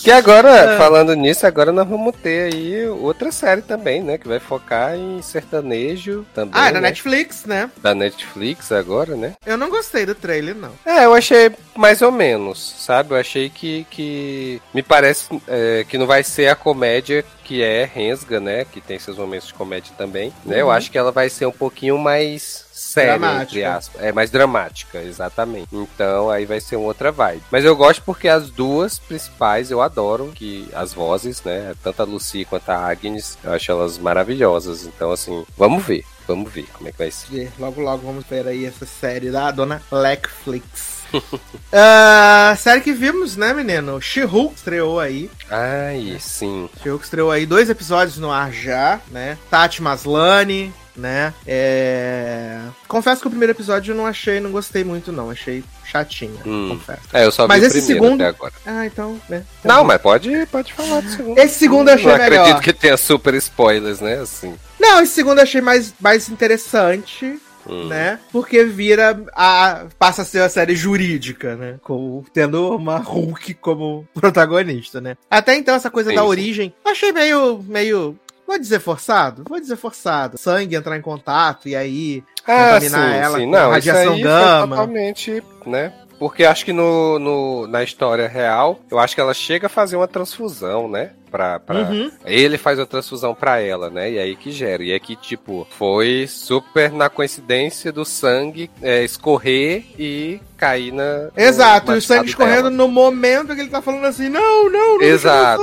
Que 0.03 0.11
agora, 0.11 0.49
É. 0.49 0.77
falando 0.77 1.13
nisso, 1.13 1.45
agora 1.45 1.71
nós 1.71 1.87
vamos 1.87 2.15
ter 2.15 2.53
aí 2.53 2.87
outra 2.87 3.31
série 3.31 3.61
também, 3.61 4.01
né? 4.01 4.17
Que 4.17 4.27
vai 4.27 4.39
focar 4.39 4.95
em 4.95 5.21
sertanejo 5.21 6.25
também. 6.33 6.53
Ah, 6.55 6.69
é 6.69 6.71
da 6.71 6.79
né? 6.81 6.87
Netflix, 6.89 7.45
né? 7.45 7.69
Da 7.81 7.93
Netflix 7.93 8.71
agora, 8.71 9.15
né? 9.15 9.33
Eu 9.45 9.57
não 9.57 9.69
gostei 9.69 10.05
do 10.05 10.15
trailer, 10.15 10.55
não. 10.55 10.71
É, 10.85 11.05
eu 11.05 11.13
achei 11.13 11.51
mais 11.75 12.01
ou 12.01 12.11
menos, 12.11 12.75
sabe? 12.79 13.11
Eu 13.13 13.17
achei 13.17 13.49
que, 13.49 13.85
que 13.89 14.61
me 14.73 14.81
parece 14.81 15.27
é, 15.47 15.85
que 15.87 15.97
não 15.97 16.07
vai 16.07 16.23
ser 16.23 16.47
a 16.47 16.55
comédia 16.55 17.23
que 17.43 17.63
é 17.63 17.83
Rensga, 17.91 18.39
né? 18.39 18.63
Que 18.71 18.79
tem 18.79 18.99
seus 18.99 19.17
momentos 19.17 19.47
de 19.47 19.53
comédia 19.55 19.91
também, 19.97 20.31
né? 20.45 20.61
Eu 20.61 20.67
Uhum. 20.67 20.71
acho 20.71 20.91
que 20.91 20.97
ela 20.99 21.11
vai 21.11 21.29
ser 21.29 21.47
um 21.47 21.51
pouquinho 21.51 21.88
mais 21.97 22.65
séria, 22.71 23.15
entre 23.15 23.19
Dramática. 23.19 23.75
aspas. 23.75 24.01
É, 24.03 24.11
mais 24.11 24.29
dramática, 24.29 25.01
exatamente. 25.01 25.67
Então 25.71 26.29
aí 26.29 26.45
vai 26.45 26.59
ser 26.59 26.75
uma 26.75 26.87
outra 26.87 27.11
vibe. 27.11 27.43
Mas 27.51 27.65
eu 27.65 27.75
gosto 27.75 28.01
porque 28.03 28.27
as 28.27 28.49
duas 28.49 28.99
principais 28.99 29.71
eu 29.71 29.81
adoro, 29.81 30.31
que 30.33 30.67
as 30.73 30.93
vozes, 30.93 31.41
né? 31.43 31.73
Tanto 31.83 32.01
a 32.01 32.05
Lucy 32.05 32.45
quanto 32.45 32.69
a 32.69 32.77
Agnes, 32.89 33.37
eu 33.43 33.53
acho 33.53 33.71
elas 33.71 33.97
maravilhosas. 33.97 34.85
Então, 34.85 35.11
assim, 35.11 35.45
vamos 35.57 35.83
ver. 35.85 36.03
Vamos 36.27 36.51
ver 36.51 36.67
como 36.73 36.87
é 36.87 36.91
que 36.91 36.97
vai 36.99 37.09
ser. 37.09 37.51
Logo, 37.57 37.81
logo 37.81 38.05
vamos 38.05 38.23
ver 38.29 38.47
aí 38.47 38.63
essa 38.63 38.85
série 38.85 39.31
da 39.31 39.49
dona 39.51 39.81
Netflix. 39.91 40.99
Ah, 41.73 42.55
série 42.57 42.81
que 42.81 42.91
vimos, 42.93 43.35
né, 43.35 43.51
menino? 43.53 43.99
She-Hulk 44.01 44.55
estreou 44.55 44.99
aí. 44.99 45.29
Ai, 45.49 46.17
sim. 46.19 46.69
She-Hulk 46.81 47.03
estreou 47.03 47.31
aí 47.31 47.45
dois 47.45 47.69
episódios 47.69 48.17
no 48.17 48.31
ar 48.31 48.51
já, 48.51 48.99
né? 49.11 49.37
Tati 49.51 49.81
Maslany, 49.81 50.73
né? 50.99 51.33
É... 51.47 52.59
Confesso 52.87 53.21
que 53.21 53.27
o 53.27 53.29
primeiro 53.31 53.53
episódio 53.53 53.91
eu 53.91 53.95
não 53.95 54.05
achei, 54.05 54.39
não 54.39 54.51
gostei 54.51 54.83
muito, 54.83 55.11
não. 55.11 55.29
Achei 55.29 55.63
chatinho, 55.85 56.37
Hum. 56.45 56.69
confesso. 56.77 57.01
É, 57.13 57.25
eu 57.25 57.31
só 57.31 57.47
Mas 57.47 57.61
vi 57.61 57.67
esse 57.67 57.79
o 57.79 57.81
primeiro 57.85 58.03
segundo- 58.05 58.21
até 58.21 58.29
agora. 58.29 58.53
Ah, 58.65 58.85
então, 58.85 59.19
né? 59.27 59.43
Não, 59.63 59.83
mas 59.83 60.01
pode, 60.01 60.45
pode 60.51 60.73
falar 60.73 61.01
do 61.01 61.09
segundo. 61.09 61.37
Esse 61.39 61.57
segundo 61.59 61.87
eu 61.89 61.95
achei 61.95 62.07
Não 62.07 62.15
acredito 62.15 62.43
melhor. 62.43 62.61
que 62.61 62.73
tenha 62.73 62.97
super 62.97 63.33
spoilers, 63.35 63.99
né? 63.99 64.15
Assim. 64.19 64.55
Não, 64.79 65.01
esse 65.01 65.13
segundo 65.13 65.37
eu 65.39 65.43
achei 65.43 65.61
mais, 65.61 65.93
mais 65.99 66.29
interessante. 66.29 67.39
Hum. 67.67 67.87
né? 67.87 68.17
Porque 68.31 68.63
vira 68.63 69.21
a 69.35 69.85
passa 69.99 70.23
a 70.23 70.25
ser 70.25 70.41
a 70.41 70.49
série 70.49 70.75
jurídica, 70.75 71.55
né? 71.55 71.75
Com, 71.83 72.23
tendo 72.33 72.75
uma 72.75 72.97
Hulk 72.97 73.53
como 73.55 74.07
protagonista, 74.13 74.99
né? 74.99 75.17
Até 75.29 75.55
então 75.55 75.75
essa 75.75 75.91
coisa 75.91 76.09
Sim, 76.09 76.15
da 76.15 76.23
origem, 76.23 76.73
achei 76.83 77.11
meio 77.11 77.63
meio 77.67 78.17
Vou 78.49 78.57
dizer 78.57 78.79
forçado? 78.79 79.43
Vou 79.47 79.59
dizer 79.59 79.75
forçado. 79.75 80.35
Sangue 80.35 80.75
entrar 80.75 80.97
em 80.97 81.03
contato 81.03 81.69
e 81.69 81.75
aí 81.75 82.23
Ah, 82.47 82.79
sim, 82.81 82.87
contaminar 82.87 83.15
ela 83.15 83.37
sim. 83.37 83.45
com 83.45 83.51
Não, 83.51 83.69
radiação 83.69 84.03
isso 84.03 84.11
aí 84.13 84.21
gama. 84.23 84.59
Foi 84.59 84.69
totalmente, 84.69 85.43
né? 85.67 85.93
Porque 86.17 86.43
acho 86.43 86.65
que 86.65 86.73
no, 86.73 87.19
no, 87.19 87.67
na 87.67 87.83
história 87.83 88.27
real, 88.27 88.79
eu 88.89 88.97
acho 88.97 89.13
que 89.13 89.21
ela 89.21 89.35
chega 89.35 89.67
a 89.67 89.69
fazer 89.69 89.97
uma 89.97 90.07
transfusão, 90.07 90.89
né? 90.89 91.11
Pra, 91.29 91.59
pra... 91.59 91.79
Uhum. 91.81 92.11
Ele 92.25 92.57
faz 92.57 92.79
a 92.79 92.85
transfusão 92.85 93.33
pra 93.35 93.59
ela, 93.59 93.89
né? 93.89 94.11
E 94.11 94.19
aí 94.19 94.35
que 94.35 94.51
gera. 94.51 94.83
E 94.83 94.93
aqui, 94.93 95.15
tipo, 95.15 95.67
foi 95.77 96.25
super 96.27 96.91
na 96.91 97.09
coincidência 97.09 97.91
do 97.91 98.03
sangue 98.05 98.69
é, 98.81 99.03
escorrer 99.03 99.83
e 99.97 100.39
cair 100.57 100.91
na. 100.91 101.29
Exato, 101.37 101.91
o 101.93 102.01
sangue 102.01 102.29
escorrendo 102.29 102.63
dela. 102.63 102.69
no 102.71 102.87
momento 102.87 103.53
que 103.55 103.61
ele 103.61 103.69
tá 103.69 103.81
falando 103.81 104.05
assim: 104.05 104.27
não, 104.29 104.69
não, 104.69 104.97
não 104.97 105.01
Exato. 105.01 105.61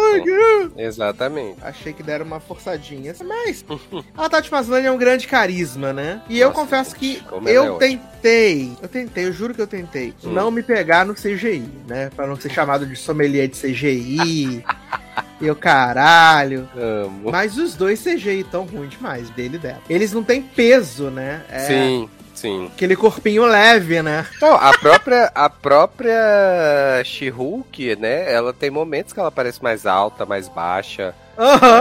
Exatamente. 0.76 1.56
Achei 1.62 1.92
que 1.92 2.02
deram 2.02 2.24
uma 2.24 2.40
forçadinha. 2.40 3.14
Mas 3.24 3.64
a 4.16 4.28
Tati 4.28 4.50
Maslany 4.50 4.86
é 4.86 4.90
um 4.92 4.98
grande 4.98 5.26
carisma, 5.26 5.92
né? 5.92 6.22
E 6.28 6.38
eu 6.38 6.48
Nossa, 6.48 6.60
confesso 6.60 6.94
que 6.96 7.22
é 7.46 7.52
eu 7.52 7.62
ótima. 7.74 7.78
tentei, 7.78 8.72
eu 8.82 8.88
tentei, 8.88 9.24
eu 9.26 9.32
juro 9.32 9.54
que 9.54 9.60
eu 9.60 9.66
tentei, 9.66 10.14
Hum. 10.24 10.32
não 10.32 10.50
me 10.50 10.62
pegar 10.62 11.04
no 11.04 11.14
CGI, 11.14 11.68
né? 11.86 12.10
Pra 12.14 12.26
não 12.26 12.36
ser 12.36 12.50
chamado 12.50 12.86
de 12.86 12.96
sommelier 12.96 13.48
de 13.48 13.56
CGI. 13.56 14.64
E 15.40 15.50
o 15.50 15.56
caralho. 15.56 16.68
Amo. 16.76 17.30
Mas 17.30 17.58
os 17.58 17.74
dois 17.74 18.02
CGI 18.02 18.44
tão 18.44 18.64
ruim 18.64 18.88
demais, 18.88 19.28
dele 19.30 19.56
e 19.56 19.58
dela. 19.58 19.82
Eles 19.88 20.12
não 20.12 20.22
têm 20.22 20.42
peso, 20.42 21.10
né? 21.10 21.42
É 21.48 21.58
Sim, 21.60 22.08
sim. 22.36 22.70
aquele 22.74 22.94
corpinho 22.94 23.44
leve, 23.44 24.02
né? 24.02 24.26
Não, 24.40 24.54
a 24.54 24.76
própria, 24.78 25.32
a 25.34 25.50
própria 25.50 27.02
She-Hulk, 27.04 27.96
né? 27.96 28.32
Ela 28.32 28.52
tem 28.52 28.70
momentos 28.70 29.12
que 29.12 29.20
ela 29.20 29.30
parece 29.30 29.62
mais 29.62 29.86
alta, 29.86 30.24
mais 30.24 30.48
baixa. 30.48 31.14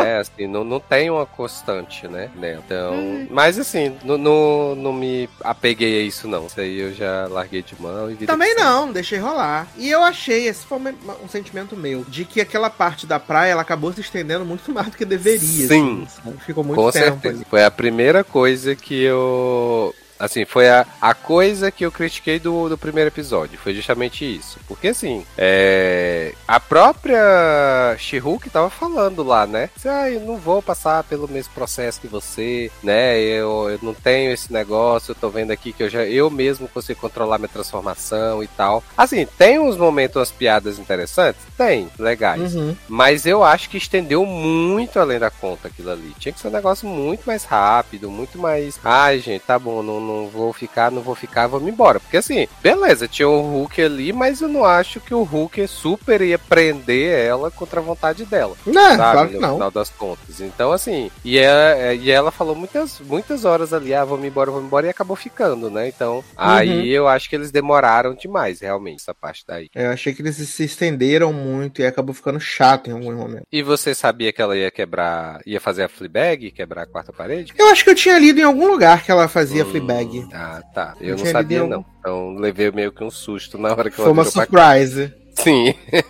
É, 0.06 0.18
assim, 0.18 0.48
não, 0.48 0.64
não 0.64 0.80
tem 0.80 1.10
uma 1.10 1.26
constante, 1.26 2.07
né? 2.07 2.30
né? 2.36 2.60
Então. 2.64 3.27
Mas 3.30 3.57
assim, 3.57 3.95
não, 4.03 4.18
não, 4.18 4.76
não 4.76 4.94
me 4.94 5.30
apeguei 5.41 6.02
a 6.02 6.03
isso, 6.03 6.27
não. 6.27 6.48
Isso 6.48 6.60
aí 6.60 6.80
eu 6.80 6.94
já 6.94 7.27
larguei 7.30 7.61
de 7.61 7.80
mão 7.82 8.11
e 8.11 8.15
Também 8.15 8.53
não, 8.56 8.91
deixei 8.91 9.18
rolar. 9.18 9.68
E 9.77 9.90
eu 9.90 10.03
achei, 10.03 10.48
esse 10.48 10.65
foi 10.65 10.77
um, 10.77 10.95
um 11.23 11.30
sentimento 11.30 11.76
meu, 11.76 12.03
de 12.03 12.26
que 12.26 12.41
aquela 12.41 12.69
parte 12.69 13.07
da 13.07 13.19
praia 13.19 13.52
ela 13.52 13.61
acabou 13.61 13.94
se 13.94 14.02
estendendo 14.02 14.45
muito 14.45 14.69
mais 14.73 14.90
do 14.90 14.98
que 14.98 15.06
deveria. 15.06 15.68
Sim. 15.68 16.06
assim? 16.06 16.34
Ficou 16.45 16.64
muito 16.64 16.82
Com 16.82 16.91
tempo 16.91 17.06
certeza. 17.06 17.36
ali. 17.36 17.45
Foi 17.49 17.64
a 17.64 17.72
primeira 17.72 18.23
coisa 18.23 18.76
que 18.76 19.03
eu. 19.03 19.95
Assim, 20.20 20.46
foi 20.46 20.70
a, 20.70 20.86
a 21.02 21.14
coisa 21.14 21.72
que 21.72 21.86
eu 21.86 21.92
critiquei 21.92 22.40
do, 22.40 22.70
do 22.70 22.78
primeiro 22.78 23.10
episódio. 23.10 23.60
Foi 23.60 23.74
justamente 23.74 24.24
isso. 24.24 24.60
Porque, 24.68 24.90
assim, 24.90 25.26
é, 25.38 26.34
a 26.48 26.60
própria 26.60 27.96
She-Hulk 27.98 28.50
tava 28.50 28.70
falando 28.70 29.24
lá, 29.24 29.46
né? 29.46 29.70
Assim, 29.76 29.90
ah, 29.90 30.10
eu 30.10 30.22
não 30.22 30.38
vou 30.38 30.62
passar 30.62 31.04
pelo 31.04 31.28
mesmo 31.28 31.54
processo 31.54 32.00
que 32.00 32.08
você, 32.08 32.72
né? 32.82 33.20
Eu, 33.20 33.70
eu 33.70 33.80
não 33.82 33.94
tenho 33.94 34.32
esse 34.32 34.52
negócio, 34.52 35.12
eu 35.12 35.16
tô 35.16 35.30
vendo 35.30 35.52
aqui 35.52 35.74
que 35.74 35.84
eu 35.84 35.90
já 35.90 36.06
eu 36.06 36.30
mesmo 36.30 36.68
consigo 36.68 37.00
controlar 37.00 37.38
minha 37.38 37.50
transformação 37.50 38.44
e 38.44 38.48
tal. 38.48 38.84
Assim, 38.98 39.26
tem 39.38 39.60
uns 39.60 39.78
momentos, 39.78 40.16
umas 40.16 40.32
piadas 40.32 40.80
interessantes? 40.80 41.42
Tem, 41.58 41.90
legais. 42.00 42.56
Uhum. 42.56 42.76
Mas 42.88 43.26
eu 43.26 43.44
acho 43.44 43.70
que 43.70 43.78
estendeu 43.78 44.26
muito 44.26 45.00
além 45.00 45.20
da 45.20 45.30
conta 45.30 45.68
aquilo 45.68 45.92
ali. 45.92 46.14
Tinha 46.20 46.34
que 46.34 46.40
ser 46.40 46.48
um 46.48 46.52
negócio 46.52 46.88
muito 46.88 47.26
mais 47.26 47.44
rápido, 47.44 48.10
muito 48.10 48.38
mais. 48.38 48.80
Ai, 48.84 49.20
gente, 49.20 49.42
tá 49.42 49.58
bom, 49.58 49.82
não, 49.82 50.00
não 50.06 50.27
vou 50.27 50.53
ficar, 50.53 50.91
não 50.91 51.02
vou 51.02 51.15
ficar, 51.15 51.48
vamos 51.48 51.68
embora. 51.69 51.99
Porque 51.99 52.18
assim, 52.18 52.48
beleza, 52.61 53.07
tinha 53.07 53.27
o 53.27 53.41
Hulk 53.41 53.82
ali, 53.82 54.14
mas 54.14 54.41
eu 54.41 54.48
não 54.48 54.64
acho 54.64 54.99
que 54.99 55.14
o 55.14 55.23
Hulk 55.23 55.68
super 55.68 56.22
ia 56.22 56.38
prender 56.40 57.18
ela 57.26 57.49
contra 57.52 57.80
a 57.80 57.84
vontade 57.84 58.26
dela. 58.26 58.56
Não, 58.65 58.73
Sabe, 58.73 58.94
É, 58.94 58.98
claro 58.98 59.30
que 59.30 59.36
no 59.36 59.41
não. 59.41 59.53
final 59.53 59.72
das 59.72 59.90
contas. 59.90 60.40
Então, 60.40 60.72
assim, 60.72 61.10
e 61.23 61.38
ela, 61.38 61.94
e 61.94 62.10
ela 62.11 62.32
falou 62.32 62.56
muitas, 62.56 62.99
muitas 62.99 63.45
horas 63.45 63.73
ali, 63.73 63.94
ah, 63.94 64.06
vamos 64.06 64.26
embora, 64.26 64.52
vamos 64.52 64.65
embora, 64.68 64.88
e 64.88 64.90
acabou 64.90 65.15
ficando, 65.15 65.69
né? 65.69 65.88
Então, 65.88 66.15
Uhum. 66.18 66.23
aí 66.38 66.90
eu 66.90 67.07
acho 67.07 67.30
que 67.30 67.36
eles 67.36 67.52
demoraram 67.52 68.14
demais, 68.14 68.60
realmente, 68.61 69.02
essa 69.02 69.14
parte 69.14 69.44
daí. 69.48 69.69
Eu 69.73 69.90
achei 69.90 70.14
que 70.14 70.22
eles 70.22 70.36
se 70.36 70.64
estenderam 70.64 71.34
muito 71.34 71.82
e 71.82 71.86
acabou 71.86 72.14
ficando 72.14 72.40
chato 72.40 72.90
em 72.90 72.94
algum 72.94 73.14
momento. 73.15 73.44
E 73.52 73.61
você 73.64 73.94
sabia 73.95 74.32
que 74.32 74.41
ela 74.41 74.56
ia 74.56 74.69
quebrar, 74.72 75.40
ia 75.45 75.60
fazer 75.60 75.84
a 75.84 75.90
Fleabag, 75.90 76.52
quebrar 76.52 76.84
a 76.84 76.86
quarta 76.86 77.11
parede? 77.14 77.53
Eu 77.57 77.68
acho 77.69 77.84
que 77.84 77.90
eu 77.90 77.95
tinha 77.95 78.18
lido 78.19 78.40
em 78.40 78.44
algum 78.44 78.68
lugar 78.68 79.03
que 79.03 79.11
ela 79.11 79.27
fazia 79.27 79.64
Hum, 79.64 79.69
Fleabag. 79.69 79.95
Ah, 80.34 80.62
tá. 80.74 80.96
Eu, 81.00 81.18
não 81.18 81.26
sabia, 81.26 81.66
não. 81.66 81.86
Então 82.00 82.36
levei 82.36 82.72
meio 82.72 82.92
que 82.92 83.04
um 83.04 83.12
susto 83.12 83.58
na 83.58 83.72
hora 83.72 83.90
que 83.90 83.96
Foi 83.96 84.06
ela 84.06 84.14
uma 84.14 84.24
virou 84.24 84.34
pra... 84.48 85.25
Sim. 85.36 85.74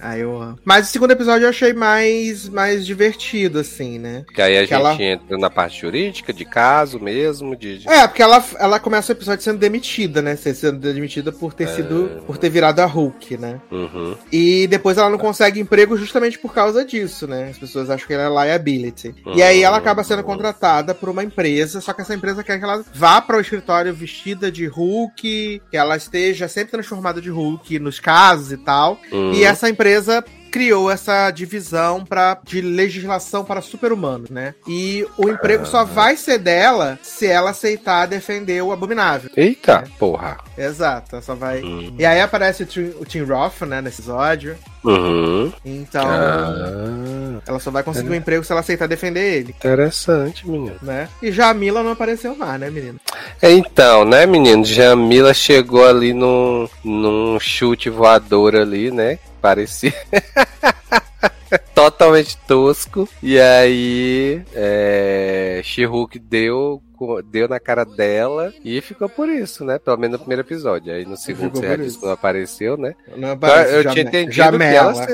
Ah, 0.00 0.16
eu 0.16 0.40
amo. 0.40 0.58
Mas 0.64 0.88
o 0.88 0.92
segundo 0.92 1.10
episódio 1.10 1.44
eu 1.44 1.48
achei 1.50 1.72
mais, 1.72 2.48
mais 2.48 2.86
divertido, 2.86 3.58
assim, 3.58 3.98
né? 3.98 4.24
Que 4.32 4.40
aí 4.40 4.56
a 4.56 4.60
Que 4.60 4.66
gente 4.68 4.74
ela- 4.74 5.02
entra 5.02 5.36
na 5.38 5.50
parte 5.50 5.80
jurídica, 5.80 6.32
de 6.32 6.44
caso 6.44 7.00
mesmo, 7.00 7.56
de. 7.56 7.78
de- 7.78 7.88
É, 7.88 8.06
porque 8.06 8.22
ela, 8.22 8.42
ela 8.58 8.78
começa 8.78 9.12
o 9.12 9.16
episódio 9.16 9.42
sendo 9.42 9.58
demitida, 9.58 10.22
né? 10.22 10.36
Sendo 10.36 10.78
demitida 10.78 11.32
por 11.32 11.52
ter 11.52 11.68
sido. 11.68 12.22
por 12.26 12.38
ter 12.38 12.48
virado 12.48 12.80
a 12.80 12.86
Hulk, 12.86 13.36
né? 13.36 13.60
Uhum. 13.70 14.16
E 14.30 14.66
depois 14.68 14.96
ela 14.98 15.10
não 15.10 15.18
consegue 15.18 15.60
emprego 15.60 15.96
justamente 15.96 16.38
por 16.38 16.54
causa 16.54 16.84
disso, 16.84 17.26
né? 17.26 17.48
As 17.50 17.58
pessoas 17.58 17.90
acham 17.90 18.06
que 18.06 18.14
ela 18.14 18.44
é 18.44 18.46
liability. 18.52 19.14
E 19.34 19.42
aí 19.42 19.62
ela 19.62 19.76
acaba 19.78 20.04
sendo 20.04 20.22
contratada 20.22 20.94
por 20.94 21.08
uma 21.08 21.24
empresa, 21.24 21.80
só 21.80 21.92
que 21.92 22.02
essa 22.02 22.14
empresa 22.14 22.44
quer 22.44 22.58
que 22.58 22.64
ela 22.64 22.84
vá 22.94 23.20
para 23.20 23.36
o 23.36 23.40
escritório 23.40 23.92
vestida 23.92 24.50
de 24.52 24.66
Hulk, 24.66 25.62
que 25.70 25.76
ela 25.76 25.96
esteja 25.96 26.46
sempre 26.48 26.70
transformada 26.72 27.20
de 27.20 27.28
Hulk 27.30 27.55
nos 27.78 27.98
casos 28.00 28.52
e 28.52 28.56
tal. 28.56 28.98
Uhum. 29.12 29.32
E 29.32 29.44
essa 29.44 29.68
empresa 29.68 30.24
criou 30.50 30.90
essa 30.90 31.30
divisão 31.30 32.04
pra, 32.04 32.38
de 32.44 32.60
legislação 32.60 33.44
para 33.44 33.60
super-humanos, 33.60 34.30
né? 34.30 34.54
E 34.66 35.06
o 35.16 35.28
emprego 35.28 35.66
só 35.66 35.84
vai 35.84 36.16
ser 36.16 36.38
dela 36.38 36.98
se 37.02 37.26
ela 37.26 37.50
aceitar 37.50 38.06
defender 38.06 38.62
o 38.62 38.72
abominável. 38.72 39.30
Eita, 39.36 39.84
porra. 39.98 40.38
Exato, 40.56 41.16
ela 41.16 41.22
só 41.22 41.34
vai. 41.34 41.60
Uhum. 41.62 41.94
E 41.98 42.04
aí 42.06 42.20
aparece 42.20 42.62
o 42.62 42.66
Tim, 42.66 42.92
o 43.00 43.04
Tim 43.04 43.22
Roth, 43.22 43.62
né, 43.62 43.80
nesse 43.80 44.00
episódio. 44.00 44.56
Uhum. 44.84 45.52
Então, 45.64 46.04
Ah, 46.06 47.40
ela 47.46 47.58
só 47.58 47.70
vai 47.70 47.82
conseguir 47.82 48.10
um 48.10 48.14
emprego 48.14 48.44
se 48.44 48.52
ela 48.52 48.60
aceitar 48.60 48.86
defender 48.86 49.34
ele, 49.38 49.50
interessante, 49.50 50.48
menino. 50.48 50.76
né? 50.82 51.08
E 51.22 51.32
já 51.32 51.48
a 51.50 51.54
Mila 51.54 51.82
não 51.82 51.92
apareceu 51.92 52.36
mais, 52.36 52.60
né, 52.60 52.70
menino? 52.70 52.98
Então, 53.42 54.04
né, 54.04 54.26
menino? 54.26 54.64
Jamila 54.64 55.34
chegou 55.34 55.86
ali 55.86 56.12
num, 56.12 56.68
num 56.84 57.38
chute 57.40 57.90
voador 57.90 58.54
ali, 58.54 58.90
né? 58.90 59.18
Parecia. 59.46 59.94
Totalmente 61.72 62.36
tosco. 62.48 63.08
E 63.22 63.38
aí, 63.38 64.42
é, 64.52 65.60
She-Hulk 65.62 66.18
deu, 66.18 66.82
deu 67.30 67.46
na 67.48 67.60
cara 67.60 67.84
dela 67.84 68.52
e 68.64 68.80
ficou 68.80 69.08
por 69.08 69.28
isso, 69.28 69.64
né? 69.64 69.78
Pelo 69.78 69.96
menos 69.98 70.14
no 70.14 70.18
primeiro 70.18 70.42
episódio. 70.42 70.92
Aí 70.92 71.04
no 71.04 71.16
segundo 71.16 71.56
você 71.56 71.68
já 71.68 71.76
disse 71.76 71.98
que 72.00 72.04
não 72.06 72.12
apareceu, 72.12 72.76
né? 72.76 72.96
Não 73.16 73.30
aparece 73.30 73.72
eu 73.72 73.82
Jame- 73.84 73.94
tinha 73.94 74.04
entendido 74.04 74.58
que 74.58 74.64
ela 74.64 75.06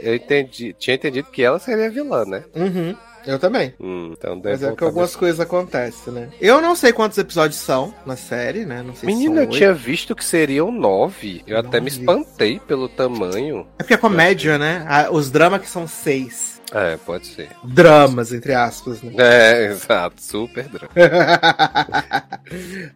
eu 0.00 0.14
entendi, 0.14 0.72
tinha 0.78 0.94
entendido 0.94 1.28
que 1.32 1.42
ela 1.42 1.58
seria 1.58 1.90
vilã, 1.90 2.24
né? 2.24 2.44
Uhum, 2.54 2.94
eu 3.26 3.38
também. 3.38 3.74
Hum, 3.80 4.14
então 4.16 4.40
Mas 4.42 4.62
é 4.62 4.74
que 4.74 4.84
algumas 4.84 5.14
coisas 5.14 5.40
acontecem, 5.40 6.12
né? 6.12 6.28
Eu 6.40 6.60
não 6.60 6.74
sei 6.74 6.92
quantos 6.92 7.18
episódios 7.18 7.60
são 7.60 7.94
na 8.06 8.16
série, 8.16 8.64
né? 8.64 8.82
Não 8.82 8.94
sei 8.94 9.06
Menina, 9.06 9.36
se 9.36 9.40
eu 9.40 9.44
são 9.44 9.52
tinha 9.52 9.74
visto 9.74 10.14
que 10.14 10.24
seriam 10.24 10.70
nove. 10.70 11.42
Eu 11.46 11.58
até 11.58 11.80
me 11.80 11.88
espantei 11.88 12.60
pelo 12.60 12.88
tamanho. 12.88 13.66
É 13.78 13.82
porque 13.82 13.94
é 13.94 13.98
comédia, 13.98 14.58
né? 14.58 14.84
Ah, 14.88 15.08
Os 15.10 15.30
dramas 15.30 15.60
que 15.60 15.68
são 15.68 15.86
seis. 15.86 16.59
É, 16.72 16.96
pode 16.98 17.26
ser. 17.26 17.48
Dramas, 17.64 18.32
entre 18.32 18.52
aspas, 18.54 19.02
né? 19.02 19.12
É, 19.18 19.66
exato, 19.72 20.22
super 20.22 20.64
drama. 20.68 20.90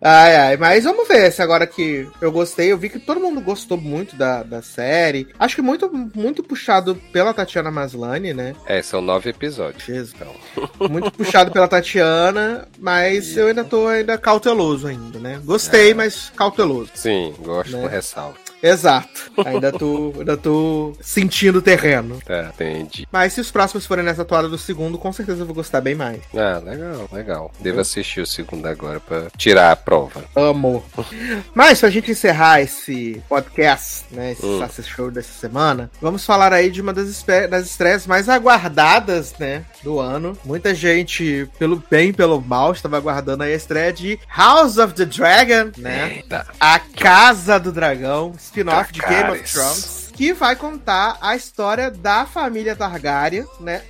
ai, 0.00 0.36
ai, 0.36 0.56
mas 0.56 0.84
vamos 0.84 1.06
ver 1.08 1.30
se 1.32 1.42
agora 1.42 1.66
que 1.66 2.08
eu 2.20 2.30
gostei, 2.32 2.70
eu 2.72 2.78
vi 2.78 2.88
que 2.88 2.98
todo 2.98 3.20
mundo 3.20 3.40
gostou 3.40 3.76
muito 3.76 4.16
da, 4.16 4.42
da 4.42 4.62
série. 4.62 5.28
Acho 5.38 5.56
que 5.56 5.62
muito, 5.62 5.90
muito 6.14 6.42
puxado 6.42 6.94
pela 7.12 7.34
Tatiana 7.34 7.70
Maslany, 7.70 8.32
né? 8.32 8.54
É, 8.66 8.82
são 8.82 9.00
nove 9.00 9.30
episódios. 9.30 9.84
Jesus. 9.84 10.14
Então. 10.14 10.34
Muito 10.88 11.10
puxado 11.10 11.50
pela 11.50 11.66
Tatiana, 11.66 12.68
mas 12.78 13.36
eu 13.36 13.48
ainda 13.48 13.64
tô 13.64 13.86
ainda 13.88 14.16
cauteloso 14.18 14.86
ainda, 14.86 15.18
né? 15.18 15.40
Gostei, 15.44 15.94
mas 15.94 16.30
cauteloso. 16.36 16.90
Sim, 16.94 17.34
gosto 17.40 17.72
Né? 17.76 17.82
com 17.82 17.88
ressalva. 17.88 18.36
Exato. 18.64 19.30
Ainda 19.44 19.72
tô, 19.72 20.14
ainda 20.16 20.36
tô 20.36 20.94
sentindo 21.00 21.58
o 21.58 21.62
terreno. 21.62 22.18
Tá, 22.24 22.50
entendi. 22.54 23.06
Mas 23.10 23.32
se 23.32 23.40
os 23.40 23.50
próximos 23.50 23.84
forem 23.84 24.04
nessa 24.04 24.24
toada 24.24 24.48
do 24.48 24.56
segundo, 24.56 24.96
com 24.96 25.12
certeza 25.12 25.42
eu 25.42 25.46
vou 25.46 25.54
gostar 25.54 25.80
bem 25.80 25.94
mais. 25.94 26.20
Ah, 26.34 26.62
legal, 26.64 27.08
legal. 27.12 27.52
Devo 27.60 27.80
assistir 27.80 28.20
o 28.20 28.26
segundo 28.26 28.66
agora 28.66 29.00
pra 29.00 29.26
tirar 29.36 29.72
a 29.72 29.76
prova. 29.76 30.24
Amo. 30.36 30.84
Mas 31.52 31.80
pra 31.80 31.90
gente 31.90 32.12
encerrar 32.12 32.60
esse 32.62 33.20
podcast, 33.28 34.04
né? 34.12 34.32
Esse 34.32 34.44
Hum. 34.46 34.64
Show 34.84 35.10
dessa 35.10 35.32
semana, 35.32 35.90
vamos 36.00 36.24
falar 36.24 36.52
aí 36.52 36.70
de 36.70 36.80
uma 36.80 36.92
das, 36.92 37.24
das 37.50 37.66
estreias 37.66 38.06
mais 38.06 38.28
aguardadas, 38.28 39.34
né? 39.38 39.64
Do 39.82 39.98
ano. 39.98 40.38
Muita 40.44 40.74
gente, 40.74 41.48
pelo 41.58 41.82
bem 41.90 42.10
e 42.10 42.12
pelo 42.12 42.40
mal, 42.40 42.72
estava 42.72 42.96
aguardando 42.96 43.42
aí 43.42 43.52
a 43.52 43.56
estreia 43.56 43.92
de 43.92 44.18
House 44.28 44.78
of 44.78 44.94
the 44.94 45.04
Dragon, 45.04 45.70
né? 45.76 46.16
Eita. 46.16 46.46
A 46.60 46.78
Casa 46.78 47.58
do 47.58 47.72
Dragão, 47.72 48.34
spin-off 48.54 48.92
de 48.92 49.00
Game 49.00 49.30
of. 49.30 49.50
Thrones. 49.50 50.03
Que 50.14 50.32
vai 50.32 50.54
contar 50.56 51.18
a 51.20 51.34
história 51.34 51.90
da 51.90 52.24
família 52.24 52.76
Targaryen, 52.76 53.44
né? 53.60 53.82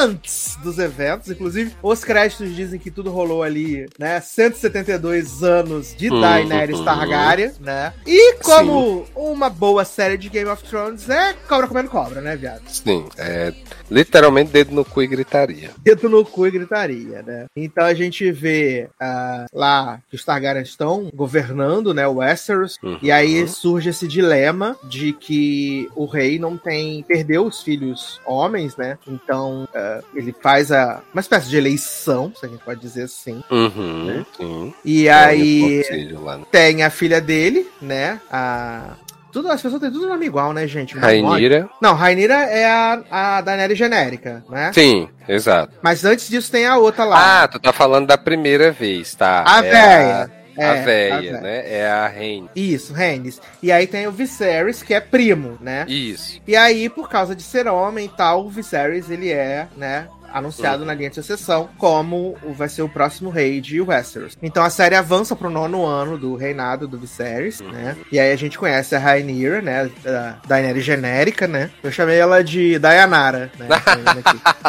Antes 0.00 0.56
dos 0.62 0.78
eventos. 0.78 1.28
Inclusive, 1.30 1.72
os 1.82 2.04
créditos 2.04 2.54
dizem 2.54 2.78
que 2.78 2.90
tudo 2.90 3.10
rolou 3.10 3.42
ali, 3.42 3.88
né? 3.98 4.20
172 4.20 5.42
anos 5.42 5.94
de 5.96 6.08
Uhum. 6.10 6.20
Daenerys 6.20 6.80
Targaryen, 6.80 7.52
né? 7.60 7.92
E 8.06 8.34
como 8.36 9.06
uma 9.14 9.50
boa 9.50 9.84
série 9.84 10.16
de 10.16 10.28
Game 10.28 10.48
of 10.48 10.62
Thrones 10.64 11.08
é 11.10 11.34
cobra 11.48 11.66
comendo 11.66 11.90
cobra, 11.90 12.20
né, 12.20 12.36
viado? 12.36 12.62
Sim, 12.68 13.06
é 13.18 13.52
literalmente 13.90 14.50
dedo 14.52 14.72
no 14.74 14.84
cu 14.84 15.02
e 15.02 15.06
gritaria. 15.06 15.70
dedo 15.78 16.08
no 16.08 16.24
cu 16.24 16.46
e 16.46 16.50
gritaria, 16.50 17.22
né? 17.22 17.46
Então 17.56 17.84
a 17.84 17.94
gente 17.94 18.30
vê 18.30 18.88
ah, 19.00 19.46
lá 19.52 19.98
que 20.08 20.16
os 20.16 20.24
Targaryen 20.24 20.62
estão 20.62 21.10
governando, 21.14 21.92
né, 21.92 22.06
o 22.06 22.14
Westeros, 22.16 22.76
Uhum. 22.82 22.98
e 23.02 23.10
aí 23.10 23.46
surge 23.48 23.90
esse 23.90 24.06
dilema 24.06 24.76
de 24.84 25.12
que 25.12 25.55
o 25.94 26.06
rei 26.06 26.38
não 26.38 26.56
tem 26.56 27.02
perdeu 27.02 27.44
os 27.46 27.62
filhos 27.62 28.20
homens, 28.24 28.76
né? 28.76 28.98
Então 29.06 29.68
ah, 29.74 30.00
ele 30.14 30.34
faz 30.40 30.70
a 30.72 31.00
uma 31.12 31.20
espécie 31.20 31.48
de 31.48 31.56
eleição, 31.56 32.32
se 32.38 32.44
a 32.46 32.48
gente 32.48 32.62
pode 32.64 32.80
dizer 32.80 33.04
assim. 33.04 33.42
Uhum, 33.50 34.04
Né? 34.04 34.26
sim. 34.36 34.74
E 34.84 35.08
É 35.08 35.12
o 35.14 35.18
aí 35.26 36.08
lá, 36.12 36.38
né? 36.38 36.44
tem 36.50 36.82
a 36.82 36.90
filha 36.90 37.20
dele, 37.20 37.66
né? 37.80 38.20
A 38.30 38.94
tudo, 39.32 39.50
as 39.50 39.60
pessoas 39.60 39.82
têm 39.82 39.90
tudo 39.90 40.08
nome 40.08 40.24
igual, 40.24 40.54
né, 40.54 40.66
gente? 40.66 40.96
Rainira. 40.96 41.68
Não, 41.82 41.92
Rainira 41.94 42.32
é 42.34 42.64
a, 42.64 43.02
a 43.10 43.40
Daenerys 43.42 43.76
genérica, 43.76 44.42
né? 44.48 44.70
Sim, 44.72 45.10
exato. 45.28 45.74
Mas 45.82 46.06
antes 46.06 46.26
disso 46.30 46.50
tem 46.50 46.64
a 46.64 46.78
outra 46.78 47.04
lá. 47.04 47.42
Ah, 47.42 47.48
tu 47.48 47.58
tá 47.60 47.70
falando 47.70 48.06
da 48.06 48.16
primeira 48.16 48.72
vez, 48.72 49.14
tá? 49.14 49.44
a 49.46 49.58
É 49.58 49.70
véia. 49.70 50.30
É, 50.56 50.64
a 50.64 50.70
a 50.70 50.74
véia, 50.74 51.20
véia. 51.20 51.40
né? 51.40 51.62
É 51.78 51.88
a 51.90 52.08
Rain. 52.08 52.48
Isso, 52.54 52.92
Rhaenys. 52.92 53.40
E 53.62 53.70
aí 53.72 53.86
tem 53.86 54.06
o 54.06 54.12
Viserys, 54.12 54.82
que 54.82 54.94
é 54.94 55.00
primo, 55.00 55.58
né? 55.60 55.84
Isso. 55.88 56.40
E 56.46 56.56
aí, 56.56 56.88
por 56.88 57.08
causa 57.08 57.34
de 57.34 57.42
ser 57.42 57.66
homem 57.68 58.06
e 58.06 58.08
tal, 58.08 58.44
o 58.46 58.50
Viserys, 58.50 59.10
ele 59.10 59.30
é, 59.30 59.68
né, 59.76 60.08
anunciado 60.32 60.84
na 60.84 60.92
linha 60.92 61.08
de 61.08 61.14
sucessão 61.14 61.68
como 61.78 62.36
o- 62.42 62.52
vai 62.52 62.68
ser 62.68 62.82
o 62.82 62.88
próximo 62.88 63.30
rei 63.30 63.58
de 63.60 63.80
Westeros. 63.80 64.36
Então 64.42 64.62
a 64.62 64.68
série 64.68 64.94
avança 64.94 65.34
pro 65.34 65.48
nono 65.48 65.86
ano 65.86 66.18
do 66.18 66.34
reinado 66.36 66.86
do 66.86 66.98
Viserys, 66.98 67.60
né? 67.60 67.96
E 68.12 68.18
aí 68.20 68.32
a 68.32 68.36
gente 68.36 68.58
conhece 68.58 68.94
a 68.94 68.98
Rhaenyra, 68.98 69.62
né, 69.62 69.90
a 70.04 70.34
Daenerys 70.46 70.84
genérica, 70.84 71.46
né? 71.46 71.70
Eu 71.82 71.90
chamei 71.90 72.18
ela 72.18 72.44
de 72.44 72.78
Dayanara, 72.78 73.50
né? 73.58 73.66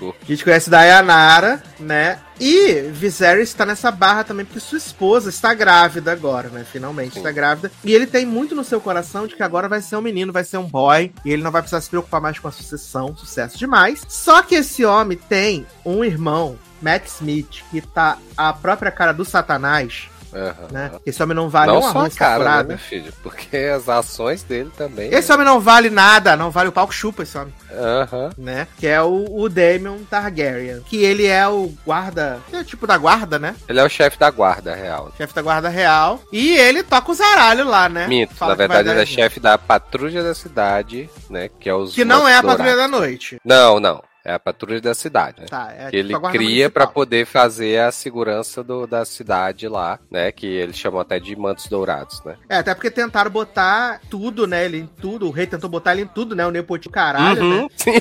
A 0.00 0.24
gente 0.26 0.42
conhece 0.44 0.70
Dayanara, 0.70 1.62
né? 1.78 2.18
E 2.40 2.88
Viserys 2.90 3.52
tá 3.52 3.66
nessa 3.66 3.90
barra 3.90 4.24
também 4.24 4.46
porque 4.46 4.58
sua 4.58 4.78
esposa 4.78 5.28
está 5.28 5.52
grávida 5.52 6.10
agora, 6.10 6.48
né? 6.48 6.64
Finalmente 6.64 7.18
está 7.18 7.30
grávida. 7.30 7.70
E 7.84 7.92
ele 7.92 8.06
tem 8.06 8.24
muito 8.24 8.54
no 8.54 8.64
seu 8.64 8.80
coração 8.80 9.26
de 9.26 9.36
que 9.36 9.42
agora 9.42 9.68
vai 9.68 9.82
ser 9.82 9.96
um 9.96 10.00
menino, 10.00 10.32
vai 10.32 10.42
ser 10.42 10.56
um 10.56 10.66
boy. 10.66 11.12
E 11.24 11.32
ele 11.32 11.42
não 11.42 11.50
vai 11.50 11.60
precisar 11.60 11.82
se 11.82 11.90
preocupar 11.90 12.20
mais 12.20 12.38
com 12.38 12.48
a 12.48 12.52
sucessão. 12.52 13.14
Sucesso 13.14 13.58
demais. 13.58 14.02
Só 14.08 14.42
que 14.42 14.54
esse 14.54 14.84
homem 14.84 15.18
tem 15.18 15.66
um 15.84 16.02
irmão, 16.02 16.58
Matt 16.80 17.06
Smith, 17.06 17.62
que 17.70 17.80
tá 17.80 18.16
a 18.36 18.52
própria 18.52 18.90
cara 18.90 19.12
do 19.12 19.24
Satanás, 19.24 20.08
Aham. 20.32 20.68
né? 20.70 20.90
Esse 21.04 21.22
homem 21.22 21.34
não 21.34 21.48
vale 21.48 21.72
Não 21.72 21.78
um 21.78 21.92
só 21.92 22.06
a 22.06 22.10
cara, 22.10 22.62
né, 22.62 22.76
filho? 22.76 23.12
Porque 23.22 23.56
as 23.56 23.88
ações 23.88 24.42
dele 24.42 24.70
também. 24.76 25.12
Esse 25.12 25.32
homem 25.32 25.44
não 25.44 25.60
vale 25.60 25.90
nada, 25.90 26.36
não 26.36 26.50
vale 26.50 26.68
o 26.68 26.72
palco 26.72 26.92
chupa 26.92 27.22
esse 27.22 27.36
homem. 27.36 27.52
Aham. 27.72 28.30
né? 28.36 28.66
Que 28.78 28.86
é 28.86 29.00
o, 29.02 29.26
o 29.30 29.48
Daemon 29.48 29.98
Targaryen. 30.08 30.82
Que 30.82 31.02
ele 31.04 31.26
é 31.26 31.46
o 31.46 31.72
guarda. 31.84 32.38
É 32.52 32.64
tipo 32.64 32.86
da 32.86 32.96
guarda, 32.96 33.38
né? 33.38 33.54
Ele 33.68 33.80
é 33.80 33.84
o 33.84 33.88
chefe 33.88 34.18
da 34.18 34.30
guarda 34.30 34.74
real. 34.74 35.12
Chefe 35.16 35.34
da 35.34 35.42
guarda 35.42 35.68
real. 35.68 36.20
E 36.32 36.50
ele 36.56 36.82
toca 36.82 37.12
os 37.12 37.20
aralhos 37.20 37.66
lá, 37.66 37.88
né? 37.88 38.06
Minto, 38.06 38.34
Fala 38.34 38.52
na 38.52 38.56
verdade 38.56 38.88
ele 38.88 39.00
é 39.00 39.06
chefe 39.06 39.40
da 39.40 39.56
patrulha 39.58 40.22
da 40.22 40.34
cidade, 40.34 41.08
né? 41.28 41.48
Que 41.60 41.68
é 41.68 41.74
os. 41.74 41.94
Que 41.94 42.04
não 42.04 42.26
é 42.26 42.36
a 42.36 42.42
patrulha 42.42 42.76
da 42.76 42.88
noite. 42.88 43.38
Não, 43.44 43.78
não. 43.80 44.02
É 44.24 44.34
a 44.34 44.38
patrulha 44.38 44.80
da 44.80 44.94
cidade, 44.94 45.40
né? 45.40 45.46
Tá, 45.46 45.72
é 45.76 45.90
que 45.90 45.96
ele 45.96 46.08
tipo 46.08 46.20
guarda 46.20 46.38
cria 46.38 46.68
pra 46.68 46.84
municipal. 46.84 46.92
poder 46.92 47.26
fazer 47.26 47.80
a 47.80 47.90
segurança 47.90 48.62
do, 48.62 48.86
da 48.86 49.04
cidade 49.04 49.66
lá, 49.66 49.98
né? 50.10 50.30
Que 50.30 50.46
eles 50.46 50.76
chamam 50.76 51.00
até 51.00 51.18
de 51.18 51.34
mantos 51.34 51.66
dourados, 51.68 52.22
né? 52.24 52.36
É, 52.48 52.56
até 52.56 52.74
porque 52.74 52.90
tentaram 52.90 53.30
botar 53.30 54.00
tudo, 54.10 54.46
né? 54.46 54.64
Ele 54.66 54.78
em 54.78 54.86
tudo. 54.86 55.26
O 55.26 55.30
rei 55.30 55.46
tentou 55.46 55.70
botar 55.70 55.92
ele 55.92 56.02
em 56.02 56.06
tudo, 56.06 56.36
né? 56.36 56.46
O 56.46 56.50
Nepotinho 56.50 56.92
caralho, 56.92 57.42
né? 57.42 57.56
Uhum. 57.62 57.68
Sim, 57.76 57.92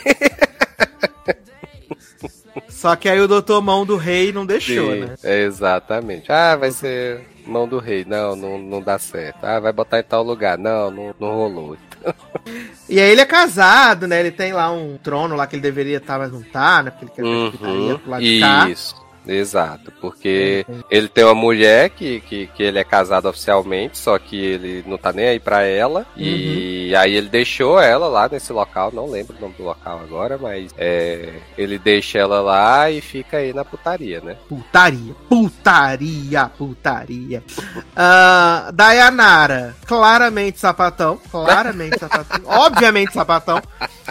Só 2.67 2.95
que 2.95 3.07
aí 3.07 3.19
o 3.19 3.27
doutor 3.27 3.61
Mão 3.61 3.85
do 3.85 3.95
Rei 3.95 4.31
não 4.31 4.45
deixou, 4.45 4.91
sim, 4.91 5.01
né? 5.01 5.15
é 5.23 5.43
exatamente. 5.43 6.31
Ah, 6.31 6.55
vai 6.55 6.71
ser 6.71 7.21
mão 7.49 7.67
do 7.67 7.79
rei. 7.79 8.05
Não, 8.05 8.35
não, 8.35 8.57
não 8.57 8.81
dá 8.81 8.97
certo. 8.99 9.43
Ah, 9.43 9.59
vai 9.59 9.73
botar 9.73 9.99
em 9.99 10.03
tal 10.03 10.23
lugar. 10.23 10.57
Não, 10.57 10.89
não, 10.91 11.15
não 11.19 11.33
rolou. 11.35 11.77
E 12.87 12.99
aí 12.99 13.11
ele 13.11 13.21
é 13.21 13.25
casado, 13.25 14.07
né? 14.07 14.19
Ele 14.19 14.31
tem 14.31 14.51
lá 14.51 14.71
um 14.71 14.97
trono 14.97 15.35
lá 15.35 15.45
que 15.45 15.55
ele 15.55 15.61
deveria 15.61 15.97
estar, 15.97 16.17
mas 16.17 16.31
não 16.31 16.41
tá, 16.41 16.81
né? 16.81 16.89
Porque 16.89 17.05
ele 17.05 17.11
quer 17.11 17.23
Uhum. 17.23 17.51
putaria 17.51 17.99
pro 17.99 18.09
lado 18.11 18.23
de 18.23 18.39
cá. 18.39 18.69
Isso. 18.69 18.95
Exato, 19.27 19.91
porque 20.01 20.65
ele 20.89 21.07
tem 21.07 21.23
uma 21.23 21.35
mulher 21.35 21.89
que, 21.91 22.19
que, 22.21 22.47
que 22.47 22.63
ele 22.63 22.79
é 22.79 22.83
casado 22.83 23.27
oficialmente, 23.29 23.97
só 23.97 24.17
que 24.17 24.35
ele 24.37 24.83
não 24.87 24.97
tá 24.97 25.11
nem 25.13 25.27
aí 25.27 25.39
pra 25.39 25.63
ela. 25.63 26.05
E 26.17 26.91
Uhum. 26.93 26.99
aí 26.99 27.13
ele 27.15 27.29
deixou 27.29 27.79
ela 27.79 28.07
lá 28.07 28.27
nesse 28.27 28.51
local, 28.51 28.91
não 28.91 29.07
lembro 29.09 29.35
o 29.37 29.41
nome 29.41 29.53
do 29.55 29.63
local 29.63 29.99
agora, 30.03 30.37
mas 30.37 30.71
é, 30.77 31.33
ele 31.57 31.77
deixa 31.77 32.17
ela 32.17 32.41
lá 32.41 32.89
e 32.89 33.01
fica 33.01 33.37
aí 33.37 33.53
na 33.53 33.63
putaria, 33.63 34.19
né? 34.21 34.35
Putaria, 34.47 35.13
putaria, 35.27 36.49
putaria. 36.57 37.43
Ah, 37.95 38.71
Dayanara, 38.73 39.75
claramente 39.85 40.59
sapatão. 40.59 41.19
Claramente 41.29 41.99
sapatão. 41.99 42.39
Obviamente 42.45 43.13
sapatão. 43.13 43.61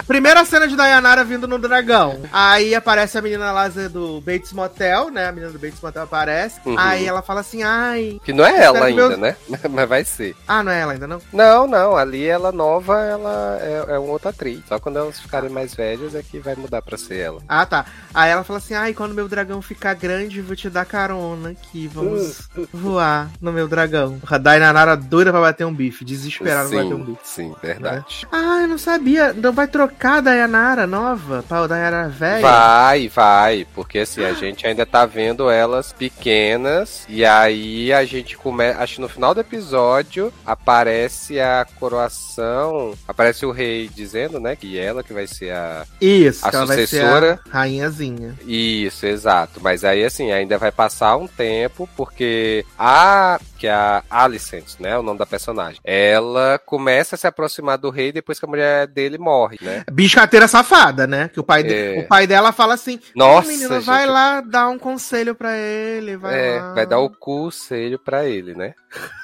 Primeira 0.07 0.43
cena 0.45 0.67
de 0.67 0.75
Dayanara 0.75 1.23
vindo 1.23 1.47
no 1.47 1.57
dragão. 1.57 2.21
Aí 2.31 2.73
aparece 2.75 3.17
a 3.17 3.21
menina 3.21 3.51
lá 3.51 3.67
do 3.67 4.21
Bates 4.21 4.53
Motel, 4.53 5.09
né? 5.09 5.27
A 5.27 5.31
menina 5.31 5.51
do 5.51 5.59
Bates 5.59 5.81
Motel 5.81 6.03
aparece. 6.03 6.59
Uhum. 6.65 6.75
Aí 6.77 7.05
ela 7.05 7.21
fala 7.21 7.41
assim: 7.41 7.63
ai. 7.63 8.19
Que 8.23 8.33
não 8.33 8.45
é 8.45 8.63
ela 8.63 8.85
ainda, 8.85 9.09
meus- 9.09 9.19
né? 9.19 9.35
Mas 9.69 9.89
vai 9.89 10.03
ser. 10.03 10.35
Ah, 10.47 10.63
não 10.63 10.71
é 10.71 10.79
ela 10.81 10.93
ainda 10.93 11.07
não? 11.07 11.21
Não, 11.33 11.67
não, 11.67 11.95
ali 11.97 12.25
ela 12.25 12.51
nova, 12.51 12.99
ela 13.01 13.57
é, 13.61 13.85
é 13.95 13.99
uma 13.99 14.11
outra 14.11 14.29
atriz. 14.29 14.61
Só 14.67 14.79
quando 14.79 14.97
elas 14.99 15.19
ficarem 15.19 15.49
mais 15.49 15.73
velhas 15.75 16.15
é 16.15 16.23
que 16.23 16.39
vai 16.39 16.55
mudar 16.55 16.81
pra 16.81 16.97
ser 16.97 17.17
ela. 17.17 17.41
Ah, 17.47 17.65
tá. 17.65 17.85
Aí 18.13 18.31
ela 18.31 18.43
fala 18.43 18.59
assim: 18.59 18.73
ai, 18.73 18.93
quando 18.93 19.13
meu 19.13 19.27
dragão 19.27 19.61
ficar 19.61 19.93
grande, 19.93 20.41
vou 20.41 20.55
te 20.55 20.69
dar 20.69 20.85
carona 20.85 21.49
aqui. 21.49 21.87
Vamos 21.87 22.47
voar 22.73 23.29
no 23.41 23.51
meu 23.51 23.67
dragão. 23.67 24.19
A 24.29 24.37
Dayanara 24.37 24.95
doida 24.95 25.31
pra 25.31 25.41
bater 25.41 25.65
um 25.65 25.73
bife, 25.73 26.03
desesperada 26.05 26.69
pra 26.69 26.83
bater 26.83 26.93
um 26.95 27.03
bife. 27.03 27.19
sim, 27.23 27.53
verdade. 27.61 28.27
Ah, 28.31 28.59
eu 28.61 28.67
não 28.67 28.77
sabia. 28.77 29.33
Não 29.33 29.51
vai 29.51 29.67
trocar 29.67 29.88
a 29.99 30.21
Dayanara 30.21 30.87
nova 30.87 31.43
pra 31.47 31.61
o 31.61 31.67
Dayanara 31.67 32.09
velha? 32.09 32.41
Vai, 32.41 33.07
vai, 33.07 33.67
porque 33.73 33.99
assim, 33.99 34.23
a 34.23 34.33
gente 34.33 34.65
ainda 34.65 34.85
tá 34.85 35.05
vendo 35.05 35.49
elas 35.49 35.93
pequenas, 35.93 37.05
e 37.07 37.25
aí 37.25 37.91
a 37.93 38.03
gente 38.05 38.37
começa, 38.37 38.79
acho 38.81 38.95
que 38.95 39.01
no 39.01 39.09
final 39.09 39.33
do 39.33 39.41
episódio 39.41 40.31
aparece 40.45 41.39
a 41.39 41.65
coroação, 41.79 42.93
aparece 43.07 43.45
o 43.45 43.51
rei 43.51 43.89
dizendo, 43.93 44.39
né, 44.39 44.55
que 44.55 44.77
ela 44.77 45.03
que 45.03 45.13
vai 45.13 45.27
ser 45.27 45.51
a... 45.51 45.85
Isso, 45.99 46.45
A 46.47 46.51
sucessora. 46.51 47.39
a 47.51 47.59
rainhazinha. 47.59 48.35
Isso, 48.45 49.05
exato, 49.05 49.59
mas 49.61 49.83
aí 49.83 50.03
assim, 50.03 50.31
ainda 50.31 50.57
vai 50.57 50.71
passar 50.71 51.17
um 51.17 51.27
tempo, 51.27 51.87
porque 51.95 52.65
a... 52.77 53.39
que 53.57 53.67
é 53.67 53.71
a 53.71 54.03
Alicent, 54.09 54.79
né, 54.79 54.97
o 54.97 55.03
nome 55.03 55.19
da 55.19 55.25
personagem, 55.25 55.79
ela 55.83 56.59
começa 56.65 57.15
a 57.15 57.17
se 57.17 57.27
aproximar 57.27 57.77
do 57.77 57.89
rei 57.89 58.11
depois 58.11 58.39
que 58.39 58.45
a 58.45 58.49
mulher 58.49 58.87
dele 58.87 59.17
morre, 59.17 59.57
né? 59.61 59.78
Biscateira 59.91 60.47
safada, 60.47 61.05
né? 61.07 61.29
Que 61.33 61.39
o 61.39 61.43
pai, 61.43 61.63
de- 61.63 61.73
É. 61.73 61.99
o 61.99 62.07
pai 62.07 62.25
dela 62.27 62.51
fala 62.51 62.73
assim: 62.73 62.99
Nossa, 63.15 63.47
menina, 63.47 63.79
vai 63.79 64.01
gente, 64.01 64.11
lá 64.11 64.41
dar 64.41 64.69
um 64.69 64.77
conselho 64.79 65.35
pra 65.35 65.55
ele. 65.57 66.17
Vai 66.17 66.39
É, 66.55 66.59
lá. 66.59 66.73
vai 66.73 66.85
dar 66.85 66.99
o 66.99 67.09
conselho 67.09 67.97
pra 67.99 68.25
ele, 68.25 68.53
né? 68.55 68.73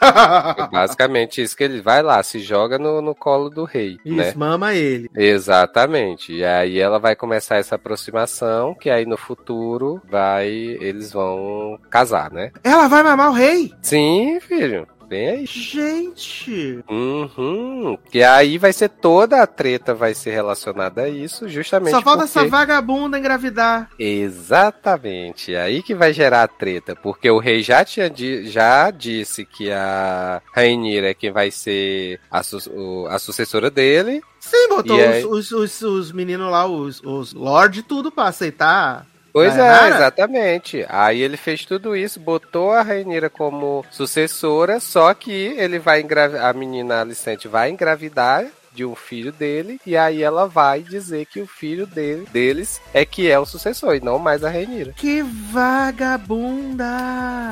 É 0.58 0.68
basicamente 0.72 1.42
isso 1.42 1.56
que 1.58 1.64
ele 1.64 1.82
vai 1.82 2.04
lá, 2.04 2.22
se 2.22 2.40
joga 2.40 2.78
no, 2.78 3.02
no 3.02 3.16
colo 3.16 3.50
do 3.50 3.64
rei, 3.64 3.98
Isso, 4.06 4.16
né? 4.16 4.34
mama 4.36 4.74
ele. 4.76 5.10
Exatamente. 5.16 6.34
E 6.34 6.46
aí 6.46 6.80
ela 6.80 7.00
vai 7.00 7.16
começar 7.16 7.58
essa 7.58 7.76
aproximação, 7.76 8.76
que 8.76 8.90
aí 8.90 9.06
no 9.06 9.18
futuro 9.18 10.02
vai, 10.10 10.48
eles 10.50 11.12
vão 11.12 11.80
casar, 11.90 12.32
né? 12.32 12.52
Ela 12.64 12.88
vai 12.88 13.02
mamar 13.02 13.32
o 13.32 13.34
rei? 13.34 13.74
Sim, 13.82 14.40
filho. 14.40 14.88
Aí. 15.12 15.46
Gente. 15.46 16.84
Uhum. 16.90 17.98
Que 18.10 18.24
aí 18.24 18.58
vai 18.58 18.74
ser 18.74 18.90
toda 18.90 19.42
a 19.42 19.48
treta 19.48 19.94
vai 19.94 20.14
ser 20.14 20.32
relacionada 20.32 21.04
a 21.04 21.10
isso, 21.10 21.48
justamente 21.48 21.92
Só 21.92 22.02
falta 22.02 22.24
porque... 22.26 22.40
essa 22.40 22.48
vagabunda 22.48 23.18
engravidar. 23.20 23.90
Exatamente, 24.00 25.54
é 25.54 25.62
aí 25.62 25.82
que 25.84 25.94
vai 25.94 26.14
gerar 26.14 26.44
a 26.44 26.48
treta, 26.48 26.96
porque 26.96 27.30
o 27.30 27.38
rei 27.40 27.62
já 27.62 27.84
tinha 27.84 28.10
di- 28.10 28.48
já 28.50 28.90
disse 28.92 29.46
que 29.46 29.72
a 29.72 30.42
Rainira 30.54 31.10
é 31.10 31.14
quem 31.14 31.32
vai 31.32 31.52
ser 31.52 32.20
a, 32.32 32.42
su- 32.44 33.08
a 33.10 33.20
sucessora 33.20 33.70
dele. 33.70 34.22
Sim, 34.40 34.70
botou 34.70 34.98
E 34.98 35.02
aí- 35.04 35.26
os, 35.26 35.52
os, 35.52 35.82
os, 35.82 35.82
os 35.82 36.12
meninos 36.12 36.50
lá, 36.52 36.66
os, 36.68 37.02
os 37.04 37.34
Lorde, 37.34 37.82
tudo 37.84 38.12
pra 38.12 38.26
aceitar. 38.26 39.06
Pois 39.36 39.54
é, 39.54 39.58
Dayanara? 39.58 39.96
exatamente. 39.96 40.86
Aí 40.88 41.22
ele 41.22 41.36
fez 41.36 41.66
tudo 41.66 41.94
isso, 41.94 42.22
botou 42.22 42.72
a 42.72 42.82
Rainira 42.82 43.30
como 43.30 43.84
sucessora, 43.92 44.80
só 44.80 45.14
que 45.14 45.30
ele 45.58 45.78
vai 45.78 46.00
engravidar, 46.00 46.46
a 46.46 46.54
menina 46.54 47.02
Alicente 47.02 47.46
vai 47.46 47.70
engravidar 47.70 48.46
de 48.72 48.86
um 48.86 48.96
filho 48.96 49.34
dele, 49.34 49.78
e 49.86 49.98
aí 49.98 50.24
ela 50.24 50.48
vai 50.48 50.82
dizer 50.82 51.26
que 51.26 51.42
o 51.42 51.48
filho 51.48 51.86
dele, 51.86 52.26
deles 52.32 52.80
é 52.94 53.06
que 53.06 53.30
é 53.30 53.38
o 53.38 53.46
sucessor, 53.46 53.96
e 53.96 54.00
não 54.00 54.18
mais 54.20 54.42
a 54.42 54.50
Rainira. 54.50 54.94
Que 54.94 55.22
vagabunda! 55.22 56.86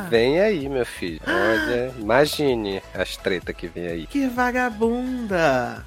Vem 0.10 0.40
aí, 0.40 0.70
meu 0.70 0.86
filho. 0.86 1.20
Olha, 1.28 1.94
imagine 2.00 2.82
as 2.94 3.18
tretas 3.18 3.56
que 3.56 3.68
vem 3.68 3.88
aí. 3.88 4.08
Que 4.08 4.28
vagabunda! 4.28 5.86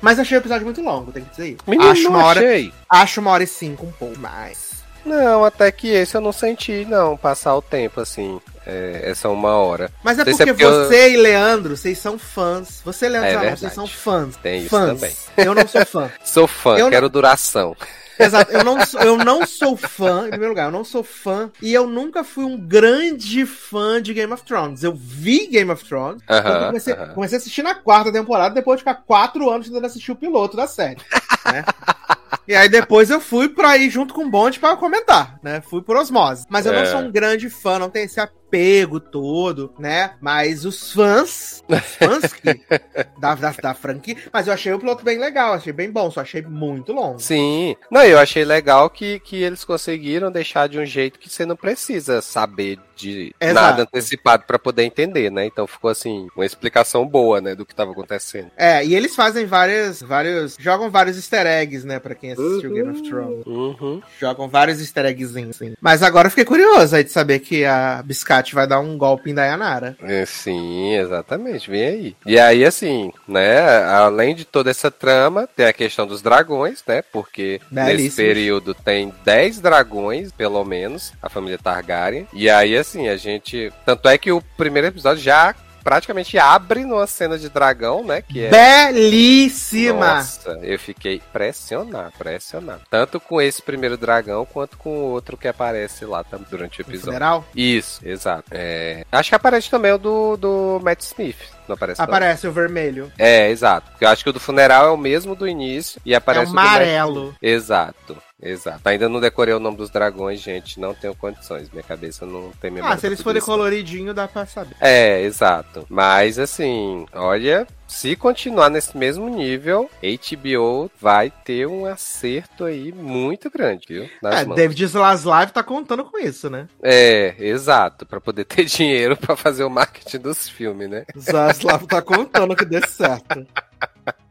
Mas 0.00 0.18
achei 0.18 0.36
o 0.36 0.40
episódio 0.40 0.66
muito 0.66 0.82
longo, 0.82 1.10
tem 1.10 1.24
que 1.24 1.30
dizer 1.30 1.48
isso. 1.48 1.58
Menino, 1.66 1.90
acho, 1.90 2.08
uma 2.08 2.24
hora, 2.24 2.40
achei. 2.40 2.72
acho 2.88 3.20
uma 3.20 3.30
hora 3.30 3.44
e 3.44 3.46
cinco, 3.46 3.86
um 3.86 3.92
pouco 3.92 4.18
mais. 4.18 4.65
Não, 5.06 5.44
até 5.44 5.70
que 5.70 5.88
esse 5.88 6.16
eu 6.16 6.20
não 6.20 6.32
senti, 6.32 6.84
não, 6.84 7.16
passar 7.16 7.54
o 7.56 7.62
tempo, 7.62 8.00
assim, 8.00 8.40
é, 8.66 9.02
essa 9.04 9.28
uma 9.28 9.52
hora. 9.56 9.90
Mas 10.02 10.18
é 10.18 10.24
se 10.24 10.30
é 10.30 10.32
porque, 10.32 10.46
porque 10.46 10.64
eu- 10.64 10.84
você 10.86 11.10
e 11.12 11.16
Leandro, 11.16 11.76
vocês 11.76 11.96
são 11.98 12.18
fãs. 12.18 12.80
Você 12.84 13.06
e 13.06 13.08
Leandro, 13.10 13.44
É 13.46 13.56
vocês 13.56 13.72
são 13.72 13.86
fãs. 13.86 14.36
Tem 14.36 14.60
isso 14.60 14.70
fãs. 14.70 14.88
também. 15.00 15.14
Eu 15.36 15.54
não 15.54 15.66
sou 15.68 15.86
fã. 15.86 16.10
Sou 16.24 16.46
fã, 16.48 16.76
Eu 16.76 16.84
não- 16.86 16.90
quero 16.90 17.08
duração. 17.08 17.76
Exato. 18.18 18.50
Eu 18.50 18.64
não, 18.64 18.84
sou- 18.84 19.00
eu 19.02 19.16
não 19.18 19.46
sou 19.46 19.76
fã, 19.76 20.24
em 20.26 20.30
primeiro 20.30 20.48
lugar, 20.52 20.64
eu 20.66 20.72
não 20.72 20.82
sou 20.84 21.04
fã 21.04 21.50
e 21.60 21.72
eu 21.74 21.86
nunca 21.86 22.24
fui 22.24 22.44
um 22.44 22.56
grande 22.56 23.44
fã 23.44 24.00
de 24.00 24.14
Game 24.14 24.32
of 24.32 24.42
Thrones. 24.42 24.82
Eu 24.82 24.94
vi 24.94 25.46
Game 25.48 25.70
of 25.70 25.84
Thrones, 25.84 26.22
Aham, 26.28 26.48
eu 26.60 26.66
comecei, 26.68 26.94
aham. 26.94 27.12
comecei 27.14 27.36
a 27.36 27.40
assistir 27.40 27.62
na 27.62 27.74
quarta 27.74 28.10
temporada 28.10 28.54
depois 28.54 28.78
de 28.78 28.80
ficar 28.80 29.02
quatro 29.06 29.50
anos 29.50 29.66
tentando 29.68 29.84
assistir 29.86 30.12
o 30.12 30.16
piloto 30.16 30.56
da 30.56 30.66
série. 30.66 30.96
né? 31.44 31.62
E 32.48 32.54
aí 32.54 32.68
depois 32.68 33.10
eu 33.10 33.20
fui 33.20 33.48
pra 33.48 33.76
ir 33.76 33.90
junto 33.90 34.14
com 34.14 34.24
o 34.24 34.30
Bond 34.30 34.58
pra 34.60 34.76
comentar, 34.76 35.38
né? 35.42 35.60
Fui 35.60 35.82
por 35.82 35.96
osmose. 35.96 36.44
Mas 36.48 36.66
eu 36.66 36.72
não 36.72 36.80
É. 36.82 36.86
sou 36.86 37.00
um 37.00 37.10
grande 37.10 37.48
fã, 37.50 37.78
não 37.78 37.90
tenho 37.90 38.04
esse 38.06 38.20
apego 38.20 39.00
todo, 39.00 39.72
né? 39.78 40.12
Mas 40.20 40.64
os 40.64 40.92
fãs, 40.92 41.62
os 41.68 41.78
fãs 41.96 42.32
que, 42.32 42.60
da, 43.20 43.34
da, 43.34 43.50
da 43.50 43.74
franquia... 43.74 44.16
Mas 44.32 44.46
eu 44.46 44.52
achei 44.52 44.72
o 44.72 44.78
piloto 44.78 45.04
bem 45.04 45.18
legal, 45.18 45.54
achei 45.54 45.72
bem 45.72 45.90
bom, 45.90 46.10
só 46.10 46.20
achei 46.20 46.42
muito 46.42 46.92
longo. 46.92 47.18
Sim. 47.18 47.74
Não, 47.90 48.02
eu 48.04 48.18
achei 48.18 48.44
legal 48.44 48.88
que, 48.88 49.18
que 49.20 49.42
eles 49.42 49.64
conseguiram 49.64 50.30
deixar 50.30 50.68
de 50.68 50.78
um 50.78 50.86
jeito 50.86 51.18
que 51.18 51.28
você 51.28 51.44
não 51.44 51.56
precisa 51.56 52.22
saber 52.22 52.78
de 52.94 53.34
Exato. 53.40 53.54
nada 53.54 53.82
antecipado 53.82 54.44
pra 54.46 54.58
poder 54.58 54.84
entender, 54.84 55.30
né? 55.30 55.44
Então 55.44 55.66
ficou 55.66 55.90
assim, 55.90 56.28
uma 56.34 56.46
explicação 56.46 57.06
boa, 57.06 57.40
né, 57.42 57.54
do 57.54 57.66
que 57.66 57.74
tava 57.74 57.90
acontecendo. 57.90 58.50
É, 58.56 58.82
e 58.86 58.94
eles 58.94 59.14
fazem 59.14 59.44
várias, 59.44 60.00
vários, 60.00 60.56
jogam 60.58 60.90
vários 60.90 61.16
easter 61.16 61.46
eggs, 61.46 61.86
né, 61.86 61.98
pra 61.98 62.14
quem 62.14 62.30
assistiu 62.38 62.72
Game 62.72 62.90
of 62.90 63.02
Thrones. 63.02 63.46
Uhum. 63.46 64.00
Jogam 64.20 64.48
vários 64.48 64.80
easter 64.80 65.04
eggzinhos, 65.06 65.56
assim. 65.56 65.74
Mas 65.80 66.02
agora 66.02 66.26
eu 66.26 66.30
fiquei 66.30 66.44
curioso 66.44 66.96
aí 66.96 67.04
de 67.04 67.10
saber 67.10 67.40
que 67.40 67.64
a 67.64 68.02
Biscate 68.04 68.54
vai 68.54 68.66
dar 68.66 68.80
um 68.80 68.96
golpe 68.96 69.30
em 69.30 69.34
Dayanara. 69.34 69.96
É, 70.02 70.24
Sim, 70.26 70.94
exatamente, 70.94 71.70
vem 71.70 71.84
aí. 71.86 72.16
E 72.26 72.38
aí, 72.38 72.64
assim, 72.64 73.12
né, 73.26 73.58
além 73.84 74.34
de 74.34 74.44
toda 74.44 74.70
essa 74.70 74.90
trama, 74.90 75.48
tem 75.56 75.66
a 75.66 75.72
questão 75.72 76.06
dos 76.06 76.22
dragões, 76.22 76.82
né, 76.86 77.02
porque 77.12 77.60
nesse 77.70 77.86
Belíssimos. 77.86 78.14
período 78.16 78.74
tem 78.74 79.12
10 79.24 79.60
dragões, 79.60 80.32
pelo 80.32 80.64
menos, 80.64 81.12
a 81.22 81.28
família 81.28 81.58
Targaryen. 81.58 82.26
E 82.32 82.48
aí, 82.50 82.76
assim, 82.76 83.08
a 83.08 83.16
gente... 83.16 83.72
Tanto 83.84 84.08
é 84.08 84.18
que 84.18 84.30
o 84.32 84.42
primeiro 84.56 84.88
episódio 84.88 85.22
já 85.22 85.54
praticamente 85.86 86.36
abre 86.36 86.84
numa 86.84 87.06
cena 87.06 87.38
de 87.38 87.48
dragão, 87.48 88.02
né, 88.04 88.20
que 88.20 88.44
é... 88.44 88.50
Belíssima! 88.50 90.14
Nossa, 90.16 90.58
eu 90.62 90.76
fiquei 90.80 91.22
pressionado, 91.32 92.12
pressionado. 92.18 92.80
Tanto 92.90 93.20
com 93.20 93.40
esse 93.40 93.62
primeiro 93.62 93.96
dragão, 93.96 94.44
quanto 94.44 94.76
com 94.76 94.90
o 94.90 95.10
outro 95.12 95.36
que 95.36 95.46
aparece 95.46 96.04
lá 96.04 96.24
tam- 96.24 96.40
durante 96.50 96.80
o 96.80 96.82
episódio. 96.82 97.04
funeral? 97.06 97.44
Isso, 97.54 98.00
exato. 98.04 98.44
É, 98.50 99.04
Acho 99.12 99.28
que 99.30 99.34
aparece 99.36 99.70
também 99.70 99.92
o 99.92 99.98
do, 99.98 100.36
do 100.36 100.80
Matt 100.82 101.02
Smith. 101.02 101.36
Não 101.68 101.74
aparece? 101.74 102.00
não? 102.00 102.04
Aparece 102.04 102.46
o 102.48 102.52
vermelho. 102.52 103.12
É, 103.18 103.48
exato. 103.50 103.90
Porque 103.90 104.04
eu 104.04 104.08
acho 104.08 104.22
que 104.24 104.30
o 104.30 104.32
do 104.32 104.40
funeral 104.40 104.86
é 104.86 104.90
o 104.90 104.96
mesmo 104.96 105.34
do 105.34 105.46
início 105.48 106.00
e 106.04 106.14
É 106.14 106.16
aparece 106.16 106.46
o 106.46 106.48
o 106.48 106.52
do 106.52 106.54
Matt 106.56 106.66
amarelo. 106.68 107.34
Exato, 107.40 108.16
exato. 108.42 108.80
Ainda 108.88 109.08
não 109.08 109.20
decorei 109.20 109.54
o 109.54 109.60
nome 109.60 109.76
dos 109.76 109.90
dragões, 109.90 110.40
gente. 110.40 110.78
Não 110.80 110.94
tenho 110.94 111.14
condições. 111.14 111.70
Minha 111.70 111.82
cabeça 111.82 112.24
não 112.26 112.50
tem 112.60 112.70
memória. 112.70 112.94
Ah, 112.94 112.98
se 112.98 113.06
eles 113.06 113.20
forem 113.22 113.38
isso. 113.38 113.46
coloridinho, 113.46 114.12
dá 114.14 114.26
pra 114.28 114.46
saber. 114.46 114.76
É, 114.80 115.22
exato. 115.22 115.86
Mas 115.88 116.38
assim, 116.38 117.06
olha, 117.12 117.66
se 117.86 118.14
continuar 118.16 118.68
nesse 118.70 118.96
mesmo 118.96 119.28
nível, 119.28 119.88
HBO 120.02 120.90
vai 121.00 121.30
ter 121.44 121.66
um 121.66 121.86
acerto 121.86 122.64
aí 122.64 122.92
muito 122.92 123.50
grande, 123.50 123.86
viu? 123.88 124.10
Nas 124.22 124.40
É, 124.40 124.44
mãos. 124.44 124.56
David 124.56 124.86
Zaslav 124.86 125.50
tá 125.50 125.62
contando 125.62 126.04
com 126.04 126.18
isso, 126.18 126.50
né? 126.50 126.68
É, 126.82 127.34
exato, 127.38 128.04
Pra 128.06 128.20
poder 128.20 128.44
ter 128.46 128.64
dinheiro 128.64 129.16
pra 129.16 129.36
fazer 129.36 129.64
o 129.64 129.70
marketing 129.70 130.18
dos 130.18 130.48
filmes, 130.48 130.88
né? 130.90 131.04
Zaslav 131.16 131.86
tá 131.86 132.02
contando 132.02 132.54
que 132.56 132.64
dê 132.64 132.86
certo. 132.86 133.46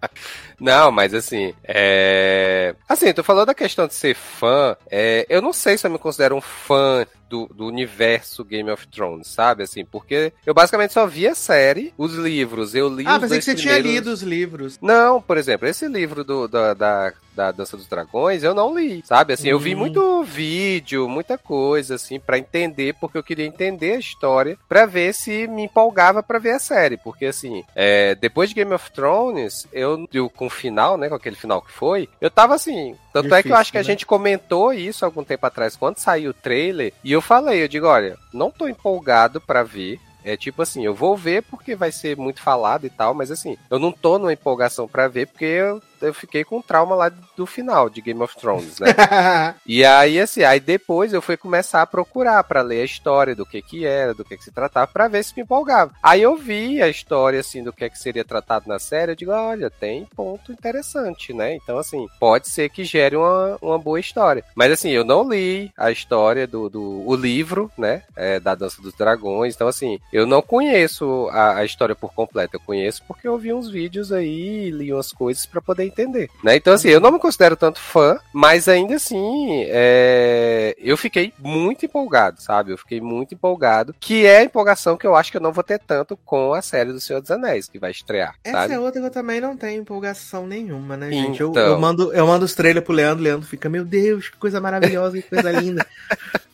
Não, 0.60 0.92
mas 0.92 1.14
assim, 1.14 1.54
é. 1.64 2.76
Assim, 2.88 3.12
tu 3.14 3.24
falou 3.24 3.46
da 3.46 3.54
questão 3.54 3.88
de 3.88 3.94
ser 3.94 4.16
fã. 4.16 4.76
É... 4.90 5.26
Eu 5.30 5.42
não 5.42 5.52
sei 5.54 5.78
se 5.78 5.86
eu 5.86 5.92
me 5.92 5.98
considero 6.00 6.36
um 6.36 6.42
fã 6.42 7.06
do, 7.30 7.48
do 7.48 7.66
universo 7.66 8.44
Game 8.46 8.70
of 8.70 8.88
Thrones, 8.88 9.28
sabe? 9.28 9.64
Assim, 9.64 9.84
porque 9.84 10.32
eu 10.46 10.54
basicamente 10.54 10.94
só 10.94 11.06
vi 11.08 11.28
a 11.28 11.34
série, 11.36 11.92
os 11.98 12.14
livros, 12.14 12.76
eu 12.76 12.88
li 12.88 13.04
Ah, 13.08 13.16
os 13.16 13.22
pensei 13.22 13.30
dois 13.30 13.46
que 13.46 13.52
você 13.52 13.56
primeiros... 13.58 13.84
tinha 13.84 13.94
lido 13.96 14.08
os 14.12 14.22
livros. 14.22 14.78
Não, 14.82 15.20
por 15.22 15.38
exemplo, 15.38 15.68
esse 15.68 15.88
livro 15.88 16.24
do, 16.24 16.48
da, 16.48 16.74
da, 16.76 17.14
da 17.36 17.52
Dança 17.52 17.76
dos 17.76 17.88
Dragões 17.88 18.44
eu 18.44 18.54
não 18.54 18.78
li, 18.78 19.02
sabe? 19.06 19.34
Assim, 19.34 19.50
eu 19.50 19.60
vi 19.60 19.74
Hum. 19.76 19.80
muito 19.80 20.24
vídeo, 20.24 21.10
muita 21.10 21.36
coisa, 21.38 21.96
assim, 21.96 22.20
pra 22.20 22.38
entender, 22.38 22.94
porque 23.02 23.18
eu 23.18 23.24
queria 23.24 23.46
entender 23.46 23.94
a 23.94 24.00
história, 24.00 24.58
pra 24.70 24.86
ver 24.86 25.12
se 25.14 25.48
me 25.48 25.64
empolgava 25.64 26.22
pra 26.22 26.38
ver 26.40 26.52
a 26.52 26.60
série. 26.60 26.96
Porque, 26.98 27.26
assim, 27.26 27.64
é, 27.76 28.14
depois 28.16 28.50
de 28.50 28.56
Game 28.56 28.72
of 28.74 28.92
Thrones, 28.92 29.68
eu, 29.74 29.85
eu, 29.86 30.30
com 30.30 30.48
o 30.48 30.50
final, 30.50 30.98
né, 30.98 31.10
com 31.10 31.16
aquele 31.16 31.36
final 31.36 31.62
que 31.62 31.72
foi, 31.72 32.10
eu 32.20 32.30
tava 32.30 32.56
assim. 32.56 32.96
Tanto 33.14 33.28
é 33.28 33.30
que 33.30 33.34
eu 33.34 33.38
Difícil, 33.38 33.56
acho 33.56 33.72
que 33.72 33.78
a 33.78 33.82
né? 33.82 33.86
gente 33.86 34.06
comentou 34.06 34.74
isso 34.74 35.06
algum 35.06 35.24
tempo 35.24 35.46
atrás, 35.46 35.76
quando 35.76 35.98
saiu 35.98 36.32
o 36.32 36.34
trailer, 36.34 36.94
e 37.04 37.12
eu 37.12 37.22
falei, 37.22 37.64
eu 37.64 37.68
digo, 37.68 37.88
olha, 37.88 38.18
não 38.34 38.52
tô 38.52 38.68
empolgado 38.68 39.40
pra 39.40 39.64
ver. 39.64 40.00
É 40.28 40.36
tipo 40.36 40.64
assim, 40.64 40.84
eu 40.84 40.96
vou 40.96 41.16
ver 41.16 41.44
porque 41.44 41.76
vai 41.76 41.92
ser 41.92 42.18
muito 42.18 42.42
falado 42.42 42.84
e 42.88 42.90
tal, 42.90 43.14
mas 43.14 43.30
assim, 43.30 43.56
eu 43.70 43.78
não 43.78 43.92
tô 43.92 44.18
numa 44.18 44.34
empolgação 44.34 44.88
pra 44.88 45.08
ver 45.08 45.28
porque 45.28 45.46
eu, 45.46 45.80
eu 46.06 46.14
fiquei 46.14 46.44
com 46.44 46.62
trauma 46.62 46.96
lá 46.96 47.10
do 47.10 47.46
final 47.46 47.90
de 47.90 48.02
Game 48.02 48.22
of 48.22 48.36
Thrones, 48.38 48.80
né? 48.80 48.88
E 49.66 49.84
aí, 49.84 50.20
assim, 50.20 50.44
aí 50.44 50.60
depois 50.60 51.14
eu 51.14 51.22
fui 51.22 51.36
começar 51.38 51.82
a 51.82 51.88
procurar 51.88 52.44
pra 52.44 52.62
ler 52.62 52.82
a 52.82 52.86
história 52.86 53.36
do 53.36 53.46
que 53.46 53.62
que 53.62 53.86
era, 53.86 54.14
do 54.14 54.24
que 54.24 54.38
que 54.38 54.44
se 54.44 54.52
tratava, 54.52 54.88
pra 54.88 55.08
ver 55.08 55.24
se 55.24 55.34
me 55.36 55.44
empolgava. 55.44 55.92
Aí 56.02 56.22
eu 56.22 56.36
vi 56.36 56.82
a 56.82 56.88
história, 56.88 57.40
assim, 57.40 57.64
do 57.64 57.74
que 57.74 57.90
que 57.90 57.98
seria 57.98 58.24
tratado 58.24 58.68
na 58.68 58.80
série, 58.80 59.12
eu 59.12 59.16
digo, 59.16 59.32
olha, 59.32 59.70
tem 59.70 60.06
ponto 60.16 60.52
interessante, 60.52 61.34
né? 61.34 61.56
Então, 61.56 61.78
assim, 61.78 62.08
pode 62.20 62.50
ser 62.50 62.70
que 62.70 62.84
gere 62.84 63.16
uma, 63.16 63.58
uma 63.62 63.80
boa 63.80 64.00
história. 64.00 64.44
Mas, 64.56 64.72
assim, 64.72 64.90
eu 64.90 65.04
não 65.04 65.28
li 65.28 65.72
a 65.78 65.92
história 65.92 66.46
do, 66.46 66.70
do 66.70 67.04
o 67.08 67.16
livro, 67.16 67.72
né, 67.78 68.04
é, 68.16 68.40
da 68.40 68.56
Dança 68.56 68.82
dos 68.82 68.94
Dragões, 68.94 69.56
então, 69.56 69.68
assim, 69.68 70.00
eu 70.12 70.26
não 70.26 70.42
conheço 70.42 71.28
a, 71.32 71.58
a 71.58 71.66
história 71.66 71.96
por 71.96 72.14
completo, 72.14 72.56
eu 72.56 72.60
conheço 72.60 73.04
porque 73.08 73.28
eu 73.28 73.38
vi 73.38 73.54
uns 73.54 73.70
vídeos 73.70 74.12
aí, 74.12 74.70
li 74.70 74.94
umas 74.94 75.12
coisas 75.12 75.46
pra 75.46 75.62
poder 75.62 75.86
entender, 76.02 76.30
né? 76.44 76.56
Então, 76.56 76.74
assim, 76.74 76.90
eu 76.90 77.00
não 77.00 77.12
me 77.12 77.20
considero 77.20 77.56
tanto 77.56 77.80
fã, 77.80 78.18
mas 78.34 78.68
ainda 78.68 78.96
assim, 78.96 79.64
é, 79.68 80.76
eu 80.78 80.98
fiquei 80.98 81.34
muito 81.40 81.86
empolgado, 81.86 82.42
sabe? 82.42 82.72
Eu 82.72 82.78
fiquei 82.78 83.00
muito 83.02 83.34
empolgado, 83.34 83.96
que 84.00 84.26
é 84.26 84.40
a 84.40 84.44
empolgação 84.44 84.98
que 84.98 85.08
eu 85.08 85.16
acho 85.16 85.32
que 85.32 85.38
eu 85.38 85.42
não 85.42 85.54
vou 85.54 85.64
ter 85.64 85.80
tanto 85.80 86.18
com 86.18 86.54
a 86.54 86.62
série 86.62 86.92
do 86.92 87.00
Senhor 87.00 87.22
dos 87.22 87.32
Anéis, 87.32 87.68
que 87.68 87.80
vai 87.80 87.92
estrear, 87.92 88.36
Essa 88.44 88.62
sabe? 88.62 88.74
é 88.74 88.80
outra 88.80 89.00
que 89.02 89.08
eu 89.08 89.12
também 89.12 89.40
não 89.40 89.56
tenho 89.56 89.82
empolgação 89.82 90.46
nenhuma, 90.46 90.98
né, 90.98 91.12
gente? 91.12 91.40
Eu, 91.42 91.50
Então. 91.52 91.64
eu 91.64 91.80
mando, 91.80 92.14
eu 92.14 92.28
mando 92.28 92.46
os 92.46 92.54
trailers 92.54 92.86
pro 92.86 92.94
Leandro, 92.94 93.22
o 93.22 93.24
Leandro 93.24 93.48
fica, 93.48 93.70
meu 93.70 93.86
Deus, 93.86 94.30
que 94.30 94.38
coisa 94.38 94.60
maravilhosa, 94.60 95.22
que 95.22 95.30
coisa 95.30 95.52
linda. 95.52 95.86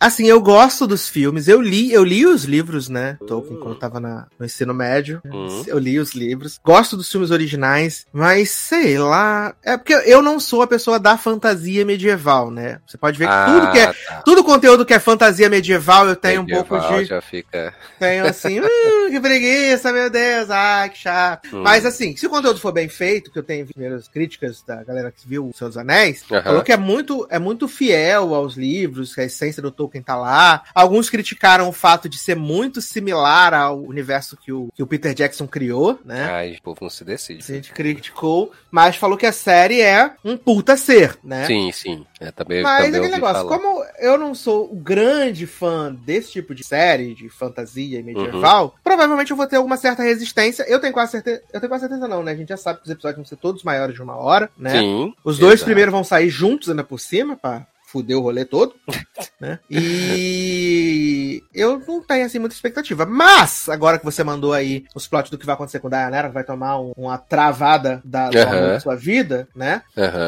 Assim, 0.00 0.26
eu 0.26 0.40
gosto 0.40 0.86
dos 0.86 1.08
filmes, 1.10 1.46
eu 1.46 1.60
li, 1.60 1.92
eu 1.92 2.02
li 2.02 2.24
os 2.24 2.44
livros, 2.44 2.88
né? 2.88 3.18
Tolkien, 3.28 3.58
quando 3.58 3.74
eu 3.74 3.78
tava 3.78 4.00
na- 4.00 4.26
no 4.38 4.46
ensino 4.46 4.72
médio. 4.72 5.20
Uhum. 5.26 5.62
Eu 5.66 5.78
li 5.78 5.98
os 5.98 6.14
livros. 6.14 6.58
Gosto 6.64 6.96
dos 6.96 7.10
filmes 7.12 7.30
originais, 7.30 8.06
mas 8.10 8.50
sei 8.50 8.98
lá. 8.98 9.54
É 9.62 9.76
porque 9.76 9.92
eu 9.92 10.22
não 10.22 10.40
sou 10.40 10.62
a 10.62 10.66
pessoa 10.66 10.98
da 10.98 11.18
fantasia 11.18 11.84
medieval, 11.84 12.50
né? 12.50 12.80
Você 12.86 12.96
pode 12.96 13.18
ver 13.18 13.28
que 13.28 13.52
tudo 13.52 13.72
que 13.72 13.78
é. 13.78 13.86
tá. 13.92 14.22
Tudo 14.24 14.42
conteúdo 14.42 14.86
que 14.86 14.94
é 14.94 14.98
fantasia 14.98 15.50
medieval, 15.50 16.08
eu 16.08 16.16
tenho 16.16 16.40
um 16.40 16.44
Medieval 16.44 16.64
pouco 16.80 16.98
de. 16.98 17.04
já 17.04 17.20
fica. 17.20 17.74
Tenho 17.98 18.26
assim, 18.26 18.58
"Hum, 18.58 19.10
que 19.10 19.20
preguiça, 19.20 19.92
meu 19.92 20.08
Deus, 20.08 20.48
ai, 20.48 20.88
que 20.88 20.98
chato. 20.98 21.54
Hum. 21.58 21.62
Mas 21.62 21.84
assim, 21.84 22.16
se 22.16 22.26
o 22.26 22.30
conteúdo 22.30 22.58
for 22.58 22.72
bem 22.72 22.88
feito, 22.88 23.30
que 23.30 23.38
eu 23.38 23.42
tenho 23.42 23.66
primeiras 23.66 24.08
críticas 24.08 24.62
da 24.66 24.82
galera 24.82 25.12
que 25.12 25.28
viu 25.28 25.50
Seus 25.54 25.76
Anéis, 25.76 26.24
falou 26.24 26.62
que 26.62 26.72
é 26.72 26.76
muito, 26.78 27.26
é 27.28 27.38
muito 27.38 27.68
fiel 27.68 28.34
aos 28.34 28.54
livros, 28.56 29.14
que 29.14 29.20
a 29.20 29.24
essência 29.24 29.60
do 29.62 29.70
Tolkien 29.70 29.89
tá 30.02 30.14
lá. 30.14 30.62
Alguns 30.74 31.08
criticaram 31.08 31.68
o 31.68 31.72
fato 31.72 32.06
de 32.08 32.18
ser 32.18 32.36
muito 32.36 32.82
similar 32.82 33.54
ao 33.54 33.80
universo 33.80 34.36
que 34.36 34.52
o, 34.52 34.68
que 34.74 34.82
o 34.82 34.86
Peter 34.86 35.14
Jackson 35.14 35.46
criou, 35.46 35.98
né? 36.04 36.28
Ai, 36.30 36.56
o 36.58 36.62
povo 36.62 36.78
não 36.82 36.90
se 36.90 37.02
decide. 37.04 37.42
A 37.42 37.54
gente 37.54 37.72
criticou, 37.72 38.52
mas 38.70 38.96
falou 38.96 39.16
que 39.16 39.24
a 39.26 39.32
série 39.32 39.80
é 39.80 40.12
um 40.24 40.36
puta 40.36 40.76
ser, 40.76 41.18
né? 41.24 41.46
Sim, 41.46 41.72
sim. 41.72 42.04
É, 42.20 42.30
também, 42.30 42.62
Mas 42.62 42.84
também 42.84 43.00
aquele 43.00 43.14
negócio, 43.14 43.42
falar. 43.48 43.48
como 43.58 43.82
eu 43.98 44.18
não 44.18 44.34
sou 44.34 44.70
o 44.70 44.76
grande 44.76 45.46
fã 45.46 45.90
desse 45.92 46.32
tipo 46.32 46.54
de 46.54 46.62
série, 46.62 47.14
de 47.14 47.28
fantasia 47.30 47.98
e 47.98 48.00
Uhum. 48.00 48.06
medieval, 48.06 48.74
provavelmente 48.84 49.30
eu 49.30 49.36
vou 49.36 49.46
ter 49.46 49.56
alguma 49.56 49.76
certa 49.78 50.02
resistência. 50.02 50.64
Eu 50.68 50.78
tenho 50.80 50.92
quase 50.92 51.12
certeza. 51.12 51.40
Eu 51.52 51.60
tenho 51.60 51.70
quase 51.70 51.82
certeza, 51.86 52.06
não, 52.06 52.22
né? 52.22 52.32
A 52.32 52.36
gente 52.36 52.48
já 52.50 52.56
sabe 52.56 52.80
que 52.80 52.84
os 52.84 52.90
episódios 52.90 53.16
vão 53.16 53.24
ser 53.24 53.36
todos 53.36 53.62
maiores 53.62 53.94
de 53.94 54.02
uma 54.02 54.16
hora, 54.16 54.50
né? 54.58 54.80
Sim. 54.80 55.14
Os 55.24 55.38
dois 55.38 55.54
exato. 55.54 55.64
primeiros 55.64 55.92
vão 55.92 56.04
sair 56.04 56.28
juntos 56.28 56.68
ainda 56.68 56.84
por 56.84 56.98
cima, 57.00 57.36
pra 57.36 57.66
fuder 57.90 58.16
o 58.16 58.20
rolê 58.20 58.44
todo. 58.44 58.74
né? 59.40 59.58
E 59.68 61.42
eu 61.52 61.82
não 61.86 62.02
tenho 62.02 62.24
assim 62.24 62.38
muita 62.38 62.54
expectativa. 62.54 63.04
Mas, 63.04 63.68
agora 63.68 63.98
que 63.98 64.04
você 64.04 64.22
mandou 64.22 64.52
aí 64.52 64.84
os 64.94 65.06
plots 65.06 65.30
do 65.30 65.38
que 65.38 65.46
vai 65.46 65.54
acontecer 65.54 65.80
com 65.80 65.88
o 65.88 65.90
Dayanara, 65.90 66.28
que 66.28 66.34
vai 66.34 66.44
tomar 66.44 66.78
um, 66.78 66.92
uma 66.96 67.18
travada 67.18 68.00
da, 68.04 68.30
da 68.30 68.80
sua 68.80 68.94
vida, 68.94 69.48
né? 69.54 69.82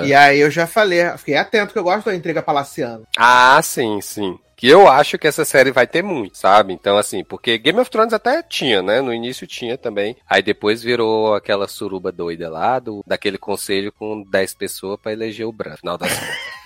E 0.04 0.14
aí 0.14 0.40
eu 0.40 0.50
já 0.50 0.66
falei, 0.66 1.02
fiquei 1.18 1.36
atento 1.36 1.72
que 1.72 1.78
eu 1.78 1.84
gosto 1.84 2.06
da 2.06 2.14
intriga 2.14 2.42
palaciana. 2.42 3.02
Ah, 3.16 3.60
sim, 3.62 4.00
sim. 4.00 4.38
Que 4.56 4.68
eu 4.68 4.86
acho 4.86 5.18
que 5.18 5.26
essa 5.26 5.44
série 5.44 5.72
vai 5.72 5.88
ter 5.88 6.02
muito, 6.02 6.38
sabe? 6.38 6.72
Então, 6.72 6.96
assim, 6.96 7.24
porque 7.24 7.58
Game 7.58 7.80
of 7.80 7.90
Thrones 7.90 8.12
até 8.12 8.42
tinha, 8.42 8.80
né? 8.80 9.00
No 9.00 9.12
início 9.12 9.44
tinha 9.44 9.76
também. 9.76 10.16
Aí 10.28 10.40
depois 10.40 10.80
virou 10.80 11.34
aquela 11.34 11.66
suruba 11.66 12.12
doida 12.12 12.48
lá, 12.48 12.78
do, 12.78 13.02
daquele 13.04 13.38
conselho 13.38 13.90
com 13.90 14.22
10 14.22 14.54
pessoas 14.54 15.00
pra 15.00 15.12
eleger 15.12 15.46
o 15.46 15.52
branco, 15.52 15.78
final 15.78 15.98
das 15.98 16.12
contas. 16.12 16.36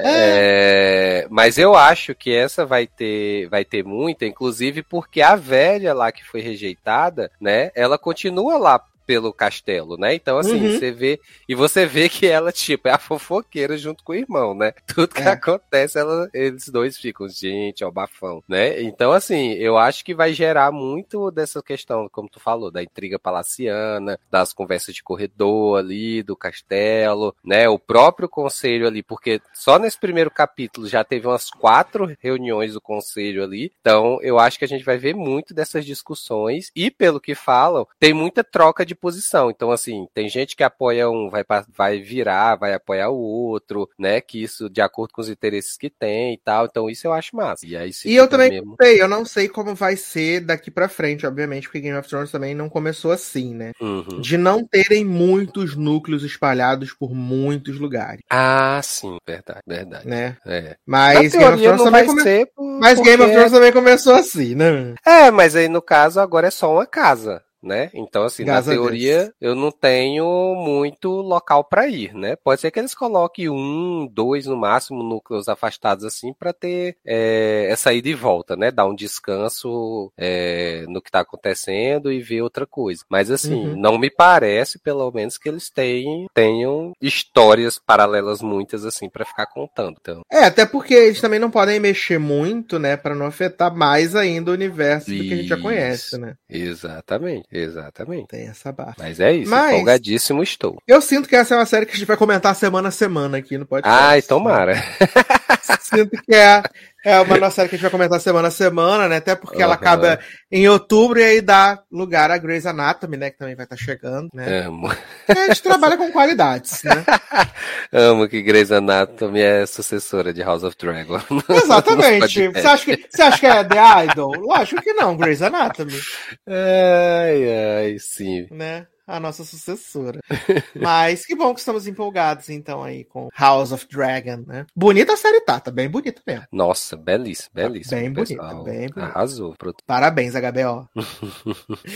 É, 0.00 1.26
mas 1.30 1.58
eu 1.58 1.74
acho 1.74 2.14
que 2.14 2.34
essa 2.34 2.64
vai 2.64 2.86
ter, 2.86 3.48
vai 3.48 3.64
ter 3.64 3.84
muita, 3.84 4.26
inclusive 4.26 4.82
porque 4.82 5.20
a 5.20 5.36
velha 5.36 5.92
lá 5.92 6.10
que 6.12 6.24
foi 6.24 6.40
rejeitada, 6.40 7.30
né? 7.40 7.70
Ela 7.74 7.98
continua 7.98 8.56
lá 8.58 8.80
pelo 9.08 9.32
castelo, 9.32 9.96
né? 9.96 10.14
Então, 10.14 10.36
assim, 10.36 10.60
Uhum. 10.66 10.70
você 10.70 10.92
vê. 10.92 11.18
E 11.48 11.54
você 11.54 11.86
vê 11.86 12.10
que 12.10 12.26
ela, 12.26 12.52
tipo, 12.52 12.88
é 12.88 12.90
a 12.92 12.98
fofoqueira 12.98 13.78
junto 13.78 14.04
com 14.04 14.12
o 14.12 14.14
irmão, 14.14 14.52
né? 14.54 14.74
Tudo 14.86 15.14
que 15.14 15.22
É. 15.22 15.28
acontece, 15.28 15.98
ela, 15.98 16.28
eles 16.34 16.68
dois 16.68 16.98
ficam, 16.98 17.26
gente, 17.26 17.82
ó, 17.82 17.90
bafão, 17.90 18.44
né? 18.46 18.82
Então, 18.82 19.10
assim, 19.12 19.52
eu 19.54 19.78
acho 19.78 20.04
que 20.04 20.14
vai 20.14 20.34
gerar 20.34 20.70
muito 20.70 21.30
dessa 21.30 21.62
questão, 21.62 22.06
como 22.12 22.28
tu 22.28 22.38
falou, 22.38 22.70
da 22.70 22.82
intriga 22.82 23.18
palaciana, 23.18 24.20
das 24.30 24.52
conversas 24.52 24.94
de 24.94 25.02
corredor 25.02 25.78
ali, 25.78 26.22
do 26.22 26.36
castelo, 26.36 27.34
né? 27.42 27.66
O 27.66 27.78
próprio 27.78 28.28
conselho 28.28 28.86
ali, 28.86 29.02
porque 29.02 29.40
só 29.54 29.78
nesse 29.78 29.98
primeiro 29.98 30.30
capítulo 30.30 30.86
já 30.86 31.02
teve 31.02 31.26
umas 31.26 31.48
quatro 31.50 32.14
reuniões 32.20 32.74
do 32.74 32.80
conselho 32.80 33.42
ali. 33.42 33.72
Então, 33.80 34.18
eu 34.20 34.38
acho 34.38 34.58
que 34.58 34.66
a 34.66 34.68
gente 34.68 34.84
vai 34.84 34.98
ver 34.98 35.14
muito 35.14 35.54
dessas 35.54 35.86
discussões. 35.86 36.70
E 36.76 36.90
pelo 36.90 37.18
que 37.18 37.34
falam, 37.34 37.86
tem 37.98 38.12
muita 38.12 38.44
troca 38.44 38.84
de 38.84 38.97
posição. 38.98 39.50
Então, 39.50 39.70
assim, 39.70 40.06
tem 40.14 40.28
gente 40.28 40.56
que 40.56 40.62
apoia 40.62 41.08
um, 41.08 41.30
vai, 41.30 41.44
vai 41.74 41.98
virar, 42.00 42.56
vai 42.56 42.74
apoiar 42.74 43.08
o 43.10 43.16
outro, 43.18 43.88
né? 43.98 44.20
Que 44.20 44.42
isso, 44.42 44.68
de 44.68 44.80
acordo 44.80 45.12
com 45.12 45.20
os 45.20 45.28
interesses 45.28 45.76
que 45.76 45.88
tem 45.90 46.34
e 46.34 46.38
tal. 46.38 46.66
Então, 46.66 46.90
isso 46.90 47.06
eu 47.06 47.12
acho 47.12 47.34
massa. 47.36 47.66
E 47.66 47.76
aí, 47.76 47.90
E 48.04 48.14
eu 48.16 48.28
também 48.28 48.50
mesmo- 48.50 48.76
sei, 48.80 49.00
eu 49.00 49.08
não 49.08 49.24
sei 49.24 49.48
como 49.48 49.74
vai 49.74 49.96
ser 49.96 50.40
daqui 50.40 50.70
pra 50.70 50.88
frente, 50.88 51.26
obviamente, 51.26 51.68
porque 51.68 51.80
Game 51.80 51.96
of 51.98 52.08
Thrones 52.08 52.30
também 52.30 52.54
não 52.54 52.68
começou 52.68 53.12
assim, 53.12 53.54
né? 53.54 53.72
Uhum. 53.80 54.20
De 54.20 54.36
não 54.36 54.64
terem 54.66 55.04
muitos 55.04 55.76
núcleos 55.76 56.24
espalhados 56.24 56.92
por 56.92 57.14
muitos 57.14 57.78
lugares, 57.78 58.20
Ah, 58.30 58.80
sim, 58.82 59.16
verdade, 59.26 59.60
verdade. 59.66 60.06
né? 60.08 60.36
É. 60.46 60.76
Mas 60.86 61.32
Game 61.32 61.44
of 61.44 61.62
Thrones 61.62 61.82
também 61.82 62.06
por- 62.06 62.78
Mas 62.80 62.98
Game 63.00 63.14
of 63.14 63.18
porque- 63.18 63.32
Thrones 63.34 63.52
também 63.52 63.72
começou 63.72 64.14
assim, 64.14 64.54
né? 64.54 64.94
É, 65.06 65.30
mas 65.30 65.54
aí 65.56 65.68
no 65.68 65.80
caso 65.82 66.20
agora 66.20 66.48
é 66.48 66.50
só 66.50 66.72
uma 66.72 66.86
casa, 66.86 67.42
né? 67.62 67.90
Então, 67.94 68.24
assim, 68.24 68.44
Graças 68.44 68.66
na 68.66 68.72
teoria 68.72 69.32
eu 69.40 69.54
não 69.54 69.70
tenho 69.70 70.54
muito 70.56 71.10
local 71.10 71.64
pra 71.64 71.88
ir, 71.88 72.14
né? 72.14 72.36
Pode 72.36 72.60
ser 72.60 72.70
que 72.70 72.78
eles 72.78 72.94
coloquem 72.94 73.48
um, 73.48 74.06
dois 74.10 74.46
no 74.46 74.56
máximo 74.56 75.02
núcleos 75.02 75.48
afastados 75.48 76.04
assim 76.04 76.32
pra 76.32 76.52
ter 76.52 76.96
é, 77.06 77.66
essa 77.70 77.92
ida 77.92 78.08
e 78.08 78.14
volta, 78.14 78.56
né? 78.56 78.70
Dar 78.70 78.86
um 78.86 78.94
descanso 78.94 80.12
é, 80.16 80.84
no 80.88 81.00
que 81.02 81.10
tá 81.10 81.20
acontecendo 81.20 82.10
e 82.12 82.20
ver 82.20 82.42
outra 82.42 82.66
coisa. 82.66 83.04
Mas 83.08 83.30
assim, 83.30 83.48
Uhum. 83.68 83.76
não 83.80 83.98
me 83.98 84.10
parece, 84.10 84.78
pelo 84.78 85.10
menos, 85.10 85.36
que 85.38 85.48
eles 85.48 85.70
tenham, 85.70 86.26
tenham 86.34 86.92
histórias 87.00 87.78
paralelas 87.78 88.40
muitas 88.42 88.84
assim 88.84 89.08
pra 89.08 89.24
ficar 89.24 89.46
contando. 89.46 89.96
Então, 90.00 90.22
É, 90.30 90.44
até 90.44 90.64
porque 90.66 90.94
eles 90.94 91.20
também 91.20 91.38
não 91.38 91.50
podem 91.50 91.80
mexer 91.80 92.18
muito, 92.18 92.78
né? 92.78 92.96
Pra 92.96 93.14
não 93.14 93.26
afetar 93.26 93.74
mais 93.74 94.14
ainda 94.14 94.50
o 94.50 94.54
universo 94.54 95.10
do 95.10 95.24
que 95.24 95.34
a 95.34 95.36
gente 95.36 95.48
já 95.48 95.56
conhece, 95.56 96.18
né? 96.18 96.34
exatamente, 96.48 97.47
exatamente. 97.50 98.28
Tem 98.28 98.48
essa 98.48 98.70
barra. 98.72 98.94
Mas 98.98 99.20
é 99.20 99.32
isso, 99.32 99.50
Mas- 99.50 99.72
empolgadíssimo 99.74 100.42
estou. 100.42 100.80
Eu 100.86 101.00
sinto 101.00 101.28
que 101.28 101.36
essa 101.36 101.54
é 101.54 101.58
uma 101.58 101.66
série 101.66 101.86
que 101.86 101.92
a 101.92 101.96
gente 101.96 102.06
vai 102.06 102.16
comentar 102.16 102.54
semana 102.54 102.88
a 102.88 102.92
semana 102.92 103.38
aqui 103.38 103.56
no 103.58 103.66
podcast. 103.66 104.02
Ai, 104.02 104.22
tomara. 104.22 104.74
Sinto 105.80 106.22
que 106.22 106.34
é, 106.34 106.62
é 107.04 107.20
uma 107.20 107.38
nossa 107.38 107.56
série 107.56 107.68
que 107.68 107.74
a 107.74 107.78
gente 107.78 107.82
vai 107.82 107.90
comentar 107.90 108.20
semana 108.20 108.48
a 108.48 108.50
semana, 108.50 109.08
né? 109.08 109.16
Até 109.16 109.34
porque 109.34 109.62
ela 109.62 109.74
acaba 109.74 110.18
em 110.50 110.68
outubro 110.68 111.18
e 111.18 111.24
aí 111.24 111.40
dá 111.40 111.82
lugar 111.90 112.30
a 112.30 112.38
Grey's 112.38 112.66
Anatomy, 112.66 113.16
né? 113.16 113.30
Que 113.30 113.38
também 113.38 113.54
vai 113.54 113.64
estar 113.64 113.76
chegando, 113.76 114.28
né? 114.34 114.60
Amo. 114.66 114.92
E 115.28 115.32
a 115.32 115.46
gente 115.46 115.62
trabalha 115.62 115.96
com 115.96 116.10
qualidades, 116.10 116.82
né? 116.82 117.04
Amo 117.92 118.28
que 118.28 118.42
Grey's 118.42 118.72
Anatomy 118.72 119.40
é 119.40 119.64
sucessora 119.64 120.32
de 120.32 120.42
House 120.42 120.64
of 120.64 120.76
Dragon. 120.78 121.20
Exatamente. 121.48 122.48
Você 122.48 122.66
acha, 122.66 122.84
que, 122.84 123.06
você 123.08 123.22
acha 123.22 123.38
que 123.38 123.46
é 123.46 123.64
The 123.64 124.04
Idol? 124.04 124.34
Lógico 124.36 124.82
que 124.82 124.92
não, 124.92 125.16
Grey's 125.16 125.42
Anatomy, 125.42 125.98
Ai, 126.46 127.86
ai, 127.86 127.96
sim. 127.98 128.46
né? 128.50 128.86
A 129.08 129.18
nossa 129.18 129.42
sucessora. 129.42 130.20
Mas 130.78 131.24
que 131.24 131.34
bom 131.34 131.54
que 131.54 131.60
estamos 131.60 131.86
empolgados, 131.86 132.50
então, 132.50 132.84
aí 132.84 133.04
com 133.04 133.30
House 133.34 133.72
of 133.72 133.88
Dragon, 133.90 134.44
né? 134.46 134.66
Bonita 134.76 135.14
a 135.14 135.16
série 135.16 135.40
tá, 135.40 135.58
tá 135.58 135.70
bem 135.70 135.88
bonita 135.88 136.20
mesmo. 136.26 136.44
Nossa, 136.52 136.94
belíssimo, 136.94 137.48
belíssimo. 137.54 137.98
Bem 137.98 138.10
o 138.10 138.12
bonita, 138.12 138.54
bem 138.64 138.88
bonita. 138.90 139.02
Arrasou. 139.02 139.56
Parabéns, 139.86 140.34
HBO. 140.34 140.86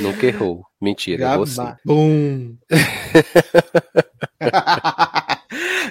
Nunca 0.01 0.27
errou. 0.27 0.65
Mentira, 0.81 1.25
errou 1.25 1.47
sim. 1.47 1.57
Gabá. 1.57 1.77
Bum. 1.85 2.57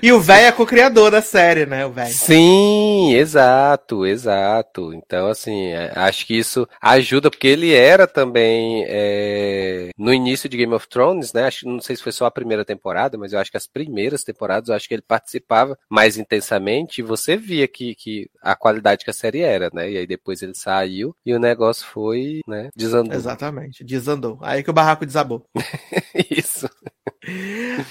e 0.01 0.11
o 0.11 0.19
velho 0.19 0.47
é 0.47 0.51
co-criador 0.51 1.11
da 1.11 1.21
série, 1.21 1.65
né? 1.65 1.85
O 1.85 1.91
velho. 1.91 2.13
Sim, 2.13 3.13
exato, 3.13 4.05
exato. 4.05 4.93
Então, 4.93 5.27
assim, 5.27 5.67
é, 5.67 5.91
acho 5.95 6.25
que 6.25 6.37
isso 6.37 6.67
ajuda, 6.81 7.29
porque 7.29 7.47
ele 7.47 7.73
era 7.73 8.07
também 8.07 8.85
é, 8.87 9.89
no 9.97 10.13
início 10.13 10.49
de 10.49 10.57
Game 10.57 10.73
of 10.73 10.87
Thrones, 10.87 11.33
né? 11.33 11.45
Acho, 11.45 11.67
não 11.67 11.81
sei 11.81 11.95
se 11.95 12.03
foi 12.03 12.11
só 12.11 12.25
a 12.25 12.31
primeira 12.31 12.65
temporada, 12.65 13.17
mas 13.17 13.33
eu 13.33 13.39
acho 13.39 13.51
que 13.51 13.57
as 13.57 13.67
primeiras 13.67 14.23
temporadas, 14.23 14.69
eu 14.69 14.75
acho 14.75 14.87
que 14.87 14.93
ele 14.93 15.03
participava 15.03 15.77
mais 15.89 16.17
intensamente 16.17 16.99
e 16.99 17.03
você 17.03 17.35
via 17.35 17.67
que, 17.67 17.95
que 17.95 18.29
a 18.41 18.55
qualidade 18.55 19.03
que 19.03 19.11
a 19.11 19.13
série 19.13 19.41
era, 19.41 19.69
né? 19.73 19.89
E 19.91 19.97
aí 19.97 20.07
depois 20.07 20.41
ele 20.41 20.55
saiu 20.55 21.15
e 21.25 21.33
o 21.33 21.39
negócio 21.39 21.85
foi, 21.85 22.41
né, 22.47 22.69
desandou. 22.75 23.13
Exatamente, 23.13 23.83
desandou. 23.83 24.39
Aí 24.41 24.63
que 24.63 24.69
o 24.69 24.73
barraco 24.73 25.05
desabou. 25.05 25.45
Isso. 26.29 26.69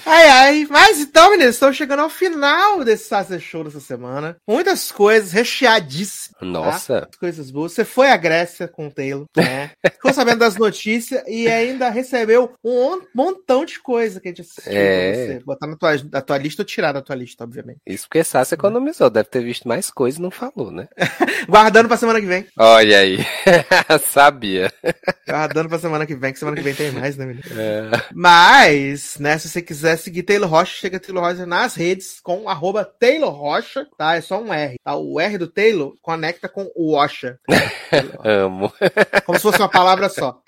Ai, 0.05 0.29
ai. 0.29 0.67
Mas 0.69 0.99
então, 0.99 1.31
meninos, 1.31 1.55
estamos 1.55 1.77
chegando 1.77 2.01
ao 2.01 2.09
final 2.09 2.83
desse 2.83 3.05
Sasser 3.05 3.39
Show 3.39 3.63
dessa 3.63 3.79
semana. 3.79 4.35
Muitas 4.47 4.91
coisas 4.91 5.31
recheadíssimas. 5.31 6.35
Nossa. 6.41 7.07
Coisas 7.19 7.49
boas. 7.51 7.71
Você 7.73 7.85
foi 7.85 8.09
à 8.09 8.17
Grécia 8.17 8.67
com 8.67 8.87
o 8.87 8.91
Taylor, 8.91 9.25
né? 9.35 9.71
Ficou 9.93 10.13
sabendo 10.13 10.39
das 10.39 10.55
notícias 10.57 11.23
e 11.27 11.47
ainda 11.47 11.89
recebeu 11.89 12.53
um 12.63 13.01
montão 13.13 13.63
de 13.65 13.79
coisa 13.79 14.19
que 14.19 14.27
a 14.27 14.31
gente 14.31 14.41
assistiu 14.41 14.71
É. 14.73 15.11
pra 15.11 15.21
você. 15.35 15.39
Botar 15.45 15.67
na 15.67 15.75
tua, 15.77 15.91
na 16.11 16.21
tua 16.21 16.37
lista 16.37 16.61
ou 16.61 16.65
tirar 16.65 16.91
da 16.91 17.01
tua 17.01 17.15
lista, 17.15 17.43
obviamente. 17.43 17.79
Isso 17.85 18.07
porque 18.07 18.23
Sassi 18.23 18.53
economizou, 18.55 19.09
deve 19.09 19.29
ter 19.29 19.43
visto 19.43 19.67
mais 19.67 19.89
coisas 19.91 20.19
e 20.19 20.21
não 20.21 20.31
falou, 20.31 20.71
né? 20.71 20.87
Guardando 21.47 21.87
pra 21.87 21.97
semana 21.97 22.19
que 22.19 22.25
vem. 22.27 22.45
Olha 22.57 22.99
aí. 22.99 23.19
Sabia. 24.11 24.71
Guardando 25.27 25.69
pra 25.69 25.79
semana 25.79 26.05
que 26.05 26.15
vem, 26.15 26.33
que 26.33 26.39
semana 26.39 26.57
que 26.57 26.63
vem 26.63 26.73
tem 26.73 26.91
mais, 26.91 27.15
né, 27.17 27.25
menino? 27.25 27.43
É. 27.57 27.89
Mas, 28.13 29.17
né, 29.19 29.30
se 29.37 29.49
você 29.49 29.61
quiser 29.61 29.97
seguir 29.97 30.23
Taylor 30.23 30.49
Rocha, 30.49 30.73
chega 30.73 30.99
Taylor 30.99 31.23
Rocha 31.23 31.45
nas 31.45 31.75
redes 31.75 32.19
com 32.21 32.49
arroba 32.49 32.85
Taylor 32.85 33.31
Rocha, 33.31 33.87
tá? 33.97 34.15
É 34.15 34.21
só 34.21 34.41
um 34.41 34.53
R, 34.53 34.75
tá? 34.83 34.95
O 34.95 35.19
R 35.19 35.37
do 35.37 35.47
Taylor 35.47 35.95
conecta 36.01 36.47
com 36.47 36.71
o 36.75 36.95
Rocha. 36.95 37.39
Amo. 38.23 38.71
Como 39.25 39.37
se 39.37 39.43
fosse 39.43 39.59
uma 39.59 39.69
palavra 39.69 40.09
só, 40.09 40.41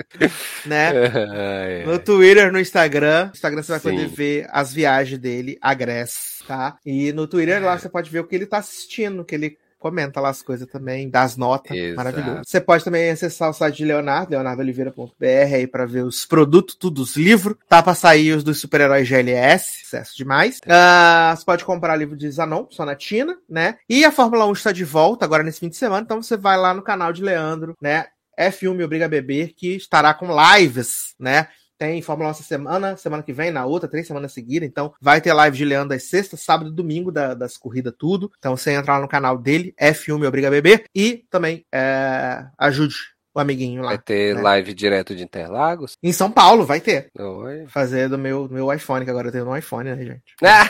né? 0.66 0.92
Ai, 1.84 1.86
No 1.86 2.00
Twitter, 2.00 2.52
no 2.52 2.60
Instagram. 2.60 3.26
No 3.26 3.32
Instagram 3.32 3.64
você 3.64 3.72
vai 3.72 3.80
Sim. 3.82 3.90
poder 3.92 4.08
ver 4.08 4.48
as 4.52 4.74
viagens 4.74 5.20
dele 5.20 5.58
à 5.62 5.74
Grécia, 5.74 6.46
tá? 6.48 6.78
E 6.86 7.12
no 7.14 7.28
Twitter 7.28 7.64
lá 7.64 7.78
você 7.78 7.90
pode 7.90 8.10
ver 8.10 8.20
o 8.20 8.28
que 8.28 8.36
ele 8.36 8.46
tá 8.46 8.58
assistindo, 8.58 9.26
que 9.26 9.36
ele 9.36 9.58
comenta 9.84 10.22
lá 10.22 10.30
as 10.30 10.42
coisas 10.42 10.66
também, 10.66 11.10
dá 11.10 11.24
as 11.24 11.36
notas, 11.36 11.76
Exato. 11.76 11.98
maravilhoso. 11.98 12.42
Você 12.46 12.62
pode 12.62 12.86
também 12.86 13.10
acessar 13.10 13.50
o 13.50 13.54
site 13.54 13.76
de 13.76 13.86
Leonardo, 13.86 14.32
leonardooliveira.br 14.32 15.54
aí 15.54 15.68
pra 15.68 15.86
ver 15.86 16.06
os 16.06 16.26
produtos, 16.26 16.74
tudo, 16.74 17.02
os 17.02 17.18
livros. 17.18 17.58
Tá 17.68 17.84
pra 17.84 17.94
sair 17.94 18.32
os 18.32 18.46
dos 18.46 18.62
super-heróis 18.62 19.10
GLS, 19.10 19.82
sucesso 19.84 20.16
demais. 20.16 20.62
Ah, 20.66 21.34
você 21.36 21.44
pode 21.44 21.66
comprar 21.66 21.98
livro 21.98 22.16
de 22.16 22.32
Zanon, 22.32 22.66
só 22.70 22.86
na 22.86 22.98
China, 22.98 23.38
né? 23.50 23.76
E 23.90 24.06
a 24.06 24.12
Fórmula 24.12 24.46
1 24.46 24.54
está 24.54 24.72
de 24.72 24.86
volta 24.86 25.26
agora 25.26 25.44
nesse 25.44 25.60
fim 25.60 25.68
de 25.68 25.76
semana, 25.76 26.04
então 26.04 26.22
você 26.22 26.38
vai 26.38 26.58
lá 26.58 26.74
no 26.74 26.82
canal 26.82 27.12
de 27.12 27.22
Leandro, 27.22 27.76
né? 27.82 28.06
F1 28.40 28.74
Me 28.74 28.86
Obriga 28.86 29.06
a 29.06 29.10
Beber, 29.10 29.54
que 29.54 29.76
estará 29.76 30.14
com 30.14 30.30
lives, 30.56 31.14
né? 31.20 31.50
Tem 31.78 32.02
Fórmula 32.02 32.30
1 32.30 32.32
essa 32.32 32.44
semana, 32.44 32.96
semana 32.98 33.24
que 33.24 33.34
vem, 33.34 33.52
na 33.52 33.66
outra, 33.66 33.90
três 33.90 34.08
semanas 34.08 34.32
seguidas. 34.32 34.68
Então, 34.70 34.94
vai 35.02 35.20
ter 35.20 35.34
live 35.34 35.58
de 35.58 35.66
Leandro 35.66 35.96
às 35.96 36.04
sexta, 36.04 36.38
sábado 36.38 36.70
e 36.70 36.74
domingo 36.76 37.12
da- 37.12 37.34
das 37.34 37.58
corridas, 37.58 37.94
tudo. 37.98 38.32
Então, 38.38 38.56
você 38.56 38.72
entra 38.72 38.94
lá 38.94 39.02
no 39.02 39.08
canal 39.08 39.38
dele, 39.38 39.74
F1 39.80 40.18
Me 40.20 40.28
Obriga 40.28 40.48
a 40.48 40.52
Beber. 40.52 40.86
E 40.96 41.26
também 41.30 41.66
é, 41.74 42.46
ajude 42.58 42.96
o 43.36 43.40
amiguinho 43.40 43.82
lá. 43.82 43.90
Vai 43.90 43.98
ter 43.98 44.36
né? 44.36 44.42
live 44.44 44.74
direto 44.76 45.16
de 45.16 45.24
Interlagos? 45.24 45.98
Em 46.04 46.14
São 46.14 46.30
Paulo, 46.32 46.66
vai 46.66 46.80
ter. 46.80 47.10
Oi. 47.18 47.66
Fazer 47.68 48.08
do 48.08 48.18
meu, 48.18 48.48
do 48.48 48.54
meu 48.54 48.72
iPhone, 48.72 49.04
que 49.04 49.10
agora 49.10 49.30
eu 49.30 49.32
tenho 49.32 49.50
um 49.50 49.58
iPhone, 49.58 49.90
né, 49.90 49.98
gente? 50.06 50.22
Ah, 50.44 50.70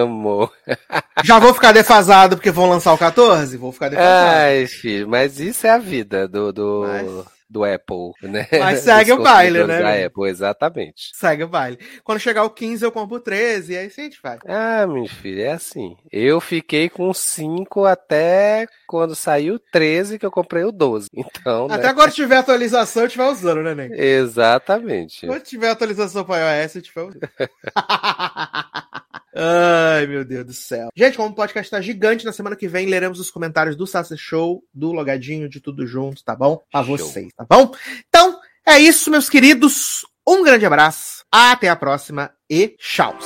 amo. 0.00 0.48
Já 1.24 1.38
vou 1.40 1.52
ficar 1.52 1.72
defasado 1.72 2.36
porque 2.36 2.50
vão 2.50 2.68
lançar 2.68 2.92
o 2.92 2.98
14? 2.98 3.56
Vou 3.56 3.72
ficar 3.72 3.88
defasado. 3.88 4.36
Ai, 4.36 4.66
filho, 4.68 5.08
mas 5.08 5.40
isso 5.40 5.66
é 5.66 5.70
a 5.70 5.78
vida 5.78 6.28
do, 6.28 6.52
do, 6.52 6.84
Mas- 6.86 7.33
do 7.48 7.64
Apple, 7.64 8.12
né? 8.22 8.46
Mas 8.58 8.80
segue 8.84 9.12
o 9.12 9.22
baile, 9.22 9.64
né, 9.64 9.80
Da? 9.80 10.06
Apple, 10.06 10.28
exatamente. 10.28 11.10
Segue 11.14 11.44
o 11.44 11.48
baile. 11.48 11.78
Quando 12.02 12.18
chegar 12.20 12.44
o 12.44 12.50
15, 12.50 12.84
eu 12.84 12.92
compro 12.92 13.16
o 13.16 13.20
13, 13.20 13.72
e 13.72 13.76
aí 13.76 13.90
sim 13.90 14.02
a 14.02 14.04
gente 14.04 14.20
vai. 14.22 14.38
Ah, 14.46 14.86
meu 14.86 15.06
filho, 15.06 15.42
é 15.42 15.52
assim. 15.52 15.96
Eu 16.10 16.40
fiquei 16.40 16.88
com 16.88 17.12
5 17.12 17.84
até 17.84 18.66
quando 18.86 19.14
saiu 19.14 19.54
o 19.54 19.58
13, 19.58 20.18
que 20.18 20.26
eu 20.26 20.30
comprei 20.30 20.64
o 20.64 20.72
12. 20.72 21.08
Então, 21.44 21.66
Até 21.66 21.82
né? 21.84 21.88
agora 21.88 22.10
tiver 22.10 22.36
atualização, 22.36 23.02
eu 23.02 23.06
estiver 23.06 23.28
usando, 23.28 23.62
né, 23.62 23.74
Nego? 23.74 23.94
Exatamente. 23.94 25.26
Quando 25.26 25.42
tiver 25.42 25.68
atualização 25.68 26.24
para 26.24 26.62
iOS, 26.62 26.76
eu 26.76 26.80
estiver 26.80 27.02
usando. 27.02 27.20
Ai, 29.34 30.06
meu 30.06 30.24
Deus 30.24 30.46
do 30.46 30.52
céu. 30.52 30.88
Gente, 30.94 31.16
como 31.16 31.30
o 31.30 31.34
podcast 31.34 31.70
tá 31.70 31.80
gigante, 31.80 32.24
na 32.24 32.32
semana 32.32 32.54
que 32.54 32.68
vem 32.68 32.86
leremos 32.86 33.18
os 33.18 33.30
comentários 33.30 33.74
do 33.74 33.86
Sassi 33.86 34.16
Show, 34.16 34.62
do 34.72 34.92
Logadinho, 34.92 35.48
de 35.48 35.60
tudo 35.60 35.86
junto, 35.86 36.22
tá 36.24 36.36
bom? 36.36 36.62
Pra 36.70 36.82
vocês, 36.82 37.32
tá 37.36 37.44
bom? 37.48 37.74
Então, 38.08 38.38
é 38.66 38.78
isso, 38.78 39.10
meus 39.10 39.28
queridos. 39.28 40.06
Um 40.26 40.42
grande 40.42 40.64
abraço, 40.64 41.24
até 41.30 41.68
a 41.68 41.76
próxima 41.76 42.30
e 42.48 42.76
tchau. 42.78 43.18